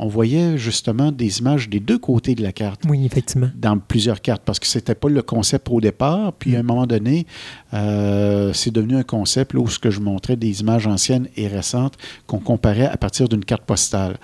on 0.00 0.06
voyait 0.06 0.56
justement 0.56 1.10
des 1.10 1.40
images 1.40 1.68
des 1.68 1.80
deux 1.80 1.98
côtés 1.98 2.36
de 2.36 2.42
la 2.42 2.52
carte. 2.52 2.82
Oui, 2.88 3.04
effectivement. 3.04 3.50
Dans 3.56 3.78
plusieurs 3.78 4.20
cartes, 4.20 4.42
parce 4.44 4.60
que 4.60 4.66
ce 4.66 4.78
n'était 4.78 4.94
pas 4.94 5.08
le 5.08 5.22
concept 5.22 5.68
au 5.70 5.80
départ. 5.80 6.32
Puis 6.34 6.54
à 6.54 6.60
un 6.60 6.62
mm. 6.62 6.66
moment 6.66 6.86
donné, 6.86 7.26
euh, 7.74 8.52
c'est 8.52 8.70
devenu 8.70 8.96
un 8.96 9.02
concept 9.02 9.54
où 9.54 9.66
ce 9.66 9.80
que 9.80 9.90
je 9.90 10.00
montrais 10.00 10.36
des 10.36 10.60
images 10.60 10.86
anciennes 10.86 11.28
et 11.36 11.48
récentes 11.48 11.96
qu'on 12.28 12.38
comparait 12.38 12.86
à 12.86 12.96
partir 12.96 13.28
d'une 13.28 13.44
carte 13.44 13.64
postale. 13.64 14.18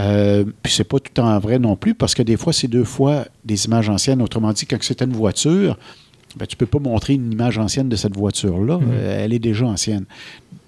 Euh, 0.00 0.44
puis 0.62 0.72
c'est 0.72 0.84
pas 0.84 0.98
tout 0.98 1.20
en 1.20 1.38
vrai 1.38 1.60
non 1.60 1.76
plus, 1.76 1.94
parce 1.94 2.16
que 2.16 2.22
des 2.22 2.36
fois, 2.36 2.52
c'est 2.52 2.68
deux 2.68 2.84
fois 2.84 3.26
des 3.44 3.66
images 3.66 3.88
anciennes. 3.88 4.20
Autrement 4.20 4.52
dit, 4.52 4.66
quand 4.66 4.82
c'était 4.82 5.04
une 5.04 5.12
voiture, 5.12 5.78
ben, 6.36 6.46
tu 6.46 6.56
ne 6.56 6.58
peux 6.58 6.66
pas 6.66 6.80
montrer 6.80 7.14
une 7.14 7.32
image 7.32 7.58
ancienne 7.58 7.88
de 7.88 7.94
cette 7.94 8.16
voiture-là. 8.16 8.78
Mm-hmm. 8.78 8.90
Euh, 8.90 9.24
elle 9.24 9.32
est 9.32 9.38
déjà 9.38 9.66
ancienne, 9.66 10.06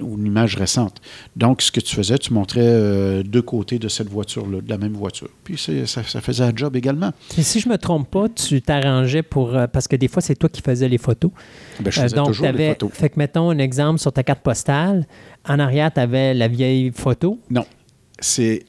ou 0.03 0.17
une 0.17 0.27
image 0.27 0.57
récente. 0.57 1.01
Donc, 1.37 1.63
ce 1.63 1.73
que 1.73 1.81
tu 1.81 1.95
faisais, 1.95 2.19
tu 2.19 2.33
montrais 2.33 2.61
euh, 2.63 3.23
deux 3.23 3.43
côtés 3.43 3.79
de 3.79 3.89
cette 3.89 4.09
voiture-là, 4.09 4.61
de 4.61 4.69
la 4.69 4.79
même 4.79 4.95
voiture. 4.95 5.29
Puis 5.45 5.59
ça, 5.59 5.73
ça, 5.87 6.21
faisait 6.21 6.45
un 6.45 6.53
job 6.55 6.77
également. 6.77 7.13
Et 7.39 7.43
si 7.43 7.61
je 7.61 7.69
ne 7.69 7.73
me 7.73 7.79
trompe 7.79 8.11
pas, 8.11 8.29
tu 8.29 8.63
t'arrangeais 8.63 9.23
pour... 9.23 9.55
Euh, 9.55 9.67
parce 9.67 9.89
que 9.89 9.97
des 9.97 10.09
fois, 10.09 10.23
c'est 10.23 10.37
toi 10.37 10.49
qui 10.49 10.63
faisais 10.63 10.89
les 10.89 10.99
photos. 10.99 11.31
Ben, 11.81 11.91
je 11.91 12.01
faisais 12.01 12.17
donc, 12.17 12.29
toujours 12.29 12.49
les 12.53 12.71
photos. 12.71 12.91
Fait 12.93 13.11
que, 13.11 13.19
mettons 13.19 13.51
un 13.51 13.59
exemple 13.59 14.01
sur 14.01 14.13
ta 14.13 14.23
carte 14.23 14.41
postale. 14.41 15.07
En 15.49 15.59
arrière, 15.59 15.93
tu 15.93 16.01
avais 16.01 16.35
la 16.35 16.49
vieille 16.49 16.91
photo. 16.93 17.39
Non. 17.51 17.65
C'est 18.19 18.65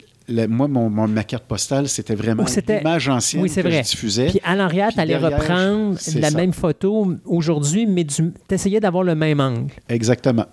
moi, 0.48 0.68
mon, 0.68 0.90
ma 0.90 1.24
carte 1.24 1.45
postale, 1.45 1.88
c'était 1.88 2.16
vraiment 2.16 2.44
l'image 2.68 3.10
ancienne 3.10 3.44
que 3.44 3.72
je 3.72 3.82
diffusais. 3.82 4.28
Puis 4.28 4.41
à 4.44 4.56
l'arrière, 4.56 4.90
tu 4.94 4.99
allais 4.99 5.18
reprendre 5.18 5.98
la 6.16 6.32
même 6.32 6.54
photo 6.54 7.16
aujourd'hui, 7.26 7.86
mais 7.86 8.04
tu 8.04 8.34
essayais 8.49 8.80
d'avoir 8.80 9.04
le 9.04 9.16
même 9.16 9.40
angle. 9.40 9.72
Exactement. 9.88 10.45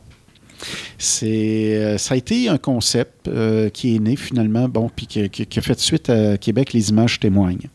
C'est, 0.98 1.76
euh, 1.76 1.98
ça 1.98 2.14
a 2.14 2.16
été 2.16 2.48
un 2.48 2.58
concept 2.58 3.28
euh, 3.28 3.68
qui 3.68 3.96
est 3.96 3.98
né 3.98 4.16
finalement, 4.16 4.68
bon, 4.68 4.90
puis 4.94 5.06
qui, 5.06 5.58
a 5.58 5.62
fait 5.62 5.78
suite 5.78 6.10
à 6.10 6.36
Québec, 6.38 6.72
les 6.72 6.90
images 6.90 7.20
témoignent. 7.20 7.68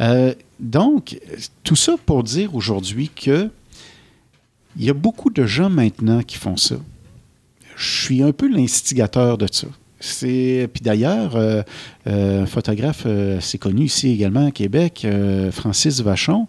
Euh, 0.00 0.34
donc, 0.60 1.18
tout 1.62 1.76
ça 1.76 1.94
pour 2.04 2.22
dire 2.22 2.54
aujourd'hui 2.54 3.10
que 3.14 3.50
il 4.76 4.84
y 4.84 4.90
a 4.90 4.94
beaucoup 4.94 5.30
de 5.30 5.46
gens 5.46 5.70
maintenant 5.70 6.22
qui 6.22 6.36
font 6.36 6.56
ça. 6.56 6.76
Je 7.76 8.04
suis 8.04 8.22
un 8.22 8.32
peu 8.32 8.48
l'instigateur 8.48 9.38
de 9.38 9.46
ça. 9.50 9.68
C'est 10.00 10.68
puis 10.72 10.82
d'ailleurs 10.82 11.36
un 12.06 12.46
photographe 12.46 13.06
assez 13.06 13.56
connu 13.56 13.84
ici 13.84 14.10
également 14.10 14.48
à 14.48 14.50
Québec, 14.50 15.06
Francis 15.52 16.00
Vachon, 16.00 16.48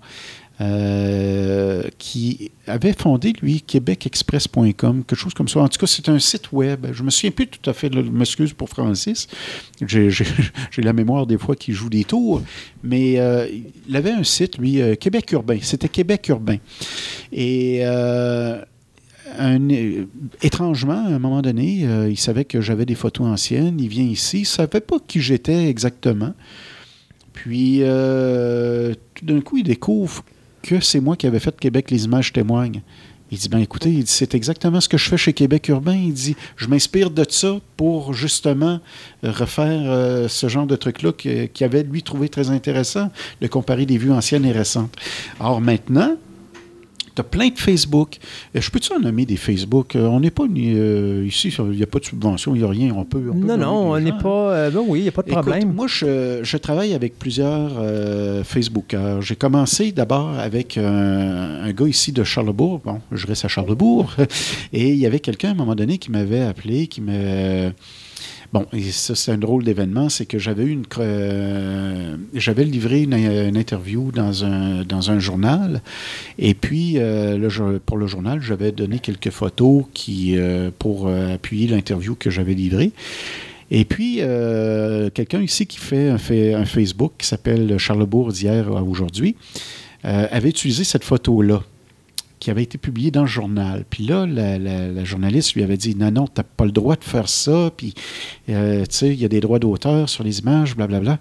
qui 1.98 2.52
avait 2.68 2.94
fondé, 2.94 3.34
lui, 3.42 3.62
québecexpress.com, 3.62 5.04
quelque 5.06 5.16
chose 5.16 5.34
comme 5.34 5.48
ça. 5.48 5.60
En 5.60 5.68
tout 5.68 5.80
cas, 5.80 5.88
c'est 5.88 6.08
un 6.10 6.20
site 6.20 6.52
web. 6.52 6.88
Je 6.94 7.04
me 7.04 7.10
souviens 7.10 7.32
plus 7.32 7.48
tout 7.48 7.70
à 7.70 7.74
fait, 7.74 7.92
je 7.94 8.00
m'excuse 8.00 8.54
pour 8.54 8.70
Francis. 8.70 9.28
J'ai 9.86 10.10
la 10.78 10.94
mémoire 10.94 11.28
des 11.28 11.38
fois 11.38 11.56
qui 11.56 11.74
joue 11.74 11.90
des 11.90 12.04
tours. 12.06 12.42
Mais 12.84 13.14
il 13.88 13.96
avait 13.96 14.12
un 14.12 14.24
site, 14.24 14.58
lui, 14.58 14.80
Québec 14.98 15.32
urbain. 15.32 15.60
C'était 15.62 15.90
Québec 15.90 16.28
urbain. 16.30 16.58
Et 17.34 17.84
étrangement, 20.42 21.06
à 21.06 21.10
un 21.10 21.20
moment 21.20 21.42
donné, 21.42 21.86
euh, 21.86 22.10
il 22.10 22.18
savait 22.18 22.46
que 22.46 22.62
j'avais 22.62 22.86
des 22.86 22.96
photos 22.96 23.28
anciennes. 23.28 23.80
Il 23.80 23.88
vient 23.88 24.04
ici. 24.04 24.40
Il 24.40 24.42
ne 24.42 24.46
savait 24.46 24.82
pas 24.82 24.98
qui 25.06 25.22
j'étais 25.22 25.68
exactement. 25.68 26.34
Puis, 27.34 27.80
euh, 27.82 28.94
tout 29.14 29.26
d'un 29.26 29.42
coup, 29.42 29.58
il 29.58 29.64
découvre 29.64 30.24
que 30.66 30.80
c'est 30.80 31.00
moi 31.00 31.16
qui 31.16 31.28
avais 31.28 31.40
fait 31.40 31.58
Québec 31.60 31.92
Les 31.92 32.06
images 32.06 32.34
témoignent. 32.34 32.82
Il 33.32 33.38
dit, 33.38 33.50
ben 33.50 33.60
écoutez, 33.60 34.04
c'est 34.06 34.36
exactement 34.36 34.80
ce 34.80 34.88
que 34.88 34.98
je 34.98 35.10
fais 35.10 35.18
chez 35.18 35.34
Québec 35.34 35.68
Urbain. 35.70 35.96
Il 35.96 36.14
dit, 36.14 36.36
je 36.58 36.68
m'inspire 36.68 37.10
de 37.10 37.26
ça 37.28 37.60
pour 37.76 38.14
justement 38.14 38.80
refaire 39.24 39.82
euh, 39.86 40.28
ce 40.28 40.48
genre 40.48 40.68
de 40.68 40.76
truc-là 40.76 41.12
qu'il 41.12 41.50
avait, 41.62 41.84
lui, 41.84 42.04
trouvé 42.04 42.30
très 42.30 42.50
intéressant, 42.52 43.10
de 43.42 43.48
comparer 43.48 43.86
des 43.86 43.98
vues 43.98 44.12
anciennes 44.12 44.46
et 44.46 44.52
récentes. 44.52 44.96
Alors 45.40 45.60
maintenant, 45.60 46.16
tu 47.16 47.22
as 47.22 47.24
plein 47.24 47.48
de 47.48 47.58
Facebook. 47.58 48.18
Euh, 48.56 48.62
je 48.62 48.70
peux-tu 48.70 48.94
en 48.94 49.00
nommer 49.00 49.26
des 49.26 49.38
Facebook? 49.38 49.96
Euh, 49.96 50.08
on 50.08 50.20
n'est 50.20 50.32
pas 50.32 50.44
euh, 50.44 51.26
ici, 51.26 51.54
il 51.58 51.66
n'y 51.72 51.84
a 51.84 51.88
pas 51.88 52.00
de 52.00 52.06
subvention, 52.06 52.56
il 52.56 52.60
n'y 52.60 52.66
a 52.66 52.70
rien. 52.70 52.94
On 52.96 53.06
peut, 53.06 53.20
non, 53.20 53.58
non, 53.58 53.92
on 53.94 54.00
n'est 54.00 54.12
pas. 54.12 54.70
ben 54.70 54.82
oui, 54.86 55.00
il 55.00 55.04
n'y 55.04 55.10
a 55.10 55.12
pas 55.12 55.22
de 55.22 55.32
problème. 55.32 55.74
moi, 55.74 55.88
je, 55.88 56.58
travaille 56.58 56.94
avec 56.94 57.18
plusieurs 57.18 57.72
Facebookers. 58.44 59.22
J'ai 59.22 59.36
commencé 59.36 59.92
d'abord 59.92 60.30
avec 60.40 60.78
un, 60.78 61.72
gars 61.72 61.88
ici 61.88 62.12
de 62.12 62.24
Charlebourg. 62.24 62.82
Bon, 62.84 63.02
je 63.12 63.28
reste 63.28 63.46
à 63.46 63.48
Charlebourg. 63.48 64.14
Et 64.74 64.90
il 64.90 64.98
y 64.98 65.06
avait 65.06 65.20
quelqu'un 65.20 65.50
à 65.50 65.52
un 65.52 65.56
moment 65.56 65.76
donné 65.76 65.98
qui 65.98 66.12
m'avait 66.12 66.42
appelé, 66.42 66.88
qui 66.88 67.02
me 67.02 67.72
Bon, 68.56 68.66
et 68.72 68.84
ça, 68.84 69.16
c'est 69.16 69.34
un 69.34 69.38
drôle 69.38 69.66
d'événement, 69.66 70.08
c'est 70.08 70.26
que 70.26 70.40
j'avais 70.40 70.64
une 70.64 70.86
euh, 71.00 72.16
livré 72.56 73.02
une, 73.02 73.14
interview 73.14 74.14
dans 74.14 74.46
un, 74.46 74.86
dans 74.86 75.12
un 75.12 75.20
journal, 75.20 75.82
et 76.40 76.54
puis 76.54 76.94
euh, 76.96 77.50
pour 77.86 77.98
le 77.98 78.08
journal, 78.08 78.42
j'avais 78.42 78.72
donné 78.72 79.00
quelques 79.00 79.32
photos 79.32 79.84
qui, 79.94 80.38
euh, 80.38 80.72
pour 80.80 81.10
appuyer 81.10 81.68
l'interview 81.68 82.16
que 82.16 82.30
j'avais 82.30 82.54
livrée. 82.54 82.92
Et 83.72 83.84
puis, 83.84 84.22
quelqu'un 85.14 85.42
ici 85.42 85.68
qui 85.68 85.78
fait 85.78 86.08
un, 86.08 86.18
fait 86.18 86.54
un 86.54 86.64
Facebook 86.64 87.12
qui 87.18 87.28
s'appelle 87.28 87.78
Charlebourg 87.78 88.32
d'hier 88.32 88.70
à 88.70 88.84
aujourd'hui 88.84 89.36
avait 90.04 90.50
utilisé 90.50 90.86
cette 90.86 91.04
photo-là 91.04 91.62
qui 92.46 92.52
avait 92.52 92.62
été 92.62 92.78
publié 92.78 93.10
dans 93.10 93.22
le 93.22 93.28
journal. 93.28 93.86
Puis 93.90 94.06
là, 94.06 94.28
la, 94.28 95.04
journaliste 95.04 95.56
lui 95.56 95.64
avait 95.64 95.78
dit 95.78 95.96
Non, 95.96 96.12
non, 96.12 96.28
tu 96.28 96.34
n'as 96.38 96.44
pas 96.44 96.66
le 96.66 96.72
droit 96.72 96.96
de 96.96 97.04
faire 97.04 97.28
ça. 97.28 97.72
Puis, 97.76 97.96
euh, 98.50 98.86
tu 98.86 98.96
sais, 98.96 99.08
il 99.08 99.20
y 99.20 99.26
a 99.26 99.28
des 99.28 99.40
droits 99.40 99.58
d'auteur 99.58 100.08
sur 100.10 100.24
les 100.24 100.42
images, 100.42 100.76
blablabla. 100.76 101.20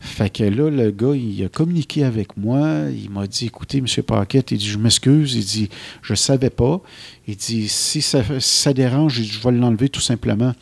Fait 0.00 0.30
que 0.30 0.42
là, 0.42 0.70
le 0.70 0.90
gars, 0.90 1.14
il 1.14 1.44
a 1.44 1.48
communiqué 1.48 2.02
avec 2.02 2.36
moi. 2.36 2.86
Il 2.90 3.08
m'a 3.08 3.28
dit 3.28 3.46
Écoutez, 3.46 3.78
M. 3.78 3.86
Paquette, 4.04 4.50
il 4.50 4.58
dit 4.58 4.66
Je 4.66 4.78
m'excuse. 4.78 5.36
Il 5.36 5.44
dit 5.44 5.68
Je 6.02 6.14
savais 6.14 6.50
pas. 6.50 6.80
Il 7.28 7.36
dit 7.36 7.68
Si 7.68 8.02
ça, 8.02 8.24
ça 8.40 8.72
dérange, 8.72 9.22
je 9.22 9.40
vais 9.40 9.52
l'enlever 9.52 9.88
tout 9.88 10.00
simplement. 10.00 10.54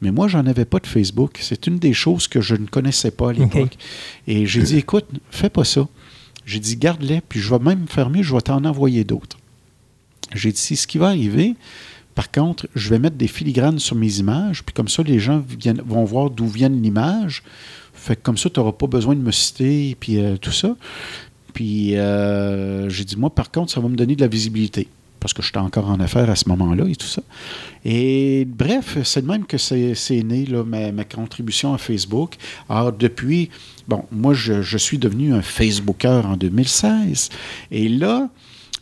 Mais 0.00 0.10
moi, 0.10 0.26
j'en 0.26 0.46
avais 0.46 0.64
pas 0.64 0.78
de 0.78 0.86
Facebook. 0.86 1.36
C'est 1.42 1.66
une 1.66 1.78
des 1.78 1.92
choses 1.92 2.28
que 2.28 2.40
je 2.40 2.54
ne 2.54 2.64
connaissais 2.64 3.10
pas 3.10 3.28
à 3.28 3.32
l'époque. 3.34 3.76
Et 4.26 4.46
j'ai 4.46 4.62
dit 4.62 4.78
Écoute, 4.78 5.04
fais 5.30 5.50
pas 5.50 5.64
ça. 5.64 5.86
J'ai 6.46 6.60
dit, 6.60 6.76
garde-les, 6.76 7.20
puis 7.20 7.40
je 7.40 7.50
vais 7.50 7.58
même 7.58 7.86
faire 7.88 8.10
mieux, 8.10 8.22
je 8.22 8.34
vais 8.34 8.40
t'en 8.40 8.64
envoyer 8.64 9.04
d'autres. 9.04 9.38
J'ai 10.34 10.52
dit, 10.52 10.76
ce 10.76 10.86
qui 10.86 10.98
va 10.98 11.08
arriver, 11.08 11.54
par 12.14 12.30
contre, 12.30 12.68
je 12.74 12.88
vais 12.90 12.98
mettre 12.98 13.16
des 13.16 13.26
filigranes 13.26 13.78
sur 13.78 13.96
mes 13.96 14.18
images, 14.18 14.62
puis 14.62 14.72
comme 14.72 14.88
ça, 14.88 15.02
les 15.02 15.18
gens 15.18 15.44
vont 15.84 16.04
voir 16.04 16.30
d'où 16.30 16.46
vient 16.46 16.68
l'image. 16.68 17.42
Fait 17.92 18.16
que 18.16 18.22
comme 18.22 18.36
ça, 18.36 18.50
tu 18.50 18.60
n'auras 18.60 18.72
pas 18.72 18.86
besoin 18.86 19.14
de 19.14 19.20
me 19.20 19.32
citer, 19.32 19.96
puis 19.98 20.18
euh, 20.18 20.36
tout 20.36 20.52
ça. 20.52 20.76
Puis 21.54 21.96
euh, 21.96 22.88
j'ai 22.88 23.04
dit, 23.04 23.16
moi, 23.16 23.30
par 23.30 23.50
contre, 23.50 23.72
ça 23.72 23.80
va 23.80 23.88
me 23.88 23.96
donner 23.96 24.16
de 24.16 24.20
la 24.20 24.28
visibilité. 24.28 24.88
Parce 25.24 25.32
que 25.32 25.42
j'étais 25.42 25.56
encore 25.56 25.88
en 25.88 25.98
affaires 26.00 26.28
à 26.28 26.36
ce 26.36 26.50
moment-là 26.50 26.84
et 26.86 26.96
tout 26.96 27.06
ça. 27.06 27.22
Et 27.82 28.44
bref, 28.46 28.98
c'est 29.04 29.22
de 29.22 29.26
même 29.26 29.46
que 29.46 29.56
c'est 29.56 30.22
né, 30.22 30.44
là, 30.44 30.62
ma, 30.64 31.04
contribution 31.04 31.72
à 31.72 31.78
Facebook. 31.78 32.34
Alors, 32.68 32.92
depuis, 32.92 33.48
bon, 33.88 34.04
moi, 34.12 34.34
je, 34.34 34.60
je 34.60 34.76
suis 34.76 34.98
devenu 34.98 35.32
un 35.32 35.40
Facebooker 35.40 36.26
en 36.26 36.36
2016. 36.36 37.30
Et 37.70 37.88
là, 37.88 38.28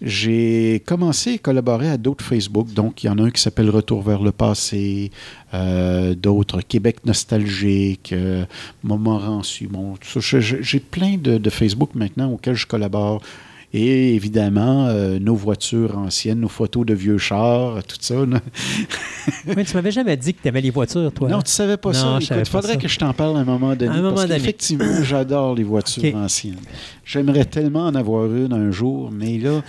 j'ai 0.00 0.82
commencé 0.84 1.34
à 1.34 1.38
collaborer 1.38 1.88
à 1.88 1.96
d'autres 1.96 2.24
Facebook. 2.24 2.72
Donc, 2.72 3.04
il 3.04 3.06
y 3.06 3.08
en 3.08 3.18
a 3.18 3.22
un 3.22 3.30
qui 3.30 3.40
s'appelle 3.40 3.70
Retour 3.70 4.02
vers 4.02 4.20
le 4.20 4.32
passé, 4.32 5.12
euh, 5.54 6.16
d'autres 6.16 6.60
Québec 6.60 7.06
nostalgique, 7.06 8.12
euh, 8.12 8.44
Montmorency. 8.82 9.68
Bon, 9.68 9.94
j'ai 10.02 10.80
plein 10.80 11.18
de, 11.18 11.38
de, 11.38 11.50
Facebook 11.50 11.90
maintenant 11.94 12.32
auxquels 12.32 12.56
je 12.56 12.66
collabore. 12.66 13.22
Et 13.74 14.14
évidemment, 14.14 14.86
euh, 14.88 15.18
nos 15.18 15.34
voitures 15.34 15.96
anciennes, 15.96 16.40
nos 16.40 16.48
photos 16.48 16.84
de 16.84 16.92
vieux 16.92 17.16
chars, 17.16 17.82
tout 17.84 17.96
ça. 18.00 18.14
Mais 19.56 19.64
tu 19.64 19.74
m'avais 19.74 19.90
jamais 19.90 20.16
dit 20.16 20.34
que 20.34 20.42
tu 20.42 20.48
aimais 20.48 20.60
les 20.60 20.70
voitures, 20.70 21.10
toi. 21.12 21.28
Non, 21.28 21.40
tu 21.40 21.50
savais 21.50 21.78
pas 21.78 21.92
non, 21.92 22.20
ça. 22.20 22.36
Il 22.38 22.44
faudrait 22.44 22.76
que 22.76 22.86
je 22.88 22.98
t'en 22.98 23.12
parle 23.14 23.36
à 23.36 23.40
un 23.40 23.44
moment 23.44 23.74
donné. 23.74 23.90
À 23.90 23.94
un 23.94 24.02
moment 24.02 24.14
parce 24.14 24.28
donné. 24.28 24.38
qu'effectivement, 24.40 25.02
j'adore 25.02 25.54
les 25.54 25.64
voitures 25.64 26.02
Okay. 26.04 26.14
anciennes. 26.14 26.56
J'aimerais 27.04 27.44
tellement 27.44 27.86
en 27.86 27.94
avoir 27.94 28.26
une 28.26 28.52
un 28.52 28.70
jour, 28.70 29.10
mais 29.12 29.38
là, 29.38 29.62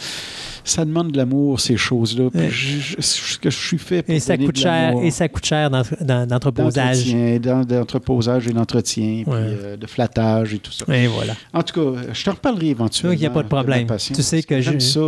ça 0.64 0.85
demande 0.85 1.11
de 1.11 1.18
l'amour, 1.18 1.60
ces 1.60 1.77
choses-là. 1.77 2.30
Puis 2.30 2.49
je, 2.49 2.77
je- 2.80 2.95
je- 3.02 3.38
que 3.40 3.49
je 3.49 3.57
suis 3.57 3.77
fait 3.77 4.02
pour 4.03 4.14
Et 4.15 4.19
ça 4.19 4.38
coûte 4.38 4.56
de 4.56 4.60
cher, 4.61 4.94
et 5.02 5.11
ça 5.11 5.27
coûte 5.27 5.45
cher 5.45 5.69
d'entreposage. 5.69 7.06
D'entreposage 7.41 8.48
et 8.48 8.53
d'entretien, 8.53 9.23
puis 9.26 9.34
euh, 9.34 9.77
de 9.77 9.88
flattage 9.88 10.53
et 10.53 10.60
tout 10.60 10.72
ça. 10.72 10.85
Et 10.95 11.07
voilà. 11.07 11.34
En 11.53 11.64
tout 11.64 11.73
cas, 11.94 12.02
je 12.14 12.23
te 12.23 12.30
reparlerai 12.30 12.68
éventuellement. 12.68 13.14
Il 13.14 13.22
y 13.22 13.26
a 13.26 13.30
pas 13.30 13.44
de 13.44 13.48
problème. 13.48 13.88
Tu 13.98 14.22
sais 14.23 14.44
que 14.44 14.61
je- 14.61 14.80
ça. 14.80 14.99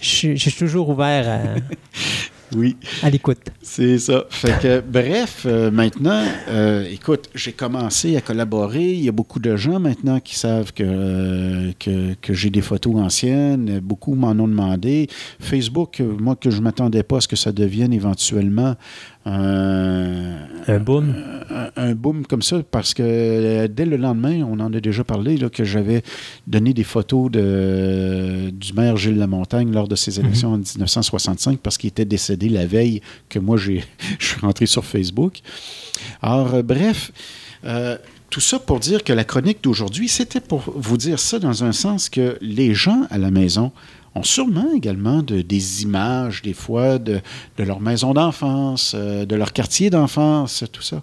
Je 0.00 0.34
suis 0.36 0.52
toujours 0.52 0.88
ouvert 0.88 1.28
à, 1.28 1.38
Oui. 2.54 2.76
à 3.02 3.10
l'écoute. 3.10 3.38
C'est 3.62 3.98
ça. 3.98 4.24
Fait 4.30 4.58
que, 4.60 4.80
bref, 4.80 5.44
euh, 5.46 5.70
maintenant, 5.70 6.24
euh, 6.48 6.86
écoute, 6.90 7.28
j'ai 7.34 7.52
commencé 7.52 8.16
à 8.16 8.20
collaborer. 8.20 8.92
Il 8.92 9.02
y 9.02 9.08
a 9.08 9.12
beaucoup 9.12 9.40
de 9.40 9.56
gens 9.56 9.80
maintenant 9.80 10.20
qui 10.20 10.36
savent 10.36 10.72
que, 10.72 10.84
euh, 10.86 11.72
que, 11.78 12.14
que 12.20 12.34
j'ai 12.34 12.50
des 12.50 12.60
photos 12.60 12.96
anciennes. 12.96 13.80
Beaucoup 13.80 14.14
m'en 14.14 14.30
ont 14.30 14.48
demandé. 14.48 15.08
Facebook, 15.40 16.00
moi, 16.00 16.36
que 16.36 16.50
je 16.50 16.58
ne 16.58 16.62
m'attendais 16.62 17.02
pas 17.02 17.18
à 17.18 17.20
ce 17.20 17.28
que 17.28 17.36
ça 17.36 17.52
devienne 17.52 17.92
éventuellement 17.92 18.76
un, 19.26 20.36
Un 20.66 20.78
boom? 20.80 21.14
un, 21.50 21.70
un 21.76 21.94
boom 21.94 22.26
comme 22.26 22.42
ça, 22.42 22.62
parce 22.70 22.94
que 22.94 23.02
euh, 23.02 23.68
dès 23.68 23.86
le 23.86 23.96
lendemain, 23.96 24.42
on 24.42 24.60
en 24.60 24.72
a 24.72 24.80
déjà 24.80 25.04
parlé, 25.04 25.36
là, 25.36 25.48
que 25.48 25.64
j'avais 25.64 26.02
donné 26.46 26.72
des 26.74 26.84
photos 26.84 27.30
de, 27.30 28.50
du 28.50 28.72
maire 28.74 28.96
Gilles 28.96 29.18
Lamontagne 29.18 29.72
lors 29.72 29.88
de 29.88 29.96
ses 29.96 30.20
élections 30.20 30.52
en 30.52 30.58
1965, 30.58 31.58
parce 31.58 31.78
qu'il 31.78 31.88
était 31.88 32.04
décédé 32.04 32.48
la 32.48 32.66
veille 32.66 33.00
que 33.28 33.38
moi, 33.38 33.56
j'ai, 33.56 33.84
je 34.18 34.26
suis 34.26 34.40
rentré 34.40 34.66
sur 34.66 34.84
Facebook. 34.84 35.40
Alors, 36.22 36.54
euh, 36.54 36.62
bref, 36.62 37.12
euh, 37.64 37.96
tout 38.30 38.40
ça 38.40 38.58
pour 38.58 38.80
dire 38.80 39.04
que 39.04 39.12
la 39.12 39.24
chronique 39.24 39.58
d'aujourd'hui, 39.62 40.08
c'était 40.08 40.40
pour 40.40 40.64
vous 40.66 40.96
dire 40.96 41.18
ça 41.18 41.38
dans 41.38 41.64
un 41.64 41.72
sens 41.72 42.08
que 42.08 42.36
les 42.40 42.74
gens 42.74 43.06
à 43.10 43.18
la 43.18 43.30
maison 43.30 43.72
ont 44.14 44.22
sûrement 44.22 44.72
également 44.74 45.22
de- 45.22 45.42
des 45.42 45.82
images, 45.82 46.42
des 46.42 46.52
fois, 46.54 46.98
de, 46.98 47.20
de 47.58 47.62
leur 47.64 47.80
maison 47.80 48.14
d'enfance, 48.14 48.92
euh, 48.94 49.24
de 49.24 49.34
leur 49.34 49.52
quartier 49.52 49.90
d'enfance, 49.90 50.64
tout 50.72 50.82
ça. 50.82 51.02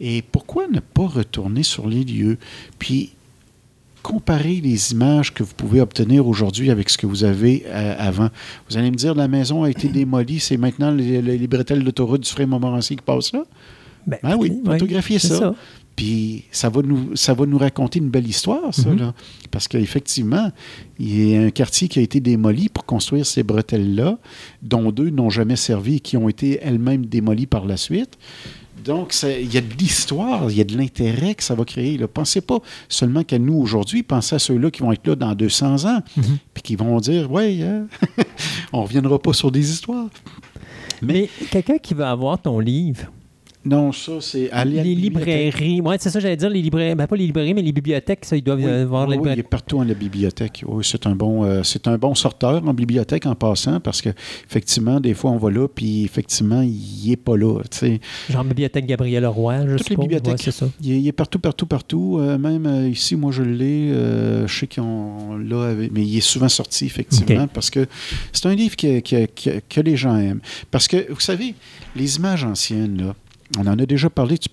Et 0.00 0.22
pourquoi 0.22 0.68
ne 0.68 0.80
pas 0.80 1.06
retourner 1.06 1.62
sur 1.62 1.88
les 1.88 2.04
lieux, 2.04 2.38
puis 2.78 3.12
comparer 4.02 4.60
les 4.62 4.92
images 4.92 5.34
que 5.34 5.42
vous 5.42 5.54
pouvez 5.56 5.80
obtenir 5.80 6.28
aujourd'hui 6.28 6.70
avec 6.70 6.88
ce 6.90 6.96
que 6.98 7.06
vous 7.06 7.24
avez 7.24 7.64
euh, 7.66 7.94
avant? 7.98 8.28
Vous 8.70 8.76
allez 8.76 8.90
me 8.90 8.96
dire, 8.96 9.14
la 9.14 9.26
maison 9.26 9.64
a 9.64 9.70
été 9.70 9.88
démolie, 9.88 10.38
c'est 10.38 10.56
maintenant 10.56 10.90
les, 10.92 11.20
les, 11.22 11.38
les 11.38 11.46
bretelles 11.48 11.82
d'autoroute 11.82 12.22
du 12.22 12.30
Frère 12.30 12.46
Montmorency 12.46 12.94
qui 12.96 13.02
passent 13.02 13.32
là? 13.32 13.42
Ben, 14.06 14.18
Ah 14.22 14.36
oui, 14.36 14.50
photographier 14.78 15.18
c'est 15.18 15.28
ça. 15.40 15.54
Puis 15.96 16.44
ça 16.50 16.68
va 16.68 16.82
nous 16.82 17.16
ça 17.16 17.32
va 17.32 17.46
nous 17.46 17.56
raconter 17.58 17.98
une 18.00 18.10
belle 18.10 18.26
histoire, 18.28 18.72
ça, 18.74 18.90
Mhm. 18.90 18.98
là. 18.98 19.14
Parce 19.50 19.66
qu'effectivement, 19.66 20.52
il 20.98 21.28
y 21.30 21.36
a 21.36 21.40
un 21.40 21.50
quartier 21.50 21.88
qui 21.88 21.98
a 21.98 22.02
été 22.02 22.20
démoli 22.20 22.68
pour 22.68 22.84
construire 22.84 23.24
ces 23.24 23.42
bretelles-là, 23.42 24.18
dont 24.62 24.92
deux 24.92 25.08
n'ont 25.10 25.30
jamais 25.30 25.56
servi 25.56 25.96
et 25.96 26.00
qui 26.00 26.16
ont 26.18 26.28
été 26.28 26.58
elles-mêmes 26.62 27.06
démolies 27.06 27.46
par 27.46 27.64
la 27.64 27.76
suite. 27.78 28.18
Donc, 28.84 29.16
il 29.24 29.52
y 29.52 29.56
a 29.56 29.62
de 29.62 29.74
l'histoire, 29.78 30.48
il 30.50 30.58
y 30.58 30.60
a 30.60 30.64
de 30.64 30.76
l'intérêt 30.76 31.34
que 31.34 31.42
ça 31.42 31.54
va 31.56 31.64
créer. 31.64 31.96
Là. 31.98 32.06
Pensez 32.06 32.40
pas 32.40 32.58
seulement 32.88 33.24
qu'à 33.24 33.38
nous 33.38 33.54
aujourd'hui, 33.54 34.02
pensez 34.04 34.36
à 34.36 34.38
ceux-là 34.38 34.70
qui 34.70 34.82
vont 34.82 34.92
être 34.92 35.04
là 35.08 35.16
dans 35.16 35.34
200 35.34 35.86
ans, 35.86 36.02
Mhm. 36.16 36.22
puis 36.54 36.62
qui 36.62 36.76
vont 36.76 37.00
dire, 37.00 37.32
ouais, 37.32 37.62
hein, 37.62 37.86
on 38.72 38.82
reviendra 38.84 39.18
pas 39.18 39.32
sur 39.32 39.50
des 39.50 39.70
histoires. 39.72 40.08
Mais 41.02 41.28
quelqu'un 41.50 41.78
qui 41.78 41.94
va 41.94 42.10
avoir 42.10 42.40
ton 42.40 42.60
livre, 42.60 43.10
Non, 43.66 43.92
ça, 43.92 44.12
c'est 44.20 44.50
aller 44.50 44.78
à 44.78 44.82
la 44.82 44.88
les 44.88 44.94
librairies, 44.94 45.80
ouais, 45.80 45.96
c'est 45.98 46.10
ça, 46.10 46.20
j'allais 46.20 46.36
dire, 46.36 46.48
les 46.50 46.62
librairies, 46.62 46.94
ben 46.94 47.06
pas 47.06 47.16
les 47.16 47.26
librairies, 47.26 47.52
mais 47.54 47.62
les 47.62 47.72
bibliothèques, 47.72 48.24
ça, 48.24 48.36
ils 48.36 48.42
doivent 48.42 48.58
Oui, 48.60 48.66
euh, 48.66 48.86
voir 48.86 49.08
oui, 49.08 49.16
la 49.16 49.20
oui, 49.20 49.30
il 49.34 49.38
est 49.40 49.42
partout 49.42 49.80
à 49.80 49.84
la 49.84 49.94
bibliothèque. 49.94 50.62
Oui, 50.66 50.84
c'est 50.86 51.06
un 51.06 51.16
bon, 51.16 51.44
euh, 51.44 51.62
c'est 51.64 51.88
un 51.88 51.98
bon 51.98 52.14
sorteur 52.14 52.62
en 52.66 52.72
bibliothèque 52.72 53.26
en 53.26 53.34
passant 53.34 53.80
parce 53.80 54.00
que 54.02 54.10
effectivement, 54.48 55.00
des 55.00 55.14
fois 55.14 55.30
on 55.32 55.36
va 55.38 55.50
là 55.50 55.66
puis 55.68 56.04
effectivement 56.04 56.62
il 56.62 57.10
est 57.10 57.16
pas 57.16 57.36
là. 57.36 57.60
tu 57.70 57.78
sais. 57.78 58.00
Genre 58.30 58.44
Bibliothèque 58.44 58.86
Gabriel 58.86 59.26
Roy, 59.26 59.66
je 59.66 59.76
Toutes 59.76 59.90
les 59.90 59.96
bibliothèques. 59.96 60.32
Ouais, 60.32 60.42
c'est 60.44 60.50
ça. 60.52 60.68
Il 60.80 60.92
est, 60.92 61.00
il 61.00 61.08
est 61.08 61.12
partout, 61.12 61.38
partout, 61.38 61.66
partout. 61.66 62.18
Euh, 62.20 62.38
même 62.38 62.66
euh, 62.66 62.88
ici, 62.88 63.16
moi 63.16 63.32
je 63.32 63.42
l'ai. 63.42 63.88
je 64.46 64.46
sais 64.48 64.68
là, 64.76 65.68
avec- 65.70 65.90
mais 65.92 66.02
il 66.02 66.16
est 66.16 66.20
souvent 66.20 66.48
sorti 66.48 66.86
effectivement 66.86 67.46
parce 67.48 67.70
que 67.70 67.86
c'est 68.32 68.46
un 68.46 68.54
livre 68.54 68.76
que, 68.76 69.00
que- 69.00 69.26
que- 69.26 69.60
que 69.68 69.80
les 69.80 69.96
gens 69.96 70.16
aiment. 70.16 70.40
Parce 70.70 70.86
que 70.88 71.10
vous 71.10 71.20
savez, 71.20 71.54
les 71.96 72.16
images 72.16 72.44
anciennes 72.44 72.98
là. 73.02 73.14
On 73.58 73.66
en 73.66 73.78
a 73.78 73.86
déjà 73.86 74.10
parlé, 74.10 74.38
tu, 74.38 74.48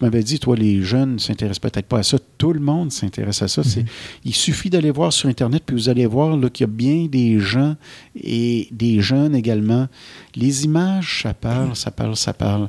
m'avais 0.00 0.22
dit, 0.24 0.40
toi, 0.40 0.56
les 0.56 0.82
jeunes 0.82 1.12
ne 1.14 1.18
s'intéressent 1.18 1.60
peut-être 1.60 1.86
pas 1.86 1.98
à 2.00 2.02
ça. 2.02 2.18
Tout 2.38 2.52
le 2.52 2.58
monde 2.58 2.90
s'intéresse 2.90 3.40
à 3.40 3.46
ça. 3.48 3.62
C'est- 3.62 3.84
Il 4.24 4.34
suffit 4.34 4.68
d'aller 4.68 4.90
voir 4.90 5.12
sur 5.12 5.28
Internet, 5.28 5.62
puis 5.64 5.76
vous 5.76 5.88
allez 5.88 6.06
voir 6.06 6.36
qu'il 6.50 6.64
y 6.64 6.68
a 6.68 6.72
bien 6.72 7.06
des 7.06 7.38
gens 7.38 7.76
et 8.20 8.66
des 8.72 9.00
jeunes 9.00 9.36
également. 9.36 9.86
Les 10.34 10.64
images, 10.64 11.20
ça 11.22 11.34
parle, 11.34 11.76
ça 11.76 11.92
parle, 11.92 12.16
ça 12.16 12.32
parle. 12.32 12.68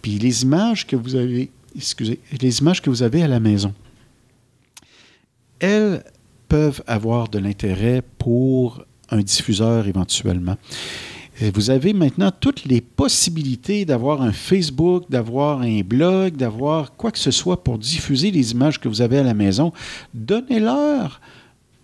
Puis 0.00 0.12
les 0.18 0.42
images 0.42 0.86
que 0.86 0.96
vous 0.96 1.14
avez, 1.14 1.50
excusez, 1.76 2.18
les 2.40 2.58
images 2.60 2.80
que 2.80 2.88
vous 2.88 3.02
avez 3.02 3.22
à 3.22 3.28
la 3.28 3.40
maison, 3.40 3.74
elles 5.58 6.02
peuvent 6.48 6.82
avoir 6.86 7.28
de 7.28 7.38
l'intérêt 7.38 8.02
pour 8.18 8.84
un 9.10 9.20
diffuseur 9.20 9.86
éventuellement. 9.86 10.56
Vous 11.40 11.70
avez 11.70 11.94
maintenant 11.94 12.30
toutes 12.38 12.66
les 12.66 12.82
possibilités 12.82 13.86
d'avoir 13.86 14.20
un 14.20 14.32
Facebook, 14.32 15.04
d'avoir 15.08 15.62
un 15.62 15.80
blog, 15.80 16.36
d'avoir 16.36 16.94
quoi 16.96 17.10
que 17.10 17.18
ce 17.18 17.30
soit 17.30 17.64
pour 17.64 17.78
diffuser 17.78 18.30
les 18.30 18.52
images 18.52 18.78
que 18.78 18.88
vous 18.88 19.00
avez 19.00 19.18
à 19.18 19.22
la 19.22 19.32
maison. 19.32 19.72
Donnez-leur 20.12 21.20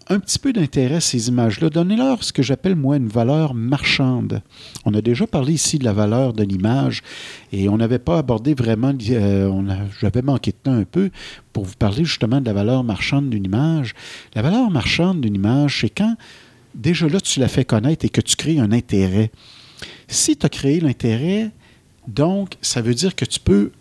un 0.09 0.21
petit 0.21 0.39
peu 0.39 0.53
d'intérêt 0.53 0.97
à 0.97 1.01
ces 1.01 1.29
images-là. 1.29 1.71
Donnez-leur 1.71 2.23
ce 2.23 2.33
que 2.33 2.43
j'appelle, 2.43 2.77
moi, 2.77 2.97
une 2.97 3.09
valeur 3.09 3.55
marchande. 3.55 4.43
On 4.85 4.95
a 4.95 5.01
déjà 5.01 5.27
parlé 5.27 5.55
ici 5.55 5.79
de 5.79 5.85
la 5.85 5.93
valeur 5.93 6.33
de 6.33 6.45
l'image 6.45 7.03
et 7.51 7.69
on 7.69 7.79
n'avait 7.79 7.99
pas 7.99 8.19
abordé 8.19 8.55
vraiment, 8.55 8.93
euh, 9.11 9.51
j'avais 10.01 10.23
manqué 10.23 10.53
de 10.53 10.57
temps 10.63 10.75
un 10.75 10.85
peu 10.85 11.11
pour 11.53 11.65
vous 11.65 11.75
parler 11.79 12.05
justement 12.05 12.41
de 12.41 12.47
la 12.47 12.53
valeur 12.53 12.85
marchande 12.85 13.31
d'une 13.31 13.47
image. 13.47 13.95
La 14.35 14.43
valeur 14.43 14.71
marchande 14.71 15.23
d'une 15.23 15.35
image, 15.35 15.81
c'est 15.81 15.91
quand 15.91 16.15
déjà 16.77 17.09
là, 17.09 17.21
tu 17.21 17.41
la 17.41 17.49
fais 17.49 17.65
connaître 17.65 18.05
et 18.05 18.09
que 18.09 18.21
tu 18.21 18.37
crées 18.37 18.59
un 18.59 18.71
intérêt. 18.73 19.31
Si 20.09 20.37
tu 20.37 20.47
as 20.47 20.49
créé 20.49 20.81
l'intérêt, 20.81 21.51
donc, 22.07 22.55
ça 22.63 22.81
veut 22.81 22.95
dire 22.95 23.17
que 23.17 23.25
tu 23.25 23.41
peux 23.41 23.73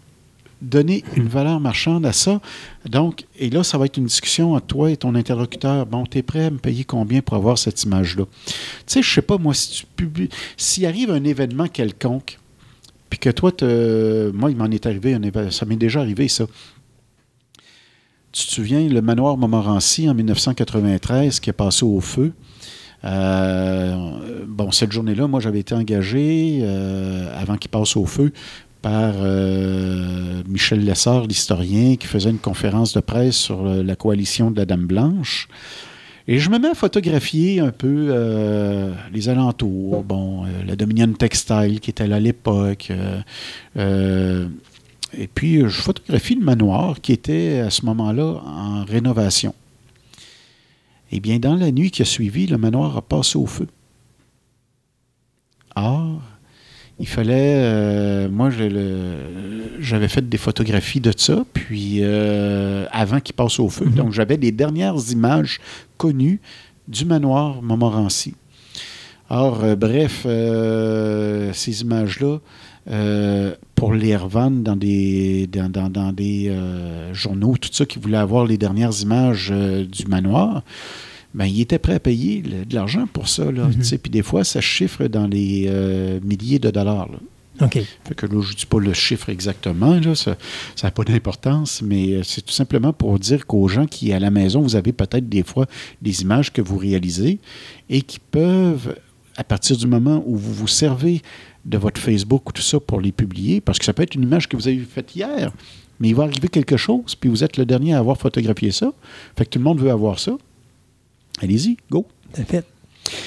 donner 0.62 1.04
une 1.16 1.28
valeur 1.28 1.60
marchande 1.60 2.06
à 2.06 2.14
ça. 2.14 2.42
Donc, 2.90 3.26
et 3.38 3.50
là, 3.50 3.64
ça 3.64 3.78
va 3.78 3.86
être 3.86 3.98
une 3.98 4.06
discussion 4.06 4.54
entre 4.54 4.66
toi 4.68 4.90
et 4.90 4.98
ton 4.98 5.14
interlocuteur. 5.14 5.86
Bon, 5.86 6.06
tu 6.06 6.24
prêt 6.24 6.46
à 6.46 6.50
me 6.50 6.58
payer 6.58 6.84
combien 6.86 7.22
pour 7.22 7.36
avoir 7.36 7.58
cette 7.58 7.84
image-là? 7.84 8.24
Tu 8.48 8.54
sais, 8.88 9.02
je 9.04 9.14
sais 9.14 9.22
pas, 9.22 9.38
moi, 9.38 9.54
si 9.54 9.72
tu 9.72 9.86
publies, 9.96 10.30
s'il 10.58 10.86
arrive 10.86 11.12
un 11.12 11.24
événement 11.24 11.68
quelconque, 11.68 12.40
puis 13.10 13.20
que 13.20 13.30
toi, 13.30 13.52
moi, 14.34 14.50
il 14.50 14.58
m'en 14.58 14.66
est 14.66 14.86
arrivé, 14.86 15.14
un 15.14 15.22
éve- 15.22 15.52
ça 15.52 15.66
m'est 15.66 15.76
déjà 15.76 16.00
arrivé, 16.00 16.28
ça. 16.28 16.48
Tu 18.32 18.48
te 18.48 18.52
souviens, 18.52 18.88
le 18.88 19.02
manoir 19.02 19.38
Montmorency 19.38 20.10
en 20.10 20.14
1993 20.14 21.40
qui 21.40 21.50
est 21.50 21.54
passé 21.54 21.86
au 21.86 22.02
feu? 22.02 22.34
Euh, 23.06 24.46
bon, 24.48 24.72
cette 24.72 24.92
journée-là, 24.92 25.28
moi, 25.28 25.40
j'avais 25.40 25.60
été 25.60 25.76
engagé 25.76 26.60
euh, 26.62 27.30
avant 27.40 27.58
qu'il 27.58 27.70
passe 27.70 27.96
au 27.96 28.06
feu 28.06 28.32
par 28.82 29.14
euh, 29.18 30.42
Michel 30.48 30.84
Lessard, 30.86 31.26
l'historien, 31.28 31.96
qui 31.96 32.08
faisait 32.08 32.30
une 32.30 32.40
conférence 32.40 32.94
de 32.94 33.00
presse 33.00 33.36
sur 33.36 33.64
la 33.64 33.96
coalition 33.96 34.52
de 34.52 34.58
la 34.58 34.66
Dame 34.66 34.86
Blanche. 34.86 35.48
Et 36.28 36.40
je 36.40 36.50
me 36.50 36.58
mets 36.58 36.70
à 36.70 36.74
photographier 36.74 37.60
un 37.60 37.72
peu 37.72 38.12
les 39.14 39.30
alentours. 39.30 40.04
Bon, 40.04 40.46
la 40.66 40.76
Dominion 40.76 41.12
Textile 41.14 41.80
qui 41.80 41.92
était 41.92 42.08
là 42.08 42.16
à 42.16 42.20
l'époque. 42.20 42.92
et 43.76 45.28
puis, 45.34 45.60
je 45.62 45.82
photographie 45.82 46.36
le 46.36 46.44
manoir 46.44 47.00
qui 47.02 47.12
était 47.12 47.60
à 47.60 47.70
ce 47.70 47.86
moment-là 47.86 48.42
en 48.44 48.86
rénovation. 48.86 49.54
Eh 51.18 51.22
bien, 51.22 51.40
dans 51.40 51.56
la 51.56 51.72
nuit 51.72 51.92
qui 51.92 52.02
a 52.02 52.06
suivi, 52.06 52.46
le 52.46 52.58
manoir 52.58 52.98
a 52.98 53.02
passé 53.02 53.38
au 53.38 53.46
feu. 53.46 53.68
Or, 55.74 56.22
il 57.00 57.08
fallait. 57.08 57.56
euh, 57.56 58.30
moi, 58.30 58.50
j'avais 59.80 60.10
fait 60.10 60.28
des 60.28 60.38
photographies 60.38 61.00
de 61.00 61.14
ça, 61.16 61.46
puis 61.54 62.00
euh, 62.02 62.86
avant 62.92 63.22
qu'il 63.22 63.34
passe 63.34 63.62
au 63.62 63.70
feu. 63.70 63.86
Mhm. 63.86 63.94
Donc, 63.94 64.12
j'avais 64.12 64.36
les 64.36 64.52
dernières 64.52 64.98
images 65.10 65.62
connues 65.96 66.42
du 66.90 67.06
manoir 67.06 67.62
Montmorency. 67.62 68.34
Or, 69.30 69.64
euh, 69.64 69.78
bref, 69.78 70.28
ces 71.54 71.82
images-là, 71.82 72.40
euh, 72.90 73.56
pour 73.76 73.94
les 73.94 74.16
revendre 74.16 74.60
dans 74.62 74.76
des, 74.76 75.48
dans, 75.48 75.70
dans- 75.70 75.90
dans 75.90 76.12
des 76.14 76.48
euh, 76.50 77.14
journaux, 77.14 77.56
tout 77.60 77.70
ça, 77.72 77.86
qui 77.86 78.00
voulaient 78.00 78.18
avoir 78.18 78.46
les 78.46 78.58
dernières 78.58 79.00
images 79.02 79.50
euh, 79.52 79.84
du 79.86 80.06
manoir, 80.06 80.64
ben, 81.34 81.46
ils 81.46 81.62
étaient 81.62 81.80
prêts 81.80 81.96
à 81.96 82.00
payer 82.00 82.42
le- 82.42 82.66
de 82.66 82.76
l'argent 82.76 83.08
pour 83.12 83.28
ça. 83.28 83.52
Là, 83.52 83.68
Mhm. 83.68 83.98
Puis 84.00 84.12
des 84.12 84.24
fois, 84.24 84.44
ça 84.44 84.62
chiffre 84.62 85.08
dans 85.08 85.28
les 85.28 85.70
milliers 86.24 86.60
de 86.60 86.70
dollars. 86.72 87.10
là. 87.12 87.18
OK. 87.66 87.80
Fait 88.04 88.16
que 88.16 88.26
là, 88.26 88.42
je 88.42 88.52
ne 88.52 88.56
dis 88.58 88.66
pas 88.66 88.80
le 88.80 88.92
chiffre 88.94 89.30
exactement, 89.30 89.96
là, 89.98 90.14
ça 90.14 90.36
n'a 90.84 90.92
pas 90.92 91.06
d'importance, 91.06 91.82
mais 91.82 92.20
c'est 92.24 92.42
tout 92.46 92.52
simplement 92.54 92.92
pour 92.92 93.18
dire 93.18 93.48
qu'aux 93.48 93.70
gens 93.70 93.86
qui, 93.86 94.12
à 94.12 94.20
la 94.20 94.30
maison, 94.30 94.60
vous 94.62 94.76
avez 94.76 94.92
peut-être 94.92 95.30
des 95.30 95.44
fois 95.44 95.66
des 96.02 96.22
images 96.22 96.52
que 96.52 96.62
vous 96.62 96.78
réalisez 96.78 97.40
et 97.90 98.02
qui 98.02 98.20
peuvent, 98.20 98.96
à 99.38 99.46
partir 99.46 99.78
du 99.78 99.88
moment 99.88 100.22
où 100.28 100.36
vous 100.36 100.54
vous 100.54 100.68
servez 100.68 101.22
de 101.66 101.78
votre 101.78 102.00
Facebook 102.00 102.50
ou 102.50 102.52
tout 102.52 102.62
ça 102.62 102.80
pour 102.80 103.02
les 103.02 103.12
publier, 103.12 103.60
parce 103.62 103.80
que 103.80 103.86
ça 103.86 103.94
peut 103.94 104.04
être 104.04 104.16
une 104.16 104.24
image 104.24 104.48
que 104.48 104.56
vous 104.56 104.68
avez 104.68 104.78
faite 104.80 105.16
hier, 105.16 105.52
mais 106.00 106.10
il 106.10 106.16
va 106.16 106.24
arriver 106.24 106.48
quelque 106.48 106.78
chose, 106.78 107.16
puis 107.16 107.30
vous 107.30 107.44
êtes 107.44 107.58
le 107.58 107.66
dernier 107.66 107.94
à 107.96 108.00
avoir 108.00 108.18
photographié 108.18 108.72
ça, 108.72 108.94
fait 109.38 109.46
que 109.46 109.50
tout 109.52 109.60
le 109.60 109.64
monde 109.66 109.80
veut 109.80 109.90
avoir 109.92 110.20
ça. 110.20 110.38
Allez-y, 111.42 111.78
go! 111.90 112.06
C'est 112.34 112.48
fait. 112.48 112.66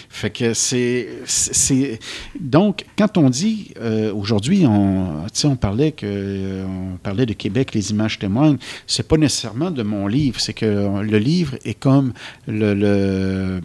Fait 0.09 0.31
que 0.31 0.55
c'est. 0.55 1.09
c'est- 1.25 2.01
Donc, 2.41 2.85
quand 2.97 3.17
on 3.17 3.31
dit 3.31 3.73
euh, 3.81 4.13
aujourd'hui, 4.13 4.67
on, 4.67 5.23
tu 5.33 5.41
sais, 5.41 5.47
on 5.47 5.55
parlait 5.57 5.93
que 5.93 6.05
euh, 6.07 6.65
on 6.67 6.97
parlait 6.97 7.27
de 7.27 7.33
Québec, 7.33 7.75
les 7.75 7.91
images 7.93 8.19
témoignent, 8.19 8.57
c'est 8.89 9.07
pas 9.07 9.17
nécessairement 9.17 9.71
de 9.71 9.83
mon 9.85 10.09
livre, 10.09 10.41
c'est 10.41 10.53
que 10.53 11.01
le 11.01 11.19
livre 11.19 11.57
est 11.65 11.75
comme 11.79 12.13
le, 12.49 12.75
le- 12.75 13.61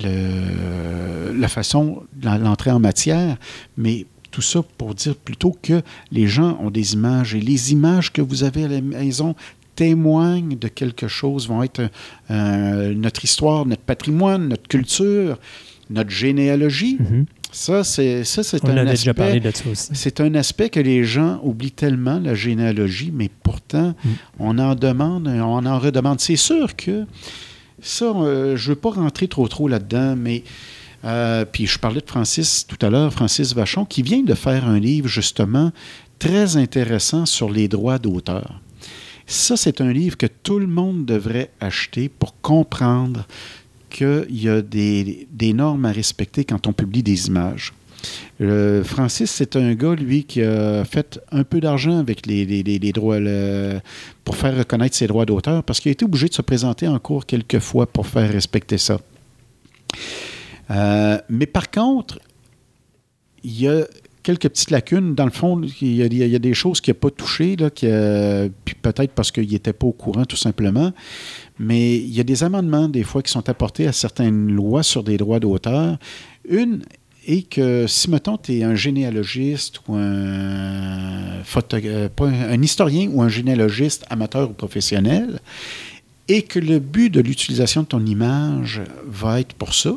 le- 0.00 1.32
la 1.36 1.48
façon, 1.48 2.02
l'entrée 2.22 2.70
en 2.70 2.78
matière, 2.80 3.36
mais 3.76 4.06
tout 4.36 4.42
ça 4.42 4.60
pour 4.76 4.94
dire 4.94 5.14
plutôt 5.16 5.56
que 5.62 5.80
les 6.12 6.26
gens 6.26 6.58
ont 6.62 6.70
des 6.70 6.92
images 6.92 7.34
et 7.34 7.40
les 7.40 7.72
images 7.72 8.12
que 8.12 8.20
vous 8.20 8.44
avez 8.44 8.64
à 8.64 8.68
la 8.68 8.82
maison 8.82 9.34
témoignent 9.76 10.58
de 10.58 10.68
quelque 10.68 11.08
chose, 11.08 11.48
vont 11.48 11.62
être 11.62 11.80
euh, 12.30 12.92
notre 12.94 13.24
histoire, 13.24 13.64
notre 13.64 13.80
patrimoine, 13.80 14.48
notre 14.48 14.68
culture, 14.68 15.38
notre 15.88 16.10
généalogie. 16.10 16.98
Mhm. 17.00 17.24
Ça, 17.50 17.82
c'est 17.82 18.24
ça, 18.24 18.42
c'est 18.42 18.62
On 18.64 18.68
un 18.68 18.76
avait 18.76 18.90
déjà 18.90 19.14
parlé 19.14 19.36
aspect. 19.38 19.50
de 19.50 19.56
ça 19.56 19.70
aussi. 19.70 19.88
C'est 19.94 20.20
un 20.20 20.34
aspect 20.34 20.68
que 20.68 20.80
les 20.80 21.02
gens 21.04 21.40
oublient 21.42 21.70
tellement, 21.72 22.18
la 22.18 22.34
généalogie, 22.34 23.10
mais 23.14 23.30
pourtant, 23.42 23.94
Mm. 24.04 24.08
on 24.40 24.58
en 24.58 24.74
demande, 24.74 25.28
on 25.28 25.64
en 25.64 25.78
redemande. 25.78 26.20
C'est 26.20 26.36
sûr 26.36 26.76
que 26.76 27.06
ça, 27.80 28.04
euh, 28.04 28.54
je 28.56 28.68
ne 28.70 28.74
veux 28.74 28.80
pas 28.80 28.90
rentrer 28.90 29.28
trop 29.28 29.48
trop 29.48 29.66
là-dedans, 29.68 30.14
mais 30.14 30.42
euh, 31.04 31.44
puis 31.44 31.66
je 31.66 31.78
parlais 31.78 32.00
de 32.00 32.08
Francis 32.08 32.66
tout 32.66 32.84
à 32.84 32.90
l'heure, 32.90 33.12
Francis 33.12 33.54
Vachon, 33.54 33.84
qui 33.84 34.02
vient 34.02 34.22
de 34.22 34.34
faire 34.34 34.66
un 34.66 34.78
livre 34.78 35.08
justement 35.08 35.72
très 36.18 36.56
intéressant 36.56 37.26
sur 37.26 37.50
les 37.50 37.68
droits 37.68 37.98
d'auteur. 37.98 38.60
Ça, 39.26 39.56
c'est 39.56 39.80
un 39.80 39.92
livre 39.92 40.16
que 40.16 40.26
tout 40.26 40.58
le 40.58 40.66
monde 40.66 41.04
devrait 41.04 41.50
acheter 41.60 42.08
pour 42.08 42.40
comprendre 42.40 43.26
qu'il 43.90 44.26
y 44.30 44.48
a 44.48 44.62
des, 44.62 45.26
normes 45.52 45.84
à 45.84 45.92
respecter 45.92 46.44
quand 46.44 46.66
on 46.66 46.72
publie 46.72 47.02
des 47.02 47.26
images. 47.26 47.72
Euh, 48.40 48.84
Francis, 48.84 49.30
c'est 49.30 49.56
un 49.56 49.74
gars, 49.74 49.94
lui, 49.94 50.24
qui 50.24 50.42
a 50.42 50.84
fait 50.84 51.20
un 51.32 51.42
peu 51.42 51.60
d'argent 51.60 51.98
avec 51.98 52.26
les, 52.26 52.92
droits 52.92 53.18
pour 54.24 54.36
faire 54.36 54.56
reconnaître 54.56 54.94
ses 54.94 55.06
droits 55.08 55.26
d'auteur 55.26 55.62
parce 55.64 55.80
qu'il 55.80 55.88
a 55.90 55.92
été 55.92 56.04
obligé 56.04 56.28
de 56.28 56.34
se 56.34 56.42
présenter 56.42 56.86
en 56.86 56.98
cours 56.98 57.26
quelques 57.26 57.58
fois 57.58 57.86
pour 57.86 58.06
faire 58.06 58.30
respecter 58.30 58.78
ça. 58.78 59.00
Euh, 60.70 61.18
mais 61.28 61.46
par 61.46 61.70
contre, 61.70 62.18
il 63.44 63.60
y 63.60 63.68
a 63.68 63.84
quelques 64.22 64.48
petites 64.48 64.70
lacunes. 64.70 65.14
Dans 65.14 65.24
le 65.24 65.30
fond, 65.30 65.62
il 65.80 65.94
y 65.94 66.34
a, 66.34 66.38
des 66.38 66.54
choses 66.54 66.80
qu'il 66.80 66.92
n'a 66.92 66.98
pas 66.98 67.10
touchées, 67.10 67.56
peut-être 67.56 69.12
parce 69.14 69.30
qu'il 69.30 69.48
n'était 69.48 69.72
pas 69.72 69.86
au 69.86 69.92
courant, 69.92 70.24
tout 70.24 70.36
simplement. 70.36 70.92
Mais 71.60 71.96
il 71.96 72.12
y 72.12 72.20
a 72.20 72.24
des 72.24 72.42
amendements, 72.42 72.88
des 72.88 73.04
fois, 73.04 73.22
qui 73.22 73.30
sont 73.30 73.48
apportés 73.48 73.86
à 73.86 73.92
certaines 73.92 74.50
lois 74.50 74.82
sur 74.82 75.04
des 75.04 75.16
droits 75.16 75.38
d'auteur. 75.38 75.96
Une 76.48 76.82
est 77.26 77.48
que 77.48 77.86
si, 77.86 78.10
mettons, 78.10 78.36
tu 78.36 78.58
es 78.58 78.64
un 78.64 78.74
généalogiste 78.74 79.80
ou 79.88 79.96
euh, 79.96 81.42
un 82.20 82.62
historien 82.62 83.08
ou 83.12 83.22
un 83.22 83.28
généalogiste 83.28 84.04
amateur 84.10 84.50
ou 84.50 84.52
professionnel, 84.52 85.40
et 86.28 86.42
que 86.42 86.58
le 86.58 86.80
but 86.80 87.10
de 87.10 87.20
l'utilisation 87.20 87.82
de 87.82 87.86
ton 87.86 88.04
image 88.04 88.82
va 89.06 89.40
être 89.40 89.54
pour 89.54 89.74
ça, 89.74 89.96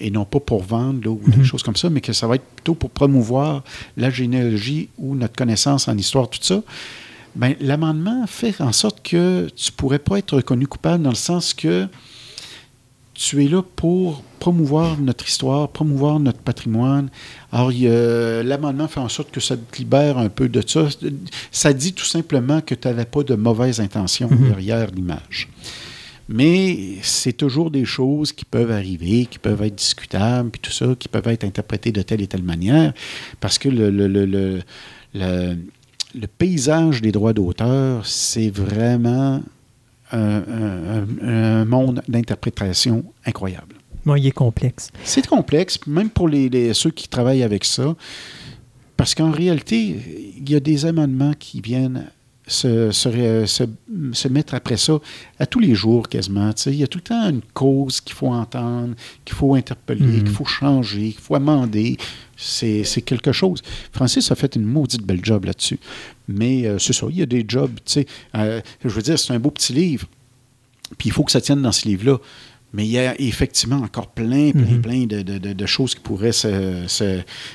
et 0.00 0.10
non 0.10 0.24
pas 0.24 0.40
pour 0.40 0.62
vendre 0.62 1.00
là, 1.04 1.10
ou 1.10 1.20
des 1.30 1.38
Mhm. 1.38 1.44
choses 1.44 1.62
comme 1.62 1.76
ça, 1.76 1.88
mais 1.90 2.00
que 2.00 2.12
ça 2.12 2.26
va 2.26 2.34
être 2.36 2.44
plutôt 2.56 2.74
pour 2.74 2.90
promouvoir 2.90 3.62
la 3.96 4.10
généalogie 4.10 4.88
ou 4.98 5.14
notre 5.14 5.34
connaissance 5.34 5.88
en 5.88 5.96
histoire, 5.96 6.28
tout 6.28 6.38
ça, 6.42 6.62
ben, 7.34 7.54
l'amendement 7.60 8.26
fait 8.26 8.60
en 8.60 8.72
sorte 8.72 9.02
que 9.02 9.48
tu 9.56 9.70
ne 9.70 9.76
pourrais 9.76 9.98
pas 9.98 10.18
être 10.18 10.36
reconnu 10.36 10.66
coupable 10.66 11.02
dans 11.02 11.10
le 11.10 11.16
sens 11.16 11.52
que 11.54 11.86
tu 13.14 13.42
es 13.44 13.48
là 13.48 13.62
pour 13.62 14.22
promouvoir 14.38 14.98
notre 14.98 15.26
histoire, 15.26 15.68
promouvoir 15.70 16.20
notre 16.20 16.38
patrimoine. 16.40 17.08
Alors, 17.50 17.70
l'amendement 17.72 18.88
fait 18.88 19.00
en 19.00 19.08
sorte 19.08 19.30
que 19.30 19.40
ça 19.40 19.56
te 19.56 19.78
libère 19.78 20.18
un 20.18 20.28
peu 20.28 20.48
de 20.50 20.62
ça. 20.66 20.88
Ça 21.50 21.72
dit 21.72 21.94
tout 21.94 22.04
simplement 22.04 22.60
que 22.60 22.74
tu 22.74 22.86
n'avais 22.88 23.06
pas 23.06 23.22
de 23.22 23.34
mauvaises 23.34 23.80
intentions 23.80 24.28
Mhm. 24.30 24.48
derrière 24.48 24.90
l'image. 24.90 25.48
Mais 26.28 26.96
c'est 27.02 27.32
toujours 27.32 27.70
des 27.70 27.84
choses 27.84 28.32
qui 28.32 28.44
peuvent 28.44 28.72
arriver, 28.72 29.26
qui 29.26 29.38
peuvent 29.38 29.62
être 29.62 29.76
discutables, 29.76 30.50
puis 30.50 30.60
tout 30.60 30.72
ça, 30.72 30.94
qui 30.98 31.06
peuvent 31.08 31.28
être 31.28 31.44
interprétées 31.44 31.92
de 31.92 32.02
telle 32.02 32.20
et 32.20 32.26
telle 32.26 32.42
manière, 32.42 32.92
parce 33.40 33.58
que 33.58 33.68
le, 33.68 33.90
le- 33.90 34.08
le- 34.08 34.60
le- 35.14 35.56
paysage 36.38 37.00
des 37.02 37.12
droits 37.12 37.32
d'auteur, 37.32 38.04
c'est 38.06 38.50
vraiment 38.50 39.42
un, 40.10 40.18
un- 40.18 41.04
un- 41.22 41.28
un 41.28 41.64
monde 41.64 42.02
d'interprétation 42.08 43.04
incroyable. 43.24 43.76
Il 44.16 44.26
est 44.26 44.30
complexe. 44.32 44.90
C'est 45.04 45.26
complexe, 45.26 45.78
même 45.86 46.10
pour 46.10 46.28
les, 46.28 46.48
les- 46.48 46.74
ceux 46.74 46.90
qui 46.90 47.08
travaillent 47.08 47.42
avec 47.42 47.64
ça, 47.64 47.94
parce 48.96 49.14
qu'en 49.14 49.30
réalité, 49.30 50.32
il 50.38 50.48
y 50.50 50.54
a 50.56 50.60
des 50.60 50.86
amendements 50.86 51.34
qui 51.38 51.60
viennent 51.60 52.06
se, 52.46 52.90
se 52.92 53.44
se- 53.46 53.64
se 54.12 54.28
mettre 54.28 54.54
après 54.54 54.76
ça 54.76 54.98
à 55.38 55.46
tous 55.46 55.58
les 55.58 55.74
jours 55.74 56.08
quasiment. 56.08 56.52
Il 56.66 56.74
y 56.76 56.82
a 56.84 56.86
tout 56.86 56.98
le 56.98 57.02
temps 57.02 57.28
une 57.28 57.40
cause 57.54 58.00
qu'il 58.00 58.14
faut 58.14 58.28
entendre, 58.28 58.94
qu'il 59.24 59.34
faut 59.34 59.54
interpeller, 59.54 60.04
Mhm. 60.04 60.24
qu'il 60.24 60.32
faut 60.32 60.44
changer, 60.44 61.10
qu'il 61.12 61.20
faut 61.20 61.34
amender. 61.34 61.96
C'est 62.36 62.84
c'est 62.84 63.02
quelque 63.02 63.32
chose. 63.32 63.62
Francis 63.92 64.30
a 64.30 64.34
fait 64.36 64.54
une 64.56 64.64
maudite 64.64 65.02
belle 65.02 65.24
job 65.24 65.44
là-dessus. 65.46 65.80
Mais 66.28 66.66
euh, 66.66 66.78
c'est 66.78 66.92
ça, 66.92 67.06
il 67.10 67.16
y 67.16 67.22
a 67.22 67.26
des 67.26 67.44
jobs, 67.48 67.74
tu 67.84 67.92
sais. 67.92 68.06
euh, 68.34 68.60
je 68.84 68.88
veux 68.90 69.02
dire, 69.02 69.18
c'est 69.18 69.32
un 69.32 69.38
beau 69.38 69.50
petit 69.50 69.72
livre. 69.72 70.06
Puis 70.98 71.08
il 71.08 71.12
faut 71.12 71.24
que 71.24 71.32
ça 71.32 71.40
tienne 71.40 71.62
dans 71.62 71.72
ce 71.72 71.88
livre-là. 71.88 72.18
Mais 72.72 72.84
il 72.84 72.90
y 72.90 72.98
a 72.98 73.18
effectivement 73.20 73.76
encore 73.76 74.08
plein, 74.08 74.50
plein, 74.50 74.62
Mhm. 74.74 74.82
plein 74.82 75.06
de, 75.06 75.22
de- 75.22 75.38
de- 75.38 75.52
de 75.54 75.66
choses 75.66 75.94
qui 75.94 76.00
pourraient 76.00 76.32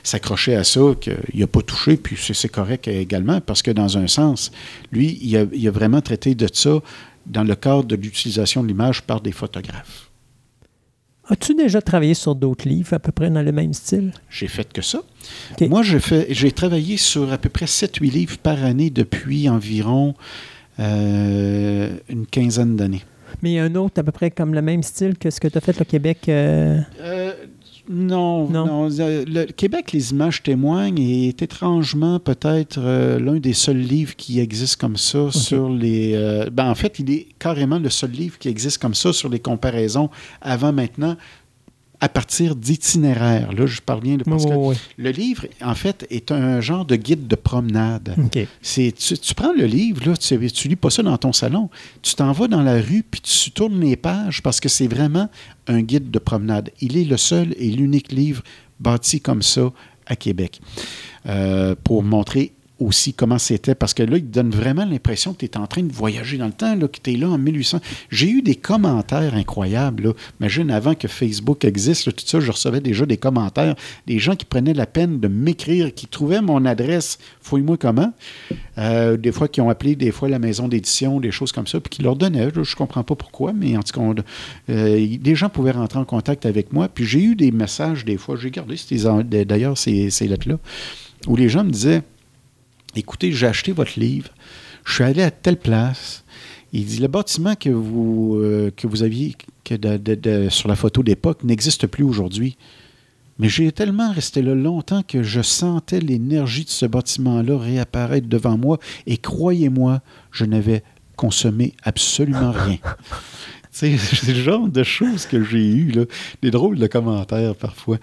s'accrocher 0.04 0.56
à 0.56 0.64
ça, 0.64 0.82
qu'il 1.00 1.18
n'a 1.40 1.48
pas 1.48 1.62
touché, 1.62 1.98
puis 1.98 2.18
c'est 2.34 2.50
correct 2.50 2.88
également, 2.88 3.40
parce 3.42 3.62
que 3.62 3.72
dans 3.72 3.98
un 3.98 4.08
sens, 4.08 4.52
lui, 4.92 5.20
il 5.22 5.38
a, 5.38 5.46
il 5.54 5.68
a 5.68 5.72
vraiment 5.72 6.02
traité 6.02 6.34
de 6.34 6.48
ça 6.52 6.80
dans 7.28 7.44
le 7.44 7.56
cadre 7.56 7.84
de 7.84 7.96
l'utilisation 7.96 8.64
de 8.64 8.68
l'image 8.70 9.04
par 9.04 9.22
des 9.22 9.32
photographes. 9.32 10.10
As-tu 11.30 11.54
déjà 11.56 11.82
travaillé 11.82 12.14
sur 12.16 12.34
d'autres 12.36 12.68
livres 12.68 12.94
à 12.94 13.00
peu 13.00 13.12
près 13.12 13.30
dans 13.30 13.42
le 13.44 13.52
même 13.52 13.74
style? 13.74 14.12
J'ai 14.30 14.48
fait 14.48 14.72
que 14.74 14.82
ça. 14.82 15.02
Moi, 15.62 15.82
j'ai 15.84 16.52
travaillé 16.52 16.98
sur 16.98 17.32
à 17.32 17.38
peu 17.38 17.48
près 17.50 17.68
7-8 17.68 18.10
livres 18.12 18.38
par 18.38 18.64
année 18.64 18.90
depuis 18.90 19.48
environ 19.48 20.16
euh, 20.80 21.96
une 22.10 22.26
quinzaine 22.26 22.76
d'années. 22.76 23.04
Mais 23.42 23.52
il 23.52 23.54
y 23.56 23.60
a 23.60 23.64
un 23.64 23.76
autre 23.76 24.00
à 24.00 24.04
peu 24.04 24.12
près 24.12 24.32
comme 24.32 24.54
le 24.54 24.62
même 24.62 24.84
style 24.84 25.18
que 25.18 25.30
ce 25.30 25.40
que 25.40 25.48
tu 25.48 25.58
as 25.58 25.62
fait 25.62 25.80
au 25.82 25.86
Québec. 25.86 26.20
euh, 26.30 26.80
Euh, 27.00 27.34
non, 27.90 28.48
Non? 28.50 28.66
non. 28.66 28.90
Euh, 29.00 29.26
Le 29.28 29.46
Québec, 29.46 29.92
les 29.92 30.12
images 30.12 30.44
témoignent 30.44 31.00
et 31.00 31.30
est 31.30 31.42
étrangement 31.42 32.20
peut-être 32.20 32.78
euh, 32.80 33.20
l'un 33.20 33.38
des 33.40 33.54
seuls 33.54 33.78
livres 33.80 34.16
qui 34.16 34.40
existe 34.40 34.76
comme 34.80 34.98
ça 34.98 35.32
sur 35.32 35.70
les. 35.70 36.48
ben, 36.52 36.70
en 36.70 36.76
fait, 36.76 37.00
il 37.00 37.10
est 37.12 37.28
carrément 37.40 37.80
le 37.80 37.90
seul 37.90 38.12
livre 38.12 38.38
qui 38.38 38.50
existe 38.50 38.78
comme 38.78 38.94
ça 38.94 39.12
sur 39.14 39.30
les 39.30 39.40
comparaisons 39.40 40.10
avant-maintenant 40.42 41.16
à 42.02 42.10
partir 42.10 42.56
d'itinéraires. 42.56 43.54
Là, 43.54 43.68
je 43.68 43.80
parle 43.80 44.02
bien 44.02 44.18
de. 44.18 44.24
Parce 44.24 44.46
que 44.46 44.54
oui, 44.54 44.76
le 44.98 45.12
livre, 45.12 45.46
en 45.64 45.76
fait, 45.76 46.08
est 46.10 46.32
un 46.32 46.60
genre 46.60 46.84
de 46.84 46.96
guide 46.96 47.28
de 47.28 47.36
promenade. 47.36 48.16
oui. 48.18 48.26
OK. 48.26 48.48
C'est, 48.62 48.92
tu, 48.98 49.18
tu 49.18 49.36
prends 49.36 49.54
le 49.54 49.66
livre, 49.66 50.10
là, 50.10 50.18
tu 50.18 50.34
ne 50.34 50.70
lis 50.70 50.76
pas 50.76 50.90
ça 50.90 51.04
dans 51.04 51.18
ton 51.18 51.32
salon. 51.32 51.70
Tu 52.02 52.16
t'en 52.16 52.32
vas 52.32 52.48
dans 52.48 52.64
la 52.64 52.82
rue, 52.82 53.04
puis 53.10 53.22
tu 53.22 53.52
tournes 53.52 53.80
les 53.80 53.96
pages 53.96 54.42
parce 54.42 54.60
que 54.60 54.68
c'est 54.68 54.88
vraiment 54.88 55.30
un 55.68 55.82
guide 55.82 56.10
de 56.10 56.20
promenade. 56.20 56.72
Il 56.82 56.98
est 56.98 57.06
le 57.06 57.18
seul 57.18 57.54
et 57.58 57.70
l'unique 57.70 58.12
livre 58.12 58.42
bâti 58.80 59.22
comme 59.22 59.44
ça 59.44 59.72
à 60.08 60.16
Québec. 60.16 60.60
Euh, 61.28 61.76
pour 61.84 62.02
montrer 62.02 62.52
aussi 62.82 63.14
comment 63.14 63.38
c'était, 63.38 63.76
parce 63.76 63.94
que 63.94 64.04
là, 64.04 64.18
il 64.18 64.30
donne 64.30 64.50
vraiment 64.50 64.86
l'impression 64.86 65.34
que 65.34 65.40
tu 65.40 65.46
es 65.46 65.58
en 65.58 65.68
train 65.68 65.84
de 65.84 65.92
voyager 65.92 66.38
dans 66.38 66.48
le 66.48 66.52
temps, 66.52 66.76
là, 66.76 66.88
que 66.88 66.98
tu 67.02 67.14
es 67.14 67.16
là 67.16 67.30
en 67.30 67.38
1800. 67.38 67.80
J'ai 68.10 68.30
eu 68.30 68.42
des 68.42 68.56
commentaires 68.56 69.36
incroyables. 69.36 70.04
Là. 70.04 70.14
Imagine, 70.40 70.72
avant 70.72 70.96
que 70.96 71.08
Facebook 71.08 71.64
existe, 71.64 72.14
tout 72.16 72.26
ça, 72.26 72.40
je 72.40 72.52
recevais 72.52 72.82
déjà 72.82 73.06
des 73.06 73.18
commentaires, 73.18 73.76
des 74.08 74.20
gens 74.20 74.36
qui 74.36 74.46
prenaient 74.46 74.74
la 74.74 74.88
peine 74.88 75.20
de 75.20 75.28
m'écrire, 75.28 75.94
qui 75.94 76.08
trouvaient 76.08 76.42
mon 76.42 76.66
adresse, 76.66 77.20
fouille-moi 77.42 77.78
comment, 77.78 78.14
euh, 78.78 79.16
des 79.16 79.32
fois 79.32 79.48
qui 79.48 79.62
ont 79.62 79.70
appelé, 79.70 79.96
des 79.96 80.12
fois 80.12 80.28
la 80.28 80.40
maison 80.40 80.68
d'édition, 80.68 81.20
des 81.20 81.32
choses 81.32 81.52
comme 81.52 81.68
ça, 81.68 81.80
puis 81.80 81.90
qui 81.90 82.02
leur 82.02 82.16
donnaient, 82.16 82.50
je 82.54 82.60
ne 82.60 82.76
comprends 82.76 83.04
pas 83.04 83.16
pourquoi, 83.16 83.54
mais 83.54 83.78
en 83.78 83.84
tout 83.84 84.00
cas, 84.00 84.24
euh, 84.70 85.18
des 85.20 85.36
gens 85.36 85.50
pouvaient 85.50 85.72
rentrer 85.72 86.00
en 86.00 86.06
contact 86.06 86.46
avec 86.48 86.74
moi, 86.74 86.90
puis 86.90 87.06
j'ai 87.06 87.22
eu 87.22 87.36
des 87.36 87.52
messages 87.52 88.06
des 88.06 88.18
fois, 88.18 88.36
j'ai 88.38 88.50
gardé 88.50 88.76
d'ailleurs 89.46 89.78
ces, 89.78 90.10
ces 90.10 90.28
lettres-là, 90.28 90.58
où 91.28 91.36
les 91.36 91.50
gens 91.50 91.64
me 91.64 91.70
disaient, 91.70 92.02
écoutez, 92.96 93.32
j'ai 93.32 93.48
acheté 93.48 93.72
votre 93.72 94.00
livre, 94.00 94.30
je 94.86 94.94
suis 94.94 95.04
allé 95.04 95.22
à 95.22 95.32
telle 95.32 95.58
place. 95.58 96.24
Il 96.74 96.86
dit, 96.86 97.00
le 97.00 97.08
bâtiment 97.08 97.56
que 97.56 97.70
vous, 97.70 98.36
euh, 98.36 98.72
que 98.76 98.88
vous 98.88 99.04
aviez 99.04 99.36
que 99.66 100.50
sur 100.50 100.70
la 100.70 100.76
photo 100.76 101.04
d'époque 101.04 101.44
n'existe 101.44 101.88
plus 101.88 102.04
aujourd'hui. 102.04 102.58
Mais 103.40 103.50
j'ai 103.50 103.72
tellement 103.72 104.12
resté 104.12 104.42
là 104.42 104.54
longtemps 104.54 105.02
que 105.04 105.24
je 105.24 105.42
sentais 105.42 106.00
l'énergie 106.00 106.64
de 106.64 106.70
ce 106.70 106.86
bâtiment-là 106.86 107.58
réapparaître 107.58 108.28
devant 108.28 108.58
moi. 108.58 108.78
Et 109.08 109.18
croyez-moi, 109.18 110.02
je 110.32 110.46
n'avais 110.46 110.84
consommé 111.16 111.74
absolument 111.84 112.52
rien. 112.52 112.78
c'est 113.72 113.98
le 114.28 114.34
genre 114.34 114.68
de 114.68 114.84
choses 114.84 115.26
que 115.26 115.44
j'ai 115.44 115.66
eues, 115.66 115.92
là. 115.92 116.04
des 116.42 116.52
drôles 116.52 116.78
de 116.78 116.88
commentaires 116.88 117.56
parfois. 117.56 117.98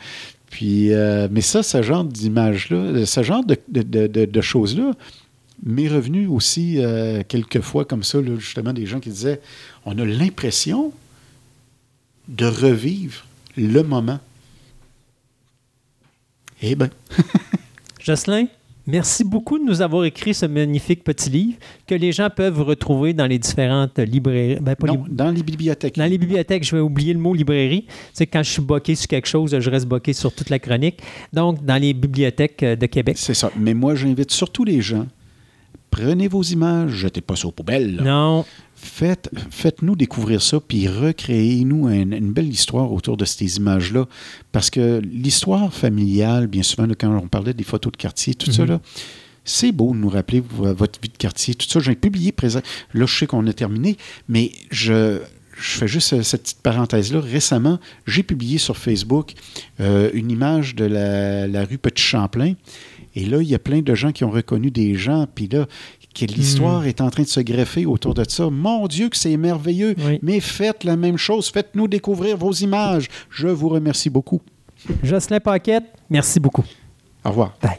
Puis, 0.50 0.92
euh, 0.92 1.28
mais 1.30 1.40
ça, 1.40 1.62
ce 1.62 1.82
genre 1.82 2.04
d'image-là, 2.04 3.04
ce 3.04 3.22
genre 3.22 3.44
de, 3.44 4.40
choses-là, 4.40 4.92
m'est 5.62 5.88
revenu 5.88 6.26
aussi 6.26 6.76
euh, 6.78 7.22
quelques 7.26 7.60
fois 7.60 7.84
comme 7.84 8.02
ça, 8.02 8.18
justement, 8.38 8.72
des 8.72 8.86
gens 8.86 9.00
qui 9.00 9.10
disaient 9.10 9.40
on 9.84 9.98
a 9.98 10.04
l'impression 10.04 10.92
de 12.28 12.46
revivre 12.46 13.24
le 13.56 13.82
moment. 13.82 14.20
Eh 16.62 16.74
bien. 16.74 16.90
Jocelyn? 18.00 18.46
Merci 18.90 19.22
beaucoup 19.22 19.58
de 19.58 19.64
nous 19.64 19.82
avoir 19.82 20.06
écrit 20.06 20.32
ce 20.32 20.46
magnifique 20.46 21.04
petit 21.04 21.28
livre 21.28 21.58
que 21.86 21.94
les 21.94 22.10
gens 22.10 22.30
peuvent 22.34 22.62
retrouver 22.62 23.12
dans 23.12 23.26
les 23.26 23.38
différentes 23.38 23.98
librairies. 23.98 24.56
Ben, 24.62 24.74
non, 24.86 25.04
dans 25.10 25.30
les 25.30 25.42
bibliothèques. 25.42 25.96
Dans 25.96 26.06
les 26.06 26.16
bibliothèques, 26.16 26.64
je 26.64 26.74
vais 26.74 26.80
oublier 26.80 27.12
le 27.12 27.18
mot 27.18 27.34
librairie. 27.34 27.84
C'est 28.14 28.26
quand 28.26 28.42
je 28.42 28.50
suis 28.50 28.62
boqué 28.62 28.94
sur 28.94 29.06
quelque 29.06 29.28
chose, 29.28 29.58
je 29.60 29.70
reste 29.70 29.84
boqué 29.84 30.14
sur 30.14 30.34
toute 30.34 30.48
la 30.48 30.58
chronique. 30.58 31.02
Donc, 31.34 31.62
dans 31.62 31.76
les 31.76 31.92
bibliothèques 31.92 32.62
euh, 32.62 32.76
de 32.76 32.86
Québec. 32.86 33.18
C'est 33.18 33.34
ça. 33.34 33.50
Mais 33.58 33.74
moi, 33.74 33.94
j'invite 33.94 34.30
surtout 34.30 34.64
les 34.64 34.80
gens 34.80 35.06
prenez 35.90 36.28
vos 36.28 36.42
images, 36.42 36.90
jetez 36.92 37.20
pas 37.20 37.36
ça 37.36 37.48
aux 37.48 37.52
poubelles. 37.52 38.00
Non. 38.02 38.44
Faites, 38.74 39.28
faites-nous 39.50 39.96
découvrir 39.96 40.40
ça, 40.40 40.60
puis 40.60 40.86
recréez-nous 40.86 41.88
une, 41.88 42.32
belle 42.32 42.48
histoire 42.48 42.92
autour 42.92 43.16
de 43.16 43.24
ces 43.24 43.56
images-là. 43.56 44.06
Parce 44.52 44.70
que 44.70 45.00
l'histoire 45.04 45.72
familiale, 45.74 46.46
bien 46.46 46.62
souvent, 46.62 46.86
quand 46.98 47.10
on 47.16 47.26
parlait 47.26 47.54
des 47.54 47.64
photos 47.64 47.92
de 47.92 47.96
quartier, 47.96 48.34
tout 48.34 48.52
ça, 48.52 48.64
mhm. 48.64 48.78
c'est 49.44 49.72
beau 49.72 49.92
de 49.92 49.98
nous 49.98 50.08
rappeler 50.08 50.42
votre 50.48 51.00
vie 51.00 51.08
de 51.08 51.16
quartier, 51.16 51.54
tout 51.54 51.68
ça. 51.68 51.80
J'ai 51.80 51.96
publié 51.96 52.30
présent. 52.30 52.60
Là, 52.94 53.06
je 53.06 53.18
sais 53.18 53.26
qu'on 53.26 53.46
a 53.48 53.52
terminé, 53.52 53.96
mais 54.28 54.52
je, 54.70 55.18
je 55.56 55.70
fais 55.70 55.88
juste 55.88 56.22
cette 56.22 56.42
petite 56.42 56.62
parenthèse-là. 56.62 57.20
Récemment, 57.20 57.80
j'ai 58.06 58.22
publié 58.22 58.58
sur 58.58 58.76
Facebook 58.76 59.32
euh, 59.80 60.10
une 60.14 60.30
image 60.30 60.76
de 60.76 60.84
la, 60.84 61.48
la 61.48 61.64
rue 61.64 61.78
Petit-Champlain. 61.78 62.54
Et 63.18 63.24
là, 63.24 63.42
il 63.42 63.48
y 63.48 63.54
a 63.56 63.58
plein 63.58 63.80
de 63.80 63.94
gens 63.96 64.12
qui 64.12 64.22
ont 64.22 64.30
reconnu 64.30 64.70
des 64.70 64.94
gens, 64.94 65.26
puis 65.34 65.48
là, 65.48 65.66
que 66.14 66.24
l'histoire 66.24 66.82
hmm. 66.82 66.86
est 66.86 67.00
en 67.00 67.10
train 67.10 67.24
de 67.24 67.28
se 67.28 67.40
greffer 67.40 67.84
autour 67.84 68.14
de 68.14 68.24
ça. 68.28 68.48
Mon 68.48 68.86
Dieu, 68.86 69.08
que 69.08 69.16
c'est 69.16 69.36
merveilleux. 69.36 69.96
Mais 70.22 70.38
faites 70.38 70.84
la 70.84 70.96
même 70.96 71.16
chose. 71.16 71.50
Faites-nous 71.50 71.88
découvrir 71.88 72.36
vos 72.36 72.52
images. 72.52 73.08
Je 73.28 73.48
vous 73.48 73.70
remercie 73.70 74.08
beaucoup. 74.08 74.40
Jocelyn 75.02 75.40
Paquette, 75.40 75.84
merci 76.08 76.38
beaucoup. 76.38 76.64
Au 77.24 77.30
revoir. 77.30 77.54
Bye. 77.60 77.78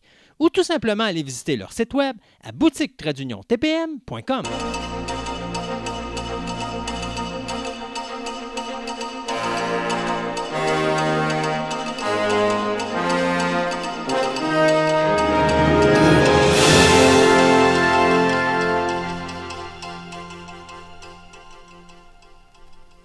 ou 0.41 0.49
tout 0.49 0.63
simplement 0.63 1.03
aller 1.03 1.21
visiter 1.21 1.55
leur 1.55 1.71
site 1.71 1.93
web 1.93 2.17
à 2.43 2.51
boutique-tpm.com. 2.51 4.43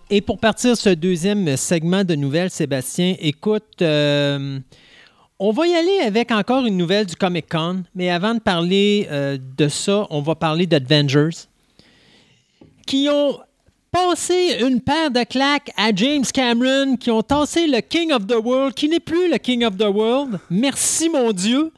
Et 0.09 0.23
pour 0.23 0.39
partir 0.39 0.75
ce 0.77 0.89
deuxième 0.89 1.57
segment 1.59 2.03
de 2.05 2.15
nouvelles, 2.15 2.49
Sébastien, 2.49 3.17
écoute, 3.19 3.83
euh, 3.83 4.59
on 5.39 5.51
va 5.51 5.67
y 5.67 5.75
aller 5.75 5.99
avec 6.05 6.31
encore 6.31 6.65
une 6.65 6.77
nouvelle 6.77 7.07
du 7.07 7.15
Comic 7.15 7.47
Con, 7.49 7.83
mais 7.95 8.11
avant 8.11 8.35
de 8.35 8.41
parler 8.41 9.07
euh, 9.11 9.39
de 9.57 9.69
ça, 9.69 10.07
on 10.11 10.23
va 10.23 10.35
parler 10.35 10.67
d'Avengers, 10.67 11.47
qui 12.87 13.09
ont 13.11 13.39
passé 13.91 14.59
une 14.61 14.81
paire 14.81 15.11
de 15.11 15.25
claques 15.25 15.71
à 15.77 15.95
James 15.95 16.25
Cameron, 16.33 16.97
qui 16.97 17.11
ont 17.11 17.23
tassé 17.23 17.67
le 17.67 17.81
King 17.81 18.13
of 18.13 18.27
the 18.27 18.37
World, 18.43 18.75
qui 18.75 18.89
n'est 18.89 19.01
plus 19.01 19.31
le 19.31 19.39
King 19.39 19.65
of 19.65 19.77
the 19.77 19.89
World. 19.89 20.39
Merci 20.51 21.09
mon 21.09 21.33
Dieu. 21.33 21.73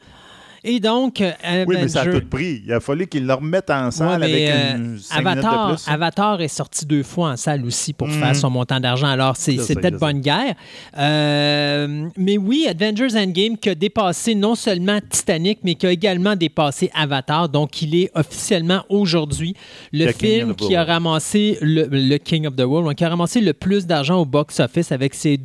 Et 0.63 0.79
donc, 0.79 1.21
euh, 1.21 1.65
oui, 1.67 1.77
mais 1.79 1.87
ça 1.87 2.01
a 2.01 2.05
tout 2.05 2.25
pris. 2.29 2.63
Il 2.65 2.73
a 2.73 2.79
fallu 2.79 3.07
qu'ils 3.07 3.25
le 3.25 3.33
remettent 3.33 3.69
en 3.69 3.91
salle 3.91 4.23
avec 4.23 4.49
euh, 4.49 4.75
une 4.75 4.99
Avatar, 5.11 5.69
de 5.69 5.75
plus. 5.75 5.87
Avatar 5.87 6.41
est 6.41 6.47
sorti 6.47 6.85
deux 6.85 7.03
fois 7.03 7.31
en 7.31 7.37
salle 7.37 7.65
aussi 7.65 7.93
pour 7.93 8.09
faire 8.09 8.31
mm. 8.31 8.35
son 8.35 8.49
montant 8.49 8.79
d'argent. 8.79 9.07
Alors, 9.07 9.37
c'était 9.37 9.91
de 9.91 9.97
bonne 9.97 10.21
guerre. 10.21 10.55
Euh, 10.97 12.07
mais 12.17 12.37
oui, 12.37 12.67
Avengers 12.69 13.15
Endgame 13.15 13.57
qui 13.57 13.69
a 13.69 13.75
dépassé 13.75 14.35
non 14.35 14.55
seulement 14.55 14.99
Titanic, 15.09 15.59
mais 15.63 15.75
qui 15.75 15.87
a 15.87 15.91
également 15.91 16.35
dépassé 16.35 16.89
Avatar. 16.93 17.49
Donc, 17.49 17.81
il 17.81 17.95
est 17.95 18.11
officiellement 18.15 18.83
aujourd'hui 18.89 19.55
le, 19.93 20.11
film 20.11 20.55
qui 20.55 20.75
a 20.75 20.83
ramassé 20.83 21.57
le, 21.61 22.17
King 22.17 22.47
of 22.47 22.55
the 22.55 22.61
World, 22.61 22.95
qui 22.95 23.03
a 23.03 23.09
ramassé 23.09 23.41
le 23.41 23.53
plus 23.53 23.85
d'argent 23.87 24.19
au 24.19 24.25
box-office 24.25 24.91
avec 24.91 25.13
ses 25.13 25.37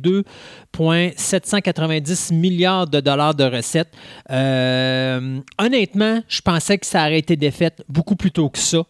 2,790 0.77 2.31
milliards 2.31 2.87
de 2.87 2.99
dollars 2.99 3.35
de 3.35 3.43
recettes. 3.43 3.91
Euh, 4.31 5.39
honnêtement, 5.57 6.21
je 6.27 6.41
pensais 6.41 6.77
que 6.77 6.85
ça 6.85 7.01
aurait 7.05 7.19
été 7.19 7.35
défaite 7.35 7.83
beaucoup 7.89 8.15
plus 8.15 8.31
tôt 8.31 8.49
que 8.49 8.59
ça. 8.59 8.83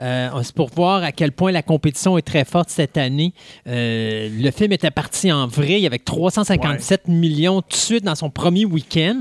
Euh, 0.00 0.30
c'est 0.42 0.54
pour 0.54 0.70
voir 0.70 1.02
à 1.02 1.12
quel 1.12 1.32
point 1.32 1.52
la 1.52 1.62
compétition 1.62 2.16
est 2.16 2.22
très 2.22 2.44
forte 2.44 2.70
cette 2.70 2.96
année. 2.96 3.34
Euh, 3.66 4.28
le 4.32 4.50
film 4.50 4.72
était 4.72 4.90
parti 4.90 5.30
en 5.30 5.46
vrille 5.46 5.86
avec 5.86 6.04
357 6.04 7.08
millions 7.08 7.60
tout 7.60 7.70
de 7.70 7.74
suite 7.74 8.04
dans 8.04 8.14
son 8.14 8.30
premier 8.30 8.64
week-end, 8.64 9.20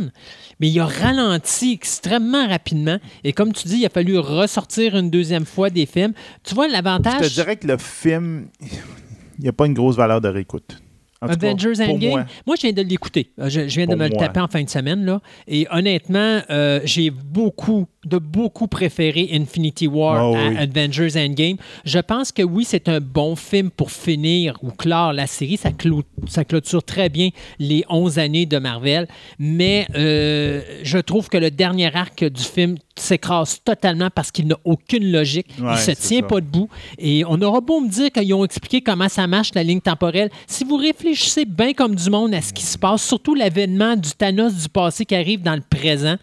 mais 0.59 0.69
il 0.69 0.79
a 0.79 0.85
ralenti 0.85 1.73
extrêmement 1.73 2.47
rapidement. 2.47 2.97
Et 3.23 3.33
comme 3.33 3.51
tu 3.51 3.67
dis, 3.67 3.79
il 3.79 3.85
a 3.85 3.89
fallu 3.89 4.17
ressortir 4.17 4.95
une 4.95 5.09
deuxième 5.09 5.45
fois 5.45 5.69
des 5.69 5.85
films. 5.85 6.13
Tu 6.43 6.55
vois, 6.55 6.67
l'avantage. 6.67 7.23
Je 7.23 7.29
te 7.29 7.33
dirais 7.33 7.57
que 7.57 7.67
le 7.67 7.77
film, 7.77 8.47
il 8.61 9.43
n'y 9.43 9.49
a 9.49 9.53
pas 9.53 9.65
une 9.65 9.73
grosse 9.73 9.97
valeur 9.97 10.21
de 10.21 10.29
réécoute. 10.29 10.79
Avengers 11.21 11.81
Endgame. 11.81 12.25
Moi. 12.45 12.55
je 12.55 12.61
viens 12.61 12.71
de 12.71 12.81
l'écouter. 12.81 13.31
Euh, 13.39 13.49
je, 13.49 13.61
viens 13.61 13.87
de 13.87 13.95
me 13.95 14.07
le 14.07 14.15
taper 14.15 14.39
en 14.39 14.47
fin 14.47 14.63
de 14.63 14.69
semaine. 14.69 15.05
Là. 15.05 15.21
Et 15.47 15.67
honnêtement, 15.71 16.41
euh, 16.49 16.79
j'ai 16.83 17.09
beaucoup 17.09 17.87
de 18.05 18.17
beaucoup 18.17 18.67
préférer 18.67 19.30
Infinity 19.34 19.85
War 19.88 20.30
Oh, 20.31 20.35
à 20.35 20.47
oui. 20.49 20.57
Avengers 20.57 21.17
Endgame. 21.17 21.57
Je 21.84 21.99
pense 21.99 22.31
que 22.31 22.41
oui, 22.43 22.63
c'est 22.65 22.88
un 22.88 23.01
bon 23.01 23.35
film 23.35 23.69
pour 23.71 23.91
finir 23.91 24.57
ou 24.63 24.71
clore 24.71 25.11
la 25.11 25.27
série. 25.27 25.57
Ça, 25.57 25.71
clôt- 25.71 26.03
ça 26.27 26.45
clôture 26.45 26.81
très 26.84 27.09
bien 27.09 27.30
les 27.59 27.84
11 27.89 28.17
années 28.17 28.45
de 28.45 28.57
Marvel. 28.57 29.07
Mais 29.38 29.85
euh, 29.95 30.61
je 30.84 30.97
trouve 30.97 31.27
que 31.30 31.38
le 31.38 31.51
dernier 31.51 31.93
arc 31.93 32.23
du 32.23 32.43
film 32.43 32.77
s'écrase 32.95 33.59
totalement 33.63 34.09
parce 34.13 34.31
qu'il 34.31 34.47
n'a 34.47 34.57
aucune 34.63 35.11
logique. 35.11 35.47
Ouais, 35.59 35.73
Il 35.73 35.77
se 35.77 35.84
c'est 35.85 35.95
tient 35.95 36.21
ça. 36.21 36.27
pas 36.27 36.41
debout. 36.41 36.69
Et 36.97 37.23
on 37.27 37.41
aura 37.41 37.59
beau 37.61 37.81
me 37.81 37.89
dire 37.89 38.11
qu'ils 38.11 38.34
ont 38.34 38.45
expliqué 38.45 38.81
comment 38.81 39.09
ça 39.09 39.27
marche, 39.27 39.51
la 39.55 39.63
ligne 39.63 39.81
temporelle. 39.81 40.30
Si 40.47 40.63
vous 40.63 40.77
réfléchissez 40.77 41.43
bien 41.45 41.73
comme 41.73 41.95
du 41.95 42.09
monde 42.09 42.34
à 42.34 42.41
ce 42.41 42.53
qui 42.53 42.63
se 42.63 42.77
passe, 42.77 43.03
surtout 43.05 43.35
l'avènement 43.35 43.95
du 43.97 44.11
Thanos 44.11 44.53
du 44.53 44.69
passé 44.69 45.05
qui 45.05 45.15
arrive 45.15 45.41
dans 45.41 45.55
le 45.55 45.63
présent, 45.69 46.15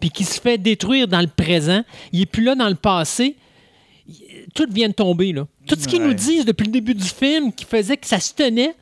puis 0.00 0.10
qui 0.10 0.24
se 0.24 0.40
fait 0.40 0.58
détruire 0.58 1.08
dans 1.08 1.20
le 1.20 1.26
présent, 1.26 1.82
il 2.12 2.20
n'est 2.20 2.26
plus 2.26 2.42
là 2.44 2.54
dans 2.54 2.68
le 2.68 2.74
passé, 2.74 3.36
tout 4.54 4.66
vient 4.70 4.88
de 4.88 4.94
tomber. 4.94 5.32
Là. 5.32 5.46
Tout 5.66 5.76
ce 5.78 5.88
qu'ils 5.88 6.00
Ouais. 6.00 6.08
nous 6.08 6.14
disent 6.14 6.44
depuis 6.44 6.64
le 6.64 6.70
début 6.72 6.94
du 6.94 7.04
film, 7.04 7.52
qui 7.52 7.64
faisait 7.64 7.96
que 7.96 8.06
ça 8.06 8.20
se 8.20 8.32
tenait, 8.34 8.74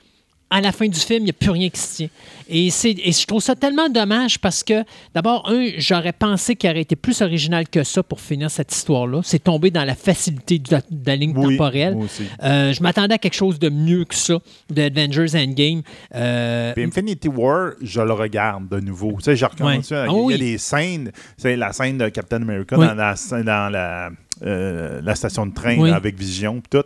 à 0.56 0.60
la 0.60 0.70
fin 0.70 0.86
du 0.86 0.98
film, 1.00 1.20
il 1.22 1.24
n'y 1.24 1.30
a 1.30 1.34
plus 1.34 1.50
rien 1.50 1.68
qui 1.68 1.80
se 1.80 1.96
tient. 1.96 2.08
Et, 2.48 2.70
c'est, 2.70 2.90
et 2.92 3.10
je 3.10 3.26
trouve 3.26 3.42
ça 3.42 3.56
tellement 3.56 3.88
dommage 3.88 4.38
parce 4.38 4.62
que, 4.62 4.84
d'abord, 5.14 5.48
un, 5.50 5.70
j'aurais 5.78 6.12
pensé 6.12 6.54
qu'il 6.54 6.70
aurait 6.70 6.82
été 6.82 6.94
plus 6.94 7.22
original 7.22 7.68
que 7.68 7.82
ça 7.82 8.02
pour 8.04 8.20
finir 8.20 8.50
cette 8.50 8.72
histoire-là. 8.72 9.20
C'est 9.24 9.42
tombé 9.42 9.70
dans 9.72 9.82
la 9.84 9.94
facilité 9.96 10.58
de 10.60 10.70
la, 10.70 10.80
de 10.88 11.06
la 11.06 11.16
ligne 11.16 11.32
Oui, 11.36 11.56
temporelle. 11.56 11.96
Euh, 12.42 12.72
je 12.72 12.82
m'attendais 12.82 13.14
à 13.14 13.18
quelque 13.18 13.34
chose 13.34 13.58
de 13.58 13.68
mieux 13.68 14.04
que 14.04 14.14
ça, 14.14 14.38
de 14.70 14.82
Avengers 14.82 15.34
Endgame. 15.34 15.82
Euh, 16.14 16.72
Puis 16.74 16.84
Infinity 16.84 17.28
War, 17.28 17.72
je 17.82 18.00
le 18.02 18.12
regarde 18.12 18.68
de 18.68 18.78
nouveau. 18.78 19.14
Tu 19.18 19.24
sais, 19.24 19.36
je 19.36 19.44
recommence 19.46 19.74
Ouais. 19.76 19.82
ça. 19.82 20.02
Ah 20.04 20.06
Il 20.08 20.12
y 20.12 20.18
a 20.18 20.22
oui. 20.24 20.38
des 20.38 20.58
scènes. 20.58 21.10
C'est 21.36 21.56
la 21.56 21.72
scène 21.72 21.98
de 21.98 22.08
Captain 22.10 22.42
America 22.42 22.78
Oui. 22.78 22.86
dans, 22.86 22.94
la, 22.94 23.14
dans 23.42 23.72
la, 23.72 24.10
euh, 24.44 25.00
la 25.02 25.14
station 25.16 25.46
de 25.46 25.54
train 25.54 25.84
là, 25.84 25.96
avec 25.96 26.16
Vision. 26.16 26.62
tout. 26.70 26.84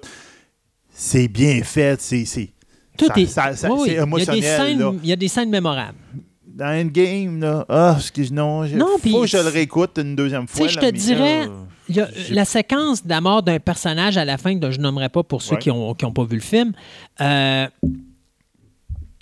C'est 0.90 1.28
bien 1.28 1.62
fait. 1.62 2.00
C'est, 2.00 2.24
c'est, 2.24 2.50
tout 2.98 3.06
ça- 3.06 3.20
est. 3.20 3.26
ça- 3.26 3.56
ça- 3.56 3.72
Oui, 3.72 3.78
oui. 3.80 3.88
c'est 3.88 3.94
Il 3.94 3.96
y 3.96 3.98
a 3.98 4.02
des 4.02 4.02
émotionnel. 4.06 4.42
scènes- 4.42 4.78
là. 4.78 4.92
Il 5.02 5.08
y 5.08 5.12
a 5.12 5.16
des 5.16 5.28
scènes 5.28 5.50
mémorables. 5.50 5.96
Dans 6.46 6.66
Endgame, 6.80 7.40
là, 7.40 7.64
ah, 7.68 7.94
excuse, 7.98 8.32
non, 8.32 8.66
je- 8.66 8.76
Non, 8.76 8.98
faut 9.00 9.20
que 9.22 9.26
je 9.28 9.36
le 9.36 9.48
réécoute 9.48 9.92
une 9.98 10.16
deuxième 10.16 10.46
Tu 10.46 10.54
fois. 10.56 10.66
sais, 10.68 10.74
je 10.74 10.80
là, 10.80 10.90
te 10.90 10.96
dirais, 10.96 11.48
il 11.88 11.94
y 11.96 12.00
a 12.00 12.08
la 12.30 12.44
séquence 12.44 13.04
de 13.04 13.08
la 13.10 13.20
mort 13.20 13.42
d'un 13.44 13.60
personnage 13.60 14.16
à 14.18 14.24
la 14.24 14.38
fin, 14.38 14.58
que 14.58 14.70
je 14.72 14.80
nommerai 14.80 15.08
pas 15.08 15.22
pour 15.22 15.40
ceux 15.40 15.54
Ouais. 15.54 15.60
qui 15.60 15.68
n'ont 15.70 15.94
pas 15.94 16.24
vu 16.24 16.34
le 16.36 16.42
film. 16.42 16.72
euh, 17.20 17.66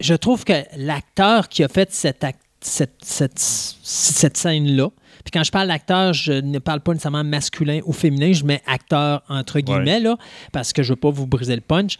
je 0.01 0.15
trouve 0.15 0.45
que 0.45 0.53
l'acteur 0.77 1.49
qui 1.49 1.65
a 1.65 1.69
fait 1.69 1.93
cette, 1.93 2.25
cette, 2.61 2.91
cette, 3.03 3.39
cette 3.39 4.37
scène-là, 4.37 4.91
puis 5.25 5.31
quand 5.33 5.43
je 5.43 5.51
parle 5.51 5.69
d'acteur, 5.69 6.13
je 6.13 6.33
ne 6.33 6.59
parle 6.59 6.81
pas 6.81 6.93
nécessairement 6.93 7.25
masculin 7.25 7.81
ou 7.85 7.93
féminin, 7.93 8.33
je 8.33 8.45
mets 8.45 8.63
acteur 8.67 9.23
entre 9.29 9.61
guillemets, 9.61 10.01
là, 10.01 10.17
parce 10.53 10.73
que 10.73 10.83
je 10.83 10.89
ne 10.91 10.93
veux 10.93 11.01
pas 11.01 11.11
vous 11.11 11.27
briser 11.27 11.55
le 11.55 11.63
punch. 11.63 11.97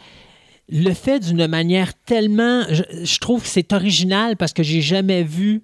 Le 0.69 0.93
fait 0.93 1.19
d'une 1.19 1.47
manière 1.47 1.93
tellement. 2.05 2.63
Je, 2.69 2.83
je 3.03 3.19
trouve 3.19 3.41
que 3.41 3.47
c'est 3.47 3.71
original 3.73 4.35
parce 4.35 4.51
que 4.53 4.63
j'ai 4.63 4.81
jamais 4.81 5.23
vu 5.23 5.63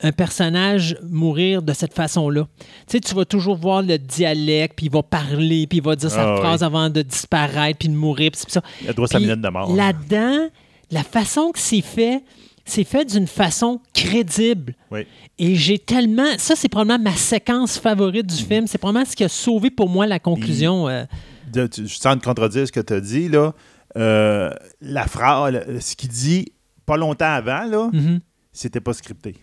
un 0.00 0.10
personnage 0.10 0.96
mourir 1.08 1.62
de 1.62 1.72
cette 1.72 1.94
façon-là. 1.94 2.48
Tu 2.58 2.64
sais, 2.88 3.00
tu 3.00 3.14
vas 3.14 3.24
toujours 3.24 3.56
voir 3.56 3.80
le 3.82 3.96
dialecte, 3.96 4.74
puis 4.76 4.86
il 4.86 4.92
va 4.92 5.02
parler, 5.04 5.66
puis 5.68 5.78
il 5.78 5.84
va 5.84 5.94
dire 5.94 6.10
sa 6.10 6.34
Ah, 6.34 6.36
phrase 6.36 6.60
oui. 6.60 6.66
avant 6.66 6.90
de 6.90 7.00
disparaître, 7.02 7.78
puis 7.78 7.88
de 7.88 7.94
mourir, 7.94 8.32
puis 8.32 8.42
ça. 8.48 8.60
Il 8.82 8.92
doit 8.92 9.06
sa 9.06 9.18
Puis 9.18 9.26
minute 9.26 9.40
de 9.40 9.48
mort. 9.48 9.72
Là-dedans, 9.74 10.48
la 10.90 11.04
façon 11.04 11.52
que 11.52 11.60
c'est 11.60 11.80
fait, 11.80 12.22
c'est 12.64 12.82
fait 12.84 13.04
d'une 13.04 13.28
façon 13.28 13.80
crédible. 13.94 14.74
Oui. 14.90 15.06
Et 15.38 15.54
j'ai 15.54 15.78
tellement. 15.78 16.26
Ça, 16.38 16.54
c'est 16.56 16.68
probablement 16.68 17.10
ma 17.10 17.16
séquence 17.16 17.78
favorite 17.78 18.26
du 18.26 18.42
film. 18.42 18.66
C'est 18.66 18.78
probablement 18.78 19.06
ce 19.08 19.14
qui 19.14 19.22
a 19.24 19.28
sauvé 19.28 19.70
pour 19.70 19.88
moi 19.88 20.06
la 20.08 20.18
conclusion. 20.18 20.88
euh, 20.88 21.04
de- 21.52 21.66
tu- 21.68 21.86
je 21.86 21.94
sens 21.94 22.16
de 22.16 22.22
contredire 22.22 22.66
ce 22.66 22.72
que 22.72 22.80
tu 22.80 22.92
as 22.94 23.00
dit, 23.00 23.28
là. 23.28 23.54
Euh, 23.96 24.50
la 24.80 25.06
phrase, 25.06 25.80
ce 25.80 25.94
qu'il 25.96 26.08
dit 26.08 26.52
pas 26.86 26.96
longtemps 26.96 27.32
avant, 27.32 27.64
là, 27.64 27.90
mhm. 27.92 28.20
c'était 28.52 28.80
pas 28.80 28.92
scripté. 28.92 29.34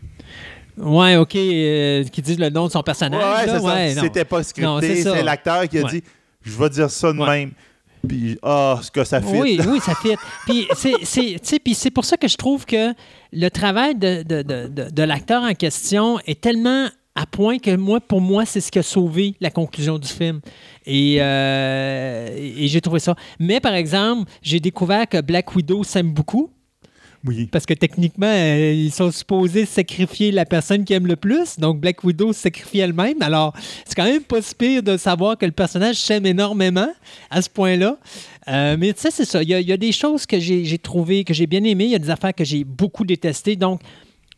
Ouais, 0.78 1.16
OK. 1.18 1.36
euh, 1.36 2.04
qui 2.06 2.22
disent 2.22 2.40
le 2.40 2.50
nom 2.50 2.68
de 2.68 2.72
son 2.72 2.84
personnage. 2.84 3.48
Ouais, 3.48 3.60
ouais. 3.60 3.96
C'était 4.00 4.26
pas 4.26 4.44
scripté. 4.44 5.04
c'est 5.04 5.24
l'acteur 5.24 5.68
qui 5.68 5.80
a 5.80 5.84
Ouais. 5.84 5.90
dit 5.90 6.04
Je 6.42 6.58
vais 6.58 6.70
dire 6.70 6.90
ça 6.90 7.14
de 7.14 7.20
Ouais. 7.20 7.40
même. 7.40 7.52
Puis, 8.08 8.40
ah, 8.42 8.80
ce 8.82 8.90
que 8.90 9.04
ça 9.04 9.22
fait. 9.22 9.40
Oui, 9.40 9.60
oui, 9.68 9.80
ça 9.80 9.94
fit. 10.02 10.16
Puis 10.48 10.68
c'est, 11.76 11.90
pour 11.92 12.04
ça 12.04 12.18
que 12.18 12.28
je 12.28 12.36
trouve 12.36 12.66
que 12.66 12.94
le 13.32 13.50
travail 13.50 13.94
de, 13.96 14.24
de, 14.24 14.42
de, 14.42 14.68
de- 14.68 14.90
de 14.90 15.04
l'acteur 15.04 15.44
en 15.44 15.54
question 15.54 16.20
est 16.26 16.42
tellement 16.42 16.88
à 17.16 17.26
point 17.26 17.60
que 17.60 17.76
moi, 17.76 18.00
pour 18.00 18.22
moi, 18.22 18.46
c'est 18.46 18.62
ce 18.62 18.72
qui 18.72 18.80
a 18.80 18.84
sauvé 18.84 19.36
la 19.42 19.50
conclusion 19.50 20.00
du 20.00 20.08
film. 20.08 20.40
Et, 20.86 21.18
euh, 21.20 22.30
et 22.38 22.68
j'ai 22.68 22.82
trouvé 22.82 23.00
ça. 23.00 23.16
Mais 23.40 23.60
par 23.60 23.74
exemple, 23.74 24.32
j'ai 24.42 24.60
découvert 24.60 25.08
que 25.08 25.22
Black 25.22 25.56
Widow 25.56 25.84
s'aime 25.84 26.14
beaucoup. 26.14 26.52
Oui. 27.24 27.48
Parce 27.52 27.66
que 27.68 27.76
techniquement, 27.76 28.32
euh, 28.32 28.74
ils 28.74 28.92
sont 28.92 29.12
supposés 29.12 29.66
sacrifier 29.66 30.32
la 30.32 30.46
personne 30.46 30.84
qui 30.86 30.94
aime 30.94 31.06
le 31.06 31.16
plus. 31.16 31.60
Donc, 31.60 31.80
Black 31.80 32.04
Widow 32.04 32.34
se 32.34 32.40
sacrifie 32.40 32.80
elle-même. 32.80 33.22
Alors, 33.22 33.54
c'est 33.86 33.94
quand 33.94 34.06
même 34.06 34.24
pas 34.24 34.42
si 34.42 34.56
pire 34.56 34.82
de 34.82 34.98
savoir 34.98 35.38
que 35.38 35.46
le 35.46 35.52
personnage 35.52 35.98
s'aime 35.98 36.26
énormément 36.26 36.90
à 37.30 37.42
ce 37.44 37.50
point-là. 37.50 37.98
Euh, 38.48 38.76
mais 38.80 38.94
tu 38.94 39.02
sais, 39.02 39.12
c'est 39.12 39.26
ça. 39.26 39.44
Il 39.44 39.50
y, 39.50 39.54
a, 39.54 39.60
il 39.60 39.68
y 39.68 39.74
a 39.74 39.78
des 39.78 39.92
choses 39.92 40.26
que 40.26 40.40
j'ai 40.40 40.66
j'ai 40.66 40.80
trouvées, 40.80 41.24
que 41.24 41.34
j'ai 41.34 41.46
bien 41.46 41.64
aimées. 41.64 41.86
Il 41.86 41.92
y 41.92 41.96
a 41.96 42.00
des 42.00 42.10
affaires 42.10 42.34
que 42.34 42.44
j'ai 42.44 42.64
beaucoup 42.64 43.06
détestées. 43.06 43.56
Donc, 43.56 43.82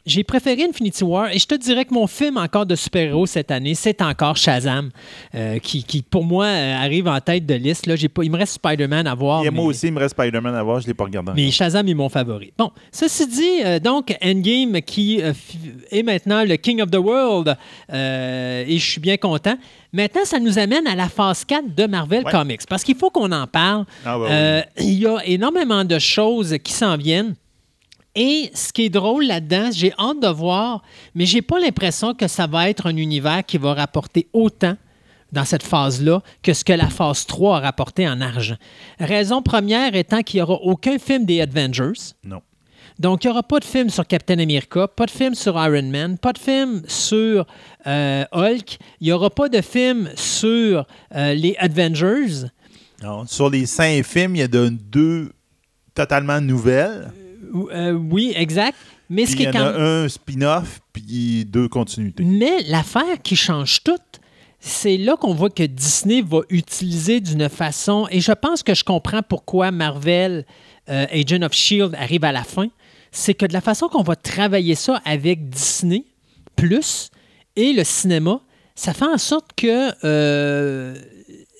j'ai 0.05 0.23
préféré 0.23 0.63
Infinity 0.63 1.03
War 1.03 1.31
et 1.31 1.39
je 1.39 1.45
te 1.45 1.55
dirais 1.55 1.85
que 1.85 1.93
mon 1.93 2.07
film 2.07 2.37
encore 2.37 2.65
de 2.65 2.75
super-héros 2.75 3.25
cette 3.25 3.51
année, 3.51 3.73
c'est 3.73 4.01
encore 4.01 4.35
Shazam, 4.35 4.89
euh, 5.33 5.59
qui, 5.59 5.83
qui, 5.83 6.01
pour 6.01 6.23
moi 6.25 6.45
euh, 6.45 6.75
arrive 6.75 7.07
en 7.07 7.19
tête 7.21 7.45
de 7.45 7.53
liste. 7.53 7.85
Là, 7.85 7.95
pas, 8.13 8.23
il 8.23 8.31
me 8.31 8.37
reste 8.37 8.53
Spider-Man 8.55 9.07
à 9.07 9.15
voir. 9.15 9.45
Et 9.45 9.49
moi 9.49 9.65
aussi, 9.65 9.87
il 9.87 9.93
me 9.93 9.99
reste 9.99 10.15
Spider-Man 10.15 10.55
à 10.55 10.63
voir, 10.63 10.79
je 10.81 10.85
ne 10.85 10.89
l'ai 10.89 10.93
pas 10.93 11.05
regardé. 11.05 11.31
mais. 11.35 11.51
Shazam 11.51 11.87
est 11.87 11.93
mon 11.93 12.09
favori. 12.09 12.51
Bon, 12.57 12.71
ceci 12.91 13.27
dit, 13.27 13.63
euh, 13.63 13.79
donc 13.79 14.15
Endgame 14.23 14.81
qui 14.81 15.21
est 15.91 16.03
maintenant 16.03 16.43
le 16.43 16.55
King 16.57 16.81
of 16.81 16.91
the 16.91 16.97
World 16.97 17.55
et 17.89 18.77
je 18.77 18.85
suis 18.91 18.99
bien 19.01 19.17
content. 19.17 19.55
Maintenant, 19.93 20.25
ça 20.25 20.39
nous 20.39 20.57
amène 20.57 20.87
à 20.87 20.95
la 20.95 21.07
phase 21.07 21.45
4 21.45 21.75
de 21.75 21.85
Marvel 21.85 22.23
Ouais. 22.25 22.31
Comics 22.31 22.61
parce 22.67 22.83
qu'il 22.83 22.95
faut 22.95 23.09
qu'on 23.09 23.31
en 23.31 23.47
parle. 23.47 23.85
Ah, 24.05 24.17
bah 24.17 24.63
oui. 24.77 24.83
Il 24.85 24.99
y 24.99 25.05
a 25.05 25.17
énormément 25.25 25.83
de 25.85 25.99
choses 25.99 26.57
qui 26.63 26.73
s'en 26.73 26.97
viennent. 26.97 27.35
Et 28.15 28.51
ce 28.53 28.71
qui 28.71 28.83
est 28.83 28.89
drôle 28.89 29.25
là-dedans, 29.25 29.69
j'ai 29.71 29.91
hâte 29.97 30.19
de 30.21 30.27
voir, 30.27 30.83
mais 31.15 31.25
j'ai 31.25 31.41
pas 31.41 31.59
l'impression 31.59 32.13
que 32.13 32.27
ça 32.27 32.45
va 32.45 32.69
être 32.69 32.85
un 32.85 32.95
univers 32.95 33.43
qui 33.45 33.57
va 33.57 33.73
rapporter 33.73 34.27
autant 34.33 34.77
dans 35.31 35.45
cette 35.45 35.63
phase-là 35.63 36.21
que 36.43 36.53
ce 36.53 36.63
que 36.63 36.73
la 36.73 36.89
phase 36.89 37.25
3 37.25 37.57
a 37.57 37.59
rapporté 37.59 38.07
en 38.07 38.21
argent. 38.21 38.55
Raison 38.99 39.41
première 39.41 39.95
étant 39.95 40.21
qu'il 40.21 40.37
n'y 40.37 40.43
aura 40.43 40.61
aucun 40.61 40.99
film 40.99 41.25
des 41.25 41.41
Avengers. 41.41 42.13
Non. 42.23 42.41
Donc, 42.99 43.23
il 43.23 43.27
n'y 43.27 43.31
aura 43.31 43.41
pas 43.41 43.59
de 43.59 43.65
film 43.65 43.89
sur 43.89 44.05
Captain 44.05 44.37
America, 44.37 44.87
pas 44.87 45.07
de 45.07 45.11
film 45.11 45.33
sur 45.33 45.53
Iron 45.55 45.89
Man, 45.89 46.19
pas 46.19 46.33
de 46.33 46.37
film 46.37 46.83
sur 46.87 47.47
euh, 47.87 48.25
Hulk, 48.31 48.77
il 49.01 49.07
n'y 49.07 49.11
aura 49.11 49.31
pas 49.31 49.49
de 49.49 49.61
film 49.61 50.11
sur 50.15 50.85
euh, 51.15 51.33
les 51.33 51.55
Avengers. 51.57 52.45
Non. 53.01 53.25
Sur 53.25 53.49
les 53.49 53.65
cinq 53.65 54.05
films, 54.05 54.35
il 54.35 54.39
y 54.39 54.43
a 54.43 54.47
de, 54.47 54.69
deux 54.69 55.31
totalement 55.95 56.39
nouvelles. 56.39 57.11
Euh, 57.71 57.93
oui, 57.93 58.33
exact. 58.35 58.77
Mais 59.09 59.25
ce 59.25 59.35
qui 59.35 59.43
il 59.43 59.49
est 59.49 59.53
y 59.53 59.57
en 59.57 59.61
quand 59.61 59.79
a 59.79 59.81
un 59.81 60.09
spin-off, 60.09 60.81
puis 60.91 61.45
deux 61.45 61.67
continuités. 61.67 62.23
Mais 62.23 62.63
l'affaire 62.67 63.21
qui 63.21 63.35
change 63.35 63.83
tout, 63.83 63.91
c'est 64.59 64.97
là 64.97 65.17
qu'on 65.17 65.33
voit 65.33 65.49
que 65.49 65.63
Disney 65.63 66.21
va 66.21 66.39
utiliser 66.49 67.19
d'une 67.19 67.49
façon, 67.49 68.07
et 68.09 68.21
je 68.21 68.31
pense 68.31 68.63
que 68.63 68.73
je 68.73 68.83
comprends 68.83 69.21
pourquoi 69.21 69.71
Marvel 69.71 70.45
euh, 70.89 71.05
Agent 71.11 71.41
of 71.41 71.53
Shield 71.53 71.95
arrive 71.95 72.23
à 72.23 72.31
la 72.31 72.43
fin, 72.43 72.67
c'est 73.11 73.33
que 73.33 73.45
de 73.45 73.53
la 73.53 73.61
façon 73.61 73.87
qu'on 73.89 74.03
va 74.03 74.15
travailler 74.15 74.75
ça 74.75 75.01
avec 75.05 75.49
Disney 75.49 76.05
plus 76.55 77.11
et 77.55 77.73
le 77.73 77.83
cinéma, 77.83 78.39
ça 78.75 78.93
fait 78.93 79.05
en 79.05 79.17
sorte 79.17 79.51
que 79.55 79.93
euh, 80.03 80.95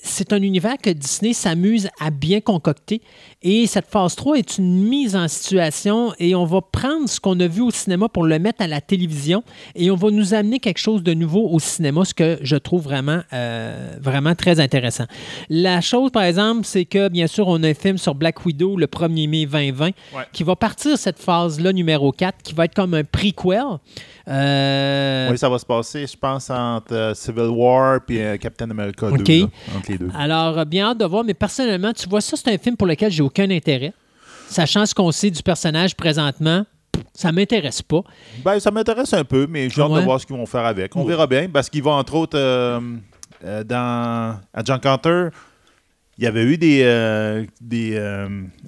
c'est 0.02 0.32
un 0.32 0.42
univers 0.42 0.76
que 0.78 0.90
Disney 0.90 1.32
s'amuse 1.32 1.88
à 2.00 2.10
bien 2.10 2.40
concocter. 2.40 3.00
Et 3.46 3.66
cette 3.66 3.90
phase 3.90 4.16
3 4.16 4.38
est 4.38 4.56
une 4.56 4.88
mise 4.88 5.14
en 5.14 5.28
situation 5.28 6.14
et 6.18 6.34
on 6.34 6.46
va 6.46 6.62
prendre 6.62 7.06
ce 7.10 7.20
qu'on 7.20 7.38
a 7.40 7.46
vu 7.46 7.60
au 7.60 7.70
cinéma 7.70 8.08
pour 8.08 8.24
le 8.24 8.38
mettre 8.38 8.62
à 8.62 8.66
la 8.66 8.80
télévision 8.80 9.44
et 9.74 9.90
on 9.90 9.96
va 9.96 10.10
nous 10.10 10.32
amener 10.32 10.60
quelque 10.60 10.78
chose 10.78 11.02
de 11.02 11.12
nouveau 11.12 11.50
au 11.50 11.58
cinéma, 11.58 12.06
ce 12.06 12.14
que 12.14 12.38
je 12.40 12.56
trouve 12.56 12.84
vraiment, 12.84 13.20
euh, 13.34 13.96
vraiment 14.00 14.34
très 14.34 14.60
intéressant. 14.60 15.04
La 15.50 15.82
chose, 15.82 16.10
par 16.10 16.22
exemple, 16.22 16.62
c'est 16.64 16.86
que, 16.86 17.08
bien 17.10 17.26
sûr, 17.26 17.46
on 17.46 17.62
a 17.64 17.68
un 17.68 17.74
film 17.74 17.98
sur 17.98 18.14
Black 18.14 18.46
Widow 18.46 18.78
le 18.78 18.86
1er 18.86 19.28
mai 19.28 19.44
2020 19.44 19.84
Ouais. 20.14 20.22
qui 20.32 20.42
va 20.42 20.56
partir 20.56 20.96
cette 20.96 21.18
phase-là, 21.18 21.72
numéro 21.74 22.12
4, 22.12 22.36
qui 22.42 22.54
va 22.54 22.64
être 22.64 22.74
comme 22.74 22.94
un 22.94 23.04
prequel. 23.04 23.62
Euh, 24.26 25.28
Oui, 25.30 25.36
ça 25.36 25.50
va 25.50 25.58
se 25.58 25.66
passer, 25.66 26.06
je 26.06 26.16
pense, 26.16 26.48
entre 26.48 26.94
euh, 26.94 27.12
Civil 27.14 27.48
War 27.50 28.00
et 28.08 28.38
Captain 28.38 28.70
America 28.70 29.10
2. 29.10 29.16
OK. 29.20 29.28
là, 29.28 29.46
entre 29.76 29.90
les 29.92 29.98
deux. 29.98 30.08
Alors, 30.16 30.64
bien 30.64 30.86
hâte 30.88 30.98
de 30.98 31.04
voir, 31.04 31.24
mais 31.24 31.34
personnellement, 31.34 31.92
tu 31.92 32.08
vois, 32.08 32.22
ça, 32.22 32.36
c'est 32.36 32.50
un 32.50 32.56
film 32.56 32.76
pour 32.78 32.86
lequel 32.86 33.12
j'ai 33.12 33.22
aucun 33.22 33.33
intérêt. 33.42 33.92
Sachant 34.48 34.84
ce 34.86 34.94
qu'on 34.94 35.10
sait 35.12 35.30
du 35.30 35.42
personnage 35.42 35.96
présentement, 35.96 36.64
ça 37.12 37.32
m'intéresse 37.32 37.82
pas. 37.82 38.02
Ben, 38.44 38.60
ça 38.60 38.70
m'intéresse 38.70 39.12
un 39.14 39.24
peu, 39.24 39.46
mais 39.48 39.68
j'ai 39.70 39.80
hâte 39.82 39.90
Ouais. 39.90 40.00
de 40.00 40.04
voir 40.04 40.20
ce 40.20 40.26
qu'ils 40.26 40.36
vont 40.36 40.46
faire 40.46 40.64
avec. 40.64 40.94
On 40.96 41.04
verra 41.04 41.26
bien, 41.26 41.48
parce 41.48 41.68
qu'ils 41.70 41.82
vont, 41.82 41.92
entre 41.92 42.14
autres, 42.14 42.38
euh, 42.38 42.78
euh, 43.44 43.64
dans 43.64 44.38
à 44.52 44.62
John 44.64 44.78
Carter, 44.80 45.28
il 46.16 46.24
y 46.24 46.26
avait 46.28 46.44
eu 46.44 46.56
des, 46.56 46.82
euh, 46.84 47.44
des 47.60 47.98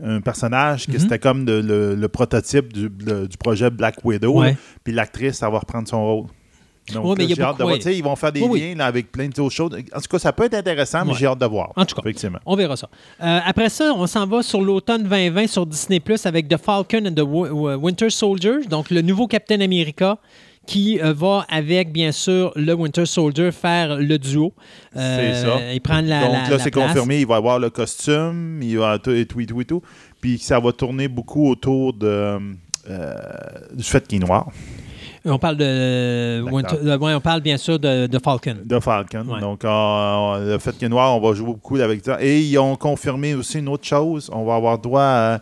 un 0.02 0.20
personnage 0.20 0.86
qui 0.86 0.92
Mhm. 0.92 0.98
c'était 0.98 1.18
comme 1.20 1.44
de- 1.44 1.60
le, 1.64 1.94
le 1.94 2.08
prototype 2.08 2.72
du, 2.72 2.90
le- 3.04 3.28
du 3.28 3.36
projet 3.36 3.70
Black 3.70 4.04
Widow, 4.04 4.42
puis 4.82 4.92
l'actrice, 4.92 5.36
ça 5.36 5.48
va 5.48 5.58
reprendre 5.60 5.86
son 5.86 6.04
rôle. 6.04 6.26
Donc, 6.92 7.04
Ouais, 7.18 7.24
il 7.24 7.34
j'ai 7.34 7.42
hâte 7.42 7.58
de 7.58 7.64
voir. 7.64 7.76
Ils 7.76 8.02
vont 8.04 8.16
faire 8.16 8.32
des 8.32 8.42
Oui, 8.42 8.60
liens 8.60 8.74
là, 8.76 8.86
avec 8.86 9.10
plein 9.10 9.28
d'autres 9.28 9.54
choses. 9.54 9.72
En 9.94 10.00
tout 10.00 10.08
cas, 10.08 10.18
ça 10.18 10.32
peut 10.32 10.44
être 10.44 10.54
intéressant, 10.54 11.04
mais 11.04 11.12
Ouais. 11.12 11.16
j'ai 11.18 11.26
hâte 11.26 11.38
de 11.40 11.46
voir. 11.46 11.72
En 11.76 11.84
tout 11.84 11.94
cas. 11.96 12.02
Effectivement. 12.02 12.38
On 12.46 12.54
verra 12.56 12.76
ça. 12.76 12.88
Euh, 13.22 13.38
après 13.44 13.68
ça, 13.68 13.92
on 13.96 14.06
s'en 14.06 14.26
va 14.26 14.42
sur 14.42 14.60
l'automne 14.60 15.02
2020 15.02 15.46
sur 15.48 15.66
Disney 15.66 15.98
Plus 16.00 16.24
avec 16.26 16.48
The 16.48 16.56
Falcon 16.56 17.06
and 17.06 17.14
the 17.14 17.20
Wi- 17.26 17.50
Wi- 17.50 17.74
Winter 17.74 18.10
Soldier, 18.10 18.64
donc 18.70 18.90
le 18.90 19.02
nouveau 19.02 19.26
Captain 19.26 19.60
America 19.60 20.18
qui 20.66 21.00
euh, 21.00 21.12
va 21.12 21.46
avec, 21.48 21.92
bien 21.92 22.10
sûr, 22.10 22.52
le 22.56 22.72
Winter 22.74 23.06
Soldier 23.06 23.52
faire 23.52 23.96
le 23.98 24.18
duo. 24.18 24.52
Euh, 24.96 25.32
C'est 25.34 25.46
ça. 25.46 25.72
Et 25.72 25.78
prendre 25.80 26.08
la. 26.08 26.20
Donc 26.22 26.32
la- 26.32 26.48
là, 26.50 26.58
c'est 26.58 26.72
confirmé, 26.72 27.20
il 27.20 27.26
va 27.26 27.36
avoir 27.36 27.58
le 27.60 27.70
costume, 27.70 28.60
il 28.62 28.76
va 28.78 28.98
tout 28.98 29.10
et 29.12 29.26
tout 29.26 29.40
et 29.40 29.46
tout 29.46 29.62
tout. 29.64 29.82
Puis 30.20 30.38
ça 30.38 30.58
va 30.58 30.72
tourner 30.72 31.06
beaucoup 31.08 31.48
autour 31.50 31.92
de, 31.92 32.38
euh, 32.90 33.14
du 33.74 33.84
fait 33.84 34.06
qu'il 34.08 34.20
est 34.22 34.26
noir, 34.26 34.48
On 35.28 35.38
parle 35.38 35.56
de. 35.56 36.42
Winter- 36.50 36.76
de- 36.82 36.96
ouais, 36.96 37.14
on 37.14 37.20
parle 37.20 37.40
bien 37.40 37.56
sûr 37.56 37.78
de, 37.78 38.06
de 38.06 38.18
Falcon. 38.18 38.56
de 38.64 38.80
Falcon. 38.80 39.26
Ouais. 39.28 39.40
Donc 39.40 39.64
euh, 39.64 40.52
le 40.52 40.58
fait 40.58 40.72
qu'il 40.72 40.86
est 40.86 40.88
noir, 40.88 41.16
on 41.16 41.20
va 41.20 41.34
jouer 41.34 41.46
beaucoup 41.46 41.76
avec 41.76 42.04
ça. 42.04 42.22
Et 42.22 42.40
ils 42.40 42.58
ont 42.58 42.76
confirmé 42.76 43.34
aussi 43.34 43.58
une 43.58 43.68
autre 43.68 43.86
chose, 43.86 44.30
on 44.32 44.44
va 44.44 44.54
avoir 44.54 44.78
droit 44.78 45.02
à 45.02 45.40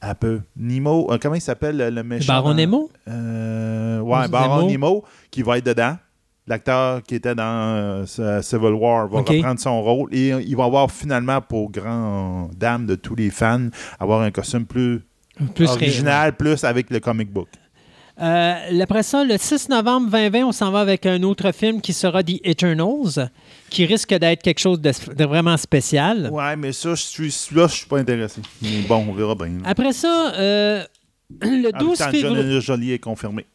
un 0.00 0.14
peu 0.14 0.40
Nemo, 0.56 1.08
euh, 1.10 1.18
comment 1.20 1.34
il 1.34 1.40
s'appelle 1.40 1.76
le, 1.76 2.02
méchant? 2.02 2.32
Baron 2.32 2.54
Nemo? 2.54 2.90
Euh, 3.08 3.98
ouais. 4.00 4.28
Baron 4.28 4.68
Nemo, 4.68 5.04
qui 5.30 5.42
va 5.42 5.58
être 5.58 5.66
dedans. 5.66 5.96
L'acteur 6.46 7.02
qui 7.02 7.16
était 7.16 7.34
dans 7.34 8.06
euh, 8.14 8.40
Civil 8.40 8.72
War 8.72 9.06
va 9.08 9.18
reprendre 9.18 9.60
son 9.60 9.82
rôle 9.82 10.14
et 10.14 10.32
euh, 10.32 10.40
il 10.40 10.56
va 10.56 10.64
avoir 10.64 10.90
finalement, 10.90 11.42
pour 11.42 11.70
grand 11.70 12.48
dame 12.56 12.86
de 12.86 12.94
tous 12.94 13.14
les 13.14 13.28
fans, 13.28 13.68
avoir 14.00 14.22
un 14.22 14.30
costume 14.30 14.64
plus, 14.64 15.02
Plus 15.54 15.68
original, 15.68 16.36
plus 16.36 16.64
avec 16.64 16.88
le 16.90 17.00
comic 17.00 17.30
book. 17.30 17.48
Euh, 18.20 18.80
après 18.82 19.02
ça, 19.04 19.24
le 19.24 19.36
6 19.38 19.68
novembre 19.68 20.10
2020, 20.10 20.44
on 20.46 20.52
s'en 20.52 20.70
va 20.72 20.80
avec 20.80 21.06
un 21.06 21.22
autre 21.22 21.52
film 21.52 21.80
qui 21.80 21.92
sera 21.92 22.22
The 22.22 22.40
Eternals, 22.44 23.30
qui 23.70 23.86
risque 23.86 24.12
d'être 24.14 24.42
quelque 24.42 24.58
chose 24.58 24.80
de, 24.80 24.90
de 25.14 25.24
vraiment 25.24 25.56
spécial. 25.56 26.28
Ouais, 26.32 26.56
mais 26.56 26.72
ça, 26.72 26.94
je 26.94 27.02
suis 27.02 27.32
là, 27.54 27.66
je 27.68 27.74
suis 27.76 27.86
pas 27.86 27.98
intéressé. 27.98 28.40
Mais 28.60 28.80
bon, 28.88 29.06
on 29.08 29.12
verra 29.12 29.34
bien. 29.36 29.52
Après 29.64 29.92
ça, 29.92 30.32
euh, 30.34 30.84
le 31.42 31.70
Ah, 31.72 31.78
12 31.78 31.90
putain, 31.92 32.10
février. 32.10 32.60
Jolie 32.60 32.92
est 32.92 32.98
confirmé. 32.98 33.46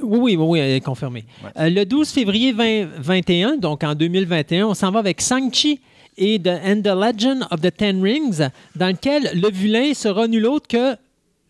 Oui, 0.00 0.36
oui, 0.36 0.44
oui, 0.46 0.58
elle 0.60 0.72
est 0.76 0.80
confirmée. 0.80 1.24
Ouais. 1.44 1.50
Euh, 1.58 1.70
le 1.70 1.84
12 1.84 2.08
février 2.10 2.52
2021, 2.52 3.56
donc 3.56 3.82
en 3.84 3.94
2021, 3.94 4.66
on 4.66 4.74
s'en 4.74 4.90
va 4.90 4.98
avec 5.00 5.20
Shang-Chi 5.20 5.80
et 6.16 6.40
the, 6.40 6.48
and 6.48 6.82
the 6.82 6.88
Legend 6.88 7.46
of 7.50 7.60
the 7.60 7.76
Ten 7.76 8.02
Rings, 8.02 8.48
dans 8.74 8.88
lequel 8.88 9.30
le 9.34 9.48
vilain 9.50 9.94
sera 9.94 10.26
nul 10.26 10.46
autre 10.46 10.66
que 10.68 10.96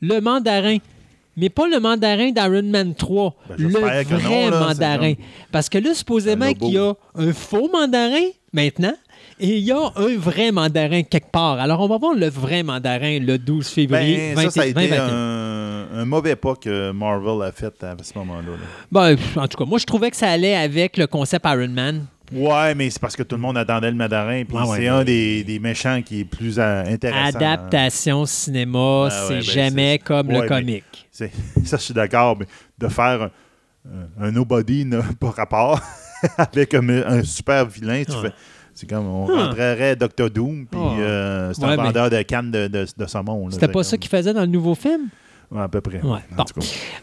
le 0.00 0.20
mandarin. 0.20 0.78
Mais 1.38 1.48
pas 1.50 1.68
le 1.68 1.78
mandarin 1.80 2.30
d'Iron 2.30 2.62
Man 2.64 2.94
3, 2.94 3.34
Ben, 3.48 3.54
le 3.58 3.68
non, 3.68 3.80
vrai 3.80 4.50
là, 4.50 4.60
mandarin. 4.60 5.14
comme- 5.14 5.24
Parce 5.52 5.68
que 5.68 5.78
là, 5.78 5.94
supposément 5.94 6.52
qu'il 6.52 6.70
y 6.74 6.78
a 6.78 6.92
un 7.14 7.32
faux 7.32 7.70
mandarin 7.72 8.26
maintenant. 8.52 8.94
Et 9.40 9.58
il 9.58 9.64
y 9.64 9.70
a 9.70 9.92
un 9.94 10.16
vrai 10.16 10.50
mandarin 10.50 11.02
quelque 11.04 11.30
part. 11.30 11.60
Alors, 11.60 11.80
on 11.80 11.86
va 11.86 11.96
voir 11.98 12.14
le 12.14 12.28
vrai 12.28 12.64
mandarin 12.64 13.20
le 13.20 13.38
12 13.38 13.68
février 13.68 14.32
Ben, 14.34 14.44
ça, 14.44 14.50
ça 14.50 14.60
a 14.62 14.64
20- 14.64 14.68
été 14.70 14.74
2021. 14.88 15.08
un, 15.08 16.00
un 16.00 16.04
mauvais 16.04 16.34
pas 16.34 16.56
que 16.56 16.90
Marvel 16.90 17.46
a 17.46 17.52
fait 17.52 17.72
à 17.84 17.94
ce 18.02 18.18
moment-là. 18.18 18.42
là. 18.42 18.56
Ben, 18.90 19.16
en 19.40 19.46
tout 19.46 19.56
cas, 19.58 19.64
moi, 19.64 19.78
je 19.78 19.86
trouvais 19.86 20.10
que 20.10 20.16
ça 20.16 20.28
allait 20.28 20.56
avec 20.56 20.96
le 20.96 21.06
concept 21.06 21.44
Iron 21.46 21.68
Man. 21.68 22.06
Ouais, 22.32 22.74
mais 22.74 22.90
c'est 22.90 23.00
parce 23.00 23.16
que 23.16 23.22
tout 23.22 23.36
le 23.36 23.42
monde 23.42 23.56
attendait 23.56 23.90
le 23.90 23.96
Mandarin, 23.96 24.44
puis 24.44 24.56
ouais, 24.56 24.62
c'est 24.66 24.70
ouais. 24.82 24.88
un 24.88 25.04
des, 25.04 25.44
des 25.44 25.58
méchants 25.58 26.02
qui 26.02 26.20
est 26.20 26.24
plus 26.24 26.60
intéressant. 26.60 27.38
Adaptation 27.38 28.26
cinéma, 28.26 29.06
Ah 29.06 29.24
c'est 29.28 29.34
ben, 29.34 29.40
jamais 29.42 29.92
c'est- 29.92 30.04
comme 30.06 30.28
ouais, 30.28 30.42
le 30.42 30.48
comique. 30.48 31.08
Ça, 31.10 31.26
je 31.64 31.76
suis 31.76 31.94
d'accord, 31.94 32.36
mais 32.38 32.46
de 32.78 32.88
faire 32.88 33.30
un, 34.20 34.24
un 34.26 34.30
nobody 34.30 34.84
n'a 34.84 35.00
pas 35.18 35.30
rapport 35.30 35.80
avec 36.36 36.74
un, 36.74 36.88
un 36.88 37.22
super 37.24 37.64
vilain, 37.66 38.02
tu 38.04 38.12
fais. 38.12 38.32
C'est 38.74 38.88
comme 38.88 39.06
on 39.08 39.26
Ah. 39.28 39.46
rentrerait 39.46 39.96
Doctor 39.96 40.30
Doom, 40.30 40.66
puis 40.70 40.78
Ouais. 40.80 40.96
euh, 41.00 41.52
c'est 41.52 41.64
un 41.64 41.70
mais- 41.70 41.76
vendeur 41.76 42.10
de 42.10 42.22
cannes 42.22 42.50
de, 42.52 42.68
de, 42.68 42.86
de 42.96 43.06
saumon. 43.06 43.50
C'était 43.50 43.66
pas 43.68 43.82
ça 43.82 43.92
comme- 43.92 44.00
qu'il 44.00 44.10
faisait 44.10 44.32
dans 44.34 44.42
le 44.42 44.46
nouveau 44.46 44.74
film? 44.76 45.08
Ouais, 45.50 45.62
à 45.62 45.68
peu 45.68 45.80
près. 45.80 46.02
Ouais, 46.02 46.18
bon. 46.36 46.44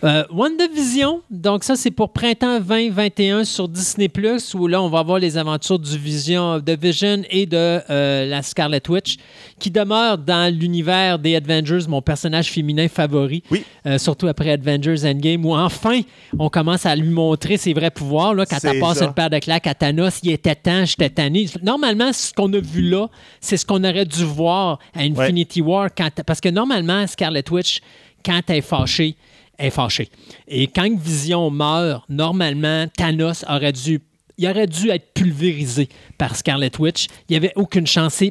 Euh, 0.04 0.24
WandaVision, 0.32 1.22
donc 1.32 1.64
ça 1.64 1.76
c'est 1.76 1.90
pour 1.90 2.14
printemps 2.14 2.60
2021 2.60 3.44
sur 3.44 3.68
Disney+, 3.68 4.08
où 4.54 4.68
là 4.68 4.84
on 4.84 4.90
va 4.90 5.00
avoir 5.00 5.18
les 5.18 5.36
aventures 5.38 5.80
du 5.80 5.98
Vision, 5.98 6.60
de 6.60 6.78
Vision 6.80 7.24
et 7.32 7.48
de 7.48 7.80
euh, 7.90 8.26
la 8.28 8.44
Scarlet 8.44 8.84
Witch, 8.88 9.18
qui 9.58 9.72
demeure 9.72 10.20
dans 10.20 10.54
l'univers 10.54 11.18
des 11.18 11.36
Avengers, 11.36 11.88
mon 11.88 12.04
personnage 12.04 12.52
féminin 12.52 12.88
favori, 12.88 13.42
Oui. 13.50 13.64
Euh, 13.88 13.98
surtout 13.98 14.28
après 14.28 14.52
Avengers 14.52 15.10
Endgame, 15.10 15.44
où 15.44 15.56
enfin 15.56 16.02
on 16.38 16.50
commence 16.50 16.86
à 16.86 16.96
lui 16.96 17.10
montrer 17.10 17.58
ses 17.58 17.74
vrais 17.74 17.90
pouvoirs. 17.90 18.36
Là, 18.36 18.46
quand 18.46 18.64
elle 18.64 18.80
passe 18.80 19.00
ça. 19.00 19.06
une 19.06 19.14
paire 19.14 19.32
de 19.32 19.40
claques 19.40 19.66
à 19.66 19.74
Thanos, 19.74 20.20
il 20.22 20.32
était 20.32 20.54
temps, 20.56 20.86
j'étais 20.86 21.10
tanné. 21.10 21.48
Normalement, 21.64 22.14
ce 22.14 22.32
qu'on 22.32 22.54
a 22.54 22.60
vu 22.60 22.84
là, 22.90 23.08
c'est 23.42 23.58
ce 23.58 23.66
qu'on 23.66 23.84
aurait 23.84 24.06
dû 24.06 24.24
voir 24.24 24.78
à 24.96 25.02
Infinity 25.02 25.62
War, 25.62 25.90
quand, 25.98 26.12
parce 26.28 26.42
que 26.42 26.50
normalement, 26.50 27.08
Scarlet 27.08 27.44
Witch, 27.50 27.82
quand 28.26 28.42
elle 28.48 28.58
est 28.58 28.62
fâchée, 28.62 29.16
elle 29.58 29.68
est 29.68 29.72
fâchée. 29.72 30.10
Et 30.48 30.68
quand 30.68 30.90
Vision 30.98 31.50
meurt, 31.50 32.04
normalement, 32.10 32.88
Thanos 32.88 33.46
aurait 33.48 33.72
dû, 33.72 34.02
il 34.38 34.48
aurait 34.48 34.68
dû 34.68 34.90
être 34.90 35.14
pulvérisé 35.14 35.90
par 36.18 36.36
Scarlet 36.36 36.72
Witch. 36.80 37.08
Il 37.30 37.34
n'y 37.34 37.38
avait 37.38 37.54
aucune 37.56 37.88
chance. 37.88 38.24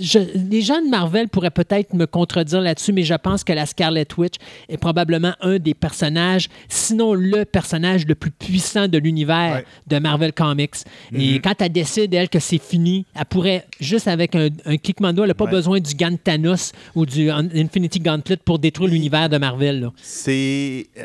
Je- 0.00 0.18
les 0.50 0.62
gens 0.62 0.80
de 0.80 0.88
Marvel 0.88 1.28
pourraient 1.28 1.50
peut-être 1.50 1.94
me 1.94 2.06
contredire 2.06 2.60
là-dessus, 2.60 2.92
mais 2.92 3.02
je 3.02 3.14
pense 3.14 3.44
que 3.44 3.52
la 3.52 3.66
Scarlet 3.66 4.06
Witch 4.16 4.34
est 4.68 4.76
probablement 4.76 5.32
un 5.40 5.58
des 5.58 5.74
personnages, 5.74 6.48
sinon 6.68 7.14
le 7.14 7.44
personnage 7.44 8.06
le 8.06 8.14
plus 8.14 8.30
puissant 8.30 8.88
de 8.88 8.98
l'univers 8.98 9.56
Ouais. 9.56 9.64
de 9.86 9.98
Marvel 9.98 10.32
Comics. 10.32 10.76
Et 11.14 11.40
quand 11.40 11.54
elle 11.60 11.72
décide, 11.72 12.12
elle, 12.14 12.28
que 12.28 12.38
c'est 12.38 12.60
fini, 12.62 13.06
elle 13.14 13.24
pourrait, 13.26 13.66
juste 13.80 14.08
avec 14.08 14.34
un, 14.34 14.48
un 14.64 14.76
cliquement 14.76 15.10
de 15.10 15.16
doigt, 15.16 15.24
elle 15.26 15.30
n'a 15.30 15.34
pas 15.34 15.44
Ouais. 15.44 15.50
besoin 15.50 15.80
du 15.80 15.94
gant 15.94 16.10
de 16.10 16.16
Thanos 16.16 16.72
ou 16.94 17.06
du 17.06 17.30
Infinity 17.30 18.00
Gauntlet 18.00 18.36
pour 18.44 18.58
détruire 18.58 18.90
l'univers 18.90 19.28
de 19.28 19.38
Marvel. 19.38 19.90
C'est. 20.02 20.86
euh, 20.98 21.02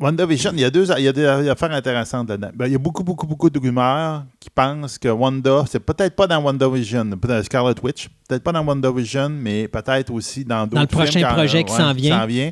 WandaVision, 0.00 0.52
il 0.54 0.60
y 0.60 0.64
a 0.64 0.70
deux 0.70 0.86
il 0.96 1.02
y 1.04 1.08
a 1.08 1.12
des 1.12 1.26
affaires 1.48 1.72
intéressantes 1.72 2.28
là-dedans. 2.28 2.50
Ben, 2.54 2.66
il 2.66 2.72
y 2.72 2.76
a 2.76 2.78
beaucoup, 2.78 3.02
beaucoup, 3.02 3.26
beaucoup 3.26 3.50
de 3.50 3.58
rumeurs 3.58 4.24
qui 4.38 4.48
pensent 4.48 4.96
que 4.96 5.08
Wanda, 5.08 5.64
c'est 5.68 5.80
peut-être 5.80 6.14
pas 6.14 6.26
dans 6.28 6.40
WandaVision, 6.40 7.04
peut-être 7.10 7.26
dans 7.38 7.42
Scarlet 7.42 7.74
Witch, 7.82 8.08
peut-être 8.28 8.44
pas 8.44 8.52
dans 8.52 8.64
WandaVision, 8.64 9.28
mais 9.30 9.66
peut-être 9.66 10.12
aussi 10.12 10.44
dans 10.44 10.62
d'autres 10.62 10.74
Dans 10.76 10.80
le 10.82 10.86
prochain 10.86 11.10
films 11.12 11.26
quand- 11.28 11.34
projet 11.34 11.64
qui 11.64 11.72
s'en 11.72 11.92
vient. 11.94 12.26
vient. 12.26 12.50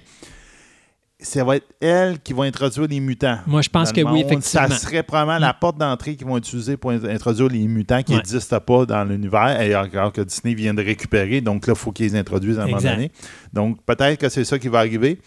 Ça 1.18 1.42
va 1.44 1.56
être 1.56 1.66
elle 1.80 2.18
qui 2.20 2.34
va 2.34 2.44
introduire 2.44 2.86
les 2.88 3.00
mutants. 3.00 3.38
Moi, 3.46 3.62
je 3.62 3.70
pense 3.70 3.90
que 3.90 4.02
oui, 4.02 4.20
effectivement. 4.20 4.68
Ça 4.68 4.76
serait 4.76 5.02
probablement 5.02 5.38
la 5.38 5.54
porte 5.54 5.78
d'entrée 5.78 6.14
qu'ils 6.14 6.26
vont 6.26 6.36
utiliser 6.36 6.76
pour 6.76 6.90
in- 6.90 7.02
introduire 7.04 7.48
les 7.48 7.66
mutants 7.66 8.02
qui 8.02 8.12
Ouais. 8.12 8.18
n'existent 8.18 8.60
pas 8.60 8.84
dans 8.84 9.02
l'univers, 9.04 9.58
et 9.62 9.72
alors 9.72 10.12
que 10.12 10.20
Disney 10.20 10.52
vient 10.54 10.74
de 10.74 10.82
récupérer. 10.84 11.40
Donc 11.40 11.66
là, 11.66 11.72
il 11.74 11.78
faut 11.78 11.90
qu'ils 11.90 12.06
les 12.12 12.16
introduisent 12.18 12.58
à 12.58 12.62
un 12.64 12.66
moment 12.66 12.76
Exact. 12.78 12.96
donné. 12.96 13.10
Donc 13.54 13.82
peut-être 13.86 14.20
que 14.20 14.28
c'est 14.28 14.44
ça 14.44 14.58
qui 14.58 14.68
va 14.68 14.80
arriver. 14.80 15.18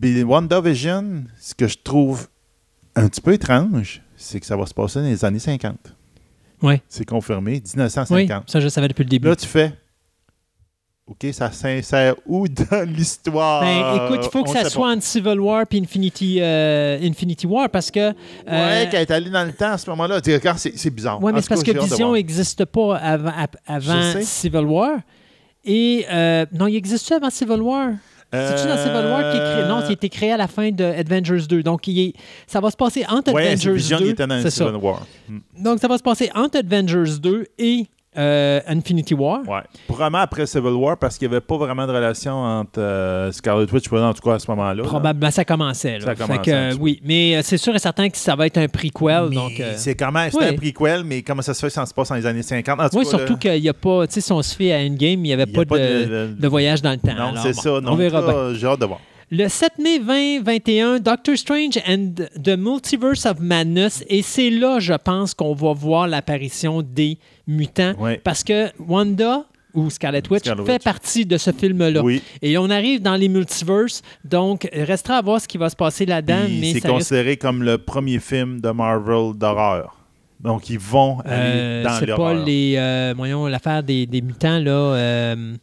Mais 0.00 0.22
WandaVision, 0.22 1.24
ce 1.40 1.54
que 1.54 1.68
je 1.68 1.78
trouve 1.82 2.28
un 2.96 3.08
petit 3.08 3.20
peu 3.20 3.32
étrange, 3.32 4.02
c'est 4.16 4.40
que 4.40 4.46
ça 4.46 4.56
va 4.56 4.66
se 4.66 4.74
passer 4.74 5.00
dans 5.00 5.06
les 5.06 5.24
années 5.24 5.38
50. 5.38 5.76
Ouais. 6.62 6.80
C'est 6.88 7.04
confirmé, 7.04 7.52
Oui, 7.54 7.62
1950. 7.74 8.50
ça, 8.50 8.60
je 8.60 8.68
savais 8.68 8.88
depuis 8.88 9.02
le 9.04 9.08
début. 9.10 9.28
Là, 9.28 9.36
tu 9.36 9.46
fais. 9.46 9.72
OK, 11.06 11.26
ça 11.32 11.50
s'insère 11.50 12.14
où 12.26 12.46
dans 12.48 12.88
l'histoire? 12.88 13.60
Ben, 13.62 14.04
écoute, 14.06 14.20
il 14.24 14.30
faut 14.30 14.44
que 14.44 14.50
On 14.50 14.52
ça 14.52 14.70
soit 14.70 14.88
entre 14.92 15.02
Civil 15.02 15.40
War 15.40 15.64
et 15.70 15.78
Infinity, 15.78 16.38
euh, 16.40 16.98
Infinity 17.02 17.46
War 17.46 17.68
parce 17.68 17.90
que. 17.90 18.12
pas. 18.12 18.18
euh, 18.48 18.82
Ouais, 18.84 18.88
qu'elle 18.88 19.02
est 19.02 19.10
allée 19.10 19.28
dans 19.30 19.44
le 19.44 19.52
temps 19.52 19.72
à 19.72 19.78
ce 19.78 19.90
moment-là. 19.90 20.20
C'est 20.22 20.90
bizarre. 20.90 21.18
En 21.22 21.32
mais 21.32 21.42
c'est 21.42 21.48
parce 21.48 21.64
que 21.64 21.72
Vision 21.78 22.12
n'existe 22.12 22.64
pas 22.66 22.96
avant. 22.96 24.20
Civil 24.22 24.64
War. 24.64 25.00
Et. 25.64 26.06
euh, 26.10 26.46
non, 26.52 26.68
il 26.68 26.76
existe 26.76 27.10
avant 27.10 27.30
Civil 27.30 27.60
War? 27.60 27.90
C'est-tu 28.32 28.66
dans 28.68 28.76
Civil 28.78 29.10
War 29.10 29.30
qui 29.32 29.36
est 29.36 29.40
créé? 29.52 29.64
Non, 29.68 29.80
il 29.80 29.88
a 29.88 29.92
été 29.92 30.08
créé 30.08 30.32
à 30.32 30.36
la 30.36 30.46
fin 30.48 30.70
de 30.70 30.84
Avengers 30.84 31.46
2. 31.48 31.62
Donc, 31.62 31.86
il 31.86 31.98
est- 32.00 32.12
ça 32.46 32.60
va 32.60 32.70
se 32.70 32.76
passer 32.76 33.04
entre 33.08 33.32
Ouais, 33.32 33.48
Avengers 33.48 33.72
Vision 33.72 33.98
2. 33.98 34.04
qui 34.04 34.10
était 34.10 34.26
dans 34.26 34.40
c'est 34.42 34.50
ça. 34.50 34.70
War. 34.72 35.06
Hmm. 35.28 35.38
Donc, 35.58 35.78
ça 35.80 35.88
va 35.88 35.98
se 35.98 36.02
passer 36.02 36.30
entre 36.34 36.58
Avengers 36.58 37.18
2 37.20 37.46
et 37.58 37.86
euh, 38.18 38.60
Infinity 38.66 39.14
War. 39.14 39.40
Ouais. 39.48 39.60
Probablement 39.88 40.18
après 40.22 40.46
Civil 40.46 40.72
War, 40.72 40.96
parce 40.98 41.16
qu'il 41.16 41.28
n'y 41.28 41.34
avait 41.34 41.40
pas 41.40 41.56
vraiment 41.56 41.86
de 41.86 41.92
relation 41.92 42.34
entre 42.34 42.78
euh, 42.80 43.32
Scarlet 43.32 43.66
Witch, 43.72 43.90
en 43.92 44.12
tout 44.12 44.22
cas 44.22 44.34
à 44.34 44.38
ce 44.38 44.50
moment-là. 44.50 44.74
là. 44.74 44.82
Probablement, 44.82 45.30
ça 45.30 45.44
commençait. 45.44 45.98
Là. 45.98 46.04
Ça 46.04 46.14
Fait 46.14 46.22
commençait 46.22 46.42
que, 46.42 46.50
un 46.50 46.68
petit 46.70 46.76
peu. 46.78 46.82
oui, 46.84 47.00
mais 47.04 47.36
euh, 47.36 47.40
c'est 47.42 47.56
sûr 47.58 47.74
et 47.74 47.78
certain 47.78 48.08
que 48.10 48.16
ça 48.18 48.36
va 48.36 48.46
être 48.46 48.58
un 48.58 48.68
prequel. 48.68 49.26
Mais 49.30 49.36
donc, 49.36 49.52
euh, 49.60 49.72
C'est 49.76 49.94
quand 49.94 50.12
même 50.12 50.30
oui. 50.34 50.44
un 50.44 50.52
prequel, 50.54 51.04
mais 51.04 51.22
comment 51.22 51.42
ça 51.42 51.54
se 51.54 51.60
fait 51.60 51.68
que 51.68 51.72
ça 51.72 51.86
se 51.86 51.94
passe 51.94 52.08
dans 52.10 52.14
les 52.16 52.26
années 52.26 52.42
50? 52.42 52.78
En 52.80 52.88
tout 52.88 52.98
oui, 52.98 53.04
cas, 53.04 53.10
surtout 53.10 53.32
là, 53.34 53.38
qu'il 53.38 53.62
n'y 53.62 53.68
a 53.68 53.74
pas, 53.74 54.06
tu 54.06 54.14
sais, 54.14 54.20
si 54.20 54.32
on 54.32 54.42
se 54.42 54.54
fait 54.54 54.72
à 54.72 54.78
Endgame, 54.78 54.98
il 55.00 55.22
n'y 55.22 55.32
avait 55.32 55.44
y 55.44 55.52
pas, 55.52 55.64
de, 55.64 55.78
de- 55.78 56.34
de 56.38 56.48
voyage 56.48 56.82
dans 56.82 56.90
le 56.92 56.98
temps. 56.98 57.14
Non, 57.16 57.32
c'est 57.42 57.54
bon, 57.54 57.60
ça. 57.62 57.72
on 57.72 57.80
Donc, 57.80 57.98
verra 57.98 58.20
bien. 58.22 58.54
j'ai 58.54 58.66
hâte 58.66 58.80
de 58.80 58.86
voir. 58.86 59.00
Le 59.34 59.48
7 59.48 59.78
mai 59.78 59.98
2021, 59.98 60.98
Doctor 61.00 61.34
Strange 61.38 61.78
and 61.88 62.12
the 62.42 62.54
Multiverse 62.58 63.24
of 63.24 63.40
Madness. 63.40 64.04
Et 64.08 64.20
c'est 64.20 64.50
là, 64.50 64.78
je 64.78 64.92
pense, 64.92 65.32
qu'on 65.32 65.54
va 65.54 65.72
voir 65.72 66.06
l'apparition 66.06 66.82
des 66.82 67.16
mutants. 67.46 67.94
Ouais. 67.98 68.20
Parce 68.22 68.44
que 68.44 68.68
Wanda 68.78 69.44
ou 69.72 69.88
Scarlet 69.88 70.22
Witch 70.30 70.42
Scarlet 70.44 70.64
fait 70.66 70.72
Witch. 70.74 70.82
partie 70.84 71.24
de 71.24 71.38
ce 71.38 71.50
film-là. 71.50 72.02
Oui. 72.02 72.20
Et 72.42 72.58
on 72.58 72.68
arrive 72.68 73.00
dans 73.00 73.14
les 73.16 73.28
multiverses. 73.28 74.02
Donc, 74.22 74.68
il 74.70 74.82
restera 74.82 75.16
à 75.16 75.22
voir 75.22 75.40
ce 75.40 75.48
qui 75.48 75.56
va 75.56 75.70
se 75.70 75.76
passer 75.76 76.04
là-dedans. 76.04 76.42
Mais 76.50 76.66
c'est 76.66 76.72
risque- 76.80 76.88
considéré 76.88 77.38
comme 77.38 77.62
le 77.62 77.78
premier 77.78 78.18
film 78.18 78.60
de 78.60 78.68
Marvel 78.68 79.32
d'horreur. 79.34 79.96
Donc, 80.40 80.68
ils 80.68 80.78
vont 80.78 81.20
aller 81.20 81.32
Euh, 81.34 81.84
dans 81.84 81.90
c'est 82.00 82.00
pas 82.06 82.16
l'horreur. 82.16 82.44
les. 82.44 82.74
euh, 82.76 83.14
voyons, 83.16 83.46
l'affaire 83.46 83.82
des, 83.82 84.04
des 84.04 84.20
mutants, 84.20 84.58
là. 84.58 84.70
euh, 84.72 85.54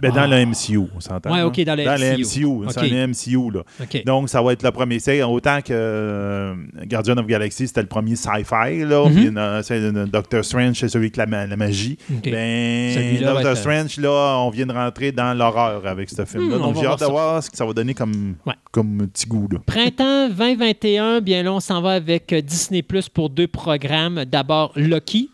Ben, 0.00 0.10
dans 0.12 0.20
Ah. 0.22 0.26
le 0.26 0.36
MCU, 0.46 0.78
on 0.96 1.00
s'entend. 1.00 1.34
Là? 1.34 1.46
ok, 1.46 1.60
dans 1.64 1.74
le 1.74 1.84
Dans 1.84 2.00
le 2.00 2.06
MCU. 2.18 2.44
MCU. 2.46 2.66
C'est 2.68 2.80
Ok. 2.80 2.92
un 2.92 3.06
MCU, 3.08 3.50
là. 3.52 3.62
Donc, 4.04 4.28
ça 4.28 4.40
va 4.42 4.52
être 4.52 4.62
le 4.62 4.70
premier. 4.70 4.98
C'est 4.98 5.22
autant 5.22 5.60
que 5.60 5.72
euh, 5.72 6.54
Guardian 6.86 7.16
of 7.16 7.26
Galaxy, 7.26 7.66
c'était 7.68 7.82
le 7.82 7.86
premier 7.88 8.16
sci-fi, 8.16 8.84
là. 8.84 9.04
Puis, 9.06 9.30
c'est, 9.62 9.74
euh, 9.78 10.06
Doctor 10.06 10.44
Strange, 10.44 10.76
c'est 10.78 10.88
celui 10.88 11.06
avec 11.06 11.16
la, 11.16 11.46
la 11.46 11.56
magie. 11.56 11.98
OK. 12.12 12.30
Ben, 12.30 13.18
Doctor 13.20 13.52
être- 13.52 13.56
Strange, 13.56 13.96
là, 13.98 14.36
on 14.38 14.50
vient 14.50 14.66
de 14.66 14.72
rentrer 14.72 15.12
dans 15.12 15.36
l'horreur 15.36 15.86
avec 15.86 16.08
ce 16.10 16.24
film-là. 16.24 16.56
Hmm, 16.58 16.62
on 16.62 16.66
Donc, 16.72 16.76
j'ai 16.80 16.86
hâte 16.86 17.00
de 17.00 17.06
voir 17.06 17.42
ce 17.42 17.50
que 17.50 17.56
ça 17.56 17.64
va 17.66 17.72
donner 17.72 17.94
comme, 17.94 18.34
Ouais. 18.46 18.54
comme 18.70 19.08
petit 19.08 19.26
goût, 19.26 19.48
là. 19.50 19.58
Printemps 19.66 20.28
2021, 20.28 21.20
bien 21.20 21.42
là, 21.42 21.52
on 21.52 21.60
s'en 21.60 21.80
va 21.82 21.92
avec 21.92 22.34
Disney 22.44 22.82
Plus 22.82 23.08
pour 23.08 23.30
deux 23.30 23.46
programmes. 23.48 24.24
D'abord, 24.24 24.72
Lucky. 24.76 25.30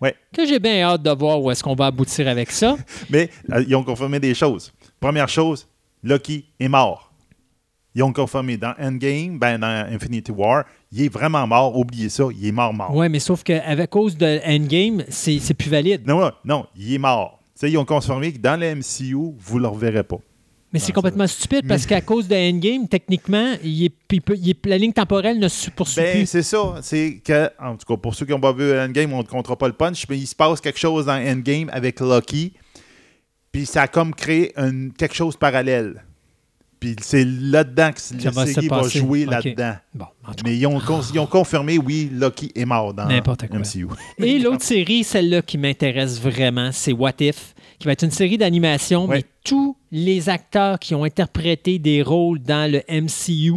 Ouais. 0.00 0.14
Que 0.32 0.46
j'ai 0.46 0.58
bien 0.58 0.82
hâte 0.82 1.02
de 1.02 1.10
voir 1.10 1.40
où 1.40 1.50
est-ce 1.50 1.62
qu'on 1.62 1.74
va 1.74 1.86
aboutir 1.86 2.28
avec 2.28 2.50
ça. 2.50 2.76
Mais 3.10 3.30
euh, 3.52 3.64
ils 3.66 3.74
ont 3.74 3.84
confirmé 3.84 4.20
des 4.20 4.34
choses. 4.34 4.72
Première 5.00 5.28
chose, 5.28 5.66
Loki 6.02 6.44
est 6.60 6.68
mort. 6.68 7.12
Ils 7.94 8.02
ont 8.02 8.12
confirmé 8.12 8.58
dans 8.58 8.74
Endgame, 8.78 9.38
ben 9.38 9.58
dans 9.58 9.86
Infinity 9.90 10.30
War, 10.30 10.64
il 10.92 11.04
est 11.04 11.08
vraiment 11.08 11.46
mort. 11.46 11.78
Oubliez 11.78 12.10
ça, 12.10 12.24
il 12.38 12.46
est 12.46 12.52
mort, 12.52 12.74
mort. 12.74 12.94
Ouais, 12.94 13.08
mais 13.08 13.20
sauf 13.20 13.42
qu'à 13.42 13.86
cause 13.86 14.18
de 14.18 14.38
Endgame, 14.46 15.02
c'est 15.08 15.54
plus 15.54 15.70
valide. 15.70 16.06
Non, 16.06 16.20
non, 16.20 16.32
non, 16.44 16.66
il 16.76 16.92
est 16.92 16.98
mort. 16.98 17.40
Ils 17.62 17.78
ont 17.78 17.86
confirmé 17.86 18.34
que 18.34 18.38
dans 18.38 18.60
le 18.60 18.74
MCU, 18.74 19.34
vous 19.38 19.56
ne 19.56 19.62
le 19.62 19.68
reverrez 19.68 20.02
pas. 20.02 20.18
Mais 20.72 20.78
c'est 20.80 20.90
Ah, 20.90 20.94
complètement 20.94 21.26
stupide 21.26 21.66
parce 21.68 21.86
qu'à 21.86 22.00
cause 22.00 22.26
de 22.28 22.34
Endgame, 22.34 22.88
techniquement, 22.88 23.54
il 23.62 23.84
est, 23.84 23.94
il 24.10 24.20
peut- 24.20 24.36
il 24.36 24.50
est- 24.50 24.66
la 24.66 24.76
ligne 24.76 24.92
temporelle 24.92 25.38
ne 25.38 25.48
se 25.48 25.70
poursuit 25.70 26.02
Ben, 26.02 26.16
plus. 26.18 26.26
c'est 26.26 26.42
ça. 26.42 26.76
C'est 26.82 27.20
que, 27.24 27.48
en 27.60 27.76
tout 27.76 27.86
cas, 27.86 27.96
pour 27.96 28.14
ceux 28.14 28.26
qui 28.26 28.32
n'ont 28.32 28.40
pas 28.40 28.52
vu 28.52 28.72
Endgame, 28.78 29.12
on 29.12 29.18
ne 29.18 29.22
comptera 29.22 29.56
pas 29.56 29.68
le 29.68 29.74
punch, 29.74 30.04
mais 30.10 30.18
il 30.18 30.26
se 30.26 30.34
passe 30.34 30.60
quelque 30.60 30.78
chose 30.78 31.06
dans 31.06 31.14
Endgame 31.14 31.70
avec 31.72 32.00
Loki. 32.00 32.52
Puis 33.52 33.64
ça 33.64 33.82
a 33.82 33.88
comme 33.88 34.14
créé 34.14 34.52
quelque 34.98 35.14
chose 35.14 35.34
de 35.34 35.38
parallèle. 35.38 36.02
Puis 36.78 36.94
c'est 37.00 37.24
là-dedans 37.24 37.90
que 37.92 38.22
la 38.24 38.30
va 38.30 38.46
série 38.46 38.68
va 38.68 38.82
jouer 38.86 39.24
là-dedans. 39.24 39.76
Bon. 39.94 40.04
Mais 40.44 40.58
ils 40.58 40.66
ont, 40.66 40.78
ils 41.14 41.18
ont 41.18 41.26
confirmé, 41.26 41.78
oui, 41.78 42.10
Loki 42.12 42.52
est 42.54 42.66
mort 42.66 42.92
dans 42.92 43.08
quoi. 43.22 43.58
MCU. 43.60 43.86
Et 44.18 44.38
l'autre 44.40 44.62
série, 44.62 45.02
celle-là 45.02 45.40
qui 45.40 45.56
m'intéresse 45.56 46.20
vraiment, 46.20 46.70
c'est 46.72 46.92
What 46.92 47.14
If, 47.20 47.54
qui 47.78 47.86
va 47.86 47.92
être 47.92 48.02
une 48.04 48.10
série 48.10 48.38
d'animation, 48.38 49.06
mais 49.06 49.22
tous 49.44 49.76
les 49.92 50.28
acteurs 50.28 50.78
qui 50.78 50.94
ont 50.94 51.04
interprété 51.04 51.78
des 51.78 52.02
rôles 52.02 52.38
dans 52.40 52.70
le 52.70 52.82
MCU 52.88 53.54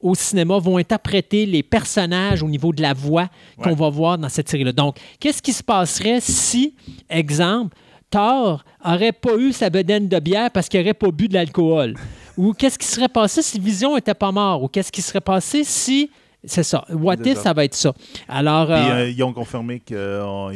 au 0.00 0.14
cinéma 0.14 0.58
vont 0.58 0.76
interpréter 0.78 1.44
les 1.44 1.62
personnages 1.62 2.42
au 2.42 2.48
niveau 2.48 2.72
de 2.72 2.80
la 2.82 2.94
voix 2.94 3.28
qu'on 3.60 3.70
Ouais. 3.70 3.74
va 3.74 3.88
voir 3.90 4.16
dans 4.18 4.28
cette 4.28 4.48
série-là. 4.48 4.72
Donc, 4.72 4.96
qu'est-ce 5.18 5.42
qui 5.42 5.52
se 5.52 5.62
passerait 5.62 6.20
si, 6.20 6.74
exemple, 7.10 7.76
Thor 8.10 8.64
aurait 8.84 9.12
pas 9.12 9.36
eu 9.36 9.52
sa 9.52 9.68
bedaine 9.70 10.08
de 10.08 10.18
bière 10.18 10.50
parce 10.50 10.68
qu'il 10.68 10.80
n'aurait 10.80 10.94
pas 10.94 11.10
bu 11.10 11.28
de 11.28 11.34
l'alcool? 11.34 11.94
Ou 12.36 12.52
qu'est-ce 12.52 12.78
qui 12.78 12.86
serait 12.86 13.08
passé 13.08 13.42
si 13.42 13.58
Vision 13.58 13.96
n'était 13.96 14.14
pas 14.14 14.30
mort? 14.32 14.62
Ou 14.62 14.68
qu'est-ce 14.68 14.92
qui 14.92 15.02
serait 15.02 15.20
passé 15.20 15.64
si... 15.64 16.10
C'est 16.44 16.62
ça. 16.62 16.84
What 16.90 17.16
If, 17.24 17.38
ça. 17.38 17.52
va 17.52 17.64
être 17.64 17.74
ça? 17.74 17.92
Alors... 18.28 18.66
Puis 18.66 18.74
euh, 18.76 18.92
euh, 19.04 19.10
ils 19.10 19.22
ont 19.24 19.32
confirmé 19.32 19.80
qu'ils 19.80 19.96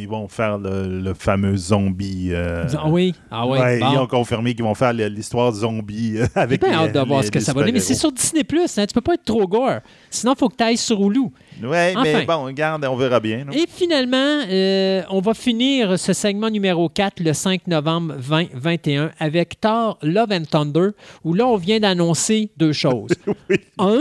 vont 0.08 0.28
faire 0.28 0.56
le, 0.58 1.00
le 1.00 1.14
fameux 1.14 1.56
zombie. 1.56 2.28
euh, 2.30 2.66
oui, 2.86 3.14
ah 3.30 3.46
oui. 3.46 3.58
ouais, 3.58 3.80
bon. 3.80 3.92
Ils 3.92 3.98
ont 3.98 4.06
confirmé 4.06 4.54
qu'ils 4.54 4.64
vont 4.64 4.74
faire 4.76 4.92
l'histoire 4.92 5.50
zombie 5.52 6.18
euh, 6.18 6.26
avec 6.36 6.62
les- 6.62 6.72
hâte 6.72 6.92
de 6.94 7.00
voir 7.00 7.20
les- 7.20 7.26
ce 7.26 7.30
que 7.32 7.40
ça 7.40 7.52
va 7.52 7.60
donner. 7.62 7.72
Mais 7.72 7.80
c'est 7.80 7.94
sur 7.94 8.12
Disney 8.12 8.42
hein, 8.52 8.86
tu 8.86 8.94
peux 8.94 9.00
pas 9.00 9.14
être 9.14 9.24
trop 9.24 9.46
gore. 9.48 9.80
Sinon, 10.08 10.34
il 10.34 10.38
faut 10.38 10.48
que 10.48 10.56
tu 10.56 10.62
ailles 10.62 10.76
sur 10.76 11.00
Hulu. 11.00 11.26
Ouais, 11.62 11.92
Enfin. 11.96 12.02
mais 12.04 12.24
bon, 12.26 12.44
regarde, 12.44 12.84
on 12.84 12.96
verra 12.96 13.18
bien. 13.20 13.46
Et 13.52 13.66
finalement, 13.68 14.40
euh, 14.48 15.02
on 15.10 15.20
va 15.20 15.34
finir 15.34 15.98
ce 15.98 16.12
segment 16.12 16.48
numéro 16.48 16.88
4 16.88 17.20
le 17.20 17.32
5 17.32 17.66
novembre 17.66 18.14
2021 18.16 19.10
avec 19.18 19.60
Thor 19.60 19.98
Love 20.02 20.30
and 20.32 20.44
Thunder, 20.50 20.88
où 21.24 21.34
là, 21.34 21.46
on 21.46 21.56
vient 21.56 21.80
d'annoncer 21.80 22.50
deux 22.56 22.72
choses. 22.72 23.10
Un, 23.78 24.00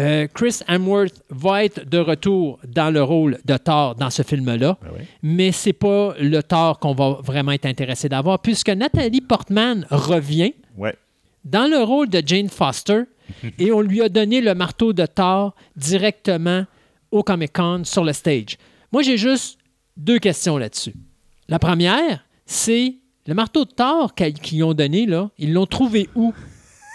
euh, 0.00 0.26
Chris 0.32 0.60
Hemsworth 0.66 1.22
va 1.30 1.64
être 1.64 1.88
de 1.88 1.98
retour 1.98 2.58
dans 2.66 2.90
le 2.92 3.02
rôle 3.02 3.38
de 3.44 3.56
Thor 3.56 3.94
dans 3.94 4.10
ce 4.10 4.22
film-là, 4.22 4.78
Ben 4.82 4.88
oui. 4.96 5.04
mais 5.22 5.52
c'est 5.52 5.72
pas 5.74 6.14
le 6.18 6.42
Thor 6.42 6.78
qu'on 6.78 6.94
va 6.94 7.18
vraiment 7.22 7.52
être 7.52 7.66
intéressé 7.66 8.08
d'avoir, 8.08 8.38
puisque 8.40 8.70
Nathalie 8.70 9.20
Portman 9.20 9.86
revient 9.90 10.54
Ouais. 10.78 10.94
dans 11.44 11.70
le 11.70 11.78
rôle 11.84 12.08
de 12.08 12.22
Jane 12.24 12.48
Foster 12.48 13.02
et 13.58 13.70
on 13.72 13.80
lui 13.80 14.00
a 14.02 14.08
donné 14.08 14.40
le 14.40 14.54
marteau 14.54 14.92
de 14.92 15.04
Thor 15.06 15.54
directement 15.76 16.64
au 17.10 17.22
Comic 17.22 17.52
Con 17.52 17.82
sur 17.84 18.04
le 18.04 18.12
stage. 18.12 18.56
Moi, 18.92 19.02
j'ai 19.02 19.16
juste 19.18 19.58
deux 19.96 20.18
questions 20.18 20.56
là-dessus. 20.56 20.94
La 21.48 21.58
première, 21.58 22.24
c'est 22.46 22.94
le 23.26 23.34
marteau 23.34 23.64
de 23.64 23.70
Thor 23.70 24.14
qu'ils 24.14 24.64
ont 24.64 24.72
donné, 24.74 25.06
là, 25.06 25.30
ils 25.38 25.52
l'ont 25.52 25.66
trouvé 25.66 26.08
où? 26.14 26.32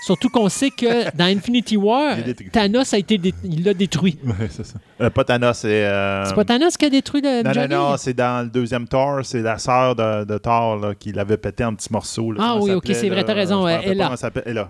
Surtout 0.02 0.30
qu'on 0.30 0.50
sait 0.50 0.70
que 0.72 1.10
dans 1.18 1.26
Infinity 1.26 1.78
War, 1.78 2.18
Il 2.20 2.30
est. 2.30 2.52
Thanos 2.52 2.94
a 2.94 2.98
été 3.00 3.18
dé- 3.18 3.34
il 3.44 3.64
l'a 3.64 3.74
détruit. 3.74 4.18
Ouais, 4.26 4.48
c'est 4.50 4.66
ça. 4.66 4.76
Euh, 5.02 5.10
pas 5.10 5.24
Thanos, 5.24 5.58
c'est. 5.58 5.86
euh, 5.86 6.26
C'est 6.26 6.36
pas 6.36 6.46
Thanos 6.46 6.78
qui 6.78 6.86
a 6.86 6.90
détruit 6.90 7.22
le 7.22 7.42
Non, 7.44 7.50
non, 7.50 7.54
Johnny? 7.54 7.74
non, 7.74 7.98
c'est 7.98 8.14
dans 8.14 8.44
le 8.44 8.50
deuxième 8.50 8.88
Thor, 8.88 9.22
c'est 9.24 9.42
la 9.42 9.58
sœur 9.58 9.96
de, 9.96 10.26
de 10.26 10.38
Thor 10.38 10.78
là, 10.78 10.94
qui 10.96 11.12
l'avait 11.12 11.38
pété 11.38 11.64
en 11.66 11.74
petits 11.74 11.92
morceaux. 11.92 12.32
là. 12.32 12.40
Ah 12.44 12.58
oui, 12.60 12.72
ok, 12.72 12.84
c'est 12.88 13.08
vrai, 13.08 13.18
là? 13.18 13.24
t'as 13.24 13.34
raison, 13.34 13.64
ouais, 13.66 13.76
rappelle 13.78 13.98
pas 13.98 14.12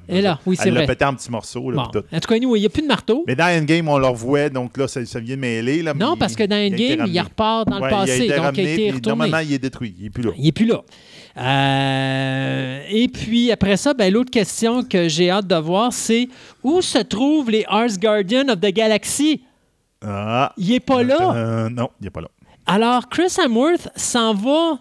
Ella. 0.08 0.40
oui, 0.46 0.56
c'est 0.56 0.68
Elle 0.68 0.74
vrai. 0.74 0.82
l'a 0.82 0.88
pété 0.88 1.06
en 1.06 1.14
petits 1.16 1.32
morceaux. 1.32 1.70
Là, 1.72 1.76
Bon. 1.76 1.82
En 1.84 2.20
tout 2.20 2.28
cas, 2.30 2.36
il 2.36 2.48
n'y 2.48 2.66
a 2.66 2.70
plus 2.70 2.82
de 2.82 2.88
marteau. 2.88 3.24
Mais 3.28 3.36
dans 3.36 3.46
Endgame, 3.46 3.88
on 3.90 3.98
le 3.98 4.08
revoit, 4.08 4.50
donc 4.50 4.78
là, 4.78 4.88
ça, 4.88 5.06
ça 5.06 5.20
vient 5.20 5.36
de 5.36 5.42
mêler. 5.42 5.82
Là, 5.84 5.94
non, 5.94 6.16
parce 6.18 6.36
que 6.36 6.44
dans 6.44 6.56
a 6.56 6.60
Endgame, 6.66 7.08
il 7.08 7.20
repart 7.20 7.68
dans 7.68 7.80
Ouais, 7.82 7.90
le 7.90 7.96
passé, 7.96 8.18
Il 8.18 8.22
a 8.22 8.26
été 8.26 8.28
donc 8.28 8.36
il 8.36 8.40
a 8.40 8.42
ramené, 8.46 8.64
été 8.74 8.76
puis 8.76 8.92
retourné. 8.92 9.08
Normalement, 9.18 9.40
il 9.40 9.54
est 9.54 9.60
détruit. 9.60 9.96
Il 9.98 10.04
n'est 10.06 10.10
plus 10.10 10.24
là. 10.24 10.32
Il 10.38 10.44
n'est 10.46 10.52
plus 10.52 10.66
là. 10.66 10.82
Euh, 11.38 12.82
et 12.90 13.08
puis 13.08 13.52
après 13.52 13.78
ça, 13.78 13.94
ben, 13.94 14.12
l'autre 14.14 14.32
question 14.32 14.84
que 14.84 15.08
j'ai 15.08 15.30
hâte 15.30 15.48
de 15.48 15.56
voir, 15.56 15.92
c'est 15.94 16.28
où 16.64 16.82
se 16.82 17.00
trouvent 17.00 17.50
les 17.52 17.66
Ars 17.68 17.98
Guardians 18.00 18.48
of 18.50 18.60
the 18.60 18.72
Galaxy? 18.74 19.42
Ah. 20.06 20.54
Il 20.58 20.70
n'est 20.70 20.80
pas 20.80 21.04
là? 21.04 21.34
Euh, 21.36 21.70
non, 21.70 21.90
il 22.00 22.06
n'est 22.06 22.10
pas 22.10 22.22
là. 22.22 22.28
Alors, 22.66 23.10
Chris 23.10 23.34
Hemsworth 23.44 23.90
s'en 23.96 24.34
va 24.34 24.80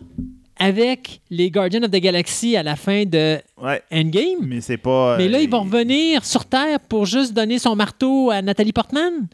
avec 0.59 1.21
les 1.31 1.51
Guardians 1.51 1.83
of 1.83 1.91
the 1.91 1.97
Galaxy 2.01 2.57
à 2.57 2.63
la 2.63 2.77
fin 2.77 3.05
de 3.05 3.39
Ouais, 3.61 3.83
Endgame. 3.93 4.47
mais 4.47 4.61
c'est 4.61 4.77
pas. 4.77 5.17
Mais 5.19 5.29
là, 5.29 5.39
euh, 5.39 5.43
il 5.43 5.51
va 5.51 5.59
revenir 5.59 6.25
sur 6.25 6.45
Terre 6.45 6.79
pour 6.89 7.07
juste 7.07 7.33
donner 7.35 7.59
son 7.59 7.75
marteau 7.75 8.31
à 8.31 8.41
Nathalie 8.41 8.73
Portman. 8.73 9.27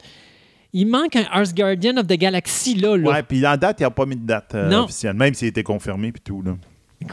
Il 0.73 0.87
manque 0.87 1.15
un 1.17 1.25
Ars 1.31 1.53
Guardian 1.53 1.97
of 1.97 2.07
the 2.07 2.13
Galaxy 2.17 2.75
là. 2.75 2.97
là. 2.97 3.09
Ouais, 3.11 3.23
puis 3.23 3.45
en 3.45 3.55
date, 3.57 3.77
il 3.81 3.83
n'a 3.83 3.91
pas 3.91 4.05
mis 4.05 4.15
de 4.15 4.25
date 4.25 4.55
euh, 4.55 4.71
officielle, 4.83 5.13
même 5.13 5.33
s'il 5.33 5.47
a 5.47 5.49
été 5.49 5.63
confirmé 5.63 6.11
puis 6.11 6.21
tout. 6.21 6.41
Là. 6.41 6.55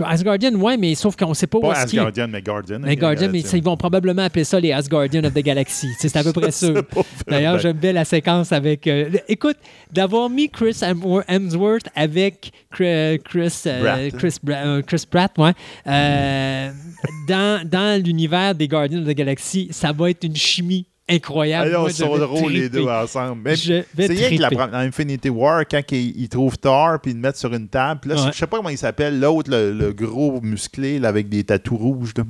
Asgardian, 0.04 0.54
ouais, 0.54 0.76
mais 0.76 0.94
sauf 0.94 1.16
qu'on 1.16 1.30
ne 1.30 1.34
sait 1.34 1.46
pas 1.46 1.58
où 1.58 1.62
Pas 1.62 1.72
est-ce 1.82 1.86
qu'il 1.90 1.98
est. 1.98 2.02
Asgardian, 2.02 2.28
mais 2.28 2.42
Guardian. 2.42 2.78
Mais 2.80 2.96
Guardian, 2.96 3.28
mais 3.32 3.44
Euh, 3.44 3.56
ils 3.56 3.62
vont 3.62 3.76
probablement 3.76 4.22
appeler 4.22 4.44
ça 4.44 4.60
les 4.60 4.72
Asgardians 4.72 5.24
of 5.24 5.32
the 5.34 5.38
Galaxy. 5.42 5.88
C'est 5.98 6.14
à 6.16 6.22
peu 6.22 6.32
près 6.32 6.50
sûr. 6.52 6.82
D'ailleurs, 7.26 7.58
j'aime 7.58 7.76
bien 7.76 7.92
la 7.92 8.04
séquence 8.04 8.52
avec. 8.52 8.86
euh, 8.86 9.10
écoute, 9.28 9.56
d'avoir 9.92 10.28
mis 10.30 10.48
Chris 10.50 10.76
Hemswor- 10.82 11.24
Hemsworth 11.28 11.88
avec 11.94 12.52
Chris, 12.70 13.18
Chris, 13.24 13.62
euh, 13.66 13.80
Pratt. 14.10 14.16
Chris, 14.18 14.34
Bra- 14.42 14.56
euh, 14.66 14.82
Chris 14.82 15.04
Pratt, 15.10 15.32
ouais, 15.38 15.52
euh, 15.86 16.70
dans, 17.28 17.68
dans 17.68 18.02
l'univers 18.02 18.54
des 18.54 18.68
Guardians 18.68 19.00
of 19.02 19.06
the 19.08 19.16
Galaxy, 19.16 19.68
ça 19.70 19.92
va 19.92 20.10
être 20.10 20.24
une 20.24 20.36
chimie 20.36 20.86
incroyable. 21.08 21.70
Moi, 21.76 21.90
ils 21.90 21.94
sont 21.94 22.16
drôles 22.18 22.52
les 22.52 22.68
deux 22.68 22.86
ensemble. 22.86 23.56
C'est 23.56 23.84
rien 23.96 24.36
que 24.36 24.42
la, 24.42 24.50
dans 24.68 24.78
Infinity 24.78 25.28
War, 25.28 25.62
quand 25.70 25.80
ils, 25.92 26.20
ils 26.20 26.28
trouvent 26.28 26.58
Thor 26.58 26.98
puis 27.00 27.12
ils 27.12 27.14
le 27.14 27.20
mettent 27.20 27.36
sur 27.36 27.52
une 27.54 27.68
table. 27.68 28.00
Puis 28.00 28.10
là, 28.10 28.16
Ouais. 28.24 28.30
je 28.32 28.38
sais 28.38 28.46
pas 28.46 28.56
comment 28.58 28.68
il 28.68 28.78
s'appelle, 28.78 29.18
l'autre, 29.20 29.50
le, 29.50 29.72
le 29.72 29.92
gros 29.92 30.40
musclé 30.40 30.98
là, 30.98 31.08
avec 31.08 31.28
des 31.28 31.44
tatous 31.44 31.78
rouges. 31.78 32.12
là. 32.16 32.24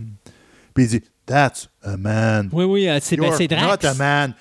Puis 0.75 0.85
il 0.85 0.89
dit 0.91 1.03
That's 1.27 1.69
a 1.83 1.97
man. 1.97 2.49
Oui, 2.53 2.65
oui, 2.65 2.89
euh, 2.89 2.99
c'est 3.03 3.17
ben, 3.17 3.31
Drax. 3.31 3.83
Not 3.85 3.89
a 3.89 3.95
man. 3.95 4.35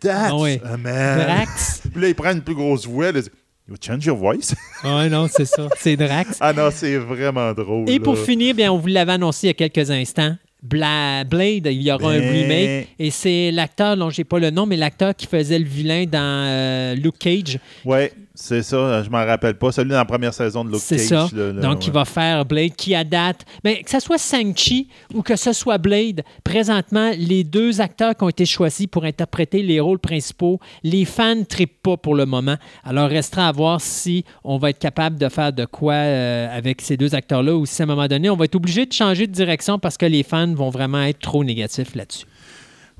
That's 0.00 0.32
oui. 0.34 0.58
a 0.64 0.76
man. 0.76 1.18
Drax. 1.18 1.82
Puis 1.92 2.00
là, 2.00 2.08
il 2.08 2.14
prend 2.14 2.32
une 2.32 2.40
plus 2.42 2.54
grosse 2.54 2.86
voix. 2.86 3.12
Là, 3.12 3.18
il 3.18 3.22
dit, 3.24 3.28
you 3.68 3.74
change 3.80 4.06
your 4.06 4.16
voice? 4.16 4.54
Oui, 4.84 5.10
non, 5.10 5.28
c'est 5.30 5.44
ça. 5.44 5.68
C'est 5.78 5.96
Drax. 5.96 6.38
ah 6.40 6.52
non, 6.54 6.70
c'est 6.72 6.96
vraiment 6.96 7.52
drôle. 7.52 7.90
Et 7.90 8.00
pour 8.00 8.16
finir, 8.18 8.54
bien, 8.54 8.72
on 8.72 8.78
vous 8.78 8.86
l'avait 8.86 9.12
annoncé 9.12 9.48
il 9.48 9.50
y 9.60 9.64
a 9.64 9.68
quelques 9.68 9.90
instants. 9.90 10.36
Bla- 10.62 11.24
Blade, 11.24 11.66
il 11.66 11.82
y 11.82 11.90
aura 11.90 12.10
un 12.12 12.18
Ben. 12.18 12.30
remake. 12.32 12.88
Et 12.98 13.10
c'est 13.10 13.50
l'acteur, 13.50 13.96
dont 13.96 14.10
j'ai 14.10 14.24
pas 14.24 14.38
le 14.38 14.50
nom, 14.50 14.66
mais 14.66 14.76
l'acteur 14.76 15.14
qui 15.16 15.26
faisait 15.26 15.58
le 15.58 15.64
vilain 15.64 16.04
dans 16.04 16.18
euh, 16.20 16.94
Luke 16.94 17.18
Cage. 17.18 17.58
Ouais, 17.84 18.12
c'est 18.42 18.62
ça. 18.62 19.02
Je 19.02 19.10
m'en 19.10 19.24
rappelle 19.24 19.54
pas. 19.58 19.70
Celui 19.70 19.90
dans 19.90 19.96
la 19.96 20.04
première 20.04 20.32
saison 20.32 20.64
de 20.64 20.70
Luke 20.70 20.80
C'est 20.82 20.96
Cage. 20.96 21.08
ça. 21.08 21.36
là, 21.36 21.52
là, 21.52 21.60
Donc, 21.60 21.80
ouais. 21.80 21.84
il 21.86 21.92
va 21.92 22.04
faire 22.04 22.44
Blade 22.44 22.74
qui 22.74 22.94
adapte. 22.94 23.44
Mais 23.64 23.82
que 23.82 23.90
ce 23.90 24.00
soit 24.00 24.16
Shang-Chi 24.18 24.88
ou 25.14 25.22
que 25.22 25.36
ce 25.36 25.52
soit 25.52 25.78
Blade, 25.78 26.22
présentement, 26.42 27.10
les 27.16 27.44
deux 27.44 27.80
acteurs 27.80 28.16
qui 28.16 28.24
ont 28.24 28.28
été 28.28 28.46
choisis 28.46 28.86
pour 28.86 29.04
interpréter 29.04 29.62
les 29.62 29.78
rôles 29.78 29.98
principaux, 29.98 30.58
les 30.82 31.04
fans 31.04 31.36
ne 31.36 31.44
trippent 31.44 31.82
pas 31.82 31.96
pour 31.96 32.14
le 32.14 32.24
moment. 32.26 32.56
Alors, 32.84 33.08
restera 33.10 33.48
à 33.48 33.52
voir 33.52 33.80
si 33.80 34.24
on 34.42 34.56
va 34.58 34.70
être 34.70 34.78
capable 34.78 35.18
de 35.18 35.28
faire 35.28 35.52
de 35.52 35.64
quoi 35.66 35.92
euh, 35.94 36.48
avec 36.56 36.80
ces 36.80 36.96
deux 36.96 37.14
acteurs-là 37.14 37.54
ou 37.54 37.66
si 37.66 37.82
à 37.82 37.84
un 37.84 37.86
moment 37.88 38.08
donné, 38.08 38.30
on 38.30 38.36
va 38.36 38.46
être 38.46 38.54
obligé 38.56 38.86
de 38.86 38.92
changer 38.92 39.26
de 39.26 39.32
direction 39.32 39.78
parce 39.78 39.96
que 39.96 40.06
les 40.06 40.22
fans 40.22 40.54
vont 40.54 40.70
vraiment 40.70 41.02
être 41.02 41.20
trop 41.20 41.44
négatifs 41.44 41.94
là-dessus. 41.94 42.24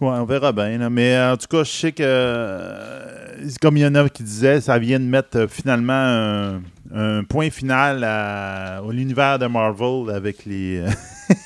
Ouais, 0.01 0.09
on 0.09 0.25
verra 0.25 0.51
bien. 0.53 0.89
Mais 0.89 1.15
euh, 1.15 1.35
en 1.35 1.37
tout 1.37 1.47
cas, 1.47 1.63
je 1.63 1.71
sais 1.71 1.93
que, 1.93 2.03
euh, 2.03 3.49
comme 3.61 3.77
il 3.77 3.81
y 3.81 3.87
en 3.87 3.95
a 3.95 4.09
qui 4.09 4.23
disaient, 4.23 4.61
ça 4.63 4.79
vient 4.79 4.99
de 4.99 5.05
mettre 5.05 5.41
euh, 5.41 5.47
finalement 5.47 6.61
un, 6.95 7.25
point 7.25 7.51
final 7.51 8.03
à, 8.03 8.81
l'univers 8.91 9.39
de 9.39 9.47
Marvel 9.47 10.15
avec 10.15 10.47
les. 10.47 10.83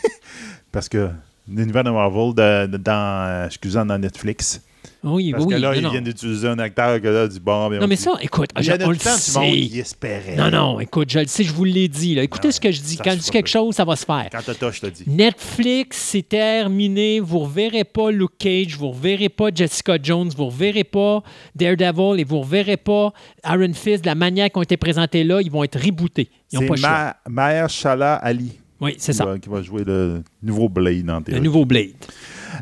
Parce 0.73 0.89
que 0.89 1.09
l'univers 1.49 1.83
de 1.83 1.91
Marvel 1.91 2.33
dans, 2.79 3.47
excusez, 3.47 3.85
dans 3.85 3.99
Netflix. 3.99 4.63
Oui, 5.05 5.33
Parce 5.33 5.45
oui. 5.45 5.55
que 5.55 5.61
là, 5.61 5.69
non, 5.69 5.75
ils 5.75 5.83
non. 5.83 5.91
viennent 5.91 6.05
d'utiliser 6.05 6.49
un 6.49 6.59
acteur 6.59 7.01
que 7.01 7.07
là, 7.09 7.29
du 7.29 7.39
bon. 7.39 7.69
Non, 7.71 7.79
on 7.83 7.87
mais 7.87 7.95
dit- 7.97 8.03
ça, 8.03 8.13
écoute, 8.23 8.49
Il 8.57 8.63
je- 8.65 8.71
on 8.73 8.75
le 8.75 8.79
du 8.79 8.87
monde 8.87 8.97
sait. 8.97 9.51
qui 9.51 9.79
espérait. 9.79 10.35
Non, 10.37 10.51
non, 10.51 10.81
écoute, 10.81 11.11
je 11.11 11.19
le 11.19 11.27
sais, 11.27 11.45
je 11.45 11.53
vous 11.53 11.65
l'ai 11.65 11.89
dit. 11.89 12.15
là. 12.15 12.23
Écoutez 12.23 12.49
Non, 12.49 12.53
ce 12.53 12.61
que 12.61 12.73
je 12.73 12.81
dis. 12.81 12.97
Quand 12.97 13.11
je 13.13 13.17
dis 13.19 13.31
quelque 13.31 13.49
chose, 13.49 13.75
ça 13.75 13.85
va 13.85 13.97
se 13.97 14.05
faire. 14.07 14.29
Quand 14.33 14.41
t'as 14.45 14.71
je 14.71 14.81
te 14.81 14.87
dis. 14.87 15.05
Netflix, 15.07 15.99
c'est 15.99 16.29
terminé. 16.29 17.21
Vous 17.21 17.39
ne 17.41 17.45
reverrez 17.45 17.85
pas 17.85 18.11
Luke 18.11 18.39
Cage, 18.39 18.77
vous 18.79 18.87
ne 18.87 18.93
reverrez 18.93 19.29
pas 19.29 19.49
Jessica 19.55 19.99
Jones, 20.03 20.31
vous 20.37 20.45
ne 20.45 20.49
reverrez 20.51 20.85
pas 20.85 21.23
Daredevil 21.55 22.21
et 22.21 22.25
vous 22.25 22.37
ne 22.37 22.41
reverrez 22.43 22.77
pas 22.79 23.13
Iron 23.47 23.73
Fist 23.75 24.03
de 24.03 24.07
la 24.07 24.15
manière 24.15 24.49
qu'ils 24.51 24.59
ont 24.59 24.63
été 24.63 24.77
présentés 24.77 25.23
là. 25.25 25.41
Ils 25.43 25.51
vont 25.51 25.65
être 25.65 25.79
rebootés. 25.79 26.31
Ils 26.53 26.61
n'ont 26.61 26.67
pas. 26.67 26.75
Ma 26.81 27.17
Mahershala 27.29 28.15
Ali 28.17 28.53
Oui, 28.81 28.95
c'est 28.99 29.13
ça. 29.13 29.25
va, 29.25 29.39
qui 29.39 29.49
va 29.49 29.61
jouer 29.63 29.85
le 29.85 30.23
nouveau 30.43 30.69
Blade 30.69 31.09
en 31.11 31.21
Le 31.27 31.39
nouveau 31.41 31.65
Blade. 31.65 31.91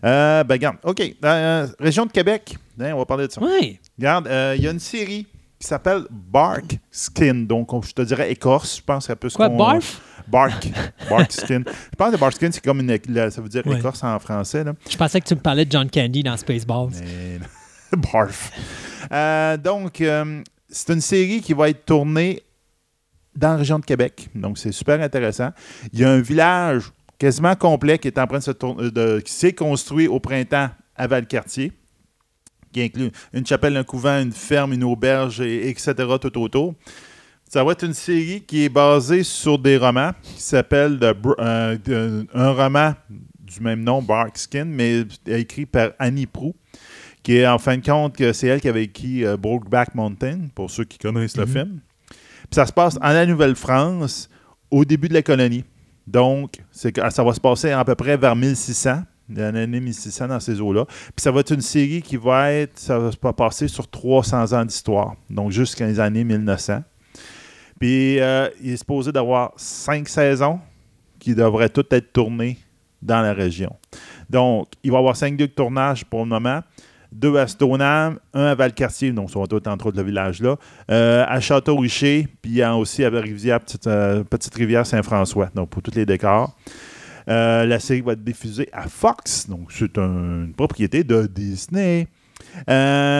Euh, 0.04 0.44
ben, 0.44 0.54
regarde. 0.54 0.76
OK. 0.84 1.02
Euh, 1.24 1.66
région 1.78 2.06
de 2.06 2.12
Québec. 2.12 2.56
Hein, 2.80 2.92
on 2.94 2.98
va 2.98 3.04
parler 3.06 3.26
de 3.26 3.32
ça. 3.32 3.40
Oui. 3.42 3.78
Regarde, 3.98 4.26
euh, 4.28 4.54
il 4.56 4.62
y 4.64 4.68
a 4.68 4.70
une 4.70 4.78
série 4.80 5.26
qui 5.58 5.66
s'appelle 5.68 6.04
Bark 6.10 6.78
Skin. 6.90 7.44
Donc, 7.46 7.72
on- 7.72 7.82
je 7.82 7.92
te 7.92 8.02
dirais 8.02 8.30
écorce. 8.32 8.78
Je 8.78 8.82
pense 8.82 9.04
que 9.04 9.06
c'est 9.06 9.12
un 9.12 9.16
peu 9.16 9.28
ce 9.28 9.36
Quoi, 9.36 9.48
qu'on- 9.48 9.56
barf? 9.56 10.00
Bark. 10.28 10.68
Bark 11.10 11.30
Skin. 11.32 11.62
Je 11.66 11.96
pense 11.96 12.12
que 12.12 12.16
Bark 12.18 12.32
Skin, 12.34 12.50
c'est 12.52 12.62
comme 12.64 12.80
une. 12.80 12.98
Ça 13.30 13.40
veut 13.40 13.48
dire 13.48 13.66
Ouais. 13.66 13.78
écorce 13.78 14.02
en 14.04 14.18
français. 14.18 14.64
Là. 14.64 14.72
Je 14.88 14.96
pensais 14.96 15.20
que 15.20 15.26
tu 15.26 15.34
me 15.34 15.40
parlais 15.40 15.64
de 15.64 15.70
John 15.72 15.88
Candy 15.90 16.22
dans 16.22 16.36
Spaceballs. 16.36 16.90
Mais- 17.00 17.40
Barf. 18.12 18.50
Euh, 19.12 19.56
donc, 19.56 20.00
euh, 20.00 20.42
c'est 20.68 20.92
une 20.94 21.00
série 21.00 21.40
qui 21.42 21.52
va 21.52 21.68
être 21.68 21.84
tournée 21.84 22.42
dans 23.36 23.50
la 23.50 23.56
région 23.56 23.78
de 23.78 23.84
Québec. 23.84 24.28
Donc, 24.34 24.58
c'est 24.58 24.72
super 24.72 25.00
intéressant. 25.00 25.50
Il 25.92 26.00
y 26.00 26.04
a 26.04 26.10
un 26.10 26.20
village 26.20 26.84
quasiment 27.22 27.54
complet 27.54 27.98
qui 27.98 28.08
est 28.08 28.18
en 28.18 28.26
train 28.26 28.38
de 28.38 28.42
se 28.42 28.50
tourner, 28.50 28.90
de, 28.90 29.20
qui 29.20 29.32
s'est 29.32 29.52
construit 29.52 30.08
au 30.08 30.18
printemps 30.18 30.70
à 30.96 31.06
Valcartier, 31.06 31.70
qui 32.72 32.82
inclut 32.82 33.12
une 33.32 33.46
chapelle, 33.46 33.76
un 33.76 33.84
couvent, 33.84 34.20
une 34.20 34.32
ferme, 34.32 34.72
une 34.72 34.82
auberge, 34.82 35.40
et, 35.40 35.68
etc. 35.68 35.94
tout 36.20 36.36
autour. 36.40 36.74
Ça 37.48 37.62
va 37.62 37.72
être 37.72 37.84
une 37.84 37.94
série 37.94 38.40
qui 38.42 38.64
est 38.64 38.68
basée 38.68 39.22
sur 39.22 39.56
des 39.56 39.76
romans 39.76 40.10
qui 40.24 40.42
s'appelle 40.42 40.98
euh, 41.38 42.24
un 42.34 42.50
roman 42.50 42.94
du 43.38 43.60
même 43.60 43.84
nom, 43.84 44.02
Barkskin, 44.02 44.64
mais 44.64 45.04
écrit 45.28 45.66
par 45.66 45.90
Annie 46.00 46.26
Proux 46.26 46.56
qui 47.22 47.36
est 47.36 47.46
en 47.46 47.58
fin 47.60 47.76
de 47.76 47.86
compte 47.86 48.16
que 48.16 48.32
c'est 48.32 48.48
elle 48.48 48.60
qui 48.60 48.68
avait 48.68 48.82
écrit 48.82 49.24
euh, 49.24 49.36
Brokeback 49.36 49.94
Mountain, 49.94 50.48
pour 50.56 50.72
ceux 50.72 50.82
qui 50.82 50.98
connaissent 50.98 51.36
le 51.36 51.46
Mhm. 51.46 51.52
film. 51.52 51.80
Puis 52.08 52.56
ça 52.56 52.66
se 52.66 52.72
passe 52.72 52.96
en 53.00 53.12
la 53.12 53.26
Nouvelle-France, 53.26 54.28
au 54.72 54.84
début 54.84 55.06
de 55.08 55.14
la 55.14 55.22
colonie. 55.22 55.62
Donc, 56.06 56.52
que- 56.72 57.10
ça 57.10 57.22
va 57.24 57.32
se 57.32 57.40
passer 57.40 57.70
à 57.70 57.84
peu 57.84 57.94
près 57.94 58.16
vers 58.16 58.34
1600, 58.36 59.02
l'année 59.28 59.80
1600 59.80 60.28
dans 60.28 60.40
ces 60.40 60.60
eaux-là. 60.60 60.84
Puis 60.86 61.22
ça 61.22 61.30
va 61.30 61.40
être 61.40 61.52
une 61.52 61.60
série 61.60 62.02
qui 62.02 62.16
va 62.16 62.52
être, 62.52 62.78
ça 62.78 62.98
va 62.98 63.12
se 63.12 63.16
passer 63.16 63.68
sur 63.68 63.88
300 63.88 64.52
ans 64.52 64.64
d'histoire, 64.64 65.14
donc 65.30 65.50
jusqu'à 65.52 65.86
les 65.86 66.00
années 66.00 66.24
1900. 66.24 66.82
Puis 67.80 68.20
euh, 68.20 68.48
il 68.62 68.70
est 68.72 68.76
supposé 68.76 69.12
d'avoir 69.12 69.52
cinq 69.56 70.08
saisons 70.08 70.60
qui 71.18 71.34
devraient 71.34 71.68
toutes 71.68 71.92
être 71.92 72.12
tournées 72.12 72.58
dans 73.00 73.20
la 73.20 73.32
région. 73.32 73.74
Donc, 74.30 74.68
il 74.82 74.90
va 74.90 74.98
y 74.98 75.00
avoir 75.00 75.16
cinq 75.16 75.32
lieux 75.32 75.46
de 75.48 75.52
tournage 75.52 76.04
pour 76.04 76.20
le 76.20 76.26
moment. 76.26 76.60
Deux 77.12 77.36
à 77.36 77.46
Stoneham, 77.46 78.18
un 78.34 78.46
à 78.46 78.54
Valcartier, 78.54 79.12
donc 79.12 79.30
va 79.30 79.42
être 79.56 79.68
entre 79.68 79.86
autres 79.86 79.98
le 79.98 80.02
village-là, 80.02 80.56
euh, 80.90 81.24
à 81.28 81.40
Château-Richer, 81.40 82.26
puis 82.40 82.64
aussi 82.64 83.04
à 83.04 83.10
Rivière, 83.10 83.60
Petite, 83.60 83.86
euh, 83.86 84.24
Petite 84.24 84.54
Rivière 84.54 84.86
Saint-François, 84.86 85.50
donc 85.54 85.68
pour 85.68 85.82
tous 85.82 85.94
les 85.94 86.06
décors. 86.06 86.56
Euh, 87.28 87.64
la 87.66 87.78
série 87.78 88.00
va 88.00 88.12
être 88.14 88.24
diffusée 88.24 88.68
à 88.72 88.88
Fox, 88.88 89.46
donc 89.48 89.70
c'est 89.70 89.96
un- 89.98 90.44
une 90.46 90.54
propriété 90.56 91.04
de 91.04 91.26
Disney, 91.26 92.08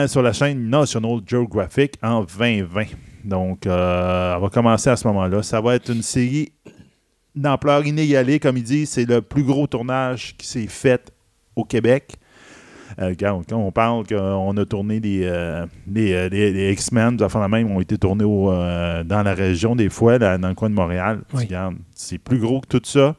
sur 0.07 0.21
la 0.21 0.33
chaîne 0.33 0.69
National 0.69 1.19
Geographic 1.25 1.93
en 2.03 2.23
2020. 2.23 2.85
Donc, 3.23 3.65
elle 3.65 3.71
va 3.71 4.49
commencer 4.51 4.89
à 4.89 4.95
ce 4.97 5.07
moment-là. 5.07 5.41
Ça 5.43 5.61
va 5.61 5.75
être 5.75 5.89
une 5.89 6.01
série 6.01 6.51
d'ampleur 7.35 7.85
inégalée, 7.85 8.39
comme 8.39 8.57
il 8.57 8.63
dit. 8.63 8.85
C'est 8.85 9.05
le 9.05 9.21
plus 9.21 9.43
gros 9.43 9.65
tournage 9.67 10.35
qui 10.37 10.45
s'est 10.45 10.67
fait 10.67 11.11
au 11.55 11.63
Québec. 11.63 12.15
Euh, 12.99 13.13
quand, 13.19 13.41
on 13.51 13.71
parle 13.71 14.05
qu'on 14.07 14.55
a 14.57 14.65
tourné 14.65 14.99
des, 14.99 15.21
euh, 15.23 15.65
des, 15.87 16.13
euh, 16.13 16.29
des- 16.29 16.51
des 16.53 16.71
X-Men, 16.73 17.17
des 17.17 17.23
enfants 17.23 17.43
de 17.43 17.49
même 17.49 17.71
ont 17.71 17.79
été 17.81 17.97
tournés 17.97 18.23
au, 18.23 18.51
dans 18.51 19.23
la 19.23 19.33
région 19.33 19.75
des 19.75 19.89
fois, 19.89 20.17
là, 20.17 20.37
dans 20.37 20.49
le 20.49 20.55
coin 20.55 20.69
de 20.69 20.75
Montréal. 20.75 21.21
Oui. 21.33 21.47
c'est 21.95 22.17
plus 22.17 22.37
gros 22.39 22.61
que 22.61 22.67
tout 22.77 22.81
ça. 22.83 23.15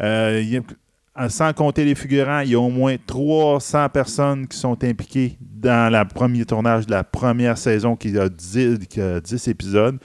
Il 0.00 0.48
y 0.48 0.56
a- 0.56 1.28
sans 1.28 1.52
compter 1.52 1.84
les 1.84 1.96
figurants, 1.96 2.40
il 2.40 2.50
y 2.50 2.54
a 2.54 2.60
au 2.60 2.68
moins 2.70 2.94
300 3.06 3.88
personnes 3.88 4.46
qui 4.46 4.56
sont 4.56 4.82
impliquées 4.84 5.36
dans 5.40 5.92
le 5.92 6.04
premier 6.06 6.44
tournage 6.44 6.86
de 6.86 6.92
la 6.92 7.02
première 7.02 7.58
saison 7.58 7.96
qui 7.96 8.16
a 8.16 8.28
10, 8.28 8.78
qui 8.88 9.00
a 9.00 9.18
10 9.20 9.48
épisodes. 9.48 9.98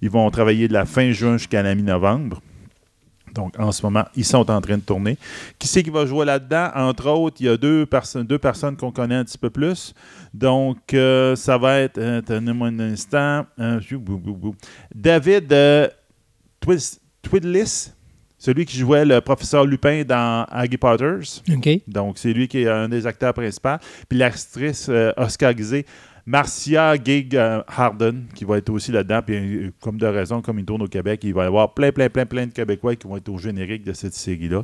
Ils 0.00 0.10
vont 0.10 0.30
travailler 0.30 0.68
de 0.68 0.72
la 0.72 0.84
fin 0.84 1.10
juin 1.10 1.38
jusqu'à 1.38 1.62
la 1.64 1.74
mi-novembre. 1.74 2.40
Donc, 3.34 3.58
en 3.58 3.70
ce 3.72 3.82
moment, 3.84 4.04
ils 4.16 4.24
sont 4.24 4.50
en 4.50 4.60
train 4.60 4.76
de 4.76 4.82
tourner. 4.82 5.16
Qui 5.58 5.68
c'est 5.68 5.82
qui 5.82 5.90
va 5.90 6.04
jouer 6.06 6.24
là-dedans? 6.24 6.70
Entre 6.74 7.08
autres, 7.08 7.36
il 7.40 7.46
y 7.46 7.48
a 7.48 7.56
deux, 7.56 7.86
personnes 7.86 8.26
deux 8.26 8.38
personnes 8.38 8.76
qu'on 8.76 8.90
connaît 8.92 9.14
un 9.16 9.24
petit 9.24 9.38
peu 9.38 9.50
plus. 9.50 9.94
Donc, 10.34 10.94
euh, 10.94 11.36
ça 11.36 11.56
va 11.58 11.78
être, 11.80 11.98
euh, 11.98 12.18
attendez-moi 12.18 12.68
un 12.68 12.80
instant, 12.80 13.46
Euh. 13.58 13.80
David 14.94 15.52
Twis- 16.60 16.98
Twidlis, 17.22 17.92
celui 18.38 18.64
qui 18.64 18.78
jouait 18.78 19.04
le 19.04 19.20
professeur 19.20 19.64
Lupin 19.66 20.02
dans 20.04 20.46
Harry 20.50 20.76
Potters. 20.76 21.42
OK. 21.50 21.68
Donc, 21.86 22.18
c'est 22.18 22.32
lui 22.32 22.48
qui 22.48 22.62
est 22.62 22.68
un 22.68 22.88
des 22.88 23.06
acteurs 23.06 23.34
principaux. 23.34 23.76
Puis 24.08 24.18
l'actrice 24.18 24.86
euh, 24.88 25.12
oscarisée, 25.16 25.84
Marcia 26.30 26.94
Gig 26.94 27.36
Harden, 27.36 28.26
qui 28.36 28.44
va 28.44 28.58
être 28.58 28.70
aussi 28.70 28.92
là-dedans. 28.92 29.20
Puis, 29.26 29.34
euh, 29.36 29.72
comme 29.80 29.98
de 29.98 30.06
raison, 30.06 30.40
comme 30.40 30.60
il 30.60 30.64
tourne 30.64 30.82
au 30.82 30.86
Québec, 30.86 31.22
il 31.24 31.34
va 31.34 31.42
y 31.42 31.46
avoir 31.46 31.74
plein, 31.74 31.90
plein, 31.90 32.08
plein, 32.08 32.24
plein 32.24 32.46
de 32.46 32.52
Québécois 32.52 32.94
qui 32.94 33.08
vont 33.08 33.16
être 33.16 33.28
au 33.28 33.36
générique 33.36 33.82
de 33.82 33.92
cette 33.92 34.14
série-là. 34.14 34.62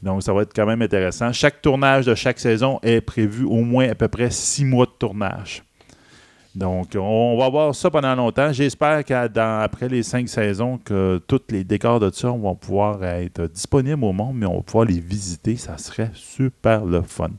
Donc, 0.00 0.22
ça 0.22 0.32
va 0.32 0.42
être 0.42 0.54
quand 0.54 0.64
même 0.64 0.80
intéressant. 0.80 1.32
Chaque 1.32 1.60
tournage 1.60 2.06
de 2.06 2.14
chaque 2.14 2.38
saison 2.38 2.78
est 2.84 3.00
prévu 3.00 3.44
au 3.44 3.62
moins 3.62 3.88
à 3.88 3.96
peu 3.96 4.06
près 4.06 4.30
six 4.30 4.64
mois 4.64 4.86
de 4.86 4.92
tournage. 4.96 5.64
Donc, 6.54 6.96
on 6.96 7.36
va 7.36 7.48
voir 7.48 7.74
ça 7.74 7.90
pendant 7.90 8.14
longtemps. 8.14 8.52
J'espère 8.52 9.04
qu'après 9.04 9.88
les 9.88 10.04
cinq 10.04 10.28
saisons, 10.28 10.78
que 10.78 11.20
tous 11.26 11.42
les 11.50 11.64
décors 11.64 11.98
de 11.98 12.10
ça 12.10 12.28
vont 12.28 12.54
pouvoir 12.54 13.04
être 13.04 13.46
disponibles 13.48 14.04
au 14.04 14.12
monde, 14.12 14.36
mais 14.36 14.46
on 14.46 14.56
va 14.56 14.62
pouvoir 14.62 14.84
les 14.84 15.00
visiter. 15.00 15.56
Ça 15.56 15.78
serait 15.78 16.10
super 16.14 16.84
le 16.84 17.02
fun. 17.02 17.30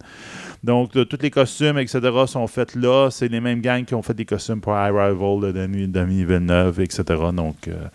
Donc, 0.63 0.95
euh, 0.95 1.05
tous 1.05 1.19
les 1.21 1.31
costumes, 1.31 1.77
etc., 1.77 1.99
sont 2.27 2.47
faits 2.47 2.75
là. 2.75 3.09
C'est 3.11 3.29
les 3.29 3.39
mêmes 3.39 3.61
gangs 3.61 3.85
qui 3.85 3.95
ont 3.95 4.01
fait 4.01 4.13
des 4.13 4.25
costumes 4.25 4.59
pour 4.59 4.73
Arrival 4.73 5.39
de 5.41 5.51
Denis, 5.51 5.87
Denis 5.87 6.25
Villeneuve, 6.25 6.81
etc. 6.81 7.03
Donc, 7.33 7.67
euh, 7.67 7.87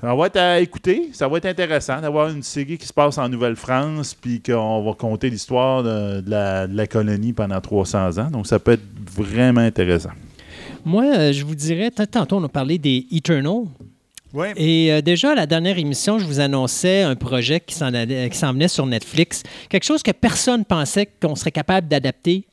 ça 0.00 0.14
va 0.14 0.26
être 0.26 0.36
à 0.36 0.60
écouter. 0.60 1.10
Ça 1.12 1.28
va 1.28 1.38
être 1.38 1.46
intéressant 1.46 2.00
d'avoir 2.00 2.30
une 2.30 2.42
série 2.42 2.78
qui 2.78 2.86
se 2.86 2.92
passe 2.92 3.18
en 3.18 3.28
Nouvelle-France, 3.28 4.14
puis 4.14 4.40
qu'on 4.40 4.82
va 4.82 4.92
compter 4.94 5.28
l'histoire 5.28 5.82
de, 5.82 6.22
la, 6.26 6.66
de 6.66 6.76
la 6.76 6.86
colonie 6.86 7.32
pendant 7.32 7.60
300 7.60 8.18
ans. 8.18 8.30
Donc, 8.30 8.46
ça 8.46 8.58
peut 8.58 8.72
être 8.72 8.86
vraiment 9.14 9.60
intéressant. 9.60 10.12
Moi, 10.84 11.04
euh, 11.04 11.32
je 11.32 11.44
vous 11.44 11.54
dirais, 11.54 11.90
tantôt, 11.90 12.36
on 12.36 12.44
a 12.44 12.48
parlé 12.48 12.78
des 12.78 13.06
Eternal. 13.12 13.64
Et 14.56 14.92
euh, 14.92 15.00
déjà, 15.00 15.32
à 15.32 15.34
la 15.34 15.46
dernière 15.46 15.78
émission, 15.78 16.18
je 16.18 16.24
vous 16.24 16.40
annonçais 16.40 17.02
un 17.02 17.16
projet 17.16 17.60
qui 17.60 17.74
s'en 17.74 17.90
venait 17.90 18.68
sur 18.68 18.86
Netflix. 18.86 19.42
Quelque 19.68 19.84
chose 19.84 20.02
que 20.02 20.10
personne 20.10 20.64
pensait 20.64 21.08
qu'on 21.20 21.34
serait 21.34 21.52
capable 21.52 21.88
d'adapter 21.88 22.44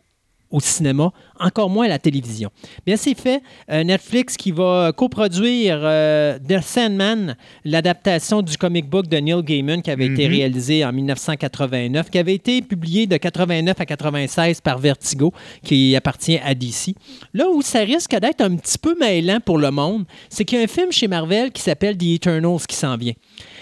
au 0.55 0.59
cinéma, 0.61 1.11
encore 1.39 1.69
moins 1.69 1.85
à 1.85 1.89
la 1.89 1.99
télévision. 1.99 2.49
Bien, 2.85 2.95
c'est 2.95 3.13
fait. 3.13 3.41
Euh, 3.69 3.83
Netflix 3.83 4.37
qui 4.37 4.51
va 4.51 4.91
coproduire 4.95 5.79
euh, 5.83 6.39
The 6.39 6.61
Sandman, 6.61 7.35
l'adaptation 7.65 8.41
du 8.41 8.57
comic 8.57 8.89
book 8.89 9.07
de 9.07 9.17
Neil 9.17 9.43
Gaiman 9.43 9.81
qui 9.81 9.91
avait 9.91 10.05
été 10.05 10.27
Mhm. 10.27 10.33
réalisé 10.33 10.85
en 10.85 10.93
1989, 10.93 12.09
qui 12.09 12.17
avait 12.19 12.33
été 12.35 12.61
publié 12.61 13.05
de 13.05 13.17
89 13.17 13.75
à 13.81 13.85
96 13.85 14.61
par 14.61 14.79
Vertigo, 14.79 15.33
qui 15.63 15.93
appartient 15.95 16.39
à 16.43 16.55
DC. 16.55 16.95
Là 17.33 17.49
où 17.49 17.61
ça 17.61 17.79
risque 17.79 18.15
d'être 18.17 18.41
un 18.41 18.55
petit 18.55 18.77
peu 18.77 18.95
mêlant 18.97 19.39
pour 19.43 19.57
le 19.57 19.71
monde, 19.71 20.05
c'est 20.29 20.45
qu'il 20.45 20.57
y 20.57 20.61
a 20.61 20.63
un 20.63 20.67
film 20.67 20.91
chez 20.91 21.07
Marvel 21.09 21.51
qui 21.51 21.61
s'appelle 21.61 21.97
The 21.97 22.03
Eternals 22.03 22.61
qui 22.67 22.75
s'en 22.77 22.95
vient. 22.95 23.13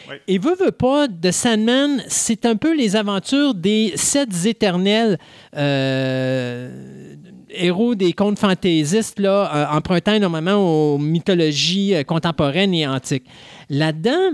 Oui. 0.09 0.15
Et 0.27 0.37
veut, 0.37 0.55
veut 0.55 0.71
pas, 0.71 1.07
The 1.07 1.31
Sandman, 1.31 2.03
c'est 2.07 2.45
un 2.45 2.55
peu 2.55 2.75
les 2.75 2.95
aventures 2.95 3.53
des 3.53 3.93
sept 3.95 4.45
éternels 4.45 5.17
euh, 5.55 7.15
héros 7.49 7.95
des 7.95 8.13
contes 8.13 8.39
fantaisistes, 8.39 9.19
là, 9.19 9.51
euh, 9.55 9.77
empruntant 9.77 10.13
énormément 10.13 10.93
aux 10.93 10.97
mythologies 10.97 11.95
euh, 11.95 12.03
contemporaines 12.03 12.73
et 12.73 12.87
antiques. 12.87 13.25
Là-dedans, 13.69 14.33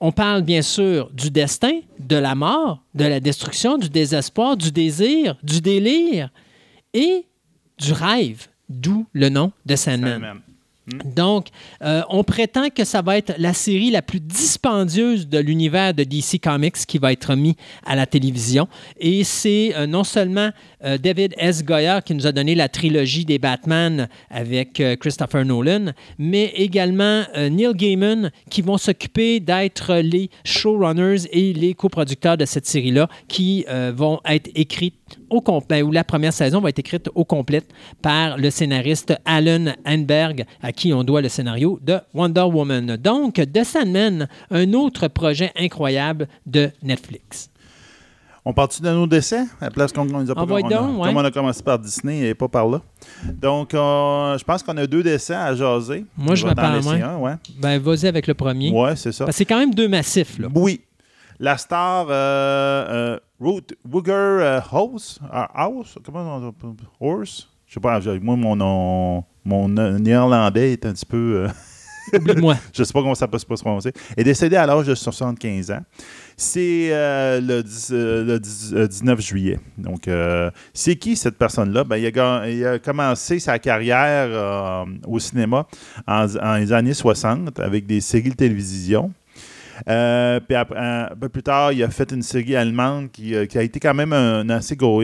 on 0.00 0.12
parle 0.12 0.42
bien 0.42 0.62
sûr 0.62 1.10
du 1.12 1.30
destin, 1.30 1.80
de 1.98 2.16
la 2.16 2.34
mort, 2.34 2.82
de 2.94 3.04
la 3.04 3.20
destruction, 3.20 3.78
du 3.78 3.88
désespoir, 3.88 4.56
du 4.56 4.70
désir, 4.70 5.36
du 5.42 5.60
délire 5.60 6.30
et 6.92 7.24
du 7.78 7.92
rêve, 7.92 8.48
d'où 8.68 9.06
le 9.12 9.28
nom 9.28 9.52
de 9.64 9.76
Sandman. 9.76 10.12
Sandman. 10.14 10.40
Donc, 10.86 11.48
euh, 11.82 12.02
on 12.10 12.22
prétend 12.22 12.68
que 12.70 12.84
ça 12.84 13.02
va 13.02 13.16
être 13.18 13.34
la 13.38 13.52
série 13.52 13.90
la 13.90 14.02
plus 14.02 14.20
dispendieuse 14.20 15.28
de 15.28 15.38
l'univers 15.38 15.94
de 15.94 16.04
DC 16.04 16.40
Comics 16.40 16.76
qui 16.86 16.98
va 16.98 17.12
être 17.12 17.34
mis 17.34 17.56
à 17.84 17.96
la 17.96 18.06
télévision. 18.06 18.68
Et 18.98 19.24
c'est 19.24 19.74
euh, 19.74 19.86
non 19.86 20.04
seulement 20.04 20.50
euh, 20.84 20.98
David 20.98 21.34
S. 21.38 21.64
Goyer 21.64 21.98
qui 22.04 22.14
nous 22.14 22.26
a 22.26 22.32
donné 22.32 22.54
la 22.54 22.68
trilogie 22.68 23.24
des 23.24 23.38
Batman 23.38 24.08
avec 24.30 24.80
euh, 24.80 24.96
Christopher 24.96 25.44
Nolan, 25.44 25.92
mais 26.18 26.52
également 26.54 27.22
euh, 27.36 27.48
Neil 27.48 27.74
Gaiman 27.74 28.30
qui 28.50 28.62
vont 28.62 28.78
s'occuper 28.78 29.40
d'être 29.40 29.96
les 29.96 30.30
showrunners 30.44 31.26
et 31.32 31.52
les 31.52 31.74
coproducteurs 31.74 32.36
de 32.36 32.44
cette 32.44 32.66
série-là 32.66 33.08
qui 33.28 33.64
vont 33.94 34.20
être 34.26 34.50
écrites 34.54 34.94
au 35.30 35.40
complet, 35.40 35.82
ou 35.82 35.92
la 35.92 36.04
première 36.04 36.32
saison 36.32 36.60
va 36.60 36.68
être 36.68 36.78
écrite 36.78 37.08
au 37.14 37.24
complet 37.24 37.62
par 38.02 38.38
le 38.38 38.50
scénariste 38.50 39.14
Alan 39.24 39.72
Hanberg, 39.84 40.44
à 40.62 40.72
qui 40.72 40.92
on 40.92 41.04
doit 41.04 41.20
le 41.20 41.28
scénario 41.28 41.78
de 41.82 41.98
Wonder 42.14 42.42
Woman. 42.42 42.96
Donc, 42.96 43.34
The 43.34 43.64
Sandman, 43.64 44.28
un 44.50 44.72
autre 44.72 45.08
projet 45.08 45.52
incroyable 45.56 46.28
de 46.46 46.70
Netflix. 46.82 47.50
On 48.48 48.52
part-tu 48.52 48.80
de 48.80 48.88
nos 48.88 49.08
décès? 49.08 49.40
À 49.60 49.64
la 49.64 49.70
place 49.72 49.92
qu'on 49.92 50.08
on 50.08 50.20
les 50.20 50.30
a 50.30 50.34
pas 50.36 50.42
Envoie 50.42 50.60
on 50.62 50.66
a- 50.68 50.70
donc, 50.70 51.00
ouais. 51.00 51.08
Comme 51.08 51.16
on 51.16 51.24
a 51.24 51.30
commencé 51.32 51.64
par 51.64 51.80
Disney 51.80 52.28
et 52.28 52.34
pas 52.34 52.46
par 52.46 52.68
là. 52.68 52.80
Donc, 53.34 53.74
euh, 53.74 54.38
je 54.38 54.44
pense 54.44 54.62
qu'on 54.62 54.76
a 54.76 54.86
deux 54.86 55.02
décès 55.02 55.34
à 55.34 55.52
jaser. 55.52 56.06
Moi, 56.16 56.36
je 56.36 56.46
On 56.46 56.54
va 56.54 56.54
vais 56.78 57.02
un, 57.02 57.16
ouais. 57.16 57.32
Ben, 57.58 57.80
vas-y 57.80 58.06
avec 58.06 58.28
le 58.28 58.34
premier. 58.34 58.70
Ouais, 58.70 58.94
c'est 58.94 59.10
ça. 59.10 59.26
C'est 59.32 59.44
quand 59.44 59.58
même 59.58 59.74
deux 59.74 59.88
massifs, 59.88 60.38
là. 60.38 60.46
Oui. 60.54 60.80
La 61.40 61.58
star 61.58 62.06
euh, 62.08 62.12
euh, 62.12 63.18
Ruth 63.40 63.74
Wooger 63.84 64.60
House, 64.70 65.18
House, 65.52 65.98
comment 66.04 66.36
on 66.36 66.70
dit? 66.70 66.84
Horse? 67.00 67.48
Je 67.66 67.74
sais 67.74 67.80
pas, 67.80 67.98
moi, 68.22 68.36
mon, 68.36 68.54
mon, 68.54 69.24
mon, 69.44 69.68
néerlandais 69.98 70.74
est 70.74 70.86
un 70.86 70.92
petit 70.92 71.04
peu. 71.04 71.46
euh, 71.46 71.48
Oublie-moi. 72.16 72.54
je 72.72 72.82
ne 72.82 72.84
sais 72.86 72.92
pas 72.92 73.00
comment 73.00 73.16
ça 73.16 73.26
peut 73.26 73.38
se 73.38 73.44
prononcer, 73.44 73.92
est 74.16 74.24
décédé 74.24 74.54
à 74.54 74.66
l'âge 74.66 74.86
de 74.86 74.94
75 74.94 75.72
ans. 75.72 75.80
C'est 76.38 76.88
euh, 76.90 77.40
le, 77.40 77.62
10 77.62 77.90
euh, 77.92 78.24
le 78.24 78.38
10 78.38 78.74
euh, 78.74 78.86
19 78.86 79.20
juillet. 79.20 79.58
Donc, 79.78 80.08
c'est 80.74 80.96
qui 80.96 81.16
cette 81.16 81.38
personne-là? 81.38 81.84
Ben, 81.84 81.96
il, 81.96 82.66
a, 82.66 82.78
commencé 82.78 83.38
sa 83.38 83.58
carrière 83.58 84.84
au 85.06 85.18
cinéma 85.18 85.66
en, 86.06 86.26
les 86.56 86.72
années 86.72 86.94
60 86.94 87.58
avec 87.58 87.86
des 87.86 88.00
séries 88.00 88.30
de 88.30 88.34
télévision. 88.34 89.12
Puis 89.86 90.56
un 90.56 91.08
peu 91.18 91.28
plus 91.30 91.42
tard, 91.42 91.72
il 91.72 91.82
a 91.82 91.88
fait 91.88 92.10
une 92.12 92.22
série 92.22 92.54
allemande 92.54 93.10
qui, 93.10 93.34
a 93.34 93.62
été 93.62 93.80
quand 93.80 93.94
même 93.94 94.12
un, 94.12 94.48
assez 94.50 94.76
gros 94.76 95.02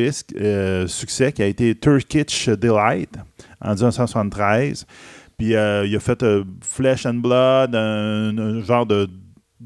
succès, 0.87 1.33
qui 1.33 1.43
a 1.43 1.47
été 1.47 1.75
Turkish 1.75 2.49
Delight 2.51 3.17
en 3.63 3.73
1973. 3.73 4.87
Puis 5.39 5.49
il 5.49 5.57
a 5.57 6.01
fait 6.01 6.25
Flesh 6.61 7.07
and 7.07 7.15
Blood, 7.15 7.75
un 7.75 8.61
genre 8.63 8.85
de 8.85 9.09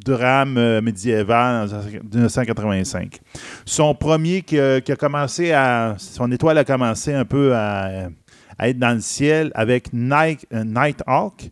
drame 0.04 0.58
euh, 0.58 0.80
médiéval 0.80 1.68
en 1.68 2.14
1985. 2.14 3.20
Son 3.64 3.94
premier 3.94 4.42
qui 4.42 4.58
a, 4.58 4.80
qui 4.80 4.92
a 4.92 4.96
commencé 4.96 5.52
à. 5.52 5.94
Son 5.98 6.30
étoile 6.30 6.58
a 6.58 6.64
commencé 6.64 7.14
un 7.14 7.24
peu 7.24 7.54
à, 7.54 8.08
à 8.58 8.68
être 8.68 8.78
dans 8.78 8.94
le 8.94 9.00
ciel 9.00 9.50
avec 9.54 9.92
Night, 9.92 10.46
euh, 10.52 10.64
Nighthawk, 10.64 11.50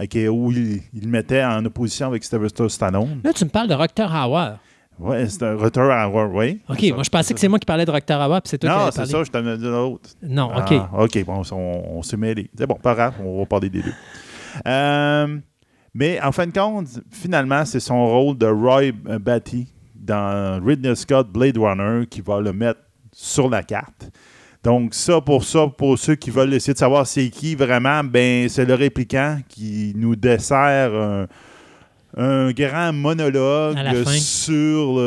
euh, 0.00 0.28
où 0.28 0.52
il, 0.52 1.08
mettait 1.08 1.44
en 1.44 1.64
opposition 1.64 2.08
avec 2.08 2.24
Sylvester 2.24 2.68
Stallone. 2.68 3.20
Là, 3.24 3.32
tu 3.32 3.44
me 3.44 3.50
parles 3.50 3.68
de 3.68 3.74
Roctor 3.74 4.10
Hauer. 4.10 4.56
Ouais, 4.98 5.28
c'est 5.28 5.42
un 5.42 5.56
retour 5.56 5.90
à 5.90 6.08
Warway. 6.08 6.58
OK, 6.70 6.82
moi, 6.94 7.02
je 7.02 7.10
pensais 7.10 7.34
que 7.34 7.40
c'est 7.40 7.48
moi 7.48 7.58
qui 7.58 7.66
parlais 7.66 7.84
de 7.84 7.90
Roctor 7.90 8.18
Hauer, 8.18 8.40
puis 8.40 8.48
c'est 8.48 8.58
toi 8.58 8.70
qui 8.70 8.76
Non, 8.76 8.90
c'est 8.90 9.06
ça, 9.06 9.24
je 9.24 9.30
t'en 9.30 9.46
ai 9.46 9.58
dit 9.58 9.64
l'autre. 9.64 10.10
Non, 10.22 10.56
OK. 10.56 10.72
Ah, 10.72 11.02
OK, 11.02 11.24
bon, 11.24 11.42
on, 11.52 11.98
on 11.98 12.02
s'est 12.02 12.16
mêlés. 12.16 12.50
C'est 12.56 12.66
bon, 12.66 12.76
pas 12.76 12.94
grave, 12.94 13.14
on 13.22 13.38
va 13.40 13.46
parler 13.46 13.68
des 13.68 13.82
deux. 13.82 13.92
Euh, 14.66 15.38
mais 15.96 16.20
en 16.20 16.30
fin 16.32 16.46
de 16.46 16.52
compte, 16.52 16.86
finalement, 17.10 17.64
c'est 17.64 17.80
son 17.80 18.06
rôle 18.06 18.36
de 18.38 18.46
Roy 18.46 18.92
Batty 19.20 19.66
dans 19.94 20.60
Ridley 20.64 20.94
Scott 20.94 21.28
Blade 21.32 21.56
Runner 21.58 22.06
qui 22.06 22.20
va 22.20 22.40
le 22.40 22.52
mettre 22.52 22.80
sur 23.12 23.48
la 23.48 23.62
carte. 23.62 24.10
Donc, 24.62 24.94
ça, 24.94 25.20
pour 25.20 25.44
ça, 25.44 25.68
pour 25.68 25.98
ceux 25.98 26.16
qui 26.16 26.30
veulent 26.30 26.52
essayer 26.52 26.74
de 26.74 26.78
savoir 26.78 27.06
c'est 27.06 27.28
qui 27.30 27.54
vraiment, 27.54 28.02
ben, 28.04 28.48
c'est 28.48 28.64
le 28.64 28.74
répliquant 28.74 29.38
qui 29.48 29.92
nous 29.96 30.16
dessert 30.16 30.92
un, 30.92 31.26
un 32.16 32.50
grand 32.52 32.92
monologue 32.92 33.76
sur 34.18 34.98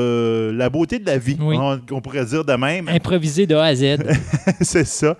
la 0.53 0.69
beauté 0.69 0.99
de 0.99 1.05
la 1.05 1.17
vie, 1.17 1.37
Oui. 1.41 1.57
on, 1.59 1.79
on 1.91 2.01
pourrait 2.01 2.25
dire 2.25 2.45
de 2.45 2.53
même. 2.53 2.87
Improvisé 2.87 3.45
de 3.47 3.55
A 3.55 3.65
à 3.65 3.75
Z. 3.75 3.97
c'est 4.61 4.85
ça. 4.87 5.17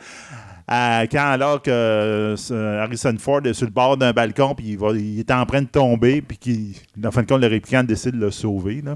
Quand 0.70 1.26
alors 1.32 1.62
que 1.62 1.72
euh, 1.72 2.84
Harrison 2.84 3.16
Ford 3.18 3.42
est 3.46 3.54
sur 3.54 3.66
le 3.66 3.72
bord 3.74 3.98
d'un 3.98 4.12
balcon, 4.14 4.54
puis 4.56 4.68
il, 4.70 4.78
va- 4.78 4.92
il 4.94 5.20
est 5.20 5.32
en 5.32 5.46
train 5.46 5.62
de 5.64 5.68
tomber, 5.68 6.22
puis 6.22 6.38
qu'il, 6.38 6.74
en 7.04 7.12
fin 7.12 7.24
de 7.24 7.28
compte, 7.28 7.42
le 7.42 7.48
répliquant 7.48 7.84
décide 7.84 8.12
de 8.16 8.20
le 8.20 8.32
sauver. 8.32 8.82
là. 8.86 8.96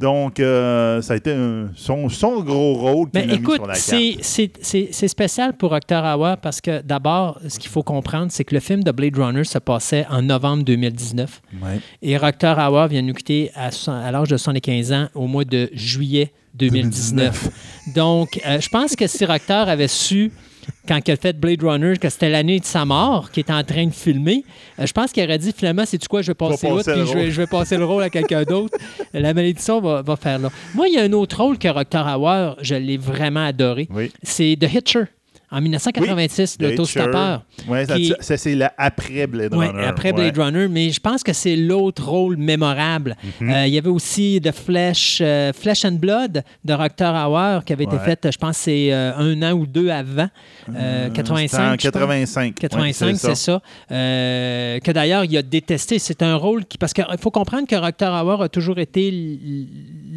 Donc, 0.00 0.40
euh, 0.40 1.00
ça 1.00 1.12
a 1.12 1.16
été 1.16 1.32
un- 1.32 1.68
son, 1.76 2.08
son 2.08 2.40
gros 2.42 2.74
rôle 2.74 3.10
qu'il 3.10 3.24
mis 3.24 3.34
écoute, 3.34 3.54
sur 3.56 3.66
la 3.68 3.74
carte. 3.74 4.22
c'est- 4.22 5.06
spécial 5.08 5.56
pour 5.56 5.70
Octor 5.70 6.18
Hauer 6.18 6.34
parce 6.42 6.60
que 6.60 6.82
d'abord, 6.82 7.38
ce 7.46 7.56
qu'il 7.60 7.70
faut 7.70 7.84
comprendre, 7.84 8.26
c'est 8.32 8.42
que 8.42 8.54
le 8.54 8.60
film 8.60 8.82
de 8.82 8.90
Blade 8.90 9.16
Runner 9.16 9.44
se 9.44 9.58
passait 9.58 10.04
en 10.10 10.22
novembre 10.22 10.64
2019 10.64 11.40
Ouais. 11.62 11.78
et 12.00 12.16
Roctor 12.16 12.58
Hauer 12.58 12.88
vient 12.88 13.02
nous 13.02 13.14
quitter 13.14 13.52
à, 13.54 13.70
l'âge 14.10 14.28
de 14.28 14.36
75 14.36 14.90
ans 14.92 15.08
au 15.14 15.28
mois 15.28 15.44
de 15.44 15.70
juillet 15.72 16.32
2019. 16.54 17.50
Donc, 17.94 18.40
euh, 18.44 18.60
je 18.60 18.68
pense 18.70 18.96
que 18.96 19.06
si 19.06 19.24
Roctor 19.24 19.68
avait 19.68 19.86
su, 19.88 20.32
quand 20.86 21.00
il 21.06 21.10
a 21.12 21.16
fait 21.16 21.38
Blade 21.38 21.62
Runner, 21.62 21.96
que 21.96 22.08
c'était 22.08 22.30
l'année 22.30 22.60
de 22.60 22.64
sa 22.64 22.84
mort, 22.84 23.30
qu'il 23.30 23.42
était 23.42 23.52
en 23.52 23.64
train 23.64 23.86
de 23.86 23.92
filmer, 23.92 24.44
euh, 24.78 24.86
je 24.86 24.92
pense 24.92 25.12
qu'il 25.12 25.22
aurait 25.24 25.38
dit 25.38 25.52
finalement, 25.56 25.84
c'est 25.86 25.98
tu 25.98 26.08
quoi, 26.08 26.22
je 26.22 26.28
vais 26.28 26.34
passer 26.34 26.68
puis 26.68 26.78
je 26.84 26.92
vais, 26.92 27.02
rôle. 27.02 27.30
je 27.30 27.40
vais 27.40 27.46
passer 27.46 27.76
le 27.76 27.84
rôle 27.84 28.02
à 28.02 28.10
quelqu'un 28.10 28.42
d'autre. 28.42 28.76
La 29.12 29.34
malédiction 29.34 29.80
va, 29.80 30.02
va 30.02 30.16
faire 30.16 30.38
là. 30.38 30.50
Moi, 30.74 30.88
il 30.88 30.94
y 30.94 30.98
a 30.98 31.02
un 31.02 31.12
autre 31.12 31.42
rôle 31.42 31.58
que 31.58 31.68
Roctor 31.68 32.06
Hauer, 32.06 32.54
je 32.60 32.74
l'ai 32.74 32.96
vraiment 32.96 33.44
adoré. 33.44 33.88
Oui. 33.90 34.10
C'est 34.22 34.56
The 34.58 34.72
Hitcher. 34.72 35.04
En 35.52 35.60
1986, 35.60 36.56
The 36.56 36.62
l'autostoppeur. 36.62 37.42
Ouais, 37.68 37.84
ça, 37.84 37.94
ça, 38.20 38.36
c'est 38.38 38.58
après 38.78 39.26
Blade 39.26 39.54
Ouais, 39.54 39.66
Runner. 39.68 39.84
après 39.84 40.12
Blade 40.12 40.36
Ouais. 40.38 40.44
Runner, 40.44 40.66
mais 40.68 40.90
je 40.90 40.98
pense 40.98 41.22
que 41.22 41.32
c'est 41.34 41.56
l'autre 41.56 42.08
rôle 42.08 42.38
mémorable. 42.38 43.16
Mhm. 43.40 43.50
Euh, 43.50 43.66
il 43.66 43.74
y 43.74 43.78
avait 43.78 43.90
aussi 43.90 44.40
The 44.42 44.50
Flesh, 44.52 45.18
euh, 45.20 45.52
Flesh 45.52 45.84
and 45.84 45.92
Blood 46.00 46.42
de 46.64 46.72
Roctor 46.72 47.14
Hauer 47.30 47.60
qui 47.66 47.74
avait 47.74 47.84
été 47.84 47.96
Ouais. 47.96 48.04
faite, 48.04 48.26
je 48.32 48.38
pense, 48.38 48.56
c'est 48.56 48.92
euh, 48.92 49.12
un 49.16 49.42
an 49.42 49.52
ou 49.52 49.66
deux 49.66 49.90
avant, 49.90 50.28
euh, 50.74 51.04
C'était 51.08 51.16
85. 51.16 51.58
en 51.60 51.64
je 51.64 51.68
pense. 51.74 51.82
85. 51.82 52.54
85, 52.58 53.06
Ouais, 53.06 53.14
c'est 53.14 53.34
ça. 53.34 53.60
Euh, 53.90 54.78
que 54.80 54.90
d'ailleurs, 54.90 55.24
il 55.24 55.36
a 55.36 55.42
détesté. 55.42 55.98
C'est 55.98 56.22
un 56.22 56.36
rôle 56.36 56.64
qui. 56.64 56.78
Parce 56.78 56.94
qu'il 56.94 57.04
faut 57.20 57.30
comprendre 57.30 57.66
que 57.68 57.76
Roctor 57.76 58.24
Hauer 58.24 58.42
a 58.44 58.48
toujours 58.48 58.78
été 58.78 59.10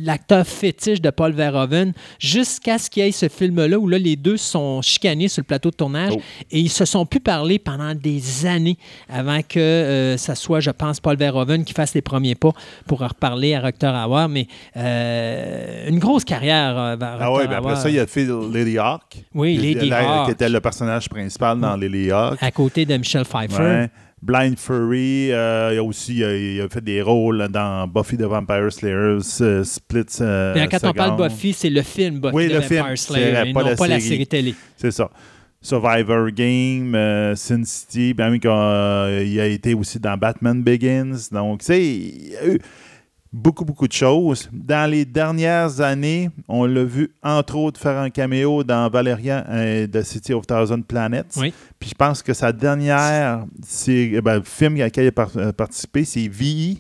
l'acteur 0.06 0.46
fétiche 0.48 1.02
de 1.02 1.10
Paul 1.10 1.34
Verhoeven 1.34 1.92
jusqu'à 2.20 2.78
ce 2.78 2.90
qu'il 2.90 3.04
y 3.04 3.08
ait 3.08 3.12
ce 3.12 3.28
film-là 3.28 3.78
où 3.78 3.88
là, 3.88 3.98
les 3.98 4.16
deux 4.16 4.38
sont 4.38 4.82
chicanés 4.82 5.28
sur 5.28 5.42
le 5.42 5.46
plateau 5.46 5.72
de 5.72 5.76
tournage 5.76 6.14
Oh. 6.16 6.22
et 6.52 6.60
ils 6.60 6.70
se 6.70 6.86
sont 6.86 7.06
plus 7.06 7.20
parlé 7.20 7.58
pendant 7.60 7.94
des 7.96 8.46
années 8.46 8.78
avant 9.10 9.42
que 9.42 9.60
euh, 9.60 10.18
ça 10.18 10.36
soit, 10.36 10.60
je 10.60 10.70
pense, 10.72 11.00
Paul 11.00 11.18
Verhoeven 11.18 11.64
qui 11.66 11.74
fasse 11.74 11.94
les 11.94 12.02
premiers 12.02 12.36
pas 12.36 12.52
pour 12.88 13.02
en 13.02 13.08
reparler 13.08 13.56
à 13.56 13.62
Roctor 13.62 13.94
Hauer. 14.10 14.28
Mais 14.30 14.48
euh, 14.78 15.90
une 15.90 16.00
grosse 16.00 16.24
carrière. 16.24 16.78
euh, 16.78 16.96
Ah 17.02 17.32
ouais, 17.32 17.48
ben 17.48 17.58
après 17.58 17.76
ça, 17.76 17.90
il 17.90 18.00
a 18.00 18.08
fait 18.08 18.26
Lady 18.52 18.78
Hawk. 18.78 19.02
Oui, 19.34 19.58
Lady 19.58 19.92
Hawk. 19.92 20.26
Qui 20.26 20.32
était 20.32 20.50
le 20.50 20.60
personnage 20.62 21.10
principal 21.10 21.60
dans 21.60 21.76
Lady 21.76 22.12
Hawk. 22.12 22.38
à 22.42 22.52
côté 22.52 22.86
de 22.86 22.96
Michel 22.98 23.26
Pfeiffer. 23.26 23.62
Ouais. 23.62 23.90
Blind 24.22 24.58
Fury, 24.58 25.32
euh, 25.32 25.72
il, 25.74 25.78
a 25.78 25.84
aussi 25.84 26.24
euh, 26.24 26.38
il 26.56 26.62
a 26.62 26.70
fait 26.70 26.84
des 26.84 27.02
rôles 27.02 27.48
dans 27.50 27.88
Buffy 27.88 28.18
the 28.18 28.22
Vampire 28.22 28.72
Slayer, 28.72 29.20
euh, 29.42 29.64
Split. 29.64 30.06
euh, 30.22 30.54
Mais 30.56 30.68
quand 30.68 30.84
on 30.84 30.94
parle. 30.94 31.18
Buffy, 31.30 31.54
c'est 31.54 31.70
le 31.70 31.82
film 31.84 32.20
Buffy 32.20 32.34
Oui, 32.36 32.48
the 32.48 32.54
le 32.54 32.60
Vampire 32.60 32.84
film, 32.86 32.96
Slayer, 32.98 33.50
et 33.50 33.54
pas 33.54 33.62
non 33.64 33.70
la 33.70 33.76
pas 33.76 33.88
la 33.88 34.00
série. 34.00 34.10
série 34.10 34.28
télé. 34.28 34.56
C'est 34.78 34.92
ça. 34.92 35.10
Survivor 35.62 36.30
Game, 36.30 36.94
euh, 36.94 37.36
Sin 37.36 37.64
City, 37.64 38.16
euh, 38.20 39.24
il 39.26 39.40
a 39.40 39.48
été 39.48 39.74
aussi 39.74 40.00
dans 40.00 40.16
Batman 40.16 40.62
Begins. 40.62 41.18
Donc, 41.32 41.62
tu 41.62 41.66
sais, 41.66 41.84
il 41.84 42.30
y 42.30 42.38
a 42.38 42.48
eu 42.48 42.60
beaucoup, 43.36 43.66
beaucoup 43.66 43.88
de 43.88 43.94
choses. 43.94 44.50
Dans 44.54 44.90
les 44.90 45.04
dernières 45.04 45.82
années, 45.82 46.30
on 46.48 46.66
l'a 46.66 46.86
vu, 46.86 47.12
entre 47.22 47.58
autres, 47.58 47.80
faire 47.80 47.98
un 48.00 48.10
caméo 48.10 48.64
dans 48.64 48.90
Valerian 48.90 49.44
euh, 49.50 49.88
de 49.88 50.02
City 50.02 50.34
of 50.34 50.48
Thousand 50.48 50.82
Planets. 50.82 51.26
Oui. 51.38 51.54
Puis 51.78 51.90
je 51.90 51.96
pense 51.96 52.24
que 52.24 52.34
sa 52.34 52.52
dernière 52.54 53.46
c'est, 53.62 54.22
ben, 54.22 54.42
film 54.44 54.76
à 54.78 54.80
laquelle 54.86 55.06
il 55.06 55.08
a 55.10 55.12
par- 55.12 55.36
euh, 55.36 55.52
participé, 55.52 56.06
c'est 56.06 56.28
VE, 56.30 56.78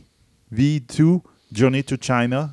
V2, 0.53 1.19
Journey 1.53 1.83
to 1.83 1.95
China, 1.99 2.49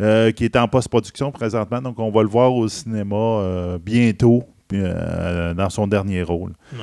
euh, 0.00 0.30
qui 0.32 0.44
est 0.44 0.56
en 0.56 0.68
post-production 0.68 1.32
présentement. 1.32 1.80
Donc, 1.80 1.98
on 1.98 2.10
va 2.10 2.22
le 2.22 2.28
voir 2.28 2.52
au 2.52 2.68
cinéma 2.68 3.16
euh, 3.16 3.78
bientôt, 3.78 4.44
dans 4.70 5.68
son 5.70 5.86
dernier 5.86 6.22
rôle. 6.22 6.52
Ouais. 6.72 6.78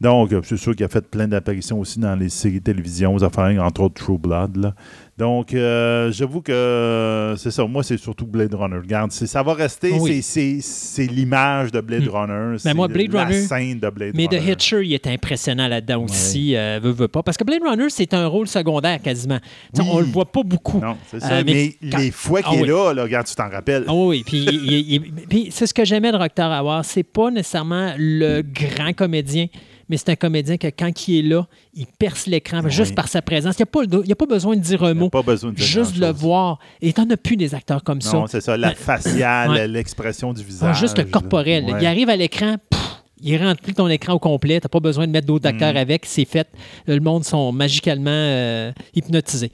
Donc, 0.00 0.32
c'est 0.44 0.56
sûr 0.56 0.74
qu'il 0.76 0.84
a 0.86 0.88
fait 0.88 1.06
plein 1.10 1.26
d'apparitions 1.28 1.80
aussi 1.80 1.98
dans 1.98 2.14
les 2.14 2.28
séries 2.28 2.60
télévision, 2.62 3.14
aux 3.14 3.24
affaires, 3.24 3.62
entre 3.62 3.82
autres 3.82 4.02
True 4.02 4.16
Blood. 4.16 4.56
là. 4.56 4.74
Donc, 5.18 5.52
euh, 5.52 6.12
j'avoue 6.12 6.40
que 6.42 6.52
euh, 6.52 7.34
c'est 7.36 7.50
ça. 7.50 7.66
Moi, 7.66 7.82
c'est 7.82 7.96
surtout 7.96 8.24
Blade 8.24 8.54
Runner. 8.54 8.76
Regarde, 8.78 9.10
ça 9.10 9.42
va 9.42 9.52
rester, 9.54 9.90
Oui. 9.98 10.22
c'est- 10.22 11.06
l'image 11.08 11.72
de 11.72 11.80
Blade 11.80 12.04
Hmm. 12.06 12.10
Runner. 12.10 12.58
c'est 12.58 12.72
moi, 12.72 12.86
Blade 12.86 13.12
la 13.12 13.24
Runner- 13.24 13.40
scène 13.42 13.80
de 13.80 13.90
Blade 13.90 14.12
Mais 14.14 14.28
The 14.28 14.34
Runner. 14.34 14.52
Hitcher, 14.52 14.84
il 14.84 14.94
est 14.94 15.06
impressionnant 15.08 15.66
là-dedans 15.66 16.04
aussi, 16.04 16.54
euh, 16.54 16.78
veut, 16.80 16.92
veut 16.92 17.08
pas. 17.08 17.24
Parce 17.24 17.36
que 17.36 17.42
Blade 17.42 17.62
Runner, 17.68 17.86
c'est 17.88 18.14
un 18.14 18.28
rôle 18.28 18.46
secondaire 18.46 19.02
quasiment. 19.02 19.38
Oui. 19.76 19.84
On 19.90 19.98
le 19.98 20.04
voit 20.06 20.30
pas 20.30 20.44
beaucoup. 20.44 20.78
Non, 20.80 20.96
c'est 21.10 21.16
Euh, 21.16 21.20
ça. 21.20 21.42
mais 21.42 21.74
mais 21.82 21.90
quand- 21.90 21.98
les 21.98 22.10
fois 22.12 22.40
Ah 22.44 22.50
qu'il 22.50 22.62
oui. 22.62 22.68
est 22.68 22.70
là, 22.72 22.92
là, 22.94 23.02
regarde, 23.02 23.26
tu 23.26 23.34
t'en 23.34 23.48
rappelles. 23.50 23.84
Ah 23.88 23.94
oui. 23.94 24.22
Puis, 24.24 25.48
c'est 25.50 25.66
ce 25.66 25.74
que 25.74 25.84
j'aimais 25.84 26.12
de 26.12 26.18
Docteur 26.18 26.52
Award. 26.52 26.84
C'est 26.84 27.02
pas 27.02 27.32
nécessairement 27.32 27.92
le 27.98 28.42
grand 28.42 28.92
comédien, 28.92 29.46
mais 29.88 29.96
c'est 29.96 30.10
un 30.10 30.16
comédien 30.16 30.56
que 30.56 30.66
quand 30.68 31.08
il 31.08 31.18
est 31.18 31.28
là, 31.28 31.46
il 31.74 31.86
perce 31.98 32.26
l'écran 32.26 32.60
Oui. 32.64 32.70
juste 32.70 32.94
par 32.94 33.08
sa 33.08 33.22
présence. 33.22 33.56
Il 33.58 33.62
n'y 33.64 33.68
a, 33.94 33.96
le- 34.06 34.12
a 34.12 34.14
pas 34.14 34.26
besoin 34.26 34.56
de 34.56 34.60
dire 34.60 34.82
un 34.84 34.94
mot. 34.94 35.06
a 35.06 35.10
pas 35.10 35.22
besoin 35.22 35.50
de 35.50 35.56
dire 35.56 35.64
Juste 35.64 35.94
le 35.94 36.00
grand-chose. 36.00 36.20
voir. 36.20 36.58
Et 36.82 36.92
t'en 36.92 37.08
as 37.10 37.16
plus 37.16 37.36
des 37.36 37.54
acteurs 37.54 37.82
comme 37.82 38.00
ça. 38.00 38.16
Non, 38.16 38.26
c'est 38.26 38.40
ça. 38.40 38.56
La 38.56 38.74
faciale, 38.74 39.50
Ouais. 39.50 39.68
l'expression 39.68 40.32
du 40.32 40.42
visage. 40.44 40.78
juste 40.78 40.98
le 40.98 41.04
corporel. 41.04 41.64
Ouais. 41.64 41.78
Il 41.80 41.86
arrive 41.86 42.08
à 42.10 42.16
l'écran, 42.16 42.56
pff, 42.70 42.87
il 43.22 43.36
remplit 43.42 43.74
ton 43.74 43.88
écran 43.88 44.14
au 44.14 44.18
complet. 44.18 44.60
T'as 44.60 44.68
pas 44.68 44.80
besoin 44.80 45.06
de 45.06 45.12
mettre 45.12 45.26
d'autres 45.26 45.46
acteurs 45.48 45.74
Mm. 45.74 45.76
avec. 45.78 46.06
C'est 46.06 46.24
fait. 46.24 46.48
Le 46.86 47.00
monde 47.00 47.24
sont 47.24 47.52
magicalement 47.52 48.10
euh, 48.10 48.72
hypnotisés. 48.94 49.50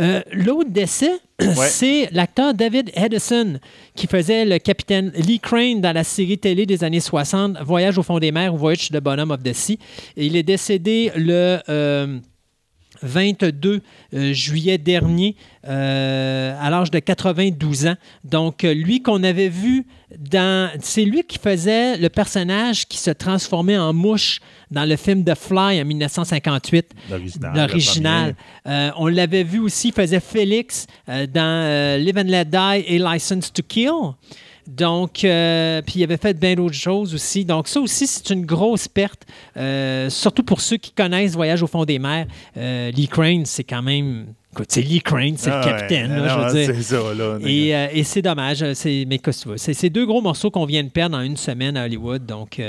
Euh, 0.00 0.20
L'autre 0.32 0.70
décès, 0.70 1.12
c'est 1.56 2.08
l'acteur 2.12 2.54
David 2.54 2.90
Edison 2.94 3.58
qui 3.94 4.06
faisait 4.06 4.44
le 4.44 4.58
capitaine 4.58 5.12
Lee 5.16 5.40
Crane 5.40 5.80
dans 5.80 5.92
la 5.92 6.04
série 6.04 6.38
télé 6.38 6.66
des 6.66 6.84
années 6.84 7.00
60, 7.00 7.58
Voyage 7.64 7.98
au 7.98 8.02
fond 8.02 8.18
des 8.18 8.32
mers 8.32 8.54
ou 8.54 8.58
Voyage 8.58 8.88
the 8.90 8.98
Bottom 9.00 9.30
of 9.30 9.42
the 9.42 9.52
Sea. 9.52 9.78
Et 10.16 10.26
il 10.26 10.36
est 10.36 10.42
décédé 10.42 11.10
le... 11.16 11.58
euh, 11.68 12.18
22 13.02 13.80
euh, 14.14 14.32
juillet 14.32 14.78
dernier, 14.78 15.36
euh, 15.66 16.56
à 16.60 16.70
l'âge 16.70 16.90
de 16.90 16.98
92 16.98 17.86
ans. 17.86 17.96
Donc, 18.24 18.64
euh, 18.64 18.72
lui 18.72 19.02
qu'on 19.02 19.22
avait 19.22 19.48
vu 19.48 19.86
dans... 20.18 20.70
C'est 20.80 21.04
lui 21.04 21.22
qui 21.24 21.38
faisait 21.38 21.96
le 21.96 22.08
personnage 22.08 22.86
qui 22.86 22.98
se 22.98 23.10
transformait 23.10 23.76
en 23.78 23.92
mouche 23.92 24.40
dans 24.70 24.84
le 24.84 24.96
film 24.96 25.24
The 25.24 25.34
Fly 25.34 25.80
en 25.80 25.84
1958. 25.84 26.92
L'original. 27.54 28.34
Euh, 28.66 28.90
on 28.96 29.06
l'avait 29.06 29.44
vu 29.44 29.58
aussi, 29.58 29.88
il 29.88 29.94
faisait 29.94 30.20
Félix 30.20 30.86
dans 31.06 31.98
Live 31.98 32.18
and 32.18 32.28
Let 32.28 32.46
Die 32.46 32.84
et 32.86 32.98
License 32.98 33.52
to 33.52 33.62
Kill. 33.62 34.14
Donc, 34.68 35.24
euh, 35.24 35.80
puis 35.80 36.00
il 36.00 36.04
avait 36.04 36.18
fait 36.18 36.38
bien 36.38 36.54
d'autres 36.54 36.74
choses 36.74 37.14
aussi. 37.14 37.46
Donc, 37.46 37.68
ça 37.68 37.80
aussi, 37.80 38.06
c'est 38.06 38.28
une 38.30 38.44
grosse 38.44 38.86
perte, 38.86 39.22
euh, 39.56 40.10
surtout 40.10 40.42
pour 40.42 40.60
ceux 40.60 40.76
qui 40.76 40.92
connaissent 40.92 41.32
Voyage 41.34 41.62
au 41.62 41.66
fond 41.66 41.86
des 41.86 41.98
mers. 41.98 42.26
Euh, 42.58 42.90
Lee 42.90 43.08
Crane, 43.08 43.46
c'est 43.46 43.64
quand 43.64 43.80
même. 43.80 44.26
Écoute, 44.52 44.66
c'est 44.68 44.82
Lee 44.82 45.00
Crane, 45.00 45.36
c'est 45.38 45.50
Ah 45.50 45.60
le 45.60 45.64
ouais, 45.66 45.72
capitaine, 45.78 46.10
là, 46.10 46.18
non, 46.18 46.28
je 46.28 46.46
veux 46.54 46.64
dire. 46.66 46.74
C'est 46.74 46.82
ça, 46.82 47.14
là. 47.14 47.38
Et, 47.46 47.74
euh, 47.74 47.86
et 47.94 48.04
c'est 48.04 48.20
dommage. 48.20 48.74
C'est, 48.74 49.06
mais 49.08 49.18
qu'est-ce 49.18 49.38
que 49.38 49.42
tu 49.44 49.48
veux? 49.52 49.56
C'est, 49.74 49.88
deux 49.88 50.04
gros 50.04 50.20
morceaux 50.20 50.50
qu'on 50.50 50.66
vient 50.66 50.84
de 50.84 50.90
perdre 50.90 51.16
en 51.16 51.22
une 51.22 51.38
semaine 51.38 51.74
à 51.78 51.84
Hollywood. 51.86 52.26
Donc, 52.26 52.60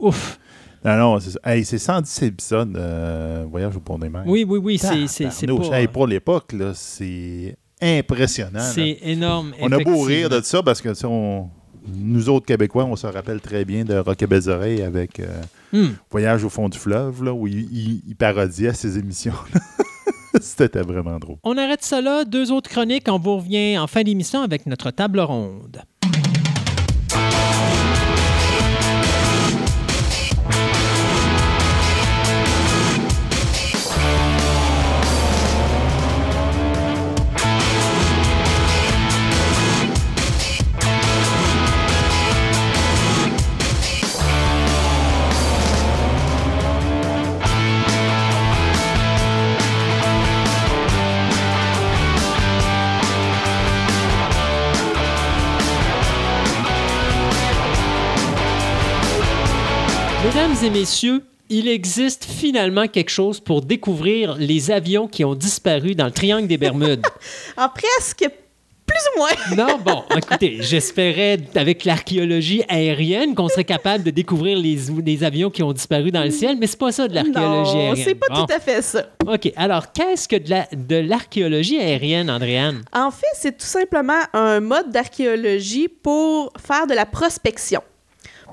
ouf. 0.00 0.40
Non, 0.84 0.96
non, 0.96 1.20
c'est 1.20 1.30
ça. 1.30 1.38
Hey, 1.44 1.64
c'est 1.64 1.78
110 1.78 2.22
épisodes, 2.24 3.46
Voyage 3.48 3.76
au 3.76 3.80
pont 3.80 3.98
des 3.98 4.08
mers. 4.08 4.24
Oui, 4.26 4.44
oui, 4.48 4.58
oui. 4.60 4.78
C'est, 4.78 5.26
pas- 5.46 5.78
Hey, 5.78 5.86
pour 5.86 6.08
l'époque, 6.08 6.52
là, 6.52 6.72
c'est 6.74 7.56
impressionnant. 7.80 8.60
c'est 8.74 8.98
énorme. 9.02 9.52
On 9.60 9.70
a 9.72 9.78
beau 9.78 10.00
rire 10.02 10.28
de 10.28 10.40
ça 10.40 10.62
parce 10.62 10.80
que 10.80 10.88
on- 11.06 11.48
nous 11.94 12.28
autres 12.28 12.46
Québécois, 12.46 12.84
on 12.84 12.96
se 12.96 13.06
rappelle 13.06 13.40
très 13.40 13.64
bien 13.64 13.84
de 13.84 13.96
Rock 13.96 14.20
et 14.22 14.26
Belles 14.26 14.48
Oreilles 14.48 14.82
avec 14.82 15.20
euh, 15.20 15.26
Hmm. 15.72 15.94
Voyage 16.10 16.44
au 16.44 16.48
fond 16.48 16.68
du 16.68 16.78
fleuve, 16.78 17.24
là, 17.24 17.32
où 17.32 17.46
il, 17.48 17.58
il- 17.72 18.02
il 18.06 18.14
parodiait 18.16 18.72
ces 18.72 18.98
émissions. 18.98 19.32
C'était 20.40 20.82
vraiment 20.82 21.18
drôle. 21.18 21.36
On 21.42 21.56
arrête 21.58 21.82
ça 21.82 22.00
là. 22.00 22.24
Deux 22.24 22.52
autres 22.52 22.70
chroniques. 22.70 23.06
On 23.08 23.18
vous 23.18 23.36
revient 23.38 23.76
en 23.78 23.86
fin 23.86 24.02
d'émission 24.02 24.42
avec 24.42 24.66
notre 24.66 24.90
table 24.90 25.18
ronde. 25.20 25.82
Mesdames 60.36 60.56
et 60.64 60.68
messieurs, 60.70 61.22
il 61.48 61.66
existe 61.66 62.26
finalement 62.26 62.88
quelque 62.88 63.08
chose 63.08 63.40
pour 63.40 63.62
découvrir 63.62 64.36
les 64.38 64.70
avions 64.70 65.08
qui 65.08 65.24
ont 65.24 65.34
disparu 65.34 65.94
dans 65.94 66.04
le 66.04 66.10
triangle 66.10 66.46
des 66.46 66.58
Bermudes. 66.58 67.00
En 67.56 67.70
presque 67.70 68.28
plus 68.86 69.02
ou 69.14 69.18
moins. 69.18 69.30
Non, 69.66 69.78
bon, 69.82 70.04
écoutez, 70.14 70.58
j'espérais 70.60 71.38
avec 71.54 71.86
l'archéologie 71.86 72.62
aérienne 72.68 73.34
qu'on 73.34 73.48
serait 73.48 73.64
capable 73.64 74.04
de 74.04 74.10
découvrir 74.10 74.58
les, 74.58 74.76
les 75.06 75.24
avions 75.24 75.48
qui 75.48 75.62
ont 75.62 75.72
disparu 75.72 76.10
dans 76.10 76.22
le 76.22 76.30
ciel, 76.30 76.58
mais 76.60 76.66
c'est 76.66 76.78
pas 76.78 76.92
ça 76.92 77.08
de 77.08 77.14
l'archéologie 77.14 77.40
Non, 77.74 77.78
aérienne. 77.80 78.04
c'est 78.04 78.14
pas 78.14 78.26
Bon. 78.28 78.44
tout 78.44 78.52
à 78.52 78.60
fait 78.60 78.82
ça. 78.82 79.06
OK, 79.26 79.50
alors 79.56 79.90
qu'est-ce 79.92 80.28
que 80.28 80.36
de 80.36 80.50
la- 80.50 80.68
de 80.70 80.96
l'archéologie 80.96 81.78
aérienne, 81.80 82.28
Andréane? 82.30 82.82
En 82.92 83.10
fait, 83.10 83.26
c'est 83.36 83.56
tout 83.56 83.64
simplement 83.64 84.20
un 84.34 84.60
mode 84.60 84.90
d'archéologie 84.90 85.88
pour 85.88 86.52
faire 86.58 86.86
de 86.86 86.92
la 86.92 87.06
prospection, 87.06 87.80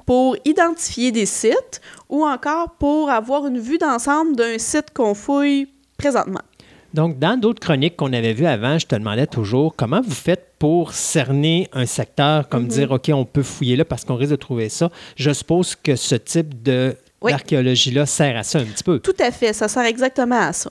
pour 0.06 0.36
identifier 0.46 1.12
des 1.12 1.26
sites 1.26 1.82
ou 2.10 2.26
encore 2.26 2.72
pour 2.80 3.10
avoir 3.10 3.46
une 3.48 3.60
vue 3.60 3.78
d'ensemble 3.78 4.36
d'un 4.36 4.58
site 4.58 4.88
qu'on 4.94 5.14
fouille 5.14 5.68
présentement. 5.98 6.42
Donc, 6.94 7.18
dans 7.18 7.40
d'autres 7.40 7.60
chroniques 7.60 7.96
qu'on 7.96 8.14
avait 8.14 8.34
vues 8.34 8.46
avant, 8.46 8.78
je 8.78 8.86
te 8.86 8.96
demandais 8.96 9.26
toujours 9.26 9.76
comment 9.76 10.00
vous 10.02 10.12
faites 10.14 10.52
pour 10.60 10.94
cerner 10.94 11.68
un 11.74 11.88
secteur, 11.88 12.48
comme 12.50 12.68
dire, 12.68 12.92
OK, 12.92 13.10
on 13.12 13.26
peut 13.26 13.42
fouiller 13.42 13.76
là 13.76 13.84
parce 13.84 14.06
qu'on 14.06 14.16
risque 14.16 14.32
de 14.32 14.36
trouver 14.38 14.70
ça. 14.70 14.92
Je 15.16 15.32
suppose 15.32 15.76
que 15.76 15.96
ce 15.96 16.14
type 16.16 16.62
de 16.62 16.96
Oui. 17.22 17.32
d'archéologie-là 17.32 18.06
sert 18.06 18.38
à 18.38 18.44
ça 18.44 18.60
un 18.60 18.66
petit 18.66 18.84
peu. 18.84 19.00
Tout 19.00 19.16
à 19.20 19.32
fait, 19.32 19.54
ça 19.54 19.68
sert 19.68 19.86
exactement 19.86 20.40
à 20.40 20.54
ça. 20.54 20.70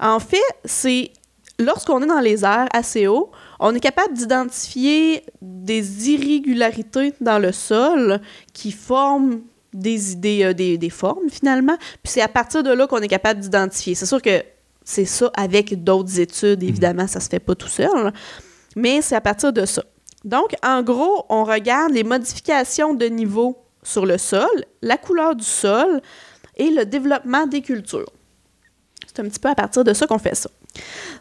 En 0.00 0.20
fait, 0.20 0.38
c'est 0.64 1.10
lorsqu'on 1.58 2.02
est 2.02 2.06
dans 2.06 2.20
les 2.20 2.44
airs 2.44 2.68
assez 2.72 3.06
haut, 3.06 3.30
on 3.58 3.74
est 3.74 3.80
capable 3.80 4.14
d'identifier 4.14 5.24
des 5.42 6.10
irrégularités 6.10 7.14
dans 7.20 7.38
le 7.38 7.52
sol 7.52 8.20
qui 8.52 8.72
forment 8.72 9.40
des 9.72 10.12
idées, 10.12 10.44
euh, 10.44 10.54
des, 10.54 10.78
des 10.78 10.90
formes 10.90 11.28
finalement. 11.28 11.76
Puis 12.02 12.12
c'est 12.12 12.22
à 12.22 12.28
partir 12.28 12.62
de 12.62 12.70
là 12.70 12.86
qu'on 12.86 13.00
est 13.00 13.08
capable 13.08 13.40
d'identifier. 13.40 13.94
C'est 13.94 14.06
sûr 14.06 14.22
que 14.22 14.42
c'est 14.84 15.04
ça 15.04 15.30
avec 15.34 15.84
d'autres 15.84 16.18
études, 16.18 16.62
évidemment, 16.62 17.06
ça 17.06 17.20
se 17.20 17.28
fait 17.28 17.40
pas 17.40 17.54
tout 17.54 17.68
seul, 17.68 18.12
mais 18.74 19.02
c'est 19.02 19.16
à 19.16 19.20
partir 19.20 19.52
de 19.52 19.66
ça. 19.66 19.82
Donc, 20.24 20.54
en 20.64 20.82
gros, 20.82 21.26
on 21.28 21.44
regarde 21.44 21.92
les 21.92 22.04
modifications 22.04 22.94
de 22.94 23.04
niveau 23.06 23.58
sur 23.82 24.06
le 24.06 24.16
sol, 24.16 24.48
la 24.80 24.96
couleur 24.96 25.36
du 25.36 25.44
sol 25.44 26.00
et 26.56 26.70
le 26.70 26.86
développement 26.86 27.46
des 27.46 27.60
cultures. 27.60 28.10
C'est 29.06 29.20
un 29.20 29.28
petit 29.28 29.38
peu 29.38 29.48
à 29.48 29.54
partir 29.54 29.84
de 29.84 29.92
ça 29.92 30.06
qu'on 30.06 30.18
fait 30.18 30.34
ça. 30.34 30.50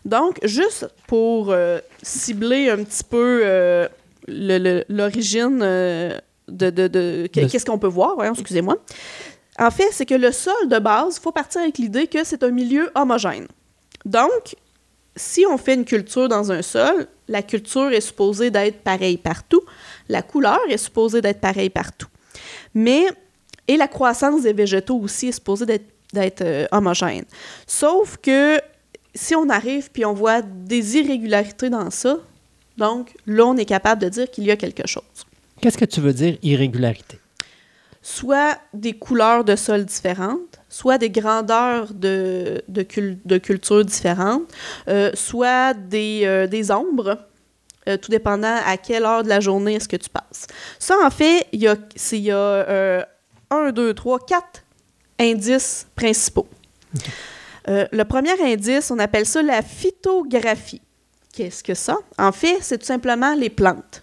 Donc, 0.06 0.40
juste 0.44 0.88
pour 1.08 1.52
euh, 1.52 1.80
cibler 2.02 2.70
un 2.70 2.84
petit 2.84 3.04
peu 3.04 3.42
euh, 3.44 3.88
l'origine 4.28 5.60
euh, 5.62 6.18
de, 6.48 6.70
de- 6.70 6.88
de- 6.88 7.28
qu'est-ce 7.32 7.66
qu'on 7.66 7.80
peut 7.80 7.88
voir, 7.88 8.16
voyons, 8.16 8.34
excusez-moi. 8.34 8.78
En 9.60 9.72
fait, 9.72 9.90
c'est 9.92 10.06
que 10.06 10.14
le 10.16 10.32
sol 10.32 10.68
de 10.70 10.80
base, 10.80 11.18
il 11.18 11.22
faut 11.22 11.32
partir 11.32 11.62
avec 11.62 11.78
l'idée 11.78 12.08
que 12.08 12.24
c'est 12.24 12.44
un 12.44 12.52
milieu 12.52 12.90
homogène. 12.96 13.48
Donc, 14.06 14.56
si 15.16 15.46
on 15.50 15.58
fait 15.58 15.74
une 15.74 15.86
culture 15.86 16.30
dans 16.30 16.52
un 16.52 16.62
sol, 16.62 17.08
la 17.28 17.42
culture 17.42 17.92
est 17.92 18.02
supposée 18.02 18.52
d'être 18.52 18.82
pareille 18.82 19.18
partout, 19.18 19.62
la 20.10 20.22
couleur 20.22 20.60
est 20.70 20.78
supposée 20.78 21.22
d'être 21.22 21.42
pareille 21.42 21.72
partout. 21.72 22.08
Mais, 22.76 23.06
et 23.68 23.78
la 23.78 23.88
croissance 23.88 24.44
des 24.44 24.54
végétaux 24.54 25.00
aussi 25.00 25.30
est 25.30 25.32
supposée 25.32 25.66
d'être 26.14 26.68
homogène. 26.72 27.26
Sauf 27.66 28.18
que 28.22 28.60
si 29.18 29.36
on 29.36 29.50
arrive 29.50 29.92
puis 29.92 30.06
on 30.06 30.14
voit 30.14 30.42
des 30.42 30.98
irrégularités 30.98 31.70
dans 31.70 31.90
ça, 31.90 32.18
donc 32.78 33.14
là, 33.26 33.46
on 33.46 33.58
est 33.58 33.66
capable 33.66 34.02
de 34.02 34.10
dire 34.10 34.30
qu'il 34.30 34.46
y 34.46 34.52
a 34.52 34.56
quelque 34.56 34.88
chose. 34.88 35.04
Qu'est-ce 35.60 35.78
que 35.78 35.86
tu 35.86 36.00
veux 36.00 36.14
dire 36.14 36.38
irrégularité? 36.44 37.20
Soit 38.02 38.60
des 38.74 38.94
couleurs 38.94 39.44
de 39.44 39.56
sol 39.56 39.84
différentes, 39.84 40.60
soit 40.70 40.98
des 40.98 41.10
grandeurs 41.10 41.94
de, 41.94 42.62
de, 42.68 42.84
cul- 42.84 43.20
de 43.26 43.38
culture 43.38 43.84
différentes, 43.84 44.44
euh, 44.88 45.12
soit 45.16 45.74
des, 45.74 46.22
euh, 46.24 46.48
des 46.48 46.70
ombres, 46.72 47.20
euh, 47.88 47.98
tout 47.98 48.12
dépendant 48.12 48.58
à 48.66 48.78
quelle 48.78 49.04
heure 49.04 49.24
de 49.24 49.30
la 49.30 49.40
journée 49.40 49.74
est-ce 49.74 49.90
que 49.90 49.98
tu 49.98 50.10
passes. 50.10 50.46
Ça, 50.78 50.96
en 51.04 51.10
fait, 51.10 51.48
il 51.52 51.62
y 51.62 51.68
a, 51.68 51.76
il 52.12 52.20
y 52.20 52.32
a 52.32 53.06
un, 53.50 53.72
deux, 53.72 53.94
trois, 53.94 54.20
quatre 54.20 54.64
indices 55.20 55.88
principaux. 55.96 56.48
Euh, 57.70 57.86
le 57.92 58.04
premier 58.06 58.32
indice, 58.42 58.92
on 58.92 59.00
appelle 59.00 59.26
ça 59.26 59.42
la 59.42 59.62
phytographie. 59.62 60.82
Qu'est-ce 61.34 61.64
que 61.64 61.74
ça? 61.74 61.98
En 62.18 62.32
fait, 62.32 62.58
c'est 62.62 62.78
tout 62.78 62.86
simplement 62.86 63.34
les 63.36 63.50
plantes. 63.50 64.02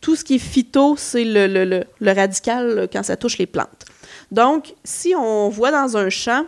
Tout 0.00 0.14
ce 0.14 0.24
qui 0.24 0.36
est 0.36 0.38
phyto, 0.38 0.94
c'est 0.96 1.24
le, 1.24 1.84
radical 2.00 2.88
quand 2.92 3.02
ça 3.02 3.16
touche 3.16 3.38
les 3.38 3.46
plantes. 3.46 3.84
Donc, 4.30 4.74
si 4.84 5.14
on 5.16 5.48
voit 5.48 5.72
dans 5.72 5.96
un 5.96 6.08
champ 6.10 6.44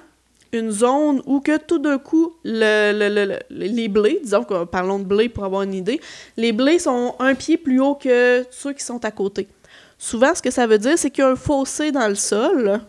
une 0.52 0.70
zone 0.70 1.22
où 1.26 1.40
que 1.40 1.56
tout 1.56 1.78
d'un 1.78 1.98
coup, 1.98 2.34
le- 2.44 2.92
le- 2.92 3.08
le- 3.08 3.38
le- 3.50 3.66
les 3.66 3.88
blés, 3.88 4.20
disons 4.22 4.42
que 4.44 4.64
parlons 4.64 4.98
de 4.98 5.04
blés 5.04 5.28
pour 5.28 5.44
avoir 5.44 5.62
une 5.62 5.74
idée, 5.74 6.00
les 6.36 6.52
blés 6.52 6.78
sont 6.78 7.14
un 7.20 7.34
pied 7.34 7.56
plus 7.56 7.80
haut 7.80 7.94
que 7.94 8.44
ceux 8.50 8.72
qui 8.72 8.82
sont 8.84 9.04
à 9.04 9.10
côté. 9.10 9.48
Souvent, 9.98 10.34
ce 10.34 10.42
que 10.42 10.50
ça 10.50 10.66
veut 10.66 10.78
dire, 10.78 10.96
c'est 10.96 11.10
qu'il 11.10 11.22
y 11.22 11.26
a 11.26 11.30
un 11.30 11.36
fossé 11.36 11.92
dans 11.92 12.08
le 12.08 12.14
sol 12.14 12.80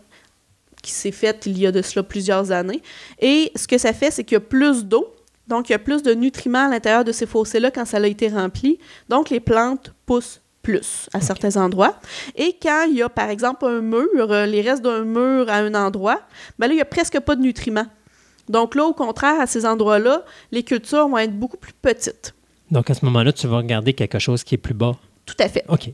qui 0.82 0.91
s'est 0.91 1.12
fait 1.12 1.45
il 1.45 1.58
y 1.58 1.68
a 1.68 1.72
de 1.72 1.82
cela 1.82 2.03
plusieurs 2.03 2.52
années. 2.52 2.82
Et 3.20 3.52
ce 3.56 3.68
que 3.68 3.78
ça 3.78 3.94
fait, 3.94 4.12
c'est 4.12 4.24
qu'il 4.24 4.36
y 4.36 4.38
a 4.38 4.41
plus 4.41 4.86
d'eau, 4.86 5.14
donc 5.48 5.70
il 5.70 5.74
y 5.74 5.76
a 5.76 5.80
plus 5.80 6.03
de 6.03 6.14
nutriments 6.14 6.68
à 6.68 6.70
l'intérieur 6.70 7.03
de 7.03 7.12
ces 7.12 7.26
fossés-là 7.26 7.72
quand 7.72 7.86
ça 7.86 7.98
a 7.98 8.08
été 8.08 8.30
rempli. 8.30 8.80
Donc 9.10 9.30
les 9.30 9.40
plantes 9.40 9.94
poussent 10.06 10.41
plus 10.62 11.10
à 11.14 11.22
certains 11.22 11.58
endroits. 11.58 11.99
Et 12.36 12.56
quand 12.62 12.86
il 12.88 12.98
y 12.98 13.02
a, 13.02 13.10
par 13.10 13.30
exemple, 13.30 13.66
un 13.66 13.82
mur, 13.82 14.08
euh, 14.16 14.45
les 14.45 14.62
restes 14.62 14.84
d'un 14.84 15.03
mur 15.03 15.49
à 15.49 15.58
un 15.58 15.74
endroit, 15.74 16.22
ben 16.60 16.68
là, 16.68 16.74
il 16.74 16.78
n'y 16.78 16.82
a 16.82 16.86
presque 16.86 17.20
pas 17.20 17.36
de 17.36 17.41
nutriments. 17.41 17.88
Donc 18.48 18.76
là, 18.76 18.86
au 18.86 18.94
contraire, 18.94 19.40
à 19.40 19.48
ces 19.48 19.66
endroits-là, 19.66 20.24
les 20.52 20.64
cultures 20.64 21.08
vont 21.08 21.18
être 21.18 21.38
beaucoup 21.38 21.58
plus 21.58 21.74
petites. 21.74 22.34
Donc, 22.70 22.90
à 22.90 22.94
ce 22.94 23.03
moment-là, 23.06 23.34
tu 23.34 23.48
vas 23.48 23.58
regarder 23.58 23.94
quelque 23.94 24.20
chose 24.20 24.44
qui 24.44 24.56
est 24.56 24.58
plus 24.58 24.74
bas. 24.74 24.95
Tout 25.26 25.36
à 25.40 25.49
fait. 25.49 25.66
OK. 25.68 25.91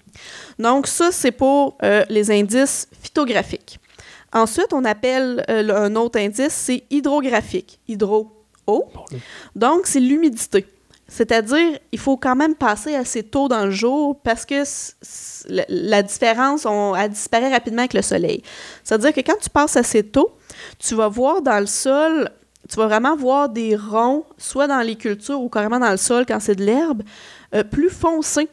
Donc, 0.59 0.88
ça, 0.88 1.11
c'est 1.11 1.31
pour 1.31 1.77
euh, 1.84 2.05
les 2.09 2.31
indices 2.31 2.88
phytographiques. 3.01 3.80
Ensuite, 4.33 4.73
on 4.73 4.83
appelle 4.83 5.45
euh, 5.49 5.85
un 5.85 5.95
autre 5.95 6.19
indice, 6.19 6.53
c'est 6.53 6.83
hydrographique. 6.89 7.79
Hydro, 7.87 8.31
eau. 8.67 8.85
Donc, 9.55 9.87
c'est 9.87 9.99
l'humidité. 9.99 10.65
C'est-à-dire, 11.07 11.79
il 11.93 11.99
faut 11.99 12.17
quand 12.17 12.35
même 12.35 12.53
passer 12.53 12.93
assez 12.93 13.23
tôt 13.23 13.47
dans 13.47 13.65
le 13.65 13.71
jour 13.71 14.19
parce 14.21 14.45
que 14.45 14.63
la 15.69 16.03
différence, 16.03 16.65
on, 16.65 16.95
elle 16.95 17.11
disparaît 17.11 17.51
rapidement 17.51 17.79
avec 17.79 17.93
le 17.93 18.01
soleil. 18.01 18.43
C'est-à-dire 18.83 19.13
que 19.13 19.21
quand 19.21 19.37
tu 19.41 19.49
passes 19.49 19.77
assez 19.77 20.03
tôt, 20.03 20.35
tu 20.79 20.95
vas 20.95 21.07
voir 21.07 21.41
dans 21.41 21.61
le 21.61 21.65
sol, 21.65 22.29
tu 22.69 22.75
vas 22.75 22.87
vraiment 22.87 23.15
voir 23.15 23.47
des 23.47 23.77
ronds, 23.77 24.25
soit 24.37 24.67
dans 24.67 24.81
les 24.81 24.97
cultures 24.97 25.39
ou 25.39 25.47
carrément 25.47 25.79
dans 25.79 25.91
le 25.91 25.97
sol 25.97 26.25
quand 26.27 26.41
c'est 26.41 26.55
de 26.55 26.65
l'herbe, 26.65 27.03
euh, 27.55 27.63
plus 27.63 27.89
foncés. 27.89 28.49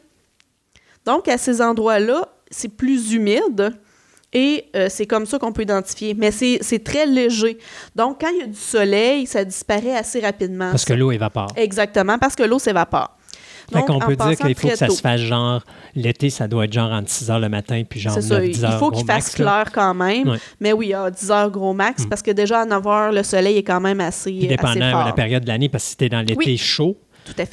Donc, 1.05 1.27
à 1.27 1.37
ces 1.37 1.61
endroits-là, 1.61 2.29
c'est 2.49 2.69
plus 2.69 3.11
humide 3.11 3.75
et 4.37 4.65
euh, 4.75 4.87
c'est 4.89 5.05
comme 5.07 5.25
ça 5.25 5.39
qu'on 5.39 5.53
peut 5.53 5.61
identifier. 5.63 6.13
Mais 6.13 6.29
c'est 6.31 6.83
très 6.83 7.05
léger. 7.05 7.57
Donc, 7.95 8.19
quand 8.21 8.27
il 8.33 8.39
y 8.39 8.43
a 8.43 8.47
du 8.47 8.53
soleil, 8.59 9.25
ça 9.25 9.45
disparaît 9.45 9.95
assez 9.95 10.19
rapidement. 10.19 10.69
Parce 10.71 10.83
que 10.83 10.93
ça. 10.93 10.97
l'eau 10.99 11.11
évapore. 11.11 11.47
Exactement, 11.55 12.19
parce 12.19 12.35
que 12.35 12.43
l'eau 12.43 12.59
s'évapore. 12.59 13.11
Fait 13.71 13.79
Donc, 13.79 13.87
qu'on 13.87 13.93
en 13.95 13.99
peut 14.01 14.15
dire 14.15 14.37
qu'il 14.37 14.53
faut 14.55 14.67
que 14.67 14.75
ça 14.75 14.85
tôt. 14.87 14.93
se 14.93 15.01
fasse 15.01 15.21
genre, 15.21 15.63
l'été, 15.95 16.29
ça 16.29 16.47
doit 16.47 16.65
être 16.65 16.73
genre 16.73 16.91
entre 16.91 17.09
6 17.09 17.31
heures 17.31 17.39
le 17.39 17.49
matin 17.49 17.81
puis 17.89 17.99
genre 17.99 18.13
C'est 18.13 18.21
ça, 18.21 18.35
9, 18.35 18.45
il 18.45 18.51
10 18.51 18.63
heures. 18.65 18.77
faut 18.77 18.91
gros 18.91 18.97
qu'il 18.99 19.07
fasse 19.07 19.31
clair 19.33 19.71
quand 19.73 19.93
même. 19.95 20.37
Mais 20.59 20.71
oui, 20.73 20.93
à 20.93 21.09
10 21.09 21.31
heures 21.31 21.49
gros 21.49 21.73
max, 21.73 22.03
Mm. 22.05 22.09
parce 22.09 22.21
que 22.21 22.29
déjà 22.31 22.61
à 22.61 22.65
9 22.65 22.85
heures, 22.85 23.11
le 23.11 23.23
soleil 23.23 23.57
est 23.57 23.63
quand 23.63 23.81
même 23.81 24.01
assez, 24.01 24.29
Puis 24.29 24.39
assez 24.39 24.47
dépendant 24.49 24.91
fort. 24.91 25.01
de 25.03 25.07
la 25.07 25.13
période 25.13 25.43
de 25.43 25.47
l'année, 25.47 25.69
parce 25.69 25.83
que 25.85 25.89
si 25.91 25.97
t'es 25.97 26.09
dans 26.09 26.19
l'été 26.19 26.35
Oui. 26.35 26.57
chaud, 26.57 26.95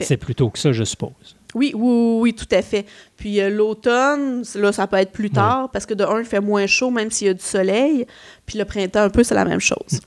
c'est 0.00 0.18
plutôt 0.18 0.50
que 0.50 0.58
ça, 0.58 0.70
je 0.72 0.84
suppose. 0.84 1.12
Oui, 1.54 1.72
oui, 1.74 2.18
oui, 2.20 2.34
tout 2.34 2.46
à 2.50 2.62
fait. 2.62 2.86
Puis 3.16 3.40
euh, 3.40 3.50
l'automne, 3.50 4.42
là, 4.54 4.72
ça 4.72 4.86
peut 4.86 4.96
être 4.96 5.12
plus 5.12 5.30
tard 5.30 5.70
parce 5.70 5.84
que 5.84 5.94
de 5.94 6.04
un, 6.04 6.20
il 6.20 6.24
fait 6.24 6.40
moins 6.40 6.66
chaud 6.66 6.90
même 6.90 7.10
s'il 7.10 7.26
y 7.26 7.30
a 7.30 7.34
du 7.34 7.44
soleil. 7.44 8.06
Puis 8.46 8.58
le 8.58 8.64
printemps, 8.64 9.02
un 9.02 9.10
peu, 9.10 9.22
c'est 9.22 9.34
la 9.34 9.44
même 9.44 9.60
chose. 9.60 9.76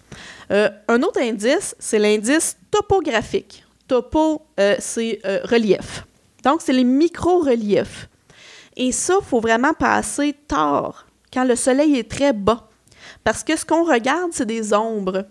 Euh, 0.52 0.70
un 0.88 1.02
autre 1.02 1.20
indice, 1.20 1.76
c'est 1.80 1.98
l'indice 1.98 2.56
topographique. 2.70 3.66
Topo, 3.88 4.44
euh, 4.60 4.76
c'est 4.78 5.20
relief. 5.46 6.06
Donc, 6.44 6.62
c'est 6.62 6.72
les 6.72 6.84
micro-reliefs. 6.84 8.08
Et 8.78 8.92
ça, 8.92 9.16
il 9.20 9.26
faut 9.26 9.40
vraiment 9.40 9.74
passer 9.74 10.36
tard, 10.48 11.08
quand 11.34 11.46
le 11.46 11.56
soleil 11.56 11.98
est 11.98 12.08
très 12.12 12.32
bas. 12.32 12.70
Parce 13.24 13.44
que 13.44 13.58
ce 13.58 13.66
qu'on 13.66 13.84
regarde, 13.84 14.34
c'est 14.34 14.46
des 14.46 14.72
ombres 14.72 15.26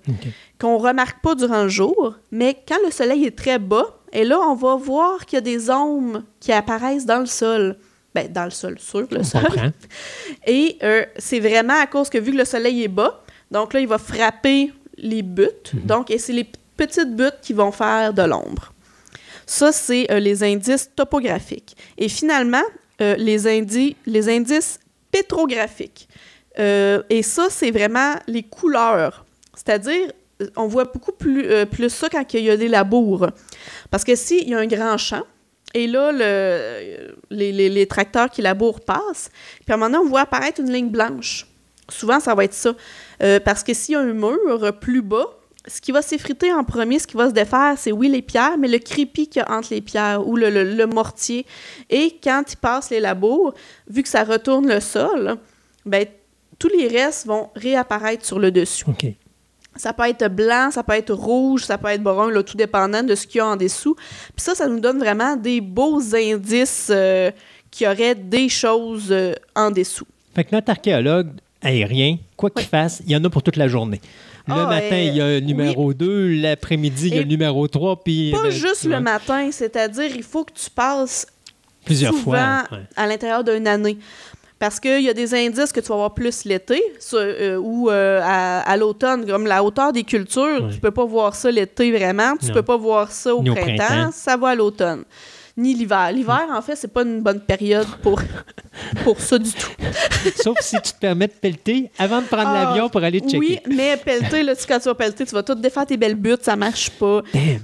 qu'on 0.59 0.79
remarque 0.79 1.23
pas 1.23 1.37
durant 1.37 1.63
le 1.63 1.69
jour, 1.69 2.17
mais 2.33 2.57
quand 2.67 2.79
le 2.85 2.91
soleil 2.91 3.25
est 3.25 3.39
très 3.39 3.61
bas, 3.61 4.01
et 4.15 4.25
là, 4.25 4.39
on 4.41 4.55
va 4.55 4.77
voir 4.77 5.27
qu'il 5.27 5.37
y 5.37 5.39
a 5.39 5.41
des 5.43 5.69
ombres 5.71 6.23
qui 6.41 6.53
apparaissent 6.53 7.07
dans 7.07 7.19
le 7.21 7.27
sol. 7.27 7.77
Ben, 8.15 8.31
dans 8.33 8.45
le 8.45 8.51
sol, 8.53 8.79
sur 8.79 9.01
le 9.01 9.09
On 9.19 9.25
sol. 9.25 9.43
comprend. 9.43 9.71
Et 10.47 10.79
euh, 10.85 11.05
c'est 11.19 11.41
vraiment 11.41 11.75
à 11.81 11.87
cause 11.89 12.09
que 12.09 12.19
vu 12.19 12.31
que 12.31 12.37
le 12.39 12.45
soleil 12.45 12.85
est 12.85 12.89
bas, 12.89 13.25
donc 13.51 13.73
là, 13.75 13.81
il 13.81 13.89
va 13.89 13.99
frapper 13.99 14.73
les 14.97 15.23
buttes. 15.23 15.73
Donc, 15.85 16.13
et 16.13 16.19
c'est 16.19 16.33
les 16.33 16.49
petites 16.77 17.15
buttes 17.17 17.39
qui 17.43 17.53
vont 17.53 17.73
faire 17.73 18.15
de 18.15 18.23
l'ombre. 18.23 18.73
Ça, 19.47 19.73
c'est 19.73 20.09
euh, 20.13 20.21
les 20.21 20.45
indices 20.45 20.89
topographiques. 20.95 21.77
Et 21.99 22.09
finalement, 22.09 22.63
euh, 23.01 23.17
les, 23.17 23.49
indi- 23.49 23.97
les 24.07 24.29
indices 24.29 24.79
pétrographiques. 25.11 26.09
Et 26.57 27.23
ça, 27.25 27.47
c'est 27.51 27.73
vraiment 27.73 28.15
les 28.29 28.45
couleurs. 28.45 29.25
C'est-à-dire, 29.57 30.13
on 30.57 30.67
voit 30.67 30.85
beaucoup 30.85 31.13
plus, 31.13 31.47
euh, 31.47 31.67
plus 31.67 31.91
ça 31.91 32.09
quand 32.09 32.25
il 32.35 32.41
y 32.41 32.51
a 32.51 32.57
des 32.57 32.69
labours. 32.69 33.29
Parce 33.91 34.05
que 34.05 34.15
s'il 34.15 34.49
y 34.49 34.55
a 34.55 34.59
un 34.59 34.67
grand 34.67 34.97
champ, 34.97 35.23
et 35.75 35.87
là, 35.89 36.13
le, 36.13 37.13
les, 37.31 37.87
tracteurs 37.87 38.31
qui 38.31 38.43
labourent 38.43 38.81
passent, 38.81 39.31
puis 39.65 39.73
à 39.73 39.75
un 39.75 39.77
moment 39.77 39.91
donné, 39.91 40.07
on 40.07 40.09
voit 40.09 40.21
apparaître 40.21 40.61
une 40.61 40.73
ligne 40.73 40.91
blanche. 40.91 41.47
Souvent, 41.89 42.21
ça 42.21 42.35
va 42.35 42.45
être 42.45 42.55
ça. 42.55 42.75
Euh, 43.23 43.41
parce 43.41 43.65
que 43.65 43.75
s'il 43.75 43.95
y 43.95 43.97
a 43.97 44.01
un 44.01 44.13
mur 44.13 44.73
plus 44.81 45.03
bas, 45.03 45.27
ce 45.67 45.81
qui 45.81 45.93
va 45.93 46.03
s'effriter 46.03 46.53
en 46.53 46.63
premier, 46.63 46.99
ce 46.99 47.07
qui 47.07 47.17
va 47.17 47.29
se 47.29 47.35
défaire, 47.35 47.75
c'est 47.77 47.93
oui 47.93 48.09
les 48.09 48.23
pierres, 48.23 48.59
mais 48.59 48.69
le 48.69 48.79
crépi 48.79 49.29
qu'il 49.29 49.41
y 49.41 49.45
a 49.45 49.51
entre 49.51 49.73
les 49.73 49.81
pierres 49.81 50.27
ou 50.27 50.37
le, 50.37 50.85
mortier. 50.87 51.47
Et 51.91 52.19
quand 52.23 52.45
ils 52.53 52.57
passent 52.57 52.91
les 52.91 53.01
labours, 53.01 53.55
vu 53.89 54.03
que 54.03 54.09
ça 54.09 54.25
retourne 54.25 54.69
le 54.69 54.81
sol, 54.81 55.37
ben, 55.87 56.07
tous 56.59 56.69
les 56.69 56.87
restes 56.89 57.27
vont 57.27 57.51
réapparaître 57.57 58.25
sur 58.25 58.39
le 58.39 58.51
dessus. 58.51 58.85
Ça 59.77 59.93
peut 59.93 60.09
être 60.09 60.29
blanc, 60.29 60.71
ça 60.71 60.83
peut 60.83 60.93
être 60.95 61.13
rouge, 61.15 61.65
ça 61.65 61.79
peut 61.79 61.89
être 61.89 62.03
brun, 62.03 62.31
là, 62.31 62.43
tout 62.43 62.57
dépendant 62.57 63.03
de 63.03 63.15
ce 63.15 63.27
qu'il 63.27 63.39
y 63.39 63.41
a 63.41 63.47
en 63.47 63.57
dessous. 63.57 63.95
Puis 63.95 64.45
ça, 64.45 64.55
ça 64.55 64.69
nous 64.69 64.81
donne 64.81 64.99
vraiment 64.99 65.37
des 65.37 65.61
beaux 65.61 66.01
indices 66.15 66.89
euh, 66.91 67.31
qu'il 67.71 67.87
y 67.87 67.91
aurait 67.91 68.15
des 68.15 68.49
choses 68.49 69.09
euh, 69.11 69.33
en 69.57 69.71
dessous. 69.71 70.07
Fait 70.35 70.45
que 70.45 70.55
notre 70.55 70.71
archéologue 70.71 71.29
aérien, 71.63 72.19
quoi 72.37 72.51
qu'il 72.51 72.61
Oui. 72.63 72.69
fasse, 72.71 73.03
il 73.07 73.13
y 73.13 73.17
en 73.17 73.25
a 73.25 73.31
pour 73.31 73.43
toute 73.43 73.57
la 73.57 73.69
journée. 73.69 74.01
Le 74.47 74.55
Ah, 74.55 74.67
matin, 74.67 74.95
euh, 74.97 75.03
il 75.05 75.17
y 75.17 75.21
a 75.21 75.27
le 75.29 75.41
numéro 75.41 75.95
2, 75.95 76.35
l'après-midi, 76.41 77.09
il 77.09 77.15
y 77.15 77.19
a 77.19 77.21
Et 77.21 77.25
le 77.25 77.29
numéro 77.29 77.67
3, 77.67 78.03
puis... 78.05 78.31
Pas 78.31 78.43
ben, 78.43 78.51
juste 78.51 78.85
le 78.85 79.01
matin, 79.01 79.49
c'est-à-dire 79.51 80.11
il 80.15 80.23
faut 80.23 80.45
que 80.45 80.53
tu 80.53 80.69
passes 80.71 81.27
Plusieurs 81.85 82.13
souvent 82.13 82.23
fois. 82.33 82.65
ouais. 82.73 82.85
à 82.97 83.07
l'intérieur 83.07 83.43
d'une 83.43 83.67
année. 83.67 83.97
Parce 84.59 84.79
qu'il 84.81 85.03
y 85.03 85.09
a 85.11 85.15
des 85.15 85.35
indices 85.35 85.73
que 85.73 85.81
tu 85.81 85.89
vas 85.89 85.97
voir 85.97 86.15
plus 86.15 86.45
l'été 86.45 86.83
euh, 87.15 87.57
ou 87.59 87.91
euh, 87.91 88.21
à, 88.23 88.61
à 88.61 88.77
l'automne, 88.77 89.27
comme 89.27 89.47
la 89.47 89.63
hauteur 89.63 89.93
des 89.93 90.05
cultures, 90.05 90.63
Ouais. 90.65 90.73
tu 90.73 90.79
peux 90.81 90.91
pas 90.93 91.05
voir 91.05 91.35
ça 91.35 91.51
l'été 91.51 91.91
vraiment, 91.91 92.37
tu 92.37 92.47
Non. 92.47 92.55
peux 92.55 92.63
pas 92.63 92.77
voir 92.77 93.11
ça 93.11 93.35
au 93.35 93.43
printemps, 93.43 94.11
ça 94.13 94.37
va 94.37 94.51
à 94.51 94.55
l'automne. 94.55 95.05
Ni 95.57 95.73
l'hiver. 95.75 96.11
L'hiver, 96.13 96.47
en 96.53 96.61
fait, 96.63 96.75
c'est 96.77 96.93
pas 96.93 97.03
une 97.03 97.21
bonne 97.21 97.41
période 97.41 97.87
pour, 98.03 98.21
pour 99.05 99.21
ça 99.21 99.39
du 99.39 99.53
tout. 99.53 99.71
Sauf 100.43 100.59
si 100.61 100.77
tu 100.83 100.93
te 100.93 100.99
permets 100.99 101.29
de 101.29 101.33
pelleter 101.33 101.91
avant 101.99 102.21
de 102.21 102.27
prendre 102.27 102.49
Ah, 102.49 102.65
l'avion 102.65 102.89
pour 102.89 103.03
aller 103.05 103.21
checker. 103.21 103.39
Oui, 103.39 103.59
mais 103.69 103.97
pelleter, 103.97 104.43
là, 104.43 104.57
tu- 104.57 104.67
quand 104.67 104.79
tu 104.79 104.85
vas 104.89 104.95
pelleter, 104.95 105.25
tu 105.27 105.33
vas 105.35 105.43
tout 105.45 105.55
défaire 105.55 105.87
tes 105.87 105.97
belles 105.97 106.17
buttes, 106.17 106.43
ça 106.45 106.57
marche 106.57 106.91
pas. 106.91 107.23
Damn. 107.33 107.61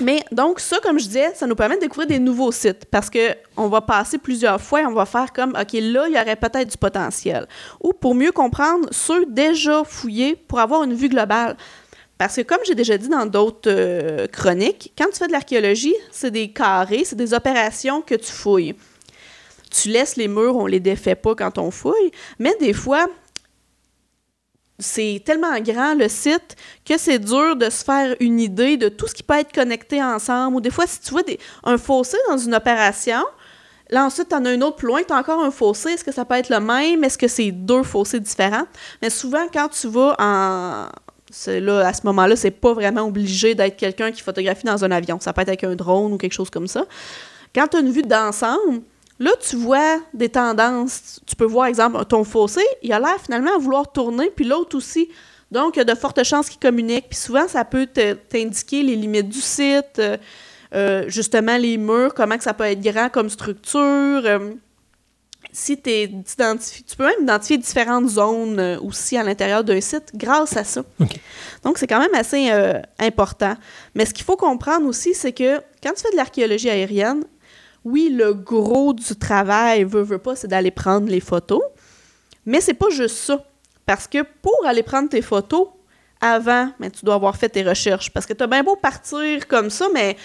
Mais 0.00 0.24
donc, 0.32 0.60
ça, 0.60 0.78
comme 0.82 0.98
je 0.98 1.04
disais, 1.04 1.34
ça 1.34 1.46
nous 1.46 1.54
permet 1.54 1.76
de 1.76 1.82
découvrir 1.82 2.06
des 2.06 2.18
nouveaux 2.18 2.52
sites 2.52 2.86
parce 2.86 3.10
que 3.10 3.34
on 3.56 3.68
va 3.68 3.80
passer 3.80 4.18
plusieurs 4.18 4.60
fois 4.60 4.82
et 4.82 4.86
on 4.86 4.94
va 4.94 5.04
faire 5.04 5.32
comme, 5.32 5.50
OK, 5.50 5.72
là, 5.74 6.06
il 6.08 6.14
y 6.14 6.20
aurait 6.20 6.36
peut-être 6.36 6.70
du 6.70 6.78
potentiel. 6.78 7.46
Ou 7.80 7.92
pour 7.92 8.14
mieux 8.14 8.32
comprendre 8.32 8.88
ceux 8.90 9.26
déjà 9.26 9.84
fouillés 9.84 10.36
pour 10.36 10.60
avoir 10.60 10.84
une 10.84 10.94
vue 10.94 11.08
globale. 11.08 11.56
Parce 12.16 12.36
que 12.36 12.42
comme 12.42 12.58
j'ai 12.66 12.74
déjà 12.74 12.98
dit 12.98 13.08
dans 13.08 13.26
d'autres 13.26 13.70
euh, 13.70 14.26
chroniques, 14.26 14.92
quand 14.98 15.06
tu 15.12 15.18
fais 15.18 15.28
de 15.28 15.32
l'archéologie, 15.32 15.94
c'est 16.10 16.32
des 16.32 16.50
carrés, 16.50 17.04
c'est 17.04 17.16
des 17.16 17.32
opérations 17.32 18.02
que 18.02 18.16
tu 18.16 18.32
fouilles. 18.32 18.74
Tu 19.70 19.90
laisses 19.90 20.16
les 20.16 20.28
murs, 20.28 20.56
on 20.56 20.66
les 20.66 20.80
défait 20.80 21.14
pas 21.14 21.34
quand 21.34 21.58
on 21.58 21.70
fouille, 21.70 22.10
mais 22.38 22.54
des 22.58 22.72
fois, 22.72 23.06
c'est 24.78 25.22
tellement 25.24 25.58
grand 25.60 25.94
le 25.94 26.08
site 26.08 26.56
que 26.84 26.96
c'est 26.98 27.18
dur 27.18 27.56
de 27.56 27.68
se 27.68 27.84
faire 27.84 28.14
une 28.20 28.38
idée 28.38 28.76
de 28.76 28.88
tout 28.88 29.06
ce 29.08 29.14
qui 29.14 29.22
peut 29.22 29.38
être 29.38 29.52
connecté 29.52 30.02
ensemble. 30.02 30.56
Ou 30.56 30.60
des 30.60 30.70
fois, 30.70 30.86
si 30.86 31.00
tu 31.00 31.10
vois 31.10 31.22
un 31.64 31.78
fossé 31.78 32.16
dans 32.28 32.38
une 32.38 32.54
opération, 32.54 33.24
là 33.90 34.04
ensuite, 34.04 34.28
tu 34.28 34.34
en 34.36 34.44
as 34.44 34.50
un 34.50 34.60
autre 34.62 34.76
plus 34.76 34.86
loin, 34.86 35.02
tu 35.02 35.12
as 35.12 35.16
encore 35.16 35.42
un 35.42 35.50
fossé. 35.50 35.90
Est-ce 35.90 36.04
que 36.04 36.12
ça 36.12 36.24
peut 36.24 36.36
être 36.36 36.48
le 36.48 36.60
même? 36.60 37.02
Est-ce 37.02 37.18
que 37.18 37.28
c'est 37.28 37.50
deux 37.50 37.82
fossés 37.82 38.20
différents? 38.20 38.66
Mais 39.02 39.10
souvent, 39.10 39.46
quand 39.52 39.68
tu 39.68 39.88
vas 39.88 40.14
en. 40.18 40.88
À 41.30 41.92
ce 41.92 42.06
moment-là, 42.06 42.36
c'est 42.36 42.50
pas 42.50 42.72
vraiment 42.72 43.02
obligé 43.02 43.54
d'être 43.54 43.76
quelqu'un 43.76 44.10
qui 44.12 44.22
photographie 44.22 44.64
dans 44.64 44.82
un 44.82 44.90
avion. 44.90 45.20
Ça 45.20 45.34
peut 45.34 45.42
être 45.42 45.48
avec 45.48 45.62
un 45.62 45.74
drone 45.74 46.14
ou 46.14 46.16
quelque 46.16 46.32
chose 46.32 46.48
comme 46.48 46.66
ça. 46.66 46.86
Quand 47.54 47.68
tu 47.68 47.76
as 47.76 47.80
une 47.80 47.90
vue 47.90 48.00
d'ensemble, 48.00 48.80
Là, 49.20 49.32
tu 49.40 49.56
vois 49.56 49.98
des 50.14 50.28
tendances. 50.28 51.20
Tu 51.26 51.34
peux 51.34 51.44
voir, 51.44 51.66
exemple, 51.66 52.04
ton 52.04 52.22
fossé, 52.22 52.62
il 52.82 52.92
a 52.92 53.00
l'air 53.00 53.20
finalement 53.20 53.54
à 53.54 53.58
vouloir 53.58 53.90
tourner, 53.90 54.30
puis 54.34 54.44
l'autre 54.44 54.76
aussi. 54.76 55.08
Donc, 55.50 55.76
il 55.76 55.78
y 55.78 55.82
a 55.82 55.84
de 55.84 55.94
fortes 55.94 56.22
chances 56.24 56.48
qu'ils 56.48 56.60
communiquent. 56.60 57.08
Puis 57.08 57.18
souvent, 57.18 57.48
ça 57.48 57.64
peut 57.64 57.86
t'indiquer 57.86 58.82
les 58.82 58.96
limites 58.96 59.28
du 59.28 59.40
site, 59.40 59.98
euh, 59.98 60.16
euh, 60.74 61.04
justement 61.08 61.56
les 61.56 61.78
murs, 61.78 62.14
comment 62.14 62.36
que 62.36 62.44
ça 62.44 62.54
peut 62.54 62.64
être 62.64 62.80
grand 62.80 63.08
comme 63.08 63.30
structure. 63.30 63.80
Euh, 64.24 64.52
si 65.50 65.76
tu 65.80 66.96
peux 66.96 67.04
même 67.04 67.22
identifier 67.22 67.56
différentes 67.56 68.08
zones 68.08 68.78
aussi 68.82 69.16
à 69.16 69.24
l'intérieur 69.24 69.64
d'un 69.64 69.80
site 69.80 70.10
grâce 70.14 70.56
à 70.56 70.62
ça. 70.62 70.84
Donc, 71.64 71.78
c'est 71.78 71.86
quand 71.86 71.98
même 71.98 72.14
assez 72.14 72.52
important. 72.98 73.54
Mais 73.94 74.04
ce 74.04 74.12
qu'il 74.12 74.26
faut 74.26 74.36
comprendre 74.36 74.86
aussi, 74.86 75.14
c'est 75.14 75.32
que 75.32 75.58
quand 75.82 75.92
tu 75.96 76.02
fais 76.02 76.10
de 76.12 76.16
l'archéologie 76.16 76.68
aérienne, 76.68 77.24
oui, 77.84 78.10
le 78.10 78.34
gros 78.34 78.92
du 78.92 79.16
travail, 79.16 79.84
veut, 79.84 80.02
veut 80.02 80.18
pas, 80.18 80.36
c'est 80.36 80.48
d'aller 80.48 80.70
prendre 80.70 81.08
les 81.08 81.20
photos. 81.20 81.62
Mais 82.46 82.60
c'est 82.60 82.74
pas 82.74 82.90
juste 82.90 83.16
ça. 83.16 83.44
Parce 83.86 84.06
que 84.06 84.22
pour 84.42 84.56
aller 84.66 84.82
prendre 84.82 85.08
tes 85.08 85.22
photos, 85.22 85.68
avant, 86.20 86.70
tu 86.80 87.04
dois 87.04 87.14
avoir 87.14 87.36
fait 87.36 87.48
tes 87.48 87.62
recherches. 87.62 88.10
Parce 88.10 88.26
que 88.26 88.32
tu 88.32 88.42
as 88.42 88.46
bien 88.46 88.62
beau 88.62 88.76
partir 88.76 89.46
comme 89.46 89.70
ça, 89.70 89.86
mais 89.94 90.16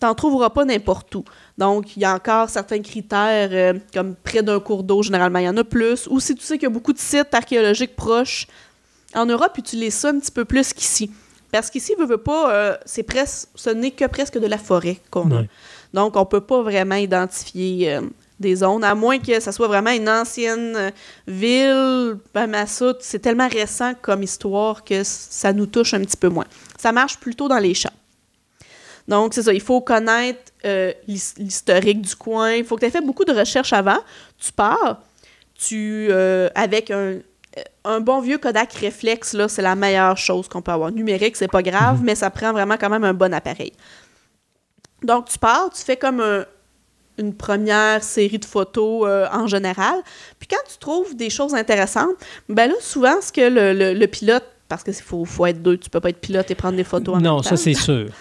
tu 0.00 0.06
n'en 0.06 0.14
trouveras 0.14 0.50
pas 0.50 0.64
n'importe 0.64 1.14
où. 1.14 1.24
Donc, 1.56 1.96
il 1.96 2.00
y 2.00 2.04
a 2.04 2.14
encore 2.14 2.50
certains 2.50 2.82
critères, 2.82 3.48
euh, 3.52 3.78
comme 3.94 4.14
près 4.16 4.42
d'un 4.42 4.60
cours 4.60 4.82
d'eau, 4.82 5.02
généralement, 5.02 5.38
il 5.38 5.46
y 5.46 5.48
en 5.48 5.56
a 5.56 5.64
plus. 5.64 6.06
Ou 6.08 6.20
si 6.20 6.34
tu 6.34 6.42
sais 6.44 6.54
qu'il 6.58 6.64
y 6.64 6.70
a 6.70 6.74
beaucoup 6.74 6.92
de 6.92 6.98
sites 6.98 7.32
archéologiques 7.32 7.96
proches, 7.96 8.46
en 9.14 9.24
Europe, 9.26 9.56
utilise 9.56 9.94
ça 9.94 10.10
un 10.10 10.18
petit 10.18 10.32
peu 10.32 10.44
plus 10.44 10.72
qu'ici. 10.72 11.10
Parce 11.52 11.70
qu'ici, 11.70 11.94
veut, 11.98 12.06
veut 12.06 12.18
pas, 12.18 12.52
euh, 12.52 12.76
c'est 12.84 13.04
presque, 13.04 13.48
ce 13.54 13.70
n'est 13.70 13.92
que 13.92 14.04
presque 14.06 14.38
de 14.38 14.46
la 14.46 14.58
forêt 14.58 14.98
qu'on 15.10 15.30
a. 15.32 15.42
Donc, 15.94 16.16
on 16.16 16.20
ne 16.20 16.24
peut 16.24 16.40
pas 16.40 16.62
vraiment 16.62 16.96
identifier 16.96 17.94
euh, 17.94 18.02
des 18.40 18.56
zones, 18.56 18.84
à 18.84 18.94
moins 18.94 19.18
que 19.18 19.40
ça 19.40 19.52
soit 19.52 19.68
vraiment 19.68 19.90
une 19.90 20.08
ancienne 20.08 20.74
euh, 20.76 20.90
ville. 21.26 22.18
Ben, 22.34 22.66
c'est 23.00 23.18
tellement 23.18 23.48
récent 23.48 23.92
comme 24.00 24.22
histoire 24.22 24.84
que 24.84 25.02
ça 25.04 25.52
nous 25.52 25.66
touche 25.66 25.94
un 25.94 26.00
petit 26.00 26.16
peu 26.16 26.28
moins. 26.28 26.46
Ça 26.78 26.92
marche 26.92 27.18
plutôt 27.18 27.48
dans 27.48 27.58
les 27.58 27.74
champs. 27.74 27.88
Donc, 29.08 29.34
c'est 29.34 29.42
ça, 29.42 29.52
il 29.52 29.60
faut 29.60 29.80
connaître 29.80 30.52
euh, 30.64 30.92
l'historique 31.06 32.02
du 32.02 32.16
coin. 32.16 32.52
Il 32.52 32.64
faut 32.64 32.74
que 32.74 32.80
tu 32.80 32.86
aies 32.86 32.90
fait 32.90 33.00
beaucoup 33.00 33.24
de 33.24 33.32
recherches 33.32 33.72
avant. 33.72 33.98
Tu 34.38 34.52
pars, 34.52 35.00
tu, 35.54 36.10
avec 36.54 36.90
un, 36.90 37.20
bon 38.00 38.20
vieux 38.20 38.36
Kodak 38.36 38.72
réflexe, 38.74 39.32
là, 39.32 39.48
c'est 39.48 39.62
la 39.62 39.76
meilleure 39.76 40.18
chose 40.18 40.48
qu'on 40.48 40.60
peut 40.60 40.72
avoir. 40.72 40.90
Numérique, 40.90 41.36
c'est 41.36 41.50
pas 41.50 41.62
grave, 41.62 42.00
mhm. 42.00 42.04
mais 42.04 42.14
ça 42.16 42.30
prend 42.30 42.52
vraiment 42.52 42.76
quand 42.76 42.90
même 42.90 43.04
un 43.04 43.14
bon 43.14 43.32
appareil. 43.32 43.72
Donc, 45.02 45.28
tu 45.28 45.38
pars, 45.38 45.70
tu 45.70 45.82
fais 45.82 45.96
comme 45.96 46.22
une 47.18 47.34
première 47.34 48.02
série 48.02 48.38
de 48.38 48.44
photos 48.44 49.04
euh, 49.06 49.26
en 49.32 49.46
général. 49.46 50.00
Puis 50.38 50.48
quand 50.48 50.70
tu 50.70 50.78
trouves 50.78 51.16
des 51.16 51.30
choses 51.30 51.54
intéressantes, 51.54 52.14
ben 52.48 52.68
là, 52.68 52.74
souvent, 52.80 53.20
ce 53.20 53.32
que 53.32 53.40
le, 53.40 54.06
pilote, 54.06 54.44
parce 54.68 54.82
qu'il 54.82 54.94
faut, 54.94 55.24
faut 55.24 55.46
être 55.46 55.62
deux, 55.62 55.78
tu 55.78 55.90
peux 55.90 56.00
pas 56.00 56.10
être 56.10 56.20
pilote 56.20 56.50
et 56.50 56.54
prendre 56.54 56.76
des 56.76 56.84
photos 56.84 57.16
en 57.16 57.20
non, 57.20 57.36
même 57.36 57.42
temps. 57.42 57.48
ça 57.50 57.56
c'est 57.56 57.74
sûr. 57.74 58.08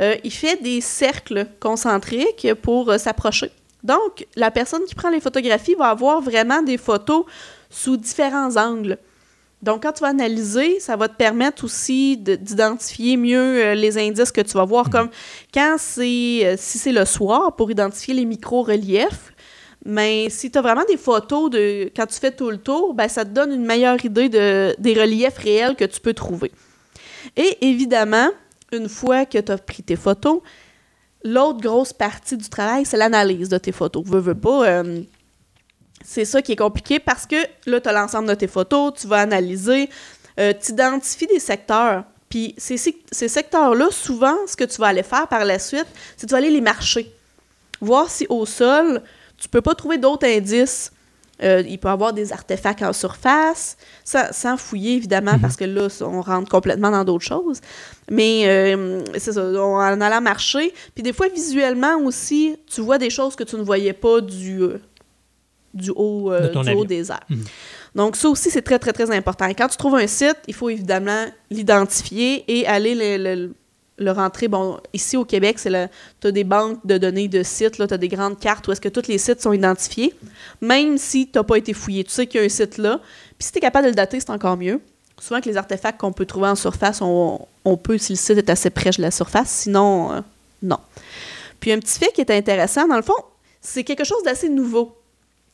Euh, 0.00 0.16
il 0.24 0.32
fait 0.32 0.60
des 0.60 0.80
cercles 0.80 1.46
concentriques 1.60 2.48
pour 2.62 2.90
euh, 2.90 2.98
s'approcher. 2.98 3.52
Donc, 3.84 4.26
la 4.34 4.50
personne 4.50 4.82
qui 4.86 4.96
prend 4.96 5.08
les 5.08 5.20
photographies 5.20 5.76
va 5.76 5.90
avoir 5.90 6.20
vraiment 6.20 6.62
des 6.62 6.78
photos 6.78 7.24
sous 7.70 7.96
différents 7.96 8.56
angles. 8.56 8.98
Donc, 9.64 9.82
quand 9.82 9.92
tu 9.92 10.02
vas 10.02 10.08
analyser, 10.08 10.78
ça 10.78 10.94
va 10.94 11.08
te 11.08 11.16
permettre 11.16 11.64
aussi 11.64 12.18
d'identifier 12.18 13.16
mieux 13.16 13.38
euh, 13.38 13.74
les 13.74 13.96
indices 13.96 14.30
que 14.30 14.42
tu 14.42 14.52
vas 14.52 14.66
voir, 14.66 14.86
mhm. 14.86 14.92
comme 14.92 15.08
quand 15.54 15.76
c'est, 15.78 16.40
euh, 16.44 16.54
si 16.58 16.76
c'est 16.76 16.92
le 16.92 17.06
soir, 17.06 17.56
pour 17.56 17.70
identifier 17.70 18.12
les 18.12 18.26
micro-reliefs. 18.26 19.32
Mais 19.86 20.28
si 20.28 20.50
tu 20.50 20.58
as 20.58 20.62
vraiment 20.62 20.84
des 20.86 20.98
photos 20.98 21.48
de 21.50 21.90
quand 21.96 22.06
tu 22.06 22.18
fais 22.18 22.30
tout 22.30 22.50
le 22.50 22.58
tour, 22.58 22.92
ben, 22.92 23.08
ça 23.08 23.24
te 23.24 23.30
donne 23.30 23.52
une 23.52 23.64
meilleure 23.64 24.02
idée 24.04 24.28
de, 24.28 24.74
des 24.78 24.94
reliefs 24.94 25.38
réels 25.38 25.76
que 25.76 25.84
tu 25.84 26.00
peux 26.00 26.14
trouver. 26.14 26.52
Et 27.36 27.56
évidemment, 27.62 28.28
une 28.70 28.88
fois 28.88 29.24
que 29.24 29.38
tu 29.38 29.50
as 29.50 29.58
pris 29.58 29.82
tes 29.82 29.96
photos, 29.96 30.40
l'autre 31.22 31.60
grosse 31.60 31.94
partie 31.94 32.36
du 32.36 32.48
travail, 32.50 32.84
c'est 32.84 32.98
l'analyse 32.98 33.48
de 33.48 33.58
tes 33.58 33.72
photos. 33.72 34.04
Veux, 34.06 34.20
veux 34.20 34.34
pas. 34.34 34.66
Euh, 34.66 35.02
c'est 36.14 36.24
ça 36.24 36.42
qui 36.42 36.52
est 36.52 36.56
compliqué 36.56 37.00
parce 37.00 37.26
que 37.26 37.34
là, 37.66 37.80
tu 37.80 37.88
as 37.88 37.92
l'ensemble 37.92 38.28
de 38.28 38.34
tes 38.34 38.46
photos, 38.46 38.92
tu 38.94 39.08
vas 39.08 39.18
analyser, 39.18 39.90
euh, 40.38 40.52
tu 40.52 40.70
identifies 40.70 41.26
des 41.26 41.40
secteurs. 41.40 42.04
Puis 42.28 42.54
ces, 42.56 42.76
ces 42.76 43.28
secteurs-là, 43.28 43.88
souvent, 43.90 44.36
ce 44.46 44.54
que 44.54 44.62
tu 44.62 44.80
vas 44.80 44.88
aller 44.88 45.02
faire 45.02 45.26
par 45.26 45.44
la 45.44 45.58
suite, 45.58 45.86
c'est 46.16 46.26
que 46.26 46.28
tu 46.28 46.32
vas 46.32 46.38
aller 46.38 46.50
les 46.50 46.60
marcher. 46.60 47.12
Voir 47.80 48.08
si 48.08 48.26
au 48.28 48.46
sol, 48.46 49.02
tu 49.38 49.48
peux 49.48 49.60
pas 49.60 49.74
trouver 49.74 49.98
d'autres 49.98 50.26
indices. 50.26 50.92
Euh, 51.42 51.64
il 51.66 51.80
peut 51.80 51.88
y 51.88 51.90
avoir 51.90 52.12
des 52.12 52.32
artefacts 52.32 52.82
en 52.82 52.92
surface, 52.92 53.76
sans, 54.04 54.56
fouiller 54.56 54.94
évidemment, 54.94 55.36
parce 55.40 55.56
que 55.56 55.64
là, 55.64 55.88
on 56.02 56.20
rentre 56.20 56.48
complètement 56.48 56.92
dans 56.92 57.02
d'autres 57.02 57.24
choses. 57.24 57.60
Mais 58.08 58.44
euh, 58.46 59.02
c'est 59.18 59.32
ça, 59.32 59.44
en 59.44 60.00
allant 60.00 60.20
marcher. 60.20 60.72
Puis 60.94 61.02
des 61.02 61.12
fois, 61.12 61.26
visuellement 61.26 61.96
aussi, 62.04 62.56
tu 62.72 62.82
vois 62.82 62.98
des 62.98 63.10
choses 63.10 63.34
que 63.34 63.42
tu 63.42 63.56
ne 63.56 63.62
voyais 63.62 63.92
pas 63.92 64.20
du, 64.20 64.62
du 65.74 65.90
haut, 65.90 66.32
euh, 66.32 66.84
des 66.84 67.10
airs. 67.10 67.20
Mhm. 67.28 67.44
Donc, 67.94 68.16
ça 68.16 68.28
aussi, 68.28 68.50
c'est 68.50 68.62
très, 68.62 68.78
très, 68.78 68.92
très 68.92 69.10
important. 69.10 69.46
Et 69.46 69.54
quand 69.54 69.68
tu 69.68 69.76
trouves 69.76 69.94
un 69.94 70.06
site, 70.06 70.38
il 70.48 70.54
faut 70.54 70.68
évidemment 70.68 71.26
l'identifier 71.50 72.44
et 72.48 72.66
aller 72.66 72.94
le, 73.98 74.10
rentrer. 74.10 74.48
Bon, 74.48 74.78
ici 74.92 75.16
au 75.16 75.24
Québec, 75.24 75.58
tu 75.60 75.68
as 76.26 76.30
des 76.32 76.44
banques 76.44 76.84
de 76.84 76.98
données 76.98 77.28
de 77.28 77.42
sites, 77.42 77.74
tu 77.74 77.82
as 77.82 77.98
des 77.98 78.08
grandes 78.08 78.38
cartes 78.38 78.66
où 78.66 78.72
est-ce 78.72 78.80
que 78.80 78.88
tous 78.88 79.06
les 79.06 79.18
sites 79.18 79.40
sont 79.40 79.52
identifiés, 79.52 80.12
même 80.60 80.98
si 80.98 81.28
tu 81.28 81.38
n'as 81.38 81.44
pas 81.44 81.56
été 81.56 81.72
fouillé. 81.72 82.02
Tu 82.02 82.10
sais 82.10 82.26
qu'il 82.26 82.40
y 82.40 82.42
a 82.42 82.46
un 82.46 82.48
site 82.48 82.78
là. 82.78 83.00
Puis 83.38 83.46
si 83.46 83.52
tu 83.52 83.58
es 83.58 83.60
capable 83.60 83.84
de 83.84 83.90
le 83.90 83.96
dater, 83.96 84.18
c'est 84.18 84.30
encore 84.30 84.56
mieux. 84.56 84.80
Souvent, 85.20 85.40
que 85.40 85.48
les 85.48 85.56
artefacts 85.56 86.00
qu'on 86.00 86.12
peut 86.12 86.26
trouver 86.26 86.48
en 86.48 86.56
surface, 86.56 87.00
on, 87.00 87.46
peut 87.76 87.98
si 87.98 88.14
le 88.14 88.18
site 88.18 88.38
est 88.38 88.50
assez 88.50 88.70
près 88.70 88.90
de 88.90 89.00
la 89.00 89.12
surface. 89.12 89.48
Sinon, 89.48 90.12
euh, 90.12 90.20
non. 90.60 90.78
Puis 91.60 91.70
un 91.70 91.78
petit 91.78 91.98
fait 91.98 92.12
qui 92.12 92.20
est 92.20 92.30
intéressant, 92.32 92.88
dans 92.88 92.96
le 92.96 93.02
fond, 93.02 93.14
c'est 93.60 93.84
quelque 93.84 94.04
chose 94.04 94.22
d'assez 94.24 94.48
nouveau 94.48 94.96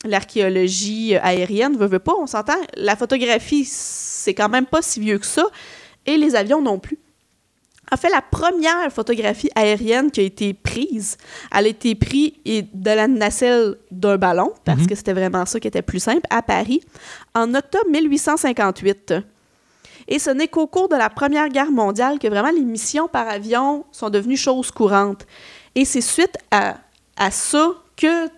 l'archéologie 0.05 1.16
aérienne, 1.16 1.77
veut, 1.77 1.86
veut 1.86 1.98
pas, 1.98 2.14
on 2.18 2.27
s'entend, 2.27 2.56
la 2.77 2.97
photographie, 2.97 3.64
c'est 3.64 4.35
quand 4.35 4.48
même 4.48 4.66
pas 4.66 4.82
si 4.82 5.01
vieux 5.01 5.18
que 5.18 5.27
ça, 5.27 5.47
et 6.06 6.16
les 6.16 6.35
avions 6.35 6.62
non 6.62 6.78
plus. 6.78 6.98
En 7.93 7.97
fait, 7.97 8.09
la 8.09 8.22
première 8.22 8.93
photographie 8.93 9.51
aérienne 9.56 10.12
qui 10.12 10.20
a 10.20 10.22
été 10.22 10.55
prise, 10.55 11.16
elle 11.52 11.66
a 11.66 11.68
été 11.68 11.94
prise 11.97 12.32
de 12.44 12.90
la 12.90 13.09
nacelle 13.09 13.77
d'un 13.90 14.16
ballon, 14.16 14.52
parce 14.64 14.81
mhm. 14.81 14.86
que 14.86 14.94
c'était 14.94 15.12
vraiment 15.12 15.44
ça 15.44 15.59
qui 15.59 15.66
était 15.66 15.82
plus 15.82 16.01
simple, 16.01 16.27
à 16.31 16.40
Paris, 16.40 16.82
en 17.35 17.52
octobre 17.55 17.90
1858. 17.90 19.14
Et 20.06 20.18
ce 20.18 20.31
n'est 20.31 20.48
qu'au 20.48 20.66
cours 20.66 20.89
de 20.89 20.97
la 20.97 21.10
Première 21.10 21.48
Guerre 21.48 21.70
mondiale 21.70 22.18
que 22.18 22.28
vraiment 22.28 22.51
les 22.51 22.64
missions 22.64 23.09
par 23.09 23.28
avion 23.28 23.85
sont 23.93 24.10
devenues 24.10 24.36
choses 24.36 24.70
courantes. 24.70 25.27
Et 25.74 25.85
c'est 25.85 26.01
suite 26.01 26.36
à, 26.51 26.78
à 27.16 27.31
ça 27.31 27.70
que 27.97 28.28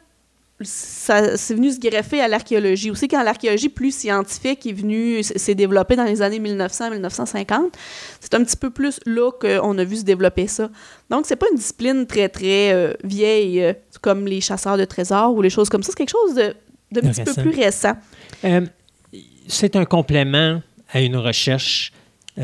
ça 0.64 1.36
c'est 1.36 1.54
venu 1.54 1.70
se 1.70 1.78
greffer 1.78 2.20
à 2.20 2.28
l'archéologie. 2.28 2.90
Aussi, 2.90 3.08
quand 3.08 3.22
l'archéologie 3.22 3.68
plus 3.68 3.94
scientifique 3.94 4.66
est 4.66 4.72
venue, 4.72 5.22
s'est 5.22 5.54
développée 5.54 5.96
dans 5.96 6.04
les 6.04 6.22
années 6.22 6.40
1900-1950, 6.40 7.72
c'est 8.20 8.34
un 8.34 8.44
petit 8.44 8.56
peu 8.56 8.70
plus 8.70 8.98
là 9.06 9.30
qu'on 9.30 9.78
a 9.78 9.84
vu 9.84 9.96
se 9.96 10.04
développer 10.04 10.46
ça. 10.46 10.70
Donc, 11.10 11.26
c'est 11.26 11.36
pas 11.36 11.46
une 11.50 11.56
discipline 11.56 12.06
très, 12.06 12.28
très 12.28 12.72
euh, 12.72 12.94
vieille, 13.04 13.62
euh, 13.62 13.72
comme 14.00 14.26
les 14.26 14.40
chasseurs 14.40 14.76
de 14.78 14.84
trésors 14.84 15.34
ou 15.34 15.42
les 15.42 15.50
choses 15.50 15.68
comme 15.68 15.82
ça. 15.82 15.90
C'est 15.90 15.98
quelque 15.98 16.10
chose 16.10 16.34
de, 16.34 16.54
de 16.92 17.00
petit 17.00 17.22
peu 17.22 17.34
plus 17.34 17.50
récent. 17.50 17.94
Euh, 18.44 18.66
c'est 19.46 19.76
un 19.76 19.84
complément 19.84 20.62
à 20.92 21.00
une 21.00 21.16
recherche 21.16 21.92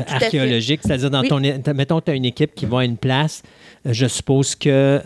archéologique, 0.07 0.81
c'est-à-dire 0.83 1.09
dans 1.09 1.21
Oui. 1.21 1.29
ton, 1.29 1.73
mettons, 1.73 1.99
tu 2.01 2.11
as 2.11 2.15
une 2.15 2.25
équipe 2.25 2.53
qui 2.53 2.65
va 2.65 2.79
à 2.81 2.83
une 2.83 2.97
place, 2.97 3.41
je 3.85 4.05
suppose 4.05 4.55
que 4.55 5.01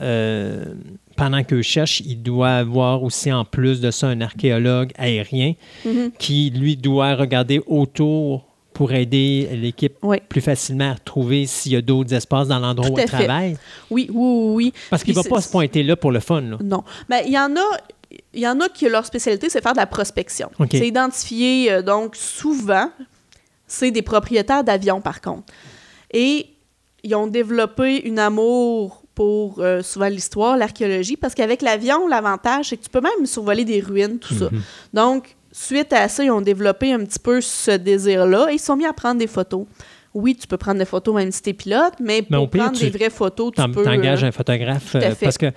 pendant 1.16 1.44
qu'eux 1.44 1.62
cherchent, 1.62 2.02
il 2.02 2.22
doit 2.22 2.50
avoir 2.52 3.04
aussi 3.04 3.32
en 3.32 3.46
plus 3.46 3.82
de 3.82 3.92
ça 3.92 4.08
un 4.08 4.22
archéologue 4.22 4.92
aérien 4.98 5.54
Mhm. 5.86 6.12
qui, 6.18 6.50
lui, 6.50 6.76
doit 6.78 7.16
regarder 7.16 7.62
autour 7.68 8.46
pour 8.74 8.92
aider 8.94 9.50
l'équipe 9.54 9.96
Oui. 10.02 10.18
plus 10.28 10.42
facilement 10.42 10.90
à 10.92 10.94
retrouver 10.94 11.46
s'il 11.46 11.74
y 11.74 11.76
a 11.76 11.82
d'autres 11.82 12.14
espaces 12.14 12.48
dans 12.48 12.58
l'endroit 12.60 12.90
où 12.90 12.98
elle 12.98 13.06
travaille. 13.08 13.56
Oui, 13.92 14.10
oui, 14.12 14.16
oui, 14.16 14.54
oui. 14.56 14.74
Parce 14.90 15.04
qu'il 15.04 15.16
ne 15.16 15.22
va 15.22 15.30
pas 15.30 15.42
se 15.42 15.52
pointer 15.52 15.84
là 15.84 15.96
pour 15.96 16.12
le 16.12 16.20
fun. 16.20 16.42
là. 16.42 16.58
Non. 16.64 16.84
Mais 17.10 17.24
il 17.28 17.34
y 17.34 17.38
en 17.40 17.56
a. 17.56 17.78
Il 18.34 18.42
y 18.42 18.48
en 18.48 18.60
a 18.62 18.70
qui, 18.70 18.88
leur 18.90 19.06
spécialité, 19.08 19.50
c'est 19.50 19.62
faire 19.62 19.74
de 19.74 19.78
la 19.78 19.88
prospection. 19.88 20.50
C'est 20.72 20.88
identifier, 20.88 21.72
euh, 21.72 21.82
donc, 21.82 22.16
souvent, 22.16 22.90
c'est 23.68 23.90
des 23.90 24.04
propriétaires 24.04 24.64
d'avions, 24.64 25.02
par 25.02 25.20
contre. 25.20 25.52
Et 26.12 26.48
ils 27.04 27.16
ont 27.16 27.26
développé 27.26 27.98
une 28.08 28.20
amour 28.20 29.03
pour, 29.16 29.60
euh, 29.60 29.82
souvent, 29.82 30.08
l'histoire, 30.08 30.58
l'archéologie, 30.58 31.18
parce 31.18 31.36
qu'avec 31.36 31.62
l'avion, 31.62 32.08
l'avantage, 32.08 32.70
c'est 32.70 32.78
que 32.78 32.84
tu 32.84 32.90
peux 32.90 33.02
même 33.02 33.26
survoler 33.26 33.66
des 33.66 33.80
ruines, 33.80 34.20
tout 34.20 34.34
ça. 34.34 34.46
Mhm. 34.46 34.62
Donc, 34.94 35.36
suite 35.52 35.94
à 35.94 36.08
ça, 36.10 36.24
ils 36.24 36.32
ont 36.32 36.42
développé 36.42 36.92
un 36.92 37.00
petit 37.00 37.20
peu 37.20 37.40
ce 37.42 37.72
désir-là 37.72 38.48
et 38.50 38.56
ils 38.56 38.60
sont 38.60 38.76
mis 38.76 38.86
à 38.86 38.94
prendre 38.94 39.20
des 39.20 39.28
photos. 39.28 39.66
Oui, 40.16 40.36
tu 40.40 40.46
peux 40.46 40.58
prendre 40.58 40.78
des 40.78 40.86
photos 40.86 41.16
même 41.16 41.32
si 41.32 41.42
t'es 41.42 41.54
pilote, 41.54 41.94
mais 42.00 42.24
Mais 42.30 42.38
pour 42.38 42.48
pire, 42.50 42.64
prendre 42.66 42.78
tu- 42.78 42.84
des 42.90 42.96
vraies 42.96 43.10
photos, 43.10 43.52
tu 43.56 43.72
peux... 43.72 43.84
T'engages 43.84 44.24
euh, 44.24 44.28
un 44.28 44.32
photographe. 44.32 44.96
euh, 44.96 45.16
parce 45.20 45.40
que 45.40 45.48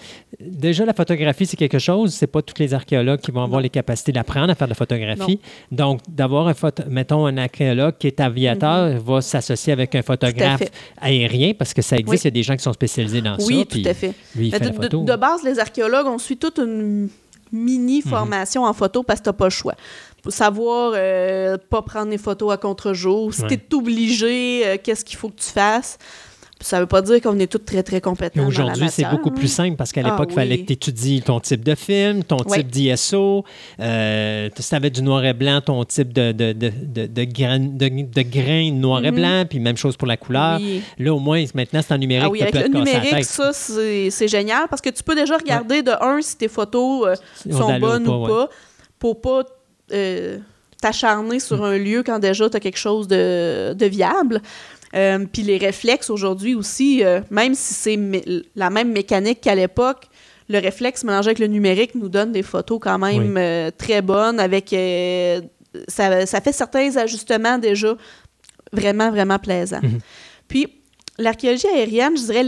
déjà, 0.40 0.86
la 0.86 0.94
photographie, 0.94 1.44
c'est 1.44 1.58
quelque 1.58 1.78
chose. 1.78 2.14
C'est 2.14 2.26
pas 2.26 2.40
tous 2.40 2.54
les 2.58 2.72
archéologues 2.72 3.20
qui 3.20 3.30
vont 3.32 3.42
avoir 3.42 3.58
Non. 3.60 3.62
les 3.64 3.68
capacités 3.68 4.12
d'apprendre 4.12 4.50
à 4.50 4.54
faire 4.54 4.66
de 4.66 4.70
la 4.72 4.74
photographie. 4.76 5.40
Donc, 5.70 6.00
d'avoir 6.08 6.48
un 6.48 6.54
photo, 6.54 6.82
mettons, 6.88 7.26
un 7.26 7.36
archéologue 7.36 7.96
qui 7.98 8.06
est 8.06 8.18
aviateur 8.18 8.98
va 8.98 9.20
s'associer 9.20 9.74
avec 9.74 9.94
un 9.94 10.02
photographe 10.02 10.60
Mhm. 10.62 10.66
aérien 11.02 11.52
parce 11.52 11.74
que 11.74 11.82
ça 11.82 11.96
existe. 11.98 12.10
Oui. 12.12 12.18
Il 12.22 12.24
y 12.24 12.28
a 12.28 12.30
des 12.40 12.42
gens 12.42 12.56
qui 12.56 12.62
sont 12.62 12.72
spécialisés 12.72 13.20
dans 13.20 13.38
ça. 13.38 13.44
Oui, 13.46 13.66
tout 13.66 13.78
à 13.84 13.92
fait. 13.92 14.14
Lui, 14.34 14.46
il 14.48 14.52
Mais 14.52 14.58
fait 14.58 14.64
de, 14.64 14.68
la 14.70 14.82
photo. 14.82 15.02
de- 15.02 15.12
de 15.12 15.16
base, 15.16 15.42
les 15.44 15.58
archéologues, 15.58 16.06
on 16.06 16.18
suit 16.18 16.38
toute 16.38 16.58
une 16.58 17.08
mini 17.52 18.02
Mhm. 18.04 18.10
formation 18.10 18.64
en 18.64 18.72
photo 18.72 19.02
parce 19.02 19.20
que 19.20 19.24
t'as 19.26 19.32
pas 19.32 19.44
le 19.44 19.50
choix. 19.50 19.74
Savoir 20.28 20.92
euh, 20.96 21.56
pas 21.70 21.82
prendre 21.82 22.10
des 22.10 22.18
photos 22.18 22.52
à 22.52 22.56
contre-jour, 22.56 23.32
si 23.32 23.42
Ouais. 23.42 23.48
t'es 23.48 23.74
obligé, 23.74 24.66
euh, 24.66 24.76
qu'est-ce 24.82 25.04
qu'il 25.04 25.16
faut 25.16 25.28
que 25.28 25.40
tu 25.40 25.50
fasses. 25.50 25.98
Ça 26.58 26.80
veut 26.80 26.86
pas 26.86 27.02
dire 27.02 27.20
qu'on 27.20 27.38
est 27.38 27.48
tous 27.52 27.58
très, 27.58 27.82
très 27.82 28.00
compétents. 28.00 28.46
Aujourd'hui, 28.46 28.88
c'est 28.88 29.04
beaucoup 29.10 29.30
plus 29.30 29.46
simple 29.46 29.76
parce 29.76 29.92
qu'à 29.92 30.00
Ah 30.02 30.10
l'époque, 30.10 30.28
il 30.30 30.34
fallait 30.34 30.58
que 30.60 30.64
tu 30.68 30.72
étudies 30.72 31.20
ton 31.20 31.38
type 31.38 31.62
de 31.62 31.74
film, 31.74 32.24
ton 32.24 32.38
Oui. 32.46 32.58
type 32.60 32.68
d'ISO, 32.68 33.44
euh, 33.78 34.48
si 34.58 34.68
tu 34.70 34.74
avais 34.74 34.88
du 34.88 35.02
noir 35.02 35.22
et 35.26 35.34
blanc, 35.34 35.60
ton 35.60 35.84
type 35.84 36.14
de, 36.14 36.32
de, 36.32 36.52
de, 36.54 36.72
de, 37.06 37.24
grain, 37.24 37.58
de, 37.58 38.22
grain 38.22 38.72
noir 38.72 39.04
et 39.04 39.10
Mhm. 39.10 39.16
blanc, 39.16 39.44
puis 39.48 39.60
même 39.60 39.76
chose 39.76 39.98
pour 39.98 40.08
la 40.08 40.16
couleur. 40.16 40.58
Oui. 40.58 40.82
Là, 40.98 41.12
au 41.14 41.18
moins, 41.18 41.44
maintenant, 41.54 41.80
c'est 41.86 41.92
en 41.92 41.98
numérique. 41.98 42.24
Ah 42.26 42.30
oui, 42.30 42.40
avec 42.40 42.54
le 42.54 42.68
numérique, 42.68 43.24
ça, 43.24 43.52
c'est 43.52 44.28
génial 44.28 44.66
parce 44.70 44.80
que 44.80 44.88
tu 44.90 45.02
peux 45.02 45.14
déjà 45.14 45.36
regarder 45.36 45.82
de 45.82 45.92
un 46.00 46.22
si 46.22 46.38
tes 46.38 46.48
photos 46.48 47.06
euh, 47.06 47.52
sont 47.52 47.78
bonnes 47.78 48.08
ou 48.08 48.26
pas 48.26 48.48
pour 48.98 49.20
pas 49.20 49.42
euh, 49.92 50.38
t'acharner 50.80 51.40
sur 51.40 51.64
un 51.64 51.78
lieu 51.78 52.02
quand 52.02 52.18
déjà 52.18 52.48
tu 52.50 52.56
as 52.56 52.60
quelque 52.60 52.78
chose 52.78 53.08
de, 53.08 53.72
de 53.74 53.86
viable. 53.86 54.42
Euh, 54.94 55.24
Puis 55.30 55.42
les 55.42 55.58
réflexes 55.58 56.10
aujourd'hui 56.10 56.54
aussi, 56.54 57.04
euh, 57.04 57.20
même 57.30 57.54
si 57.54 57.74
c'est 57.74 57.98
la 58.54 58.70
même 58.70 58.92
mécanique 58.92 59.40
qu'à 59.40 59.54
l'époque, 59.54 60.08
le 60.48 60.58
réflexe 60.58 61.02
mélangé 61.04 61.28
avec 61.28 61.38
le 61.40 61.48
numérique 61.48 61.94
nous 61.96 62.08
donne 62.08 62.30
des 62.32 62.42
photos 62.44 62.78
quand 62.80 62.98
même 62.98 63.34
Oui. 63.34 63.34
euh, 63.36 63.70
très 63.76 64.00
bonnes 64.00 64.38
avec 64.38 64.74
ça, 65.88 66.24
ça 66.24 66.40
fait 66.40 66.52
certains 66.52 66.96
ajustements 66.96 67.58
déjà 67.58 67.94
vraiment 68.72 69.10
vraiment 69.10 69.38
plaisants. 69.38 69.80
Mhm. 69.82 69.98
Puis 70.48 70.68
l'archéologie 71.18 71.66
aérienne, 71.66 72.16
je 72.16 72.22
dirais 72.22 72.44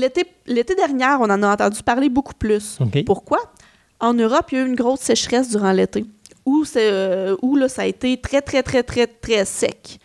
l'été 0.47 0.75
dernier, 0.75 1.17
on 1.21 1.25
en 1.25 1.43
a 1.43 1.53
entendu 1.53 1.83
parler 1.83 2.09
beaucoup 2.09 2.35
plus. 2.35 2.79
Pourquoi? 3.05 3.39
En 4.01 4.15
Europe, 4.15 4.47
il 4.53 4.59
y 4.59 4.61
a 4.61 4.65
eu 4.65 4.69
une 4.69 4.77
grosse 4.77 5.01
sécheresse 5.01 5.51
durant 5.51 5.73
l'été, 5.73 6.05
où, 6.49 6.65
euh, 6.77 7.37
où 7.43 7.57
là, 7.57 7.69
ça 7.69 7.83
a 7.83 7.87
été 7.87 8.17
très, 8.21 8.41
très, 8.43 8.63
très, 8.63 8.83
très, 8.83 9.07
très 9.07 9.45
sec. 9.45 9.99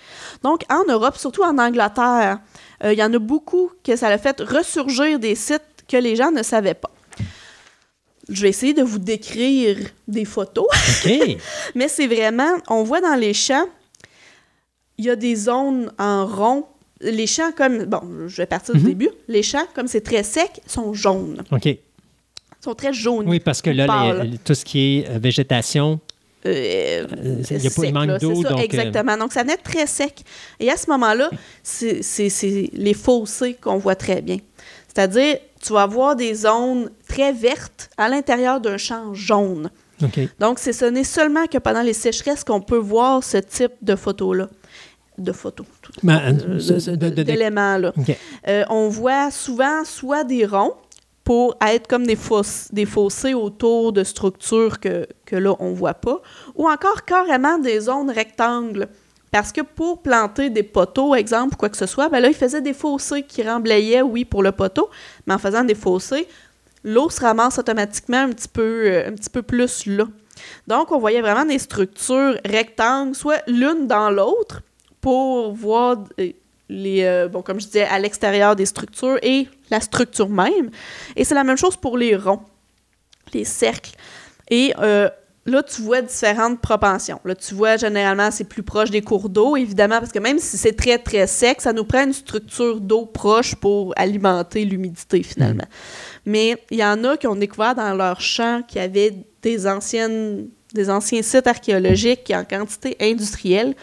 Donc, 0.43 0.61
en 0.69 0.83
Europe, 0.91 1.17
surtout 1.17 1.43
en 1.43 1.57
Angleterre, 1.57 2.39
euh, 2.83 2.93
il 2.93 2.99
y 2.99 3.03
en 3.03 3.13
a 3.13 3.19
beaucoup 3.19 3.71
que 3.83 3.95
ça 3.95 4.07
a 4.09 4.17
fait 4.17 4.39
ressurgir 4.41 5.19
des 5.19 5.35
sites 5.35 5.61
que 5.87 5.97
les 5.97 6.15
gens 6.15 6.31
ne 6.31 6.43
savaient 6.43 6.73
pas. 6.73 6.91
Je 8.29 8.41
vais 8.41 8.49
essayer 8.49 8.73
de 8.73 8.83
vous 8.83 8.99
décrire 8.99 9.77
des 10.07 10.25
photos, 10.25 10.65
OK. 11.05 11.37
mais 11.75 11.87
c'est 11.87 12.07
vraiment, 12.07 12.53
on 12.69 12.83
voit 12.83 13.01
dans 13.01 13.15
les 13.15 13.33
champs, 13.33 13.65
il 14.97 15.05
y 15.05 15.09
a 15.09 15.15
des 15.15 15.35
zones 15.35 15.91
en 15.99 16.25
rond. 16.25 16.65
Les 17.01 17.27
champs, 17.27 17.51
comme, 17.51 17.83
bon, 17.85 18.01
je 18.27 18.37
vais 18.37 18.45
partir 18.45 18.75
Mhm. 18.75 18.81
du 18.81 18.87
début, 18.87 19.09
les 19.27 19.43
champs, 19.43 19.65
comme 19.75 19.87
c'est 19.87 20.01
très 20.01 20.23
sec, 20.23 20.61
sont 20.67 20.93
jaunes. 20.93 21.43
OK. 21.51 21.65
Ils 21.65 21.77
sont 22.61 22.75
très 22.75 22.93
jaunes. 22.93 23.27
Oui, 23.27 23.41
parce 23.41 23.61
que 23.61 23.69
là, 23.69 24.23
les- 24.23 24.37
tout 24.37 24.53
ce 24.55 24.63
qui 24.63 24.99
est 24.99 25.09
euh, 25.09 25.19
végétation, 25.19 25.99
Euh, 26.45 27.05
il 27.49 27.63
y 27.63 27.67
a 27.67 27.69
pas- 27.69 27.69
sec, 27.69 27.93
manque 27.93 28.07
d'eau, 28.19 28.31
euh, 28.31 28.57
exactement. 28.63 29.17
Donc, 29.17 29.33
ça 29.33 29.43
venait 29.43 29.57
très 29.57 29.87
sec. 29.87 30.23
Et 30.59 30.69
à 30.69 30.77
ce 30.77 30.89
moment-là, 30.89 31.29
c'est 31.63 32.01
les 32.73 32.93
fossés 32.93 33.53
qu'on 33.55 33.77
voit 33.77 33.95
très 33.95 34.21
bien. 34.21 34.37
C'est-à-dire, 34.93 35.37
tu 35.61 35.73
vas 35.73 35.83
avoir 35.83 36.15
des 36.15 36.33
zones 36.33 36.89
très 37.07 37.31
vertes 37.33 37.89
à 37.97 38.09
l'intérieur 38.09 38.59
d'un 38.61 38.77
champ 38.77 39.13
jaune. 39.13 39.69
Donc, 40.39 40.59
ce 40.59 40.85
n'est 40.85 41.03
seulement 41.05 41.45
que 41.47 41.57
pendant 41.59 41.81
les 41.81 41.93
sécheresses 41.93 42.43
qu'on 42.43 42.59
peut 42.61 42.77
voir 42.77 43.23
ce 43.23 43.37
type 43.37 43.71
de 43.81 43.95
photos-là. 43.95 44.49
De 45.17 45.31
photos. 45.31 45.65
de- 46.31 46.95
de- 46.95 47.09
de- 47.09 47.23
d'éléments-là. 47.23 47.93
Euh, 48.47 48.63
on 48.69 48.89
voit 48.89 49.29
souvent 49.31 49.85
soit 49.85 50.23
des 50.23 50.45
ronds 50.45 50.73
pour 51.23 51.55
être 51.65 51.87
comme 51.87 52.05
des, 52.05 52.17
foss- 52.17 52.67
des 52.71 52.85
fossés 52.85 53.33
autour 53.33 53.93
de 53.93 54.03
structures 54.03 54.79
que, 54.79 55.07
là, 55.31 55.55
on 55.59 55.71
voit 55.71 55.93
pas, 55.93 56.21
ou 56.55 56.69
encore 56.69 57.05
carrément 57.05 57.57
des 57.57 57.79
zones 57.79 58.09
rectangles. 58.09 58.87
Parce 59.31 59.51
que 59.51 59.61
pour 59.61 60.01
planter 60.03 60.49
des 60.51 60.61
poteaux, 60.61 61.15
exemple, 61.15 61.55
quoi 61.55 61.69
que 61.69 61.77
ce 61.77 61.87
soit, 61.87 62.07
ben 62.09 62.19
là, 62.19 62.27
ils 62.27 62.35
faisaient 62.35 62.61
des 62.61 62.73
fossés 62.73 63.23
qui 63.23 63.41
remblayaient, 63.41 64.03
oui, 64.03 64.25
pour 64.25 64.43
le 64.43 64.51
poteau, 64.51 64.89
mais 65.25 65.33
en 65.33 65.39
faisant 65.39 65.63
des 65.63 65.75
fossés, 65.75 66.27
l'eau 66.83 67.09
se 67.09 67.21
ramasse 67.21 67.57
automatiquement 67.57 68.19
un 68.19 68.29
petit 68.29 68.49
peu, 68.49 68.83
euh, 68.85 69.07
un 69.07 69.13
petit 69.13 69.29
peu 69.29 69.41
plus 69.41 69.87
là. 69.87 70.05
Donc, 70.67 70.91
on 70.91 70.99
voyait 70.99 71.21
vraiment 71.21 71.45
des 71.45 71.57
structures 71.57 72.37
rectangles, 72.45 73.15
soit 73.15 73.41
l'une 73.47 73.87
dans 73.87 74.11
l'autre, 74.11 74.61
pour 75.01 75.53
voir 75.53 76.03
euh, 76.19 76.31
les, 76.69 77.03
euh, 77.03 77.27
bon, 77.27 77.41
comme 77.41 77.59
je 77.59 77.65
disais, 77.65 77.83
à 77.83 77.99
l'extérieur 77.99 78.55
des 78.55 78.65
structures 78.65 79.17
et 79.21 79.47
la 79.69 79.79
structure 79.79 80.29
même. 80.29 80.69
Et 81.15 81.23
c'est 81.23 81.35
la 81.35 81.43
même 81.43 81.57
chose 81.57 81.75
pour 81.75 81.97
les 81.97 82.15
ronds, 82.15 82.41
les 83.33 83.45
cercles. 83.45 83.91
Et 84.49 84.73
euh, 84.79 85.09
là, 85.45 85.63
tu 85.63 85.81
vois 85.81 86.01
différentes 86.01 86.61
propensions. 86.61 87.19
Là, 87.25 87.35
tu 87.35 87.53
vois, 87.53 87.77
généralement, 87.77 88.31
c'est 88.31 88.43
plus 88.45 88.63
proche 88.63 88.89
des 88.89 89.01
cours 89.01 89.29
d'eau, 89.29 89.55
évidemment, 89.55 89.99
parce 89.99 90.11
que 90.11 90.19
même 90.19 90.39
si 90.39 90.57
c'est 90.57 90.73
très, 90.73 90.97
très 90.97 91.27
sec, 91.27 91.61
ça 91.61 91.73
nous 91.73 91.83
prend 91.83 92.03
une 92.03 92.13
structure 92.13 92.79
d'eau 92.79 93.05
proche 93.05 93.55
pour 93.55 93.93
alimenter 93.97 94.65
l'humidité, 94.65 95.23
finalement. 95.23 95.67
Mais 96.25 96.57
il 96.71 96.79
y 96.79 96.85
en 96.85 97.03
a 97.03 97.17
qui 97.17 97.27
ont 97.27 97.35
découvert 97.35 97.75
dans 97.75 97.93
leur 97.93 98.21
champ 98.21 98.61
qu'il 98.67 98.81
y 98.81 98.85
avait 98.85 99.13
des 99.41 99.67
anciennes 99.67 100.47
des 100.73 100.89
anciens 100.89 101.21
sites 101.21 101.47
archéologiques 101.47 102.31
en 102.35 102.43
quantité 102.43 102.97
industrielle 102.99 103.75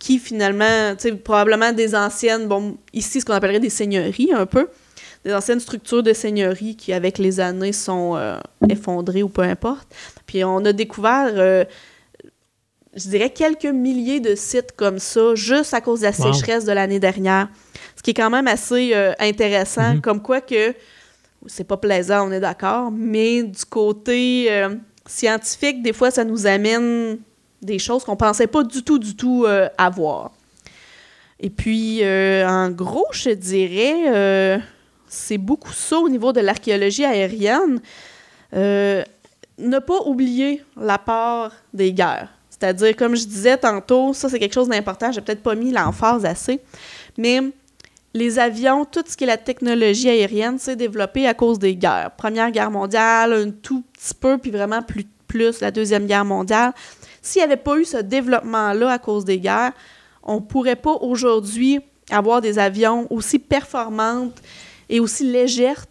qui 0.00 0.18
finalement, 0.18 0.96
tu 0.96 1.08
sais, 1.10 1.12
probablement 1.14 1.72
des 1.72 1.94
anciennes, 1.94 2.48
bon, 2.48 2.76
ici 2.92 3.20
ce 3.20 3.24
qu'on 3.26 3.34
appellerait 3.34 3.60
des 3.60 3.70
seigneuries 3.70 4.30
un 4.34 4.46
peu, 4.46 4.68
des 5.24 5.32
anciennes 5.34 5.60
structures 5.60 6.02
de 6.02 6.12
seigneuries 6.14 6.74
qui 6.74 6.92
avec 6.92 7.18
les 7.18 7.38
années 7.38 7.72
sont 7.74 8.16
euh, 8.16 8.38
effondrées 8.68 9.22
ou 9.22 9.28
peu 9.28 9.42
importe. 9.42 9.86
Puis 10.26 10.42
on 10.42 10.64
a 10.64 10.72
découvert, 10.72 11.28
euh, 11.34 11.64
je 12.96 13.08
dirais, 13.08 13.30
quelques 13.30 13.66
milliers 13.66 14.20
de 14.20 14.34
sites 14.34 14.72
comme 14.74 14.98
ça 14.98 15.34
juste 15.34 15.74
à 15.74 15.80
cause 15.80 16.00
de 16.00 16.06
la 16.06 16.12
Wow. 16.18 16.32
sécheresse 16.32 16.64
de 16.64 16.72
l'année 16.72 16.98
dernière. 16.98 17.48
Ce 17.94 18.02
qui 18.02 18.10
est 18.10 18.14
quand 18.14 18.30
même 18.30 18.48
assez 18.48 18.92
euh, 18.94 19.12
intéressant, 19.18 19.94
Mhm. 19.96 20.00
comme 20.00 20.22
quoi 20.22 20.40
que 20.40 20.74
c'est 21.46 21.64
pas 21.64 21.76
plaisant, 21.76 22.28
on 22.28 22.32
est 22.32 22.40
d'accord, 22.40 22.90
mais 22.90 23.42
du 23.42 23.64
côté 23.66 24.50
scientifique, 25.06 25.82
des 25.82 25.92
fois, 25.94 26.10
ça 26.10 26.24
nous 26.24 26.46
amène 26.46 27.18
des 27.62 27.78
choses 27.78 28.04
qu'on 28.04 28.16
pensait 28.16 28.46
pas 28.46 28.62
du 28.62 28.82
tout, 28.82 28.98
du 28.98 29.16
tout 29.16 29.44
euh, 29.46 29.68
avoir. 29.78 30.32
Et 31.38 31.50
puis, 31.50 32.00
euh, 32.02 32.46
en 32.46 32.70
gros, 32.70 33.06
je 33.12 33.30
dirais, 33.30 34.04
euh, 34.08 34.58
c'est 35.08 35.38
beaucoup 35.38 35.72
ça 35.72 35.98
au 35.98 36.08
niveau 36.08 36.32
de 36.32 36.40
l'archéologie 36.40 37.04
aérienne. 37.04 37.80
Ne 38.52 39.78
pas 39.78 40.00
oublier 40.06 40.62
la 40.80 40.98
part 40.98 41.52
des 41.74 41.92
guerres. 41.92 42.28
C'est-à-dire, 42.48 42.96
comme 42.96 43.14
je 43.14 43.24
disais 43.24 43.56
tantôt, 43.56 44.12
ça 44.12 44.28
c'est 44.28 44.38
quelque 44.38 44.54
chose 44.54 44.68
d'important, 44.68 45.12
j'ai 45.12 45.20
peut-être 45.20 45.42
pas 45.42 45.54
mis 45.54 45.70
l'emphase 45.70 46.24
assez, 46.26 46.60
mais 47.16 47.40
les 48.12 48.38
avions, 48.38 48.84
tout 48.84 49.04
ce 49.06 49.16
qui 49.16 49.24
est 49.24 49.26
la 49.26 49.36
technologie 49.36 50.08
aérienne, 50.08 50.58
s'est 50.58 50.76
développé 50.76 51.26
à 51.26 51.34
cause 51.34 51.58
des 51.58 51.76
guerres. 51.76 52.10
Première 52.16 52.50
guerre 52.50 52.70
mondiale, 52.70 53.32
un 53.32 53.50
tout 53.50 53.82
petit 53.92 54.14
peu, 54.14 54.36
puis 54.38 54.50
vraiment 54.50 54.82
plus, 54.82 55.06
plus 55.26 55.60
la 55.60 55.70
Deuxième 55.70 56.06
Guerre 56.06 56.24
mondiale. 56.24 56.72
S'il 57.22 57.40
n'y 57.40 57.44
avait 57.44 57.56
pas 57.56 57.78
eu 57.78 57.84
ce 57.84 57.98
développement-là 57.98 58.90
à 58.92 58.98
cause 58.98 59.24
des 59.24 59.38
guerres, 59.38 59.72
on 60.22 60.36
ne 60.36 60.40
pourrait 60.40 60.76
pas 60.76 60.92
aujourd'hui 60.92 61.80
avoir 62.10 62.40
des 62.40 62.58
avions 62.58 63.06
aussi 63.10 63.38
performantes 63.38 64.40
et 64.88 65.00
aussi 65.00 65.24
légères 65.30 65.84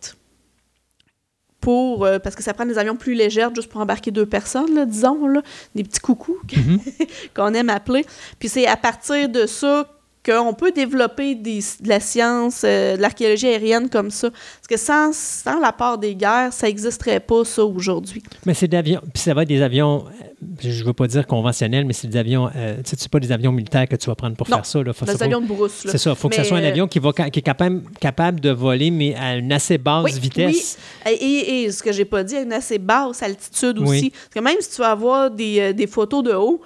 pour 1.61 2.05
euh, 2.05 2.19
parce 2.19 2.35
que 2.35 2.43
ça 2.43 2.53
prend 2.53 2.65
des 2.65 2.77
avions 2.77 2.95
plus 2.95 3.13
légers 3.13 3.47
juste 3.53 3.69
pour 3.69 3.81
embarquer 3.81 4.11
deux 4.11 4.25
personnes, 4.25 4.73
là, 4.73 4.85
disons, 4.85 5.27
là, 5.27 5.41
des 5.75 5.83
petits 5.83 5.99
coucous 5.99 6.39
Mhm. 6.55 6.79
qu'on 7.35 7.53
aime 7.53 7.69
appeler. 7.69 8.05
Puis 8.39 8.49
c'est 8.49 8.65
à 8.65 8.77
partir 8.77 9.27
de 9.29 9.45
ça 9.45 9.85
qu'on 10.29 10.53
peut 10.53 10.71
développer 10.71 11.35
des- 11.35 11.59
de 11.81 11.87
la 11.89 11.99
science, 11.99 12.61
euh, 12.65 12.95
de 12.97 13.01
l'archéologie 13.01 13.47
aérienne 13.47 13.89
comme 13.89 14.11
ça. 14.11 14.29
Parce 14.29 14.67
que 14.69 14.77
sans, 14.77 15.13
sans 15.15 15.59
la 15.59 15.71
part 15.71 15.97
des 15.97 16.15
guerres, 16.15 16.51
ça 16.53 16.67
n'existerait 16.67 17.19
pas 17.19 17.43
ça 17.45 17.63
aujourd'hui. 17.65 18.21
Mais 18.45 18.53
c'est 18.53 18.67
des 18.67 18.77
avions, 18.77 19.01
puis 19.13 19.21
ça 19.23 19.33
va 19.33 19.43
être 19.43 19.47
des 19.49 19.61
avions, 19.61 20.05
euh, 20.05 20.23
je 20.61 20.69
ne 20.81 20.83
veux 20.85 20.93
pas 20.93 21.07
dire 21.07 21.25
conventionnels, 21.25 21.85
mais 21.85 21.93
c'est 21.93 22.07
des 22.07 22.17
avions, 22.17 22.49
euh, 22.55 22.77
tu 22.83 22.89
sais, 22.91 22.95
c'est 22.99 23.11
pas 23.11 23.19
des 23.19 23.31
avions 23.31 23.51
militaires 23.51 23.87
que 23.87 23.95
tu 23.95 24.07
vas 24.07 24.15
prendre 24.15 24.35
pour 24.35 24.49
Non, 24.49 24.57
faire 24.57 24.65
ça. 24.65 24.83
Là. 24.83 24.93
Faut- 24.93 25.05
Des 25.05 25.23
avions 25.23 25.41
de 25.41 25.47
brousse. 25.47 25.85
C'est 25.87 25.97
ça, 25.97 26.11
il 26.11 26.15
faut 26.15 26.29
que 26.29 26.35
ce 26.35 26.43
soit 26.43 26.57
un 26.57 26.63
euh, 26.63 26.67
avion 26.69 26.87
qui, 26.87 26.99
va, 26.99 27.11
qui 27.13 27.39
est 27.39 27.41
capable, 27.41 27.81
capable 27.99 28.39
de 28.39 28.51
voler, 28.51 28.91
mais 28.91 29.15
à 29.15 29.35
une 29.37 29.51
assez 29.51 29.77
basse 29.77 30.03
Oui, 30.05 30.19
vitesse. 30.19 30.77
Et, 31.09 31.13
et- 31.13 31.63
et 31.63 31.71
ce 31.71 31.81
que 31.83 31.91
j'ai 31.91 32.05
pas 32.05 32.23
dit, 32.23 32.35
à 32.35 32.41
une 32.41 32.53
assez 32.53 32.77
basse 32.77 33.23
altitude 33.23 33.79
aussi. 33.79 33.89
Oui. 33.89 34.09
Parce 34.11 34.33
que 34.35 34.39
même 34.39 34.57
si 34.61 34.69
tu 34.71 34.81
vas 34.81 34.91
avoir 34.91 35.31
des, 35.31 35.73
des 35.73 35.87
photos 35.87 36.23
de 36.23 36.33
haut, 36.33 36.61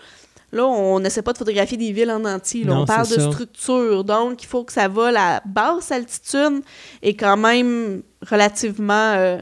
là, 0.54 0.66
on 0.66 1.00
n'essaie 1.00 1.22
pas 1.22 1.34
de 1.34 1.38
photographier 1.38 1.78
des 1.78 1.92
villes 1.92 2.12
en 2.12 2.24
entier. 2.24 2.64
là. 2.64 2.74
Non, 2.74 2.82
on 2.84 2.86
parle 2.86 3.08
de 3.10 3.16
ça. 3.16 3.32
structure. 3.32 4.04
Donc, 4.04 4.44
il 4.44 4.48
faut 4.48 4.64
que 4.64 4.72
ça 4.72 4.88
vole 4.88 5.18
à 5.18 5.42
basse 5.46 5.92
altitude 5.92 6.62
et 7.02 7.16
quand 7.16 7.38
même 7.38 8.02
relativement... 8.30 9.14
euh, 9.18 9.38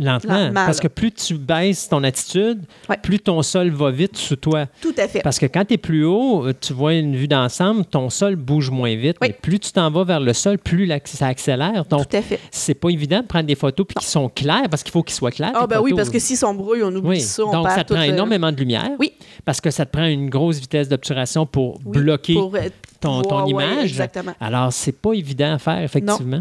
Lentement. 0.00 0.32
Lentement, 0.34 0.64
parce 0.66 0.78
là. 0.78 0.82
que 0.82 0.88
plus 0.88 1.12
tu 1.12 1.34
baisses 1.34 1.88
ton 1.88 2.02
attitude, 2.02 2.62
Ouais. 2.88 2.96
plus 3.02 3.18
ton 3.20 3.42
sol 3.42 3.70
va 3.70 3.90
vite 3.90 4.16
sous 4.16 4.36
toi. 4.36 4.66
tout 4.80 4.94
à 4.96 5.06
fait. 5.06 5.20
Parce 5.20 5.38
que 5.38 5.46
quand 5.46 5.64
tu 5.66 5.74
es 5.74 5.78
plus 5.78 6.04
haut, 6.04 6.46
euh, 6.46 6.54
tu 6.58 6.72
vois 6.72 6.94
une 6.94 7.14
vue 7.14 7.28
d'ensemble, 7.28 7.84
ton 7.84 8.08
sol 8.10 8.34
bouge 8.36 8.70
moins 8.70 8.94
vite. 8.96 9.18
Oui. 9.20 9.28
Mais 9.28 9.34
plus 9.34 9.58
tu 9.60 9.72
t'en 9.72 9.90
vas 9.90 10.04
vers 10.04 10.20
le 10.20 10.32
sol, 10.32 10.58
plus 10.58 10.90
ça 11.04 11.26
accélère. 11.26 11.84
Donc, 11.84 12.08
Tout 12.08 12.16
à 12.16 12.22
fait. 12.22 12.40
c'est 12.50 12.74
pas 12.74 12.88
évident 12.88 13.20
de 13.20 13.26
prendre 13.26 13.46
des 13.46 13.54
photos 13.54 13.86
puis 13.86 13.94
qui 14.00 14.06
sont 14.06 14.28
claires 14.28 14.68
parce 14.70 14.82
qu'il 14.82 14.92
faut 14.92 15.02
qu'ils 15.02 15.14
soient 15.14 15.30
clairs. 15.30 15.52
Ah, 15.54 15.66
ben 15.66 15.80
oui, 15.80 15.92
parce 15.94 16.08
que 16.10 16.18
s'ils 16.18 16.36
sont 16.38 16.54
brouillés, 16.54 16.82
on 16.82 16.88
oublie 16.94 17.08
Oui, 17.10 17.20
ça. 17.20 17.44
On 17.44 17.52
donc 17.52 17.66
perd 17.66 17.76
ça 17.78 17.84
te 17.84 17.92
prend 17.92 18.02
euh, 18.02 18.06
énormément 18.06 18.50
de 18.50 18.56
lumière. 18.56 18.90
Oui. 18.98 19.12
Parce 19.44 19.60
que 19.60 19.70
ça 19.70 19.84
te 19.86 19.92
prend 19.92 20.06
une 20.06 20.30
grosse 20.30 20.58
vitesse 20.58 20.88
d'obturation 20.88 21.44
pour 21.46 21.78
oui, 21.84 21.98
bloquer 21.98 22.34
pour, 22.34 22.52
ton, 23.00 23.44
ouais, 23.44 23.50
image. 23.50 23.90
exactement. 23.90 24.32
Alors, 24.40 24.72
c'est 24.72 24.92
pas 25.00 25.12
évident 25.12 25.52
à 25.54 25.58
faire, 25.58 25.82
effectivement. 25.82 26.40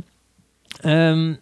Euh, 0.86 1.34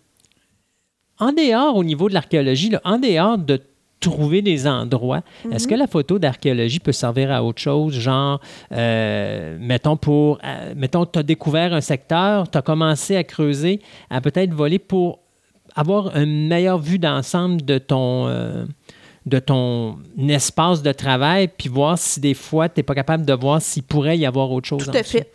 en 1.20 1.32
dehors, 1.32 1.76
au 1.76 1.84
niveau 1.84 2.10
de 2.10 2.14
l'archéologie, 2.14 2.72
en 2.84 2.98
dehors 3.00 3.38
de 3.38 3.62
trouver 4.00 4.44
des 4.44 4.68
endroits, 4.68 5.24
est-ce 5.52 5.66
Mhm. 5.66 5.72
que 5.72 5.76
la 5.76 5.88
photo 5.88 6.20
d'archéologie 6.20 6.80
peut 6.80 6.92
servir 6.92 7.32
à 7.32 7.44
autre 7.44 7.60
chose? 7.62 7.94
Genre, 7.94 8.40
euh, 8.72 9.58
mettons, 9.60 9.98
pour, 9.98 10.38
euh, 10.44 10.74
mettons, 10.76 11.06
tu 11.06 11.18
as 11.18 11.24
découvert 11.24 11.74
un 11.74 11.82
secteur, 11.82 12.50
tu 12.50 12.58
as 12.58 12.62
commencé 12.62 13.16
à 13.16 13.24
creuser, 13.24 13.82
à 14.12 14.22
peut-être 14.22 14.54
voler 14.54 14.78
pour 14.78 15.20
avoir 15.76 16.16
une 16.16 16.48
meilleure 16.48 16.78
vue 16.80 17.00
d'ensemble 17.00 17.64
de 17.64 17.78
ton... 17.80 18.28
euh, 18.28 18.66
de 19.26 19.40
ton 19.40 19.98
espace 20.30 20.82
de 20.82 20.94
travail, 20.94 21.50
puis 21.50 21.68
voir 21.68 21.98
si 21.98 22.22
des 22.22 22.34
fois, 22.34 22.70
tu 22.70 22.80
n'es 22.80 22.84
pas 22.84 22.96
capable 22.96 23.26
de 23.26 23.34
voir 23.34 23.62
s'il 23.62 23.84
pourrait 23.84 24.18
y 24.18 24.26
avoir 24.26 24.50
autre 24.54 24.70
chose. 24.70 24.86
Tout 24.86 24.98
à 24.98 25.04
fait. 25.04 25.30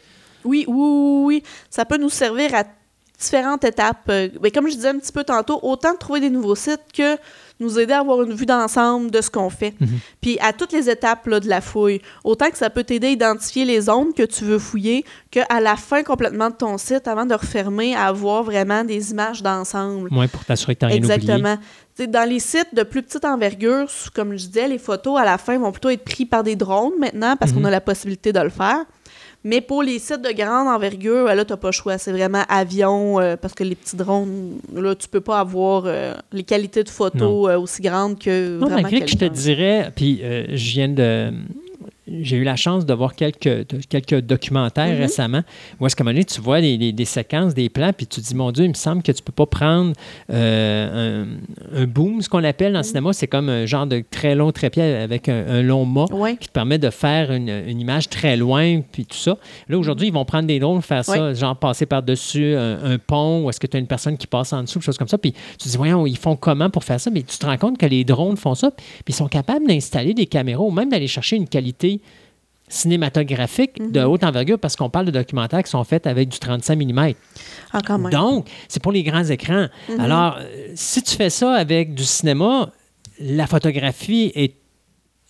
Oui, 0.46 0.64
oui, 0.66 0.74
oui, 0.74 1.22
oui. 1.26 1.42
Ça 1.68 1.84
peut 1.84 1.98
nous 1.98 2.08
servir 2.08 2.54
à 2.54 2.64
différentes 3.22 3.64
étapes. 3.64 3.98
Euh, 4.08 4.28
mais 4.42 4.50
comme 4.50 4.68
je 4.68 4.74
disais 4.74 4.88
un 4.88 4.98
petit 4.98 5.12
peu 5.12 5.24
tantôt, 5.24 5.58
autant 5.62 5.92
de 5.92 5.98
trouver 5.98 6.20
des 6.20 6.30
nouveaux 6.30 6.54
sites 6.54 6.80
que 6.94 7.16
nous 7.60 7.78
aider 7.78 7.92
à 7.92 8.00
avoir 8.00 8.20
une 8.22 8.32
vue 8.34 8.46
d'ensemble 8.46 9.10
de 9.12 9.20
ce 9.20 9.30
qu'on 9.30 9.48
fait. 9.48 9.74
Mhm. 9.80 9.88
Puis 10.20 10.36
à 10.40 10.52
toutes 10.52 10.72
les 10.72 10.90
étapes 10.90 11.26
là, 11.28 11.38
de 11.38 11.48
la 11.48 11.60
fouille, 11.60 12.00
autant 12.24 12.50
que 12.50 12.58
ça 12.58 12.70
peut 12.70 12.82
t'aider 12.82 13.06
à 13.06 13.10
identifier 13.10 13.64
les 13.64 13.82
zones 13.82 14.12
que 14.12 14.24
tu 14.24 14.44
veux 14.44 14.58
fouiller, 14.58 15.04
qu'à 15.30 15.60
la 15.60 15.76
fin 15.76 16.02
complètement 16.02 16.50
de 16.50 16.56
ton 16.56 16.76
site, 16.76 17.06
avant 17.06 17.24
de 17.24 17.34
refermer, 17.34 17.94
à 17.94 18.06
avoir 18.06 18.42
vraiment 18.42 18.82
des 18.82 19.12
images 19.12 19.42
d'ensemble. 19.42 20.12
Ouais, 20.12 20.26
pour 20.28 20.44
t'assurer 20.44 20.74
que 20.74 20.86
tu. 20.86 20.92
Exactement. 20.92 21.56
Tu 21.94 22.04
sais, 22.04 22.06
dans 22.08 22.28
les 22.28 22.40
sites 22.40 22.74
de 22.74 22.82
plus 22.82 23.02
petite 23.02 23.24
envergure, 23.24 23.86
comme 24.14 24.32
je 24.36 24.46
disais, 24.46 24.66
les 24.66 24.78
photos 24.78 25.20
à 25.20 25.24
la 25.24 25.38
fin 25.38 25.56
vont 25.58 25.70
plutôt 25.70 25.90
être 25.90 26.04
prises 26.04 26.26
par 26.28 26.42
des 26.42 26.56
drones 26.56 26.94
maintenant 26.98 27.36
parce 27.36 27.52
Mhm. 27.52 27.58
qu'on 27.58 27.64
a 27.66 27.70
la 27.70 27.80
possibilité 27.82 28.32
de 28.32 28.40
le 28.40 28.48
faire. 28.50 28.84
Mais 29.44 29.60
pour 29.60 29.82
les 29.82 29.98
sites 29.98 30.22
de 30.22 30.32
grande 30.32 30.68
envergure, 30.68 31.26
euh, 31.26 31.34
là, 31.34 31.44
tu 31.44 31.52
n'as 31.52 31.56
pas 31.56 31.68
le 31.68 31.72
choix. 31.72 31.98
C'est 31.98 32.12
vraiment 32.12 32.44
avion, 32.48 33.18
euh, 33.20 33.36
parce 33.36 33.54
que 33.54 33.64
les 33.64 33.74
petits 33.74 33.96
drones, 33.96 34.58
là, 34.74 34.94
tu 34.94 35.08
peux 35.08 35.20
pas 35.20 35.40
avoir 35.40 35.84
euh, 35.86 36.14
les 36.32 36.44
qualités 36.44 36.84
de 36.84 36.88
photos 36.88 37.50
euh, 37.50 37.58
aussi 37.58 37.82
grandes 37.82 38.18
que. 38.18 38.58
Non, 38.58 38.68
vraiment 38.68 38.88
que 38.88 39.06
je 39.06 39.16
te 39.16 39.24
dirais, 39.24 39.90
puis 39.94 40.20
euh, 40.22 40.46
je 40.50 40.72
viens 40.72 40.88
de. 40.88 41.32
J'ai 42.08 42.36
eu 42.36 42.42
la 42.42 42.56
chance 42.56 42.84
de 42.84 42.92
voir 42.94 43.14
quelques, 43.14 43.64
quelques 43.88 44.20
documentaires 44.22 44.92
Mhm. 44.92 45.00
récemment 45.00 45.42
où 45.78 45.86
est-ce 45.86 45.94
qu'à 45.94 46.02
un 46.02 46.06
moment 46.06 46.14
donné, 46.14 46.24
tu 46.24 46.40
vois 46.40 46.60
des, 46.60 46.76
des- 46.76 46.92
des 46.92 47.04
séquences, 47.04 47.54
des 47.54 47.68
plans, 47.68 47.92
puis 47.96 48.08
tu 48.08 48.20
te 48.20 48.26
dis, 48.26 48.34
mon 48.34 48.50
Dieu, 48.50 48.64
il 48.64 48.70
me 48.70 48.74
semble 48.74 49.02
que 49.04 49.12
tu 49.12 49.22
peux 49.22 49.30
pas 49.32 49.46
prendre 49.46 49.92
euh, 50.30 51.24
un, 51.74 51.80
un 51.82 51.86
boom, 51.86 52.20
ce 52.22 52.28
qu'on 52.28 52.42
appelle 52.44 52.72
dans 52.72 52.80
le 52.80 52.82
Mhm. 52.84 52.88
cinéma, 52.88 53.12
c'est 53.12 53.26
comme 53.28 53.48
un 53.48 53.66
genre 53.66 53.86
de 53.86 54.02
très 54.10 54.34
long 54.34 54.50
trépied 54.52 54.82
avec 54.82 55.28
un, 55.28 55.46
un 55.46 55.62
long 55.62 55.84
mât 55.84 56.06
Ouais. 56.12 56.36
qui 56.36 56.48
te 56.48 56.52
permet 56.52 56.78
de 56.78 56.90
faire 56.90 57.30
une, 57.32 57.48
une 57.48 57.80
image 57.80 58.08
très 58.08 58.36
loin, 58.36 58.80
puis 58.80 59.06
tout 59.06 59.16
ça. 59.16 59.36
Là, 59.68 59.78
aujourd'hui, 59.78 60.08
ils 60.08 60.12
vont 60.12 60.24
prendre 60.24 60.46
des 60.48 60.58
drones, 60.58 60.82
faire 60.82 61.04
ça, 61.04 61.32
genre 61.34 61.56
passer 61.56 61.86
par-dessus 61.86 62.54
un, 62.56 62.84
un 62.84 62.98
pont, 62.98 63.44
ou 63.44 63.50
est-ce 63.50 63.60
que 63.60 63.66
tu 63.68 63.76
as 63.76 63.80
une 63.80 63.86
personne 63.86 64.16
qui 64.16 64.26
passe 64.26 64.52
en 64.52 64.62
dessous, 64.62 64.80
quelque 64.80 64.86
chose 64.86 64.98
comme 64.98 65.08
ça. 65.08 65.18
Puis 65.18 65.32
tu 65.32 65.56
te 65.58 65.68
dis, 65.68 65.76
voyons, 65.76 66.06
ils 66.06 66.18
font 66.18 66.34
comment 66.36 66.68
pour 66.68 66.82
faire 66.84 66.98
ça? 67.00 67.10
Mais 67.10 67.22
tu 67.22 67.38
te 67.38 67.46
rends 67.46 67.58
compte 67.58 67.78
que 67.78 67.86
les 67.86 68.02
drones 68.04 68.36
font 68.36 68.54
ça, 68.56 68.70
puis 68.72 68.86
ils 69.10 69.14
sont 69.14 69.28
capables 69.28 69.66
d'installer 69.68 70.14
des 70.14 70.26
caméras 70.26 70.62
ou 70.62 70.70
même 70.72 70.88
d'aller 70.88 71.06
chercher 71.06 71.36
une 71.36 71.46
qualité 71.48 71.91
cinématographique 72.68 73.78
de 73.92 74.00
Mhm. 74.00 74.06
haute 74.06 74.24
envergure 74.24 74.58
parce 74.58 74.76
qu'on 74.76 74.88
parle 74.88 75.06
de 75.06 75.10
documentaires 75.10 75.62
qui 75.62 75.70
sont 75.70 75.84
faits 75.84 76.06
avec 76.06 76.28
du 76.28 76.38
35 76.38 76.76
mm. 76.78 77.12
Ah, 77.72 77.80
quand 77.86 77.98
même. 77.98 78.10
Donc, 78.12 78.48
c'est 78.68 78.82
pour 78.82 78.92
les 78.92 79.02
grands 79.02 79.24
écrans. 79.24 79.66
Mhm. 79.90 80.00
Alors, 80.00 80.38
euh, 80.38 80.68
si 80.74 81.02
tu 81.02 81.14
fais 81.16 81.30
ça 81.30 81.52
avec 81.54 81.94
du 81.94 82.04
cinéma, 82.04 82.70
la 83.20 83.46
photographie 83.46 84.32
est, 84.34 84.54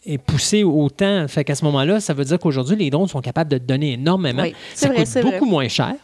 est 0.07 0.19
poussée 0.19 0.63
autant. 0.63 1.27
Fait 1.29 1.45
qu'à 1.45 1.55
ce 1.55 1.65
moment-là, 1.65 2.01
ça 2.01 2.15
veut 2.15 2.25
dire 2.25 2.39
qu'aujourd'hui, 2.39 2.77
les 2.77 2.91
drones 2.91 3.09
sont 3.09 3.21
capables 3.21 3.51
de 3.51 3.59
te 3.59 3.65
donner 3.65 3.93
énormément. 3.95 4.43
Oui, 4.43 4.55
ça 4.75 4.89
vrai, 4.89 5.05
coûte 5.05 5.23
beaucoup 5.23 5.45
vrai. 5.45 5.51
moins 5.51 5.69
cher. 5.69 5.95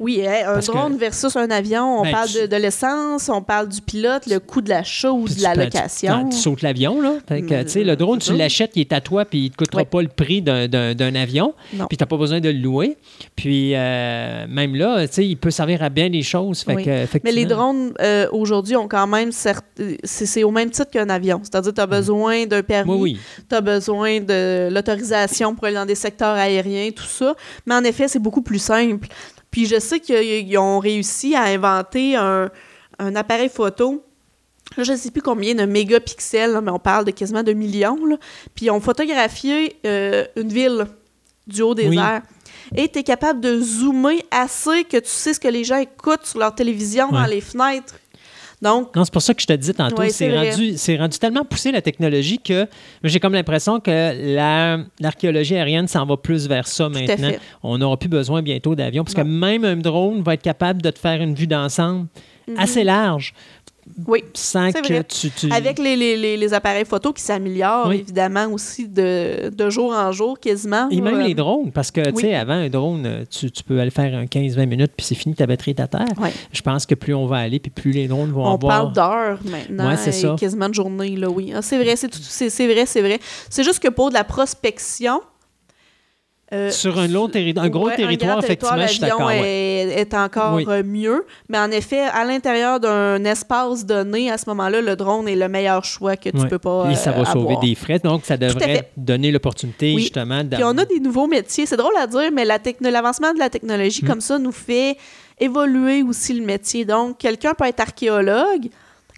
Oui, 0.00 0.22
hein, 0.26 0.32
un 0.48 0.54
Parce 0.54 0.66
que- 0.66 0.72
drone 0.72 0.96
versus 0.96 1.36
un 1.36 1.50
avion, 1.50 2.00
on 2.00 2.02
Ben, 2.02 2.12
parle 2.12 2.28
tu- 2.28 2.40
de, 2.42 2.46
de 2.46 2.56
l'essence, 2.56 3.28
on 3.28 3.42
parle 3.42 3.68
du 3.68 3.80
pilote, 3.80 4.26
le 4.26 4.38
coût 4.38 4.60
de 4.60 4.68
l'achat 4.68 5.12
ou 5.12 5.28
de 5.28 5.40
la 5.42 5.52
peux- 5.54 5.60
tu- 5.68 5.76
location. 5.76 6.28
Tu, 6.28 6.36
sautes 6.36 6.62
l'avion, 6.62 7.00
là. 7.00 7.14
Fait 7.28 7.42
que, 7.42 7.62
Mm, 7.62 7.64
tu 7.64 7.70
sais, 7.70 7.84
le 7.84 7.96
drone, 7.96 8.18
tu 8.18 8.34
l'achètes, 8.34 8.72
il 8.74 8.80
est 8.80 8.92
à 8.92 9.00
toi, 9.00 9.24
puis 9.24 9.38
il 9.38 9.44
ne 9.44 9.48
te 9.50 9.56
coûtera 9.56 9.84
pas 9.84 10.02
le 10.02 10.08
prix 10.08 10.42
d'un- 10.42 11.14
avion. 11.14 11.54
Non. 11.74 11.86
Puis 11.86 11.96
tu 11.96 12.02
n'as 12.02 12.06
pas 12.06 12.16
besoin 12.16 12.40
de 12.40 12.48
le 12.50 12.58
louer. 12.58 12.96
Puis 13.36 13.72
euh, 13.74 14.46
même 14.48 14.74
là, 14.74 15.06
tu 15.06 15.14
sais, 15.14 15.26
il 15.26 15.36
peut 15.36 15.50
servir 15.50 15.82
à 15.82 15.88
bien 15.88 16.10
des 16.10 16.22
choses. 16.22 16.62
Fait 16.62 16.74
Oui. 16.74 16.84
que, 16.84 17.06
Mais 17.24 17.32
les 17.32 17.44
drones, 17.44 17.92
euh, 18.00 18.26
aujourd'hui, 18.32 18.76
ont 18.76 18.88
quand 18.88 19.06
même... 19.06 19.32
certes- 19.32 19.64
C'est 20.04 20.42
au 20.44 20.50
même 20.50 20.70
titre 20.70 20.90
qu'un 20.90 21.08
avion. 21.08 21.40
C'est-à-dire 21.42 21.70
que 21.70 21.76
tu 21.76 21.80
as 21.80 21.86
besoin 21.86 22.46
d'un 22.46 22.62
permis. 22.62 22.90
Oui, 22.92 22.98
oui. 23.14 23.18
tu 23.48 23.54
as 23.54 23.60
besoin 23.60 24.20
de 24.20 24.68
l'autorisation 24.70 25.54
pour 25.54 25.64
aller 25.66 25.76
dans 25.76 25.86
des 25.86 25.94
secteurs 25.94 26.34
aériens, 26.36 26.90
tout 26.94 27.02
ça. 27.04 27.34
Mais 27.66 27.74
en 27.74 27.84
effet, 27.84 28.08
c'est 28.08 28.18
beaucoup 28.18 28.42
plus 28.42 28.58
simple. 28.58 29.08
Puis 29.52 29.66
je 29.66 29.78
sais 29.78 30.00
qu'ils 30.00 30.58
ont 30.58 30.80
réussi 30.80 31.36
à 31.36 31.42
inventer 31.44 32.16
un, 32.16 32.50
un 32.98 33.14
appareil 33.14 33.48
photo. 33.48 34.04
Là, 34.76 34.82
je 34.84 34.92
ne 34.92 34.96
sais 34.96 35.10
plus 35.10 35.22
combien 35.22 35.54
de 35.54 35.64
mégapixels, 35.66 36.50
là, 36.52 36.60
mais 36.60 36.70
on 36.70 36.78
parle 36.80 37.04
de 37.04 37.10
quasiment 37.12 37.42
de 37.44 37.52
millions. 37.52 38.04
là. 38.06 38.16
Puis 38.54 38.66
ils 38.66 38.70
ont 38.70 38.80
photographié 38.80 39.76
euh, 39.86 40.24
une 40.36 40.48
ville 40.48 40.86
du 41.46 41.62
haut 41.62 41.74
des 41.74 41.88
Oui. 41.88 41.98
airs. 41.98 42.22
Et 42.74 42.88
tu 42.88 43.00
es 43.00 43.02
capable 43.02 43.40
de 43.40 43.60
zoomer 43.60 44.24
assez 44.30 44.84
que 44.84 44.96
tu 44.96 45.08
sais 45.10 45.34
ce 45.34 45.40
que 45.40 45.48
les 45.48 45.64
gens 45.64 45.76
écoutent 45.78 46.24
sur 46.24 46.38
leur 46.38 46.54
télévision 46.54 47.10
dans 47.10 47.26
les 47.26 47.40
fenêtres. 47.42 47.96
Donc, 48.62 48.94
Non, 48.94 49.04
c'est 49.04 49.12
pour 49.12 49.20
ça 49.22 49.34
que 49.34 49.42
je 49.42 49.46
te 49.46 49.52
disais 49.52 49.72
tantôt, 49.74 49.96
Ouais, 49.98 50.10
c'est 50.10 50.30
rendu, 50.34 50.76
rendu 50.98 51.18
tellement 51.18 51.44
poussé 51.44 51.72
la 51.72 51.82
technologie 51.82 52.38
que 52.38 52.66
j'ai 53.02 53.18
comme 53.18 53.32
l'impression 53.34 53.80
que 53.80 53.90
la- 54.34 54.78
l'archéologie 55.00 55.56
aérienne 55.56 55.88
s'en 55.88 56.06
va 56.06 56.16
plus 56.16 56.46
vers 56.46 56.66
ça 56.68 56.88
maintenant. 56.88 57.32
On 57.64 57.76
n'aura 57.78 57.96
plus 57.96 58.08
besoin 58.08 58.40
bientôt 58.40 58.74
d'avions 58.76 59.02
parce 59.04 59.14
que 59.14 59.22
même 59.22 59.64
un 59.64 59.76
drone 59.76 60.22
va 60.22 60.34
être 60.34 60.42
capable 60.42 60.80
de 60.80 60.90
te 60.90 60.98
faire 60.98 61.20
une 61.20 61.34
vue 61.34 61.46
d'ensemble 61.48 62.06
Mhm. 62.48 62.58
assez 62.58 62.82
large 62.84 63.34
oui. 64.06 64.24
sans 64.34 64.70
C'est 64.72 64.80
que 64.82 64.86
vrai. 64.88 65.04
tu, 65.04 65.30
tu- 65.30 65.50
Avec 65.52 65.78
les, 65.78 65.96
les- 65.96 66.36
les- 66.36 66.54
appareils 66.54 66.84
photo 66.84 67.12
qui 67.12 67.22
s'améliorent, 67.22 67.88
Oui. 67.88 67.96
évidemment, 68.00 68.46
aussi 68.52 68.88
de, 68.88 69.48
de 69.50 69.70
jour 69.70 69.92
en 69.92 70.12
jour, 70.12 70.38
quasiment. 70.38 70.88
Et 70.90 71.00
même 71.00 71.18
là. 71.18 71.26
les 71.26 71.34
drones, 71.34 71.72
parce 71.72 71.90
que, 71.90 72.00
tu 72.00 72.12
Oui. 72.14 72.22
sais, 72.22 72.34
avant, 72.34 72.52
un 72.54 72.68
drone, 72.68 73.04
euh, 73.06 73.24
tu, 73.30 73.50
tu 73.50 73.62
peux 73.62 73.80
aller 73.80 73.90
faire 73.90 74.14
un 74.14 74.24
15-20 74.26 74.66
minutes, 74.66 74.92
puis 74.96 75.06
c'est 75.06 75.14
fini, 75.14 75.34
ta 75.34 75.46
batterie 75.46 75.70
est 75.72 75.80
à 75.80 75.86
terre. 75.88 76.04
Ouais. 76.20 76.32
Je 76.52 76.60
pense 76.62 76.84
que 76.86 76.94
plus 76.94 77.14
on 77.14 77.26
va 77.26 77.38
aller, 77.38 77.58
puis 77.58 77.70
plus 77.70 77.92
les 77.92 78.06
drones 78.08 78.30
vont 78.32 78.44
On 78.44 78.54
avoir... 78.54 78.92
parle 78.92 78.92
d'heures 78.92 79.38
maintenant, 79.44 79.88
Ouais, 79.88 79.96
c'est 79.96 80.12
ça. 80.12 80.36
quasiment 80.38 80.68
de 80.68 80.74
journée, 80.74 81.16
là, 81.16 81.28
oui. 81.30 81.52
Ah, 81.54 81.62
c'est 81.62 81.78
vrai, 81.82 81.96
c'est 81.96 82.66
vrai, 82.66 82.86
c'est 82.86 83.00
vrai. 83.02 83.18
C'est 83.48 83.64
juste 83.64 83.78
que 83.80 83.88
pour 83.88 84.08
de 84.10 84.14
la 84.14 84.24
prospection, 84.24 85.20
Euh, 86.52 86.70
Sur 86.70 86.98
un, 86.98 87.08
long 87.08 87.28
terri- 87.28 87.54
un 87.56 87.68
gros 87.70 87.86
Ouais, 87.86 87.96
territoire, 87.96 88.38
effectivement, 88.38 88.82
je 88.82 88.86
suis 88.92 89.00
d'accord. 89.00 89.26
ouais. 89.26 89.40
est, 89.40 90.00
est 90.02 90.14
encore 90.14 90.54
Oui. 90.56 90.66
mieux. 90.84 91.24
Mais 91.48 91.58
en 91.58 91.70
effet, 91.70 92.00
à 92.12 92.24
l'intérieur 92.24 92.78
d'un 92.78 93.24
espace 93.24 93.86
donné, 93.86 94.30
à 94.30 94.36
ce 94.36 94.44
moment-là, 94.50 94.82
le 94.82 94.94
drone 94.94 95.28
est 95.28 95.34
le 95.36 95.48
meilleur 95.48 95.82
choix 95.84 96.16
que 96.16 96.28
tu 96.28 96.36
Ouais. 96.36 96.48
peux 96.48 96.58
pas 96.58 96.88
Et 96.90 96.94
ça 96.94 97.10
va 97.12 97.20
euh, 97.22 97.24
sauver 97.24 97.44
avoir. 97.54 97.60
des 97.60 97.74
frais, 97.74 97.98
donc 98.00 98.26
ça 98.26 98.36
devrait 98.36 98.90
donner 98.98 99.30
l'opportunité 99.30 99.94
Oui. 99.94 100.02
justement 100.02 100.42
Puis 100.44 100.62
on 100.64 100.76
a 100.76 100.84
des 100.84 101.00
nouveaux 101.00 101.26
métiers. 101.26 101.64
C'est 101.64 101.76
drôle 101.78 101.96
à 101.98 102.06
dire, 102.06 102.30
mais 102.32 102.44
la 102.44 102.58
l'avancement 102.80 103.32
de 103.32 103.38
la 103.38 103.48
technologie 103.48 104.04
Mm. 104.04 104.08
comme 104.08 104.20
ça 104.20 104.38
nous 104.38 104.52
fait 104.52 104.96
évoluer 105.40 106.02
aussi 106.02 106.34
le 106.34 106.44
métier. 106.44 106.84
Donc, 106.84 107.18
quelqu'un 107.18 107.54
peut 107.54 107.64
être 107.64 107.80
archéologue, 107.80 108.68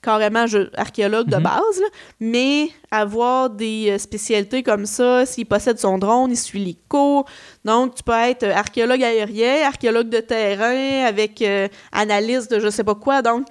carrément 0.05 0.47
je- 0.47 0.69
archéologue 0.77 1.29
de 1.29 1.37
Mhm. 1.37 1.43
base, 1.43 1.81
là, 1.81 1.87
mais 2.21 2.69
avoir 2.91 3.51
des 3.51 3.91
euh, 3.91 3.99
spécialités 3.99 4.63
comme 4.63 4.87
ça, 4.87 5.25
s'il 5.27 5.47
possède 5.47 5.79
son 5.79 5.99
drone, 5.99 6.31
il 6.31 6.37
suit 6.37 6.65
les 6.65 6.77
cours. 6.89 7.25
Donc, 7.65 7.95
tu 7.97 8.03
peux 8.03 8.13
être 8.13 8.43
euh, 8.45 8.55
archéologue 8.55 9.03
aérien, 9.03 9.67
archéologue 9.67 10.09
de 10.09 10.21
terrain, 10.21 11.07
avec 11.07 11.41
euh, 11.43 11.69
analyse 11.93 12.49
de 12.49 12.61
je 12.61 12.69
sais 12.69 12.85
pas 12.85 12.95
quoi. 12.95 13.23
Donc, 13.23 13.47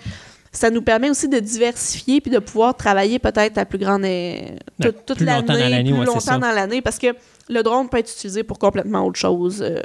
ça 0.51 0.69
nous 0.69 0.83
permet 0.83 1.09
aussi 1.09 1.27
de 1.27 1.39
diversifier 1.39 2.21
puis 2.21 2.29
de 2.29 2.37
pouvoir 2.39 2.77
travailler 2.77 3.17
peut-être 3.17 3.57
à 3.57 3.65
plus 3.65 3.79
grande 3.79 4.03
euh, 4.05 4.07
Ouais, 4.07 4.55
toute, 4.81 5.05
toute 5.05 5.17
plus 5.17 5.25
longtemps 5.25 5.53
dans 5.53 5.59
l'année, 5.59 5.83
plus 5.91 5.99
ouais, 5.99 6.05
longtemps 6.05 6.37
dans 6.37 6.51
l'année, 6.51 6.81
parce 6.81 6.99
que 6.99 7.07
le 7.49 7.63
drone 7.63 7.89
peut 7.89 7.97
être 7.97 8.11
utilisé 8.11 8.43
pour 8.43 8.59
complètement 8.59 9.05
autre 9.05 9.19
chose 9.19 9.61
euh, 9.61 9.81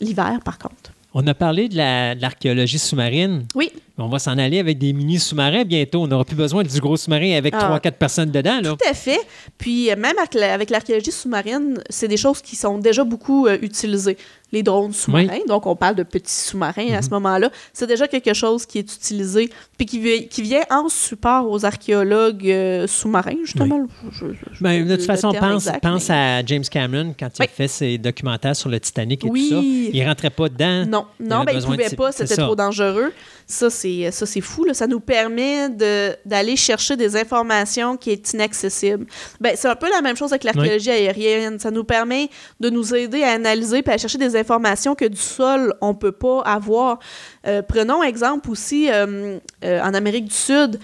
l'hiver, 0.00 0.38
par 0.44 0.58
contre. 0.58 0.90
On 1.12 1.26
a 1.26 1.34
parlé 1.34 1.68
de 1.68 1.76
la- 1.76 2.14
de 2.14 2.22
l'archéologie 2.22 2.78
sous-marine. 2.78 3.44
Oui, 3.56 3.72
On 4.00 4.08
va 4.08 4.18
s'en 4.18 4.38
aller 4.38 4.58
avec 4.58 4.78
des 4.78 4.92
mini 4.92 5.18
sous-marins 5.18 5.64
bientôt. 5.64 6.02
On 6.02 6.06
n'aura 6.06 6.24
plus 6.24 6.36
besoin 6.36 6.62
du 6.62 6.80
gros 6.80 6.96
sous-marin 6.96 7.36
avec 7.36 7.54
Ah. 7.56 7.78
3-4 7.78 7.92
personnes 7.92 8.30
dedans. 8.30 8.60
Là. 8.62 8.70
tout 8.70 8.88
à 8.88 8.94
fait. 8.94 9.20
Puis 9.58 9.90
euh, 9.90 9.96
même 9.96 10.16
avec 10.18 10.70
l'archéologie 10.70 11.12
sous-marine, 11.12 11.82
c'est 11.90 12.08
des 12.08 12.16
choses 12.16 12.40
qui 12.40 12.56
sont 12.56 12.78
déjà 12.78 13.04
beaucoup 13.04 13.46
euh, 13.46 13.58
utilisées. 13.62 14.16
Les 14.52 14.62
drones 14.64 14.92
sous-marins, 14.92 15.38
donc 15.46 15.66
on 15.66 15.76
parle 15.76 15.94
de 15.94 16.02
petits 16.02 16.32
sous-marins 16.34 16.88
Mhm. 16.88 16.94
à 16.94 17.02
ce 17.02 17.10
moment-là, 17.10 17.50
c'est 17.72 17.86
déjà 17.86 18.08
quelque 18.08 18.34
chose 18.34 18.66
qui 18.66 18.78
est 18.78 18.94
utilisé, 18.94 19.48
puis 19.76 19.86
qui, 19.86 20.00
vi- 20.00 20.26
qui 20.28 20.42
vient 20.42 20.62
en 20.70 20.88
support 20.88 21.48
aux 21.48 21.64
archéologues 21.64 22.48
euh, 22.50 22.86
sous-marins, 22.88 23.36
justement. 23.44 23.86
Je- 24.10 24.26
je- 24.26 24.34
je- 24.52 24.62
Ben, 24.62 24.86
de 24.86 24.96
toute 24.96 25.04
façon, 25.06 25.32
pense, 25.32 25.66
exact, 25.66 25.82
pense 25.82 26.08
mais- 26.08 26.14
à 26.14 26.44
James 26.46 26.64
Cameron 26.68 27.14
quand 27.18 27.28
il 27.38 27.42
a 27.42 27.44
Oui. 27.44 27.50
fait 27.54 27.68
ses 27.68 27.98
documentaires 27.98 28.56
sur 28.56 28.68
le 28.70 28.80
Titanic 28.80 29.24
et 29.24 29.28
Oui. 29.28 29.48
tout 29.50 29.54
ça. 29.56 29.60
Il 29.62 30.04
rentrait 30.06 30.30
pas 30.30 30.48
dedans. 30.48 30.84
Non, 30.86 31.06
Il 31.20 31.28
non, 31.28 31.44
ben, 31.44 31.52
il 31.54 31.60
de 31.60 31.64
pouvait 31.66 31.90
pas, 31.90 32.10
c'était 32.12 32.36
trop 32.36 32.56
dangereux. 32.56 33.12
Ça, 33.46 33.68
c'est 33.70 34.40
fou. 34.40 34.64
Là. 34.64 34.74
Ça 34.74 34.86
nous 34.86 35.00
permet 35.00 35.68
de- 35.68 36.14
d'aller 36.24 36.56
chercher 36.56 36.96
des 36.96 37.16
informations 37.16 37.96
qui 37.96 38.10
est 38.10 38.32
inaccessible. 38.32 39.06
Ben, 39.40 39.52
c'est 39.56 39.68
un 39.68 39.74
peu 39.76 39.88
la 39.90 40.00
même 40.02 40.16
chose 40.16 40.32
avec 40.32 40.44
l'archéologie 40.44 40.90
aérienne. 40.90 41.58
Ça 41.58 41.70
nous 41.70 41.84
permet 41.84 42.28
de 42.60 42.70
nous 42.70 42.94
aider 42.94 43.22
à 43.22 43.32
analyser 43.32 43.78
et 43.84 43.90
à 43.90 43.98
chercher 43.98 44.18
des 44.18 44.36
informations 44.40 44.94
que 44.94 45.04
du 45.04 45.16
sol, 45.20 45.74
on 45.80 45.94
peut 45.94 46.12
pas 46.12 46.40
avoir. 46.42 46.98
Euh, 47.46 47.62
prenons 47.62 48.02
exemple 48.02 48.50
aussi 48.50 48.90
euh, 48.90 49.38
euh, 49.64 49.80
en 49.82 49.94
Amérique 49.94 50.26
du 50.26 50.34
Sud, 50.34 50.80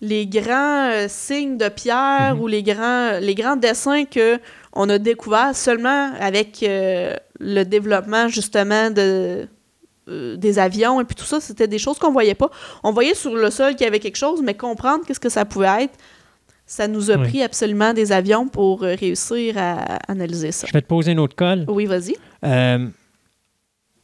les 0.00 0.26
grands 0.26 0.90
euh, 0.92 1.06
signes 1.08 1.56
de 1.58 1.68
pierre 1.68 2.34
Mhm. 2.36 2.40
ou 2.40 2.46
les 2.46 2.62
grands, 2.62 3.18
les 3.20 3.34
grands 3.34 3.56
dessins 3.56 4.04
que 4.04 4.38
on 4.72 4.88
a 4.88 4.98
découverts 4.98 5.56
seulement 5.56 6.12
avec 6.20 6.58
le 6.62 7.62
développement 7.64 8.28
justement 8.28 8.90
de 8.90 9.48
des 10.10 10.58
avions 10.58 11.00
et 11.02 11.04
puis 11.04 11.14
tout 11.14 11.24
ça, 11.26 11.38
c'était 11.38 11.68
des 11.68 11.78
choses 11.78 11.98
qu'on 11.98 12.12
voyait 12.12 12.34
pas. 12.34 12.50
On 12.82 12.92
voyait 12.92 13.14
sur 13.14 13.34
le 13.34 13.50
sol 13.50 13.72
qu'il 13.74 13.84
y 13.84 13.88
avait 13.88 13.98
quelque 13.98 14.16
chose, 14.16 14.40
mais 14.42 14.54
comprendre 14.54 15.04
qu'est-ce 15.06 15.20
que 15.20 15.28
ça 15.28 15.44
pouvait 15.44 15.84
être, 15.84 15.94
ça 16.64 16.88
nous 16.88 17.10
a 17.10 17.16
Oui. 17.16 17.28
pris 17.28 17.42
absolument 17.42 17.92
des 17.92 18.10
avions 18.10 18.46
pour 18.48 18.80
réussir 18.80 19.56
à 19.58 19.96
analyser 20.08 20.50
ça. 20.52 20.66
Je 20.66 20.72
vais 20.72 20.80
te 20.80 20.86
poser 20.86 21.12
une 21.12 21.18
autre 21.18 21.36
colle. 21.36 21.66
Oui, 21.68 21.84
vas-y. 21.84 22.14
Euh, 22.44 22.86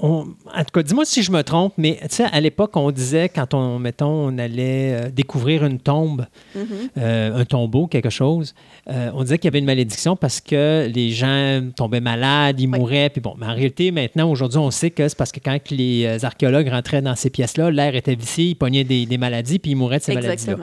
on- 0.00 0.26
en 0.52 0.58
tout 0.64 0.72
cas, 0.74 0.82
dis-moi 0.82 1.04
si 1.04 1.22
je 1.22 1.30
me 1.30 1.42
trompe, 1.42 1.72
mais 1.78 1.98
tu 2.02 2.08
sais, 2.16 2.24
à 2.24 2.40
l'époque, 2.40 2.76
on 2.76 2.90
disait, 2.90 3.28
quand 3.28 3.54
on, 3.54 3.78
mettons, 3.78 4.06
on 4.28 4.38
allait 4.38 4.92
euh, 5.06 5.10
découvrir 5.10 5.64
une 5.64 5.78
tombe, 5.78 6.26
Mhm. 6.54 6.64
euh, 6.98 7.36
un 7.40 7.44
tombeau, 7.44 7.86
quelque 7.86 8.10
chose, 8.10 8.54
euh, 8.90 9.10
on 9.14 9.22
disait 9.22 9.38
qu'il 9.38 9.46
y 9.46 9.52
avait 9.52 9.60
une 9.60 9.64
malédiction 9.64 10.16
parce 10.16 10.40
que 10.40 10.90
les 10.92 11.10
gens 11.10 11.62
tombaient 11.76 12.00
malades, 12.00 12.60
ils 12.60 12.68
Oui. 12.68 12.78
mouraient. 12.78 13.08
Puis 13.10 13.20
bon, 13.20 13.34
mais 13.38 13.46
en 13.46 13.54
réalité, 13.54 13.90
maintenant, 13.92 14.30
aujourd'hui, 14.30 14.58
on 14.58 14.70
sait 14.70 14.90
que 14.90 15.08
c'est 15.08 15.16
parce 15.16 15.32
que 15.32 15.40
quand 15.40 15.58
les 15.70 16.24
archéologues 16.24 16.68
rentraient 16.68 17.02
dans 17.02 17.14
ces 17.16 17.30
pièces-là, 17.30 17.70
l'air 17.70 17.94
était 17.94 18.14
vicié, 18.16 18.46
ils 18.46 18.54
pognaient 18.56 18.84
des, 18.84 19.06
des 19.06 19.18
maladies, 19.18 19.58
puis 19.58 19.70
ils 19.72 19.76
mouraient 19.76 19.98
de 19.98 20.04
ces 20.04 20.14
maladies-là. 20.14 20.56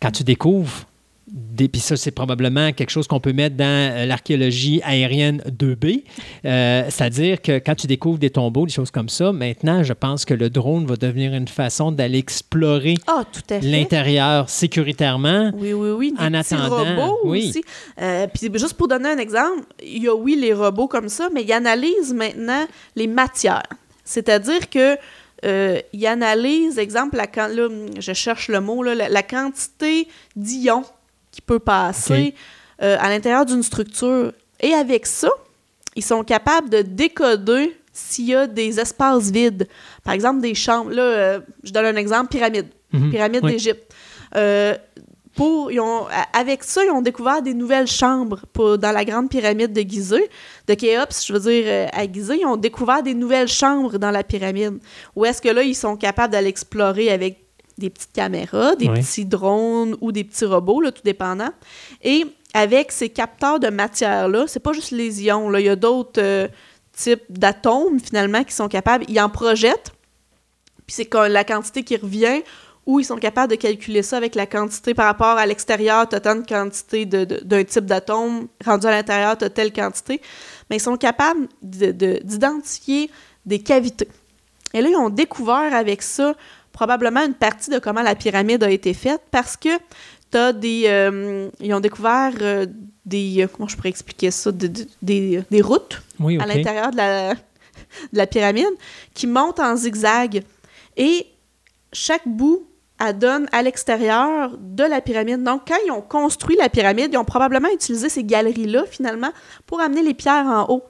Quand 0.00 0.10
tu 0.10 0.24
découvres, 0.24 0.84
des, 1.32 1.66
puis 1.68 1.80
ça, 1.80 1.96
c'est 1.96 2.10
probablement 2.10 2.72
quelque 2.72 2.90
chose 2.90 3.06
qu'on 3.06 3.18
peut 3.20 3.32
mettre 3.32 3.56
dans 3.56 3.64
euh, 3.64 4.04
l'archéologie 4.04 4.82
aérienne 4.84 5.42
2B, 5.48 6.04
euh, 6.44 6.84
c'est-à-dire 6.90 7.40
que 7.40 7.58
quand 7.58 7.74
tu 7.74 7.86
découvres 7.86 8.18
des 8.18 8.28
tombeaux, 8.28 8.66
des 8.66 8.72
choses 8.72 8.90
comme 8.90 9.08
ça, 9.08 9.32
maintenant, 9.32 9.82
je 9.82 9.94
pense 9.94 10.26
que 10.26 10.34
le 10.34 10.50
drone 10.50 10.84
va 10.84 10.96
devenir 10.96 11.32
une 11.32 11.48
façon 11.48 11.90
d'aller 11.90 12.18
explorer 12.18 12.96
Ah, 13.06 13.24
l'intérieur 13.62 14.50
sécuritairement. 14.50 15.52
Oui, 15.56 15.72
oui, 15.72 15.90
oui. 15.90 16.12
Des 16.12 16.22
En 16.22 16.34
attendant, 16.34 16.68
robots 16.68 17.18
oui. 17.24 17.48
aussi. 17.48 17.64
Euh, 18.00 18.26
Puis 18.32 18.50
juste 18.58 18.74
pour 18.74 18.88
donner 18.88 19.08
un 19.08 19.18
exemple, 19.18 19.62
il 19.82 20.02
y 20.02 20.08
a 20.08 20.14
oui 20.14 20.36
les 20.36 20.52
robots 20.52 20.88
comme 20.88 21.08
ça, 21.08 21.28
mais 21.32 21.42
ils 21.42 21.52
analysent 21.52 22.12
maintenant 22.12 22.66
les 22.94 23.06
matières. 23.06 23.62
C'est-à-dire 24.04 24.68
que 24.68 24.98
euh, 25.44 25.80
ils 25.94 26.06
analysent, 26.06 26.78
exemple, 26.78 27.16
la, 27.16 27.48
là, 27.48 27.68
je 27.98 28.12
cherche 28.12 28.48
le 28.48 28.60
mot, 28.60 28.82
là, 28.82 28.94
la, 28.94 29.08
la 29.08 29.22
quantité 29.22 30.06
d'ions 30.36 30.84
qui 31.32 31.40
peut 31.40 31.58
passer 31.58 32.34
euh, 32.82 32.96
à 33.00 33.08
l'intérieur 33.08 33.44
d'une 33.44 33.62
structure. 33.64 34.32
Et 34.60 34.72
avec 34.74 35.06
ça, 35.06 35.30
ils 35.96 36.04
sont 36.04 36.22
capables 36.22 36.70
de 36.70 36.82
décoder 36.82 37.76
s'il 37.92 38.26
y 38.26 38.34
a 38.34 38.46
des 38.46 38.78
espaces 38.78 39.30
vides. 39.30 39.66
Par 40.04 40.14
exemple, 40.14 40.40
des 40.40 40.54
chambres. 40.54 40.90
Là, 40.92 41.02
euh, 41.02 41.40
je 41.64 41.72
donne 41.72 41.86
un 41.86 41.96
exemple, 41.96 42.28
pyramide. 42.30 42.68
Mhm. 42.92 43.10
Pyramide 43.10 43.40
Oui. 43.44 43.52
d'Égypte. 43.52 43.92
Euh, 44.36 44.76
pour, 45.34 45.72
ils 45.72 45.80
ont, 45.80 46.06
a- 46.08 46.38
avec 46.38 46.62
ça, 46.62 46.84
ils 46.84 46.90
ont 46.90 47.00
découvert 47.00 47.40
des 47.42 47.54
nouvelles 47.54 47.86
chambres 47.86 48.40
pour, 48.52 48.76
dans 48.78 48.92
la 48.92 49.02
grande 49.04 49.30
pyramide 49.30 49.72
de 49.72 49.80
Gizeh, 49.80 50.28
de 50.68 50.74
Khéops, 50.74 51.26
je 51.26 51.32
veux 51.32 51.40
dire, 51.40 51.88
à 51.92 52.04
Gizeh, 52.10 52.36
ils 52.40 52.46
ont 52.46 52.56
découvert 52.58 53.02
des 53.02 53.14
nouvelles 53.14 53.48
chambres 53.48 53.98
dans 53.98 54.10
la 54.10 54.22
pyramide. 54.22 54.78
Où 55.16 55.24
est-ce 55.24 55.40
que 55.40 55.48
là, 55.48 55.62
ils 55.62 55.74
sont 55.74 55.96
capables 55.96 56.32
d'aller 56.32 56.48
explorer 56.48 57.10
avec 57.10 57.41
des 57.82 57.90
petites 57.90 58.12
caméras, 58.12 58.74
des 58.76 58.88
Oui. 58.88 59.00
petits 59.00 59.24
drones 59.26 59.96
ou 60.00 60.10
des 60.12 60.24
petits 60.24 60.44
robots, 60.44 60.80
là, 60.80 60.90
tout 60.92 61.02
dépendant. 61.04 61.50
Et 62.02 62.24
avec 62.54 62.92
ces 62.92 63.08
capteurs 63.08 63.60
de 63.60 63.68
matière-là, 63.68 64.44
c'est 64.46 64.60
pas 64.60 64.72
juste 64.72 64.90
les 64.90 65.22
ions, 65.24 65.48
là, 65.50 65.60
il 65.60 65.66
y 65.66 65.68
a 65.68 65.76
d'autres 65.76 66.20
euh, 66.22 66.48
types 66.96 67.24
d'atomes, 67.30 67.98
finalement, 68.00 68.44
qui 68.44 68.54
sont 68.54 68.68
capables, 68.68 69.04
ils 69.08 69.20
en 69.20 69.28
projettent, 69.30 69.92
puis 70.86 70.94
c'est 70.96 71.06
quand 71.06 71.26
la 71.28 71.44
quantité 71.44 71.82
qui 71.84 71.96
revient, 71.96 72.42
ou 72.84 72.98
ils 73.00 73.04
sont 73.04 73.16
capables 73.16 73.48
de 73.50 73.56
calculer 73.56 74.02
ça 74.02 74.16
avec 74.16 74.34
la 74.34 74.44
quantité 74.46 74.92
par 74.92 75.06
rapport 75.06 75.38
à 75.38 75.46
l'extérieur, 75.46 76.08
tu 76.08 76.16
as 76.16 76.20
tant 76.20 76.34
de 76.34 76.44
quantité 76.46 77.06
d'un 77.06 77.62
type 77.64 77.86
d'atome, 77.86 78.48
rendu 78.64 78.86
à 78.88 78.90
l'intérieur, 78.90 79.38
tu 79.38 79.44
as 79.44 79.50
telle 79.50 79.72
quantité. 79.72 80.20
Mais 80.68 80.76
ils 80.78 80.80
sont 80.80 80.96
capables 80.96 81.46
de- 81.62 81.92
de- 81.92 82.20
d'identifier 82.24 83.08
des 83.46 83.60
cavités. 83.60 84.08
Et 84.74 84.80
là, 84.82 84.88
ils 84.88 84.96
ont 84.96 85.10
découvert 85.10 85.72
avec 85.72 86.02
ça 86.02 86.34
probablement 86.72 87.20
une 87.24 87.34
partie 87.34 87.70
de 87.70 87.78
comment 87.78 88.02
la 88.02 88.14
pyramide 88.14 88.62
a 88.64 88.70
été 88.70 88.94
faite 88.94 89.20
parce 89.30 89.56
que 89.56 89.68
tu 90.30 90.38
as 90.38 90.52
des. 90.52 90.84
euh, 90.86 91.48
ils 91.60 91.72
ont 91.74 91.80
découvert 91.80 92.32
euh, 92.40 92.66
des. 93.04 93.42
euh, 93.42 93.46
Comment 93.52 93.68
je 93.68 93.76
pourrais 93.76 93.90
expliquer 93.90 94.30
ça? 94.30 94.50
De- 94.52 94.66
de- 94.66 94.86
des, 95.02 95.42
des 95.50 95.60
routes 95.62 96.02
Oui, 96.18 96.38
à 96.40 96.46
l'intérieur 96.46 96.90
de 96.90 96.96
la, 96.96 97.34
de 97.34 97.38
la 98.12 98.26
pyramide 98.26 98.70
qui 99.14 99.26
monte 99.26 99.60
en 99.60 99.76
zigzag. 99.76 100.42
Et 100.96 101.26
chaque 101.92 102.26
bout, 102.26 102.66
elle 102.98 103.18
donne 103.18 103.48
à 103.52 103.62
l'extérieur 103.62 104.56
de 104.58 104.84
la 104.84 105.00
pyramide. 105.00 105.42
Donc, 105.42 105.62
quand 105.68 105.76
ils 105.86 105.90
ont 105.90 106.00
construit 106.02 106.56
la 106.56 106.68
pyramide, 106.68 107.10
ils 107.12 107.16
ont 107.18 107.24
probablement 107.24 107.68
utilisé 107.72 108.08
ces 108.08 108.22
galeries-là, 108.24 108.84
finalement, 108.90 109.30
pour 109.66 109.80
amener 109.80 110.02
les 110.02 110.14
pierres 110.14 110.46
en 110.46 110.66
haut. 110.72 110.84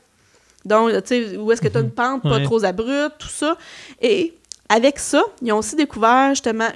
Donc, 0.65 0.91
tu 0.91 1.01
sais, 1.07 1.37
où 1.37 1.51
est-ce 1.51 1.61
que 1.63 1.69
tu 1.69 1.77
as 1.79 1.81
une 1.81 1.91
pente 1.91 2.23
pas 2.23 2.37
Ouais. 2.37 2.45
trop 2.45 2.63
abrupte, 2.65 3.17
tout 3.19 3.29
ça. 3.29 3.57
Et 4.01 4.35
avec 4.69 4.99
ça, 4.99 5.23
ils 5.43 5.53
ont 5.53 5.59
aussi 5.59 5.77
découvert 5.77 6.31
justement 6.31 6.69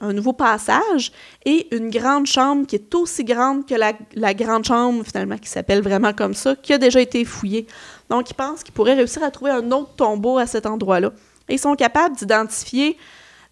un 0.00 0.12
nouveau 0.14 0.32
passage 0.32 1.12
et 1.44 1.74
une 1.76 1.90
grande 1.90 2.26
chambre 2.26 2.66
qui 2.66 2.76
est 2.76 2.94
aussi 2.94 3.22
grande 3.22 3.66
que 3.66 3.74
la, 3.74 4.34
grande 4.34 4.64
chambre, 4.64 5.04
finalement, 5.04 5.36
qui 5.36 5.48
s'appelle 5.48 5.82
vraiment 5.82 6.14
comme 6.14 6.32
ça, 6.32 6.56
qui 6.56 6.72
a 6.72 6.78
déjà 6.78 7.00
été 7.00 7.22
fouillée. 7.24 7.66
Donc, 8.08 8.30
ils 8.30 8.34
pensent 8.34 8.62
qu'ils 8.62 8.72
pourraient 8.72 8.94
réussir 8.94 9.22
à 9.22 9.30
trouver 9.30 9.50
un 9.50 9.70
autre 9.72 9.94
tombeau 9.94 10.38
à 10.38 10.46
cet 10.46 10.64
endroit-là. 10.64 11.12
Ils 11.50 11.58
sont 11.58 11.74
capables 11.74 12.16
d'identifier 12.16 12.96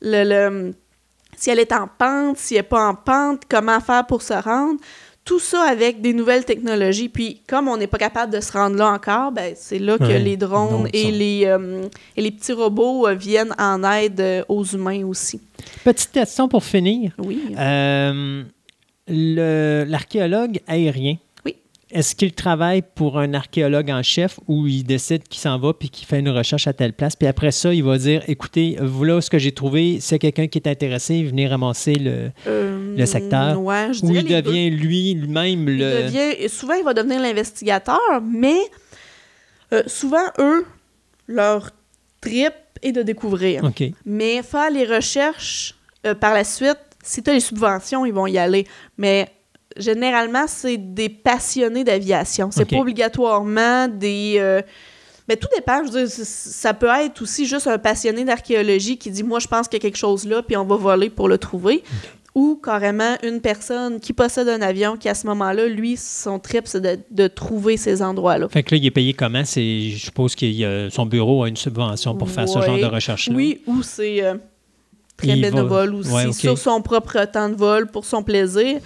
si 0.01 1.51
elle 1.51 1.59
est 1.59 1.73
en 1.73 1.87
pente, 1.87 2.39
si 2.39 2.55
elle 2.55 2.61
n'est 2.61 2.69
pas 2.69 2.87
en 2.87 2.95
pente, 2.95 3.43
comment 3.49 3.81
faire 3.81 4.07
pour 4.07 4.23
se 4.23 4.33
rendre. 4.33 4.81
Tout 5.25 5.39
ça 5.39 5.63
avec 5.63 6.01
des 6.01 6.13
nouvelles 6.13 6.45
technologies. 6.45 7.09
Puis, 7.09 7.41
comme 7.47 7.69
on 7.69 7.77
n'est 7.77 7.87
pas 7.87 7.99
capable 7.99 8.33
de 8.33 8.41
se 8.41 8.51
rendre 8.53 8.77
là 8.77 8.89
encore, 8.91 9.31
ben, 9.31 9.55
c'est 9.57 9.79
là 9.79 9.97
que 9.97 10.03
Ouais. 10.05 10.19
les 10.19 10.37
drones 10.37 10.89
et, 10.93 11.13
les, 11.13 11.43
euh, 11.47 11.83
et 12.17 12.23
les 12.23 12.31
petits 12.33 12.53
robots 12.53 13.07
euh, 13.07 13.15
viennent 13.15 13.55
en 13.57 13.85
aide 13.85 14.21
euh, 14.21 14.43
aux 14.49 14.65
humains 14.65 15.05
aussi. 15.07 15.41
Petite 15.85 16.11
question 16.11 16.49
pour 16.49 16.65
finir. 16.65 17.13
Oui. 17.19 17.41
Euh, 17.57 18.43
L'archéologue 19.09 20.61
aérien. 20.67 21.17
Est-ce 21.93 22.15
qu'il 22.15 22.33
travaille 22.33 22.83
pour 22.95 23.19
un 23.19 23.35
archéologue 23.35 23.91
en 23.91 24.03
chef 24.03 24.41
ou 24.49 24.67
il 24.67 24.85
décide 24.85 25.25
qu'il 25.29 25.41
s'en 25.41 25.59
va 25.59 25.73
puis 25.75 25.91
qu'il 25.91 26.07
fait 26.07 26.19
une 26.21 26.29
recherche 26.31 26.67
à 26.67 26.73
telle 26.73 26.93
place? 26.93 27.15
Puis 27.17 27.29
après 27.29 27.51
ça, 27.51 27.73
il 27.75 27.85
va 27.85 27.99
dire 27.99 28.23
écoutez, 28.29 28.77
voilà 28.81 29.21
ce 29.21 29.31
que 29.31 29.39
j'ai 29.39 29.53
trouvé, 29.53 29.99
c'est 30.01 30.19
quelqu'un 30.19 30.47
qui 30.49 30.59
est 30.59 30.67
intéressé, 30.69 31.23
venez 31.25 31.47
ramasser 31.49 31.95
le, 31.95 32.31
Euh, 32.47 32.97
le 32.97 33.07
secteur. 33.07 33.61
ouais, 33.61 33.93
je 33.93 34.05
ou 34.05 34.11
il 34.15 34.25
deux. 34.25 34.41
devient 34.43 34.71
lui, 34.71 35.15
lui-même 35.15 35.69
Il 35.69 35.79
le. 35.79 36.03
devient- 36.05 36.49
souvent, 36.49 36.75
il 36.75 36.85
va 36.85 36.95
devenir 36.95 37.21
l'investigateur, 37.21 38.01
mais 38.23 38.57
euh, 39.73 39.83
souvent, 39.87 40.27
eux, 40.39 40.65
leur 41.27 41.71
trip 42.21 42.53
est 42.83 42.93
de 42.93 43.03
découvrir. 43.03 43.63
Mais 44.05 44.43
faire 44.43 44.71
les 44.71 44.85
recherches 44.85 45.75
euh, 46.07 46.15
par 46.15 46.35
la 46.35 46.45
suite, 46.45 46.79
si 47.03 47.23
tu 47.23 47.31
as 47.31 47.35
les 47.35 47.41
subventions, 47.41 48.05
ils 48.07 48.13
vont 48.13 48.27
y 48.27 48.39
aller. 48.39 48.67
Mais 48.99 49.29
généralement, 49.77 50.45
c'est 50.47 50.77
des 50.77 51.09
passionnés 51.09 51.85
d'aviation. 51.85 52.51
C'est 52.51 52.63
Ok. 52.63 52.71
pas 52.71 52.79
obligatoirement 52.79 53.89
des. 53.89 54.37
euh, 54.39 54.63
mais 55.29 55.37
tout 55.37 55.49
dépend. 55.55 55.85
Je 55.87 55.91
veux 55.93 56.07
dire, 56.07 56.11
ça 56.11 56.75
peut 56.75 56.89
être 57.01 57.23
aussi 57.23 57.47
juste 57.47 57.67
un 57.67 57.79
passionné 57.79 58.25
d'archéologie 58.25 58.99
qui 58.99 59.11
dit 59.11 59.23
Moi, 59.23 59.39
je 59.39 59.47
pense 59.49 59.69
qu'il 59.69 59.79
y 59.79 59.81
a 59.81 59.83
quelque 59.83 59.99
chose 59.99 60.27
là, 60.27 60.43
puis 60.43 60.57
on 60.57 60.65
va 60.65 60.77
voler 60.77 61.11
pour 61.11 61.29
le 61.29 61.39
trouver. 61.39 61.83
Ou 62.35 62.59
carrément 62.65 63.17
une 63.23 63.43
personne 63.43 64.01
qui 64.01 64.15
possède 64.15 64.49
un 64.49 64.63
avion 64.63 64.97
qui, 64.97 65.07
à 65.07 65.15
ce 65.15 65.27
moment-là, 65.27 65.67
lui, 65.67 65.99
son 65.99 66.39
trip, 66.39 66.63
c'est 66.67 66.81
de, 66.81 66.99
de 67.11 67.29
trouver 67.29 67.77
ces 67.77 68.01
endroits-là. 68.01 68.49
Fait 68.49 68.63
que 68.63 68.75
là, 68.75 68.79
il 68.81 68.87
est 68.87 68.91
payé 68.91 69.13
comment? 69.13 69.45
C'est, 69.45 69.91
je 69.91 69.99
suppose 70.07 70.35
que 70.35 70.89
son 70.91 71.05
bureau 71.05 71.43
a 71.45 71.49
une 71.49 71.59
subvention 71.59 72.15
pour 72.17 72.31
faire 72.31 72.49
ce 72.49 72.59
genre 72.63 72.79
de 72.79 72.87
recherche-là. 72.87 73.37
Oui, 73.37 73.61
ou 73.67 73.83
c'est 73.83 74.25
euh, 74.25 74.37
très 75.19 75.29
Il 75.29 75.43
va- 75.45 75.51
bénévole 75.51 75.95
aussi, 75.95 76.11
Ouais, 76.11 76.33
sur 76.33 76.57
son 76.57 76.81
propre 76.81 77.23
temps 77.27 77.51
de 77.51 77.55
vol, 77.55 77.87
pour 77.89 78.07
son 78.07 78.23
plaisir. 78.23 78.79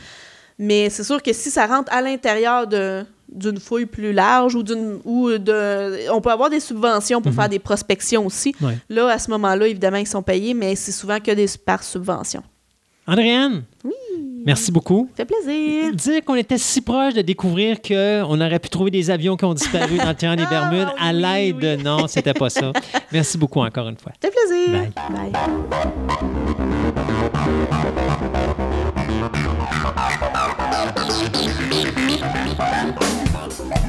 Mais 0.58 0.88
c'est 0.90 1.04
sûr 1.04 1.22
que 1.22 1.32
si 1.32 1.50
ça 1.50 1.66
rentre 1.66 1.92
à 1.92 2.00
l'intérieur 2.00 2.66
d'une 2.66 3.58
fouille 3.60 3.86
plus 3.86 4.12
large 4.12 4.54
ou 4.54 4.62
d'une 4.62 5.00
ou 5.04 5.30
de 5.30 6.08
on 6.10 6.20
peut 6.20 6.30
avoir 6.30 6.48
des 6.48 6.60
subventions 6.60 7.20
pour 7.20 7.32
Mhm. 7.32 7.36
faire 7.38 7.48
des 7.48 7.58
prospections 7.58 8.24
aussi. 8.24 8.54
Ouais. 8.62 8.78
Là 8.88 9.08
à 9.08 9.18
ce 9.18 9.30
moment-là 9.32 9.66
évidemment 9.66 9.96
ils 9.98 10.06
sont 10.06 10.22
payés 10.22 10.54
mais 10.54 10.74
c'est 10.76 10.92
souvent 10.92 11.18
que 11.20 11.32
des 11.32 11.46
par 11.64 11.82
subvention. 11.82 12.42
Andréane, 13.08 13.62
Oui. 13.84 13.92
merci 14.44 14.72
beaucoup. 14.72 15.08
Ça 15.16 15.24
fait 15.24 15.26
plaisir. 15.26 15.92
Dire 15.94 16.24
qu'on 16.24 16.34
était 16.34 16.58
si 16.58 16.80
proche 16.80 17.14
de 17.14 17.22
découvrir 17.22 17.80
qu'on 17.82 18.40
aurait 18.40 18.58
pu 18.58 18.68
trouver 18.68 18.90
des 18.90 19.10
avions 19.10 19.36
qui 19.36 19.44
ont 19.44 19.54
disparu 19.54 19.96
dans 19.98 20.08
le 20.08 20.14
terrain 20.14 20.34
des 20.36 20.42
Ah, 20.46 20.50
Bermudes 20.50 20.88
à 20.98 21.12
oui, 21.12 21.20
l'aide 21.20 21.58
de... 21.58 21.76
oui. 21.76 21.82
Non, 21.84 22.08
c'était 22.08 22.34
pas 22.34 22.50
ça. 22.50 22.72
Merci 23.12 23.38
beaucoup 23.38 23.60
encore 23.60 23.88
une 23.88 23.96
fois. 23.98 24.12
Ça 24.22 24.28
fait 24.28 24.34
plaisir. 24.34 24.72
Bye. 24.72 24.92
Bye. 25.32 26.46
Thank 31.08 31.36
you. 33.80 33.85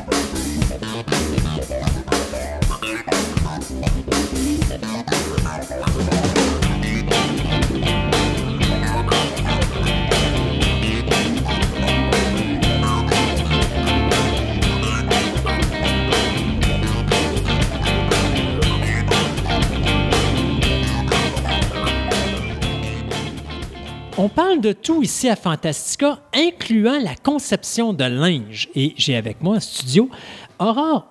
On 24.19 24.29
parle 24.29 24.61
de 24.61 24.71
tout 24.71 25.03
ici 25.03 25.29
à 25.29 25.35
Fantastica, 25.35 26.19
incluant 26.33 26.97
la 26.97 27.13
conception 27.13 27.93
de 27.93 28.03
linge. 28.03 28.67
Et 28.73 28.93
j'ai 28.97 29.15
avec 29.15 29.43
moi 29.43 29.57
en 29.57 29.59
studio 29.59 30.09
Aurore. 30.57 31.07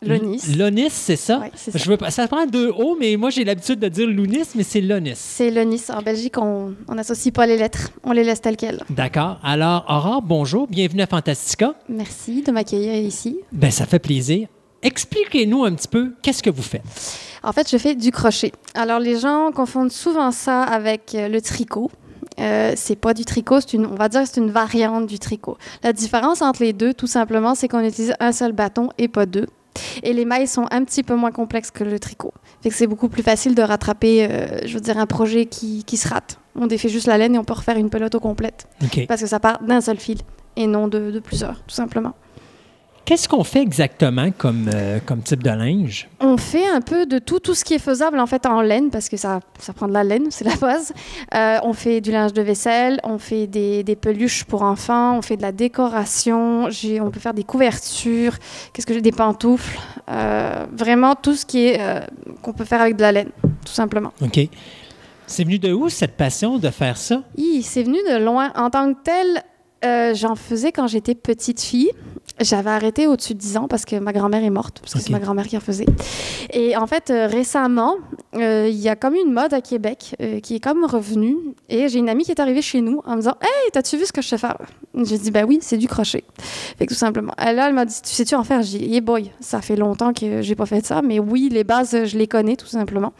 Lonis. 0.00 0.54
Lonis, 0.56 0.90
c'est 0.90 1.16
ça? 1.16 1.42
C'est 1.54 1.72
ça. 1.72 1.78
Je 1.78 1.90
veux 1.90 1.96
pas, 1.96 2.12
ça 2.12 2.28
prend 2.28 2.46
deux 2.46 2.68
O, 2.68 2.96
mais 3.00 3.16
moi 3.16 3.30
j'ai 3.30 3.42
l'habitude 3.42 3.80
de 3.80 3.88
dire 3.88 4.06
Lounis, 4.06 4.44
mais 4.54 4.62
c'est 4.62 4.82
Lonis. 4.82 5.14
C'est 5.16 5.50
Lonis. 5.50 5.82
En 5.92 6.00
Belgique, 6.00 6.38
on 6.38 6.74
n'associe 6.94 7.32
pas 7.32 7.46
les 7.46 7.56
lettres. 7.56 7.90
On 8.04 8.12
les 8.12 8.22
laisse 8.22 8.40
telles 8.40 8.56
quelles. 8.56 8.84
D'accord. 8.90 9.40
Alors, 9.42 9.84
Aurore, 9.88 10.22
bonjour, 10.22 10.68
bienvenue 10.68 11.02
à 11.02 11.08
Fantastica. 11.08 11.74
Merci 11.88 12.42
de 12.42 12.52
m'accueillir 12.52 12.94
ici. 12.94 13.40
Ben, 13.50 13.72
ça 13.72 13.86
fait 13.86 13.98
plaisir. 13.98 14.46
Expliquez-nous 14.84 15.64
un 15.64 15.74
petit 15.74 15.88
peu 15.88 16.12
qu'est-ce 16.22 16.42
que 16.42 16.50
vous 16.50 16.62
faites. 16.62 16.82
En 17.42 17.52
fait, 17.52 17.70
je 17.70 17.76
fais 17.78 17.94
du 17.94 18.10
crochet. 18.10 18.52
Alors, 18.74 19.00
les 19.00 19.18
gens 19.18 19.50
confondent 19.50 19.90
souvent 19.90 20.30
ça 20.30 20.62
avec 20.62 21.14
euh, 21.14 21.28
le 21.28 21.40
tricot. 21.40 21.90
Euh, 22.38 22.74
c'est 22.76 22.96
pas 22.96 23.14
du 23.14 23.24
tricot, 23.24 23.60
une, 23.60 23.86
on 23.86 23.94
va 23.94 24.08
dire 24.08 24.22
que 24.22 24.28
c'est 24.28 24.40
une 24.40 24.50
variante 24.50 25.06
du 25.06 25.18
tricot. 25.18 25.56
La 25.82 25.92
différence 25.92 26.42
entre 26.42 26.62
les 26.62 26.72
deux, 26.72 26.92
tout 26.92 27.06
simplement, 27.06 27.54
c'est 27.54 27.68
qu'on 27.68 27.80
utilise 27.84 28.14
un 28.20 28.32
seul 28.32 28.52
bâton 28.52 28.90
et 28.98 29.08
pas 29.08 29.24
deux. 29.24 29.46
Et 30.02 30.12
les 30.12 30.24
mailles 30.24 30.46
sont 30.46 30.66
un 30.70 30.84
petit 30.84 31.02
peu 31.02 31.14
moins 31.14 31.32
complexes 31.32 31.70
que 31.70 31.84
le 31.84 31.98
tricot. 31.98 32.32
Fait 32.62 32.68
que 32.68 32.74
c'est 32.74 32.86
beaucoup 32.86 33.08
plus 33.08 33.22
facile 33.22 33.54
de 33.54 33.62
rattraper, 33.62 34.28
euh, 34.30 34.58
je 34.66 34.74
veux 34.74 34.80
dire, 34.80 34.98
un 34.98 35.06
projet 35.06 35.46
qui, 35.46 35.84
qui 35.84 35.96
se 35.96 36.08
rate. 36.08 36.38
On 36.56 36.66
défait 36.66 36.88
juste 36.88 37.06
la 37.06 37.18
laine 37.18 37.34
et 37.34 37.38
on 37.38 37.44
peut 37.44 37.54
refaire 37.54 37.76
une 37.76 37.90
pelote 37.90 38.14
au 38.14 38.20
complète. 38.20 38.68
Parce 39.08 39.20
que 39.20 39.26
ça 39.26 39.40
part 39.40 39.62
d'un 39.62 39.80
seul 39.80 39.98
fil 39.98 40.18
et 40.56 40.66
non 40.66 40.88
de, 40.88 41.10
de 41.10 41.18
plusieurs, 41.20 41.62
tout 41.64 41.74
simplement. 41.74 42.14
Qu'est-ce 43.04 43.28
qu'on 43.28 43.44
fait 43.44 43.60
exactement 43.60 44.30
comme, 44.30 44.70
euh, 44.72 44.98
comme 45.04 45.20
type 45.20 45.42
de 45.42 45.50
linge? 45.50 46.08
On 46.20 46.38
fait 46.38 46.66
un 46.66 46.80
peu 46.80 47.04
de 47.04 47.18
tout, 47.18 47.38
tout 47.38 47.54
ce 47.54 47.62
qui 47.62 47.74
est 47.74 47.78
faisable 47.78 48.18
en 48.18 48.26
fait 48.26 48.46
en 48.46 48.62
laine, 48.62 48.88
parce 48.88 49.10
que 49.10 49.18
ça, 49.18 49.40
ça 49.58 49.74
prend 49.74 49.88
de 49.88 49.92
la 49.92 50.04
laine, 50.04 50.28
c'est 50.30 50.44
la 50.44 50.56
base. 50.56 50.92
Euh, 51.34 51.58
on 51.64 51.74
fait 51.74 52.00
du 52.00 52.10
linge 52.12 52.32
de 52.32 52.40
vaisselle, 52.40 53.00
on 53.04 53.18
fait 53.18 53.46
des, 53.46 53.84
des 53.84 53.96
peluches 53.96 54.44
pour 54.44 54.62
enfants, 54.62 55.18
on 55.18 55.22
fait 55.22 55.36
de 55.36 55.42
la 55.42 55.52
décoration, 55.52 56.68
on 56.68 57.10
peut 57.10 57.20
faire 57.20 57.34
des 57.34 57.44
couvertures, 57.44 58.38
qu'est-ce 58.72 58.86
que 58.86 58.94
j'ai, 58.94 59.02
des 59.02 59.12
pantoufles, 59.12 59.78
euh, 60.10 60.64
vraiment 60.72 61.14
tout 61.14 61.34
ce 61.34 61.44
qui 61.44 61.66
est 61.66 61.80
qu'on 62.40 62.54
peut 62.54 62.64
faire 62.64 62.80
avec 62.80 62.96
de 62.96 63.02
la 63.02 63.12
laine, 63.12 63.30
tout 63.42 63.72
simplement. 63.72 64.12
OK. 64.22 64.48
C'est 65.26 65.44
venu 65.44 65.58
de 65.58 65.72
où 65.72 65.88
cette 65.88 66.16
passion 66.16 66.58
de 66.58 66.70
faire 66.70 66.96
ça? 66.96 67.22
Hi, 67.36 67.62
c'est 67.62 67.82
venu 67.82 67.98
de 68.08 68.22
loin. 68.22 68.52
En 68.56 68.68
tant 68.70 68.92
que 68.92 68.98
tel, 69.02 69.42
euh, 69.84 70.14
j'en 70.14 70.34
faisais 70.34 70.72
quand 70.72 70.86
j'étais 70.86 71.14
petite 71.14 71.60
fille. 71.60 71.90
J'avais 72.40 72.70
arrêté 72.70 73.06
au-dessus 73.06 73.34
de 73.34 73.38
10 73.38 73.58
ans 73.58 73.68
parce 73.68 73.84
que 73.84 73.94
ma 73.96 74.12
grand-mère 74.12 74.42
est 74.42 74.50
morte, 74.50 74.80
parce 74.80 74.94
que 74.94 74.98
c'est 74.98 75.10
ma 75.10 75.20
grand-mère 75.20 75.46
qui 75.46 75.56
en 75.56 75.60
faisait. 75.60 75.86
Et 76.52 76.76
en 76.76 76.86
fait, 76.88 77.10
euh, 77.10 77.28
récemment, 77.28 77.94
euh, 78.34 78.66
il 78.68 78.76
y 78.76 78.88
a 78.88 78.96
comme 78.96 79.14
une 79.14 79.32
mode 79.32 79.54
à 79.54 79.60
Québec 79.60 80.16
qui 80.42 80.56
est 80.56 80.60
comme 80.60 80.84
revenue. 80.84 81.36
Et 81.68 81.88
j'ai 81.88 82.00
une 82.00 82.08
amie 82.08 82.24
qui 82.24 82.32
est 82.32 82.40
arrivée 82.40 82.62
chez 82.62 82.80
nous 82.80 83.00
en 83.04 83.12
me 83.12 83.16
disant 83.18 83.36
Hey, 83.40 83.70
t'as-tu 83.72 83.96
vu 83.96 84.04
ce 84.04 84.12
que 84.12 84.20
je 84.20 84.28
sais 84.28 84.38
faire 84.38 84.56
J'ai 84.94 85.18
dit 85.18 85.30
Ben 85.30 85.44
oui, 85.46 85.58
c'est 85.60 85.76
du 85.76 85.86
crochet. 85.86 86.24
Fait 86.76 86.86
que 86.86 86.92
tout 86.92 86.98
simplement. 86.98 87.32
Elle, 87.38 87.56
là, 87.56 87.68
elle 87.68 87.74
m'a 87.74 87.84
dit 87.84 87.94
Tu 88.02 88.12
sais-tu 88.12 88.34
en 88.34 88.42
faire 88.42 88.62
J'ai 88.62 88.78
dit 88.78 88.94
Hey 88.94 89.00
boy, 89.00 89.30
ça 89.38 89.60
fait 89.60 89.76
longtemps 89.76 90.12
que 90.12 90.42
j'ai 90.42 90.56
pas 90.56 90.66
fait 90.66 90.84
ça, 90.84 91.02
mais 91.02 91.20
oui, 91.20 91.50
les 91.52 91.62
bases, 91.62 92.04
je 92.04 92.18
les 92.18 92.26
connais 92.26 92.56
tout 92.56 92.66
simplement. 92.66 93.12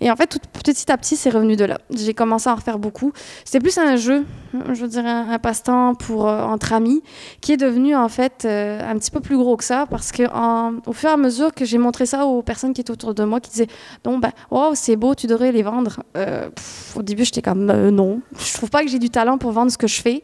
Et 0.00 0.10
en 0.10 0.16
fait, 0.16 0.26
tout 0.26 0.38
petit 0.52 0.92
à 0.92 0.98
petit, 0.98 1.16
c'est 1.16 1.30
revenu 1.30 1.56
de 1.56 1.64
là. 1.64 1.78
J'ai 1.90 2.12
commencé 2.12 2.50
à 2.50 2.52
en 2.52 2.56
refaire 2.56 2.78
beaucoup. 2.78 3.12
C'était 3.44 3.60
plus 3.60 3.78
un 3.78 3.96
jeu, 3.96 4.26
je 4.72 4.82
veux 4.82 4.88
dire, 4.88 5.06
un, 5.06 5.30
un 5.30 5.38
passe-temps 5.38 5.94
pour 5.94 6.07
euh, 6.26 6.42
entre 6.42 6.72
amis, 6.72 7.02
qui 7.40 7.52
est 7.52 7.56
devenu 7.56 7.94
en 7.94 8.08
fait 8.08 8.44
euh, 8.44 8.80
un 8.90 8.96
petit 8.98 9.10
peu 9.10 9.20
plus 9.20 9.36
gros 9.36 9.56
que 9.56 9.64
ça, 9.64 9.86
parce 9.88 10.10
que 10.12 10.22
en- 10.32 10.74
au 10.86 10.92
fur 10.92 11.10
et 11.10 11.12
à 11.12 11.16
mesure 11.16 11.52
que 11.54 11.64
j'ai 11.64 11.78
montré 11.78 12.06
ça 12.06 12.24
aux 12.26 12.42
personnes 12.42 12.72
qui 12.72 12.80
étaient 12.80 12.90
autour 12.90 13.14
de 13.14 13.24
moi, 13.24 13.40
qui 13.40 13.50
disaient 13.50 13.66
non 14.04 14.18
ben, 14.18 14.30
wow, 14.50 14.74
c'est 14.74 14.96
beau, 14.96 15.14
tu 15.14 15.26
devrais 15.26 15.52
les 15.52 15.62
vendre. 15.62 16.02
Euh, 16.16 16.48
au 16.96 17.02
début, 17.02 17.24
j'étais 17.24 17.42
comme 17.42 17.64
non, 17.90 18.20
je 18.38 18.54
trouve 18.54 18.70
pas 18.70 18.82
que 18.82 18.88
j'ai 18.88 18.98
du 18.98 19.10
talent 19.10 19.38
pour 19.38 19.52
vendre 19.52 19.70
ce 19.70 19.78
que 19.78 19.86
je 19.86 20.00
fais. 20.00 20.22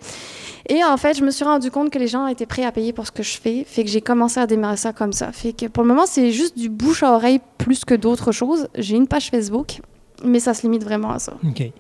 Et 0.69 0.83
en 0.83 0.97
fait, 0.97 1.15
je 1.19 1.23
me 1.23 1.31
suis 1.31 1.45
rendu 1.45 1.71
compte 1.71 1.91
que 1.91 1.99
les 1.99 2.07
gens 2.09 2.27
étaient 2.27 2.47
prêts 2.47 2.65
à 2.65 2.73
payer 2.73 2.95
pour 2.95 3.07
ce 3.07 3.13
que 3.13 3.23
je 3.23 3.37
fais, 3.39 3.65
fait 3.67 3.85
que 3.85 3.91
j'ai 3.91 4.01
commencé 4.01 4.41
à 4.41 4.47
démarrer 4.47 4.79
ça 4.79 4.95
comme 4.95 5.13
ça. 5.13 5.31
Fait 5.33 5.53
que 5.53 5.67
pour 5.67 5.83
le 5.83 5.89
moment, 5.91 6.07
c'est 6.07 6.31
juste 6.33 6.57
du 6.57 6.71
bouche 6.71 7.03
à 7.03 7.13
oreille 7.15 7.41
plus 7.59 7.85
que 7.85 7.95
d'autres 7.95 8.33
choses. 8.33 8.69
J'ai 8.75 8.97
une 8.97 9.07
page 9.07 9.29
Facebook, 9.31 9.81
mais 10.25 10.41
ça 10.41 10.55
se 10.55 10.63
limite 10.63 10.83
vraiment 10.83 11.11
à 11.11 11.19
ça. 11.19 11.35
OK. 11.47 11.71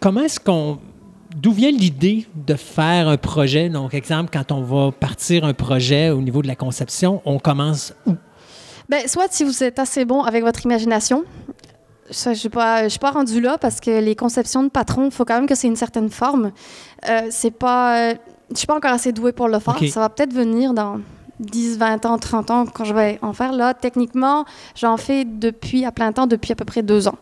Comment 0.00 0.20
est-ce 0.20 0.40
qu'on. 0.40 0.78
D'où 1.34 1.52
vient 1.52 1.70
l'idée 1.72 2.26
de 2.34 2.54
faire 2.54 3.08
un 3.08 3.16
projet? 3.16 3.68
Donc, 3.68 3.92
exemple, 3.94 4.30
quand 4.32 4.52
on 4.52 4.62
va 4.62 4.92
partir 4.92 5.44
un 5.44 5.52
projet 5.54 6.10
au 6.10 6.20
niveau 6.20 6.42
de 6.42 6.46
la 6.46 6.54
conception, 6.56 7.20
on 7.24 7.38
commence 7.38 7.92
où? 8.06 8.14
Ben, 8.88 9.08
soit 9.08 9.26
si 9.30 9.42
vous 9.44 9.64
êtes 9.64 9.78
assez 9.78 10.04
bon 10.04 10.22
avec 10.22 10.44
votre 10.44 10.64
imagination, 10.64 11.24
je 12.10 12.28
ne 12.30 12.34
suis, 12.34 12.48
pas- 12.50 12.84
je 12.84 12.88
suis 12.90 12.98
pas 12.98 13.10
rendue 13.10 13.40
là 13.40 13.58
parce 13.58 13.80
que 13.80 14.00
les 14.00 14.14
conceptions 14.14 14.62
de 14.62 14.68
patron, 14.68 15.06
il 15.06 15.10
faut 15.10 15.24
quand 15.24 15.34
même 15.34 15.46
que 15.48 15.54
c'est 15.54 15.66
une 15.66 15.76
certaine 15.76 16.10
forme. 16.10 16.52
Euh, 17.08 17.22
c'est 17.30 17.50
pas, 17.50 18.10
euh, 18.10 18.14
je 18.52 18.58
suis 18.58 18.66
pas 18.66 18.76
encore 18.76 18.92
assez 18.92 19.10
douée 19.12 19.32
pour 19.32 19.48
le 19.48 19.58
faire. 19.58 19.76
Ça 19.90 20.00
va 20.00 20.10
peut-être 20.10 20.32
venir 20.34 20.72
dans 20.74 21.00
10, 21.40 21.78
20 21.78 22.04
ans, 22.06 22.18
30 22.18 22.50
ans 22.50 22.64
quand 22.66 22.84
je 22.84 22.94
vais 22.94 23.18
en 23.22 23.32
faire. 23.32 23.52
Là, 23.52 23.74
techniquement, 23.74 24.44
j'en 24.76 24.96
fais 24.98 25.24
depuis 25.24 25.84
à 25.84 25.90
plein 25.90 26.12
temps 26.12 26.26
depuis 26.26 26.52
à 26.52 26.54
peu 26.54 26.64
près 26.66 26.82
deux 26.82 27.08
ans. 27.08 27.16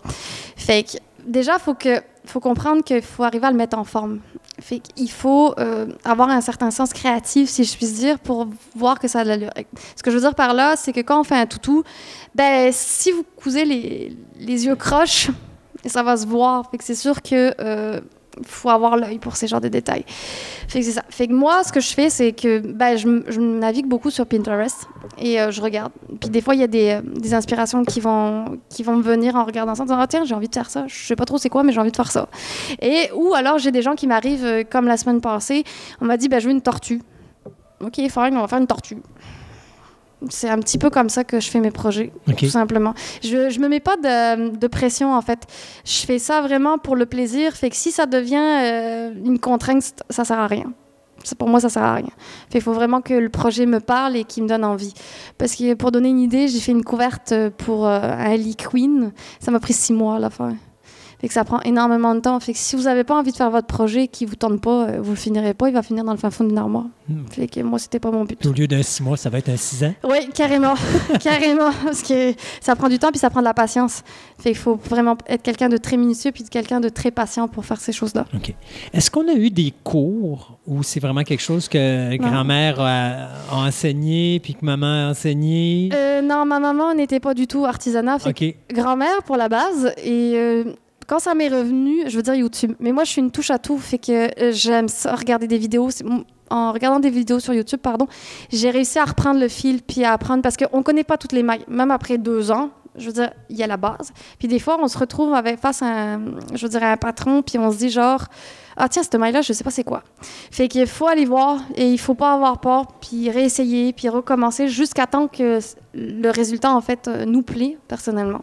Fait 0.57 0.83
que 0.83 0.99
déjà, 1.27 1.59
faut 1.59 1.75
que 1.75 2.03
faut 2.25 2.41
comprendre 2.41 2.83
qu'il 2.83 3.03
faut 3.03 3.25
arriver 3.25 3.47
à 3.47 3.51
le 3.51 3.57
mettre 3.57 3.79
en 3.79 3.85
forme. 3.85 4.21
Fait 4.61 4.79
qu'il 4.79 5.11
faut 5.11 5.55
euh, 5.59 5.87
avoir 6.05 6.29
un 6.29 6.41
certain 6.41 6.71
sens 6.71 6.93
créatif, 6.93 7.49
si 7.49 7.65
je 7.65 7.77
puis 7.77 7.87
dire, 7.87 8.19
pour 8.19 8.49
voir 8.77 8.99
que 8.99 9.09
ça 9.09 9.21
a 9.21 9.25
de 9.25 9.29
l'allure. 9.29 9.51
Ce 9.97 10.03
que 10.03 10.11
je 10.11 10.17
veux 10.17 10.23
dire 10.23 10.35
par 10.35 10.55
là, 10.55 10.77
c'est 10.77 10.93
que 10.93 11.01
quand 11.01 11.21
on 11.21 11.25
fait 11.25 11.37
un 11.37 11.47
toutou, 11.47 11.83
ben, 12.35 12.71
si 12.73 13.11
vous 13.11 13.25
cousez 13.37 13.65
les, 13.65 14.17
les 14.39 14.67
yeux 14.67 14.77
croches, 14.77 15.31
ça 15.85 16.03
va 16.03 16.17
se 16.17 16.27
voir. 16.27 16.71
C'est 16.81 16.95
sûr 16.95 17.23
que 17.23 17.55
euh, 17.61 18.01
faut 18.45 18.71
avoir 18.71 18.97
l'œil 18.97 19.19
pour 19.19 19.37
ces 19.37 19.47
genres 19.47 19.61
de 19.61 19.69
détails. 19.69 20.05
Fait 20.69 20.81
que 20.81 20.85
c'est 20.85 20.93
ça. 20.93 21.05
Fait 21.09 21.29
que 21.29 21.33
moi, 21.33 21.63
ce 21.65 21.73
que 21.73 21.81
je 21.81 21.93
fais, 21.93 22.11
c'est 22.11 22.33
que 22.33 22.59
ben, 22.59 22.97
je, 22.97 23.23
je 23.29 23.41
navigue 23.41 23.87
beaucoup 23.87 24.11
sur 24.11 24.27
Pinterest 24.27 24.87
et 25.19 25.41
euh, 25.41 25.51
je 25.51 25.61
regarde. 25.61 25.93
Puis 26.21 26.31
des 26.31 26.41
fois, 26.41 26.55
il 26.55 26.61
y 26.61 26.65
a 26.65 26.69
des, 26.69 26.91
euh, 26.91 27.01
des 27.03 27.35
inspirations 27.35 27.85
qui 27.85 28.01
vont, 28.01 28.59
qui 28.69 28.83
vont 28.83 28.97
me 28.97 29.03
venir 29.03 29.37
en 29.37 29.45
regardant 29.45 29.75
ça, 29.75 29.83
en 29.83 29.87
disant 29.87 29.99
Ah, 30.01 30.07
tiens, 30.07 30.25
j'ai 30.25 30.35
envie 30.35 30.49
de 30.49 30.55
faire 30.55 30.71
ça. 30.71 30.85
Je 30.89 30.95
sais 30.95 31.17
pas 31.17 31.25
trop 31.25 31.39
c'est 31.39 31.49
quoi, 31.49 31.63
mais 31.63 31.73
j'ai 31.73 31.81
envie 31.81 31.91
de 31.91 31.97
faire 31.97 32.11
ça. 32.11 32.29
Et 32.81 33.11
ou 33.15 33.35
alors, 33.35 33.59
j'ai 33.59 33.71
des 33.71 33.83
gens 33.83 33.95
qui 33.95 34.07
m'arrivent, 34.07 34.45
euh, 34.45 34.63
comme 34.69 34.87
la 34.87 34.97
semaine 34.97 35.21
passée, 35.21 35.65
on 36.01 36.07
m'a 36.07 36.17
dit 36.17 36.29
ben, 36.29 36.41
Je 36.41 36.47
veux 36.47 36.53
une 36.53 36.63
tortue. 36.63 37.03
Ok, 37.81 37.97
fine, 37.97 38.37
on 38.37 38.41
va 38.41 38.49
faire 38.49 38.59
une 38.59 38.67
tortue. 38.67 38.99
C'est 40.29 40.49
un 40.49 40.59
petit 40.59 40.79
peu 40.79 40.91
comme 40.91 41.09
ça 41.09 41.25
que 41.25 41.41
je 41.41 41.51
fais 41.51 41.61
mes 41.61 41.71
projets, 41.71 42.13
tout 42.37 42.49
simplement. 42.49 42.95
Je, 43.23 43.51
je 43.51 43.61
me 43.61 43.69
mets 43.69 43.81
pas 43.81 43.97
de, 43.97 44.57
de 44.57 44.67
pression, 44.67 45.15
en 45.15 45.23
fait. 45.23 45.47
Je 45.85 46.05
fais 46.07 46.19
ça 46.19 46.41
vraiment 46.41 46.79
pour 46.79 46.97
le 46.97 47.07
plaisir. 47.07 47.55
Fait 47.55 47.71
que 47.71 47.77
si 47.77 47.91
ça 47.93 48.07
devient 48.07 48.37
euh, 48.37 49.13
une 49.25 49.39
contrainte, 49.39 50.03
ça 50.11 50.25
sert 50.25 50.39
à 50.39 50.47
rien. 50.47 50.73
Pour 51.39 51.49
moi, 51.49 51.61
ça 51.61 51.69
sert 51.69 51.83
à 51.83 51.95
rien. 51.95 52.11
Fait 52.51 52.59
qu'il 52.59 52.63
faut 52.63 52.73
vraiment 52.73 53.01
que 53.01 53.15
le 53.15 53.29
projet 53.29 53.67
me 53.67 53.81
parle 53.81 54.17
et 54.17 54.25
qu'il 54.25 54.43
me 54.43 54.49
donne 54.49 54.65
envie. 54.65 54.93
Parce 55.39 55.55
que 55.55 55.75
pour 55.75 55.93
donner 55.93 56.09
une 56.09 56.21
idée, 56.21 56.49
j'ai 56.49 56.59
fait 56.61 56.73
une 56.73 56.85
couverte 56.85 57.33
pour 57.59 57.87
euh, 57.87 58.01
un 58.01 58.37
Lee 58.37 58.57
Queen. 58.57 59.13
Ça 59.39 59.51
m'a 59.51 59.61
pris 59.61 59.73
six 59.73 59.93
mois 59.93 60.17
à 60.17 60.19
la 60.19 60.31
faire. 60.31 60.53
Fait 61.23 61.29
que 61.29 61.35
ça 61.35 61.45
prend 61.45 61.61
énormément 61.61 62.17
de 62.17 62.21
temps. 62.21 62.41
Fait 62.41 62.53
que 62.53 62.59
si 62.59 62.75
vous 62.75 62.83
n'avez 62.83 63.05
pas 63.05 63.15
envie 63.15 63.31
de 63.31 63.37
faire 63.37 63.51
votre 63.51 63.69
projet 63.69 64.09
qui 64.09 64.27
vous 64.27 64.35
tente 64.35 64.61
pas, 64.61 64.89
euh, 64.89 65.01
vous 65.01 65.13
le 65.13 65.17
finirez 65.17 65.55
pas. 65.55 65.69
Il 65.69 65.73
va 65.73 65.85
finir 65.85 66.03
dans 66.03 66.11
le 66.11 66.19
fin 66.19 66.33
fond 66.33 66.43
d'une 66.43 66.59
armoire. 66.59 66.87
Hmm. 67.09 67.25
Fait 67.31 67.47
que 67.47 67.61
moi, 67.61 67.79
c'était 67.79 68.01
pas 68.01 68.11
mon 68.11 68.25
but. 68.25 68.45
Au 68.45 68.53
lieu 68.53 68.67
d'un 68.67 68.83
six 68.83 69.05
mois, 69.05 69.17
ça 69.17 69.31
va 69.31 69.39
être 69.39 69.49
un 69.49 69.57
six 69.57 69.85
ans? 69.85 69.95
Oui, 70.03 70.29
carrément. 70.35 70.75
carrément. 71.23 71.71
Parce 71.85 72.03
que 72.03 72.35
ça 72.61 72.75
prend 72.75 72.89
du 72.89 72.99
temps 72.99 73.13
puis 73.13 73.21
ça 73.21 73.31
prend 73.31 73.39
de 73.39 73.45
la 73.45 73.55
patience. 73.55 74.03
Fait 74.37 74.51
qu'il 74.51 74.59
faut 74.59 74.75
vraiment 74.75 75.17
être 75.29 75.43
quelqu'un 75.43 75.69
de 75.69 75.77
très 75.77 75.97
minutieux 75.97 76.33
puis 76.33 76.43
de 76.43 76.49
quelqu'un 76.49 76.81
de 76.81 76.89
très 76.89 77.13
patient 77.13 77.47
pour 77.47 77.65
faire 77.65 77.81
ces 77.81 77.93
choses-là. 77.93 78.27
OK. 78.35 78.53
Est-ce 78.93 79.09
qu'on 79.09 79.29
a 79.29 79.35
eu 79.35 79.51
des 79.51 79.73
cours 79.85 80.59
ou 80.67 80.83
c'est 80.83 80.99
vraiment 80.99 81.23
quelque 81.23 81.43
chose 81.43 81.69
que 81.69 82.17
grand-mère 82.17 82.81
a, 82.81 83.29
a 83.49 83.67
enseigné 83.69 84.41
puis 84.41 84.55
que 84.55 84.65
maman 84.65 85.07
a 85.07 85.11
enseigné? 85.11 85.91
Euh, 85.95 86.21
non, 86.21 86.45
ma 86.47 86.59
maman 86.59 86.95
n'était 86.97 87.21
pas 87.21 87.35
du 87.35 87.47
tout 87.47 87.65
artisanat. 87.65 88.19
Fait 88.19 88.57
grand-mère 88.73 89.23
pour 89.25 89.37
la 89.37 89.49
base. 89.49 89.93
Et 90.03 90.33
euh, 90.35 90.65
quand 91.13 91.19
ça 91.19 91.35
m'est 91.35 91.51
revenu, 91.51 92.09
je 92.09 92.17
veux 92.17 92.23
dire 92.23 92.33
YouTube. 92.33 92.73
Mais 92.81 92.91
moi, 92.91 93.05
je 93.05 93.11
suis 93.11 93.21
une 93.21 93.31
touche 93.31 93.51
à 93.51 93.59
tout. 93.59 93.77
Fait 93.77 93.99
que 93.99 94.13
euh, 94.43 94.51
j'aime 94.53 94.87
regarder 95.05 95.47
des 95.47 95.59
vidéos. 95.59 95.91
En 96.49 96.73
regardant 96.73 97.01
des 97.01 97.11
vidéos 97.11 97.39
sur 97.39 97.53
YouTube, 97.53 97.81
pardon, 97.83 98.07
j'ai 98.51 98.71
réussi 98.71 98.99
à 98.99 99.05
reprendre 99.05 99.39
le 99.39 99.49
fil 99.49 99.83
puis 99.83 100.05
à 100.05 100.15
apprendre 100.15 100.43
parce 100.43 100.57
qu'on 100.57 100.79
ne 100.79 100.83
connaît 100.83 101.05
pas 101.05 101.19
toutes 101.19 101.33
les 101.33 101.43
mailles. 101.43 101.67
Même 101.69 101.91
après 101.91 102.17
deux 102.17 102.51
ans, 102.51 102.71
je 102.97 103.07
veux 103.07 103.13
dire, 103.13 103.31
il 103.51 103.57
y 103.57 103.63
a 103.63 103.67
la 103.67 103.77
base. 103.77 104.13
Puis 104.39 104.49
des 104.49 104.59
fois, 104.59 104.79
on 104.81 104.89
se 104.89 104.97
retrouve 104.97 105.35
face 105.61 105.83
à 105.83 105.87
un, 105.87 106.21
je 106.55 106.67
veux 106.67 106.83
un 106.83 106.97
patron, 106.97 107.43
puis 107.43 107.59
on 107.59 107.71
se 107.71 107.77
dit 107.77 107.91
genre, 107.91 108.25
ah 108.77 108.89
tiens, 108.89 109.03
cette 109.03 109.15
maille-là, 109.15 109.43
je 109.43 109.53
sais 109.53 109.65
pas 109.65 109.71
c'est 109.71 109.85
quoi. 109.85 110.03
Fait 110.51 110.69
qu'il 110.69 110.87
faut 110.87 111.07
aller 111.07 111.25
voir 111.25 111.61
et 111.75 111.91
il 111.91 111.99
faut 111.99 112.15
pas 112.15 112.33
avoir 112.33 112.61
peur, 112.61 112.87
puis 113.01 113.31
réessayer, 113.31 113.93
puis 113.93 114.09
recommencer 114.09 114.69
jusqu'à 114.69 115.07
temps 115.07 115.29
que 115.29 115.59
le 115.95 116.31
résultat, 116.31 116.71
en 116.75 116.81
fait, 116.81 117.09
euh, 117.09 117.25
nous 117.25 117.43
plaît 117.43 117.79
personnellement. 117.89 118.43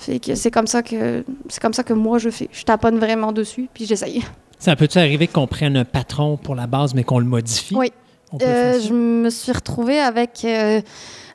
Fait 0.00 0.18
que 0.18 0.34
c'est 0.34 0.50
comme 0.50 0.66
ça 0.66 0.82
que 0.82 1.22
c'est 1.50 1.60
comme 1.60 1.74
ça 1.74 1.82
que 1.82 1.92
moi 1.92 2.18
je 2.18 2.30
fais. 2.30 2.48
Je 2.52 2.64
taponne 2.64 2.98
vraiment 2.98 3.32
dessus, 3.32 3.68
puis 3.72 3.84
j'essaye. 3.84 4.24
Ça 4.58 4.74
peut-tu 4.74 4.98
arriver 4.98 5.26
qu'on 5.26 5.46
prenne 5.46 5.76
un 5.76 5.84
patron 5.84 6.38
pour 6.38 6.54
la 6.54 6.66
base, 6.66 6.94
mais 6.94 7.04
qu'on 7.04 7.18
le 7.18 7.26
modifie? 7.26 7.74
Oui. 7.76 7.92
Euh, 8.40 8.80
je 8.80 8.92
me 8.94 9.28
suis 9.28 9.52
retrouvée 9.52 9.98
avec 9.98 10.42
euh, 10.44 10.80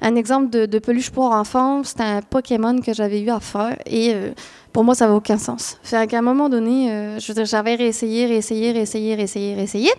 un 0.02 0.16
exemple 0.16 0.50
de, 0.50 0.66
de 0.66 0.80
peluche 0.80 1.12
pour 1.12 1.26
enfants. 1.26 1.84
C'était 1.84 2.04
un 2.04 2.22
Pokémon 2.22 2.80
que 2.82 2.94
j'avais 2.94 3.22
eu 3.22 3.30
à 3.30 3.40
faire 3.40 3.78
et 3.86 4.14
euh, 4.14 4.32
pour 4.74 4.84
moi, 4.84 4.96
ça 4.96 5.06
n'avait 5.06 5.18
aucun 5.18 5.38
sens. 5.38 5.78
Fait 5.84 6.08
qu'à 6.08 6.20
un 6.20 6.22
moment 6.22 6.50
donné, 6.50 7.18
je 7.20 7.46
j'avais 7.46 7.76
réessayé, 7.76 8.26
réessayé, 8.26 8.72
réessayé, 8.72 9.16
réessayé, 9.16 9.56
réessayé. 9.56 9.92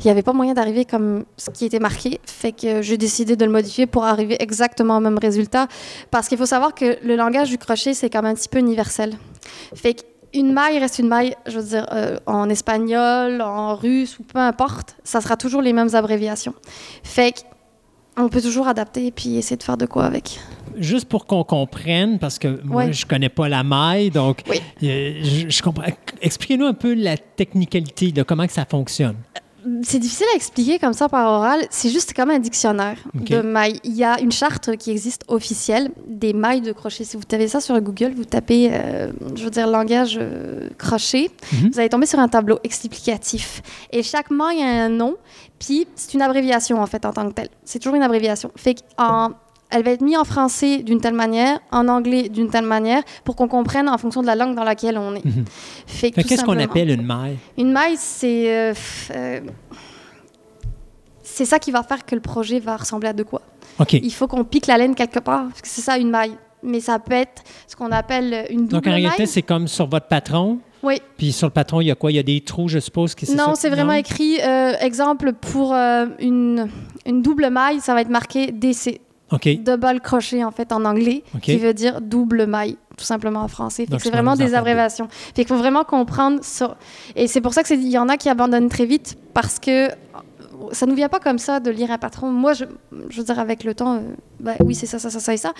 Il 0.00 0.06
n'y 0.06 0.10
avait 0.10 0.22
pas 0.22 0.32
moyen 0.32 0.54
d'arriver 0.54 0.84
comme 0.84 1.24
ce 1.36 1.50
qui 1.50 1.66
était 1.66 1.78
marqué. 1.78 2.20
Fait 2.24 2.52
que 2.52 2.80
j'ai 2.82 2.96
décidé 2.96 3.36
de 3.36 3.44
le 3.44 3.50
modifier 3.50 3.86
pour 3.86 4.04
arriver 4.04 4.36
exactement 4.42 4.96
au 4.96 5.00
même 5.00 5.18
résultat. 5.18 5.68
Parce 6.10 6.26
qu'il 6.28 6.38
faut 6.38 6.46
savoir 6.46 6.74
que 6.74 6.96
le 7.04 7.16
langage 7.16 7.50
du 7.50 7.58
crochet, 7.58 7.92
c'est 7.94 8.08
quand 8.08 8.22
même 8.22 8.32
un 8.32 8.34
petit 8.34 8.48
peu 8.48 8.58
universel. 8.58 9.14
Fait 9.74 9.94
qu'une 10.32 10.52
maille 10.52 10.78
reste 10.78 10.98
une 11.00 11.08
maille, 11.08 11.34
je 11.46 11.58
veux 11.58 11.64
dire, 11.68 11.86
euh, 11.92 12.16
en 12.26 12.48
espagnol, 12.48 13.42
en 13.42 13.74
russe 13.76 14.18
ou 14.18 14.22
peu 14.22 14.38
importe, 14.38 14.96
ça 15.04 15.20
sera 15.20 15.36
toujours 15.36 15.60
les 15.60 15.72
mêmes 15.74 15.94
abréviations. 15.94 16.54
Fait 17.02 17.34
qu'on 18.16 18.28
peut 18.30 18.40
toujours 18.40 18.68
adapter 18.68 19.06
et 19.06 19.10
puis 19.10 19.36
essayer 19.36 19.56
de 19.56 19.62
faire 19.62 19.76
de 19.76 19.86
quoi 19.86 20.04
avec. 20.04 20.40
Juste 20.76 21.08
pour 21.08 21.26
qu'on 21.26 21.44
comprenne, 21.44 22.18
parce 22.18 22.38
que 22.38 22.60
moi, 22.64 22.84
Ouais. 22.86 22.92
je 22.92 23.04
connais 23.04 23.28
pas 23.28 23.48
la 23.50 23.62
maille, 23.64 24.08
donc 24.10 24.42
Oui. 24.48 24.60
euh, 24.84 25.20
je, 25.22 25.48
je 25.50 25.62
comprends. 25.62 25.84
Expliquez-nous 26.22 26.64
un 26.66 26.72
peu 26.74 26.94
la 26.94 27.16
technicalité 27.18 28.12
de 28.12 28.22
comment 28.22 28.46
que 28.46 28.52
ça 28.52 28.64
fonctionne. 28.64 29.16
C'est 29.82 29.98
difficile 29.98 30.26
à 30.32 30.36
expliquer 30.36 30.78
comme 30.78 30.92
ça 30.92 31.08
par 31.08 31.28
oral. 31.30 31.60
C'est 31.70 31.90
juste 31.90 32.14
comme 32.14 32.30
un 32.30 32.38
dictionnaire 32.38 32.96
de 33.14 33.40
mailles. 33.42 33.78
Il 33.84 33.94
y 33.94 34.04
a 34.04 34.20
une 34.20 34.32
charte 34.32 34.76
qui 34.76 34.90
existe 34.90 35.22
officielle 35.28 35.90
des 36.06 36.32
mailles 36.32 36.60
de 36.62 36.72
crochet. 36.72 37.04
Si 37.04 37.16
vous 37.16 37.24
tapez 37.24 37.48
ça 37.48 37.60
sur 37.60 37.78
Google, 37.80 38.12
vous 38.16 38.24
tapez, 38.24 38.70
euh, 38.72 39.12
je 39.34 39.44
veux 39.44 39.50
dire, 39.50 39.66
langage 39.66 40.18
euh, 40.20 40.68
crochet, 40.78 41.30
Mhm. 41.52 41.70
vous 41.72 41.78
allez 41.80 41.88
tomber 41.88 42.06
sur 42.06 42.18
un 42.18 42.28
tableau 42.28 42.58
explicatif. 42.64 43.62
Et 43.92 44.02
chaque 44.02 44.30
maille 44.30 44.62
a 44.62 44.84
un 44.84 44.88
nom, 44.88 45.16
puis 45.58 45.86
c'est 45.94 46.14
une 46.14 46.22
abréviation 46.22 46.80
en 46.80 46.86
fait 46.86 47.04
en 47.04 47.12
tant 47.12 47.28
que 47.28 47.34
telle. 47.34 47.48
C'est 47.64 47.78
toujours 47.78 47.94
une 47.96 48.02
abréviation. 48.02 48.50
Fait 48.56 48.76
qu'en 48.96 49.32
elle 49.70 49.82
va 49.84 49.90
être 49.92 50.00
mise 50.02 50.16
en 50.16 50.24
français 50.24 50.78
d'une 50.78 51.00
telle 51.00 51.14
manière, 51.14 51.60
en 51.70 51.88
anglais 51.88 52.28
d'une 52.28 52.50
telle 52.50 52.64
manière, 52.66 53.02
pour 53.24 53.36
qu'on 53.36 53.48
comprenne 53.48 53.88
en 53.88 53.98
fonction 53.98 54.20
de 54.22 54.26
la 54.26 54.34
langue 54.34 54.54
dans 54.56 54.64
laquelle 54.64 54.98
on 54.98 55.14
est. 55.14 55.22
Fait 55.86 56.10
tout 56.10 56.22
Qu'est-ce 56.26 56.44
qu'on 56.44 56.58
appelle 56.58 56.90
une 56.90 57.04
maille? 57.06 57.36
Une 57.58 57.72
maille, 57.72 57.96
c'est. 57.98 58.52
euh, 58.54 58.74
euh, 59.14 59.40
c'est 61.22 61.44
ça 61.44 61.58
qui 61.58 61.70
va 61.70 61.82
faire 61.82 62.04
que 62.04 62.14
le 62.14 62.20
projet 62.20 62.58
va 62.58 62.76
ressembler 62.76 63.08
à 63.08 63.12
de 63.12 63.22
quoi. 63.22 63.42
Il 63.92 64.12
faut 64.12 64.26
qu'on 64.26 64.44
pique 64.44 64.66
la 64.66 64.76
laine 64.76 64.94
quelque 64.94 65.20
part. 65.20 65.44
parce 65.48 65.62
que 65.62 65.68
C'est 65.68 65.80
ça, 65.80 65.96
une 65.96 66.10
maille. 66.10 66.36
Mais 66.62 66.80
ça 66.80 66.98
peut 66.98 67.14
être 67.14 67.42
ce 67.66 67.74
qu'on 67.74 67.90
appelle 67.92 68.46
une 68.50 68.66
double 68.66 68.72
Donc, 68.72 68.86
en 68.86 68.90
réalité, 68.90 69.14
maille. 69.20 69.26
c'est 69.26 69.40
comme 69.42 69.66
sur 69.66 69.86
votre 69.88 70.08
patron. 70.08 70.58
Oui. 70.82 71.00
Puis 71.16 71.32
sur 71.32 71.46
le 71.46 71.52
patron, 71.52 71.80
il 71.80 71.86
y 71.86 71.90
a 71.90 71.94
quoi? 71.94 72.10
Il 72.12 72.16
y 72.16 72.18
a 72.18 72.22
des 72.22 72.40
trous, 72.42 72.68
je 72.68 72.78
suppose. 72.78 73.14
Que 73.14 73.24
c'est 73.24 73.34
Non, 73.34 73.54
c'est 73.54 73.70
vraiment 73.70 73.92
écrit, 73.94 74.38
euh, 74.42 74.72
exemple, 74.80 75.32
pour 75.32 75.72
euh, 75.72 76.06
une, 76.18 76.68
une 77.06 77.22
double 77.22 77.48
maille, 77.48 77.80
ça 77.80 77.94
va 77.94 78.02
être 78.02 78.10
marqué 78.10 78.52
DC. 78.52 79.00
OK. 79.32 79.48
Double 79.62 80.00
crochet, 80.00 80.42
en 80.44 80.50
fait, 80.50 80.72
en 80.72 80.84
anglais, 80.84 81.22
qui 81.42 81.56
veut 81.58 81.74
dire 81.74 82.00
double 82.00 82.46
maille, 82.46 82.76
tout 82.96 83.04
simplement 83.04 83.40
en 83.40 83.48
français. 83.48 83.86
C'est 83.98 84.10
vraiment 84.10 84.36
des 84.36 84.54
abréviations. 84.54 85.08
Fait 85.10 85.44
qu'il 85.44 85.46
faut 85.46 85.56
vraiment 85.56 85.84
comprendre 85.84 86.40
ça. 86.42 86.76
Et 87.16 87.26
c'est 87.28 87.40
pour 87.40 87.54
ça 87.54 87.62
qu'il 87.62 87.86
y 87.88 87.96
en 87.98 88.08
a 88.08 88.16
qui 88.16 88.28
abandonnent 88.28 88.68
très 88.68 88.86
vite, 88.86 89.16
parce 89.34 89.58
que 89.58 89.88
ça 90.72 90.84
ne 90.84 90.90
nous 90.90 90.96
vient 90.96 91.08
pas 91.08 91.20
comme 91.20 91.38
ça 91.38 91.58
de 91.58 91.70
lire 91.70 91.90
un 91.90 91.96
patron. 91.96 92.30
Moi, 92.30 92.52
je, 92.52 92.64
je 93.08 93.16
veux 93.16 93.24
dire, 93.24 93.38
avec 93.38 93.64
le 93.64 93.74
temps, 93.74 93.94
euh, 93.94 94.00
ben 94.40 94.56
oui, 94.60 94.74
c'est 94.74 94.84
ça, 94.86 94.98
ça, 94.98 95.08
ça, 95.08 95.18
ça 95.18 95.32
et 95.32 95.38
ça. 95.38 95.52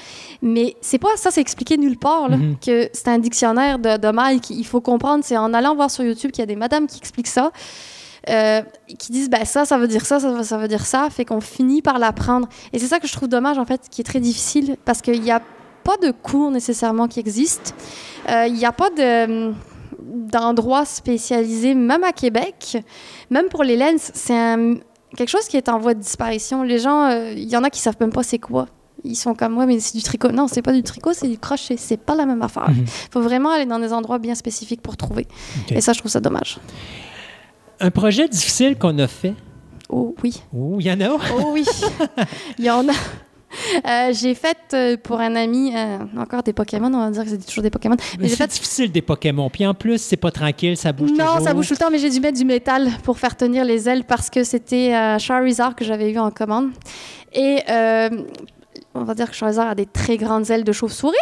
Mais 0.42 0.76
c'est 0.82 0.98
pas 0.98 1.08
ça, 1.16 1.30
c'est 1.30 1.40
expliqué 1.40 1.78
nulle 1.78 1.96
part, 1.98 2.28
là, 2.28 2.36
Mhm. 2.36 2.56
que 2.64 2.90
c'est 2.92 3.08
un 3.08 3.18
dictionnaire 3.18 3.78
de, 3.78 3.96
de 3.96 4.08
mailles 4.08 4.40
qu'il 4.40 4.66
faut 4.66 4.82
comprendre. 4.82 5.24
C'est 5.24 5.38
en 5.38 5.54
allant 5.54 5.74
voir 5.74 5.90
sur 5.90 6.04
YouTube 6.04 6.32
qu'il 6.32 6.42
y 6.42 6.44
a 6.44 6.46
des 6.46 6.54
madames 6.56 6.86
qui 6.86 6.98
expliquent 6.98 7.28
ça. 7.28 7.50
Euh, 8.28 8.60
qui 8.98 9.12
disent 9.12 9.30
ben 9.30 9.44
ça 9.44 9.64
ça 9.64 9.78
veut 9.78 9.88
dire 9.88 10.04
ça 10.04 10.20
ça, 10.20 10.30
veut- 10.30 10.42
ça 10.42 10.58
veut 10.58 10.68
dire 10.68 10.84
ça 10.84 11.08
fait 11.10 11.24
qu'on 11.24 11.40
finit 11.40 11.80
par 11.80 11.98
l'apprendre 11.98 12.48
et 12.72 12.78
c'est 12.78 12.86
ça 12.86 13.00
que 13.00 13.06
je 13.08 13.12
trouve 13.14 13.28
dommage 13.28 13.58
en 13.58 13.64
fait 13.64 13.80
qui 13.90 14.02
est 14.02 14.04
très 14.04 14.20
difficile 14.20 14.76
parce 14.84 15.00
qu'il 15.00 15.20
n'y 15.22 15.30
a 15.30 15.40
pas 15.84 15.96
de 16.02 16.10
cours 16.10 16.50
nécessairement 16.50 17.08
qui 17.08 17.20
existent 17.20 17.72
Euh, 18.28 18.46
il 18.46 18.54
n'y 18.54 18.66
a 18.66 18.72
pas 18.72 18.90
de 18.90 19.52
d'endroits 20.02 20.84
spécialisés 20.84 21.74
même 21.74 22.04
à 22.04 22.12
Québec 22.12 22.76
même 23.30 23.48
pour 23.48 23.64
les 23.64 23.76
laines 23.76 23.98
c'est 23.98 24.56
quelque 25.16 25.28
chose 25.30 25.46
qui 25.48 25.56
est 25.56 25.68
en 25.68 25.78
voie 25.78 25.94
de 25.94 26.00
disparition 26.00 26.62
les 26.62 26.78
gens 26.78 27.04
euh, 27.10 27.32
il 27.32 27.48
y 27.48 27.56
en 27.56 27.64
a 27.64 27.70
qui 27.70 27.80
savent 27.80 27.96
même 28.00 28.12
pas 28.12 28.22
c'est 28.22 28.38
quoi 28.38 28.66
ils 29.02 29.16
sont 29.16 29.34
comme 29.34 29.54
moi, 29.54 29.64
mais 29.64 29.80
c'est 29.80 29.96
du 29.96 30.02
tricot. 30.04 30.28
Non, 30.30 30.46
c'est 30.46 30.60
pas 30.60 30.74
du 30.74 30.82
tricot, 30.82 31.14
c'est 31.14 31.26
du 31.26 31.38
crochet. 31.38 31.78
C'est 31.78 31.96
pas 31.96 32.14
la 32.14 32.26
même 32.26 32.42
affaire. 32.42 32.66
Il 32.68 32.82
Mhm. 32.82 32.86
faut 33.10 33.22
vraiment 33.22 33.48
aller 33.48 33.64
dans 33.64 33.78
des 33.78 33.94
endroits 33.94 34.18
bien 34.18 34.34
spécifiques 34.34 34.82
pour 34.82 34.98
trouver. 34.98 35.26
Et 35.70 35.80
ça, 35.80 35.94
je 35.94 36.00
trouve 36.00 36.10
ça 36.10 36.20
dommage. 36.20 36.58
Un 37.80 37.90
projet 37.90 38.28
difficile 38.28 38.76
qu'on 38.76 38.98
a 38.98 39.06
fait? 39.06 39.34
Oh 39.88 40.14
oui. 40.22 40.42
Oh, 40.54 40.76
il 40.78 40.86
y 40.86 40.92
en 40.92 41.00
a. 41.00 41.08
Oh 41.34 41.50
oui, 41.52 41.64
il 42.58 42.64
y 42.64 42.70
en 42.70 42.88
a. 42.88 42.92
Euh, 43.84 44.12
j'ai 44.12 44.34
fait 44.34 44.58
euh, 44.74 44.96
pour 44.96 45.18
un 45.18 45.34
ami 45.34 45.72
euh, 45.74 45.98
encore 46.16 46.42
des 46.42 46.52
Pokémon, 46.52 46.92
on 46.92 47.00
va 47.00 47.10
dire 47.10 47.24
que 47.24 47.30
c'est 47.30 47.44
toujours 47.44 47.62
des 47.62 47.70
Pokémon. 47.70 47.96
Mais 48.20 48.28
c'est 48.28 48.36
fait 48.36 48.46
difficile 48.46 48.92
des 48.92 49.02
Pokémon. 49.02 49.50
Puis 49.50 49.66
en 49.66 49.74
plus, 49.74 49.98
c'est 49.98 50.16
pas 50.16 50.30
tranquille, 50.30 50.76
ça 50.76 50.92
bouge 50.92 51.10
non, 51.10 51.24
toujours. 51.26 51.40
ça 51.40 51.54
bouge 51.54 51.66
tout 51.66 51.74
le 51.74 51.78
temps, 51.78 51.90
mais 51.90 51.98
j'ai 51.98 52.10
dû 52.10 52.20
mettre 52.20 52.38
du 52.38 52.44
métal 52.44 52.88
pour 53.02 53.18
faire 53.18 53.36
tenir 53.36 53.64
les 53.64 53.88
ailes 53.88 54.04
parce 54.04 54.30
que 54.30 54.44
c'était 54.44 55.18
Charizard 55.18 55.74
que 55.74 55.84
j'avais 55.84 56.12
eu 56.12 56.18
en 56.18 56.30
commande. 56.30 56.70
Et 57.32 57.62
on 58.94 59.04
va 59.04 59.14
dire 59.14 59.30
que 59.30 59.36
Charizard 59.36 59.68
a 59.68 59.74
des 59.74 59.86
très 59.86 60.16
grandes 60.16 60.50
ailes 60.50 60.64
de 60.64 60.72
chauve-souris. 60.72 61.16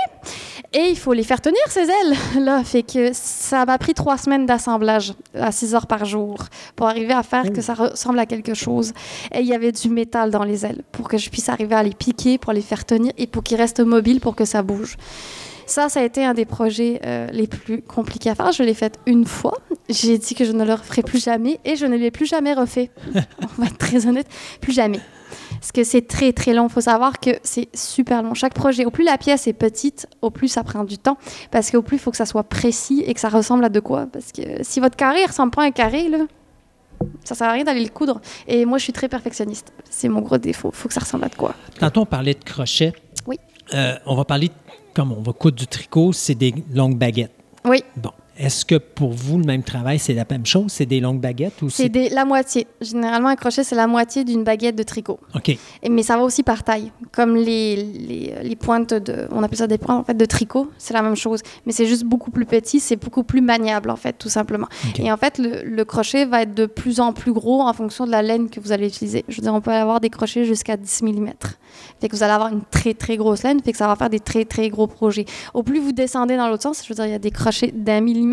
Et 0.74 0.88
il 0.90 0.98
faut 0.98 1.14
les 1.14 1.22
faire 1.22 1.40
tenir, 1.40 1.60
ces 1.68 1.80
ailes. 1.80 2.16
Là, 2.44 2.62
fait 2.62 2.82
que 2.82 3.10
ça 3.14 3.64
m'a 3.64 3.78
pris 3.78 3.94
trois 3.94 4.18
semaines 4.18 4.44
d'assemblage 4.44 5.14
à 5.34 5.50
6 5.50 5.74
heures 5.74 5.86
par 5.86 6.04
jour 6.04 6.36
pour 6.76 6.86
arriver 6.86 7.14
à 7.14 7.22
faire 7.22 7.50
que 7.52 7.62
ça 7.62 7.74
ressemble 7.74 8.18
à 8.18 8.26
quelque 8.26 8.52
chose. 8.52 8.92
Et 9.34 9.40
il 9.40 9.46
y 9.46 9.54
avait 9.54 9.72
du 9.72 9.88
métal 9.88 10.30
dans 10.30 10.44
les 10.44 10.66
ailes 10.66 10.82
pour 10.92 11.08
que 11.08 11.16
je 11.16 11.30
puisse 11.30 11.48
arriver 11.48 11.74
à 11.74 11.82
les 11.82 11.94
piquer, 11.94 12.36
pour 12.36 12.52
les 12.52 12.60
faire 12.60 12.84
tenir 12.84 13.12
et 13.16 13.26
pour 13.26 13.42
qu'ils 13.42 13.56
restent 13.56 13.80
mobiles 13.80 14.20
pour 14.20 14.36
que 14.36 14.44
ça 14.44 14.62
bouge. 14.62 14.96
Ça, 15.64 15.88
ça 15.88 16.00
a 16.00 16.02
été 16.02 16.24
un 16.24 16.32
des 16.32 16.46
projets 16.46 17.00
euh, 17.04 17.28
les 17.30 17.46
plus 17.46 17.82
compliqués 17.82 18.30
à 18.30 18.34
faire. 18.34 18.52
Je 18.52 18.62
l'ai 18.62 18.74
fait 18.74 18.98
une 19.06 19.26
fois 19.26 19.58
J'ai 19.88 20.16
dit 20.18 20.34
que 20.34 20.44
je 20.44 20.52
ne 20.52 20.64
le 20.64 20.74
referai 20.74 21.02
plus 21.02 21.22
jamais 21.22 21.60
et 21.64 21.76
je 21.76 21.86
ne 21.86 21.96
l'ai 21.96 22.10
plus 22.10 22.26
jamais 22.26 22.52
refait. 22.52 22.90
On 23.14 23.62
va 23.62 23.66
être 23.66 23.78
très 23.78 24.06
honnête, 24.06 24.26
plus 24.60 24.72
jamais. 24.72 25.00
Parce 25.60 25.72
que 25.72 25.84
c'est 25.84 26.06
très 26.06 26.32
très 26.32 26.54
long. 26.54 26.66
Il 26.68 26.72
faut 26.72 26.80
savoir 26.80 27.20
que 27.20 27.30
c'est 27.42 27.68
super 27.74 28.22
long. 28.22 28.34
Chaque 28.34 28.54
projet, 28.54 28.84
au 28.84 28.90
plus 28.90 29.04
la 29.04 29.18
pièce 29.18 29.46
est 29.46 29.52
petite, 29.52 30.06
au 30.22 30.30
plus 30.30 30.48
ça 30.48 30.64
prend 30.64 30.84
du 30.84 30.98
temps. 30.98 31.18
Parce 31.50 31.70
qu'au 31.70 31.82
plus 31.82 31.96
il 31.96 32.00
faut 32.00 32.10
que 32.10 32.16
ça 32.16 32.26
soit 32.26 32.44
précis 32.44 33.02
et 33.06 33.14
que 33.14 33.20
ça 33.20 33.28
ressemble 33.28 33.64
à 33.64 33.68
de 33.68 33.80
quoi. 33.80 34.06
Parce 34.12 34.32
que 34.32 34.62
si 34.62 34.80
votre 34.80 34.96
carré 34.96 35.24
ressemble 35.24 35.50
pas 35.50 35.62
à 35.62 35.66
un 35.66 35.70
carré, 35.70 36.08
là, 36.08 36.18
ça 37.24 37.34
sert 37.34 37.48
à 37.48 37.52
rien 37.52 37.64
d'aller 37.64 37.82
le 37.82 37.90
coudre. 37.90 38.20
Et 38.46 38.64
moi, 38.64 38.78
je 38.78 38.84
suis 38.84 38.92
très 38.92 39.08
perfectionniste. 39.08 39.72
C'est 39.88 40.08
mon 40.08 40.20
gros 40.20 40.38
défaut. 40.38 40.70
Il 40.72 40.76
faut 40.76 40.88
que 40.88 40.94
ça 40.94 41.00
ressemble 41.00 41.24
à 41.24 41.28
de 41.28 41.34
quoi. 41.34 41.54
Tantôt, 41.78 42.02
on 42.02 42.06
parlait 42.06 42.34
de 42.34 42.42
crochet. 42.44 42.92
Oui. 43.26 43.38
Euh, 43.74 43.96
on 44.06 44.16
va 44.16 44.24
parler, 44.24 44.50
comme 44.94 45.12
on 45.12 45.22
va 45.22 45.32
coudre 45.32 45.56
du 45.56 45.66
tricot, 45.66 46.12
c'est 46.12 46.34
des 46.34 46.54
longues 46.72 46.96
baguettes. 46.96 47.34
Oui. 47.64 47.84
Bon. 47.96 48.10
Est-ce 48.38 48.64
que 48.64 48.76
pour 48.76 49.10
vous, 49.12 49.36
le 49.38 49.44
même 49.44 49.62
travail, 49.64 49.98
c'est 49.98 50.14
la 50.14 50.24
même 50.30 50.46
chose? 50.46 50.66
C'est 50.68 50.86
des 50.86 51.00
longues 51.00 51.20
baguettes 51.20 51.60
ou 51.62 51.70
C'est 51.70 51.88
des- 51.88 52.08
la 52.08 52.24
moitié. 52.24 52.68
Généralement, 52.80 53.28
un 53.28 53.36
crochet, 53.36 53.64
c'est 53.64 53.74
la 53.74 53.88
moitié 53.88 54.22
d'une 54.24 54.44
baguette 54.44 54.76
de 54.76 54.84
tricot. 54.84 55.18
OK. 55.34 55.48
Et- 55.48 55.58
Mais 55.90 56.02
ça 56.04 56.16
va 56.16 56.22
aussi 56.22 56.42
par 56.44 56.62
taille. 56.62 56.92
Comme 57.10 57.34
les, 57.36 57.74
les, 57.76 58.34
les 58.42 58.56
pointes 58.56 58.94
de. 58.94 59.26
On 59.32 59.42
appelle 59.42 59.58
ça 59.58 59.66
des 59.66 59.78
pointes 59.78 60.00
en 60.00 60.04
fait, 60.04 60.14
de 60.16 60.24
tricot. 60.24 60.70
C'est 60.78 60.94
la 60.94 61.02
même 61.02 61.16
chose. 61.16 61.40
Mais 61.66 61.72
c'est 61.72 61.86
juste 61.86 62.04
beaucoup 62.04 62.30
plus 62.30 62.46
petit. 62.46 62.78
C'est 62.78 62.96
beaucoup 62.96 63.24
plus 63.24 63.40
maniable, 63.40 63.90
en 63.90 63.96
fait, 63.96 64.12
tout 64.16 64.28
simplement. 64.28 64.68
Et 64.98 65.10
en 65.10 65.16
fait, 65.16 65.38
le, 65.38 65.62
le 65.64 65.84
crochet 65.84 66.24
va 66.24 66.42
être 66.42 66.54
de 66.54 66.66
plus 66.66 67.00
en 67.00 67.12
plus 67.12 67.32
gros 67.32 67.62
en 67.62 67.72
fonction 67.72 68.06
de 68.06 68.10
la 68.12 68.22
laine 68.22 68.48
que 68.48 68.60
vous 68.60 68.70
allez 68.70 68.86
utiliser. 68.86 69.24
Je 69.28 69.36
veux 69.36 69.42
dire, 69.42 69.52
on 69.54 69.60
peut 69.60 69.72
avoir 69.72 70.00
des 70.00 70.10
crochets 70.10 70.44
jusqu'à 70.44 70.76
10 70.76 71.02
mm. 71.02 71.30
Fait 72.00 72.08
que 72.08 72.14
vous 72.16 72.22
allez 72.22 72.32
avoir 72.32 72.52
une 72.52 72.62
très, 72.70 72.94
très 72.94 73.16
grosse 73.16 73.42
laine. 73.42 73.60
Fait 73.62 73.72
que 73.72 73.78
ça 73.78 73.86
va 73.88 73.96
faire 73.96 74.10
des 74.10 74.20
très, 74.20 74.44
très 74.44 74.68
gros 74.68 74.86
projets. 74.86 75.24
Au 75.54 75.62
plus 75.64 75.80
vous 75.80 75.92
descendez 75.92 76.36
dans 76.36 76.48
l'autre 76.48 76.62
sens, 76.62 76.82
je 76.84 76.88
veux 76.88 76.94
dire, 76.94 77.06
il 77.06 77.10
y 77.10 77.14
a 77.14 77.18
des 77.18 77.30
crochets 77.32 77.72
d'un 77.74 78.00
millimètre. 78.00 78.27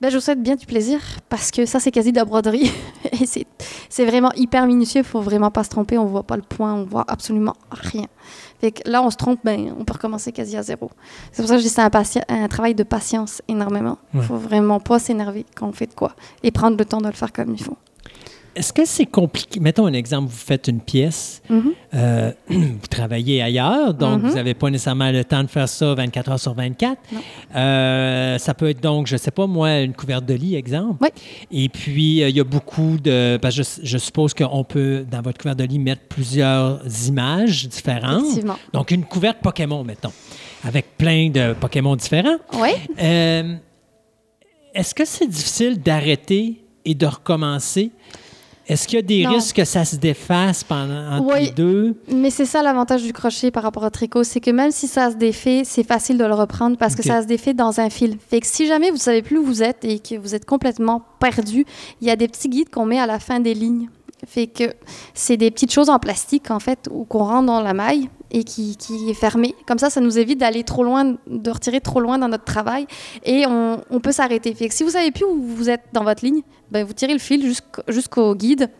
Ben, 0.00 0.10
je 0.10 0.16
vous 0.16 0.20
souhaite 0.20 0.42
bien 0.42 0.56
du 0.56 0.66
plaisir 0.66 1.00
parce 1.30 1.50
que 1.50 1.64
ça, 1.64 1.80
c'est 1.80 1.90
quasi 1.90 2.12
de 2.12 2.16
la 2.18 2.24
broderie. 2.26 2.70
Et 3.20 3.24
c'est, 3.24 3.46
c'est 3.88 4.04
vraiment 4.04 4.30
hyper 4.36 4.66
minutieux. 4.66 5.00
Il 5.00 5.06
faut 5.06 5.20
vraiment 5.22 5.50
pas 5.50 5.64
se 5.64 5.70
tromper. 5.70 5.96
On 5.96 6.04
voit 6.04 6.22
pas 6.22 6.36
le 6.36 6.42
point. 6.42 6.74
On 6.74 6.84
voit 6.84 7.04
absolument 7.08 7.54
rien. 7.70 8.04
Fait 8.60 8.72
que 8.72 8.88
là, 8.90 9.02
on 9.02 9.10
se 9.10 9.16
trompe, 9.16 9.40
ben, 9.44 9.74
on 9.78 9.84
peut 9.84 9.94
recommencer 9.94 10.32
quasi 10.32 10.56
à 10.56 10.62
zéro. 10.62 10.90
C'est 11.32 11.42
pour 11.42 11.48
ça 11.48 11.54
que 11.54 11.62
je 11.62 11.66
dis 11.66 11.74
que 11.74 12.04
c'est 12.04 12.22
un 12.30 12.48
travail 12.48 12.74
de 12.74 12.82
patience 12.82 13.40
énormément. 13.48 13.96
Il 14.14 14.20
Ouais. 14.20 14.26
faut 14.26 14.36
vraiment 14.36 14.80
pas 14.80 14.98
s'énerver 14.98 15.46
quand 15.54 15.66
on 15.68 15.72
fait 15.72 15.86
de 15.86 15.94
quoi 15.94 16.14
et 16.42 16.50
prendre 16.50 16.76
le 16.76 16.84
temps 16.84 17.00
de 17.00 17.06
le 17.06 17.12
faire 17.12 17.32
comme 17.32 17.54
il 17.54 17.62
faut. 17.62 17.76
Est-ce 18.56 18.72
que 18.72 18.86
c'est 18.86 19.04
compliqué? 19.04 19.60
Mettons 19.60 19.84
un 19.86 19.92
exemple, 19.92 20.30
vous 20.30 20.36
faites 20.36 20.66
une 20.66 20.80
pièce, 20.80 21.42
Mhm. 21.50 21.72
euh, 21.94 22.32
vous 22.48 22.86
travaillez 22.88 23.42
ailleurs, 23.42 23.92
donc 23.92 24.22
Mhm. 24.22 24.28
vous 24.30 24.34
n'avez 24.34 24.54
pas 24.54 24.70
nécessairement 24.70 25.10
le 25.12 25.24
temps 25.24 25.42
de 25.42 25.48
faire 25.48 25.68
ça 25.68 25.94
24 25.94 26.30
heures 26.32 26.40
sur 26.40 26.54
24. 26.54 26.96
Non. 27.12 27.20
Euh, 27.54 28.38
ça 28.38 28.54
peut 28.54 28.70
être 28.70 28.80
donc, 28.80 29.06
je 29.08 29.12
ne 29.14 29.18
sais 29.18 29.30
pas 29.30 29.46
moi, 29.46 29.80
une 29.80 29.92
couverte 29.92 30.24
de 30.24 30.32
lit, 30.34 30.54
exemple. 30.56 30.96
Oui. 31.02 31.08
Et 31.52 31.68
puis, 31.68 32.22
euh, 32.22 32.30
il 32.30 32.36
y 32.36 32.40
a 32.40 32.44
beaucoup 32.44 32.96
de... 32.98 33.38
Parce 33.42 33.54
que 33.56 33.62
je, 33.62 33.68
je 33.82 33.98
suppose 33.98 34.32
qu'on 34.32 34.64
peut, 34.64 35.04
dans 35.10 35.20
votre 35.20 35.36
couverte 35.38 35.58
de 35.58 35.64
lit, 35.64 35.78
mettre 35.78 36.02
plusieurs 36.08 36.80
images 37.06 37.68
différentes. 37.68 38.24
Donc, 38.72 38.90
une 38.90 39.04
couverte 39.04 39.38
Pokémon, 39.42 39.84
mettons, 39.84 40.12
avec 40.64 40.96
plein 40.96 41.28
de 41.28 41.52
Pokémon 41.52 41.94
différents. 41.94 42.38
Oui. 42.58 42.70
Euh, 43.02 43.54
Est-ce 44.74 44.94
que 44.94 45.04
c'est 45.04 45.26
difficile 45.26 45.80
d'arrêter 45.82 46.62
et 46.86 46.94
de 46.94 47.06
recommencer? 47.06 47.90
Est-ce 48.68 48.88
qu'il 48.88 48.96
y 48.96 48.98
a 48.98 49.02
des 49.02 49.24
Non. 49.24 49.34
risques 49.34 49.56
que 49.56 49.64
ça 49.64 49.84
se 49.84 49.94
défasse 49.96 50.64
pendant 50.64 51.12
entre 51.12 51.34
Oui. 51.34 51.44
les 51.46 51.50
deux? 51.52 51.94
Mais 52.12 52.30
c'est 52.30 52.44
ça 52.46 52.62
l'avantage 52.62 53.02
du 53.02 53.12
crochet 53.12 53.50
par 53.50 53.62
rapport 53.62 53.84
au 53.84 53.90
tricot, 53.90 54.24
c'est 54.24 54.40
que 54.40 54.50
même 54.50 54.72
si 54.72 54.88
ça 54.88 55.10
se 55.10 55.16
défait, 55.16 55.62
c'est 55.64 55.84
facile 55.86 56.18
de 56.18 56.24
le 56.24 56.34
reprendre 56.34 56.76
parce 56.76 56.94
que 56.96 57.02
ça 57.02 57.22
se 57.22 57.26
défait 57.26 57.54
dans 57.54 57.78
un 57.80 57.90
fil. 57.90 58.16
Fait 58.28 58.40
que 58.40 58.46
si 58.46 58.66
jamais 58.66 58.90
vous 58.90 58.96
savez 58.96 59.22
plus 59.22 59.38
où 59.38 59.44
vous 59.44 59.62
êtes 59.62 59.84
et 59.84 60.00
que 60.00 60.16
vous 60.16 60.34
êtes 60.34 60.44
complètement 60.44 61.02
perdu, 61.20 61.64
il 62.00 62.08
y 62.08 62.10
a 62.10 62.16
des 62.16 62.26
petits 62.28 62.48
guides 62.48 62.70
qu'on 62.70 62.86
met 62.86 62.98
à 62.98 63.06
la 63.06 63.20
fin 63.20 63.38
des 63.40 63.54
lignes. 63.54 63.88
Fait 64.24 64.46
que 64.46 64.74
c'est 65.12 65.36
des 65.36 65.50
petites 65.50 65.72
choses 65.72 65.90
en 65.90 65.98
plastique 65.98 66.50
en 66.50 66.58
fait 66.58 66.88
ou 66.90 67.04
qu'on 67.04 67.24
rentre 67.24 67.46
dans 67.46 67.60
la 67.60 67.74
maille 67.74 68.08
et 68.30 68.44
qui, 68.44 68.76
qui 68.76 69.10
est 69.10 69.14
fermée. 69.14 69.54
Comme 69.66 69.78
ça, 69.78 69.90
ça 69.90 70.00
nous 70.00 70.18
évite 70.18 70.38
d'aller 70.38 70.64
trop 70.64 70.82
loin, 70.82 71.16
de 71.26 71.50
retirer 71.50 71.80
trop 71.80 72.00
loin 72.00 72.18
dans 72.18 72.28
notre 72.28 72.44
travail 72.44 72.86
et 73.24 73.44
on, 73.46 73.80
on 73.90 74.00
peut 74.00 74.12
s'arrêter. 74.12 74.54
Fait 74.54 74.68
que 74.68 74.74
si 74.74 74.84
vous 74.84 74.90
savez 74.90 75.10
plus 75.10 75.24
où 75.24 75.42
vous 75.42 75.68
êtes 75.68 75.84
dans 75.92 76.02
votre 76.02 76.24
ligne, 76.24 76.42
ben 76.70 76.84
vous 76.84 76.94
tirez 76.94 77.12
le 77.12 77.18
fil 77.18 77.44
jusqu'au 77.44 77.82
jusqu'au 77.88 78.34
guide 78.34 78.70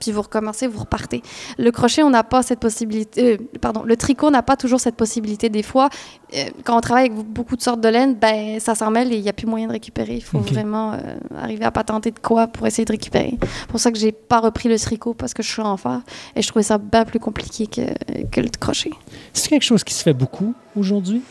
puis 0.00 0.10
vous 0.10 0.22
recommencez, 0.22 0.66
vous 0.66 0.80
repartez. 0.80 1.22
Le 1.58 1.70
crochet, 1.70 2.02
on 2.02 2.10
n'a 2.10 2.24
pas 2.24 2.42
cette 2.42 2.58
possibilité. 2.58 3.34
euh, 3.34 3.36
pardon, 3.60 3.82
le 3.84 3.96
tricot 3.96 4.30
n'a 4.30 4.42
pas 4.42 4.56
toujours 4.56 4.80
cette 4.80 4.96
possibilité. 4.96 5.48
Des 5.48 5.62
fois, 5.62 5.88
euh, 6.34 6.44
quand 6.64 6.76
on 6.76 6.80
travaille 6.80 7.10
avec 7.10 7.24
beaucoup 7.24 7.56
de 7.56 7.62
sortes 7.62 7.80
de 7.80 7.88
laine, 7.88 8.14
ben 8.14 8.58
ça 8.58 8.74
s'en 8.74 8.90
mêle 8.90 9.12
et 9.12 9.16
il 9.16 9.22
n'y 9.22 9.28
a 9.28 9.32
plus 9.32 9.46
moyen 9.46 9.66
de 9.68 9.72
récupérer. 9.72 10.14
Il 10.14 10.22
faut 10.24 10.40
vraiment 10.40 10.94
euh, 10.94 10.98
arriver 11.38 11.64
à 11.64 11.70
patenter 11.70 12.10
de 12.10 12.18
quoi 12.18 12.46
pour 12.46 12.66
essayer 12.66 12.84
de 12.84 12.92
récupérer. 12.92 13.38
C'est 13.40 13.68
pour 13.68 13.78
ça 13.78 13.92
que 13.92 13.98
j'ai 13.98 14.12
pas 14.12 14.40
repris 14.40 14.68
le 14.68 14.78
tricot 14.78 15.14
parce 15.14 15.34
que 15.34 15.42
je 15.42 15.50
suis 15.50 15.62
en 15.62 15.76
faire 15.76 16.00
et 16.34 16.42
je 16.42 16.48
trouvais 16.48 16.62
ça 16.62 16.78
bien 16.78 17.04
plus 17.04 17.20
compliqué 17.20 17.66
que, 17.66 17.82
que 18.30 18.40
le 18.40 18.48
crochet. 18.58 18.90
C'est 19.32 19.50
quelque 19.50 19.62
chose 19.62 19.84
qui 19.84 19.94
se 19.94 20.02
fait 20.02 20.14
beaucoup 20.14 20.54
aujourd'hui? 20.76 21.22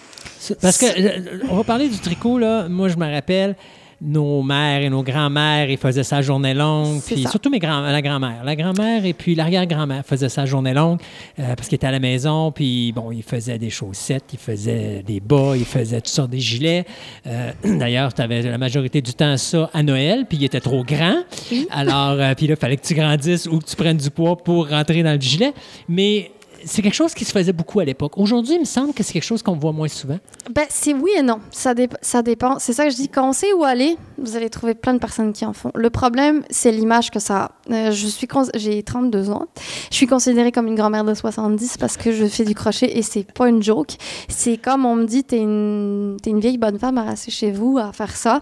Parce 0.62 0.78
que, 0.78 1.50
on 1.50 1.56
va 1.56 1.64
parler 1.64 1.88
du 1.90 1.98
tricot, 2.00 2.38
là. 2.38 2.68
Moi, 2.70 2.90
je 2.90 2.98
me 2.98 3.12
rappelle, 3.12 3.56
nos 4.02 4.42
mères 4.44 4.82
et 4.82 4.90
nos 4.90 5.04
grands-mères, 5.04 5.70
ils 5.70 5.78
faisaient 5.78 6.04
ça 6.04 6.18
à 6.18 6.22
journée 6.22 6.54
longue. 6.54 7.02
Puis 7.02 7.24
ça. 7.24 7.32
surtout 7.32 7.50
mes 7.50 7.60
grands, 7.60 7.82
la 7.82 8.02
grand-mère. 8.02 8.44
La 8.44 8.56
grand-mère 8.56 9.06
et 9.06 9.14
puis 9.14 9.36
l'arrière-grand-mère 9.36 10.06
faisaient 10.06 10.30
ça 10.30 10.44
à 10.44 10.46
journée 10.46 10.74
longue 10.74 11.00
euh, 11.40 11.56
parce 11.56 11.68
qu'ils 11.68 11.76
étaient 11.76 11.88
à 11.88 11.92
la 11.92 12.00
maison. 12.00 12.52
Puis, 12.52 12.92
bon, 12.94 13.12
ils 13.12 13.24
faisaient 13.24 13.58
des 13.58 13.70
chaussettes, 13.70 14.26
ils 14.34 14.40
faisaient 14.40 15.04
des 15.06 15.20
bas, 15.20 15.54
ils 15.56 15.66
faisaient 15.66 15.98
toutes 15.98 16.08
sortes 16.08 16.32
de 16.32 16.38
gilets. 16.38 16.86
Euh, 17.28 17.52
D'ailleurs, 17.64 18.14
tu 18.14 18.22
avais 18.22 18.42
la 18.42 18.58
majorité 18.58 19.02
du 19.02 19.14
temps 19.14 19.36
ça 19.38 19.70
à 19.74 19.84
Noël, 19.84 20.26
puis 20.28 20.38
il 20.38 20.44
était 20.46 20.62
trop 20.62 20.84
grand. 20.84 21.24
Alors, 21.72 22.20
euh, 22.20 22.34
puis 22.36 22.48
là, 22.48 22.54
il 22.54 22.60
fallait 22.60 22.78
que 22.78 22.86
tu 22.86 22.96
grandisses 22.96 23.48
ou 23.48 23.60
que 23.60 23.66
tu 23.66 23.76
prennes 23.76 23.98
du 23.98 24.10
poids 24.10 24.38
pour 24.38 24.70
rentrer 24.70 25.04
dans 25.04 25.14
le 25.14 25.22
gilet. 25.22 25.54
Mais 25.88 26.32
c'est 26.66 26.82
quelque 26.82 26.94
chose 26.96 27.14
qui 27.14 27.26
se 27.26 27.32
faisait 27.32 27.54
beaucoup 27.54 27.80
à 27.80 27.86
l'époque. 27.86 28.18
Aujourd'hui, 28.18 28.56
il 28.56 28.60
me 28.62 28.66
semble 28.66 28.94
que 28.94 29.04
c'est 29.04 29.14
quelque 29.14 29.24
chose 29.24 29.42
qu'on 29.44 29.56
voit 29.56 29.72
moins 29.72 29.88
souvent. 29.88 30.20
Ben, 30.54 30.66
c'est 30.70 30.94
oui 30.94 31.12
et 31.18 31.22
non. 31.22 31.40
Ça, 31.52 31.74
dép- 31.74 31.96
ça 32.02 32.22
dépend. 32.22 32.60
C'est 32.60 32.74
ça 32.74 32.86
que 32.86 32.92
je 32.92 32.96
dis. 32.96 33.10
Quand 33.10 33.28
on 33.30 33.34
sait 33.34 33.52
où 33.54 33.64
aller, 33.64 33.98
vous 34.18 34.36
allez 34.36 34.50
trouver 34.50 34.76
plein 34.76 34.94
de 34.94 35.00
personnes 35.00 35.34
qui 35.34 35.46
en 35.46 35.54
font. 35.54 35.72
Le 35.76 35.90
problème, 35.90 36.44
c'est 36.50 36.72
l'image 36.72 37.12
que 37.12 37.20
ça 37.20 37.38
a. 37.44 37.52
Euh, 37.72 37.92
je 37.92 38.08
suis 38.08 38.28
j'ai 38.56 38.84
32 38.84 39.30
ans. 39.30 39.46
Je 39.92 39.96
suis 39.96 40.08
considérée 40.08 40.52
comme 40.52 40.68
une 40.68 40.76
grand-mère 40.76 41.04
de 41.04 41.14
70 41.14 41.78
parce 41.78 41.98
que 41.98 42.12
je 42.12 42.26
fais 42.26 42.46
du 42.46 42.56
crochet 42.56 42.98
et 42.98 43.02
c'est 43.02 43.32
pas 43.32 43.48
une 43.50 43.62
joke. 43.64 43.92
C'est 44.28 44.58
comme 44.58 44.86
on 44.86 44.96
me 44.96 45.06
dit, 45.06 45.24
t'es 45.24 45.38
une, 45.40 46.18
une 46.26 46.40
vieille 46.40 46.58
bonne 46.58 46.80
femme 46.80 46.98
à 46.98 47.04
rester 47.04 47.32
chez 47.32 47.52
vous 47.52 47.78
à 47.78 47.92
faire 47.94 48.16
ça. 48.16 48.42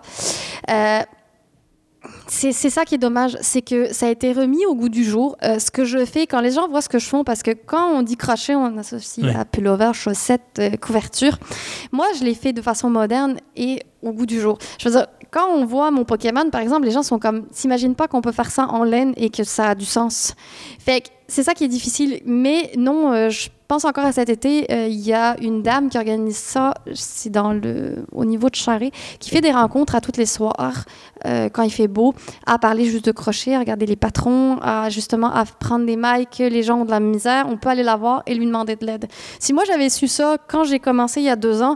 Euh, 0.69 0.99
c'est 2.27 2.51
c'est 2.51 2.69
ça 2.69 2.85
qui 2.85 2.95
est 2.95 2.99
dommage, 2.99 3.37
c'est 3.41 3.61
que 3.61 3.93
ça 3.93 4.07
a 4.07 4.09
été 4.09 4.33
remis 4.33 4.65
au 4.65 4.75
goût 4.75 4.89
du 4.89 5.03
jour. 5.03 5.37
Euh, 5.43 5.59
ce 5.59 5.71
que 5.71 5.85
je 5.85 6.05
fais, 6.05 6.27
quand 6.27 6.41
les 6.41 6.51
gens 6.51 6.67
voient 6.67 6.81
ce 6.81 6.89
que 6.89 6.99
je 6.99 7.07
fais, 7.07 7.23
parce 7.25 7.43
que 7.43 7.51
quand 7.51 7.89
on 7.93 8.01
dit 8.03 8.17
crochet, 8.17 8.55
on 8.55 8.77
associe 8.77 9.25
Ouais. 9.25 9.35
à 9.35 9.45
pullover, 9.45 9.91
chaussettes, 9.93 10.41
euh, 10.59 10.71
couverture. 10.77 11.37
Moi, 11.91 12.05
je 12.19 12.23
l'ai 12.23 12.33
fait 12.35 12.53
de 12.53 12.61
façon 12.61 12.89
moderne 12.89 13.37
et 13.55 13.81
au 14.03 14.11
goût 14.11 14.25
du 14.25 14.39
jour. 14.39 14.57
Je 14.79 14.89
veux 14.89 14.95
dire, 14.95 15.07
quand 15.31 15.49
on 15.49 15.65
voit 15.65 15.91
mon 15.91 16.03
Pokémon, 16.03 16.49
par 16.49 16.61
exemple, 16.61 16.85
les 16.85 16.91
gens 16.91 17.03
sont 17.03 17.19
comme, 17.19 17.47
s'imaginent 17.51 17.95
pas 17.95 18.07
qu'on 18.07 18.21
peut 18.21 18.31
faire 18.31 18.51
ça 18.51 18.67
en 18.67 18.83
laine 18.83 19.13
et 19.17 19.29
que 19.29 19.43
ça 19.43 19.69
a 19.69 19.75
du 19.75 19.85
sens. 19.85 20.35
Fait 20.79 21.01
que 21.01 21.07
c'est 21.27 21.43
ça 21.43 21.53
qui 21.53 21.63
est 21.63 21.69
difficile. 21.69 22.21
Mais 22.25 22.71
non, 22.77 23.11
euh, 23.11 23.29
je 23.29 23.49
pense 23.67 23.83
encore 23.83 24.05
à 24.05 24.13
cet 24.13 24.29
été, 24.29 24.71
euh, 24.71 24.87
il 24.87 24.99
y 24.99 25.13
a 25.13 25.35
une 25.41 25.61
dame 25.61 25.89
qui 25.89 25.97
organise 25.97 26.37
ça, 26.37 26.73
c'est 26.93 27.29
dans 27.29 27.51
le, 27.51 28.05
au 28.13 28.23
niveau 28.23 28.49
de 28.49 28.55
Charret, 28.55 28.91
qui 29.19 29.29
fait 29.29 29.41
des 29.41 29.51
rencontres 29.51 29.95
à 29.95 29.99
toutes 29.99 30.15
les 30.15 30.25
soirs, 30.25 30.85
euh, 31.25 31.49
quand 31.49 31.63
il 31.63 31.69
fait 31.69 31.89
beau, 31.89 32.13
à 32.45 32.57
parler 32.59 32.85
juste 32.85 33.05
de 33.05 33.11
crochet, 33.11 33.55
à 33.55 33.59
regarder 33.59 33.85
les 33.85 33.97
patrons, 33.97 34.57
à 34.61 34.89
justement 34.89 35.33
à 35.33 35.43
prendre 35.43 35.85
des 35.85 35.97
mailles 35.97 36.27
que 36.27 36.43
les 36.43 36.63
gens 36.63 36.79
ont 36.79 36.85
de 36.85 36.91
la 36.91 37.01
misère. 37.01 37.45
On 37.49 37.57
peut 37.57 37.69
aller 37.69 37.83
la 37.83 37.97
voir 37.97 38.23
et 38.25 38.35
lui 38.35 38.45
demander 38.45 38.77
de 38.77 38.85
l'aide. 38.85 39.07
Si 39.39 39.51
moi 39.51 39.63
j'avais 39.67 39.89
su 39.89 40.07
ça 40.07 40.37
quand 40.47 40.63
j'ai 40.63 40.79
commencé 40.79 41.19
il 41.19 41.25
y 41.25 41.29
a 41.29 41.35
deux 41.35 41.61
ans, 41.61 41.75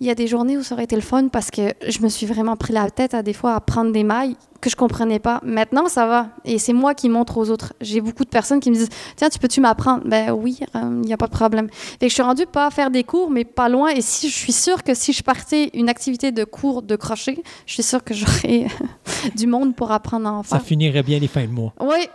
il 0.00 0.06
y 0.06 0.10
a 0.10 0.14
des 0.14 0.26
journées 0.26 0.56
où 0.58 0.62
ça 0.62 0.74
aurait 0.74 0.84
été 0.84 0.94
le 0.96 1.02
fun 1.02 1.28
parce 1.28 1.50
que 1.50 1.72
je 1.88 2.00
me 2.00 2.08
suis 2.08 2.26
vraiment 2.26 2.56
pris 2.56 2.72
la 2.72 2.90
tête 2.90 3.14
à 3.14 3.22
des 3.22 3.32
fois 3.32 3.54
à 3.54 3.60
prendre 3.60 3.92
des 3.92 4.04
mailles 4.04 4.36
que 4.60 4.68
je 4.70 4.76
comprenais 4.76 5.18
pas. 5.18 5.40
Maintenant, 5.44 5.86
ça 5.88 6.06
va. 6.06 6.28
Et 6.44 6.58
c'est 6.58 6.72
moi 6.72 6.94
qui 6.94 7.08
montre 7.08 7.36
aux 7.38 7.50
autres. 7.50 7.72
J'ai 7.80 8.00
beaucoup 8.00 8.24
de 8.24 8.28
personnes 8.28 8.60
qui 8.60 8.70
me 8.70 8.74
disent 8.74 8.88
Tiens, 9.16 9.28
tu 9.28 9.38
peux-tu 9.38 9.60
m'apprendre 9.60 10.02
Ben 10.06 10.32
oui, 10.32 10.58
il 10.74 11.00
n'y 11.02 11.12
a 11.12 11.16
pas 11.16 11.26
de 11.26 11.32
problème. 11.32 11.68
Fait 11.70 12.06
que 12.06 12.08
je 12.08 12.14
suis 12.14 12.22
rendue 12.22 12.46
pas 12.46 12.66
à 12.66 12.70
faire 12.70 12.90
des 12.90 13.04
cours, 13.04 13.30
mais 13.30 13.44
pas 13.44 13.68
loin. 13.68 13.88
Et 13.90 14.00
si 14.00 14.28
je 14.28 14.34
suis 14.34 14.52
sûre 14.52 14.82
que 14.82 14.94
si 14.94 15.12
je 15.12 15.22
partais 15.22 15.70
une 15.74 15.88
activité 15.88 16.32
de 16.32 16.44
cours 16.44 16.82
de 16.82 16.96
crochet, 16.96 17.42
je 17.66 17.72
suis 17.74 17.82
sûre 17.82 18.02
que 18.04 18.12
j'aurais 18.14 18.66
du 19.36 19.46
monde 19.46 19.74
pour 19.76 19.92
apprendre 19.92 20.28
à 20.28 20.32
en 20.32 20.42
Ça 20.42 20.58
faire. 20.58 20.66
finirait 20.66 21.02
bien 21.02 21.18
les 21.18 21.28
fins 21.28 21.44
de 21.46 21.52
mois. 21.52 21.72
Oui, 21.80 22.06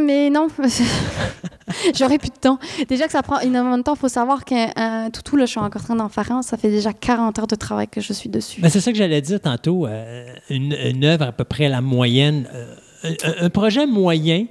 mais 0.00 0.30
non. 0.30 0.48
J'aurais 1.94 2.18
plus 2.18 2.30
de 2.30 2.36
temps. 2.40 2.58
Déjà 2.88 3.06
que 3.06 3.12
ça 3.12 3.22
prend 3.22 3.38
énormément 3.40 3.76
de 3.78 3.82
temps, 3.82 3.94
il 3.94 3.98
faut 3.98 4.08
savoir 4.08 4.44
qu'un 4.44 4.70
un 4.76 5.10
toutou, 5.10 5.36
là, 5.36 5.44
je 5.44 5.50
suis 5.50 5.60
encore 5.60 5.82
en 5.82 5.84
train 5.84 5.96
d'en 5.96 6.08
faire 6.08 6.30
un, 6.32 6.42
ça 6.42 6.56
fait 6.56 6.70
déjà 6.70 6.92
40 6.92 7.38
heures 7.38 7.46
de 7.46 7.54
travail 7.56 7.88
que 7.88 8.00
je 8.00 8.12
suis 8.12 8.28
dessus. 8.28 8.60
Ben, 8.60 8.68
c'est 8.70 8.80
ça 8.80 8.90
que 8.90 8.98
j'allais 8.98 9.20
dire 9.20 9.40
tantôt. 9.40 9.86
euh, 9.86 10.26
une, 10.50 10.72
une 10.72 11.04
œuvre 11.04 11.26
à 11.26 11.32
peu 11.32 11.44
près 11.44 11.68
la 11.68 11.80
moyenne. 11.80 12.48
euh, 12.54 12.74
un, 13.04 13.46
un 13.46 13.50
projet 13.50 13.86
moyen 13.86 14.46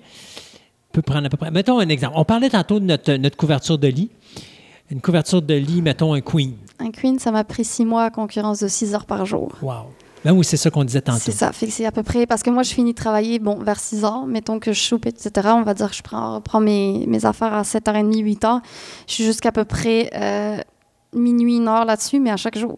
peut 0.94 1.02
prendre 1.02 1.26
à 1.26 1.30
peu 1.30 1.38
près. 1.38 1.52
Mettons 1.52 1.80
un 1.80 1.90
exemple. 1.90 2.14
On 2.18 2.24
parlait 2.26 2.50
tantôt 2.50 2.80
de 2.80 2.86
notre, 2.86 3.14
notre 3.14 3.38
couverture 3.38 3.78
de 3.78 3.88
lit. 3.88 4.10
Une 4.90 5.02
couverture 5.02 5.42
de 5.42 5.54
lit, 5.56 5.82
mettons 5.82 6.14
un 6.14 6.22
queen. 6.22 6.54
Un 6.80 6.92
queen, 6.92 7.20
ça 7.20 7.32
m'a 7.32 7.44
pris 7.44 7.66
6 7.66 7.84
mois 7.84 8.04
à 8.06 8.10
concurrence 8.10 8.60
de 8.60 8.68
6 8.68 8.94
heures 8.94 9.06
par 9.06 9.26
jour. 9.26 9.52
Wow. 9.62 9.88
Ben 10.26 10.32
oui, 10.34 10.44
c'est 10.44 10.58
ça 10.58 10.70
qu'on 10.70 10.84
disait 10.84 11.02
tantôt. 11.02 11.20
C'est 11.20 11.32
ça. 11.32 11.52
C'est 11.54 11.86
à 11.86 11.92
peu 11.92 12.04
près. 12.04 12.26
Parce 12.26 12.44
que 12.44 12.50
moi, 12.50 12.64
je 12.64 12.74
finis 12.74 12.92
de 12.94 12.98
travailler 12.98 13.40
bon, 13.40 13.56
vers 13.60 13.80
6 13.80 14.04
heures. 14.04 14.26
Mettons 14.26 14.60
que 14.60 14.74
je 14.74 14.82
soupe, 14.82 15.06
etc. 15.06 15.32
On 15.54 15.64
va 15.64 15.74
dire 15.74 15.90
que 15.90 15.96
je 15.96 16.02
prends, 16.04 16.36
reprends 16.36 16.60
mes, 16.60 17.06
mes 17.08 17.26
affaires 17.26 17.54
à 17.54 17.62
7h30, 17.62 18.18
8 18.22 18.44
h. 18.44 18.60
Je 19.08 19.14
suis 19.14 19.24
jusqu'à 19.24 19.52
peu 19.52 19.64
près 19.64 20.10
euh, 20.16 20.58
minuit, 21.14 21.58
une 21.58 21.68
heure 21.68 21.86
là-dessus, 21.86 22.20
mais 22.20 22.32
à 22.32 22.38
chaque 22.38 22.58
jour. 22.58 22.78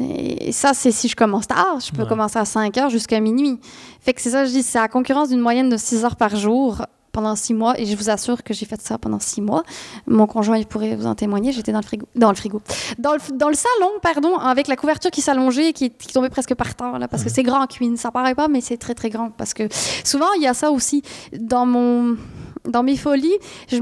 Et 0.00 0.50
ça, 0.52 0.72
c'est 0.72 0.92
si 0.92 1.08
je 1.08 1.16
commence 1.16 1.46
tard. 1.46 1.78
Je 1.80 1.92
peux 1.92 2.02
Ouais. 2.02 2.08
commencer 2.08 2.38
à 2.38 2.44
5 2.46 2.76
heures 2.78 2.90
jusqu'à 2.90 3.20
minuit. 3.20 3.58
Fait 4.00 4.14
que 4.14 4.20
c'est 4.20 4.30
ça, 4.30 4.44
je 4.46 4.50
dis, 4.50 4.62
c'est 4.62 4.78
à 4.78 4.88
concurrence 4.88 5.28
d'une 5.28 5.40
moyenne 5.40 5.68
de 5.68 5.76
6 5.76 6.04
heures 6.04 6.16
par 6.16 6.34
jour 6.36 6.86
pendant 7.12 7.34
6 7.36 7.54
mois. 7.54 7.78
Et 7.78 7.86
je 7.86 7.96
vous 7.96 8.10
assure 8.10 8.42
que 8.42 8.54
j'ai 8.54 8.66
fait 8.66 8.80
ça 8.80 8.98
pendant 8.98 9.18
6 9.20 9.40
mois. 9.40 9.62
Mon 10.06 10.26
conjoint, 10.26 10.58
il 10.58 10.66
pourrait 10.66 10.96
vous 10.96 11.06
en 11.06 11.14
témoigner. 11.14 11.52
J'étais 11.52 11.72
dans 11.72 11.80
le 11.80 11.84
frigo. 11.84 12.06
Dans 12.14 12.30
le 12.30 12.36
frigo. 12.36 12.60
Dans 12.98 13.12
le, 13.12 13.36
dans 13.36 13.48
le 13.48 13.54
salon, 13.54 13.90
pardon, 14.02 14.36
avec 14.36 14.68
la 14.68 14.76
couverture 14.76 15.10
qui 15.10 15.20
s'allongeait 15.20 15.68
et 15.68 15.72
qui, 15.72 15.90
qui 15.90 16.12
tombait 16.12 16.30
presque 16.30 16.54
par 16.54 16.74
terre. 16.74 16.98
Là, 16.98 17.08
parce 17.08 17.24
que 17.24 17.30
c'est 17.30 17.42
grand 17.42 17.62
en 17.62 17.66
cuisine. 17.66 17.96
Ça 17.96 18.10
paraît 18.10 18.34
pas, 18.34 18.48
mais 18.48 18.60
c'est 18.60 18.76
très, 18.76 18.94
très 18.94 19.10
grand. 19.10 19.30
Parce 19.30 19.54
que 19.54 19.68
souvent, 20.04 20.32
il 20.36 20.42
y 20.42 20.46
a 20.46 20.54
ça 20.54 20.70
aussi. 20.70 21.02
Dans, 21.38 21.66
mon, 21.66 22.16
dans 22.64 22.82
mes 22.82 22.96
folies, 22.96 23.38
je 23.68 23.80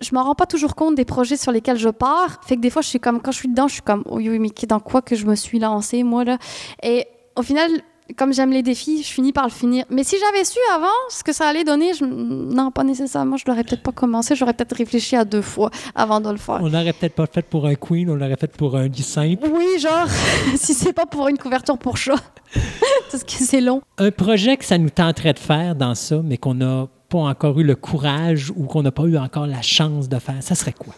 je 0.00 0.14
m'en 0.14 0.22
rends 0.22 0.34
pas 0.34 0.46
toujours 0.46 0.74
compte 0.74 0.94
des 0.94 1.04
projets 1.04 1.36
sur 1.36 1.52
lesquels 1.52 1.78
je 1.78 1.88
pars. 1.88 2.40
Fait 2.44 2.56
que 2.56 2.60
des 2.60 2.70
fois, 2.70 2.82
je 2.82 2.88
suis 2.88 3.00
comme, 3.00 3.20
quand 3.20 3.32
je 3.32 3.38
suis 3.38 3.48
dedans, 3.48 3.68
je 3.68 3.74
suis 3.74 3.82
comme, 3.82 4.04
oui, 4.06 4.28
oui, 4.28 4.38
mais 4.38 4.50
dans 4.66 4.80
quoi 4.80 5.02
que 5.02 5.16
je 5.16 5.26
me 5.26 5.34
suis 5.34 5.58
lancée, 5.58 6.02
moi, 6.02 6.24
là? 6.24 6.38
Et 6.82 7.06
au 7.36 7.42
final, 7.42 7.70
comme 8.16 8.32
j'aime 8.32 8.50
les 8.50 8.62
défis, 8.62 9.02
je 9.02 9.08
finis 9.08 9.32
par 9.32 9.44
le 9.44 9.50
finir. 9.50 9.84
Mais 9.90 10.02
si 10.02 10.16
j'avais 10.18 10.44
su 10.44 10.58
avant 10.74 10.86
ce 11.10 11.22
que 11.22 11.32
ça 11.32 11.46
allait 11.46 11.64
donner, 11.64 11.92
je... 11.94 12.04
non, 12.04 12.70
pas 12.70 12.84
nécessairement. 12.84 13.36
Je 13.36 13.44
l'aurais 13.46 13.64
peut-être 13.64 13.82
pas 13.82 13.92
commencé. 13.92 14.34
J'aurais 14.34 14.54
peut-être 14.54 14.76
réfléchi 14.76 15.16
à 15.16 15.24
deux 15.24 15.42
fois 15.42 15.70
avant 15.94 16.20
de 16.20 16.30
le 16.30 16.38
faire. 16.38 16.60
On 16.62 16.68
l'aurait 16.68 16.92
peut-être 16.92 17.14
pas 17.14 17.26
fait 17.26 17.42
pour 17.42 17.66
un 17.66 17.74
queen, 17.74 18.08
on 18.10 18.14
l'aurait 18.14 18.36
fait 18.36 18.50
pour 18.56 18.76
un 18.76 18.88
simple. 18.94 19.48
Oui, 19.52 19.78
genre, 19.78 20.08
si 20.56 20.74
c'est 20.74 20.92
pas 20.92 21.06
pour 21.06 21.28
une 21.28 21.38
couverture 21.38 21.78
pour 21.78 21.96
chat. 21.96 22.16
Parce 23.10 23.24
que 23.24 23.32
c'est 23.32 23.60
long. 23.60 23.82
Un 23.98 24.10
projet 24.10 24.56
que 24.56 24.64
ça 24.64 24.78
nous 24.78 24.90
tenterait 24.90 25.34
de 25.34 25.38
faire 25.38 25.74
dans 25.74 25.94
ça, 25.94 26.20
mais 26.24 26.38
qu'on 26.38 26.54
n'a 26.54 26.88
pas 27.08 27.18
encore 27.18 27.58
eu 27.60 27.64
le 27.64 27.74
courage 27.74 28.52
ou 28.56 28.64
qu'on 28.64 28.82
n'a 28.82 28.90
pas 28.90 29.04
eu 29.04 29.16
encore 29.16 29.46
la 29.46 29.62
chance 29.62 30.08
de 30.08 30.18
faire, 30.18 30.42
ça 30.42 30.54
serait 30.54 30.72
quoi? 30.72 30.94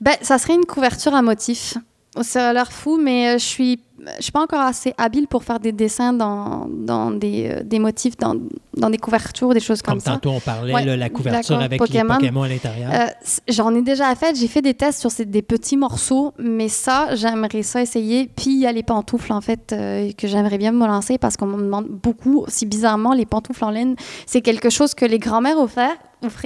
Ben, 0.00 0.16
ça 0.20 0.38
serait 0.38 0.54
une 0.54 0.66
couverture 0.66 1.14
à 1.14 1.22
motif. 1.22 1.76
Ça 2.20 2.50
a 2.50 2.52
l'air 2.52 2.70
fou, 2.72 2.98
mais 3.02 3.28
euh, 3.28 3.38
je 3.38 3.44
suis, 3.44 3.80
je 4.18 4.22
suis 4.22 4.32
pas 4.32 4.42
encore 4.42 4.60
assez 4.62 4.92
habile 4.98 5.26
pour 5.28 5.44
faire 5.44 5.60
des 5.60 5.70
dessins 5.72 6.12
dans, 6.12 6.66
dans 6.68 7.10
des, 7.10 7.48
euh, 7.50 7.62
des 7.62 7.78
motifs, 7.78 8.16
dans, 8.16 8.34
dans 8.76 8.90
des 8.90 8.98
couvertures, 8.98 9.54
des 9.54 9.60
choses 9.60 9.80
comme, 9.82 9.94
Comme 9.94 10.00
ça. 10.00 10.12
tantôt 10.12 10.30
on 10.30 10.40
parlait, 10.40 10.74
Ouais, 10.74 10.84
là, 10.84 10.96
la 10.96 11.08
couverture 11.08 11.58
avec 11.60 11.78
Pokémon. 11.78 12.14
les 12.14 12.18
Pokémon 12.28 12.42
à 12.42 12.48
l'intérieur. 12.48 12.90
Euh, 12.92 13.06
J'en 13.48 13.74
ai 13.74 13.82
déjà 13.82 14.12
fait. 14.14 14.34
J'ai 14.36 14.48
fait 14.48 14.62
des 14.62 14.74
tests 14.74 15.00
sur 15.00 15.10
ces- 15.10 15.24
des 15.24 15.42
petits 15.42 15.76
morceaux, 15.76 16.32
mais 16.38 16.68
ça, 16.68 17.14
j'aimerais 17.14 17.62
ça 17.62 17.80
essayer. 17.80 18.26
Puis 18.34 18.50
il 18.50 18.58
y 18.60 18.66
a 18.66 18.72
les 18.72 18.82
pantoufles, 18.82 19.32
en 19.32 19.40
fait, 19.40 19.72
euh, 19.72 20.10
que 20.18 20.26
j'aimerais 20.26 20.58
bien 20.58 20.72
me 20.72 20.86
lancer 20.86 21.18
parce 21.18 21.36
qu'on 21.36 21.46
me 21.46 21.62
demande 21.62 21.86
beaucoup. 21.88 22.44
Si 22.48 22.66
bizarrement, 22.66 23.12
les 23.12 23.26
pantoufles 23.26 23.64
en 23.64 23.70
laine, 23.70 23.94
c'est 24.26 24.40
quelque 24.40 24.70
chose 24.70 24.94
que 24.94 25.04
les 25.04 25.18
grands-mères 25.18 25.58
offraient, 25.58 25.94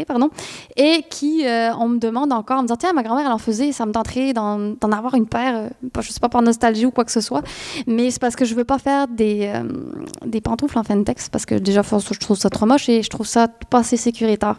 pardon, 0.06 0.30
et 0.76 1.04
qui, 1.08 1.46
euh, 1.46 1.72
on 1.78 1.88
me 1.88 1.98
demande 1.98 2.32
encore, 2.32 2.58
en 2.58 2.62
me 2.62 2.66
disant, 2.66 2.76
tiens, 2.76 2.92
ma 2.92 3.02
grand-mère, 3.02 3.26
elle 3.26 3.32
en 3.32 3.38
faisait, 3.38 3.72
ça 3.72 3.86
me 3.86 3.92
tenterait 3.92 4.32
d'en 4.32 4.76
avoir 4.92 5.14
une 5.14 5.26
paire, 5.26 5.56
euh, 5.56 6.00
je 6.00 6.10
sais 6.10 6.20
pas 6.20 6.28
par 6.28 6.42
nostalgie 6.42 6.86
ou 6.86 6.90
quoi 6.90 7.04
que 7.04 7.12
ce 7.12 7.20
soit, 7.20 7.42
mais 7.86 8.10
c'est 8.10 8.20
parce 8.20 8.36
que 8.36 8.44
je 8.44 8.54
veux 8.54 8.64
pas 8.64 8.78
faire 8.78 9.08
des, 9.08 9.52
euh, 9.54 9.64
des 10.24 10.40
pantoufles 10.40 10.78
en 10.78 10.84
Fentex 10.84 11.28
parce 11.28 11.46
que 11.46 11.54
déjà, 11.54 11.82
je 11.82 12.18
trouve 12.18 12.36
ça 12.36 12.50
trop 12.50 12.66
moche 12.66 12.88
et 12.88 13.02
je 13.02 13.10
trouve 13.10 13.26
ça 13.26 13.48
pas 13.48 13.78
assez 13.78 13.96
sécuritaire. 13.96 14.56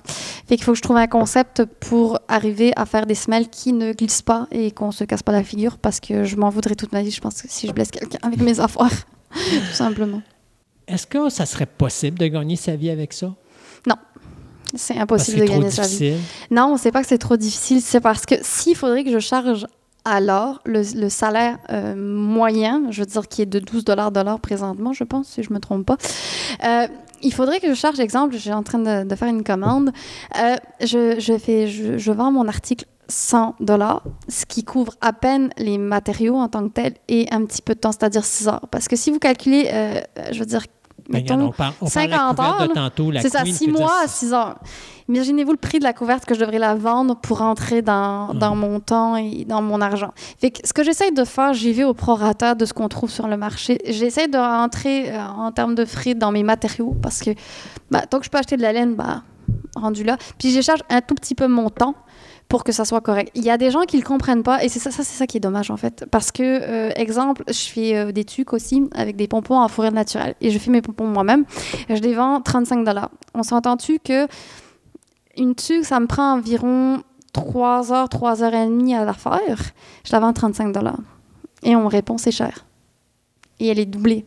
Fait 0.48 0.56
qu'il 0.56 0.64
faut 0.64 0.72
que 0.72 0.78
je 0.78 0.82
trouve 0.82 0.98
un 0.98 1.08
concept 1.08 1.66
pour 1.66 2.20
arriver 2.28 2.74
à 2.76 2.86
faire 2.86 3.06
des 3.06 3.16
semelles 3.16 3.50
qui 3.50 3.74
ne 3.74 3.94
glissent 3.94 4.22
pas 4.22 4.48
et 4.52 4.72
qu'on 4.72 4.92
se 4.92 5.04
casse 5.04 5.24
pas 5.24 5.32
la 5.32 5.44
figure 5.44 5.78
parce 5.78 6.00
que 6.00 6.24
je 6.24 6.36
m'en 6.36 6.50
voudrais 6.50 6.76
toute 6.76 6.92
ma 6.92 7.02
vie, 7.02 7.12
je 7.12 7.22
pense, 7.22 7.36
si 7.48 7.68
je 7.68 7.72
blesse 7.72 7.92
quelqu'un 7.92 8.20
avec 8.22 8.42
mes 8.42 8.60
affaires. 8.60 8.90
Tout 9.32 9.74
simplement. 9.74 10.22
Est-ce 10.88 11.06
que 11.06 11.30
ça 11.30 11.46
serait 11.46 11.66
possible 11.66 12.18
de 12.18 12.28
gagner 12.28 12.56
sa 12.56 12.76
vie 12.76 12.90
avec 12.90 13.12
ça? 13.12 13.34
C'est 14.76 14.98
impossible 14.98 15.42
de 15.42 15.46
trop 15.46 15.56
gagner 15.60 15.72
sa 15.72 15.84
vie. 15.84 15.88
difficile. 15.88 16.18
Non, 16.52 16.78
c'est 16.78 16.92
pas 16.92 17.02
que 17.02 17.08
c'est 17.08 17.18
trop 17.18 17.38
difficile, 17.38 17.82
c'est 17.82 18.02
parce 18.02 18.26
que 18.26 18.36
s'il 18.42 18.76
faudrait 18.76 19.04
que 19.04 19.12
je 19.12 19.20
charge 19.20 19.66
alors 20.06 20.62
le, 20.66 20.82
le 20.96 21.10
salaire 21.10 21.58
euh, 21.70 21.94
moyen, 21.96 22.84
je 22.92 23.02
veux 23.02 23.06
dire 23.06 23.28
qui 23.28 23.42
est 23.42 23.46
de 23.46 23.60
12 23.60 23.84
dollars 23.84 24.12
de 24.12 24.22
l'heure 24.22 24.40
présentement, 24.40 24.94
je 24.94 25.04
pense, 25.04 25.28
si 25.28 25.44
je 25.44 25.52
me 25.52 25.60
trompe 25.60 25.86
pas, 25.86 25.98
euh, 26.64 26.88
il 27.22 27.34
faudrait 27.34 27.60
que 27.60 27.68
je 27.68 27.74
charge, 27.74 28.00
exemple, 28.00 28.34
je 28.34 28.40
suis 28.40 28.54
en 28.54 28.64
train 28.64 28.80
de, 28.80 29.04
de 29.04 29.16
faire 29.16 29.28
une 29.28 29.44
commande, 29.44 29.92
euh, 30.40 30.56
je, 30.82 31.20
je, 31.20 31.38
fais, 31.38 31.68
je, 31.68 31.98
je 31.98 32.12
vends 32.12 32.32
mon 32.32 32.48
article 32.48 32.86
100 33.10 33.56
dollars, 33.60 34.04
ce 34.28 34.46
qui 34.46 34.64
couvre 34.64 34.94
à 35.02 35.14
peine 35.14 35.50
les 35.58 35.78
matériaux 35.78 36.36
en 36.36 36.48
tant 36.48 36.68
que 36.68 36.74
tels 36.74 36.96
et 37.08 37.28
un 37.32 37.46
petit 37.46 37.62
peu 37.62 37.74
de 37.74 37.80
temps, 37.80 37.92
c'est-à-dire 37.92 38.24
6 38.24 38.48
heures. 38.48 38.68
Parce 38.72 38.88
que 38.88 38.96
si 38.96 39.12
vous 39.12 39.20
calculez, 39.20 39.70
euh, 39.72 40.02
je 40.32 40.40
veux 40.40 40.46
dire, 40.46 40.64
mettons, 41.10 41.40
on 41.42 41.52
parle, 41.52 41.74
on 41.82 41.90
parle 41.90 42.08
de 42.08 42.12
la 42.12 42.18
50 42.18 42.36
couverte 42.36 42.78
heures, 42.78 43.22
c'est 43.22 43.30
ça, 43.30 43.44
queen, 43.44 43.54
6 43.54 43.66
je 43.66 43.70
veux 43.70 43.76
dire, 43.78 43.86
mois 43.86 43.96
à 44.04 44.08
6 44.08 44.34
heures. 44.34 44.56
Imaginez-vous 45.10 45.52
le 45.52 45.58
prix 45.58 45.80
de 45.80 45.86
la 45.86 45.94
couverte 45.94 46.26
que 46.26 46.36
je 46.36 46.40
devrais 46.42 46.60
la 46.60 46.76
vendre 46.76 47.16
pour 47.16 47.38
rentrer 47.38 47.82
dans, 47.82 48.34
Mhm. 48.34 48.40
dans 48.40 48.56
mon 48.56 48.80
temps 48.82 49.16
et 49.16 49.46
dans 49.46 49.62
mon 49.62 49.80
argent. 49.80 50.12
Fait 50.40 50.52
que 50.52 50.60
ce 50.68 50.74
que 50.74 50.84
j'essaye 50.84 51.14
de 51.14 51.24
faire, 51.24 51.54
j'y 51.54 51.72
vais 51.72 51.86
au 51.86 51.94
prorata 51.94 52.56
de 52.56 52.66
ce 52.66 52.74
qu'on 52.74 52.90
trouve 52.90 53.10
sur 53.10 53.28
le 53.28 53.38
marché. 53.38 53.78
J'essaie 53.86 54.28
de 54.28 54.38
rentrer 54.38 55.10
euh, 55.12 55.26
en 55.26 55.52
termes 55.54 55.76
de 55.76 55.86
frais 55.86 56.14
dans 56.14 56.32
mes 56.34 56.44
matériaux 56.44 56.94
parce 57.02 57.22
que 57.22 57.32
bah, 57.90 58.02
tant 58.02 58.20
que 58.20 58.26
je 58.26 58.30
peux 58.30 58.38
acheter 58.38 58.58
de 58.58 58.62
la 58.62 58.74
laine, 58.74 58.96
bah, 58.96 59.22
rendu 59.78 60.04
là. 60.04 60.18
Puis 60.38 60.52
je 60.52 60.60
charge 60.60 60.82
un 60.90 61.00
tout 61.00 61.16
petit 61.16 61.36
peu 61.36 61.48
mon 61.48 61.70
temps 61.70 61.96
pour 62.50 62.64
que 62.64 62.72
ça 62.72 62.86
soit 62.86 63.02
correct. 63.02 63.32
Il 63.36 63.44
y 63.44 63.50
a 63.50 63.58
des 63.58 63.72
gens 63.72 63.82
qui 63.82 63.98
le 63.98 64.04
comprennent 64.04 64.44
pas 64.44 64.64
et 64.64 64.70
c'est 64.70 64.80
ça, 64.80 64.92
c'est 64.92 65.04
ça 65.04 65.28
qui 65.28 65.38
est 65.38 65.42
dommage 65.42 65.70
en 65.72 65.78
fait. 65.78 66.06
Parce 66.12 66.32
que, 66.32 66.44
euh, 66.44 66.92
exemple, 66.96 67.44
je 67.48 67.68
fais 67.70 67.96
euh, 67.96 68.12
des 68.12 68.24
tuques 68.24 68.54
aussi 68.54 68.90
avec 68.96 69.16
des 69.16 69.28
pompons 69.28 69.60
en 69.60 69.68
fourrure 69.68 69.92
naturelle 69.92 70.36
et 70.42 70.50
je 70.50 70.60
fais 70.60 70.72
mes 70.72 70.82
pompons 70.82 71.08
moi-même. 71.08 71.46
Je 71.90 71.96
les 71.96 72.14
vends 72.14 72.42
35 72.42 72.84
dollars. 72.86 73.12
On 73.34 73.44
s'entend-tu 73.44 74.00
que 74.00 74.28
une 75.36 75.56
tuque, 75.56 75.86
ça 75.86 76.00
me 76.00 76.08
prend 76.08 76.34
environ 76.34 77.02
3 77.34 77.92
heures, 77.92 78.10
3 78.10 78.44
heures 78.44 78.54
et 78.54 78.66
demie 78.66 78.96
à 78.96 79.06
la 79.06 79.14
faire? 79.14 79.62
Je 80.06 80.12
la 80.12 80.20
vends 80.20 80.34
35 80.34 80.72
dollars. 80.72 81.00
Et 81.64 81.76
on 81.76 81.84
me 81.84 81.88
répond, 81.88 82.18
c'est 82.18 82.32
cher. 82.32 82.66
Et 83.60 83.68
elle 83.68 83.80
est 83.80 83.86
doublée. 83.86 84.26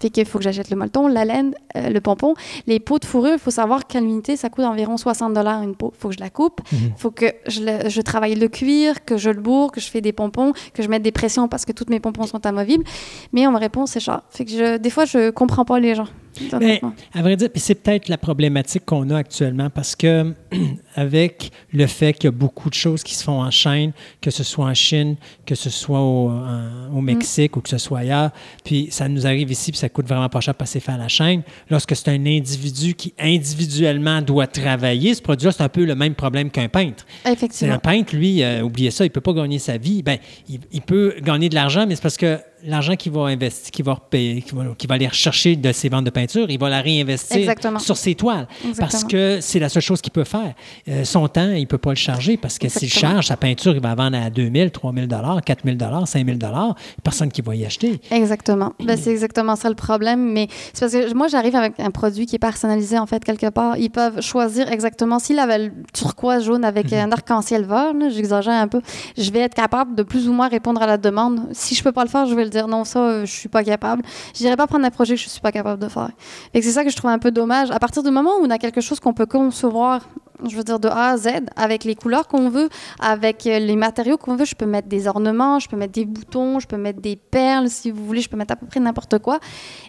Fait 0.00 0.10
qu'il 0.10 0.24
faut 0.26 0.38
que 0.38 0.44
j'achète 0.44 0.70
le 0.70 0.76
molleton, 0.76 1.06
la 1.08 1.24
laine, 1.24 1.54
euh, 1.76 1.90
le 1.90 2.00
pompon. 2.00 2.34
Les 2.66 2.80
pots 2.80 2.98
de 2.98 3.04
fourrure, 3.04 3.34
il 3.34 3.38
faut 3.38 3.50
savoir 3.50 3.86
qu'à 3.86 4.00
l'unité, 4.00 4.36
ça 4.36 4.48
coûte 4.48 4.64
environ 4.64 4.96
60 4.96 5.34
dollars 5.34 5.62
une 5.62 5.76
peau. 5.76 5.92
Il 5.94 6.00
faut 6.00 6.08
que 6.08 6.14
je 6.14 6.20
la 6.20 6.30
coupe. 6.30 6.60
Il 6.72 6.78
Mhm. 6.78 6.92
faut 6.96 7.10
que 7.10 7.26
je, 7.46 7.60
le- 7.62 7.88
je 7.88 8.00
travaille 8.00 8.34
le 8.34 8.48
cuir, 8.48 9.04
que 9.04 9.16
je 9.18 9.30
le 9.30 9.40
bourre, 9.40 9.70
que 9.70 9.80
je 9.80 9.88
fais 9.90 10.00
des 10.00 10.12
pompons, 10.12 10.52
que 10.74 10.82
je 10.82 10.88
mette 10.88 11.02
des 11.02 11.12
pressions 11.12 11.48
parce 11.48 11.64
que 11.64 11.72
toutes 11.72 11.90
mes 11.90 12.00
pompons 12.00 12.26
sont 12.26 12.44
amovibles. 12.46 12.84
Mais 13.32 13.46
on 13.46 13.52
me 13.52 13.58
répond, 13.58 13.86
c'est 13.86 14.00
cher. 14.00 14.22
Fait 14.30 14.44
que 14.44 14.50
je, 14.50 14.78
des 14.78 14.90
fois, 14.90 15.04
je 15.04 15.30
comprends 15.30 15.64
pas 15.64 15.78
les 15.78 15.94
gens. 15.94 16.08
Honnêtement. 16.52 16.92
À 17.14 17.22
vrai 17.22 17.36
dire, 17.36 17.48
c'est 17.56 17.74
peut-être 17.74 18.08
la 18.08 18.18
problématique 18.18 18.84
qu'on 18.84 19.10
a 19.10 19.16
actuellement 19.18 19.70
parce 19.70 19.94
que 19.96 20.34
avec 20.94 21.50
le 21.72 21.86
fait 21.86 22.12
qu'il 22.12 22.24
y 22.24 22.28
a 22.28 22.32
beaucoup 22.32 22.68
de 22.70 22.74
choses 22.74 23.02
qui 23.02 23.14
se 23.14 23.24
font 23.24 23.40
en 23.42 23.50
chaîne, 23.50 23.92
que 24.20 24.30
ce 24.30 24.42
soit 24.44 24.66
en 24.66 24.74
Chine, 24.74 25.16
que 25.46 25.54
ce 25.54 25.70
soit 25.70 26.00
au, 26.00 26.30
en- 26.30 26.94
au 26.96 27.00
Mexique 27.00 27.56
ou 27.56 27.60
que 27.60 27.68
ce 27.68 27.78
soit 27.78 28.00
ailleurs, 28.00 28.30
puis 28.64 28.88
ça 28.90 29.08
nous 29.08 29.26
arrive 29.26 29.50
ici 29.50 29.70
puis 29.70 29.78
ça 29.78 29.88
coûte 29.88 30.06
vraiment 30.06 30.28
pas 30.28 30.40
cher 30.40 30.54
de 30.54 30.58
passer 30.58 30.80
faire 30.80 30.98
la 30.98 31.08
chaîne. 31.08 31.42
Lorsque 31.70 31.94
c'est 31.94 32.08
un 32.08 32.26
individu 32.26 32.94
qui 32.94 33.12
individuellement 33.18 34.22
doit 34.22 34.46
travailler, 34.46 35.14
ce 35.14 35.22
produit-là, 35.22 35.52
c'est 35.52 35.62
un 35.62 35.68
peu 35.68 35.84
le 35.84 35.94
même 35.94 36.14
problème 36.14 36.50
qu'un 36.50 36.68
peintre. 36.68 37.06
C'est 37.24 37.32
Effectivement. 37.32 37.74
un 37.74 37.78
peintre, 37.78 38.14
lui, 38.16 38.42
euh, 38.42 38.62
oubliez 38.62 38.90
ça, 38.90 39.04
il 39.04 39.10
peut 39.10 39.20
pas 39.20 39.32
gagner 39.32 39.58
sa 39.58 39.76
vie. 39.76 40.02
Ben, 40.02 40.18
il, 40.48 40.60
il 40.72 40.82
peut 40.82 41.14
gagner 41.22 41.48
de 41.48 41.54
l'argent, 41.54 41.86
mais 41.86 41.94
c'est 41.96 42.02
parce 42.02 42.16
que 42.16 42.38
l'argent 42.64 42.96
qu'il 42.96 43.12
va 43.12 43.22
investir, 43.22 43.70
qu'il 43.70 43.84
va 43.84 43.94
repayer, 43.94 44.42
qu'il 44.42 44.88
va, 44.88 44.94
aller 44.94 45.08
rechercher 45.08 45.56
de 45.56 45.72
ses 45.72 45.88
ventes 45.88 46.04
de 46.04 46.10
peinture, 46.10 46.50
il 46.50 46.58
va 46.58 46.68
la 46.68 46.80
réinvestir 46.80 47.36
Exactement. 47.36 47.78
sur 47.78 47.96
ses 47.96 48.14
toiles. 48.14 48.46
Parce 48.78 49.04
que 49.04 49.38
c'est 49.40 49.58
la 49.58 49.68
seule 49.68 49.82
chose 49.82 50.00
qu'il 50.00 50.12
peut 50.12 50.24
faire. 50.24 50.54
Euh, 50.88 51.04
son 51.04 51.26
temps, 51.28 51.50
il 51.52 51.66
peut 51.66 51.78
pas 51.78 51.90
le 51.90 51.96
charger 51.96 52.36
parce 52.36 52.58
que 52.58 52.68
s'il 52.68 52.90
charge 52.90 53.26
sa 53.26 53.36
peinture, 53.36 53.74
il 53.74 53.80
va 53.80 53.94
vendre 53.94 54.16
à 54.16 54.30
2000, 54.30 54.70
3000 54.70 55.08
dollars, 55.08 55.40
4000 55.42 55.76
dollars, 55.76 56.08
5000 56.08 56.38
dollars. 56.38 56.74
Personne 57.02 57.30
qui 57.30 57.42
va 57.42 57.54
y 57.54 57.64
acheter. 57.64 58.00
Exactement. 58.10 58.72
Ben, 58.82 58.96
c'est 58.96 59.10
exactement 59.10 59.56
ça 59.56 59.68
le 59.68 59.74
problème. 59.74 60.32
Mais 60.32 60.48
c'est 60.72 60.80
parce 60.80 60.92
que 60.92 61.14
moi, 61.14 61.28
j'arrive 61.28 61.54
avec 61.54 61.78
un 61.78 61.90
produit 61.90 62.26
qui 62.26 62.36
est 62.36 62.40
personnalisé, 62.40 62.98
en 62.98 63.06
fait, 63.06 63.24
quelque 63.24 63.50
part. 63.50 63.76
Ils 63.76 63.90
peuvent 63.90 64.20
choisir 64.20 64.70
exactement. 64.70 65.18
S'il 65.18 65.38
avait 65.38 65.58
le 65.58 65.72
turquoise 65.92 66.44
jaune 66.44 66.64
avec 66.64 66.92
un 66.92 67.10
arc-en-ciel 67.12 67.64
vert, 67.64 67.92
j'exagère 68.10 68.54
un 68.54 68.68
peu, 68.68 68.80
je 69.16 69.30
vais 69.30 69.40
être 69.40 69.54
capable 69.54 69.94
de 69.94 70.02
plus 70.02 70.28
ou 70.28 70.32
moins 70.32 70.48
répondre 70.48 70.82
à 70.82 70.86
la 70.86 70.96
demande. 70.96 71.40
Si 71.52 71.74
je 71.74 71.82
peux 71.82 71.92
pas 71.92 72.04
le 72.04 72.10
faire, 72.10 72.26
je 72.26 72.34
vais 72.34 72.47
le 72.48 72.50
dire 72.50 72.68
non, 72.68 72.84
ça, 72.84 73.00
euh, 73.00 73.26
je 73.26 73.32
suis 73.32 73.48
pas 73.48 73.62
capable. 73.64 74.02
Je 74.34 74.42
n'irai 74.42 74.56
pas 74.56 74.66
prendre 74.66 74.84
un 74.84 74.90
projet 74.90 75.14
que 75.14 75.20
je 75.20 75.28
suis 75.28 75.40
pas 75.40 75.52
capable 75.52 75.82
de 75.82 75.88
faire. 75.88 76.10
Que 76.52 76.60
c'est 76.60 76.72
ça 76.72 76.84
que 76.84 76.90
je 76.90 76.96
trouve 76.96 77.10
un 77.10 77.18
peu 77.18 77.30
dommage. 77.30 77.70
À 77.70 77.78
partir 77.78 78.02
du 78.02 78.10
moment 78.10 78.38
où 78.40 78.44
on 78.44 78.50
a 78.50 78.58
quelque 78.58 78.80
chose 78.80 79.00
qu'on 79.00 79.14
peut 79.14 79.26
concevoir 79.26 80.08
je 80.46 80.56
veux 80.56 80.64
dire 80.64 80.78
de 80.78 80.88
A 80.88 81.10
à 81.10 81.16
Z, 81.16 81.28
avec 81.56 81.84
les 81.84 81.94
couleurs 81.94 82.28
qu'on 82.28 82.48
veut, 82.48 82.68
avec 83.00 83.46
euh, 83.46 83.58
les 83.58 83.76
matériaux 83.76 84.16
qu'on 84.16 84.36
veut. 84.36 84.44
Je 84.44 84.54
peux 84.54 84.66
mettre 84.66 84.88
des 84.88 85.08
ornements, 85.08 85.58
je 85.58 85.68
peux 85.68 85.76
mettre 85.76 85.92
des 85.92 86.04
boutons, 86.04 86.60
je 86.60 86.66
peux 86.66 86.76
mettre 86.76 87.00
des 87.00 87.16
perles, 87.16 87.68
si 87.68 87.90
vous 87.90 88.04
voulez, 88.04 88.20
je 88.20 88.28
peux 88.28 88.36
mettre 88.36 88.52
à 88.52 88.56
peu 88.56 88.66
près 88.66 88.80
n'importe 88.80 89.18
quoi. 89.18 89.38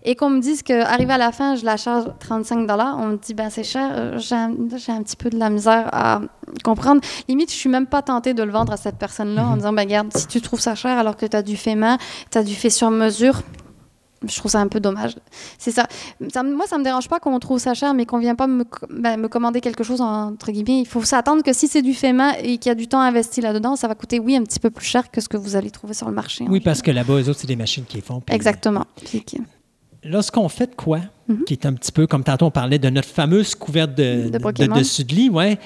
Et 0.04 0.16
qu'on 0.16 0.30
me 0.30 0.40
dise 0.40 0.64
qu'arrivé 0.64 1.14
à 1.14 1.18
la 1.18 1.32
fin, 1.32 1.56
je 1.56 1.66
la 1.66 1.78
charge 1.78 2.06
35 2.20 2.68
on 2.70 3.08
me 3.08 3.18
dit, 3.18 3.34
ben 3.34 3.50
c'est 3.50 3.64
cher, 3.64 3.90
Euh, 4.00 4.18
j'ai 4.18 4.36
un, 4.36 5.04
petit 5.04 5.16
peu 5.16 5.30
de 5.30 5.38
la 5.38 5.50
misère 5.50 5.90
à 5.92 6.22
comprendre. 6.64 7.02
Limite, 7.28 7.52
je 7.52 7.56
suis 7.56 7.70
même 7.70 7.88
pas 7.88 8.02
tentée 8.02 8.34
de 8.34 8.44
le 8.44 8.52
vendre 8.52 8.74
à 8.74 8.78
cette 8.78 8.98
personne-là 8.98 9.46
en 9.46 9.56
disant, 9.56 9.74
ben 9.74 9.84
regarde, 9.84 10.16
si 10.16 10.28
tu 10.28 10.42
trouves 10.42 10.60
ça 10.60 10.76
cher 10.76 10.98
alors 10.98 11.16
que 11.16 11.26
tu 11.26 11.36
as 11.36 11.42
du 11.42 11.58
fait 11.58 11.76
main, 11.76 11.98
tu 12.32 12.38
as 12.38 12.44
du 12.44 12.56
fait 12.56 12.70
sur 12.70 12.92
mesure, 12.92 13.42
je 14.28 14.36
trouve 14.38 14.52
ça 14.52 14.60
un 14.60 14.68
peu 14.68 14.80
dommage. 14.80 15.16
C'est 15.58 15.72
ça. 15.72 15.88
ça. 16.34 16.44
Moi, 16.44 16.68
ça 16.68 16.78
me 16.78 16.84
dérange 16.84 17.08
pas 17.08 17.20
qu'on 17.20 17.40
trouve 17.40 17.60
ça 17.60 17.74
cher, 17.74 17.94
mais 17.94 18.06
qu'on 18.06 18.18
vient 18.20 18.36
pas 18.36 18.48
me, 18.48 18.64
ben, 18.90 19.18
me 19.18 19.28
commander 19.28 19.62
quelque 19.62 19.84
chose, 19.84 20.02
entre 20.02 20.52
guillemets. 20.52 20.82
Il 20.82 20.88
faut 20.88 21.04
s'attendre 21.04 21.42
que 21.44 21.54
si 21.54 21.68
c'est 21.68 21.82
du 21.82 21.94
fait 21.94 22.12
main 22.14 22.34
et 22.44 22.58
qu'il 22.58 22.70
y 22.70 22.72
a 22.72 22.76
du 22.76 22.88
temps 22.88 23.00
investi 23.02 23.42
là-dedans, 23.42 23.76
ça 23.76 23.88
va 23.88 23.96
coûter, 23.96 24.20
oui, 24.20 24.36
un 24.36 24.44
petit 24.44 24.60
peu 24.60 24.70
plus 24.70 24.86
cher 24.86 25.10
que 25.12 25.22
ce 25.22 25.30
que 25.30 25.38
vous 25.38 25.56
allez 25.56 25.72
trouver 25.72 25.94
sur 25.94 26.08
le 26.10 26.14
marché. 26.16 26.46
Oui, 26.50 26.60
parce 26.60 26.82
que 26.82 26.92
là-bas, 26.92 27.14
eux 27.22 27.30
autres, 27.30 27.40
c'est 27.40 27.48
des 27.48 27.56
machines 27.56 27.86
qui 27.86 28.02
font. 28.02 28.20
puis- 28.22 28.36
Exactement. 28.36 28.86
Puis 29.06 29.24
Lorsqu'on 30.04 30.48
fait 30.48 30.68
de 30.68 30.76
quoi, 30.76 31.00
Mhm. 31.28 31.44
qui 31.44 31.54
est 31.54 31.66
un 31.66 31.74
petit 31.74 31.92
peu 31.92 32.08
comme 32.08 32.24
tantôt 32.24 32.46
on 32.46 32.52
parlait 32.52 32.80
de 32.80 32.90
notre 32.90 33.10
fameuse 33.10 33.54
couverte 33.54 33.96
de, 33.96 34.24
De 34.26 34.30
de, 34.30 34.38
Pokémon. 34.38 34.76
dessus 34.76 35.04
de 35.04 35.14
lit, 35.14 35.30
ouais. 35.30 35.60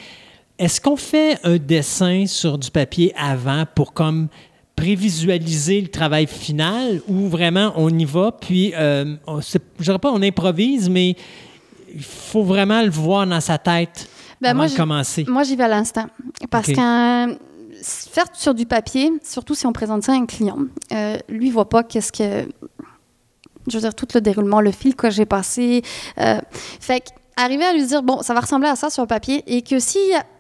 Est-ce 0.59 0.81
qu'on 0.81 0.95
fait 0.95 1.37
un 1.43 1.57
dessin 1.57 2.25
sur 2.27 2.57
du 2.57 2.69
papier 2.71 3.13
avant 3.17 3.65
pour 3.75 3.93
comme 3.93 4.27
prévisualiser 4.75 5.81
le 5.81 5.87
travail 5.87 6.27
final 6.27 7.01
ou 7.07 7.27
vraiment 7.27 7.73
on 7.75 7.89
y 7.89 8.05
va 8.05 8.31
puis 8.31 8.73
euh, 8.75 9.15
on, 9.27 9.39
je 9.41 9.57
dirais 9.79 9.99
pas 9.99 10.11
on 10.11 10.21
improvise 10.21 10.89
mais 10.89 11.15
il 11.93 12.03
faut 12.03 12.43
vraiment 12.43 12.81
le 12.81 12.89
voir 12.89 13.27
dans 13.27 13.39
sa 13.41 13.57
tête 13.57 14.07
Ben, 14.41 14.49
avant 14.49 14.57
moi, 14.57 14.65
de 14.65 14.71
je- 14.71 14.77
commencer. 14.77 15.25
Moi, 15.27 15.43
j'y 15.43 15.55
vais 15.55 15.65
à 15.65 15.67
l'instant. 15.67 16.05
Parce 16.49 16.67
Ok. 16.69 16.75
qu'un 16.75 17.35
faire 17.83 18.25
sur 18.33 18.55
du 18.55 18.65
papier, 18.65 19.11
surtout 19.23 19.53
si 19.53 19.67
on 19.67 19.73
présente 19.73 20.01
ça 20.03 20.13
à 20.13 20.15
un 20.15 20.25
client, 20.25 20.57
euh, 20.91 21.17
lui, 21.29 21.47
il 21.47 21.51
voit 21.53 21.69
pas 21.69 21.83
qu'est-ce 21.83 22.11
que. 22.11 22.49
Je 23.67 23.73
veux 23.77 23.81
dire, 23.81 23.93
tout 23.93 24.07
le 24.15 24.21
déroulement, 24.21 24.59
le 24.59 24.71
fil 24.71 24.95
que 24.95 25.11
j'ai 25.11 25.25
passé. 25.27 25.83
euh, 26.17 26.39
fait 26.79 27.01
que, 27.01 27.05
arriver 27.37 27.63
à 27.63 27.73
lui 27.73 27.85
dire, 27.85 28.01
bon, 28.01 28.21
ça 28.23 28.33
va 28.33 28.39
ressembler 28.39 28.69
à 28.69 28.75
ça 28.75 28.89
sur 28.89 29.03
le 29.03 29.07
papier, 29.07 29.43
et 29.45 29.61
que 29.61 29.77
si 29.79 29.99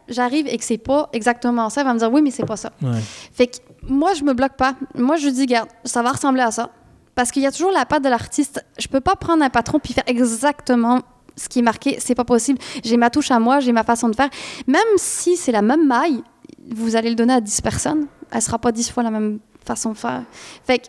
j'arrive 0.09 0.47
et 0.47 0.57
que 0.57 0.63
c'est 0.65 0.77
pas 0.79 1.09
exactement 1.13 1.69
ça, 1.69 1.81
il 1.81 1.85
va 1.85 1.93
me 1.93 1.99
dire, 1.99 2.11
oui, 2.11 2.21
mais 2.23 2.31
c'est 2.31 2.45
pas 2.47 2.57
ça. 2.57 2.71
Ouais. 2.81 2.99
Fait 3.31 3.45
que 3.47 3.57
moi, 3.87 4.13
je 4.13 4.23
me 4.23 4.33
bloque 4.33 4.55
pas. 4.55 4.75
Moi, 4.95 5.17
je 5.17 5.29
dis, 5.29 5.45
garde, 5.45 5.69
ça 5.83 6.01
va 6.01 6.11
ressembler 6.11 6.41
à 6.41 6.51
ça. 6.51 6.69
Parce 7.15 7.31
qu'il 7.31 7.43
y 7.43 7.45
a 7.45 7.51
toujours 7.51 7.71
la 7.71 7.85
patte 7.85 8.03
de 8.03 8.09
l'artiste. 8.09 8.65
Je 8.79 8.87
peux 8.87 9.01
pas 9.01 9.15
prendre 9.15 9.43
un 9.43 9.49
patron 9.49 9.79
puis 9.79 9.93
faire 9.93 10.03
exactement 10.07 11.01
ce 11.35 11.47
qui 11.47 11.59
est 11.59 11.63
marqué. 11.63 11.97
C'est 11.99 12.15
pas 12.15 12.23
possible. 12.23 12.59
J'ai 12.83 12.97
ma 12.97 13.09
touche 13.09 13.31
à 13.31 13.39
moi, 13.39 13.59
j'ai 13.59 13.71
ma 13.71 13.83
façon 13.83 14.09
de 14.09 14.15
faire. 14.15 14.29
Même 14.67 14.81
si 14.97 15.37
c'est 15.37 15.51
la 15.51 15.61
même 15.61 15.85
maille, 15.85 16.23
vous 16.71 16.95
allez 16.95 17.09
le 17.09 17.15
donner 17.15 17.33
à 17.33 17.41
10 17.41 17.61
personnes, 17.61 18.07
elle 18.31 18.41
sera 18.41 18.57
pas 18.57 18.71
10 18.71 18.89
fois 18.91 19.03
la 19.03 19.11
même 19.11 19.39
façon 19.65 19.91
de 19.91 19.97
faire. 19.97 20.23
Fait 20.65 20.79
que 20.79 20.85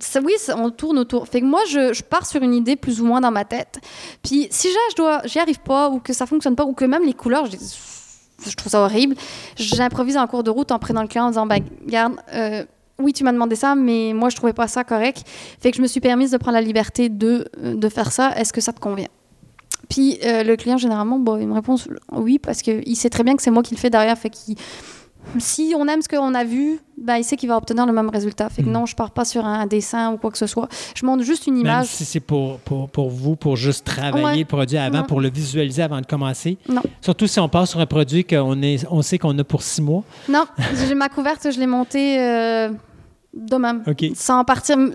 ça- 0.00 0.20
oui, 0.20 0.34
on 0.56 0.70
tourne 0.70 0.98
autour. 0.98 1.26
Fait 1.26 1.40
que 1.40 1.46
moi, 1.46 1.62
je, 1.68 2.02
pars 2.02 2.26
sur 2.26 2.42
une 2.42 2.54
idée 2.54 2.76
plus 2.76 3.00
ou 3.00 3.06
moins 3.06 3.20
dans 3.20 3.30
ma 3.32 3.44
tête. 3.44 3.80
Puis 4.22 4.46
si 4.50 4.68
je 4.68 5.28
j'y 5.28 5.38
arrive 5.38 5.60
pas, 5.60 5.90
ou 5.90 5.98
que 5.98 6.12
ça 6.12 6.26
fonctionne 6.26 6.54
pas, 6.54 6.64
ou 6.64 6.74
que 6.74 6.84
même 6.84 7.04
les 7.04 7.14
couleurs, 7.14 7.46
je, 7.46 7.56
je 8.44 8.54
trouve 8.54 8.70
ça 8.70 8.80
horrible, 8.80 9.16
j'improvise 9.56 10.16
en 10.16 10.26
cours 10.26 10.42
de 10.42 10.50
route 10.50 10.72
en 10.72 10.78
prenant 10.78 11.02
le 11.02 11.08
client 11.08 11.26
en 11.26 11.30
disant, 11.30 11.46
ben, 11.46 11.60
garde, 11.86 12.14
euh, 12.34 12.64
oui, 12.98 13.12
tu 13.12 13.24
m'as 13.24 13.32
demandé 13.32 13.56
ça, 13.56 13.74
mais 13.74 14.12
moi, 14.14 14.30
je 14.30 14.36
trouvais 14.36 14.52
pas 14.52 14.68
ça 14.68 14.84
correct. 14.84 15.22
Fait 15.60 15.70
que 15.70 15.76
je 15.76 15.82
me 15.82 15.86
suis 15.86 16.00
permise 16.00 16.30
de 16.30 16.38
prendre 16.38 16.54
la 16.54 16.62
liberté 16.62 17.08
de, 17.08 17.48
de 17.58 17.88
faire 17.88 18.10
ça. 18.10 18.32
Est-ce 18.36 18.52
que 18.52 18.60
ça 18.60 18.72
te 18.72 18.80
convient? 18.80 19.08
Puis 19.88 20.18
euh, 20.24 20.42
le 20.42 20.56
client, 20.56 20.78
généralement, 20.78 21.22
il 21.38 21.46
me 21.46 21.54
répond 21.54 21.76
oui, 22.12 22.38
parce 22.38 22.62
qu'il 22.62 22.96
sait 22.96 23.10
très 23.10 23.22
bien 23.22 23.36
que 23.36 23.42
c'est 23.42 23.50
moi 23.50 23.62
qui 23.62 23.74
le 23.74 23.80
fais 23.80 23.90
derrière. 23.90 24.16
Fait 24.18 24.30
qu'il 24.30 24.56
si 25.38 25.74
on 25.76 25.86
aime 25.88 26.02
ce 26.02 26.08
qu'on 26.08 26.34
a 26.34 26.44
vu, 26.44 26.78
ben, 26.96 27.16
il 27.16 27.24
sait 27.24 27.36
qu'il 27.36 27.48
va 27.48 27.56
obtenir 27.56 27.84
le 27.86 27.92
même 27.92 28.08
résultat. 28.08 28.48
Fait 28.48 28.62
que 28.62 28.66
Mhm. 28.68 28.72
non, 28.72 28.86
je 28.86 28.94
pars 28.96 29.10
pas 29.10 29.24
sur 29.24 29.44
un 29.44 29.66
dessin 29.66 30.12
ou 30.12 30.16
quoi 30.16 30.30
que 30.30 30.38
ce 30.38 30.46
soit. 30.46 30.68
Je 30.94 31.04
montre 31.04 31.22
juste 31.24 31.46
une 31.46 31.54
Même 31.54 31.62
image. 31.66 31.86
si 31.86 32.04
c'est 32.04 32.20
pour, 32.20 32.58
pour, 32.60 32.88
pour 32.88 33.10
vous, 33.10 33.36
pour 33.36 33.56
juste 33.56 33.84
travailler 33.84 34.24
Ouais. 34.24 34.38
le 34.38 34.44
produit 34.44 34.78
avant, 34.78 35.02
pour 35.02 35.20
le 35.20 35.30
visualiser 35.30 35.82
avant 35.82 36.00
de 36.00 36.06
commencer. 36.06 36.58
Non. 36.68 36.82
Surtout 37.00 37.26
si 37.26 37.38
on 37.40 37.48
part 37.48 37.66
sur 37.68 37.80
un 37.80 37.86
produit 37.86 38.24
qu'on 38.24 38.62
est, 38.62 38.86
on 38.90 39.02
sait 39.02 39.18
qu'on 39.18 39.38
a 39.38 39.44
pour 39.44 39.62
six 39.62 39.82
mois. 39.82 40.04
Non, 40.28 40.44
j'ai 40.86 40.94
ma 40.94 41.08
couverte, 41.08 41.50
je 41.52 41.58
l'ai 41.60 41.66
montée 41.66 42.18
euh, 42.20 42.70
de 43.34 43.56
même. 43.56 43.82
OK. 43.86 44.04
Sans 44.14 44.42
partir. 44.44 44.78
euh, 44.78 44.92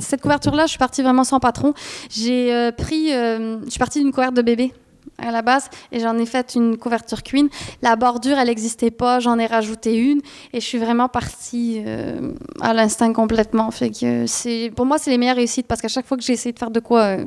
Cette 0.00 0.20
couverture-là, 0.20 0.64
je 0.66 0.70
suis 0.70 0.78
partie 0.78 1.02
vraiment 1.02 1.24
sans 1.24 1.40
patron. 1.40 1.72
J'ai 2.10 2.52
euh, 2.54 2.72
pris. 2.72 3.12
euh, 3.14 3.64
je 3.64 3.70
suis 3.70 3.78
partie 3.78 4.00
d'une 4.00 4.12
couverte 4.12 4.34
de 4.34 4.42
bébé 4.42 4.72
à 5.18 5.30
la 5.30 5.42
base 5.42 5.68
et 5.92 6.00
j'en 6.00 6.16
ai 6.18 6.26
fait 6.26 6.54
une 6.54 6.76
couverture 6.76 7.22
queen. 7.22 7.48
La 7.82 7.96
bordure, 7.96 8.38
elle 8.38 8.48
n'existait 8.48 8.90
pas, 8.90 9.20
j'en 9.20 9.38
ai 9.38 9.46
rajouté 9.46 9.96
une 9.96 10.20
et 10.52 10.60
je 10.60 10.64
suis 10.64 10.78
vraiment 10.78 11.08
partie 11.08 11.82
euh, 11.86 12.32
à 12.60 12.72
l'instinct 12.72 13.12
complètement. 13.12 13.70
Fait 13.70 13.90
que 13.90 14.26
c'est 14.26 14.72
pour 14.74 14.86
moi, 14.86 14.98
c'est 14.98 15.10
les 15.10 15.18
meilleures 15.18 15.36
réussites 15.36 15.66
parce 15.66 15.80
qu'à 15.80 15.88
chaque 15.88 16.06
fois 16.06 16.16
que 16.16 16.22
j'ai 16.22 16.32
essayé 16.34 16.52
de 16.52 16.58
faire 16.58 16.70
de 16.70 16.80
quoi, 16.80 17.00
euh, 17.02 17.24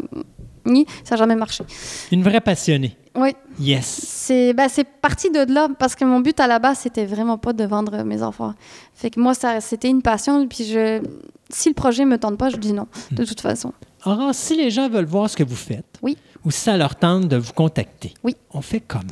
ni, 0.65 0.85
ça 1.03 1.15
n'a 1.15 1.19
jamais 1.19 1.35
marché. 1.35 1.63
Une 2.11 2.23
vraie 2.23 2.41
passionnée. 2.41 2.95
Oui, 3.15 3.35
Yes. 3.59 3.85
c'est 4.07 4.53
ben, 4.53 4.69
c'est 4.69 4.85
parti 4.87 5.29
de 5.29 5.53
là 5.53 5.67
parce 5.77 5.95
que 5.95 6.05
mon 6.05 6.21
but 6.21 6.39
à 6.39 6.47
la 6.47 6.59
base 6.59 6.79
c'était 6.79 7.05
vraiment 7.05 7.37
pas 7.37 7.51
de 7.51 7.65
vendre 7.65 8.03
mes 8.03 8.23
enfants. 8.23 8.53
Fait 8.93 9.09
que 9.09 9.19
moi 9.19 9.33
c'était 9.59 9.89
une 9.89 10.01
passion 10.01 10.47
puis 10.47 10.63
je 10.63 11.01
si 11.49 11.67
le 11.67 11.73
projet 11.73 12.05
me 12.05 12.17
tente 12.17 12.37
pas, 12.37 12.49
je 12.49 12.55
dis 12.55 12.71
non 12.71 12.87
de 13.11 13.25
toute 13.25 13.41
façon. 13.41 13.73
Aurore, 14.05 14.33
si 14.33 14.55
les 14.55 14.71
gens 14.71 14.89
veulent 14.89 15.05
voir 15.05 15.29
ce 15.29 15.37
que 15.37 15.43
vous 15.43 15.55
faites, 15.55 15.85
Oui. 16.01 16.17
ou 16.45 16.51
si 16.51 16.59
ça 16.61 16.77
leur 16.77 16.95
tente 16.95 17.27
de 17.27 17.37
vous 17.37 17.53
contacter, 17.53 18.13
Oui. 18.23 18.35
on 18.53 18.61
fait 18.61 18.79
comment? 18.79 19.03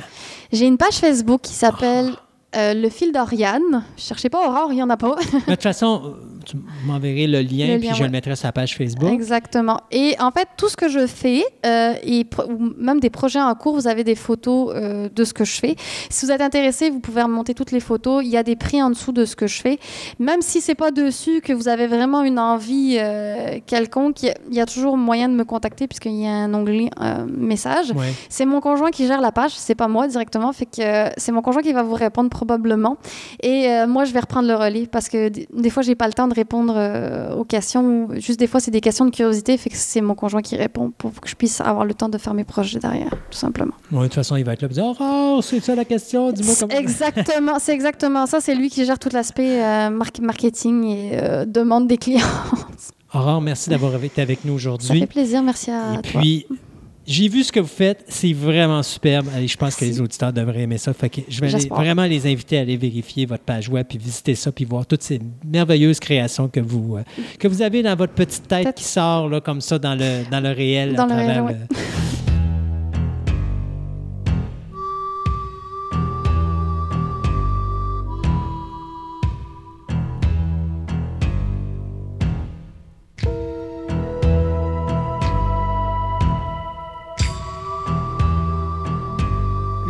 J'ai 0.52 0.66
une 0.66 0.76
page 0.78 0.94
Facebook 0.94 1.42
qui 1.42 1.52
s'appelle 1.52 2.14
euh, 2.56 2.74
Le 2.74 2.88
fil 2.90 3.12
d'Oriane. 3.12 3.84
Cherchez 3.96 4.28
pas 4.28 4.46
Aurore, 4.48 4.72
il 4.72 4.78
y 4.78 4.82
en 4.82 4.90
a 4.90 4.96
pas. 4.96 5.14
de 5.16 5.52
toute 5.52 5.62
façon, 5.62 6.16
tu 6.44 6.56
m'enverrais 6.86 7.26
le 7.26 7.40
lien, 7.42 7.66
Le 7.74 7.78
puis 7.78 7.88
lien, 7.88 7.94
je 7.94 8.00
ouais. 8.00 8.06
le 8.06 8.12
mettrai 8.12 8.36
sur 8.36 8.46
la 8.48 8.52
page 8.52 8.76
Facebook. 8.76 9.10
Exactement. 9.12 9.80
Et 9.90 10.14
en 10.20 10.30
fait, 10.30 10.48
tout 10.56 10.68
ce 10.68 10.76
que 10.76 10.88
je 10.88 11.06
fais, 11.06 11.44
euh, 11.66 11.94
et 12.02 12.26
ou 12.48 12.72
même 12.78 13.00
des 13.00 13.10
projets 13.10 13.40
en 13.40 13.54
cours, 13.54 13.74
vous 13.74 13.86
avez 13.88 14.04
des 14.04 14.14
photos 14.14 14.72
euh, 14.74 15.08
de 15.14 15.24
ce 15.24 15.32
que 15.34 15.44
je 15.44 15.58
fais. 15.60 15.76
Si 16.08 16.26
vous 16.26 16.32
êtes 16.32 16.40
intéressé, 16.40 16.90
vous 16.90 17.00
pouvez 17.00 17.22
remonter 17.22 17.54
toutes 17.54 17.72
les 17.72 17.80
photos. 17.80 18.22
Il 18.24 18.30
y 18.30 18.36
a 18.36 18.42
des 18.42 18.56
prix 18.56 18.82
en 18.82 18.90
dessous 18.90 19.12
de 19.12 19.24
ce 19.24 19.36
que 19.36 19.46
je 19.46 19.60
fais. 19.60 19.78
Même 20.18 20.42
si 20.42 20.60
c'est 20.60 20.74
pas 20.74 20.90
dessus 20.90 21.40
que 21.40 21.52
vous 21.52 21.68
avez 21.68 21.86
vraiment 21.86 22.22
une 22.22 22.38
envie 22.38 22.96
euh, 22.98 23.58
quelconque, 23.66 24.22
il 24.22 24.32
y 24.50 24.60
a- 24.60 24.66
toujours 24.66 24.96
moyen 24.96 25.28
de 25.28 25.34
me 25.34 25.44
contacter 25.44 25.86
puisqu'il 25.88 26.20
y 26.20 26.26
a 26.26 26.30
un 26.32 26.54
onglet 26.54 26.90
message. 27.28 27.90
Ouais. 27.92 28.12
C'est 28.28 28.46
mon 28.46 28.60
conjoint 28.60 28.90
qui 28.90 29.06
gère 29.06 29.20
la 29.20 29.32
page, 29.32 29.52
c'est 29.54 29.74
pas 29.74 29.88
moi 29.88 30.06
directement, 30.06 30.52
fait 30.52 30.66
que 30.66 31.10
c'est 31.16 31.32
mon 31.32 31.42
conjoint 31.42 31.62
qui 31.62 31.72
va 31.72 31.82
vous 31.82 31.94
répondre 31.94 32.30
probablement. 32.30 32.96
Et 33.42 33.68
moi, 33.88 34.04
je 34.04 34.12
vais 34.12 34.20
reprendre 34.20 34.46
le 34.48 34.54
relais 34.54 34.86
parce 34.90 35.08
que 35.08 35.28
des 35.28 35.70
fois, 35.70 35.82
j'ai 35.82 35.94
pas 35.94 36.06
le 36.06 36.12
temps 36.12 36.28
de 36.28 36.34
répondre 36.42 36.74
euh, 36.76 37.34
aux 37.34 37.44
questions. 37.44 38.08
Juste 38.26 38.38
des 38.40 38.46
fois, 38.46 38.60
c'est 38.60 38.70
des 38.70 38.80
questions 38.80 39.04
de 39.04 39.10
curiosité, 39.10 39.56
fait 39.56 39.70
que 39.70 39.76
c'est 39.76 40.00
mon 40.00 40.14
conjoint 40.14 40.42
qui 40.42 40.56
répond 40.56 40.90
pour 40.96 41.12
que 41.20 41.28
je 41.28 41.34
puisse 41.36 41.60
avoir 41.60 41.84
le 41.84 41.94
temps 41.94 42.08
de 42.08 42.18
faire 42.18 42.34
mes 42.34 42.44
projets 42.44 42.78
derrière, 42.78 43.10
tout 43.30 43.38
simplement. 43.46 43.74
Ouais, 43.92 43.98
de 44.00 44.04
toute 44.04 44.14
façon, 44.14 44.36
il 44.36 44.44
va 44.44 44.52
être 44.54 44.62
là 44.62 44.68
et 44.70 44.74
dire 44.74 44.84
Aurore, 44.84 45.42
c'est 45.44 45.60
ça 45.60 45.74
la 45.74 45.84
question, 45.84 46.32
dis-moi 46.32 46.54
comment. 46.58 46.74
exactement, 46.74 47.56
c'est 47.58 47.72
exactement 47.74 48.26
ça. 48.26 48.40
C'est 48.40 48.54
lui 48.54 48.68
qui 48.70 48.84
gère 48.84 48.98
tout 48.98 49.10
l'aspect 49.12 49.62
euh, 49.62 49.90
mar- 49.90 50.08
marketing 50.22 50.84
et 50.84 51.10
euh, 51.14 51.44
demande 51.44 51.86
des 51.86 51.98
clients. 51.98 52.26
Aurore, 53.14 53.40
merci 53.40 53.70
d'avoir 53.70 53.92
été 54.04 54.22
avec 54.22 54.44
nous 54.44 54.52
Ça 54.52 54.56
aujourd'hui. 54.56 55.00
fait 55.00 55.06
plaisir, 55.06 55.42
merci 55.42 55.70
à 55.70 55.94
Et 55.98 56.02
toi. 56.02 56.20
puis, 56.20 56.46
j'ai 57.06 57.28
vu 57.28 57.42
ce 57.42 57.50
que 57.50 57.60
vous 57.60 57.66
faites, 57.66 58.04
c'est 58.08 58.32
vraiment 58.32 58.82
superbe. 58.82 59.26
Et 59.38 59.48
je 59.48 59.56
pense 59.56 59.76
que 59.76 59.84
les 59.84 60.00
auditeurs 60.00 60.32
devraient 60.32 60.62
aimer 60.62 60.78
ça. 60.78 60.92
Fait 60.92 61.08
que 61.08 61.20
je 61.28 61.40
vais 61.40 61.48
vraiment 61.68 62.04
les 62.04 62.30
inviter 62.30 62.58
à 62.58 62.60
aller 62.60 62.76
vérifier 62.76 63.26
votre 63.26 63.42
page 63.42 63.68
web, 63.68 63.86
puis 63.88 63.98
visiter 63.98 64.34
ça, 64.34 64.52
puis 64.52 64.64
voir 64.64 64.86
toutes 64.86 65.02
ces 65.02 65.20
merveilleuses 65.44 66.00
créations 66.00 66.48
que 66.48 66.60
vous, 66.60 66.96
euh, 66.96 67.02
que 67.38 67.48
vous 67.48 67.62
avez 67.62 67.82
dans 67.82 67.96
votre 67.96 68.12
petite 68.12 68.46
tête 68.46 68.74
qui 68.74 68.84
sort 68.84 69.28
là, 69.28 69.40
comme 69.40 69.60
ça 69.60 69.78
dans 69.78 69.94
le, 69.94 70.28
dans 70.30 70.40
le 70.40 70.50
réel. 70.50 70.94
Dans 70.94 71.08
à 71.08 71.08
le 71.08 71.14
réel, 71.14 71.40
ouais. 71.42 71.56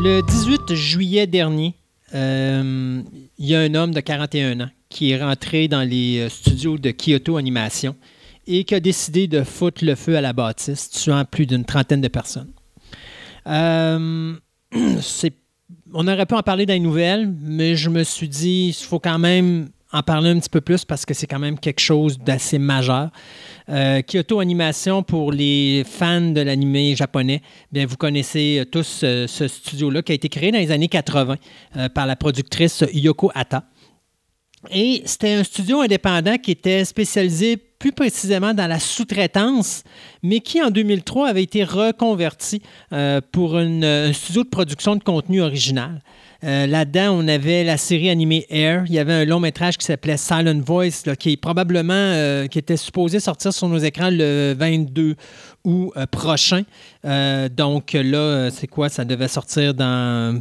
le- 0.03 0.17
Le 0.17 0.23
18 0.23 0.75
juillet 0.75 1.27
dernier, 1.27 1.75
euh, 2.15 3.03
il 3.39 3.47
y 3.47 3.55
a 3.55 3.61
un 3.61 3.75
homme 3.75 3.93
de 3.93 4.01
41 4.01 4.61
ans 4.61 4.71
qui 4.89 5.11
est 5.11 5.23
rentré 5.23 5.69
dans 5.69 5.83
les 5.89 6.21
euh, 6.21 6.29
studios 6.29 6.79
de 6.79 6.91
Kyoto 6.91 7.37
Animation 7.37 7.95
et 8.47 8.65
qui 8.65 8.75
a 8.75 8.81
décidé 8.81 9.29
de 9.29 9.43
foutre 9.45 9.85
le 9.85 9.95
feu 9.95 10.17
à 10.17 10.21
la 10.21 10.33
bâtisse, 10.33 10.91
tuant 10.91 11.25
plus 11.25 11.47
d'une 11.47 11.65
trentaine 11.65 12.01
de 12.01 12.09
personnes. 12.09 12.51
Euh, 13.47 14.35
on 15.93 16.09
aurait 16.09 16.27
pu 16.27 16.35
en 16.35 16.43
parler 16.43 16.67
dans 16.67 16.73
les 16.75 16.81
nouvelles, 16.81 17.33
mais 17.43 17.77
je 17.77 17.91
me 17.91 18.03
suis 18.03 18.29
dit, 18.29 18.69
il 18.69 18.85
faut 18.85 18.99
quand 18.99 19.19
même 19.19 19.69
en 19.93 20.03
parler 20.03 20.31
un 20.31 20.39
petit 20.39 20.49
peu 20.51 20.61
plus 20.61 20.85
parce 20.85 21.05
que 21.05 21.15
c'est 21.15 21.27
quand 21.27 21.39
même 21.39 21.59
quelque 21.59 21.81
chose 21.81 22.19
d'assez 22.19 22.59
majeur. 22.59 23.11
Euh, 23.71 24.03
Kyoto 24.03 24.41
Animation, 24.41 25.05
pour 25.05 25.31
les 25.31 25.85
fans 25.87 26.33
de 26.33 26.41
l'animé 26.41 26.97
japonais, 26.97 27.41
bien, 27.71 27.87
vous 27.87 27.97
connaissez 27.97 28.59
euh, 28.61 28.65
tous 28.65 29.03
euh, 29.05 29.29
ce 29.29 29.47
studio-là 29.47 30.03
qui 30.03 30.11
a 30.11 30.15
été 30.17 30.29
créé 30.29 30.51
dans 30.51 30.59
les 30.59 30.73
années 30.73 30.89
80 30.89 31.37
euh, 31.77 31.89
par 31.89 32.07
la 32.07 32.17
productrice 32.17 32.85
Yoko 32.93 33.31
Hata. 33.33 33.63
Et 34.73 35.03
c'était 35.05 35.35
un 35.35 35.45
studio 35.45 35.81
indépendant 35.83 36.37
qui 36.37 36.51
était 36.51 36.85
spécialisé 36.85 37.57
plus 37.57 37.93
précisément 37.93 38.53
dans 38.53 38.67
la 38.67 38.81
sous-traitance, 38.81 39.85
mais 40.23 40.41
qui 40.41 40.61
en 40.61 40.71
2003 40.71 41.29
avait 41.29 41.45
été 41.45 41.65
reconverti 41.65 42.61
pour 43.33 43.57
un 43.57 44.13
studio 44.13 44.45
de 44.45 44.51
production 44.51 44.97
de 44.97 45.03
contenu 45.03 45.41
original. 45.41 46.03
Euh, 46.43 46.67
Là-dedans, 46.67 47.13
on 47.19 47.29
avait 47.29 47.65
la 47.65 47.77
série 47.77 48.09
animée 48.11 48.47
Air. 48.49 48.85
Il 48.87 48.95
y 48.95 48.99
avait 48.99 49.13
un 49.13 49.25
long 49.25 49.41
métrage 49.41 49.77
qui 49.77 49.85
s'appelait 49.85 50.17
Silent 50.17 50.61
Voice, 50.65 51.05
là, 51.07 51.15
qui 51.17 51.33
est 51.33 51.37
probablement 51.37 51.93
euh, 51.95 52.47
qui 52.47 52.59
était 52.59 52.77
supposé 52.79 53.21
sortir 53.21 53.53
sur 53.53 53.69
nos 53.69 53.79
écrans 53.79 54.11
le 54.11 54.55
22 54.59 55.17
août 55.65 55.93
euh, 55.97 56.07
prochain. 56.07 56.63
Donc 57.57 57.93
là, 57.93 58.51
c'est 58.51 58.67
quoi? 58.69 58.89
Ça 58.89 59.05
devait 59.05 59.29
sortir 59.29 59.75
dans 59.75 60.41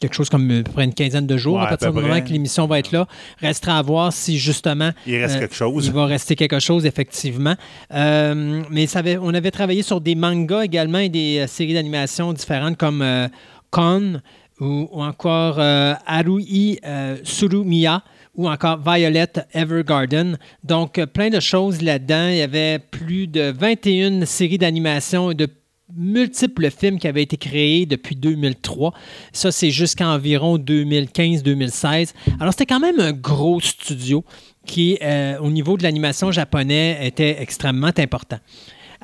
quelque 0.00 0.14
chose 0.14 0.28
comme 0.28 0.50
à 0.50 0.62
peu 0.64 0.72
près 0.72 0.84
une 0.84 0.94
quinzaine 0.94 1.28
de 1.28 1.36
jours 1.36 1.54
Ouais, 1.58 1.62
à 1.62 1.66
partir 1.68 1.88
à 1.88 1.90
du 1.92 1.96
moment 1.96 2.08
près. 2.08 2.24
que 2.24 2.30
l'émission 2.30 2.66
va 2.66 2.80
être 2.80 2.90
là. 2.90 3.06
Restera 3.40 3.78
à 3.78 3.82
voir 3.82 4.12
si 4.12 4.36
justement 4.36 4.90
Il 5.06 5.16
reste 5.16 5.36
Euh, 5.36 5.40
quelque 5.40 5.54
chose. 5.54 5.86
il 5.86 5.92
va 5.92 6.06
rester 6.06 6.34
quelque 6.34 6.58
chose, 6.58 6.84
effectivement. 6.86 7.54
Euh, 7.94 8.62
mais 8.68 8.86
ça 8.88 8.98
avait- 8.98 9.16
on 9.18 9.32
avait 9.32 9.52
travaillé 9.52 9.82
sur 9.82 10.00
des 10.00 10.16
mangas 10.16 10.64
également 10.64 10.98
et 10.98 11.08
des 11.08 11.38
euh, 11.38 11.46
séries 11.46 11.74
d'animation 11.74 12.32
différentes 12.32 12.76
comme 12.76 13.28
Kon 13.70 14.20
ou, 14.62 15.02
encore 15.02 15.56
euh, 15.58 15.94
Harui 16.06 16.78
euh, 16.86 17.16
Surumiya 17.24 18.02
ou 18.34 18.48
encore 18.48 18.78
Violet 18.78 19.32
Evergarden. 19.52 20.38
Donc, 20.64 20.98
euh, 20.98 21.06
plein 21.06 21.28
de 21.28 21.40
choses 21.40 21.82
là-dedans. 21.82 22.28
Il 22.28 22.36
y 22.36 22.42
avait 22.42 22.78
plus 22.78 23.26
de 23.26 23.52
21 23.52 24.24
séries 24.24 24.58
d'animation 24.58 25.32
et 25.32 25.34
de 25.34 25.48
multiples 25.94 26.70
films 26.70 26.98
qui 26.98 27.08
avaient 27.08 27.22
été 27.22 27.36
créés 27.36 27.84
depuis 27.84 28.16
2003. 28.16 28.94
Ça, 29.32 29.52
c'est 29.52 29.70
jusqu'à 29.70 30.08
environ 30.08 30.56
2015-2016. 30.56 32.14
Alors, 32.40 32.52
c'était 32.52 32.66
quand 32.66 32.80
même 32.80 33.00
un 33.00 33.12
gros 33.12 33.60
studio 33.60 34.24
qui, 34.64 34.96
euh, 35.02 35.38
au 35.38 35.50
niveau 35.50 35.76
de 35.76 35.82
l'animation 35.82 36.30
japonais, 36.30 36.98
était 37.02 37.36
extrêmement 37.40 37.90
important. 37.98 38.38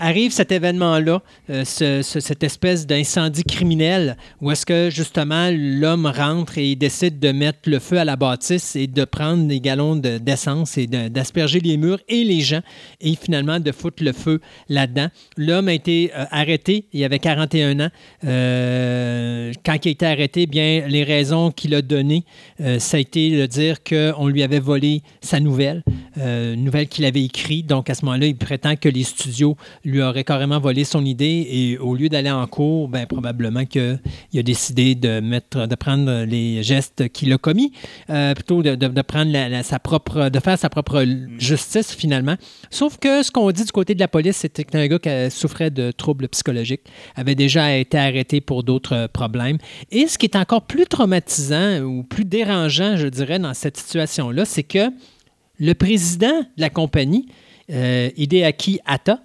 Arrive 0.00 0.30
cet 0.30 0.52
événement-là, 0.52 1.22
euh, 1.50 1.64
ce- 1.64 2.02
ce- 2.02 2.20
cette 2.20 2.44
espèce 2.44 2.86
d'incendie 2.86 3.42
criminel, 3.42 4.16
où 4.40 4.50
est-ce 4.52 4.64
que 4.64 4.90
justement 4.90 5.50
l'homme 5.52 6.06
rentre 6.06 6.56
et 6.58 6.76
décide 6.76 7.18
de 7.18 7.32
mettre 7.32 7.58
le 7.66 7.80
feu 7.80 7.98
à 7.98 8.04
la 8.04 8.14
bâtisse 8.14 8.76
et 8.76 8.86
de 8.86 9.04
prendre 9.04 9.48
des 9.48 9.60
gallons 9.60 9.96
de- 9.96 10.18
d'essence 10.18 10.78
et 10.78 10.86
d'asperger 10.86 11.58
les 11.58 11.76
murs 11.76 11.98
et 12.08 12.22
les 12.22 12.40
gens 12.42 12.60
et 13.00 13.16
finalement 13.16 13.58
de 13.58 13.72
foutre 13.72 14.04
le 14.04 14.12
feu 14.12 14.40
là-dedans. 14.68 15.08
L'homme 15.36 15.66
a 15.66 15.72
été 15.74 16.12
euh, 16.16 16.24
arrêté, 16.30 16.84
il 16.92 17.02
avait 17.02 17.18
41 17.18 17.80
ans. 17.80 17.90
Euh, 18.24 19.52
quand 19.64 19.76
il 19.84 19.88
a 19.88 19.90
été 19.90 20.06
arrêté, 20.06 20.46
bien, 20.46 20.84
les 20.86 21.02
raisons 21.02 21.50
qu'il 21.50 21.74
a 21.74 21.82
données, 21.82 22.24
ça 22.78 22.96
a 22.98 23.00
été 23.00 23.30
de 23.36 23.46
dire 23.46 23.82
qu'on 23.82 24.28
lui 24.28 24.42
avait 24.42 24.60
volé 24.60 25.02
sa 25.20 25.40
nouvelle, 25.40 25.82
nouvelle 26.16 26.86
qu'il 26.88 27.04
avait 27.04 27.24
écrite. 27.24 27.66
Donc, 27.66 27.90
à 27.90 27.94
ce 27.94 28.04
moment-là, 28.04 28.26
il 28.26 28.36
prétend 28.36 28.76
que 28.76 28.88
les 28.88 29.02
studios 29.04 29.56
lui 29.88 30.02
auraient 30.02 30.24
carrément 30.24 30.58
volé 30.60 30.84
son 30.84 31.04
idée 31.04 31.46
et 31.50 31.78
au 31.78 31.94
lieu 31.94 32.08
d'aller 32.08 32.30
en 32.30 32.46
cours, 32.46 32.88
ben, 32.88 33.06
probablement 33.06 33.64
qu'il 33.64 33.98
a 34.36 34.42
décidé 34.42 34.94
de, 34.94 35.20
mettre, 35.20 35.66
de 35.66 35.74
prendre 35.74 36.24
les 36.24 36.62
gestes 36.62 37.08
qu'il 37.08 37.32
a 37.32 37.38
commis, 37.38 37.72
euh, 38.10 38.34
plutôt 38.34 38.62
de, 38.62 39.02
prendre 39.02 39.32
sa 39.62 39.78
propre, 39.78 40.28
de 40.28 40.40
faire 40.40 40.58
sa 40.58 40.68
propre 40.68 41.04
justice 41.38 41.92
finalement. 41.94 42.36
Sauf 42.70 42.98
que 42.98 43.22
ce 43.22 43.30
qu'on 43.30 43.50
dit 43.50 43.64
du 43.64 43.72
côté 43.72 43.94
de 43.94 44.00
la 44.00 44.08
police, 44.08 44.36
c'était 44.36 44.64
que 44.64 44.76
un 44.76 44.86
gars 44.86 44.98
qui 44.98 45.30
souffrait 45.30 45.70
de 45.70 45.90
troubles 45.90 46.28
psychologiques, 46.28 46.82
avait 47.16 47.34
déjà 47.34 47.76
été 47.76 47.98
arrêté 47.98 48.40
pour 48.40 48.62
d'autres 48.62 49.08
problèmes. 49.12 49.58
Et 49.90 50.06
ce 50.06 50.18
qui 50.18 50.26
est 50.26 50.36
encore 50.36 50.62
plus 50.62 50.86
traumatisant 50.86 51.80
ou 51.80 52.02
plus 52.02 52.24
dérangeant, 52.24 52.96
je 52.96 53.06
dirais, 53.06 53.38
dans 53.38 53.54
cette 53.54 53.76
situation-là, 53.76 54.44
c'est 54.44 54.62
que 54.62 54.90
le 55.58 55.72
président 55.74 56.40
de 56.40 56.60
la 56.60 56.70
compagnie, 56.70 57.28
euh, 57.70 58.10
Hideaki 58.16 58.80
Hatta, 58.86 59.20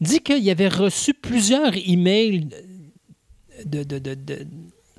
dit 0.00 0.20
qu'il 0.20 0.48
avait 0.50 0.68
reçu 0.68 1.14
plusieurs 1.14 1.72
emails 1.76 2.48
de, 3.64 3.82
de, 3.84 3.98
de- 3.98 4.14
de- 4.14 4.46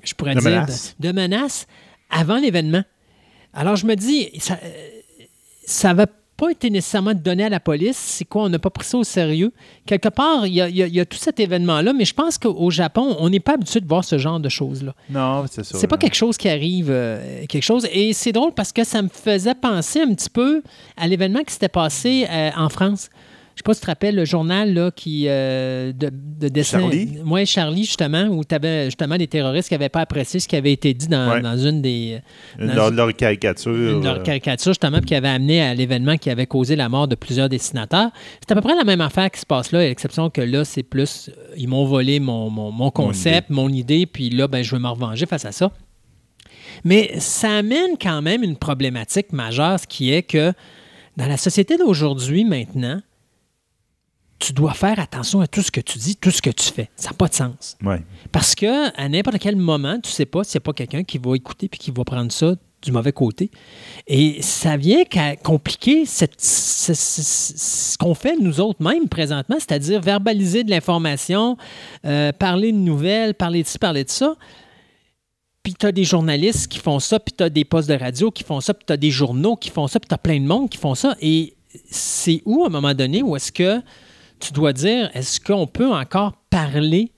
je 0.04 0.14
pourrais 0.14 0.34
dire, 0.34 0.42
menaces. 0.44 0.94
de, 0.98 1.12
menaces 1.12 1.66
avant 2.10 2.38
l'événement. 2.38 2.82
Alors 3.52 3.76
je 3.76 3.86
me 3.86 3.94
dis, 3.96 4.30
ça 5.64 5.94
va 5.94 6.06
pas 6.36 6.50
été 6.50 6.70
nécessairement 6.70 7.14
donné 7.14 7.44
à 7.44 7.48
la 7.48 7.60
police. 7.60 7.96
C'est 7.96 8.24
quoi? 8.24 8.44
On 8.44 8.48
n'a 8.48 8.58
pas 8.58 8.70
pris 8.70 8.84
ça 8.86 8.98
au 8.98 9.04
sérieux. 9.04 9.52
Quelque 9.86 10.08
part, 10.08 10.46
il 10.46 10.54
y 10.54 10.60
a, 10.60 10.68
il 10.68 10.74
y 10.76 10.82
a- 10.82 10.86
il 10.86 10.94
y 10.94 10.98
a 10.98 11.04
tout 11.04 11.18
cet 11.18 11.38
événement-là, 11.38 11.92
mais 11.92 12.04
je 12.04 12.14
pense 12.14 12.36
qu'au 12.38 12.70
Japon, 12.70 13.14
on 13.20 13.28
n'est 13.28 13.38
pas 13.38 13.54
habitué 13.54 13.80
de 13.80 13.86
voir 13.86 14.02
ce 14.04 14.18
genre 14.18 14.40
de 14.40 14.48
choses-là. 14.48 14.94
Non, 15.10 15.44
c'est 15.48 15.62
ça. 15.64 15.78
C'est 15.78 15.86
pas 15.86 15.96
là. 15.96 16.00
quelque 16.00 16.16
chose 16.16 16.36
qui 16.36 16.48
arrive, 16.48 16.88
euh, 16.90 17.44
quelque 17.46 17.62
chose. 17.62 17.86
Et 17.92 18.12
c'est 18.12 18.32
drôle 18.32 18.52
parce 18.54 18.72
que 18.72 18.82
ça 18.82 19.02
me 19.02 19.08
faisait 19.08 19.54
penser 19.54 20.00
un 20.00 20.12
petit 20.14 20.30
peu 20.30 20.62
à 20.96 21.06
l'événement 21.06 21.44
qui 21.44 21.52
s'était 21.52 21.68
passé 21.68 22.26
euh, 22.28 22.50
en 22.56 22.68
France. 22.68 23.08
Je 23.54 23.58
sais 23.58 23.62
pas 23.64 23.74
si 23.74 23.80
tu 23.80 23.84
te 23.84 23.90
rappelles 23.90 24.14
le 24.14 24.24
journal 24.24 24.72
là, 24.72 24.90
qui, 24.90 25.24
euh, 25.28 25.92
de, 25.92 26.10
de 26.10 26.48
dessin. 26.48 26.80
Charlie? 26.80 27.18
Oui, 27.26 27.44
Charlie, 27.44 27.84
justement, 27.84 28.24
où 28.24 28.42
tu 28.44 28.54
avais 28.54 28.86
justement 28.86 29.16
des 29.18 29.26
terroristes 29.26 29.68
qui 29.68 29.74
n'avaient 29.74 29.90
pas 29.90 30.00
apprécié 30.00 30.40
ce 30.40 30.48
qui 30.48 30.56
avait 30.56 30.72
été 30.72 30.94
dit 30.94 31.06
dans, 31.08 31.32
Ouais. 31.32 31.40
dans 31.42 31.56
une 31.58 31.82
des. 31.82 32.20
Une- 32.58 32.72
Leur, 32.74 32.90
leur 32.90 33.14
caricature. 33.14 33.72
Une- 33.74 34.02
leur 34.02 34.16
euh, 34.20 34.22
caricature, 34.22 34.70
justement, 34.72 34.98
puis 34.98 35.06
qui 35.08 35.14
avait 35.14 35.28
amené 35.28 35.60
à 35.62 35.74
l'événement 35.74 36.16
qui 36.16 36.30
avait 36.30 36.46
causé 36.46 36.76
la 36.76 36.88
mort 36.88 37.08
de 37.08 37.14
plusieurs 37.14 37.48
dessinateurs. 37.50 38.10
C'est 38.40 38.50
à 38.52 38.54
peu 38.54 38.62
près 38.62 38.74
la 38.74 38.84
même 38.84 39.02
affaire 39.02 39.30
qui 39.30 39.40
se 39.40 39.46
passe 39.46 39.70
là, 39.72 39.80
à 39.80 39.82
l'exception 39.82 40.30
que 40.30 40.40
là, 40.40 40.64
c'est 40.64 40.82
plus. 40.82 41.28
euh, 41.28 41.54
Ils 41.58 41.68
m'ont 41.68 41.84
volé 41.84 42.20
mon, 42.20 42.48
mon- 42.48 42.72
mon 42.72 42.90
concept, 42.90 43.50
mon 43.50 43.68
idée, 43.68 44.06
puis 44.06 44.30
là, 44.30 44.48
ben, 44.48 44.62
je 44.64 44.74
vais 44.74 44.80
me 44.80 44.88
revenger 44.88 45.26
face 45.26 45.44
à 45.44 45.52
ça. 45.52 45.70
Mais 46.84 47.12
ça 47.18 47.58
amène 47.58 47.96
quand 48.00 48.22
même 48.22 48.42
une 48.42 48.56
problématique 48.56 49.32
majeure, 49.32 49.78
ce 49.78 49.86
qui 49.86 50.12
est 50.12 50.22
que 50.22 50.52
dans 51.16 51.26
la 51.26 51.36
société 51.36 51.76
d'aujourd'hui, 51.76 52.44
maintenant, 52.44 53.00
tu 54.44 54.52
dois 54.52 54.74
faire 54.74 54.98
attention 54.98 55.40
à 55.40 55.46
tout 55.46 55.62
ce 55.62 55.70
que 55.70 55.80
tu 55.80 55.98
dis, 55.98 56.16
tout 56.16 56.30
ce 56.32 56.42
que 56.42 56.50
tu 56.50 56.64
fais. 56.72 56.90
Ça 56.96 57.10
n'a 57.10 57.14
pas 57.14 57.28
de 57.28 57.34
sens. 57.34 57.76
ouais. 57.84 58.02
Parce 58.32 58.54
que 58.54 58.90
à 59.00 59.08
n'importe 59.08 59.38
quel 59.38 59.54
moment, 59.56 59.98
tu 60.02 60.10
sais 60.10 60.26
pas 60.26 60.42
s'il 60.42 60.58
n'y 60.58 60.62
a 60.62 60.66
pas 60.66 60.72
quelqu'un 60.72 61.04
qui 61.04 61.18
va 61.18 61.36
écouter 61.36 61.68
puis 61.68 61.78
qui 61.78 61.90
va 61.92 62.02
prendre 62.04 62.32
ça 62.32 62.54
du 62.82 62.90
mauvais 62.90 63.12
côté. 63.12 63.48
Et 64.08 64.42
ça 64.42 64.76
vient 64.76 65.04
qu'à 65.04 65.36
compliquer 65.36 66.04
cette- 66.04 66.40
ce, 66.40 66.92
ce- 66.94 67.22
ce- 67.22 67.52
ce 67.92 67.98
qu'on 67.98 68.14
fait 68.14 68.36
nous 68.40 68.58
autres 68.60 68.82
mêmes 68.82 69.08
présentement, 69.08 69.54
c'est-à-dire 69.60 70.00
verbaliser 70.00 70.64
de 70.64 70.70
l'information, 70.70 71.56
euh, 72.04 72.32
parler 72.32 72.72
de 72.72 72.78
nouvelles, 72.78 73.34
parler 73.34 73.62
de 73.62 73.68
ci, 73.68 73.78
parler 73.78 74.02
de 74.02 74.10
ça. 74.10 74.34
Puis 75.62 75.74
tu 75.78 75.86
as 75.86 75.92
des 75.92 76.02
journalistes 76.02 76.66
qui 76.66 76.80
font 76.80 76.98
ça, 76.98 77.20
puis 77.20 77.32
tu 77.38 77.44
as 77.44 77.48
des 77.50 77.64
postes 77.64 77.88
de 77.88 77.94
radio 77.94 78.32
qui 78.32 78.42
font 78.42 78.60
ça, 78.60 78.74
puis 78.74 78.84
tu 78.84 78.92
as 78.92 78.96
des 78.96 79.10
journaux 79.12 79.54
qui 79.54 79.70
font 79.70 79.86
ça, 79.86 80.00
puis 80.00 80.08
tu 80.08 80.14
as 80.14 80.18
plein 80.18 80.40
de 80.40 80.46
monde 80.46 80.68
qui 80.68 80.78
font 80.78 80.96
ça. 80.96 81.14
Et 81.20 81.54
c'est 81.88 82.42
où, 82.44 82.64
à 82.64 82.66
un 82.66 82.70
moment 82.70 82.94
donné, 82.94 83.22
où 83.22 83.36
est-ce 83.36 83.52
que 83.52 83.80
tu 84.42 84.52
dois 84.52 84.72
dire, 84.72 85.10
est-ce 85.14 85.40
qu'on 85.40 85.66
peut 85.66 85.90
encore 85.92 86.32
parler 86.50 87.12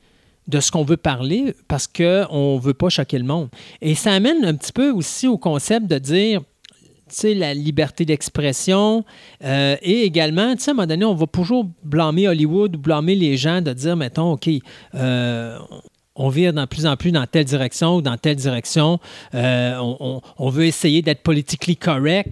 de 0.47 0.61
ce 0.61 0.70
qu'on 0.70 0.85
veut 0.85 0.97
parler 0.99 1.55
parce 1.69 1.86
qu'on 1.86 2.57
ne 2.57 2.61
veut 2.61 2.75
pas 2.75 2.89
choquer 2.91 3.19
le 3.19 3.25
monde? 3.25 3.49
Et 3.81 3.94
ça 3.94 4.12
amène 4.12 4.44
un 4.44 4.55
petit 4.55 4.73
peu 4.73 4.91
aussi 4.91 5.27
au 5.27 5.39
concept 5.39 5.86
de 5.86 5.99
dire, 5.99 6.41
tu 7.09 7.15
sais, 7.17 7.35
la 7.35 7.53
liberté 7.55 8.05
d'expression 8.05 9.05
euh, 9.44 9.77
et 9.83 10.03
également, 10.03 10.55
tu 10.55 10.62
sais, 10.62 10.70
à 10.70 10.73
un 10.73 10.75
moment 10.77 10.86
donné, 10.86 11.05
on 11.05 11.15
va 11.15 11.27
toujours 11.27 11.67
blâmer 11.83 12.28
Hollywood 12.28 12.77
ou 12.77 12.78
blâmer 12.78 13.15
les 13.15 13.36
gens 13.36 13.61
de 13.61 13.73
dire, 13.73 13.97
mettons, 13.97 14.33
OK, 14.33 14.49
euh, 14.94 15.59
on 16.17 16.28
vire 16.28 16.53
de 16.53 16.65
plus 16.67 16.86
en 16.86 16.97
plus 16.97 17.11
dans 17.12 17.27
telle 17.27 17.44
direction 17.44 17.97
ou 17.97 18.03
dans 18.03 18.17
telle 18.17 18.36
direction, 18.36 19.01
euh, 19.35 19.77
on, 19.78 19.97
on- 20.01 20.20
on 20.39 20.49
veut 20.49 20.65
essayer 20.67 21.03
d'être 21.03 21.23
politically 21.23 21.77
correct. 21.77 22.31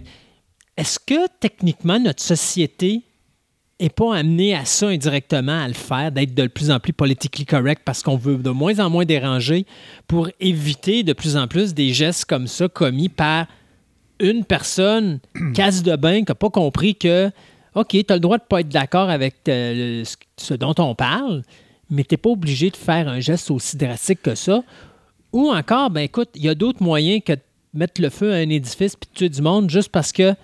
Est-ce 0.77 0.97
que 0.99 1.27
techniquement 1.39 1.99
notre 1.99 2.23
société 2.23 3.01
n'est 3.79 3.89
pas 3.89 4.15
amenée 4.15 4.55
à 4.55 4.65
ça 4.65 4.87
indirectement, 4.87 5.59
à 5.59 5.67
le 5.67 5.73
faire, 5.73 6.11
d'être 6.11 6.33
de 6.33 6.47
plus 6.47 6.71
en 6.71 6.79
plus 6.79 6.93
politically 6.93 7.45
correct 7.45 7.81
parce 7.83 8.03
qu'on 8.03 8.17
veut 8.17 8.37
de 8.37 8.49
moins 8.49 8.79
en 8.79 8.89
moins 8.89 9.05
déranger 9.05 9.65
pour 10.07 10.29
éviter 10.39 11.03
de 11.03 11.13
plus 11.13 11.37
en 11.37 11.47
plus 11.47 11.73
des 11.73 11.93
gestes 11.93 12.25
comme 12.25 12.47
ça 12.47 12.67
commis 12.67 13.09
par 13.09 13.47
une 14.19 14.45
personne 14.45 15.19
casse 15.53 15.83
de 15.83 15.95
bain 15.95 16.19
qui 16.19 16.31
n'a 16.31 16.35
pas 16.35 16.49
compris 16.49 16.95
que, 16.95 17.31
OK, 17.75 17.89
tu 17.89 18.05
as 18.09 18.13
le 18.13 18.19
droit 18.19 18.37
de 18.37 18.43
ne 18.43 18.47
pas 18.47 18.61
être 18.61 18.69
d'accord 18.69 19.09
avec 19.09 19.35
euh, 19.47 20.03
ce 20.37 20.53
dont 20.53 20.75
on 20.77 20.95
parle, 20.95 21.41
mais 21.89 22.03
tu 22.03 22.13
n'es 22.13 22.17
pas 22.17 22.29
obligé 22.29 22.69
de 22.69 22.77
faire 22.77 23.07
un 23.07 23.19
geste 23.19 23.51
aussi 23.51 23.75
drastique 23.77 24.21
que 24.21 24.35
ça. 24.35 24.63
Ou 25.33 25.49
encore, 25.51 25.89
ben 25.89 26.01
écoute, 26.01 26.29
il 26.35 26.43
y 26.43 26.49
a 26.49 26.55
d'autres 26.55 26.83
moyens 26.83 27.21
que 27.25 27.33
de 27.33 27.39
mettre 27.73 28.01
le 28.01 28.09
feu 28.09 28.31
à 28.31 28.35
un 28.35 28.49
édifice 28.49 28.95
puis 28.95 29.09
de 29.11 29.17
tuer 29.17 29.29
du 29.29 29.41
monde 29.41 29.69
juste 29.69 29.89
parce 29.89 30.11
que 30.11 30.35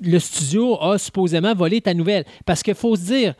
le 0.00 0.18
studio 0.18 0.80
a 0.82 0.98
supposément 0.98 1.54
volé 1.54 1.80
ta 1.80 1.94
nouvelle. 1.94 2.24
Parce 2.46 2.62
qu'il 2.62 2.74
faut 2.74 2.96
se 2.96 3.02
dire, 3.02 3.34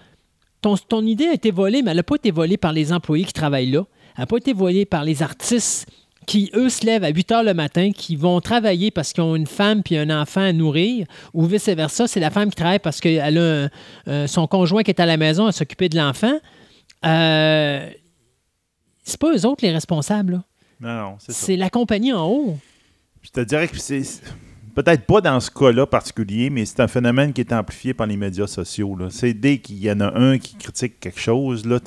ton, 0.61 0.77
ton 0.77 1.05
idée 1.07 1.27
a 1.27 1.33
été 1.35 1.51
volée, 1.51 1.83
mais 1.83 1.91
elle 1.93 1.97
n'a 1.99 2.03
pas 2.03 2.17
été 2.17 2.31
volée 2.31 2.57
par 2.57 2.73
les 2.73 2.93
employés 2.93 3.25
qui 3.25 3.33
travaillent 3.33 3.71
là. 3.71 3.85
Elle 4.17 4.23
n'a 4.23 4.27
pas 4.27 4.37
été 4.39 4.53
volée 4.53 4.85
par 4.85 5.05
les 5.05 5.23
artistes 5.23 5.87
qui, 6.27 6.51
eux, 6.55 6.69
se 6.69 6.85
lèvent 6.85 7.05
à 7.05 7.09
8 7.09 7.33
heures 7.33 7.43
le 7.43 7.55
matin, 7.55 7.91
qui 7.93 8.15
vont 8.17 8.39
travailler 8.43 8.91
parce 8.91 9.13
qu'ils 9.15 9.23
ont 9.23 9.35
une 9.35 9.47
femme 9.47 9.83
puis 9.83 9.97
un 9.97 10.11
enfant 10.11 10.43
à 10.43 10.53
nourrir, 10.53 11.07
ou 11.33 11.47
vice-versa, 11.47 12.07
c'est 12.07 12.21
la 12.21 12.31
femme 12.31 12.51
qui 12.51 12.57
travaille 12.57 12.81
parce 12.81 13.01
qu'elle 13.01 13.39
a 13.39 13.65
un- 13.65 13.71
euh, 14.09 14.27
son 14.27 14.47
conjoint 14.47 14.83
qui 14.83 14.91
est 14.91 15.01
à 15.01 15.07
la 15.07 15.17
maison 15.17 15.47
à 15.47 15.53
s'occuper 15.53 15.89
de 15.89 15.97
l'enfant. 15.97 16.39
Euh, 17.07 17.89
c'est 19.05 19.19
pas 19.19 19.33
eux 19.35 19.47
autres 19.47 19.65
les 19.65 19.73
responsables, 19.73 20.33
là. 20.33 20.43
Non, 20.81 20.95
non, 21.11 21.17
c'est 21.19 21.33
ça. 21.33 21.47
c'est 21.47 21.57
la 21.57 21.71
compagnie 21.71 22.13
en 22.13 22.27
haut. 22.29 22.59
Je 23.23 23.31
te 23.31 23.41
dirais 23.41 23.67
que 23.69 23.79
c'est. 23.79 24.03
Peut-être 24.81 25.07
pas 25.07 25.21
dans 25.21 25.41
ce 25.41 25.51
cas-là 25.51 25.87
particulier, 25.87 26.51
mais 26.51 26.65
c'est 26.65 26.79
un 26.79 26.87
phénomène 26.87 27.33
qui 27.33 27.41
est 27.41 27.53
amplifié 27.53 27.95
par 27.95 28.07
les 28.07 28.17
médias 28.17 28.47
sociaux. 28.47 28.95
là. 28.97 29.07
C'est 29.11 29.35
dès 29.35 29.59
qu'il 29.59 29.79
y 29.83 29.91
en 29.91 29.99
a 30.01 30.17
un 30.17 30.39
qui 30.39 30.55
critique 30.57 31.01
quelque 31.01 31.19
chose, 31.19 31.67
là, 31.67 31.81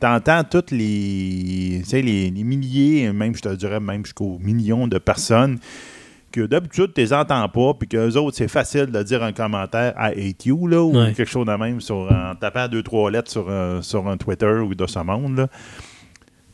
t'entends 0.00 0.42
toutes 0.44 0.70
les, 0.70 1.82
les, 1.92 2.30
les 2.30 2.44
milliers, 2.44 3.12
même 3.12 3.34
je 3.36 3.42
te 3.42 3.54
dirais 3.54 3.80
même 3.80 4.04
jusqu'aux 4.06 4.38
millions 4.40 4.86
de 4.88 4.96
personnes 4.98 5.58
que 6.30 6.40
d'habitude, 6.46 6.92
tu 6.94 7.02
les 7.02 7.12
entends 7.12 7.46
pas, 7.50 7.74
puis 7.74 7.86
qu'eux 7.86 8.16
autres, 8.16 8.38
c'est 8.38 8.48
facile 8.48 8.86
de 8.86 9.02
dire 9.02 9.22
un 9.22 9.32
commentaire 9.32 9.92
I 9.98 10.28
hate 10.30 10.46
you, 10.46 10.66
là, 10.66 10.82
ou 10.82 10.96
Ouais. 10.96 11.12
quelque 11.12 11.28
chose 11.30 11.44
de 11.46 11.52
même 11.52 11.82
sur, 11.82 12.10
en 12.10 12.34
tapant 12.40 12.66
deux, 12.68 12.82
trois 12.82 13.10
lettres 13.10 13.30
sur, 13.30 13.50
un- 13.50 13.82
sur 13.82 14.08
un 14.08 14.16
Twitter 14.16 14.46
ou 14.66 14.74
de 14.74 14.86
ce 14.86 14.98
monde. 15.00 15.36
Là. 15.36 15.48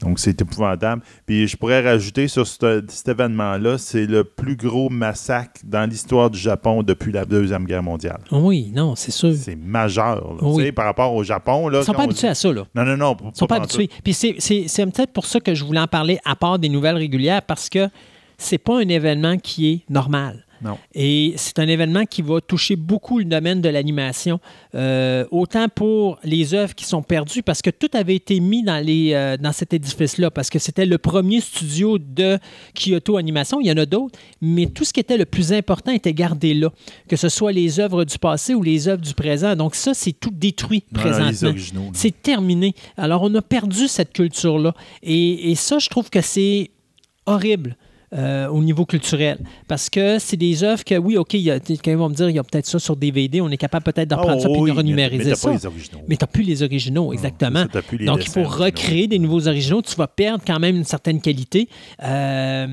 Donc, 0.01 0.19
c'est 0.19 0.41
épouvantable. 0.41 1.03
Puis, 1.27 1.49
je 1.49 1.57
pourrais 1.57 1.81
rajouter 1.83 2.29
sur 2.29 2.47
ce- 2.47 2.85
cet 2.89 3.09
événement-là, 3.09 3.79
c'est 3.79 4.07
le 4.07 4.23
plus 4.25 4.57
gros 4.57 4.89
massacre 4.91 5.61
dans 5.65 5.89
l'histoire 5.89 6.31
du 6.31 6.39
Japon 6.39 6.83
depuis 6.83 7.11
la 7.13 7.25
Deuxième 7.25 7.65
Guerre 7.65 7.83
mondiale. 7.83 8.21
Oui, 8.31 8.71
non, 8.75 8.95
c'est 8.95 9.11
sûr. 9.11 9.35
C'est 9.35 9.57
majeur. 9.57 10.35
là. 10.35 10.39
Oui. 10.43 10.59
Tu 10.59 10.65
sais, 10.67 10.73
par 10.73 10.85
rapport 10.85 11.13
au 11.15 11.23
Japon. 11.25 11.69
Là, 11.69 11.81
Ils 11.81 11.85
sont 11.85 11.93
quand 11.93 11.99
pas 11.99 12.05
habitués 12.05 12.29
dit- 12.29 12.31
à 12.31 12.35
ça, 12.35 12.53
là. 12.53 12.65
Non, 12.75 12.85
non, 12.85 12.97
non. 12.97 13.17
Ils 13.35 13.39
sont 13.39 13.47
pas 13.47 13.57
habitués. 13.57 13.91
Puis 14.05 14.15
c'est 14.15 14.35
peut-être 14.87 15.13
pour 15.13 15.27
ça 15.27 15.41
que 15.41 15.55
je 15.55 15.65
voulais 15.65 15.81
en 15.81 15.87
parler 15.89 16.19
à 16.25 16.37
part 16.37 16.59
des 16.59 16.69
nouvelles 16.69 16.97
régulières, 16.97 17.43
parce 17.43 17.69
que 17.69 17.89
c'est 18.37 18.59
pas 18.59 18.79
un 18.79 18.89
événement 18.89 19.37
qui 19.39 19.71
est 19.73 19.81
normal. 19.91 20.45
Non. 20.63 20.79
Et 20.95 21.35
c'est 21.37 21.59
un 21.59 21.69
événement 21.69 22.05
qui 22.05 22.23
va 22.23 22.41
toucher 22.41 22.77
beaucoup 22.77 23.19
le 23.19 23.25
domaine 23.25 23.61
de 23.61 23.69
l'animation, 23.69 24.41
euh, 24.75 25.25
autant 25.31 25.69
pour 25.69 26.19
les 26.25 26.55
œuvres 26.55 26.75
qui 26.75 26.85
sont 26.85 27.03
perdues, 27.03 27.43
parce 27.43 27.63
que 27.63 27.71
tout 27.71 27.91
avait 27.93 28.17
été 28.17 28.41
mis 28.41 28.63
dans, 28.63 28.85
les, 28.85 29.13
euh, 29.15 29.37
dans 29.37 29.53
cet 29.53 29.73
édifice-là, 29.73 30.31
parce 30.31 30.51
que 30.51 30.59
c'était 30.59 30.87
le 30.87 30.99
premier 30.99 31.41
studio 31.41 31.99
de 31.99 32.39
Kyoto 32.75 33.17
Animation. 33.17 33.61
Il 33.61 33.67
y 33.67 33.73
en 33.73 33.77
a 33.77 33.87
d'autres, 33.87 34.19
mais 34.41 34.67
tout 34.67 34.85
ce 34.85 34.93
qui 34.93 35.01
était 35.01 35.17
le 35.17 35.27
plus 35.27 35.53
important 35.53 35.93
était 35.93 36.15
gardé 36.15 36.55
là, 36.55 36.71
que 37.09 37.17
ce 37.17 37.29
soit 37.29 37.53
les 37.53 37.81
œuvres 37.81 38.05
du 38.05 38.19
passé 38.19 38.55
ou 38.55 38.63
les 38.63 38.89
œuvres 38.89 39.03
du 39.03 39.15
présent. 39.15 39.55
Donc 39.57 39.75
ça, 39.75 39.95
c'est 39.95 40.13
tout 40.13 40.33
détruit 40.33 40.85
Non, 40.93 41.01
présentement. 41.01 41.53
C'est 41.93 42.23
terminé. 42.23 42.75
Alors, 42.97 43.23
on 43.23 43.35
a 43.35 43.43
perdu 43.43 43.89
cette 43.89 44.13
culture-là. 44.13 44.75
Et, 45.03 45.51
et 45.51 45.55
ça, 45.55 45.79
je 45.79 45.89
trouve 45.89 46.11
que 46.11 46.21
c'est 46.21 46.71
horrible. 47.27 47.77
Euh, 48.15 48.49
au 48.49 48.63
niveau 48.63 48.87
culturel. 48.87 49.39
Parce 49.67 49.91
que 49.91 50.19
c'est 50.19 50.37
des 50.37 50.65
œuvres 50.65 50.85
que, 50.85 50.95
oui, 50.97 51.17
OK, 51.17 51.35
il 51.35 51.41
y 51.41 51.51
a- 51.51 51.61
quelqu'un 51.61 51.97
va 51.97 52.09
me 52.09 52.15
dire, 52.15 52.29
il 52.31 52.37
y 52.37 52.39
a 52.39 52.43
peut-être 52.45 52.67
ça 52.67 52.79
sur 52.79 52.97
DVD, 52.97 53.41
on 53.41 53.51
est 53.51 53.57
capable 53.57 53.85
peut-être 53.85 54.09
de 54.09 54.15
Ah, 54.15 54.19
reprendre 54.19 54.41
ça 54.43 54.49
et 54.49 54.59
oui, 54.59 54.71
de 54.71 54.77
renumériser 54.77 55.25
mais 55.25 55.31
t'as 55.31 55.37
ça. 55.37 55.49
pas 55.49 55.55
les 55.55 55.67
originaux. 55.67 56.01
Mais 56.09 56.17
tu 56.17 56.23
n'as 56.23 56.27
plus 56.27 56.43
les 56.43 56.63
originaux, 56.63 57.13
exactement. 57.13 57.61
c'est 57.61 57.65
ça, 57.65 57.69
t'as 57.73 57.83
plus 57.83 57.99
les 57.99 58.07
Donc, 58.07 58.25
il 58.25 58.29
faut 58.31 58.41
originaux. 58.41 58.65
recréer 58.65 59.07
des 59.09 59.19
nouveaux 59.19 59.47
originaux. 59.49 59.83
Tu 59.83 59.95
vas 59.97 60.07
perdre 60.07 60.43
quand 60.47 60.59
même 60.59 60.77
une 60.77 60.85
certaine 60.85 61.21
qualité. 61.21 61.69
Euh, 62.03 62.67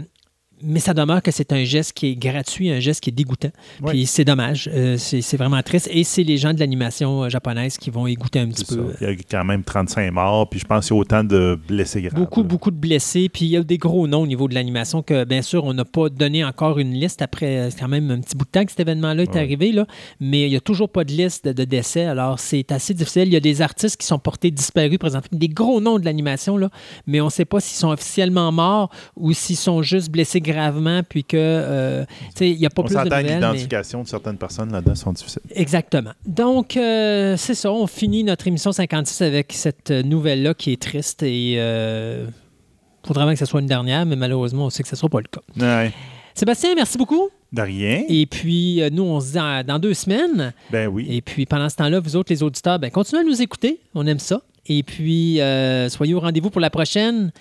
mais 0.66 0.80
ça 0.80 0.94
demeure 0.94 1.22
que 1.22 1.32
c'est 1.32 1.52
un 1.54 1.64
geste 1.64 1.94
qui 1.94 2.08
est 2.08 2.16
gratuit, 2.16 2.70
un 2.72 2.80
geste 2.80 3.02
qui 3.02 3.10
est 3.10 3.14
dégoûtant. 3.14 3.52
Puis 3.86 4.06
c'est 4.06 4.26
dommage. 4.26 4.70
Euh, 4.74 4.98
c'est 4.98 5.38
vraiment 5.38 5.62
triste. 5.62 5.90
Et 5.92 6.04
c'est 6.04 6.24
les 6.24 6.38
gens 6.38 6.54
de 6.54 6.60
l'animation 6.60 7.24
euh, 7.24 7.30
japonaise 7.30 7.78
qui 7.78 7.90
vont 7.90 8.08
y 8.08 8.16
goûter 8.16 8.40
un 8.40 8.48
petit 8.48 8.66
peu. 8.66 8.94
Il 9.02 9.08
y 9.08 9.10
a 9.10 9.16
quand 9.16 9.46
même 9.46 9.64
35 9.64 10.12
morts, 10.12 10.50
puis 10.50 10.60
je 10.60 10.66
pense 10.66 10.88
qu'il 10.88 10.96
y 10.96 10.98
a 10.98 11.02
autant 11.02 11.24
de 11.24 11.60
blessés 11.68 12.02
graves. 12.02 12.16
Beaucoup, 12.16 12.42
là. 12.42 12.48
beaucoup 12.48 12.72
de 12.72 12.78
blessés. 12.78 13.30
Puis 13.30 13.46
il 13.46 13.52
y 13.52 13.58
a 13.58 13.64
des 13.64 13.78
gros 13.78 14.08
noms 14.08 14.22
au 14.22 14.28
niveau 14.28 14.48
de 14.48 14.54
l'animation 14.54 15.02
que, 15.02 15.24
bien 15.24 15.42
sûr, 15.42 15.64
on 15.64 15.74
n'a 15.74 15.86
pas 15.86 16.10
donné 16.10 16.44
encore 16.44 16.80
une 16.80 16.94
liste 16.94 17.22
après 17.22 17.58
euh, 17.58 17.70
c'est 17.70 17.80
quand 17.80 17.88
même 17.88 18.12
un 18.12 18.20
petit 18.20 18.36
bout 18.36 18.46
de 18.46 18.50
temps 18.50 18.64
que 18.64 18.72
cet 18.72 18.80
événement-là 18.80 19.24
est 19.24 19.36
Ouais. 19.36 19.42
arrivé. 19.42 19.72
Là. 19.72 19.86
Mais 20.20 20.44
il 20.44 20.50
n'y 20.50 20.56
a 20.56 20.62
toujours 20.62 20.90
pas 20.90 21.04
de 21.04 21.12
liste 21.12 21.48
de, 21.48 21.66
décès. 21.66 22.06
Alors, 22.06 22.40
c'est 22.40 22.72
assez 22.72 22.94
difficile. 22.94 23.24
Il 23.24 23.34
y 23.34 23.38
a 23.38 23.42
des 23.42 23.62
artistes 23.62 23.98
qui 23.98 24.06
sont 24.08 24.20
portés 24.20 24.52
disparus 24.52 24.98
présentement, 24.98 25.38
des 25.38 25.50
gros 25.50 25.82
noms 25.82 26.00
de 26.00 26.06
l'animation, 26.06 26.58
là. 26.58 26.70
mais 27.08 27.22
on 27.22 27.26
ne 27.26 27.30
sait 27.30 27.46
pas 27.46 27.60
s'ils 27.60 27.78
sont 27.78 27.90
officiellement 27.90 28.52
morts 28.52 28.90
ou 29.16 29.34
s'ils 29.34 29.56
sont 29.58 29.82
juste 29.82 30.10
blessés 30.10 30.42
gravement, 30.56 31.02
puis 31.08 31.24
que, 31.24 31.38
euh, 31.38 32.06
il 32.42 32.58
n'y 32.58 32.66
a 32.66 32.70
pas 32.70 32.82
On 32.82 32.86
plus 32.86 32.96
de 32.96 33.04
nouvelles. 33.04 33.26
mais- 33.26 33.34
l'identification 33.36 34.02
de 34.04 34.08
certaines 34.08 34.38
personnes 34.38 34.72
là-dedans 34.72 34.96
sont 34.96 35.14
difficiles. 35.14 35.42
Exactement. 35.52 36.12
Donc, 36.26 36.76
euh, 36.78 37.36
c'est 37.38 37.54
ça. 37.56 37.72
On 37.72 37.86
finit 37.88 38.24
notre 38.24 38.48
émission 38.48 38.72
56 38.72 39.22
avec 39.22 39.54
cette 39.54 39.92
euh, 39.92 40.02
nouvelle-là 40.04 40.54
qui 40.54 40.72
est 40.72 40.82
triste 40.82 41.22
et 41.24 41.54
il 41.54 43.08
faudrait 43.08 43.24
vraiment 43.24 43.34
que 43.34 43.40
ce 43.40 43.46
soit 43.46 43.60
une 43.62 43.68
dernière, 43.68 44.06
mais 44.06 44.16
malheureusement, 44.16 44.66
on 44.66 44.70
sait 44.70 44.82
que 44.84 44.90
ce 44.90 44.96
ne 44.96 44.98
sera 44.98 45.10
pas 45.10 45.20
le 45.20 45.28
cas. 45.28 45.42
Ouais. 45.84 45.92
Sébastien, 46.34 46.74
merci 46.76 46.98
beaucoup. 46.98 47.30
De 47.54 47.62
rien. 47.62 48.04
Et 48.10 48.26
puis, 48.26 48.82
euh, 48.82 48.90
nous, 48.92 49.04
on 49.04 49.22
se 49.22 49.28
dit 49.28 49.34
dans, 49.34 49.66
dans 49.66 49.80
deux 49.80 49.94
semaines. 49.94 50.54
Ben 50.72 50.88
oui. 50.88 51.08
Et 51.10 51.22
puis, 51.22 51.46
pendant 51.46 51.70
ce 51.70 51.76
temps-là, 51.78 52.00
vous 52.02 52.16
autres, 52.18 52.34
les 52.34 52.44
auditeurs, 52.44 52.78
ben, 52.80 52.92
continuez 52.92 53.22
à 53.22 53.24
nous 53.24 53.42
écouter. 53.42 53.80
On 53.94 54.06
aime 54.06 54.20
ça. 54.20 54.42
Et 54.68 54.84
puis, 54.84 55.40
euh, 55.40 55.88
soyez 55.88 56.14
au 56.14 56.20
rendez-vous 56.20 56.50
pour 56.50 56.60
la 56.60 56.70
prochaine 56.70 57.32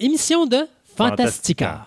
émission 0.00 0.46
de 0.46 0.56
Fantastica. 0.96 0.96
Fantastica. 0.96 1.86